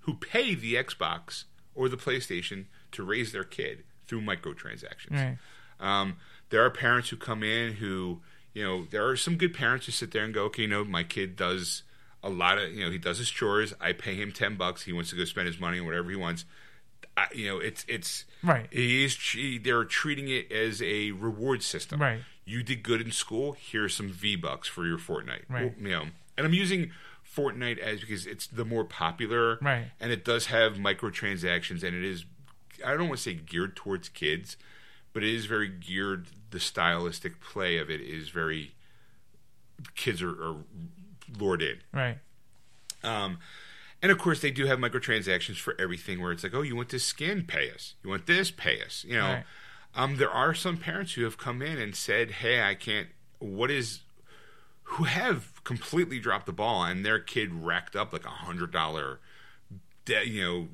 who 0.00 0.14
pay 0.14 0.54
the 0.54 0.74
Xbox 0.74 1.44
or 1.74 1.88
the 1.88 1.96
PlayStation 1.96 2.66
to 2.94 3.02
raise 3.04 3.32
their 3.32 3.44
kid 3.44 3.84
through 4.06 4.22
microtransactions. 4.22 5.12
Right. 5.12 5.38
Um, 5.80 6.16
there 6.50 6.64
are 6.64 6.70
parents 6.70 7.08
who 7.08 7.16
come 7.16 7.42
in 7.42 7.74
who, 7.74 8.20
you 8.52 8.64
know, 8.64 8.86
there 8.90 9.06
are 9.08 9.16
some 9.16 9.36
good 9.36 9.54
parents 9.54 9.86
who 9.86 9.92
sit 9.92 10.12
there 10.12 10.24
and 10.24 10.32
go, 10.32 10.44
okay, 10.44 10.62
you 10.62 10.68
know, 10.68 10.84
my 10.84 11.02
kid 11.04 11.36
does 11.36 11.82
a 12.22 12.28
lot 12.28 12.58
of, 12.58 12.72
you 12.72 12.84
know, 12.84 12.90
he 12.90 12.98
does 12.98 13.18
his 13.18 13.28
chores. 13.28 13.74
I 13.80 13.92
pay 13.92 14.14
him 14.14 14.32
ten 14.32 14.56
bucks. 14.56 14.82
He 14.82 14.92
wants 14.92 15.10
to 15.10 15.16
go 15.16 15.24
spend 15.24 15.46
his 15.46 15.60
money 15.60 15.78
on 15.78 15.86
whatever 15.86 16.10
he 16.10 16.16
wants. 16.16 16.44
I, 17.16 17.26
you 17.34 17.48
know, 17.48 17.58
it's 17.58 17.84
it's 17.88 18.24
Right. 18.42 18.66
He's 18.70 19.16
he, 19.16 19.58
they're 19.58 19.84
treating 19.84 20.28
it 20.28 20.50
as 20.52 20.82
a 20.82 21.12
reward 21.12 21.62
system. 21.62 22.00
Right. 22.00 22.20
You 22.44 22.62
did 22.62 22.82
good 22.82 23.00
in 23.00 23.10
school. 23.10 23.56
Here's 23.58 23.94
some 23.94 24.10
V 24.10 24.36
bucks 24.36 24.68
for 24.68 24.86
your 24.86 24.98
Fortnite. 24.98 25.44
Right. 25.48 25.64
Well, 25.64 25.72
you 25.80 25.90
know, 25.90 26.06
and 26.36 26.46
I'm 26.46 26.52
using 26.52 26.92
Fortnite 27.24 27.78
as 27.78 28.00
because 28.00 28.26
it's 28.26 28.46
the 28.46 28.64
more 28.64 28.84
popular. 28.84 29.58
Right. 29.62 29.86
And 29.98 30.12
it 30.12 30.24
does 30.24 30.46
have 30.46 30.74
microtransactions, 30.74 31.82
and 31.82 31.96
it 31.96 32.04
is 32.04 32.24
I 32.84 32.92
don't 32.92 33.08
want 33.08 33.18
to 33.18 33.22
say 33.22 33.34
geared 33.34 33.76
towards 33.76 34.08
kids, 34.08 34.56
but 35.12 35.22
it 35.22 35.34
is 35.34 35.46
very 35.46 35.68
geared. 35.68 36.26
The 36.50 36.60
stylistic 36.60 37.40
play 37.40 37.78
of 37.78 37.90
it 37.90 38.00
is 38.00 38.28
very 38.28 38.72
kids 39.94 40.22
are, 40.22 40.30
are 40.30 40.56
lured 41.38 41.62
in. 41.62 41.78
Right. 41.92 42.18
Um, 43.02 43.38
and 44.02 44.12
of 44.12 44.18
course, 44.18 44.40
they 44.40 44.50
do 44.50 44.66
have 44.66 44.78
microtransactions 44.78 45.56
for 45.56 45.74
everything 45.78 46.20
where 46.22 46.32
it's 46.32 46.42
like, 46.42 46.54
oh, 46.54 46.62
you 46.62 46.76
want 46.76 46.90
this 46.90 47.04
skin, 47.04 47.44
pay 47.46 47.70
us. 47.70 47.94
You 48.02 48.10
want 48.10 48.26
this, 48.26 48.50
pay 48.50 48.80
us. 48.82 49.04
You 49.06 49.16
know, 49.16 49.24
Right. 49.34 49.44
um, 49.94 50.16
there 50.16 50.30
are 50.30 50.54
some 50.54 50.76
parents 50.76 51.12
who 51.14 51.24
have 51.24 51.38
come 51.38 51.62
in 51.62 51.78
and 51.78 51.94
said, 51.96 52.30
hey, 52.30 52.62
I 52.62 52.74
can't, 52.74 53.08
what 53.38 53.70
is, 53.70 54.00
who 54.84 55.04
have 55.04 55.62
completely 55.64 56.18
dropped 56.20 56.46
the 56.46 56.52
ball 56.52 56.84
and 56.84 57.04
their 57.04 57.18
kid 57.18 57.52
racked 57.52 57.96
up 57.96 58.12
like 58.12 58.26
a 58.26 58.30
hundred 58.30 58.70
dollar, 58.70 59.20
you 60.06 60.42
know, 60.42 60.68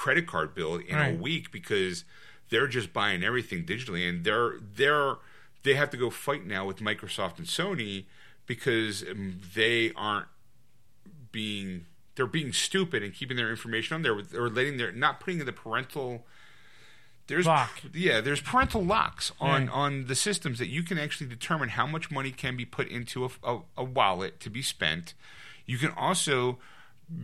credit 0.00 0.26
card 0.26 0.54
bill 0.54 0.76
in 0.76 0.96
a 0.96 1.14
week 1.14 1.52
because 1.52 2.04
they're 2.48 2.66
just 2.66 2.90
buying 2.92 3.22
everything 3.22 3.64
digitally, 3.66 4.08
and 4.08 4.24
they're 4.24 4.54
they're 4.76 5.16
they 5.62 5.74
have 5.74 5.90
to 5.90 5.98
go 5.98 6.08
fight 6.08 6.46
now 6.46 6.64
with 6.64 6.78
Microsoft 6.78 7.36
and 7.38 7.46
Sony 7.46 8.06
because 8.46 9.02
um, 9.02 9.40
they 9.54 9.92
aren't 9.94 10.28
being 11.32 11.84
they're 12.14 12.26
being 12.26 12.52
stupid 12.52 13.02
and 13.02 13.12
keeping 13.14 13.36
their 13.36 13.50
information 13.50 13.94
on 13.94 14.02
there 14.02 14.14
or 14.34 14.48
letting 14.48 14.78
their 14.78 14.90
not 14.90 15.20
putting 15.20 15.38
in 15.40 15.46
the 15.46 15.52
parental 15.52 16.24
there's 17.26 17.46
Lock. 17.46 17.82
yeah 17.94 18.20
there's 18.20 18.40
parental 18.40 18.82
locks 18.82 19.32
on 19.40 19.66
Right. 19.66 19.70
on 19.72 20.06
the 20.06 20.14
systems 20.16 20.58
that 20.58 20.68
you 20.68 20.82
can 20.82 20.98
actually 20.98 21.28
determine 21.28 21.68
how 21.70 21.86
much 21.86 22.10
money 22.10 22.32
can 22.32 22.56
be 22.56 22.64
put 22.64 22.88
into 22.88 23.24
a, 23.24 23.30
a, 23.44 23.60
a 23.76 23.84
wallet 23.84 24.40
to 24.40 24.50
be 24.50 24.62
spent 24.62 25.14
you 25.66 25.78
can 25.78 25.90
also 25.92 26.58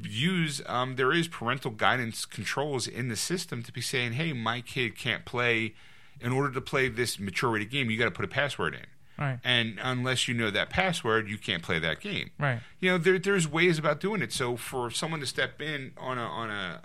use 0.03 0.61
um, 0.67 0.97
there 0.97 1.13
is 1.13 1.29
parental 1.29 1.71
guidance 1.71 2.25
controls 2.25 2.89
in 2.89 3.09
the 3.09 3.17
system 3.17 3.63
to 3.63 3.73
be 3.73 3.81
saying 3.81 4.13
hey 4.13 4.33
my 4.33 4.61
kid 4.61 4.97
can't 4.97 5.25
play. 5.25 5.75
In 6.19 6.33
order 6.33 6.51
to 6.53 6.63
play 6.63 6.89
this 6.89 7.21
mature 7.21 7.51
rated 7.51 7.71
game 7.71 7.91
you 7.91 7.99
got 7.99 8.07
to 8.07 8.11
put 8.11 8.25
a 8.25 8.29
password 8.29 8.75
in. 8.75 8.87
Right. 9.19 9.39
and 9.45 9.79
unless 9.83 10.29
you 10.29 10.35
know 10.35 10.51
that 10.51 10.69
password 10.69 11.29
you 11.29 11.39
can't 11.39 11.63
play 11.63 11.79
that 11.79 12.01
game. 12.01 12.31
Right. 12.39 12.61
you 12.81 12.91
know 12.91 12.99
there, 12.99 13.19
there's 13.19 13.47
ways 13.49 13.79
about 13.79 14.01
doing 14.01 14.23
it. 14.23 14.33
So 14.33 14.57
for 14.57 14.91
someone 14.91 15.21
to 15.21 15.27
step 15.27 15.61
in 15.61 15.93
on 15.97 16.19
a 16.19 16.25
on 16.25 16.51
a 16.51 16.83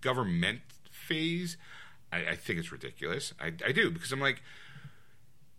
government 0.00 0.60
phase 0.90 1.56
i, 2.12 2.18
I 2.18 2.36
think 2.36 2.58
it's 2.58 2.72
ridiculous. 2.72 3.32
I, 3.40 3.52
I 3.66 3.72
do 3.72 3.90
because 3.90 4.12
i'm 4.12 4.20
like 4.20 4.42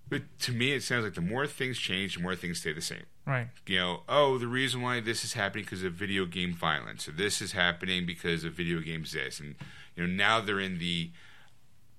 but 0.10 0.22
to 0.40 0.52
me 0.52 0.74
it 0.74 0.84
sounds 0.84 1.04
like 1.04 1.16
the 1.16 1.22
more 1.22 1.48
things 1.48 1.78
change 1.78 2.16
the 2.16 2.22
more 2.22 2.36
things 2.36 2.60
stay 2.60 2.74
the 2.74 2.82
same 2.82 3.06
Right. 3.28 3.50
you 3.66 3.78
know, 3.78 4.04
oh, 4.08 4.38
the 4.38 4.48
reason 4.48 4.82
why 4.82 5.02
this 5.02 5.26
is 5.26 5.34
happening 5.34 5.66
because 5.66 5.84
of 5.84 5.92
video 5.92 6.26
game 6.26 6.54
violence, 6.54 7.10
or 7.10 7.12
this 7.12 7.42
is 7.42 7.52
happening 7.52 8.06
because 8.06 8.46
of 8.46 8.54
video 8.54 8.80
games 8.80 9.12
this, 9.12 9.42
and 9.42 9.56
you 9.98 10.08
know 10.08 10.14
now 10.14 10.40
they're 10.40 10.62
in 10.62 10.80
the, 10.80 11.12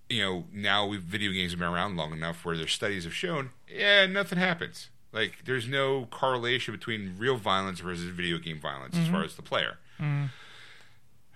you 0.08 0.22
know, 0.22 0.44
now 0.50 0.86
we 0.86 0.96
video 0.96 1.30
games 1.32 1.52
have 1.52 1.58
been 1.60 1.68
around 1.68 1.98
long 1.98 2.12
enough 2.14 2.46
where 2.46 2.56
their 2.56 2.66
studies 2.66 3.04
have 3.04 3.12
shown, 3.12 3.50
yeah, 3.70 4.06
nothing 4.06 4.38
happens. 4.38 4.88
Like 5.12 5.44
there's 5.44 5.68
no 5.68 6.06
correlation 6.06 6.72
between 6.72 7.14
real 7.18 7.36
violence 7.36 7.80
versus 7.80 8.06
video 8.06 8.38
game 8.38 8.58
violence 8.58 8.96
as 8.96 9.04
mm-hmm. 9.04 9.12
far 9.12 9.24
as 9.24 9.36
the 9.36 9.42
player. 9.42 9.76
Mm-hmm. 10.00 10.26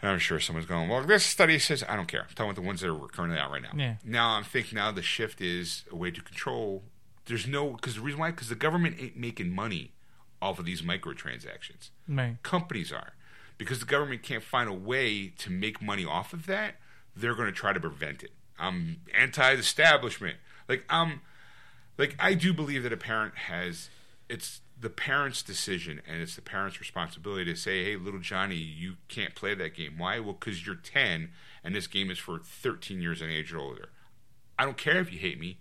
And 0.03 0.11
I'm 0.11 0.19
sure 0.19 0.41
someone's 0.41 0.67
going, 0.67 0.89
well, 0.89 1.03
this 1.05 1.25
study 1.25 1.61
says 1.61 1.85
I 1.89 1.95
don't 1.95 2.09
care. 2.09 2.23
I'm 2.23 2.35
talking 2.35 2.51
about 2.51 2.57
the 2.57 2.67
ones 2.67 2.81
that 2.81 2.91
are 2.91 3.09
currently 3.09 3.39
out 3.39 3.53
right 3.53 3.63
now. 3.63 3.71
Yeah. 3.77 3.95
Now 4.05 4.31
I'm 4.31 4.43
thinking 4.43 4.77
now 4.77 4.91
the 4.91 5.01
shift 5.01 5.41
is 5.41 5.85
a 5.93 5.97
way 5.97 6.11
to 6.11 6.21
control. 6.21 6.83
There's 7.27 7.47
no 7.47 7.71
because 7.71 7.95
the 7.95 8.01
reason 8.01 8.19
why 8.19 8.33
because 8.33 8.49
the 8.49 8.57
government 8.57 8.97
ain't 8.99 9.17
making 9.17 9.55
money 9.55 9.93
off 10.41 10.59
of 10.59 10.65
these 10.65 10.83
microtransactions. 10.83 11.91
Right. 12.09 12.37
Companies 12.43 12.93
are 12.93 13.13
because 13.59 13.79
the 13.79 13.87
government 13.87 14.25
can't 14.25 14.43
find 14.43 14.69
a 14.69 14.73
way 14.73 15.29
to 15.39 15.51
make 15.51 15.81
money 15.81 16.05
off 16.05 16.33
of 16.33 16.47
that. 16.47 16.75
They're 17.15 17.37
going 17.37 17.47
to 17.47 17.53
try 17.53 17.73
to 17.73 17.79
prevent 17.79 18.25
it. 18.25 18.33
I'm 18.59 18.99
anti-establishment. 19.17 20.37
Like 20.69 20.85
I'm, 20.91 21.21
like 21.97 22.17
I 22.19 22.35
do 22.35 22.53
believe 22.53 22.83
that 22.83 22.93
a 22.93 22.97
parent 22.97 23.37
has 23.37 23.89
it's 24.29 24.63
the 24.83 24.91
parent's 24.91 25.43
decision 25.43 26.03
and 26.07 26.21
it's 26.21 26.35
the 26.35 26.43
parent's 26.43 26.81
responsibility 26.81 27.45
to 27.45 27.57
say, 27.57 27.85
"Hey, 27.85 27.97
little 27.97 28.21
Johnny, 28.21 28.57
you 28.57 28.97
can't 29.09 29.35
play 29.35 29.55
that 29.55 29.75
game. 29.75 29.97
Why? 29.97 30.19
Well, 30.19 30.35
because 30.35 30.67
you're 30.67 30.75
10 30.75 31.31
and 31.63 31.75
this 31.75 31.87
game 31.87 32.11
is 32.11 32.19
for 32.19 32.41
13 32.41 33.01
years 33.01 33.23
and 33.23 33.31
age 33.31 33.53
or 33.53 33.59
older. 33.59 33.91
I 34.59 34.65
don't 34.65 34.77
care 34.77 34.99
if 34.99 35.13
you 35.13 35.19
hate 35.19 35.39
me. 35.39 35.59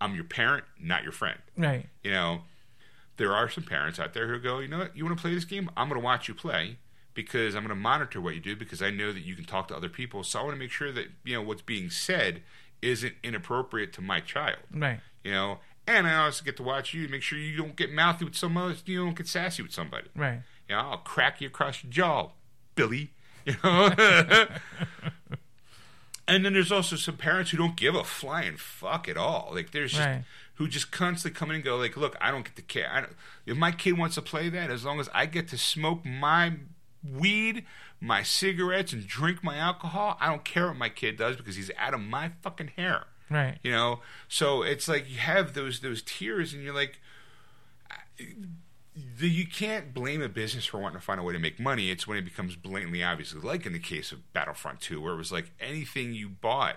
I'm 0.00 0.14
your 0.14 0.24
parent, 0.24 0.64
not 0.78 1.02
your 1.02 1.12
friend. 1.12 1.38
Right. 1.56 1.86
You 2.04 2.10
know, 2.10 2.42
there 3.16 3.34
are 3.34 3.48
some 3.48 3.64
parents 3.64 3.98
out 3.98 4.12
there 4.12 4.28
who 4.28 4.38
go, 4.38 4.58
you 4.58 4.68
know 4.68 4.78
what, 4.78 4.96
you 4.96 5.04
want 5.04 5.16
to 5.16 5.20
play 5.20 5.34
this 5.34 5.46
game? 5.46 5.70
I'm 5.76 5.88
going 5.88 6.00
to 6.00 6.04
watch 6.04 6.28
you 6.28 6.34
play 6.34 6.76
because 7.14 7.56
I'm 7.56 7.62
going 7.62 7.74
to 7.74 7.80
monitor 7.80 8.20
what 8.20 8.34
you 8.34 8.40
do 8.40 8.54
because 8.54 8.82
I 8.82 8.90
know 8.90 9.12
that 9.12 9.24
you 9.24 9.34
can 9.34 9.44
talk 9.44 9.68
to 9.68 9.76
other 9.76 9.88
people. 9.88 10.22
So 10.22 10.38
I 10.38 10.42
want 10.42 10.54
to 10.54 10.58
make 10.58 10.70
sure 10.70 10.92
that, 10.92 11.06
you 11.24 11.34
know, 11.34 11.42
what's 11.42 11.62
being 11.62 11.90
said 11.90 12.42
isn't 12.82 13.14
inappropriate 13.24 13.92
to 13.94 14.02
my 14.02 14.20
child. 14.20 14.58
Right. 14.72 15.00
You 15.24 15.32
know, 15.32 15.58
and 15.88 16.06
I 16.06 16.24
also 16.24 16.44
get 16.44 16.56
to 16.58 16.62
watch 16.62 16.92
you, 16.94 17.08
make 17.08 17.22
sure 17.22 17.38
you 17.38 17.56
don't 17.56 17.74
get 17.76 17.92
mouthy 17.92 18.24
with 18.24 18.36
someone 18.36 18.70
else, 18.70 18.82
you 18.86 19.04
don't 19.04 19.16
get 19.16 19.26
sassy 19.26 19.62
with 19.62 19.72
somebody. 19.72 20.08
Right. 20.14 20.40
You 20.68 20.76
know, 20.76 20.82
I'll 20.82 20.98
crack 20.98 21.40
you 21.40 21.46
across 21.48 21.82
your 21.82 21.90
jaw, 21.92 22.30
Billy. 22.74 23.10
You 23.46 23.54
know? 23.64 23.88
and 26.28 26.44
then 26.44 26.52
there's 26.52 26.70
also 26.70 26.96
some 26.96 27.16
parents 27.16 27.50
who 27.50 27.56
don't 27.56 27.76
give 27.76 27.94
a 27.94 28.04
flying 28.04 28.58
fuck 28.58 29.08
at 29.08 29.16
all. 29.16 29.50
Like 29.54 29.70
there's 29.70 29.92
just 29.92 30.06
Right. 30.06 30.24
who 30.56 30.68
just 30.68 30.90
constantly 30.90 31.36
come 31.38 31.48
in 31.50 31.56
and 31.56 31.64
go 31.64 31.76
like, 31.76 31.96
look, 31.96 32.14
I 32.20 32.30
don't 32.30 32.44
get 32.44 32.56
to 32.56 32.62
care. 32.62 32.90
I 32.92 33.00
don't, 33.00 33.16
if 33.46 33.56
my 33.56 33.72
kid 33.72 33.96
wants 33.96 34.16
to 34.16 34.22
play 34.22 34.50
that, 34.50 34.70
as 34.70 34.84
long 34.84 35.00
as 35.00 35.08
I 35.14 35.24
get 35.24 35.48
to 35.48 35.56
smoke 35.56 36.04
my 36.04 36.54
weed, 37.02 37.64
my 38.00 38.22
cigarettes, 38.22 38.92
and 38.92 39.06
drink 39.06 39.42
my 39.42 39.56
alcohol, 39.56 40.18
I 40.20 40.26
don't 40.28 40.44
care 40.44 40.66
what 40.66 40.76
my 40.76 40.90
kid 40.90 41.16
does 41.16 41.36
because 41.36 41.56
he's 41.56 41.70
out 41.78 41.94
of 41.94 42.00
my 42.00 42.32
fucking 42.42 42.72
hair. 42.76 43.04
Right. 43.30 43.58
You 43.62 43.72
know, 43.72 44.00
so 44.28 44.62
it's 44.62 44.88
like 44.88 45.08
you 45.10 45.18
have 45.18 45.54
those 45.54 45.80
those 45.80 46.02
tiers, 46.02 46.52
and 46.52 46.62
you're 46.62 46.74
like, 46.74 47.00
the, 49.18 49.28
you 49.28 49.46
can't 49.46 49.94
blame 49.94 50.22
a 50.22 50.28
business 50.28 50.66
for 50.66 50.78
wanting 50.78 50.98
to 50.98 51.04
find 51.04 51.20
a 51.20 51.22
way 51.22 51.32
to 51.32 51.38
make 51.38 51.60
money. 51.60 51.90
It's 51.90 52.06
when 52.06 52.18
it 52.18 52.24
becomes 52.24 52.56
blatantly 52.56 53.02
obvious, 53.02 53.34
like 53.34 53.66
in 53.66 53.72
the 53.72 53.78
case 53.78 54.12
of 54.12 54.32
Battlefront 54.32 54.80
2, 54.80 55.00
where 55.00 55.14
it 55.14 55.16
was 55.16 55.32
like 55.32 55.52
anything 55.60 56.14
you 56.14 56.28
bought, 56.28 56.76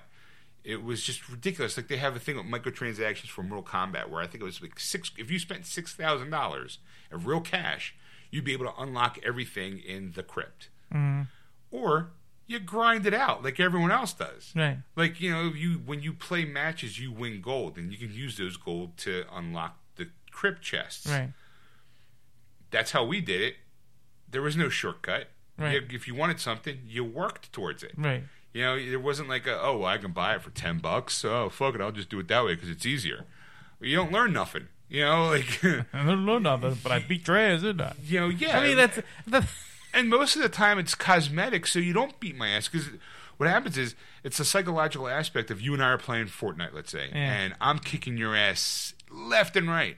it 0.63 0.83
was 0.83 1.03
just 1.03 1.27
ridiculous. 1.29 1.77
Like 1.77 1.87
they 1.87 1.97
have 1.97 2.15
a 2.15 2.19
thing 2.19 2.37
with 2.37 2.45
microtransactions 2.45 3.29
for 3.29 3.43
Mortal 3.43 3.63
Kombat, 3.63 4.09
where 4.09 4.21
I 4.21 4.27
think 4.27 4.41
it 4.41 4.45
was 4.45 4.61
like 4.61 4.79
six. 4.79 5.11
If 5.17 5.31
you 5.31 5.39
spent 5.39 5.65
six 5.65 5.93
thousand 5.93 6.29
dollars 6.29 6.79
of 7.11 7.25
real 7.25 7.41
cash, 7.41 7.95
you'd 8.29 8.45
be 8.45 8.53
able 8.53 8.65
to 8.65 8.81
unlock 8.81 9.17
everything 9.23 9.79
in 9.79 10.11
the 10.15 10.23
crypt, 10.23 10.69
mm-hmm. 10.93 11.23
or 11.71 12.11
you 12.51 12.59
grind 12.59 13.05
it 13.05 13.13
out 13.13 13.43
like 13.43 13.59
everyone 13.59 13.91
else 13.91 14.13
does. 14.13 14.51
Right. 14.55 14.77
Like 14.95 15.19
you 15.21 15.31
know, 15.31 15.51
you 15.55 15.75
when 15.85 16.01
you 16.01 16.13
play 16.13 16.45
matches, 16.45 16.99
you 16.99 17.11
win 17.11 17.41
gold, 17.41 17.77
and 17.77 17.91
you 17.91 17.97
can 17.97 18.13
use 18.13 18.37
those 18.37 18.57
gold 18.57 18.97
to 18.97 19.23
unlock 19.33 19.77
the 19.95 20.09
crypt 20.31 20.61
chests. 20.61 21.07
Right. 21.09 21.31
That's 22.69 22.91
how 22.91 23.03
we 23.05 23.21
did 23.21 23.41
it. 23.41 23.55
There 24.29 24.41
was 24.41 24.55
no 24.55 24.69
shortcut. 24.69 25.27
Right. 25.57 25.73
You- 25.73 25.87
if 25.91 26.07
you 26.07 26.15
wanted 26.15 26.39
something, 26.39 26.79
you 26.85 27.03
worked 27.03 27.51
towards 27.51 27.83
it. 27.83 27.93
Right. 27.97 28.23
You 28.53 28.63
know, 28.63 28.75
there 28.89 28.99
wasn't 28.99 29.29
like 29.29 29.47
a 29.47 29.59
oh, 29.61 29.83
I 29.85 29.97
can 29.97 30.11
buy 30.11 30.35
it 30.35 30.41
for 30.41 30.49
ten 30.51 30.79
bucks. 30.79 31.23
Oh, 31.23 31.49
fuck 31.49 31.75
it, 31.75 31.81
I'll 31.81 31.91
just 31.91 32.09
do 32.09 32.19
it 32.19 32.27
that 32.27 32.43
way 32.45 32.55
because 32.55 32.69
it's 32.69 32.85
easier. 32.85 33.25
You 33.79 33.95
don't 33.95 34.11
learn 34.11 34.33
nothing. 34.33 34.67
You 34.89 35.05
know, 35.05 35.27
like 35.29 35.63
I 35.93 36.05
don't 36.05 36.25
know 36.25 36.37
nothing, 36.37 36.77
but 36.83 36.91
I 36.91 36.99
beat 36.99 37.23
Trez, 37.23 37.61
didn't 37.61 37.81
I? 37.81 37.93
you 38.03 38.19
know, 38.19 38.27
yeah. 38.27 38.59
I 38.59 38.63
mean, 38.67 38.75
that's 38.77 38.99
that, 39.27 39.45
and 39.93 40.09
most 40.09 40.35
of 40.35 40.41
the 40.41 40.49
time 40.49 40.79
it's 40.79 40.95
cosmetic, 40.95 41.65
so 41.67 41.79
you 41.79 41.93
don't 41.93 42.19
beat 42.19 42.35
my 42.37 42.49
ass 42.49 42.67
because 42.67 42.89
what 43.37 43.49
happens 43.49 43.77
is 43.77 43.95
it's 44.23 44.39
a 44.39 44.45
psychological 44.45 45.07
aspect 45.07 45.49
of 45.51 45.59
you 45.61 45.73
and 45.73 45.83
I 45.83 45.87
are 45.89 45.97
playing 45.97 46.27
Fortnite, 46.27 46.73
let's 46.73 46.91
say, 46.91 47.09
Yeah. 47.09 47.17
and 47.33 47.55
I'm 47.59 47.79
kicking 47.79 48.17
your 48.17 48.35
ass 48.35 48.93
left 49.09 49.55
and 49.55 49.67
right, 49.69 49.97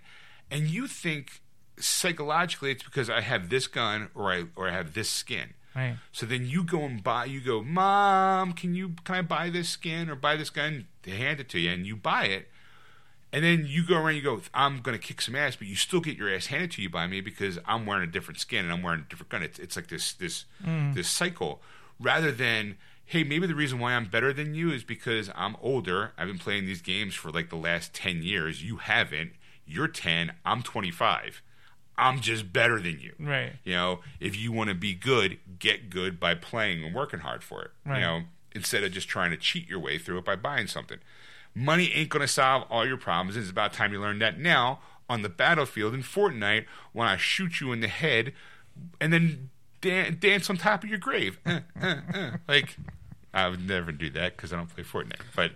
and 0.50 0.68
you 0.68 0.88
think 0.88 1.42
psychologically 1.78 2.72
it's 2.72 2.84
because 2.84 3.10
I 3.10 3.22
have 3.22 3.50
this 3.50 3.68
gun 3.68 4.10
or 4.16 4.32
I 4.32 4.46
or 4.56 4.70
I 4.70 4.72
have 4.72 4.94
this 4.94 5.10
skin. 5.10 5.54
right. 5.76 5.96
So 6.12 6.26
then 6.26 6.46
you 6.48 6.64
go 6.64 6.82
and 6.84 7.04
buy. 7.04 7.26
You 7.26 7.42
go, 7.42 7.62
Mom, 7.64 8.54
can 8.54 8.76
you 8.76 8.94
can 9.04 9.16
I 9.16 9.22
buy 9.22 9.50
this 9.50 9.70
skin 9.70 10.10
or 10.10 10.16
buy 10.16 10.36
this 10.36 10.50
gun? 10.50 10.88
They 11.04 11.12
hand 11.12 11.40
it 11.40 11.50
to 11.50 11.60
you, 11.60 11.72
and 11.72 11.86
you 11.86 11.96
buy 11.96 12.26
it. 12.26 12.50
And 13.34 13.44
then 13.44 13.66
you 13.68 13.84
go 13.86 13.98
around. 13.98 14.16
You 14.16 14.22
go, 14.22 14.42
I'm 14.54 14.80
gonna 14.82 15.00
kick 15.00 15.20
some 15.20 15.36
ass, 15.36 15.56
but 15.56 15.68
you 15.68 15.76
still 15.76 16.00
get 16.00 16.16
your 16.16 16.34
ass 16.34 16.46
handed 16.46 16.72
to 16.74 16.82
you 16.84 16.90
by 16.90 17.08
me 17.08 17.20
because 17.20 17.58
I'm 17.66 17.86
wearing 17.86 18.08
a 18.08 18.12
different 18.12 18.40
skin 18.40 18.64
and 18.64 18.72
I'm 18.72 18.84
wearing 18.84 19.02
a 19.02 19.10
different 19.10 19.30
gun. 19.30 19.42
It's, 19.42 19.58
it's 19.58 19.76
like 19.76 19.88
this 19.88 20.14
this 20.14 20.46
mm. 20.64 20.94
this 20.94 21.10
cycle, 21.10 21.60
rather 22.00 22.32
than 22.32 22.78
hey, 23.06 23.24
maybe 23.24 23.48
the 23.48 23.56
reason 23.56 23.80
why 23.80 23.94
I'm 23.94 24.06
better 24.06 24.32
than 24.32 24.54
you 24.54 24.72
is 24.72 24.84
because 24.84 25.32
I'm 25.36 25.56
older. 25.62 26.12
I've 26.18 26.28
been 26.28 26.38
playing 26.38 26.68
these 26.68 26.82
games 26.82 27.16
for 27.16 27.32
like 27.32 27.50
the 27.50 27.58
last 27.58 27.94
ten 27.94 28.22
years. 28.22 28.64
You 28.64 28.78
haven't. 28.78 29.32
You're 29.66 29.88
ten. 29.88 30.34
I'm 30.46 30.62
25. 30.62 31.42
I'm 31.98 32.22
just 32.22 32.52
better 32.52 32.80
than 32.80 33.00
you. 33.00 33.14
Right. 33.20 33.54
You 33.64 33.74
know, 33.74 34.00
if 34.20 34.38
you 34.38 34.52
want 34.52 34.70
to 34.70 34.76
be 34.76 34.94
good, 34.94 35.38
get 35.60 35.90
good 35.90 36.20
by 36.20 36.36
playing 36.36 36.84
and 36.84 36.94
working 36.94 37.20
hard 37.20 37.44
for 37.44 37.62
it. 37.64 37.72
Right. 37.86 37.96
You 37.98 38.02
know, 38.02 38.22
instead 38.54 38.84
of 38.84 38.92
just 38.92 39.08
trying 39.08 39.32
to 39.32 39.38
cheat 39.38 39.68
your 39.68 39.80
way 39.80 39.98
through 39.98 40.18
it 40.20 40.26
by 40.26 40.36
buying 40.36 40.68
something. 40.68 41.00
Money 41.56 41.92
ain't 41.94 42.10
going 42.10 42.22
to 42.22 42.28
solve 42.28 42.66
all 42.70 42.86
your 42.86 42.98
problems. 42.98 43.38
It's 43.38 43.50
about 43.50 43.74
time 43.74 43.94
you 43.94 44.02
learn 44.02 44.20
that 44.20 44.40
now 44.40 44.80
on 45.10 45.22
the 45.22 45.30
battlefield 45.30 45.94
in 45.94 46.02
Fortnite 46.02 46.66
when 46.94 47.08
I 47.08 47.18
shoot 47.18 47.62
you 47.62 47.72
in 47.72 47.82
the 47.82 47.88
head 47.88 48.34
and 49.00 49.14
then 49.14 49.50
dan- 49.82 50.18
dance 50.20 50.50
on 50.50 50.58
top 50.58 50.84
of 50.84 50.90
your 50.90 50.98
grave. 50.98 51.40
Uh, 51.46 51.60
uh, 51.82 51.96
uh. 52.14 52.32
Like, 52.48 52.78
I 53.34 53.50
would 53.50 53.68
never 53.68 53.92
do 53.92 54.10
that 54.12 54.36
because 54.36 54.52
I 54.52 54.58
don't 54.58 54.74
play 54.74 54.84
Fortnite. 54.84 55.22
But, 55.36 55.52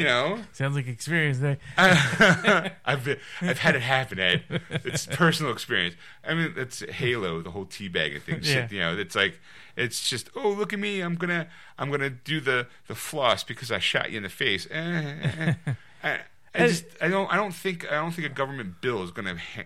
you 0.00 0.06
know, 0.06 0.40
Sounds 0.52 0.74
like 0.74 0.86
experience 0.88 1.38
there. 1.40 1.58
I've 1.76 3.04
been, 3.04 3.18
I've 3.42 3.58
had 3.58 3.74
it 3.76 3.82
happen, 3.82 4.18
Ed. 4.18 4.42
It's 4.70 5.06
personal 5.06 5.52
experience. 5.52 5.94
I 6.26 6.32
mean, 6.34 6.54
it's 6.56 6.80
Halo, 6.80 7.42
the 7.42 7.50
whole 7.50 7.66
teabagging 7.66 8.22
thing. 8.22 8.36
Yeah. 8.42 8.52
Shit, 8.62 8.72
you 8.72 8.80
know, 8.80 8.96
it's 8.96 9.14
like 9.14 9.38
it's 9.76 10.08
just 10.08 10.30
oh 10.34 10.48
look 10.50 10.72
at 10.72 10.78
me, 10.78 11.00
I'm 11.02 11.14
gonna 11.16 11.48
I'm 11.78 11.90
gonna 11.90 12.10
do 12.10 12.40
the 12.40 12.66
the 12.86 12.94
floss 12.94 13.44
because 13.44 13.70
I 13.70 13.78
shot 13.78 14.10
you 14.10 14.16
in 14.16 14.22
the 14.22 14.28
face. 14.30 14.66
Eh, 14.70 15.14
eh, 15.22 15.54
eh. 15.66 15.74
I, 16.02 16.20
I 16.54 16.66
just 16.66 16.84
I 17.02 17.08
don't 17.08 17.30
I 17.32 17.36
don't 17.36 17.54
think 17.54 17.86
I 17.90 17.96
don't 17.96 18.12
think 18.12 18.26
a 18.26 18.34
government 18.34 18.80
bill 18.80 19.02
is 19.02 19.10
gonna. 19.10 19.36
Ha- 19.36 19.64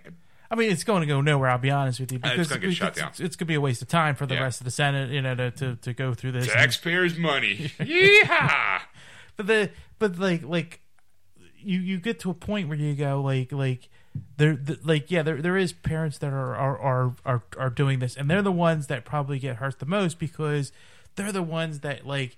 I 0.51 0.57
mean, 0.57 0.71
it's 0.71 0.85
going 0.85 1.01
to 1.01 1.07
go 1.07 1.21
nowhere. 1.21 1.49
I'll 1.51 1.59
be 1.59 1.71
honest 1.71 1.99
with 1.99 2.13
you, 2.13 2.19
Uh, 2.23 2.29
it's 2.29 2.35
because 2.37 2.49
gonna 2.49 2.61
get 2.61 2.75
shut 2.77 2.89
it's, 2.89 2.99
down. 3.01 3.09
it's, 3.09 3.19
it's 3.21 3.35
going 3.37 3.47
to 3.47 3.51
be 3.51 3.55
a 3.55 3.61
waste 3.61 3.83
of 3.83 3.89
time 3.89 4.15
for 4.15 4.27
the 4.27 4.35
Yeah. 4.35 4.43
rest 4.43 4.61
of 4.61 4.67
the 4.67 4.71
Senate, 4.71 5.11
you 5.11 5.23
know, 5.23 5.35
to 5.35 5.51
to, 5.53 5.77
to 5.77 5.93
go 5.95 6.13
through 6.15 6.33
this. 6.33 6.47
taxpayers' 6.47 7.17
money. 7.17 7.73
Yeehaw! 7.81 8.83
but 9.37 9.47
the 9.47 9.71
but 10.09 10.19
like 10.19 10.43
like 10.45 10.81
you 11.57 11.79
you 11.79 11.99
get 11.99 12.21
to 12.21 12.31
a 12.31 12.35
point 12.35 12.69
where 12.69 12.77
you 12.77 12.95
go 12.95 13.21
like 13.23 13.53
like 13.53 13.89
there 14.37 14.55
the, 14.55 14.79
like 14.85 15.11
yeah 15.11 15.23
there 15.23 15.41
there 15.41 15.57
is 15.57 15.73
parents 15.73 16.19
that 16.19 16.33
are 16.33 16.55
are, 16.55 16.79
are 16.79 17.15
are 17.25 17.43
are 17.59 17.71
doing 17.71 17.99
this 17.99 18.17
and 18.17 18.31
they're 18.31 18.43
the 18.43 18.53
ones 18.53 18.87
that 18.89 19.05
probably 19.05 19.39
get 19.39 19.57
hurt 19.57 19.79
the 19.79 19.87
most 19.87 20.19
because 20.19 20.73
they're 21.17 21.33
the 21.33 21.43
ones 21.43 21.81
that 21.81 22.07
like 22.07 22.37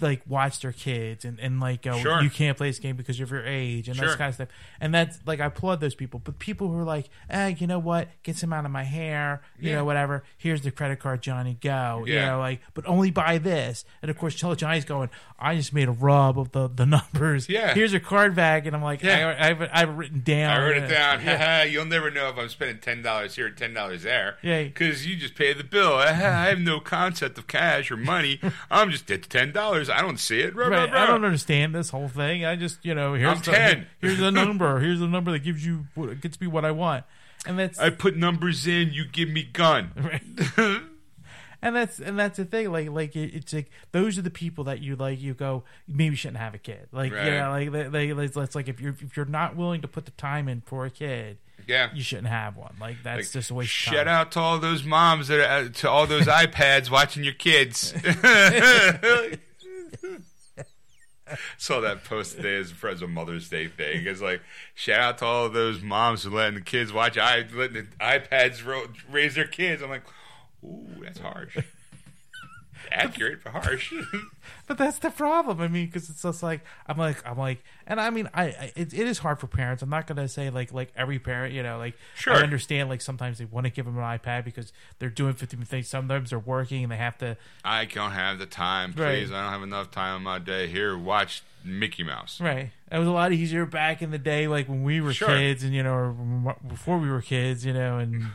like 0.00 0.20
watch 0.26 0.60
their 0.60 0.72
kids 0.72 1.24
and, 1.24 1.40
and 1.40 1.58
like 1.60 1.82
go 1.82 1.96
Sure. 1.98 2.22
you 2.22 2.28
can't 2.30 2.56
play 2.56 2.68
this 2.68 2.78
game 2.78 2.96
because 2.96 3.18
of 3.20 3.30
your 3.30 3.44
age 3.46 3.88
and 3.88 3.98
that 3.98 4.18
kind 4.18 4.28
of 4.28 4.34
stuff 4.34 4.48
and 4.80 4.94
that's 4.94 5.18
like 5.26 5.40
I 5.40 5.46
applaud 5.46 5.80
those 5.80 5.94
people 5.94 6.20
but 6.22 6.38
people 6.38 6.68
who 6.68 6.78
are 6.78 6.84
like 6.84 7.08
eh 7.30 7.54
you 7.58 7.66
know 7.66 7.78
what 7.78 8.08
get 8.22 8.36
some 8.36 8.52
out 8.52 8.64
of 8.64 8.70
my 8.70 8.82
hair 8.84 9.40
you 9.58 9.70
Yeah. 9.70 9.76
know 9.76 9.84
whatever 9.84 10.22
here's 10.36 10.60
the 10.62 10.70
credit 10.70 11.00
card 11.00 11.22
Johnny 11.22 11.56
go 11.60 12.04
you 12.06 12.16
know 12.16 12.38
like 12.38 12.60
but 12.74 12.86
only 12.86 13.10
buy 13.10 13.38
this 13.38 13.84
and 14.02 14.10
of 14.10 14.18
course 14.18 14.38
Tell 14.38 14.54
Johnny's 14.54 14.84
going 14.84 15.08
I 15.38 15.54
just 15.56 15.72
made 15.72 15.88
a 15.88 15.92
rub 15.92 16.38
of 16.38 16.52
the 16.52 16.68
the 16.68 16.84
numbers 16.86 17.48
Yeah. 17.48 17.72
here's 17.74 17.92
your 17.92 18.00
card 18.00 18.34
back 18.34 18.66
and 18.66 18.76
I'm 18.76 18.82
like 18.82 19.02
Yeah. 19.02 19.34
I, 19.38 19.46
have 19.46 19.62
I 19.62 19.78
have 19.80 19.88
it 19.88 19.92
written 19.92 20.20
down 20.24 20.56
I 20.56 20.62
wrote 20.62 20.76
it 20.76 20.88
down. 20.88 21.20
Haha, 21.20 21.62
You'll 21.76 21.84
never 21.86 22.10
know 22.10 22.28
if 22.28 22.38
I'm 22.38 22.48
spending 22.48 22.78
ten 22.78 23.02
dollars 23.02 23.36
here 23.36 23.46
or 23.46 23.50
ten 23.50 23.72
dollars 23.74 24.02
there. 24.02 24.36
Yeah. 24.42 24.62
Because 24.64 25.06
you 25.06 25.16
just 25.16 25.34
pay 25.34 25.52
the 25.52 25.64
bill. 25.64 25.94
I 25.96 26.12
have 26.12 26.60
no 26.60 26.80
concept 26.80 27.38
of 27.38 27.46
cash 27.46 27.90
or 27.90 27.96
money. 27.96 28.40
I'm 28.70 28.90
just 28.90 29.10
it's 29.10 29.26
ten 29.26 29.52
dollars. 29.52 29.85
I 29.90 30.00
don't 30.02 30.18
see 30.18 30.40
it. 30.40 30.54
Right, 30.54 30.72
I 30.92 31.06
don't 31.06 31.24
understand 31.24 31.74
this 31.74 31.90
whole 31.90 32.08
thing. 32.08 32.44
I 32.44 32.56
just, 32.56 32.84
you 32.84 32.94
know, 32.94 33.14
here's 33.14 33.30
I'm 33.30 33.38
the, 33.38 33.50
10. 33.52 33.86
here's 34.00 34.18
the 34.18 34.30
number. 34.32 34.80
Here's 34.80 35.00
the 35.00 35.06
number 35.08 35.32
that 35.32 35.40
gives 35.40 35.64
you 35.64 35.86
what 35.94 36.20
gets 36.20 36.40
me 36.40 36.46
what 36.46 36.64
I 36.64 36.70
want, 36.72 37.04
and 37.46 37.58
that's 37.58 37.78
I 37.78 37.90
put 37.90 38.16
numbers 38.16 38.66
in. 38.66 38.92
You 38.92 39.04
give 39.06 39.28
me 39.28 39.42
gun. 39.44 39.90
right. 39.96 40.80
and 41.62 41.74
that's 41.74 41.98
and 41.98 42.18
that's 42.18 42.36
the 42.36 42.44
thing. 42.44 42.70
Like 42.70 42.88
like 42.90 43.16
it, 43.16 43.34
it's 43.34 43.52
like 43.52 43.70
those 43.92 44.18
are 44.18 44.22
the 44.22 44.30
people 44.30 44.64
that 44.64 44.80
you 44.80 44.96
like. 44.96 45.20
You 45.20 45.34
go 45.34 45.64
maybe 45.88 46.10
you 46.10 46.16
shouldn't 46.16 46.38
have 46.38 46.54
a 46.54 46.58
kid. 46.58 46.88
Like 46.92 47.12
Right. 47.12 47.26
yeah, 47.26 47.48
like 47.48 47.72
they, 47.72 47.88
they 47.88 48.08
it's 48.08 48.54
like 48.54 48.68
if 48.68 48.80
you're 48.80 48.94
if 49.00 49.16
you're 49.16 49.26
not 49.26 49.56
willing 49.56 49.80
to 49.82 49.88
put 49.88 50.04
the 50.04 50.10
time 50.12 50.48
in 50.48 50.60
for 50.60 50.84
a 50.86 50.90
kid, 50.90 51.38
Yeah. 51.66 51.88
you 51.94 52.02
shouldn't 52.02 52.28
have 52.28 52.56
one. 52.56 52.74
Like 52.80 52.96
that's 53.02 53.28
Like, 53.28 53.30
just 53.32 53.50
a 53.50 53.54
waste. 53.54 53.70
Shout 53.70 53.94
time. 54.06 54.08
out 54.08 54.32
to 54.32 54.40
all 54.40 54.58
those 54.58 54.84
moms 54.84 55.28
that 55.28 55.40
are, 55.40 55.64
uh, 55.64 55.68
to 55.68 55.90
all 55.90 56.06
those 56.06 56.26
iPads 56.26 56.90
watching 56.90 57.24
your 57.24 57.32
kids. 57.34 57.92
Saw 61.58 61.80
that 61.80 62.04
post 62.04 62.36
today 62.36 62.56
as 62.56 62.70
a 62.70 62.74
a 63.02 63.08
Mother's 63.08 63.48
Day 63.48 63.66
thing. 63.66 64.06
It's 64.06 64.20
like 64.20 64.42
shout 64.74 65.00
out 65.00 65.18
to 65.18 65.24
all 65.24 65.48
those 65.48 65.82
moms 65.82 66.22
who 66.22 66.30
letting 66.30 66.54
the 66.54 66.60
kids 66.60 66.92
watch 66.92 67.18
i 67.18 67.44
letting 67.52 67.74
the 67.74 67.86
iPads 68.00 68.64
ro- 68.64 68.86
raise 69.10 69.34
their 69.34 69.46
kids. 69.46 69.82
I'm 69.82 69.90
like, 69.90 70.04
ooh, 70.62 70.86
that's 71.02 71.18
harsh. 71.18 71.58
Accurate 72.92 73.40
but 73.42 73.52
harsh. 73.52 73.92
But 74.66 74.78
that's 74.78 74.98
the 74.98 75.10
problem. 75.10 75.60
I 75.60 75.68
mean, 75.68 75.86
because 75.86 76.10
it's 76.10 76.22
just 76.22 76.42
like 76.42 76.60
I'm 76.86 76.96
like 76.98 77.26
I'm 77.26 77.38
like, 77.38 77.62
and 77.86 78.00
I 78.00 78.10
mean, 78.10 78.28
I, 78.34 78.44
I 78.44 78.72
it, 78.76 78.92
it 78.92 79.06
is 79.06 79.18
hard 79.18 79.38
for 79.40 79.46
parents. 79.46 79.82
I'm 79.82 79.90
not 79.90 80.06
gonna 80.06 80.28
say 80.28 80.50
like 80.50 80.72
like 80.72 80.92
every 80.96 81.18
parent, 81.18 81.54
you 81.54 81.62
know, 81.62 81.78
like 81.78 81.94
Sure. 82.14 82.34
I 82.34 82.42
understand 82.42 82.88
like 82.88 83.00
sometimes 83.00 83.38
they 83.38 83.44
want 83.44 83.64
to 83.66 83.70
give 83.70 83.84
them 83.84 83.96
an 83.98 84.04
iPad 84.04 84.44
because 84.44 84.72
they're 84.98 85.10
doing 85.10 85.34
50 85.34 85.56
things. 85.64 85.88
Sometimes 85.88 86.30
they're 86.30 86.38
working 86.38 86.82
and 86.82 86.92
they 86.92 86.96
have 86.96 87.18
to. 87.18 87.36
I 87.64 87.84
don't 87.84 88.12
have 88.12 88.38
the 88.38 88.46
time, 88.46 88.92
Right. 88.96 89.18
please. 89.20 89.32
I 89.32 89.42
don't 89.42 89.52
have 89.52 89.62
enough 89.62 89.90
time 89.90 90.16
in 90.16 90.22
my 90.22 90.38
day. 90.38 90.66
Here, 90.66 90.96
watch 90.98 91.42
Mickey 91.64 92.02
Mouse. 92.02 92.40
Right. 92.40 92.70
It 92.90 92.98
was 92.98 93.08
a 93.08 93.12
lot 93.12 93.32
easier 93.32 93.66
back 93.66 94.00
in 94.02 94.10
the 94.12 94.18
day, 94.18 94.46
like 94.46 94.68
when 94.68 94.84
we 94.84 95.00
were 95.00 95.12
Sure. 95.12 95.26
kids, 95.28 95.64
and 95.64 95.74
you 95.74 95.82
know, 95.82 95.92
or 95.92 96.56
before 96.68 96.98
we 96.98 97.10
were 97.10 97.20
kids, 97.20 97.64
you 97.66 97.72
know, 97.72 97.98
and 97.98 98.26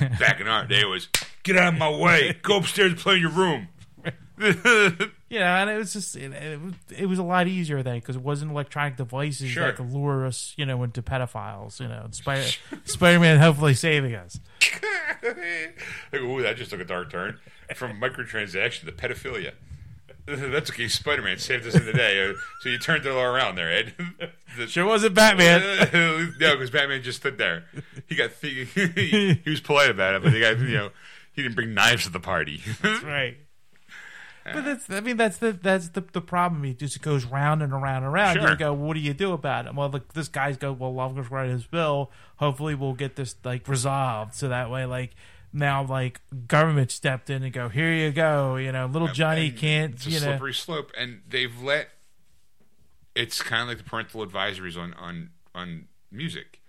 Back 0.18 0.40
in 0.40 0.48
our 0.48 0.66
day, 0.66 0.80
it 0.80 0.88
was 0.88 1.08
get 1.44 1.56
out 1.56 1.72
of 1.74 1.78
my 1.78 1.88
way. 1.90 2.36
Go 2.42 2.56
upstairs 2.58 2.90
and 2.92 3.00
play 3.00 3.14
in 3.16 3.20
your 3.20 3.30
room. 3.30 3.68
you 5.34 5.40
know, 5.40 5.46
and 5.46 5.68
it 5.68 5.76
was 5.76 5.92
just 5.92 6.14
it, 6.16 6.32
it, 6.32 6.60
was, 6.62 6.74
it 6.96 7.06
was 7.06 7.18
a 7.18 7.22
lot 7.24 7.48
easier 7.48 7.82
then 7.82 7.96
because 7.96 8.14
it 8.14 8.22
wasn't 8.22 8.52
electronic 8.52 8.96
devices 8.96 9.50
Sure. 9.50 9.66
that 9.66 9.76
could 9.76 9.92
lure 9.92 10.24
us, 10.26 10.54
you 10.56 10.64
know, 10.64 10.82
into 10.84 11.02
pedophiles. 11.02 11.80
You 11.80 11.88
know, 11.88 12.06
Spider 12.12 12.46
Spider 12.84 13.18
Man 13.18 13.40
hopefully 13.40 13.74
saving 13.74 14.14
us. 14.14 14.38
ooh, 16.14 16.42
that 16.42 16.56
just 16.56 16.70
took 16.70 16.80
a 16.80 16.84
dark 16.84 17.10
turn 17.10 17.38
from 17.74 18.00
microtransaction 18.00 18.84
to 18.86 18.92
pedophilia. 18.92 19.52
That's 20.26 20.70
okay. 20.70 20.88
Spider 20.88 21.22
Man 21.22 21.38
saved 21.38 21.66
us 21.66 21.74
in 21.74 21.84
the 21.84 21.92
day. 21.92 22.30
Uh, 22.30 22.34
so 22.60 22.68
you 22.70 22.78
turned 22.78 23.04
it 23.04 23.10
all 23.10 23.20
around 23.20 23.56
there, 23.56 23.70
Ed. 23.70 23.94
The- 24.56 24.66
Sure 24.68 24.86
wasn't 24.86 25.14
Batman. 25.14 25.60
no, 26.38 26.52
because 26.54 26.70
Batman 26.70 27.02
just 27.02 27.18
stood 27.18 27.38
there. 27.38 27.64
He 28.08 28.14
got 28.14 28.30
th- 28.40 28.68
he, 28.72 29.34
he 29.42 29.50
was 29.50 29.60
polite 29.60 29.90
about 29.90 30.14
it, 30.14 30.22
but 30.22 30.32
he 30.32 30.38
got 30.40 30.58
you 30.60 30.76
know 30.76 30.90
he 31.32 31.42
didn't 31.42 31.56
bring 31.56 31.74
knives 31.74 32.04
to 32.04 32.10
the 32.10 32.20
party. 32.20 32.62
That's 32.80 33.02
right. 33.02 33.36
But 34.52 34.64
that's 34.64 34.90
I 34.90 35.00
mean 35.00 35.16
that's 35.16 35.38
the 35.38 35.52
that's 35.52 35.88
the 35.88 36.02
the 36.12 36.20
problem. 36.20 36.64
It 36.66 36.78
just 36.78 37.00
goes 37.00 37.24
round 37.24 37.62
and 37.62 37.72
around 37.72 38.04
and 38.04 38.12
around. 38.12 38.36
Sure. 38.36 38.50
You 38.50 38.56
go, 38.56 38.74
what 38.74 38.94
do 38.94 39.00
you 39.00 39.14
do 39.14 39.32
about 39.32 39.66
it? 39.66 39.74
Well, 39.74 39.88
the, 39.88 40.02
this 40.12 40.28
guy's 40.28 40.58
go, 40.58 40.72
well, 40.72 40.92
to 41.14 41.22
write 41.22 41.48
his 41.48 41.64
bill. 41.64 42.10
Hopefully, 42.36 42.74
we'll 42.74 42.92
get 42.92 43.16
this 43.16 43.36
like 43.42 43.66
resolved. 43.66 44.34
So 44.34 44.48
that 44.48 44.70
way, 44.70 44.84
like 44.84 45.14
now, 45.52 45.84
like 45.86 46.20
government 46.46 46.90
stepped 46.90 47.30
in 47.30 47.42
and 47.42 47.52
go, 47.52 47.68
here 47.70 47.92
you 47.92 48.10
go. 48.12 48.56
You 48.56 48.72
know, 48.72 48.86
little 48.86 49.08
Johnny 49.08 49.48
And 49.48 49.56
can't. 49.56 49.94
It's 49.94 50.06
a 50.06 50.10
You 50.10 50.20
know, 50.20 50.26
slippery 50.26 50.54
slope, 50.54 50.92
and 50.96 51.22
they've 51.26 51.62
let. 51.62 51.88
It's 53.14 53.42
kind 53.42 53.62
of 53.62 53.68
like 53.68 53.78
the 53.78 53.84
parental 53.84 54.26
advisories 54.26 54.76
on 54.76 54.92
on 54.94 55.30
on 55.54 55.86
music. 56.10 56.60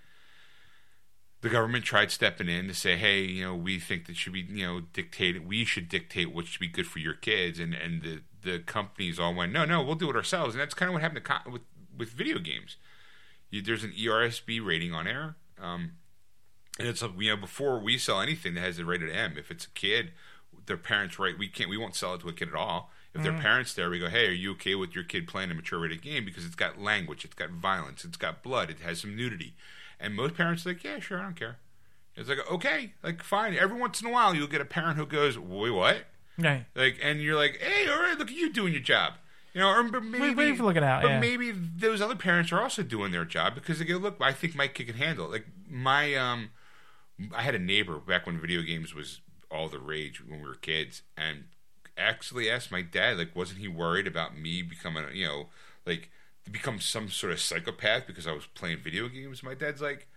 The 1.45 1.51
government 1.51 1.85
tried 1.85 2.09
stepping 2.09 2.49
in 2.49 2.67
to 2.67 2.73
say, 2.73 2.97
"Hey, 2.97 3.21
you 3.21 3.43
know, 3.43 3.55
we 3.55 3.79
think 3.79 4.07
that 4.07 4.15
should 4.15 4.33
be, 4.33 4.41
you 4.41 4.65
know, 4.65 4.79
dictated. 4.93 5.45
We 5.47 5.63
should 5.63 5.87
dictate 5.87 6.33
what 6.33 6.47
should 6.47 6.59
be 6.59 6.67
good 6.67 6.87
for 6.87 6.97
your 6.97 7.13
kids." 7.13 7.59
And 7.59 7.75
and 7.75 8.01
the 8.01 8.21
the 8.41 8.59
companies 8.59 9.19
all 9.19 9.35
went, 9.35 9.53
"No, 9.53 9.63
no, 9.63 9.83
we'll 9.83 9.93
do 9.93 10.09
it 10.09 10.15
ourselves." 10.15 10.55
And 10.55 10.61
that's 10.61 10.73
kind 10.73 10.89
of 10.89 10.93
what 10.93 11.03
happened 11.03 11.23
to, 11.23 11.31
co- 11.31 11.51
with 11.51 11.61
with 11.95 12.09
video 12.09 12.39
games. 12.39 12.77
You, 13.51 13.61
there's 13.61 13.83
an 13.83 13.91
ERSB 13.91 14.65
rating 14.65 14.91
on 14.91 15.07
air. 15.07 15.35
Um, 15.61 15.91
and 16.79 16.87
it's 16.87 17.03
like 17.03 17.11
you 17.19 17.29
know 17.29 17.37
before 17.37 17.79
we 17.79 17.99
sell 17.99 18.21
anything 18.21 18.55
that 18.55 18.61
has 18.61 18.79
a 18.79 18.85
rated 18.85 19.15
M, 19.15 19.37
if 19.37 19.51
it's 19.51 19.65
a 19.65 19.69
kid, 19.69 20.13
their 20.65 20.77
parents 20.77 21.19
rate 21.19 21.37
we 21.37 21.47
can't 21.47 21.69
we 21.69 21.77
won't 21.77 21.93
sell 21.93 22.15
it 22.15 22.21
to 22.21 22.29
a 22.29 22.33
kid 22.33 22.49
at 22.49 22.55
all. 22.55 22.89
If 23.13 23.21
their 23.21 23.37
parents 23.37 23.73
there, 23.73 23.89
we 23.89 23.99
go, 23.99 24.09
hey, 24.09 24.27
are 24.27 24.31
you 24.31 24.51
okay 24.53 24.75
with 24.75 24.93
your 24.93 25.05
kid 25.05 25.25
playing 25.25 25.49
a 25.51 25.53
mature 25.53 25.79
rated 25.79 26.01
game 26.01 26.25
because 26.25 26.43
it's 26.43 26.55
got 26.55 26.81
language, 26.81 27.23
it's 27.23 27.35
got 27.35 27.51
violence, 27.51 28.03
it's 28.03 28.17
got 28.17 28.43
blood, 28.43 28.69
it 28.69 28.79
has 28.79 28.99
some 28.99 29.15
nudity, 29.15 29.53
and 29.99 30.15
most 30.15 30.35
parents 30.35 30.65
are 30.65 30.69
like, 30.69 30.83
yeah, 30.83 30.99
sure, 30.99 31.19
I 31.19 31.23
don't 31.23 31.35
care. 31.35 31.57
It's 32.15 32.29
like 32.29 32.39
okay, 32.49 32.93
like 33.03 33.21
fine. 33.23 33.55
Every 33.55 33.77
once 33.79 34.01
in 34.01 34.07
a 34.07 34.11
while, 34.11 34.33
you'll 34.33 34.47
get 34.47 34.61
a 34.61 34.65
parent 34.65 34.97
who 34.97 35.05
goes, 35.05 35.37
wait, 35.37 35.71
what? 35.71 36.05
right. 36.37 36.65
Like, 36.75 36.97
and 37.01 37.21
you're 37.21 37.35
like, 37.35 37.57
hey, 37.61 37.87
all 37.89 37.99
right, 37.99 38.17
look 38.17 38.29
at 38.29 38.35
you 38.35 38.51
doing 38.51 38.73
your 38.73 38.81
job. 38.81 39.13
You 39.53 39.61
know, 39.61 39.69
or 39.69 39.83
maybe, 39.83 40.19
Wait- 40.19 40.35
wait 40.35 40.57
for 40.57 40.63
looking 40.63 40.83
out, 40.83 41.01
But 41.01 41.07
yeah. 41.11 41.19
maybe 41.21 41.51
those 41.51 42.01
other 42.01 42.15
parents 42.15 42.51
are 42.51 42.59
also 42.61 42.83
doing 42.83 43.13
their 43.13 43.23
job 43.23 43.55
because 43.55 43.79
they 43.79 43.85
go, 43.85 43.95
look, 43.97 44.17
I 44.19 44.33
think 44.33 44.53
my 44.53 44.67
kid 44.67 44.87
can 44.87 44.95
handle 44.97 45.27
it. 45.27 45.31
Like 45.31 45.45
my, 45.69 46.13
um, 46.15 46.49
I 47.33 47.41
had 47.43 47.55
a 47.55 47.59
neighbor 47.59 47.97
back 47.99 48.25
when 48.25 48.37
video 48.39 48.61
games 48.63 48.93
was 48.93 49.21
all 49.49 49.69
the 49.69 49.79
rage 49.79 50.21
when 50.25 50.41
we 50.41 50.47
were 50.47 50.55
kids, 50.55 51.03
and 51.15 51.45
actually 51.97 52.49
asked 52.49 52.69
my 52.71 52.81
dad, 52.81 53.17
like, 53.17 53.33
wasn't 53.33 53.59
he 53.59 53.69
worried 53.69 54.07
about 54.07 54.37
me 54.37 54.61
becoming, 54.61 55.05
you 55.13 55.25
know, 55.25 55.47
like 55.85 56.09
become 56.51 56.79
some 56.79 57.09
sort 57.09 57.33
of 57.33 57.39
psychopath 57.39 58.07
because 58.07 58.27
I 58.27 58.31
was 58.31 58.45
playing 58.47 58.79
video 58.83 59.07
games? 59.07 59.43
My 59.43 59.53
dad's 59.53 59.81
like, 59.81 60.07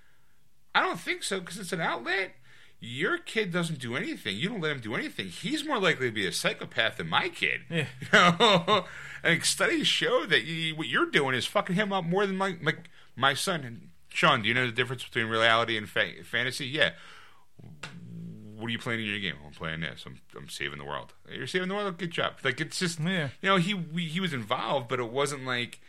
I 0.74 0.82
don't 0.82 1.00
think 1.00 1.22
so 1.22 1.40
because 1.40 1.58
it's 1.58 1.72
an 1.72 1.80
outlet. 1.80 2.32
Your 2.80 3.18
kid 3.18 3.50
doesn't 3.52 3.80
do 3.80 3.96
anything. 3.96 4.36
You 4.36 4.50
don't 4.50 4.60
let 4.60 4.70
him 4.70 4.80
do 4.80 4.94
anything. 4.94 5.26
He's 5.28 5.64
more 5.66 5.80
likely 5.80 6.08
to 6.08 6.14
be 6.14 6.26
a 6.28 6.32
psychopath 6.32 6.96
than 6.98 7.08
my 7.08 7.28
kid. 7.28 7.62
Yeah. 7.68 7.86
You 8.12 8.18
know? 8.38 8.84
and 9.24 9.42
studies 9.44 9.88
show 9.88 10.24
that 10.26 10.44
you, 10.44 10.76
what 10.76 10.86
you're 10.86 11.10
doing 11.10 11.34
is 11.34 11.44
fucking 11.44 11.74
him 11.74 11.92
up 11.92 12.04
more 12.04 12.24
than 12.24 12.36
my 12.36 12.56
my, 12.60 12.74
my 13.16 13.34
son. 13.34 13.64
And 13.64 13.88
Sean, 14.10 14.42
do 14.42 14.48
you 14.48 14.54
know 14.54 14.66
the 14.66 14.70
difference 14.72 15.02
between 15.02 15.26
reality 15.26 15.76
and 15.76 15.88
fa- 15.88 16.22
fantasy? 16.24 16.66
Yeah. 16.66 16.90
What 18.56 18.66
are 18.66 18.70
you 18.70 18.78
playing 18.78 19.00
in 19.00 19.06
your 19.06 19.18
game? 19.20 19.34
I'm 19.44 19.52
playing 19.52 19.80
this. 19.80 20.04
I'm, 20.06 20.20
I'm 20.36 20.48
saving 20.48 20.78
the 20.78 20.84
world. 20.84 21.14
You're 21.32 21.46
saving 21.46 21.68
the 21.68 21.74
world. 21.74 21.96
Good 21.98 22.10
job. 22.12 22.34
Like 22.44 22.60
it's 22.60 22.78
just 22.78 23.00
Yeah. 23.00 23.28
you 23.40 23.48
know 23.48 23.56
he 23.56 23.74
we, 23.74 24.04
he 24.06 24.20
was 24.20 24.32
involved, 24.32 24.88
but 24.88 25.00
it 25.00 25.10
wasn't 25.10 25.44
like 25.46 25.80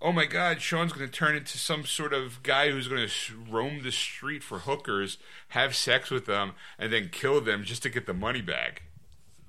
oh 0.00 0.12
my 0.12 0.24
god, 0.26 0.60
Sean's 0.62 0.92
going 0.92 1.06
to 1.06 1.12
turn 1.12 1.36
into 1.36 1.58
some 1.58 1.84
sort 1.84 2.12
of 2.12 2.42
guy 2.42 2.70
who's 2.70 2.88
going 2.88 3.06
to 3.06 3.34
roam 3.50 3.82
the 3.82 3.90
street 3.92 4.42
for 4.42 4.60
hookers, 4.60 5.18
have 5.48 5.74
sex 5.74 6.10
with 6.10 6.26
them, 6.26 6.52
and 6.78 6.92
then 6.92 7.08
kill 7.10 7.40
them 7.40 7.64
just 7.64 7.82
to 7.82 7.88
get 7.90 8.06
the 8.06 8.14
money 8.14 8.42
back. 8.42 8.82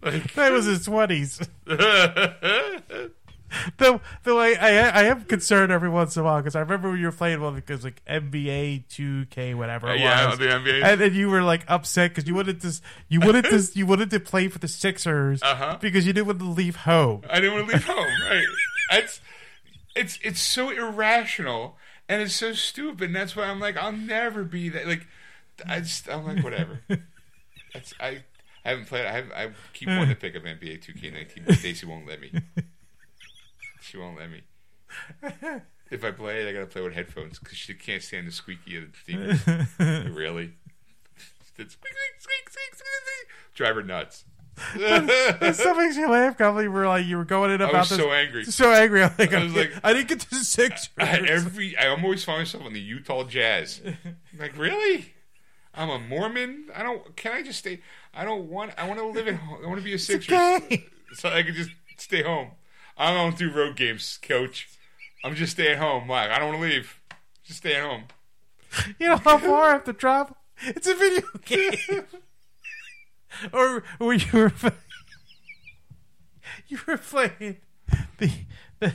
Like, 0.02 0.34
That 0.34 0.52
was 0.52 0.66
his 0.66 0.86
twenties. 0.86 1.40
Though, 3.78 4.00
though 4.26 4.38
I, 4.40 4.50
I, 4.52 4.70
I 4.74 5.04
am 5.06 5.24
concerned 5.24 5.72
every 5.72 5.90
once 5.90 6.16
in 6.16 6.22
a 6.22 6.24
while 6.24 6.38
because 6.38 6.56
I 6.56 6.60
remember 6.60 6.92
when 6.92 7.00
you 7.00 7.08
were 7.08 7.12
playing 7.12 7.42
one 7.42 7.56
because 7.56 7.84
like 7.84 8.00
NBA 8.06 8.84
2K 8.92 9.56
whatever 9.56 9.90
it 9.90 10.00
yeah, 10.02 10.30
was, 10.30 10.38
the 10.38 10.46
NBA. 10.46 10.84
and 10.84 11.02
then 11.02 11.16
you 11.16 11.30
were 11.32 11.42
like 11.42 11.64
upset 11.68 12.12
because 12.12 12.28
you 12.28 12.36
wanted 12.36 12.62
to 12.62 12.80
you 13.08 13.20
wanted 13.20 13.46
to 13.46 13.68
you 13.74 13.88
wanted 13.88 14.12
to 14.12 14.20
play 14.20 14.50
for 14.50 14.60
the 14.60 14.68
Sixers 14.68 15.42
Uh-huh. 15.42 15.78
because 15.82 16.06
you 16.06 16.14
didn't 16.14 16.28
want 16.28 16.38
to 16.40 16.46
leave 16.46 16.76
home. 16.76 17.24
I 17.28 17.40
didn't 17.40 17.56
want 17.56 17.70
to 17.70 17.74
leave 17.76 17.86
home. 17.86 18.06
Right? 18.30 18.46
It's 18.92 19.20
it's 20.00 20.18
it's 20.24 20.42
so 20.42 20.70
irrational 20.70 21.78
and 22.08 22.22
it's 22.22 22.34
so 22.34 22.54
stupid. 22.54 23.08
And 23.08 23.16
that's 23.16 23.36
why 23.36 23.44
I'm 23.44 23.60
like, 23.60 23.78
I'll 23.78 23.92
never 23.92 24.44
be 24.44 24.70
that. 24.70 24.88
Like, 24.88 25.08
I 25.68 25.82
just 25.82 26.10
I'm 26.10 26.26
like, 26.26 26.44
whatever. 26.44 26.82
That's 27.74 27.94
I. 28.00 28.24
I 28.66 28.72
haven't 28.72 28.88
played. 28.88 29.06
I, 29.06 29.12
have, 29.14 29.32
I 29.32 29.52
keep 29.72 29.88
wanting 29.88 30.10
to 30.10 30.16
pick 30.16 30.36
up 30.36 30.44
NBA 30.44 30.84
2K19, 30.84 31.46
but 31.46 31.56
Stacy 31.56 31.86
won't 31.86 32.06
let 32.06 32.20
me. 32.20 32.30
She 33.80 33.98
won't 33.98 34.18
let 34.20 34.30
me. 34.30 34.42
If 35.90 36.04
I 36.04 36.12
play 36.12 36.42
it, 36.42 36.50
I 36.50 36.54
gotta 36.54 36.66
play 36.66 36.82
with 36.82 36.94
headphones 36.94 37.40
because 37.40 37.58
she 37.58 37.74
can't 37.74 38.04
stand 38.04 38.28
the 38.28 38.32
squeaky 38.32 38.76
of 38.78 38.84
the 38.92 39.14
TV. 39.14 40.16
really? 40.16 40.52
It's 41.58 41.74
squeak, 41.74 41.94
squeak, 42.20 42.50
squeak, 42.50 42.50
squeak, 42.50 42.76
squeak. 42.76 43.28
Drive 43.56 43.76
her 43.76 43.84
nuts. 43.84 44.26
It 44.76 45.56
still 45.56 45.76
makes 45.76 45.96
me 45.98 46.06
laugh. 46.06 46.38
Probably 46.38 46.64
you 46.64 46.72
were 46.72 46.88
like 46.88 47.06
you 47.06 47.18
were 47.18 47.26
going 47.26 47.52
in 47.52 47.62
about 47.62 47.76
I 47.76 47.80
was 47.80 47.90
this. 47.90 47.98
so 48.00 48.12
angry. 48.12 48.46
so 48.46 48.72
angry. 48.72 49.04
I'm 49.04 49.14
like, 49.18 49.34
I 49.34 49.44
was 49.44 49.54
like- 49.56 49.74
I 49.84 49.94
didn't 49.94 50.08
get 50.10 50.20
to 50.22 50.36
six. 50.36 50.90
I, 50.98 51.18
every 51.20 51.78
I 51.78 51.88
always 51.88 52.24
find 52.24 52.40
myself 52.40 52.64
on 52.66 52.74
the 52.74 52.80
Utah 52.82 53.24
Jazz. 53.24 53.82
like 54.38 54.58
really? 54.58 55.14
I'm 55.74 55.90
a 55.90 56.00
Mormon. 56.00 56.66
I 56.76 56.84
don't. 56.84 57.16
Can 57.16 57.32
I 57.34 57.42
just 57.44 57.60
stay? 57.60 57.82
I 58.14 58.26
don't 58.26 58.50
want. 58.50 58.72
I 58.78 58.88
want 58.88 59.00
to 59.00 59.06
live 59.06 59.28
at 59.28 59.36
home. 59.36 59.60
I 59.64 59.68
want 59.68 59.80
to 59.80 59.84
be 59.86 59.94
a 59.94 60.00
Sixers, 60.00 60.34
okay. 60.34 60.86
so 61.14 61.30
I 61.30 61.44
can 61.44 61.54
just 61.54 61.70
stay 61.98 62.24
home. 62.24 62.52
I 62.98 63.14
don't 63.14 63.38
do 63.38 63.50
road 63.52 63.76
games, 63.78 64.20
Coach. 64.22 64.68
I'm 65.24 65.36
just 65.36 65.54
staying 65.54 65.78
home. 65.78 66.10
Like 66.10 66.32
I 66.32 66.40
don't 66.40 66.50
want 66.50 66.62
to 66.62 66.68
leave. 66.68 67.00
Just 67.44 67.60
stay 67.60 67.76
at 67.76 67.84
home. 67.84 68.04
You 69.00 69.10
know 69.10 69.18
how 69.18 69.38
far 69.38 69.70
I 69.70 69.72
have 69.74 69.84
to 69.86 69.94
travel? 69.94 70.36
It's 70.62 70.88
a 70.88 70.96
video 70.96 71.22
game. 71.46 72.04
Or 73.54 73.84
or 74.00 74.14
you 74.14 74.26
were 74.34 74.52
you 76.68 76.78
were 76.88 76.98
playing 76.98 77.58
the, 78.18 78.32
the, 78.80 78.94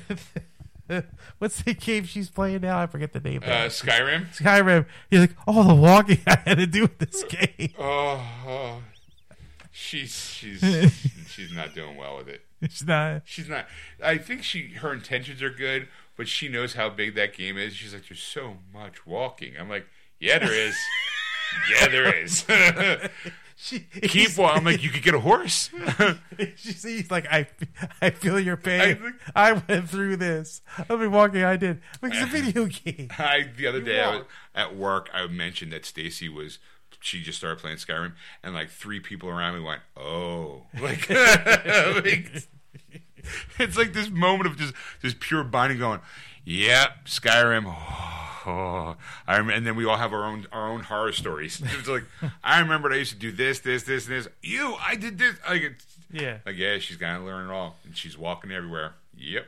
the 0.88 1.04
what's 1.38 1.62
the 1.62 1.74
game 1.74 2.04
she's 2.04 2.30
playing 2.30 2.60
now? 2.62 2.78
I 2.78 2.86
forget 2.86 3.12
the 3.12 3.20
name. 3.20 3.42
of 3.42 3.48
Uh. 3.48 3.66
Skyrim. 3.68 4.34
Skyrim. 4.36 4.86
He's 5.10 5.20
like, 5.20 5.36
all 5.46 5.64
the 5.64 5.74
walking 5.74 6.20
I 6.26 6.38
had 6.46 6.58
to 6.58 6.66
do 6.66 6.82
with 6.82 6.98
this 6.98 7.24
game. 7.28 7.72
Oh, 7.78 8.24
oh. 8.46 8.82
she's 9.70 10.14
she's 10.14 10.60
she's 11.28 11.52
not 11.52 11.74
doing 11.74 11.96
well 11.96 12.16
with 12.16 12.28
it. 12.28 12.42
It's 12.60 12.82
not. 12.84 13.22
She's 13.24 13.48
not. 13.48 13.66
I 14.02 14.18
think 14.18 14.42
she 14.42 14.68
her 14.74 14.92
intentions 14.92 15.42
are 15.42 15.50
good, 15.50 15.88
but 16.16 16.28
she 16.28 16.48
knows 16.48 16.74
how 16.74 16.88
big 16.88 17.14
that 17.16 17.34
game 17.36 17.58
is. 17.58 17.74
She's 17.74 17.92
like, 17.92 18.08
"There's 18.08 18.22
so 18.22 18.56
much 18.72 19.06
walking." 19.06 19.54
I'm 19.58 19.68
like, 19.68 19.86
"Yeah, 20.18 20.38
there 20.38 20.52
is. 20.54 20.74
yeah, 21.70 21.88
there 21.88 22.14
is." 22.22 22.44
She, 23.56 23.80
Keep 23.80 24.36
walking. 24.36 24.58
I'm 24.58 24.64
like, 24.64 24.82
"You 24.82 24.90
could 24.90 25.02
get 25.02 25.14
a 25.14 25.20
horse." 25.20 25.70
She 26.56 26.72
sees 26.72 27.10
like 27.10 27.26
I, 27.30 27.46
I 28.02 28.10
feel 28.10 28.38
your 28.40 28.56
pain. 28.56 28.96
think- 28.96 29.14
I, 29.34 29.52
went 29.52 29.88
through 29.88 30.16
this. 30.16 30.60
I've 30.76 30.88
been 30.88 31.12
walking. 31.12 31.44
I 31.44 31.56
did. 31.56 31.80
Like, 32.02 32.12
It's 32.14 32.22
a 32.22 32.26
video 32.42 32.66
game. 32.66 33.08
I 33.18 33.48
the 33.56 33.66
other 33.68 33.80
day 33.80 34.00
I 34.00 34.16
was, 34.16 34.24
at 34.54 34.76
work, 34.76 35.08
I 35.14 35.26
mentioned 35.28 35.72
that 35.72 35.84
Stacy 35.84 36.28
was. 36.28 36.58
She 37.00 37.22
just 37.22 37.36
started 37.38 37.58
playing 37.60 37.76
Skyrim, 37.76 38.12
and 38.42 38.54
like 38.54 38.70
three 38.70 38.98
people 38.98 39.28
around 39.28 39.54
me 39.54 39.60
went, 39.60 39.82
"Oh!" 39.96 40.62
Like, 40.80 41.08
like 41.10 42.48
it's 43.58 43.76
like 43.76 43.92
this 43.92 44.10
moment 44.10 44.46
of 44.46 44.56
just 44.56 44.74
just 45.02 45.20
pure 45.20 45.44
binding, 45.44 45.78
going, 45.78 46.00
"Yep, 46.44 47.06
Skyrim." 47.06 47.74
Oh, 48.46 48.96
I 49.26 49.38
rem- 49.38 49.48
and 49.48 49.66
then 49.66 49.74
we 49.74 49.86
all 49.86 49.96
have 49.96 50.12
our 50.12 50.24
own 50.26 50.46
our 50.52 50.68
own 50.68 50.80
horror 50.80 51.12
stories. 51.12 51.62
It's 51.64 51.88
like 51.88 52.04
I 52.44 52.60
remember 52.60 52.92
I 52.92 52.96
used 52.96 53.12
to 53.14 53.18
do 53.18 53.32
this, 53.32 53.60
this, 53.60 53.84
this, 53.84 54.06
and 54.06 54.16
this. 54.16 54.28
You, 54.42 54.76
I 54.86 54.96
did 54.96 55.16
this. 55.16 55.36
Like, 55.48 55.76
Yeah. 56.12 56.40
like 56.44 56.56
yeah, 56.58 56.76
she's 56.78 56.98
got 56.98 57.16
to 57.16 57.24
learn 57.24 57.48
it 57.48 57.52
all, 57.54 57.76
and 57.86 57.96
she's 57.96 58.18
walking 58.18 58.52
everywhere. 58.52 58.92
Yep. 59.16 59.46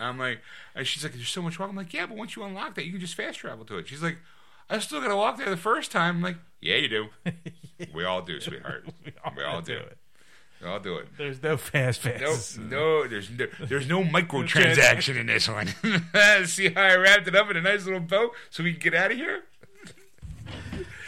I'm 0.00 0.18
like, 0.18 0.40
and 0.74 0.86
she's 0.86 1.02
like, 1.04 1.12
there's 1.12 1.28
so 1.28 1.42
much 1.42 1.58
walking. 1.58 1.72
I'm 1.72 1.76
like, 1.84 1.92
yeah, 1.92 2.06
but 2.06 2.16
once 2.16 2.34
you 2.34 2.42
unlock 2.44 2.76
that, 2.76 2.86
you 2.86 2.92
can 2.92 3.00
just 3.00 3.14
fast 3.14 3.40
travel 3.40 3.66
to 3.66 3.76
it. 3.76 3.88
She's 3.88 4.02
like, 4.02 4.16
I 4.70 4.78
still 4.78 5.02
got 5.02 5.08
to 5.08 5.16
walk 5.16 5.36
there 5.36 5.50
the 5.50 5.58
first 5.58 5.92
time. 5.92 6.16
I'm 6.16 6.22
like, 6.22 6.38
yeah, 6.62 6.76
you 6.76 6.88
do. 6.88 7.06
we 7.94 8.04
all 8.06 8.22
do, 8.22 8.40
sweetheart. 8.40 8.86
we 9.04 9.12
all, 9.22 9.32
do. 9.34 9.34
it. 9.34 9.36
We 9.36 9.44
all 9.44 9.60
do 9.60 9.80
it. 10.62 11.06
There's 11.18 11.42
no 11.42 11.56
fast 11.56 12.04
No, 12.04 12.10
passes. 12.12 12.58
no, 12.58 13.06
there's 13.06 13.30
no, 13.30 13.46
there's 13.60 13.88
no 13.88 14.02
microtransaction 14.02 15.16
in 15.16 15.26
this 15.26 15.48
one. 15.48 15.66
See 16.46 16.70
how 16.70 16.82
I 16.82 16.96
wrapped 16.96 17.28
it 17.28 17.34
up 17.36 17.50
in 17.50 17.56
a 17.56 17.60
nice 17.60 17.84
little 17.84 18.00
bow 18.00 18.30
so 18.50 18.62
we 18.62 18.72
can 18.72 18.80
get 18.80 18.94
out 18.94 19.10
of 19.12 19.16
here? 19.16 19.44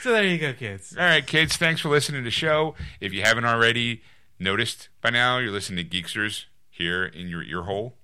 So 0.03 0.13
there 0.13 0.25
you 0.25 0.39
go, 0.39 0.53
kids. 0.53 0.95
All 0.97 1.05
right, 1.05 1.27
kids, 1.27 1.57
thanks 1.57 1.81
for 1.81 1.89
listening 1.89 2.21
to 2.21 2.25
the 2.25 2.31
show. 2.31 2.77
If 3.01 3.13
you 3.13 3.23
haven't 3.23 3.45
already 3.45 4.03
noticed 4.39 4.89
by 5.01 5.11
now, 5.11 5.39
you're 5.39 5.51
listening 5.51 5.89
to 5.89 5.91
Geeksters 6.03 6.45
here 6.71 7.05
in 7.05 7.27
your 7.29 7.43
ear 7.43 7.63
hole. 7.63 7.95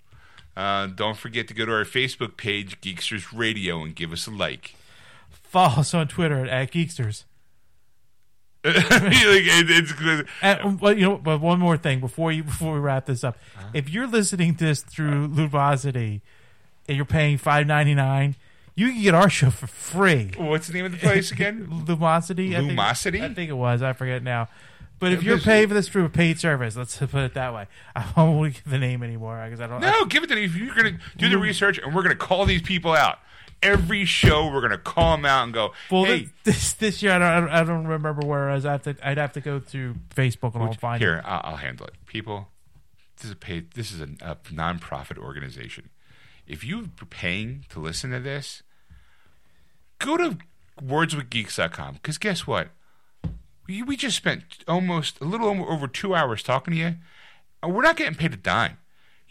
Uh, 0.56 0.86
don't 0.88 1.16
forget 1.16 1.46
to 1.48 1.54
go 1.54 1.64
to 1.64 1.72
our 1.72 1.84
Facebook 1.84 2.36
page, 2.36 2.80
Geeksters 2.80 3.26
Radio, 3.32 3.82
and 3.84 3.94
give 3.94 4.10
us 4.12 4.26
a 4.26 4.32
like. 4.32 4.74
Follow 5.30 5.80
us 5.80 5.94
on 5.94 6.08
Twitter 6.08 6.44
at 6.44 6.72
Geeksters. 6.72 7.22
like, 8.64 8.76
it, 8.76 9.70
it's 9.70 9.92
good. 9.92 10.28
And 10.40 10.60
um, 10.60 10.78
well, 10.78 10.92
you 10.96 11.02
know, 11.02 11.16
but 11.18 11.40
one 11.40 11.58
more 11.58 11.76
thing 11.76 12.00
before 12.00 12.30
you 12.32 12.44
before 12.52 12.74
we 12.74 12.80
wrap 12.80 13.06
this 13.06 13.24
up, 13.24 13.36
Uh-huh. 13.58 13.68
if 13.74 13.88
you're 13.90 14.06
listening 14.06 14.54
to 14.56 14.64
this 14.64 14.82
through 14.82 15.28
Ludosity 15.28 16.20
and 16.88 16.96
you're 16.96 17.04
paying 17.04 17.38
five 17.38 17.66
ninety 17.66 17.94
nine, 17.94 18.36
you 18.74 18.92
can 18.92 19.02
get 19.02 19.14
our 19.14 19.28
show 19.28 19.50
for 19.50 19.66
free. 19.66 20.30
What's 20.36 20.68
the 20.68 20.74
name 20.74 20.84
of 20.86 20.92
the 20.92 20.98
place 20.98 21.32
again? 21.32 21.66
Lumosity, 21.86 22.54
I 22.54 22.60
think- 22.60 22.72
Lumosity? 22.78 23.20
I 23.22 23.34
think 23.34 23.50
it 23.50 23.54
was. 23.54 23.82
I 23.82 23.92
forget 23.92 24.22
now. 24.22 24.48
But 25.00 25.10
if 25.12 25.24
you're 25.24 25.40
paying 25.40 25.66
for 25.66 25.74
this 25.74 25.88
through 25.88 26.04
a 26.04 26.08
paid 26.08 26.38
service, 26.38 26.76
let's 26.76 26.96
put 26.96 27.14
it 27.16 27.34
that 27.34 27.52
way. 27.52 27.66
I 27.96 28.04
won't 28.16 28.54
give 28.54 28.70
the 28.70 28.78
name 28.78 29.02
anymore 29.02 29.42
because 29.44 29.60
I 29.60 29.66
don't. 29.66 29.80
No, 29.80 30.04
give 30.04 30.22
it 30.22 30.28
to 30.28 30.36
me. 30.36 30.44
If 30.44 30.54
you're 30.54 30.72
going 30.76 30.94
to 30.96 31.00
do 31.16 31.28
the 31.28 31.38
research, 31.38 31.78
and 31.78 31.92
we're 31.92 32.04
going 32.04 32.16
to 32.16 32.24
call 32.24 32.46
these 32.46 32.62
people 32.62 32.92
out. 32.92 33.18
Every 33.62 34.04
show, 34.04 34.46
we're 34.50 34.60
going 34.60 34.72
to 34.72 34.78
call 34.78 35.16
them 35.16 35.24
out 35.24 35.44
and 35.44 35.52
go, 35.54 35.72
well, 35.90 36.04
hey, 36.04 36.28
this 36.44 36.72
this 36.74 37.02
year 37.02 37.12
I 37.12 37.18
don't, 37.40 37.48
I 37.48 37.62
don't 37.64 37.86
remember 37.86 38.26
where 38.26 38.50
I 38.50 38.54
was. 38.54 38.66
I 38.66 38.72
have 38.72 38.82
to 38.82 38.96
I'd 39.02 39.18
have 39.18 39.32
to 39.34 39.40
go 39.40 39.60
through 39.60 39.94
Facebook 40.14 40.54
and 40.54 40.64
I'll 40.64 40.72
find 40.74 41.00
it. 41.00 41.04
Here, 41.06 41.22
I'll, 41.24 41.40
I'll 41.44 41.56
handle 41.56 41.86
it. 41.86 41.94
People, 42.06 42.48
this 43.16 43.26
is 43.26 43.30
a 43.30 43.36
paid. 43.36 43.72
This 43.74 43.92
is 43.92 44.00
a, 44.00 44.08
a 44.20 44.36
non-profit 44.52 45.16
organization. 45.18 45.90
If 46.46 46.64
you're 46.64 46.84
paying 47.08 47.64
to 47.70 47.78
listen 47.78 48.10
to 48.10 48.18
this, 48.20 48.62
go 50.00 50.16
to 50.16 50.38
wordswithgeeks.com 50.82 51.94
because 51.94 52.18
guess 52.18 52.46
what? 52.46 52.68
We, 53.68 53.82
we 53.82 53.96
just 53.96 54.16
spent 54.16 54.64
almost 54.66 55.20
a 55.20 55.24
little 55.24 55.46
over- 55.48 55.62
over 55.70 55.86
two 55.86 56.14
hours 56.14 56.42
talking 56.42 56.74
to 56.74 56.78
you, 56.80 56.94
and 57.62 57.72
we're 57.74 57.82
not 57.82 57.96
getting 57.96 58.16
paid 58.16 58.32
a 58.34 58.36
dime. 58.36 58.78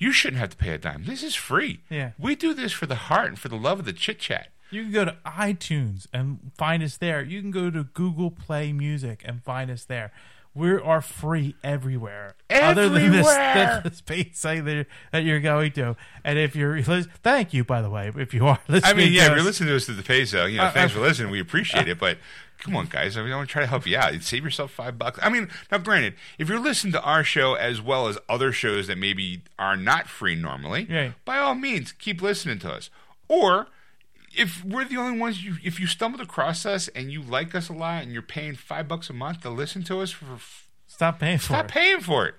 You 0.01 0.11
shouldn't 0.11 0.39
have 0.39 0.49
to 0.49 0.57
pay 0.57 0.73
a 0.73 0.79
dime. 0.79 1.03
This 1.05 1.21
is 1.21 1.35
free. 1.35 1.81
Yeah. 1.87 2.13
we 2.17 2.35
do 2.35 2.55
this 2.55 2.73
for 2.73 2.87
the 2.87 2.95
heart 2.95 3.27
and 3.27 3.37
for 3.37 3.49
the 3.49 3.55
love 3.55 3.77
of 3.77 3.85
the 3.85 3.93
chit 3.93 4.17
chat. 4.17 4.47
You 4.71 4.81
can 4.81 4.91
go 4.91 5.05
to 5.05 5.15
iTunes 5.27 6.07
and 6.11 6.51
find 6.57 6.81
us 6.81 6.97
there. 6.97 7.21
You 7.21 7.39
can 7.39 7.51
go 7.51 7.69
to 7.69 7.83
Google 7.83 8.31
Play 8.31 8.73
Music 8.73 9.21
and 9.23 9.43
find 9.43 9.69
us 9.69 9.85
there. 9.85 10.11
We 10.53 10.71
are 10.73 11.01
free 11.01 11.55
everywhere, 11.63 12.35
other 12.49 12.89
than 12.89 13.11
this, 13.11 13.25
Everywhere! 13.27 13.81
this 13.85 14.01
paid 14.01 14.35
site 14.35 14.65
that, 14.65 14.85
that 15.13 15.23
you're 15.23 15.39
going 15.39 15.71
to. 15.73 15.95
And 16.25 16.37
if 16.37 16.57
you're, 16.57 16.81
lis- 16.81 17.07
thank 17.23 17.53
you 17.53 17.63
by 17.63 17.81
the 17.81 17.89
way. 17.89 18.11
If 18.17 18.33
you 18.33 18.45
are 18.47 18.59
listening, 18.67 18.91
I 18.91 18.97
mean, 18.97 19.13
yeah, 19.13 19.27
to 19.27 19.31
if 19.31 19.37
you're 19.37 19.45
listening 19.45 19.69
to 19.69 19.75
us 19.77 19.85
through 19.85 19.95
the 19.95 20.03
pay 20.03 20.25
so, 20.25 20.45
you 20.45 20.57
know, 20.57 20.63
Uh, 20.65 20.71
thanks 20.71 20.91
uh, 20.93 20.97
for 20.97 21.01
listening. 21.01 21.31
We 21.31 21.39
appreciate 21.39 21.87
it, 21.87 21.97
but 21.97 22.17
come 22.59 22.75
on, 22.75 22.87
guys. 22.87 23.15
I 23.15 23.23
mean, 23.23 23.31
I 23.31 23.37
want 23.37 23.47
to 23.47 23.53
try 23.53 23.61
to 23.61 23.67
help 23.67 23.87
you 23.87 23.97
out. 23.97 24.21
Save 24.23 24.43
yourself 24.43 24.71
five 24.71 24.97
bucks. 24.99 25.17
I 25.23 25.29
mean, 25.29 25.47
now, 25.71 25.77
granted, 25.77 26.15
if 26.37 26.49
you're 26.49 26.59
listening 26.59 26.91
to 26.93 27.01
our 27.01 27.23
show 27.23 27.53
as 27.53 27.81
well 27.81 28.09
as 28.09 28.17
other 28.27 28.51
shows 28.51 28.87
that 28.87 28.97
maybe 28.97 29.43
are 29.57 29.77
not 29.77 30.09
free 30.09 30.35
normally, 30.35 30.85
Right. 30.89 31.13
by 31.23 31.37
all 31.37 31.55
means, 31.55 31.93
keep 31.93 32.21
listening 32.21 32.59
to 32.59 32.71
us. 32.73 32.89
Or 33.29 33.67
if 34.35 34.63
we're 34.63 34.85
the 34.85 34.97
only 34.97 35.19
ones, 35.19 35.43
you 35.43 35.55
if 35.63 35.79
you 35.79 35.87
stumbled 35.87 36.21
across 36.21 36.65
us 36.65 36.87
and 36.89 37.11
you 37.11 37.21
like 37.21 37.53
us 37.55 37.69
a 37.69 37.73
lot 37.73 38.03
and 38.03 38.11
you're 38.11 38.21
paying 38.21 38.55
five 38.55 38.87
bucks 38.87 39.09
a 39.09 39.13
month 39.13 39.41
to 39.41 39.49
listen 39.49 39.83
to 39.83 39.99
us 40.01 40.11
for 40.11 40.25
stop 40.87 41.19
paying 41.19 41.37
for 41.37 41.45
Stop 41.45 41.65
it. 41.65 41.71
paying 41.71 41.99
for 41.99 42.27
it. 42.27 42.35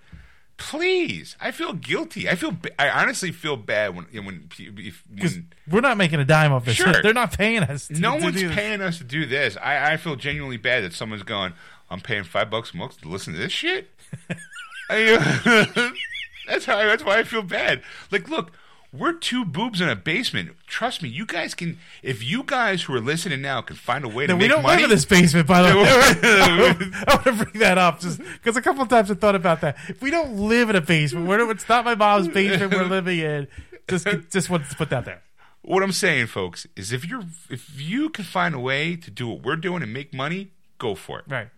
Please, 0.59 1.37
I 1.41 1.51
feel 1.51 1.73
guilty. 1.73 2.29
I 2.29 2.35
feel. 2.37 2.57
I 2.79 2.89
honestly 2.89 3.33
feel 3.33 3.57
bad 3.57 3.97
when 3.97 4.05
when 4.25 4.49
if, 4.59 5.03
when 5.09 5.49
we're 5.69 5.81
not 5.81 5.97
making 5.97 6.21
a 6.21 6.25
dime 6.25 6.53
off 6.53 6.65
this. 6.65 6.77
Sure. 6.77 6.93
They're 7.03 7.13
not 7.13 7.37
paying 7.37 7.63
us. 7.63 7.89
To, 7.89 7.99
no 7.99 8.19
to 8.19 8.25
one's 8.25 8.43
paying 8.43 8.81
us 8.81 8.99
to 8.99 9.05
do 9.05 9.27
this. 9.27 9.57
I, 9.57 9.95
I 9.95 9.97
feel 9.97 10.15
genuinely 10.15 10.59
bad 10.59 10.85
that 10.85 10.93
someone's 10.93 11.25
going. 11.25 11.55
I'm 11.91 12.01
paying 12.01 12.23
five 12.23 12.49
bucks 12.49 12.75
a 12.75 12.77
month 12.77 13.01
to 13.01 13.09
listen 13.09 13.33
to 13.33 13.39
this 13.39 13.53
shit. 13.53 13.91
I, 14.91 15.93
that's 16.47 16.67
how. 16.67 16.77
That's 16.77 17.05
why 17.05 17.19
I 17.19 17.25
feel 17.25 17.43
bad. 17.43 17.83
Like, 18.11 18.29
look, 18.29 18.53
we're 18.93 19.13
two 19.15 19.45
boobs 19.45 19.81
in 19.81 19.89
a 19.89 19.97
basement. 19.97 20.51
Trust 20.67 21.03
me, 21.03 21.09
you 21.09 21.25
guys 21.25 21.55
can. 21.55 21.79
If 22.03 22.23
you 22.23 22.43
guys 22.43 22.83
who 22.83 22.95
are 22.95 23.01
listening 23.01 23.41
now 23.41 23.63
can 23.63 23.77
find 23.77 24.05
a 24.05 24.09
way 24.09 24.27
to 24.27 24.33
No, 24.33 24.37
we 24.37 24.41
make 24.43 24.51
don't 24.51 24.63
money, 24.63 24.83
live 24.83 24.91
in 24.91 24.97
this 24.97 25.05
basement, 25.07 25.47
by 25.47 25.63
the 25.63 25.77
way. 25.77 25.85
I 27.09 27.15
want 27.15 27.25
to 27.25 27.45
bring 27.45 27.61
that 27.63 27.79
up 27.79 28.01
just 28.01 28.19
because 28.19 28.57
a 28.57 28.63
couple 28.63 28.83
of 28.83 28.89
times 28.89 29.11
I 29.11 29.15
thought 29.15 29.35
about 29.35 29.61
that. 29.63 29.77
If 29.89 30.03
we 30.03 30.11
don't 30.11 30.37
live 30.37 30.69
in 30.71 30.77
a 30.77 30.81
basement, 30.81 31.27
we're, 31.27 31.51
it's 31.51 31.69
not 31.69 31.85
my 31.85 31.95
mom's 31.95 32.29
basement 32.29 32.73
we're 32.73 32.85
living 32.85 33.19
in. 33.19 33.49
Just, 33.89 34.07
just 34.31 34.49
wanted 34.51 34.69
to 34.71 34.77
put 34.77 34.91
that 34.91 35.05
there. 35.05 35.23
what 35.63 35.83
I'm 35.83 35.93
saying, 35.93 36.27
folks, 36.29 36.67
is 36.77 36.93
if 36.93 37.05
you're 37.07 37.25
if 37.51 37.81
you 37.81 38.11
can 38.11 38.25
find 38.25 38.55
a 38.55 38.61
way 38.61 38.95
to 38.97 39.11
do 39.11 39.27
what 39.29 39.43
we're 39.43 39.57
doing 39.57 39.83
and 39.83 39.93
make 39.93 40.13
money, 40.15 40.51
go 40.79 40.95
for 40.95 41.19
it. 41.21 41.25
Right. 41.29 41.49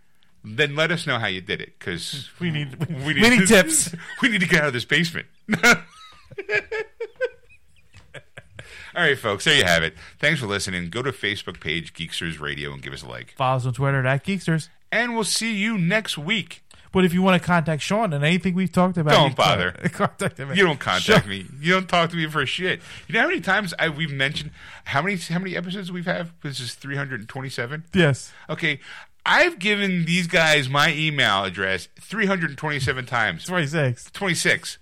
Then 0.47 0.77
let 0.77 0.91
us 0.93 1.07
know 1.07 1.19
how 1.19 1.27
you 1.27 1.41
did 1.41 1.61
it, 1.63 1.73
because 1.79 2.29
We 2.39 2.51
need 2.51 2.77
we, 2.89 2.95
we 3.15 3.21
we 3.23 3.31
need 3.31 3.49
tips. 3.49 3.95
we 4.23 4.29
need 4.29 4.41
to 4.41 4.47
get 4.47 4.61
out 4.61 4.67
of 4.69 4.73
this 4.75 4.85
basement. 4.85 5.27
All 8.97 9.03
right, 9.03 9.19
folks, 9.19 9.45
there 9.45 9.57
you 9.57 9.65
have 9.65 9.83
it. 9.83 9.95
Thanks 10.21 10.39
for 10.41 10.47
listening. 10.47 10.89
Go 10.89 11.03
to 11.03 11.11
Facebook 11.11 11.59
page 11.61 11.95
Geeksters 11.95 12.39
Radio 12.41 12.73
and 12.73 12.81
give 12.81 12.93
us 12.93 13.03
a 13.03 13.09
like. 13.09 13.35
Follow 13.37 13.57
us 13.57 13.67
on 13.67 13.73
Twitter 13.73 14.07
at 14.07 14.25
Geeksters. 14.25 14.69
And 14.93 15.15
we'll 15.15 15.25
see 15.25 15.53
you 15.57 15.77
next 15.77 16.17
week. 16.17 16.63
But 16.93 17.05
if 17.05 17.13
you 17.13 17.21
want 17.21 17.43
to 17.43 17.45
contact 17.45 17.83
Sean 17.83 18.13
and 18.13 18.25
anything 18.25 18.55
we've 18.55 18.71
talked 18.71 18.97
about, 18.97 19.11
Don't 19.15 19.35
bother. 19.35 19.73
Contact 19.93 20.39
him. 20.39 20.55
You 20.55 20.65
don't 20.65 20.79
contact 20.79 21.25
Sean- 21.25 21.29
me. 21.29 21.45
You 21.61 21.73
don't 21.73 21.89
talk 21.89 22.11
to 22.11 22.17
me 22.17 22.29
for 22.29 22.47
shit. 22.47 22.81
You 23.09 23.15
know 23.15 23.23
how 23.23 23.27
many 23.27 23.41
times 23.41 23.75
I, 23.81 23.89
we've 23.89 24.13
mentioned 24.13 24.53
how 24.85 25.03
many 25.03 25.17
how 25.17 25.41
many 25.41 25.57
episodes 25.57 25.91
we've 25.91 26.07
had? 26.07 26.31
This 26.45 26.61
is 26.61 26.75
three 26.75 26.95
hundred 26.95 27.19
and 27.19 27.29
twenty 27.29 27.49
seven. 27.49 27.83
Yes. 27.93 28.33
Okay, 28.49 28.79
I've 29.27 29.59
given 29.59 30.05
these 30.05 30.29
guys 30.29 30.69
my 30.69 30.93
email 30.95 31.43
address 31.43 31.89
three 32.01 32.27
hundred 32.27 32.51
and 32.51 32.59
twenty 32.59 32.79
seven 32.79 33.07
times. 33.07 33.45
26. 33.47 34.13
26. 34.13 34.79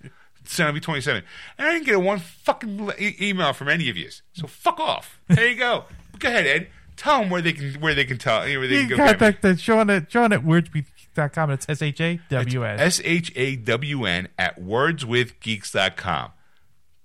I'll 0.59 0.71
be 0.73 0.79
27. 0.79 1.23
And 1.57 1.67
I 1.67 1.71
didn't 1.73 1.85
get 1.85 1.95
a 1.95 1.99
one 1.99 2.19
fucking 2.19 2.91
e- 2.99 3.15
email 3.21 3.53
from 3.53 3.69
any 3.69 3.89
of 3.89 3.97
you. 3.97 4.09
So 4.33 4.47
fuck 4.47 4.79
off. 4.79 5.19
There 5.27 5.47
you 5.49 5.55
go. 5.57 5.85
go 6.19 6.27
ahead, 6.27 6.45
Ed. 6.47 6.67
Tell 6.95 7.19
them 7.21 7.29
where 7.29 7.41
they 7.41 7.53
can 7.53 7.73
where 7.81 7.95
they 7.95 8.05
can 8.05 8.17
tell 8.19 8.41
where 8.41 8.67
they 8.67 8.81
You 8.81 8.87
can 8.87 8.97
go. 8.97 9.05
contact 9.07 9.43
uh, 9.43 9.55
Sean 9.55 9.89
at 9.89 10.11
Sean 10.11 10.31
at 10.31 10.41
wordspeak.com. 10.43 11.49
It's 11.51 11.65
S 11.67 11.81
H 11.81 11.99
A 12.01 12.19
W 12.29 12.63
N. 12.63 12.79
S 12.79 13.01
H 13.03 13.31
A 13.35 13.55
W 13.55 14.05
N 14.05 14.27
at 14.37 14.59
wordswithgeeks.com. 14.61 16.31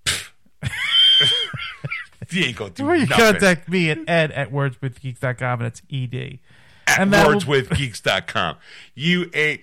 you 2.31 2.45
ain't 2.45 2.57
gonna 2.57 2.71
do 2.71 2.87
Or 2.87 2.95
you 2.97 3.07
nothing. 3.07 3.17
contact 3.25 3.69
me 3.69 3.91
at 3.91 3.99
ed 4.07 4.31
at 4.33 4.53
wordswithgeeks.com 4.53 5.61
and 5.63 5.67
it's 5.67 5.83
ED. 5.91 6.39
at 6.87 7.01
and 7.01 7.13
that 7.13 7.27
will- 7.27 7.37
wordswithgeeks.com. 7.41 8.57
You 8.95 9.31
ain't. 9.35 9.63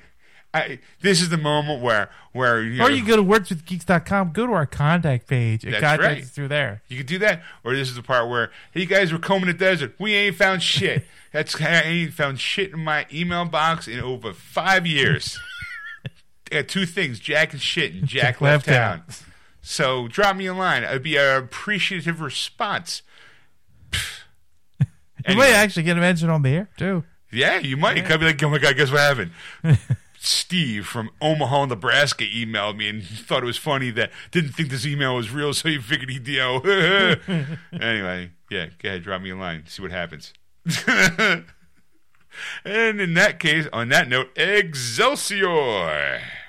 I, 0.55 0.79
this 1.01 1.21
is 1.21 1.29
the 1.29 1.37
moment 1.37 1.81
where 1.81 2.09
where 2.31 2.61
you, 2.63 2.81
Or 2.81 2.89
know, 2.89 2.95
you 2.95 3.05
go 3.05 3.15
to 3.17 3.23
wordswithgeeks.com, 3.23 4.31
go 4.31 4.45
to 4.47 4.53
our 4.53 4.65
contact 4.65 5.27
page, 5.27 5.63
and 5.63 5.73
That's 5.73 5.81
contact 5.83 6.01
right. 6.03 6.23
us 6.23 6.29
through 6.29 6.47
there. 6.49 6.81
You 6.87 6.97
could 6.97 7.07
do 7.07 7.17
that, 7.19 7.43
or 7.63 7.75
this 7.75 7.89
is 7.89 7.95
the 7.95 8.03
part 8.03 8.29
where, 8.29 8.51
hey, 8.71 8.81
you 8.81 8.85
guys 8.85 9.11
were 9.11 9.19
combing 9.19 9.47
the 9.47 9.53
desert. 9.53 9.95
We 9.99 10.13
ain't 10.13 10.35
found 10.35 10.63
shit. 10.63 11.05
That's 11.33 11.59
I 11.61 11.81
ain't 11.81 12.13
found 12.13 12.39
shit 12.39 12.71
in 12.71 12.79
my 12.79 13.05
email 13.13 13.43
box 13.45 13.87
in 13.89 13.99
over 13.99 14.31
five 14.33 14.87
years. 14.87 15.37
I 16.05 16.09
got 16.51 16.59
uh, 16.59 16.63
two 16.67 16.85
things: 16.85 17.19
Jack 17.19 17.51
and 17.53 17.61
shit, 17.61 17.93
and 17.93 18.07
Jack, 18.07 18.35
Jack 18.35 18.41
left 18.41 18.65
town. 18.67 19.03
So 19.61 20.07
drop 20.07 20.35
me 20.37 20.45
a 20.45 20.53
line. 20.53 20.83
It'd 20.83 21.03
be 21.03 21.17
an 21.17 21.37
appreciative 21.43 22.21
response. 22.21 23.01
You 25.27 25.31
Anyway. 25.31 25.45
might 25.47 25.55
actually 25.55 25.81
get 25.83 25.97
a 25.97 26.01
mention 26.01 26.29
on 26.29 26.43
the 26.43 26.49
air, 26.51 26.69
too. 26.77 27.03
Yeah, 27.31 27.57
you 27.57 27.77
might. 27.77 27.97
You 27.97 28.03
could 28.03 28.19
be 28.19 28.27
like, 28.27 28.43
oh 28.43 28.49
my 28.49 28.59
god, 28.59 28.77
guess 28.77 28.91
what 28.91 28.99
happened? 28.99 29.31
Steve 30.25 30.85
from 30.85 31.09
Omaha, 31.21 31.65
Nebraska 31.65 32.23
emailed 32.23 32.77
me 32.77 32.89
and 32.89 33.03
thought 33.03 33.43
it 33.43 33.45
was 33.45 33.57
funny 33.57 33.91
that 33.91 34.11
didn't 34.31 34.51
think 34.51 34.69
this 34.69 34.85
email 34.85 35.15
was 35.15 35.31
real, 35.31 35.53
so 35.53 35.69
he 35.69 35.77
figured 35.77 36.09
he'd 36.09 36.27
you 36.27 36.39
know. 36.39 36.57
anyway, 37.73 38.31
yeah, 38.49 38.67
go 38.81 38.89
ahead, 38.89 39.03
drop 39.03 39.21
me 39.21 39.29
a 39.29 39.35
line, 39.35 39.63
see 39.67 39.81
what 39.81 39.91
happens. 39.91 40.33
and 42.65 42.99
in 42.99 43.13
that 43.13 43.39
case, 43.39 43.67
on 43.71 43.89
that 43.89 44.07
note, 44.09 44.29
Excelsior. 44.35 45.45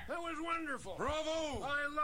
That 0.08 0.22
was 0.22 0.36
wonderful. 0.42 0.94
Bravo! 0.96 1.62
I 1.62 1.85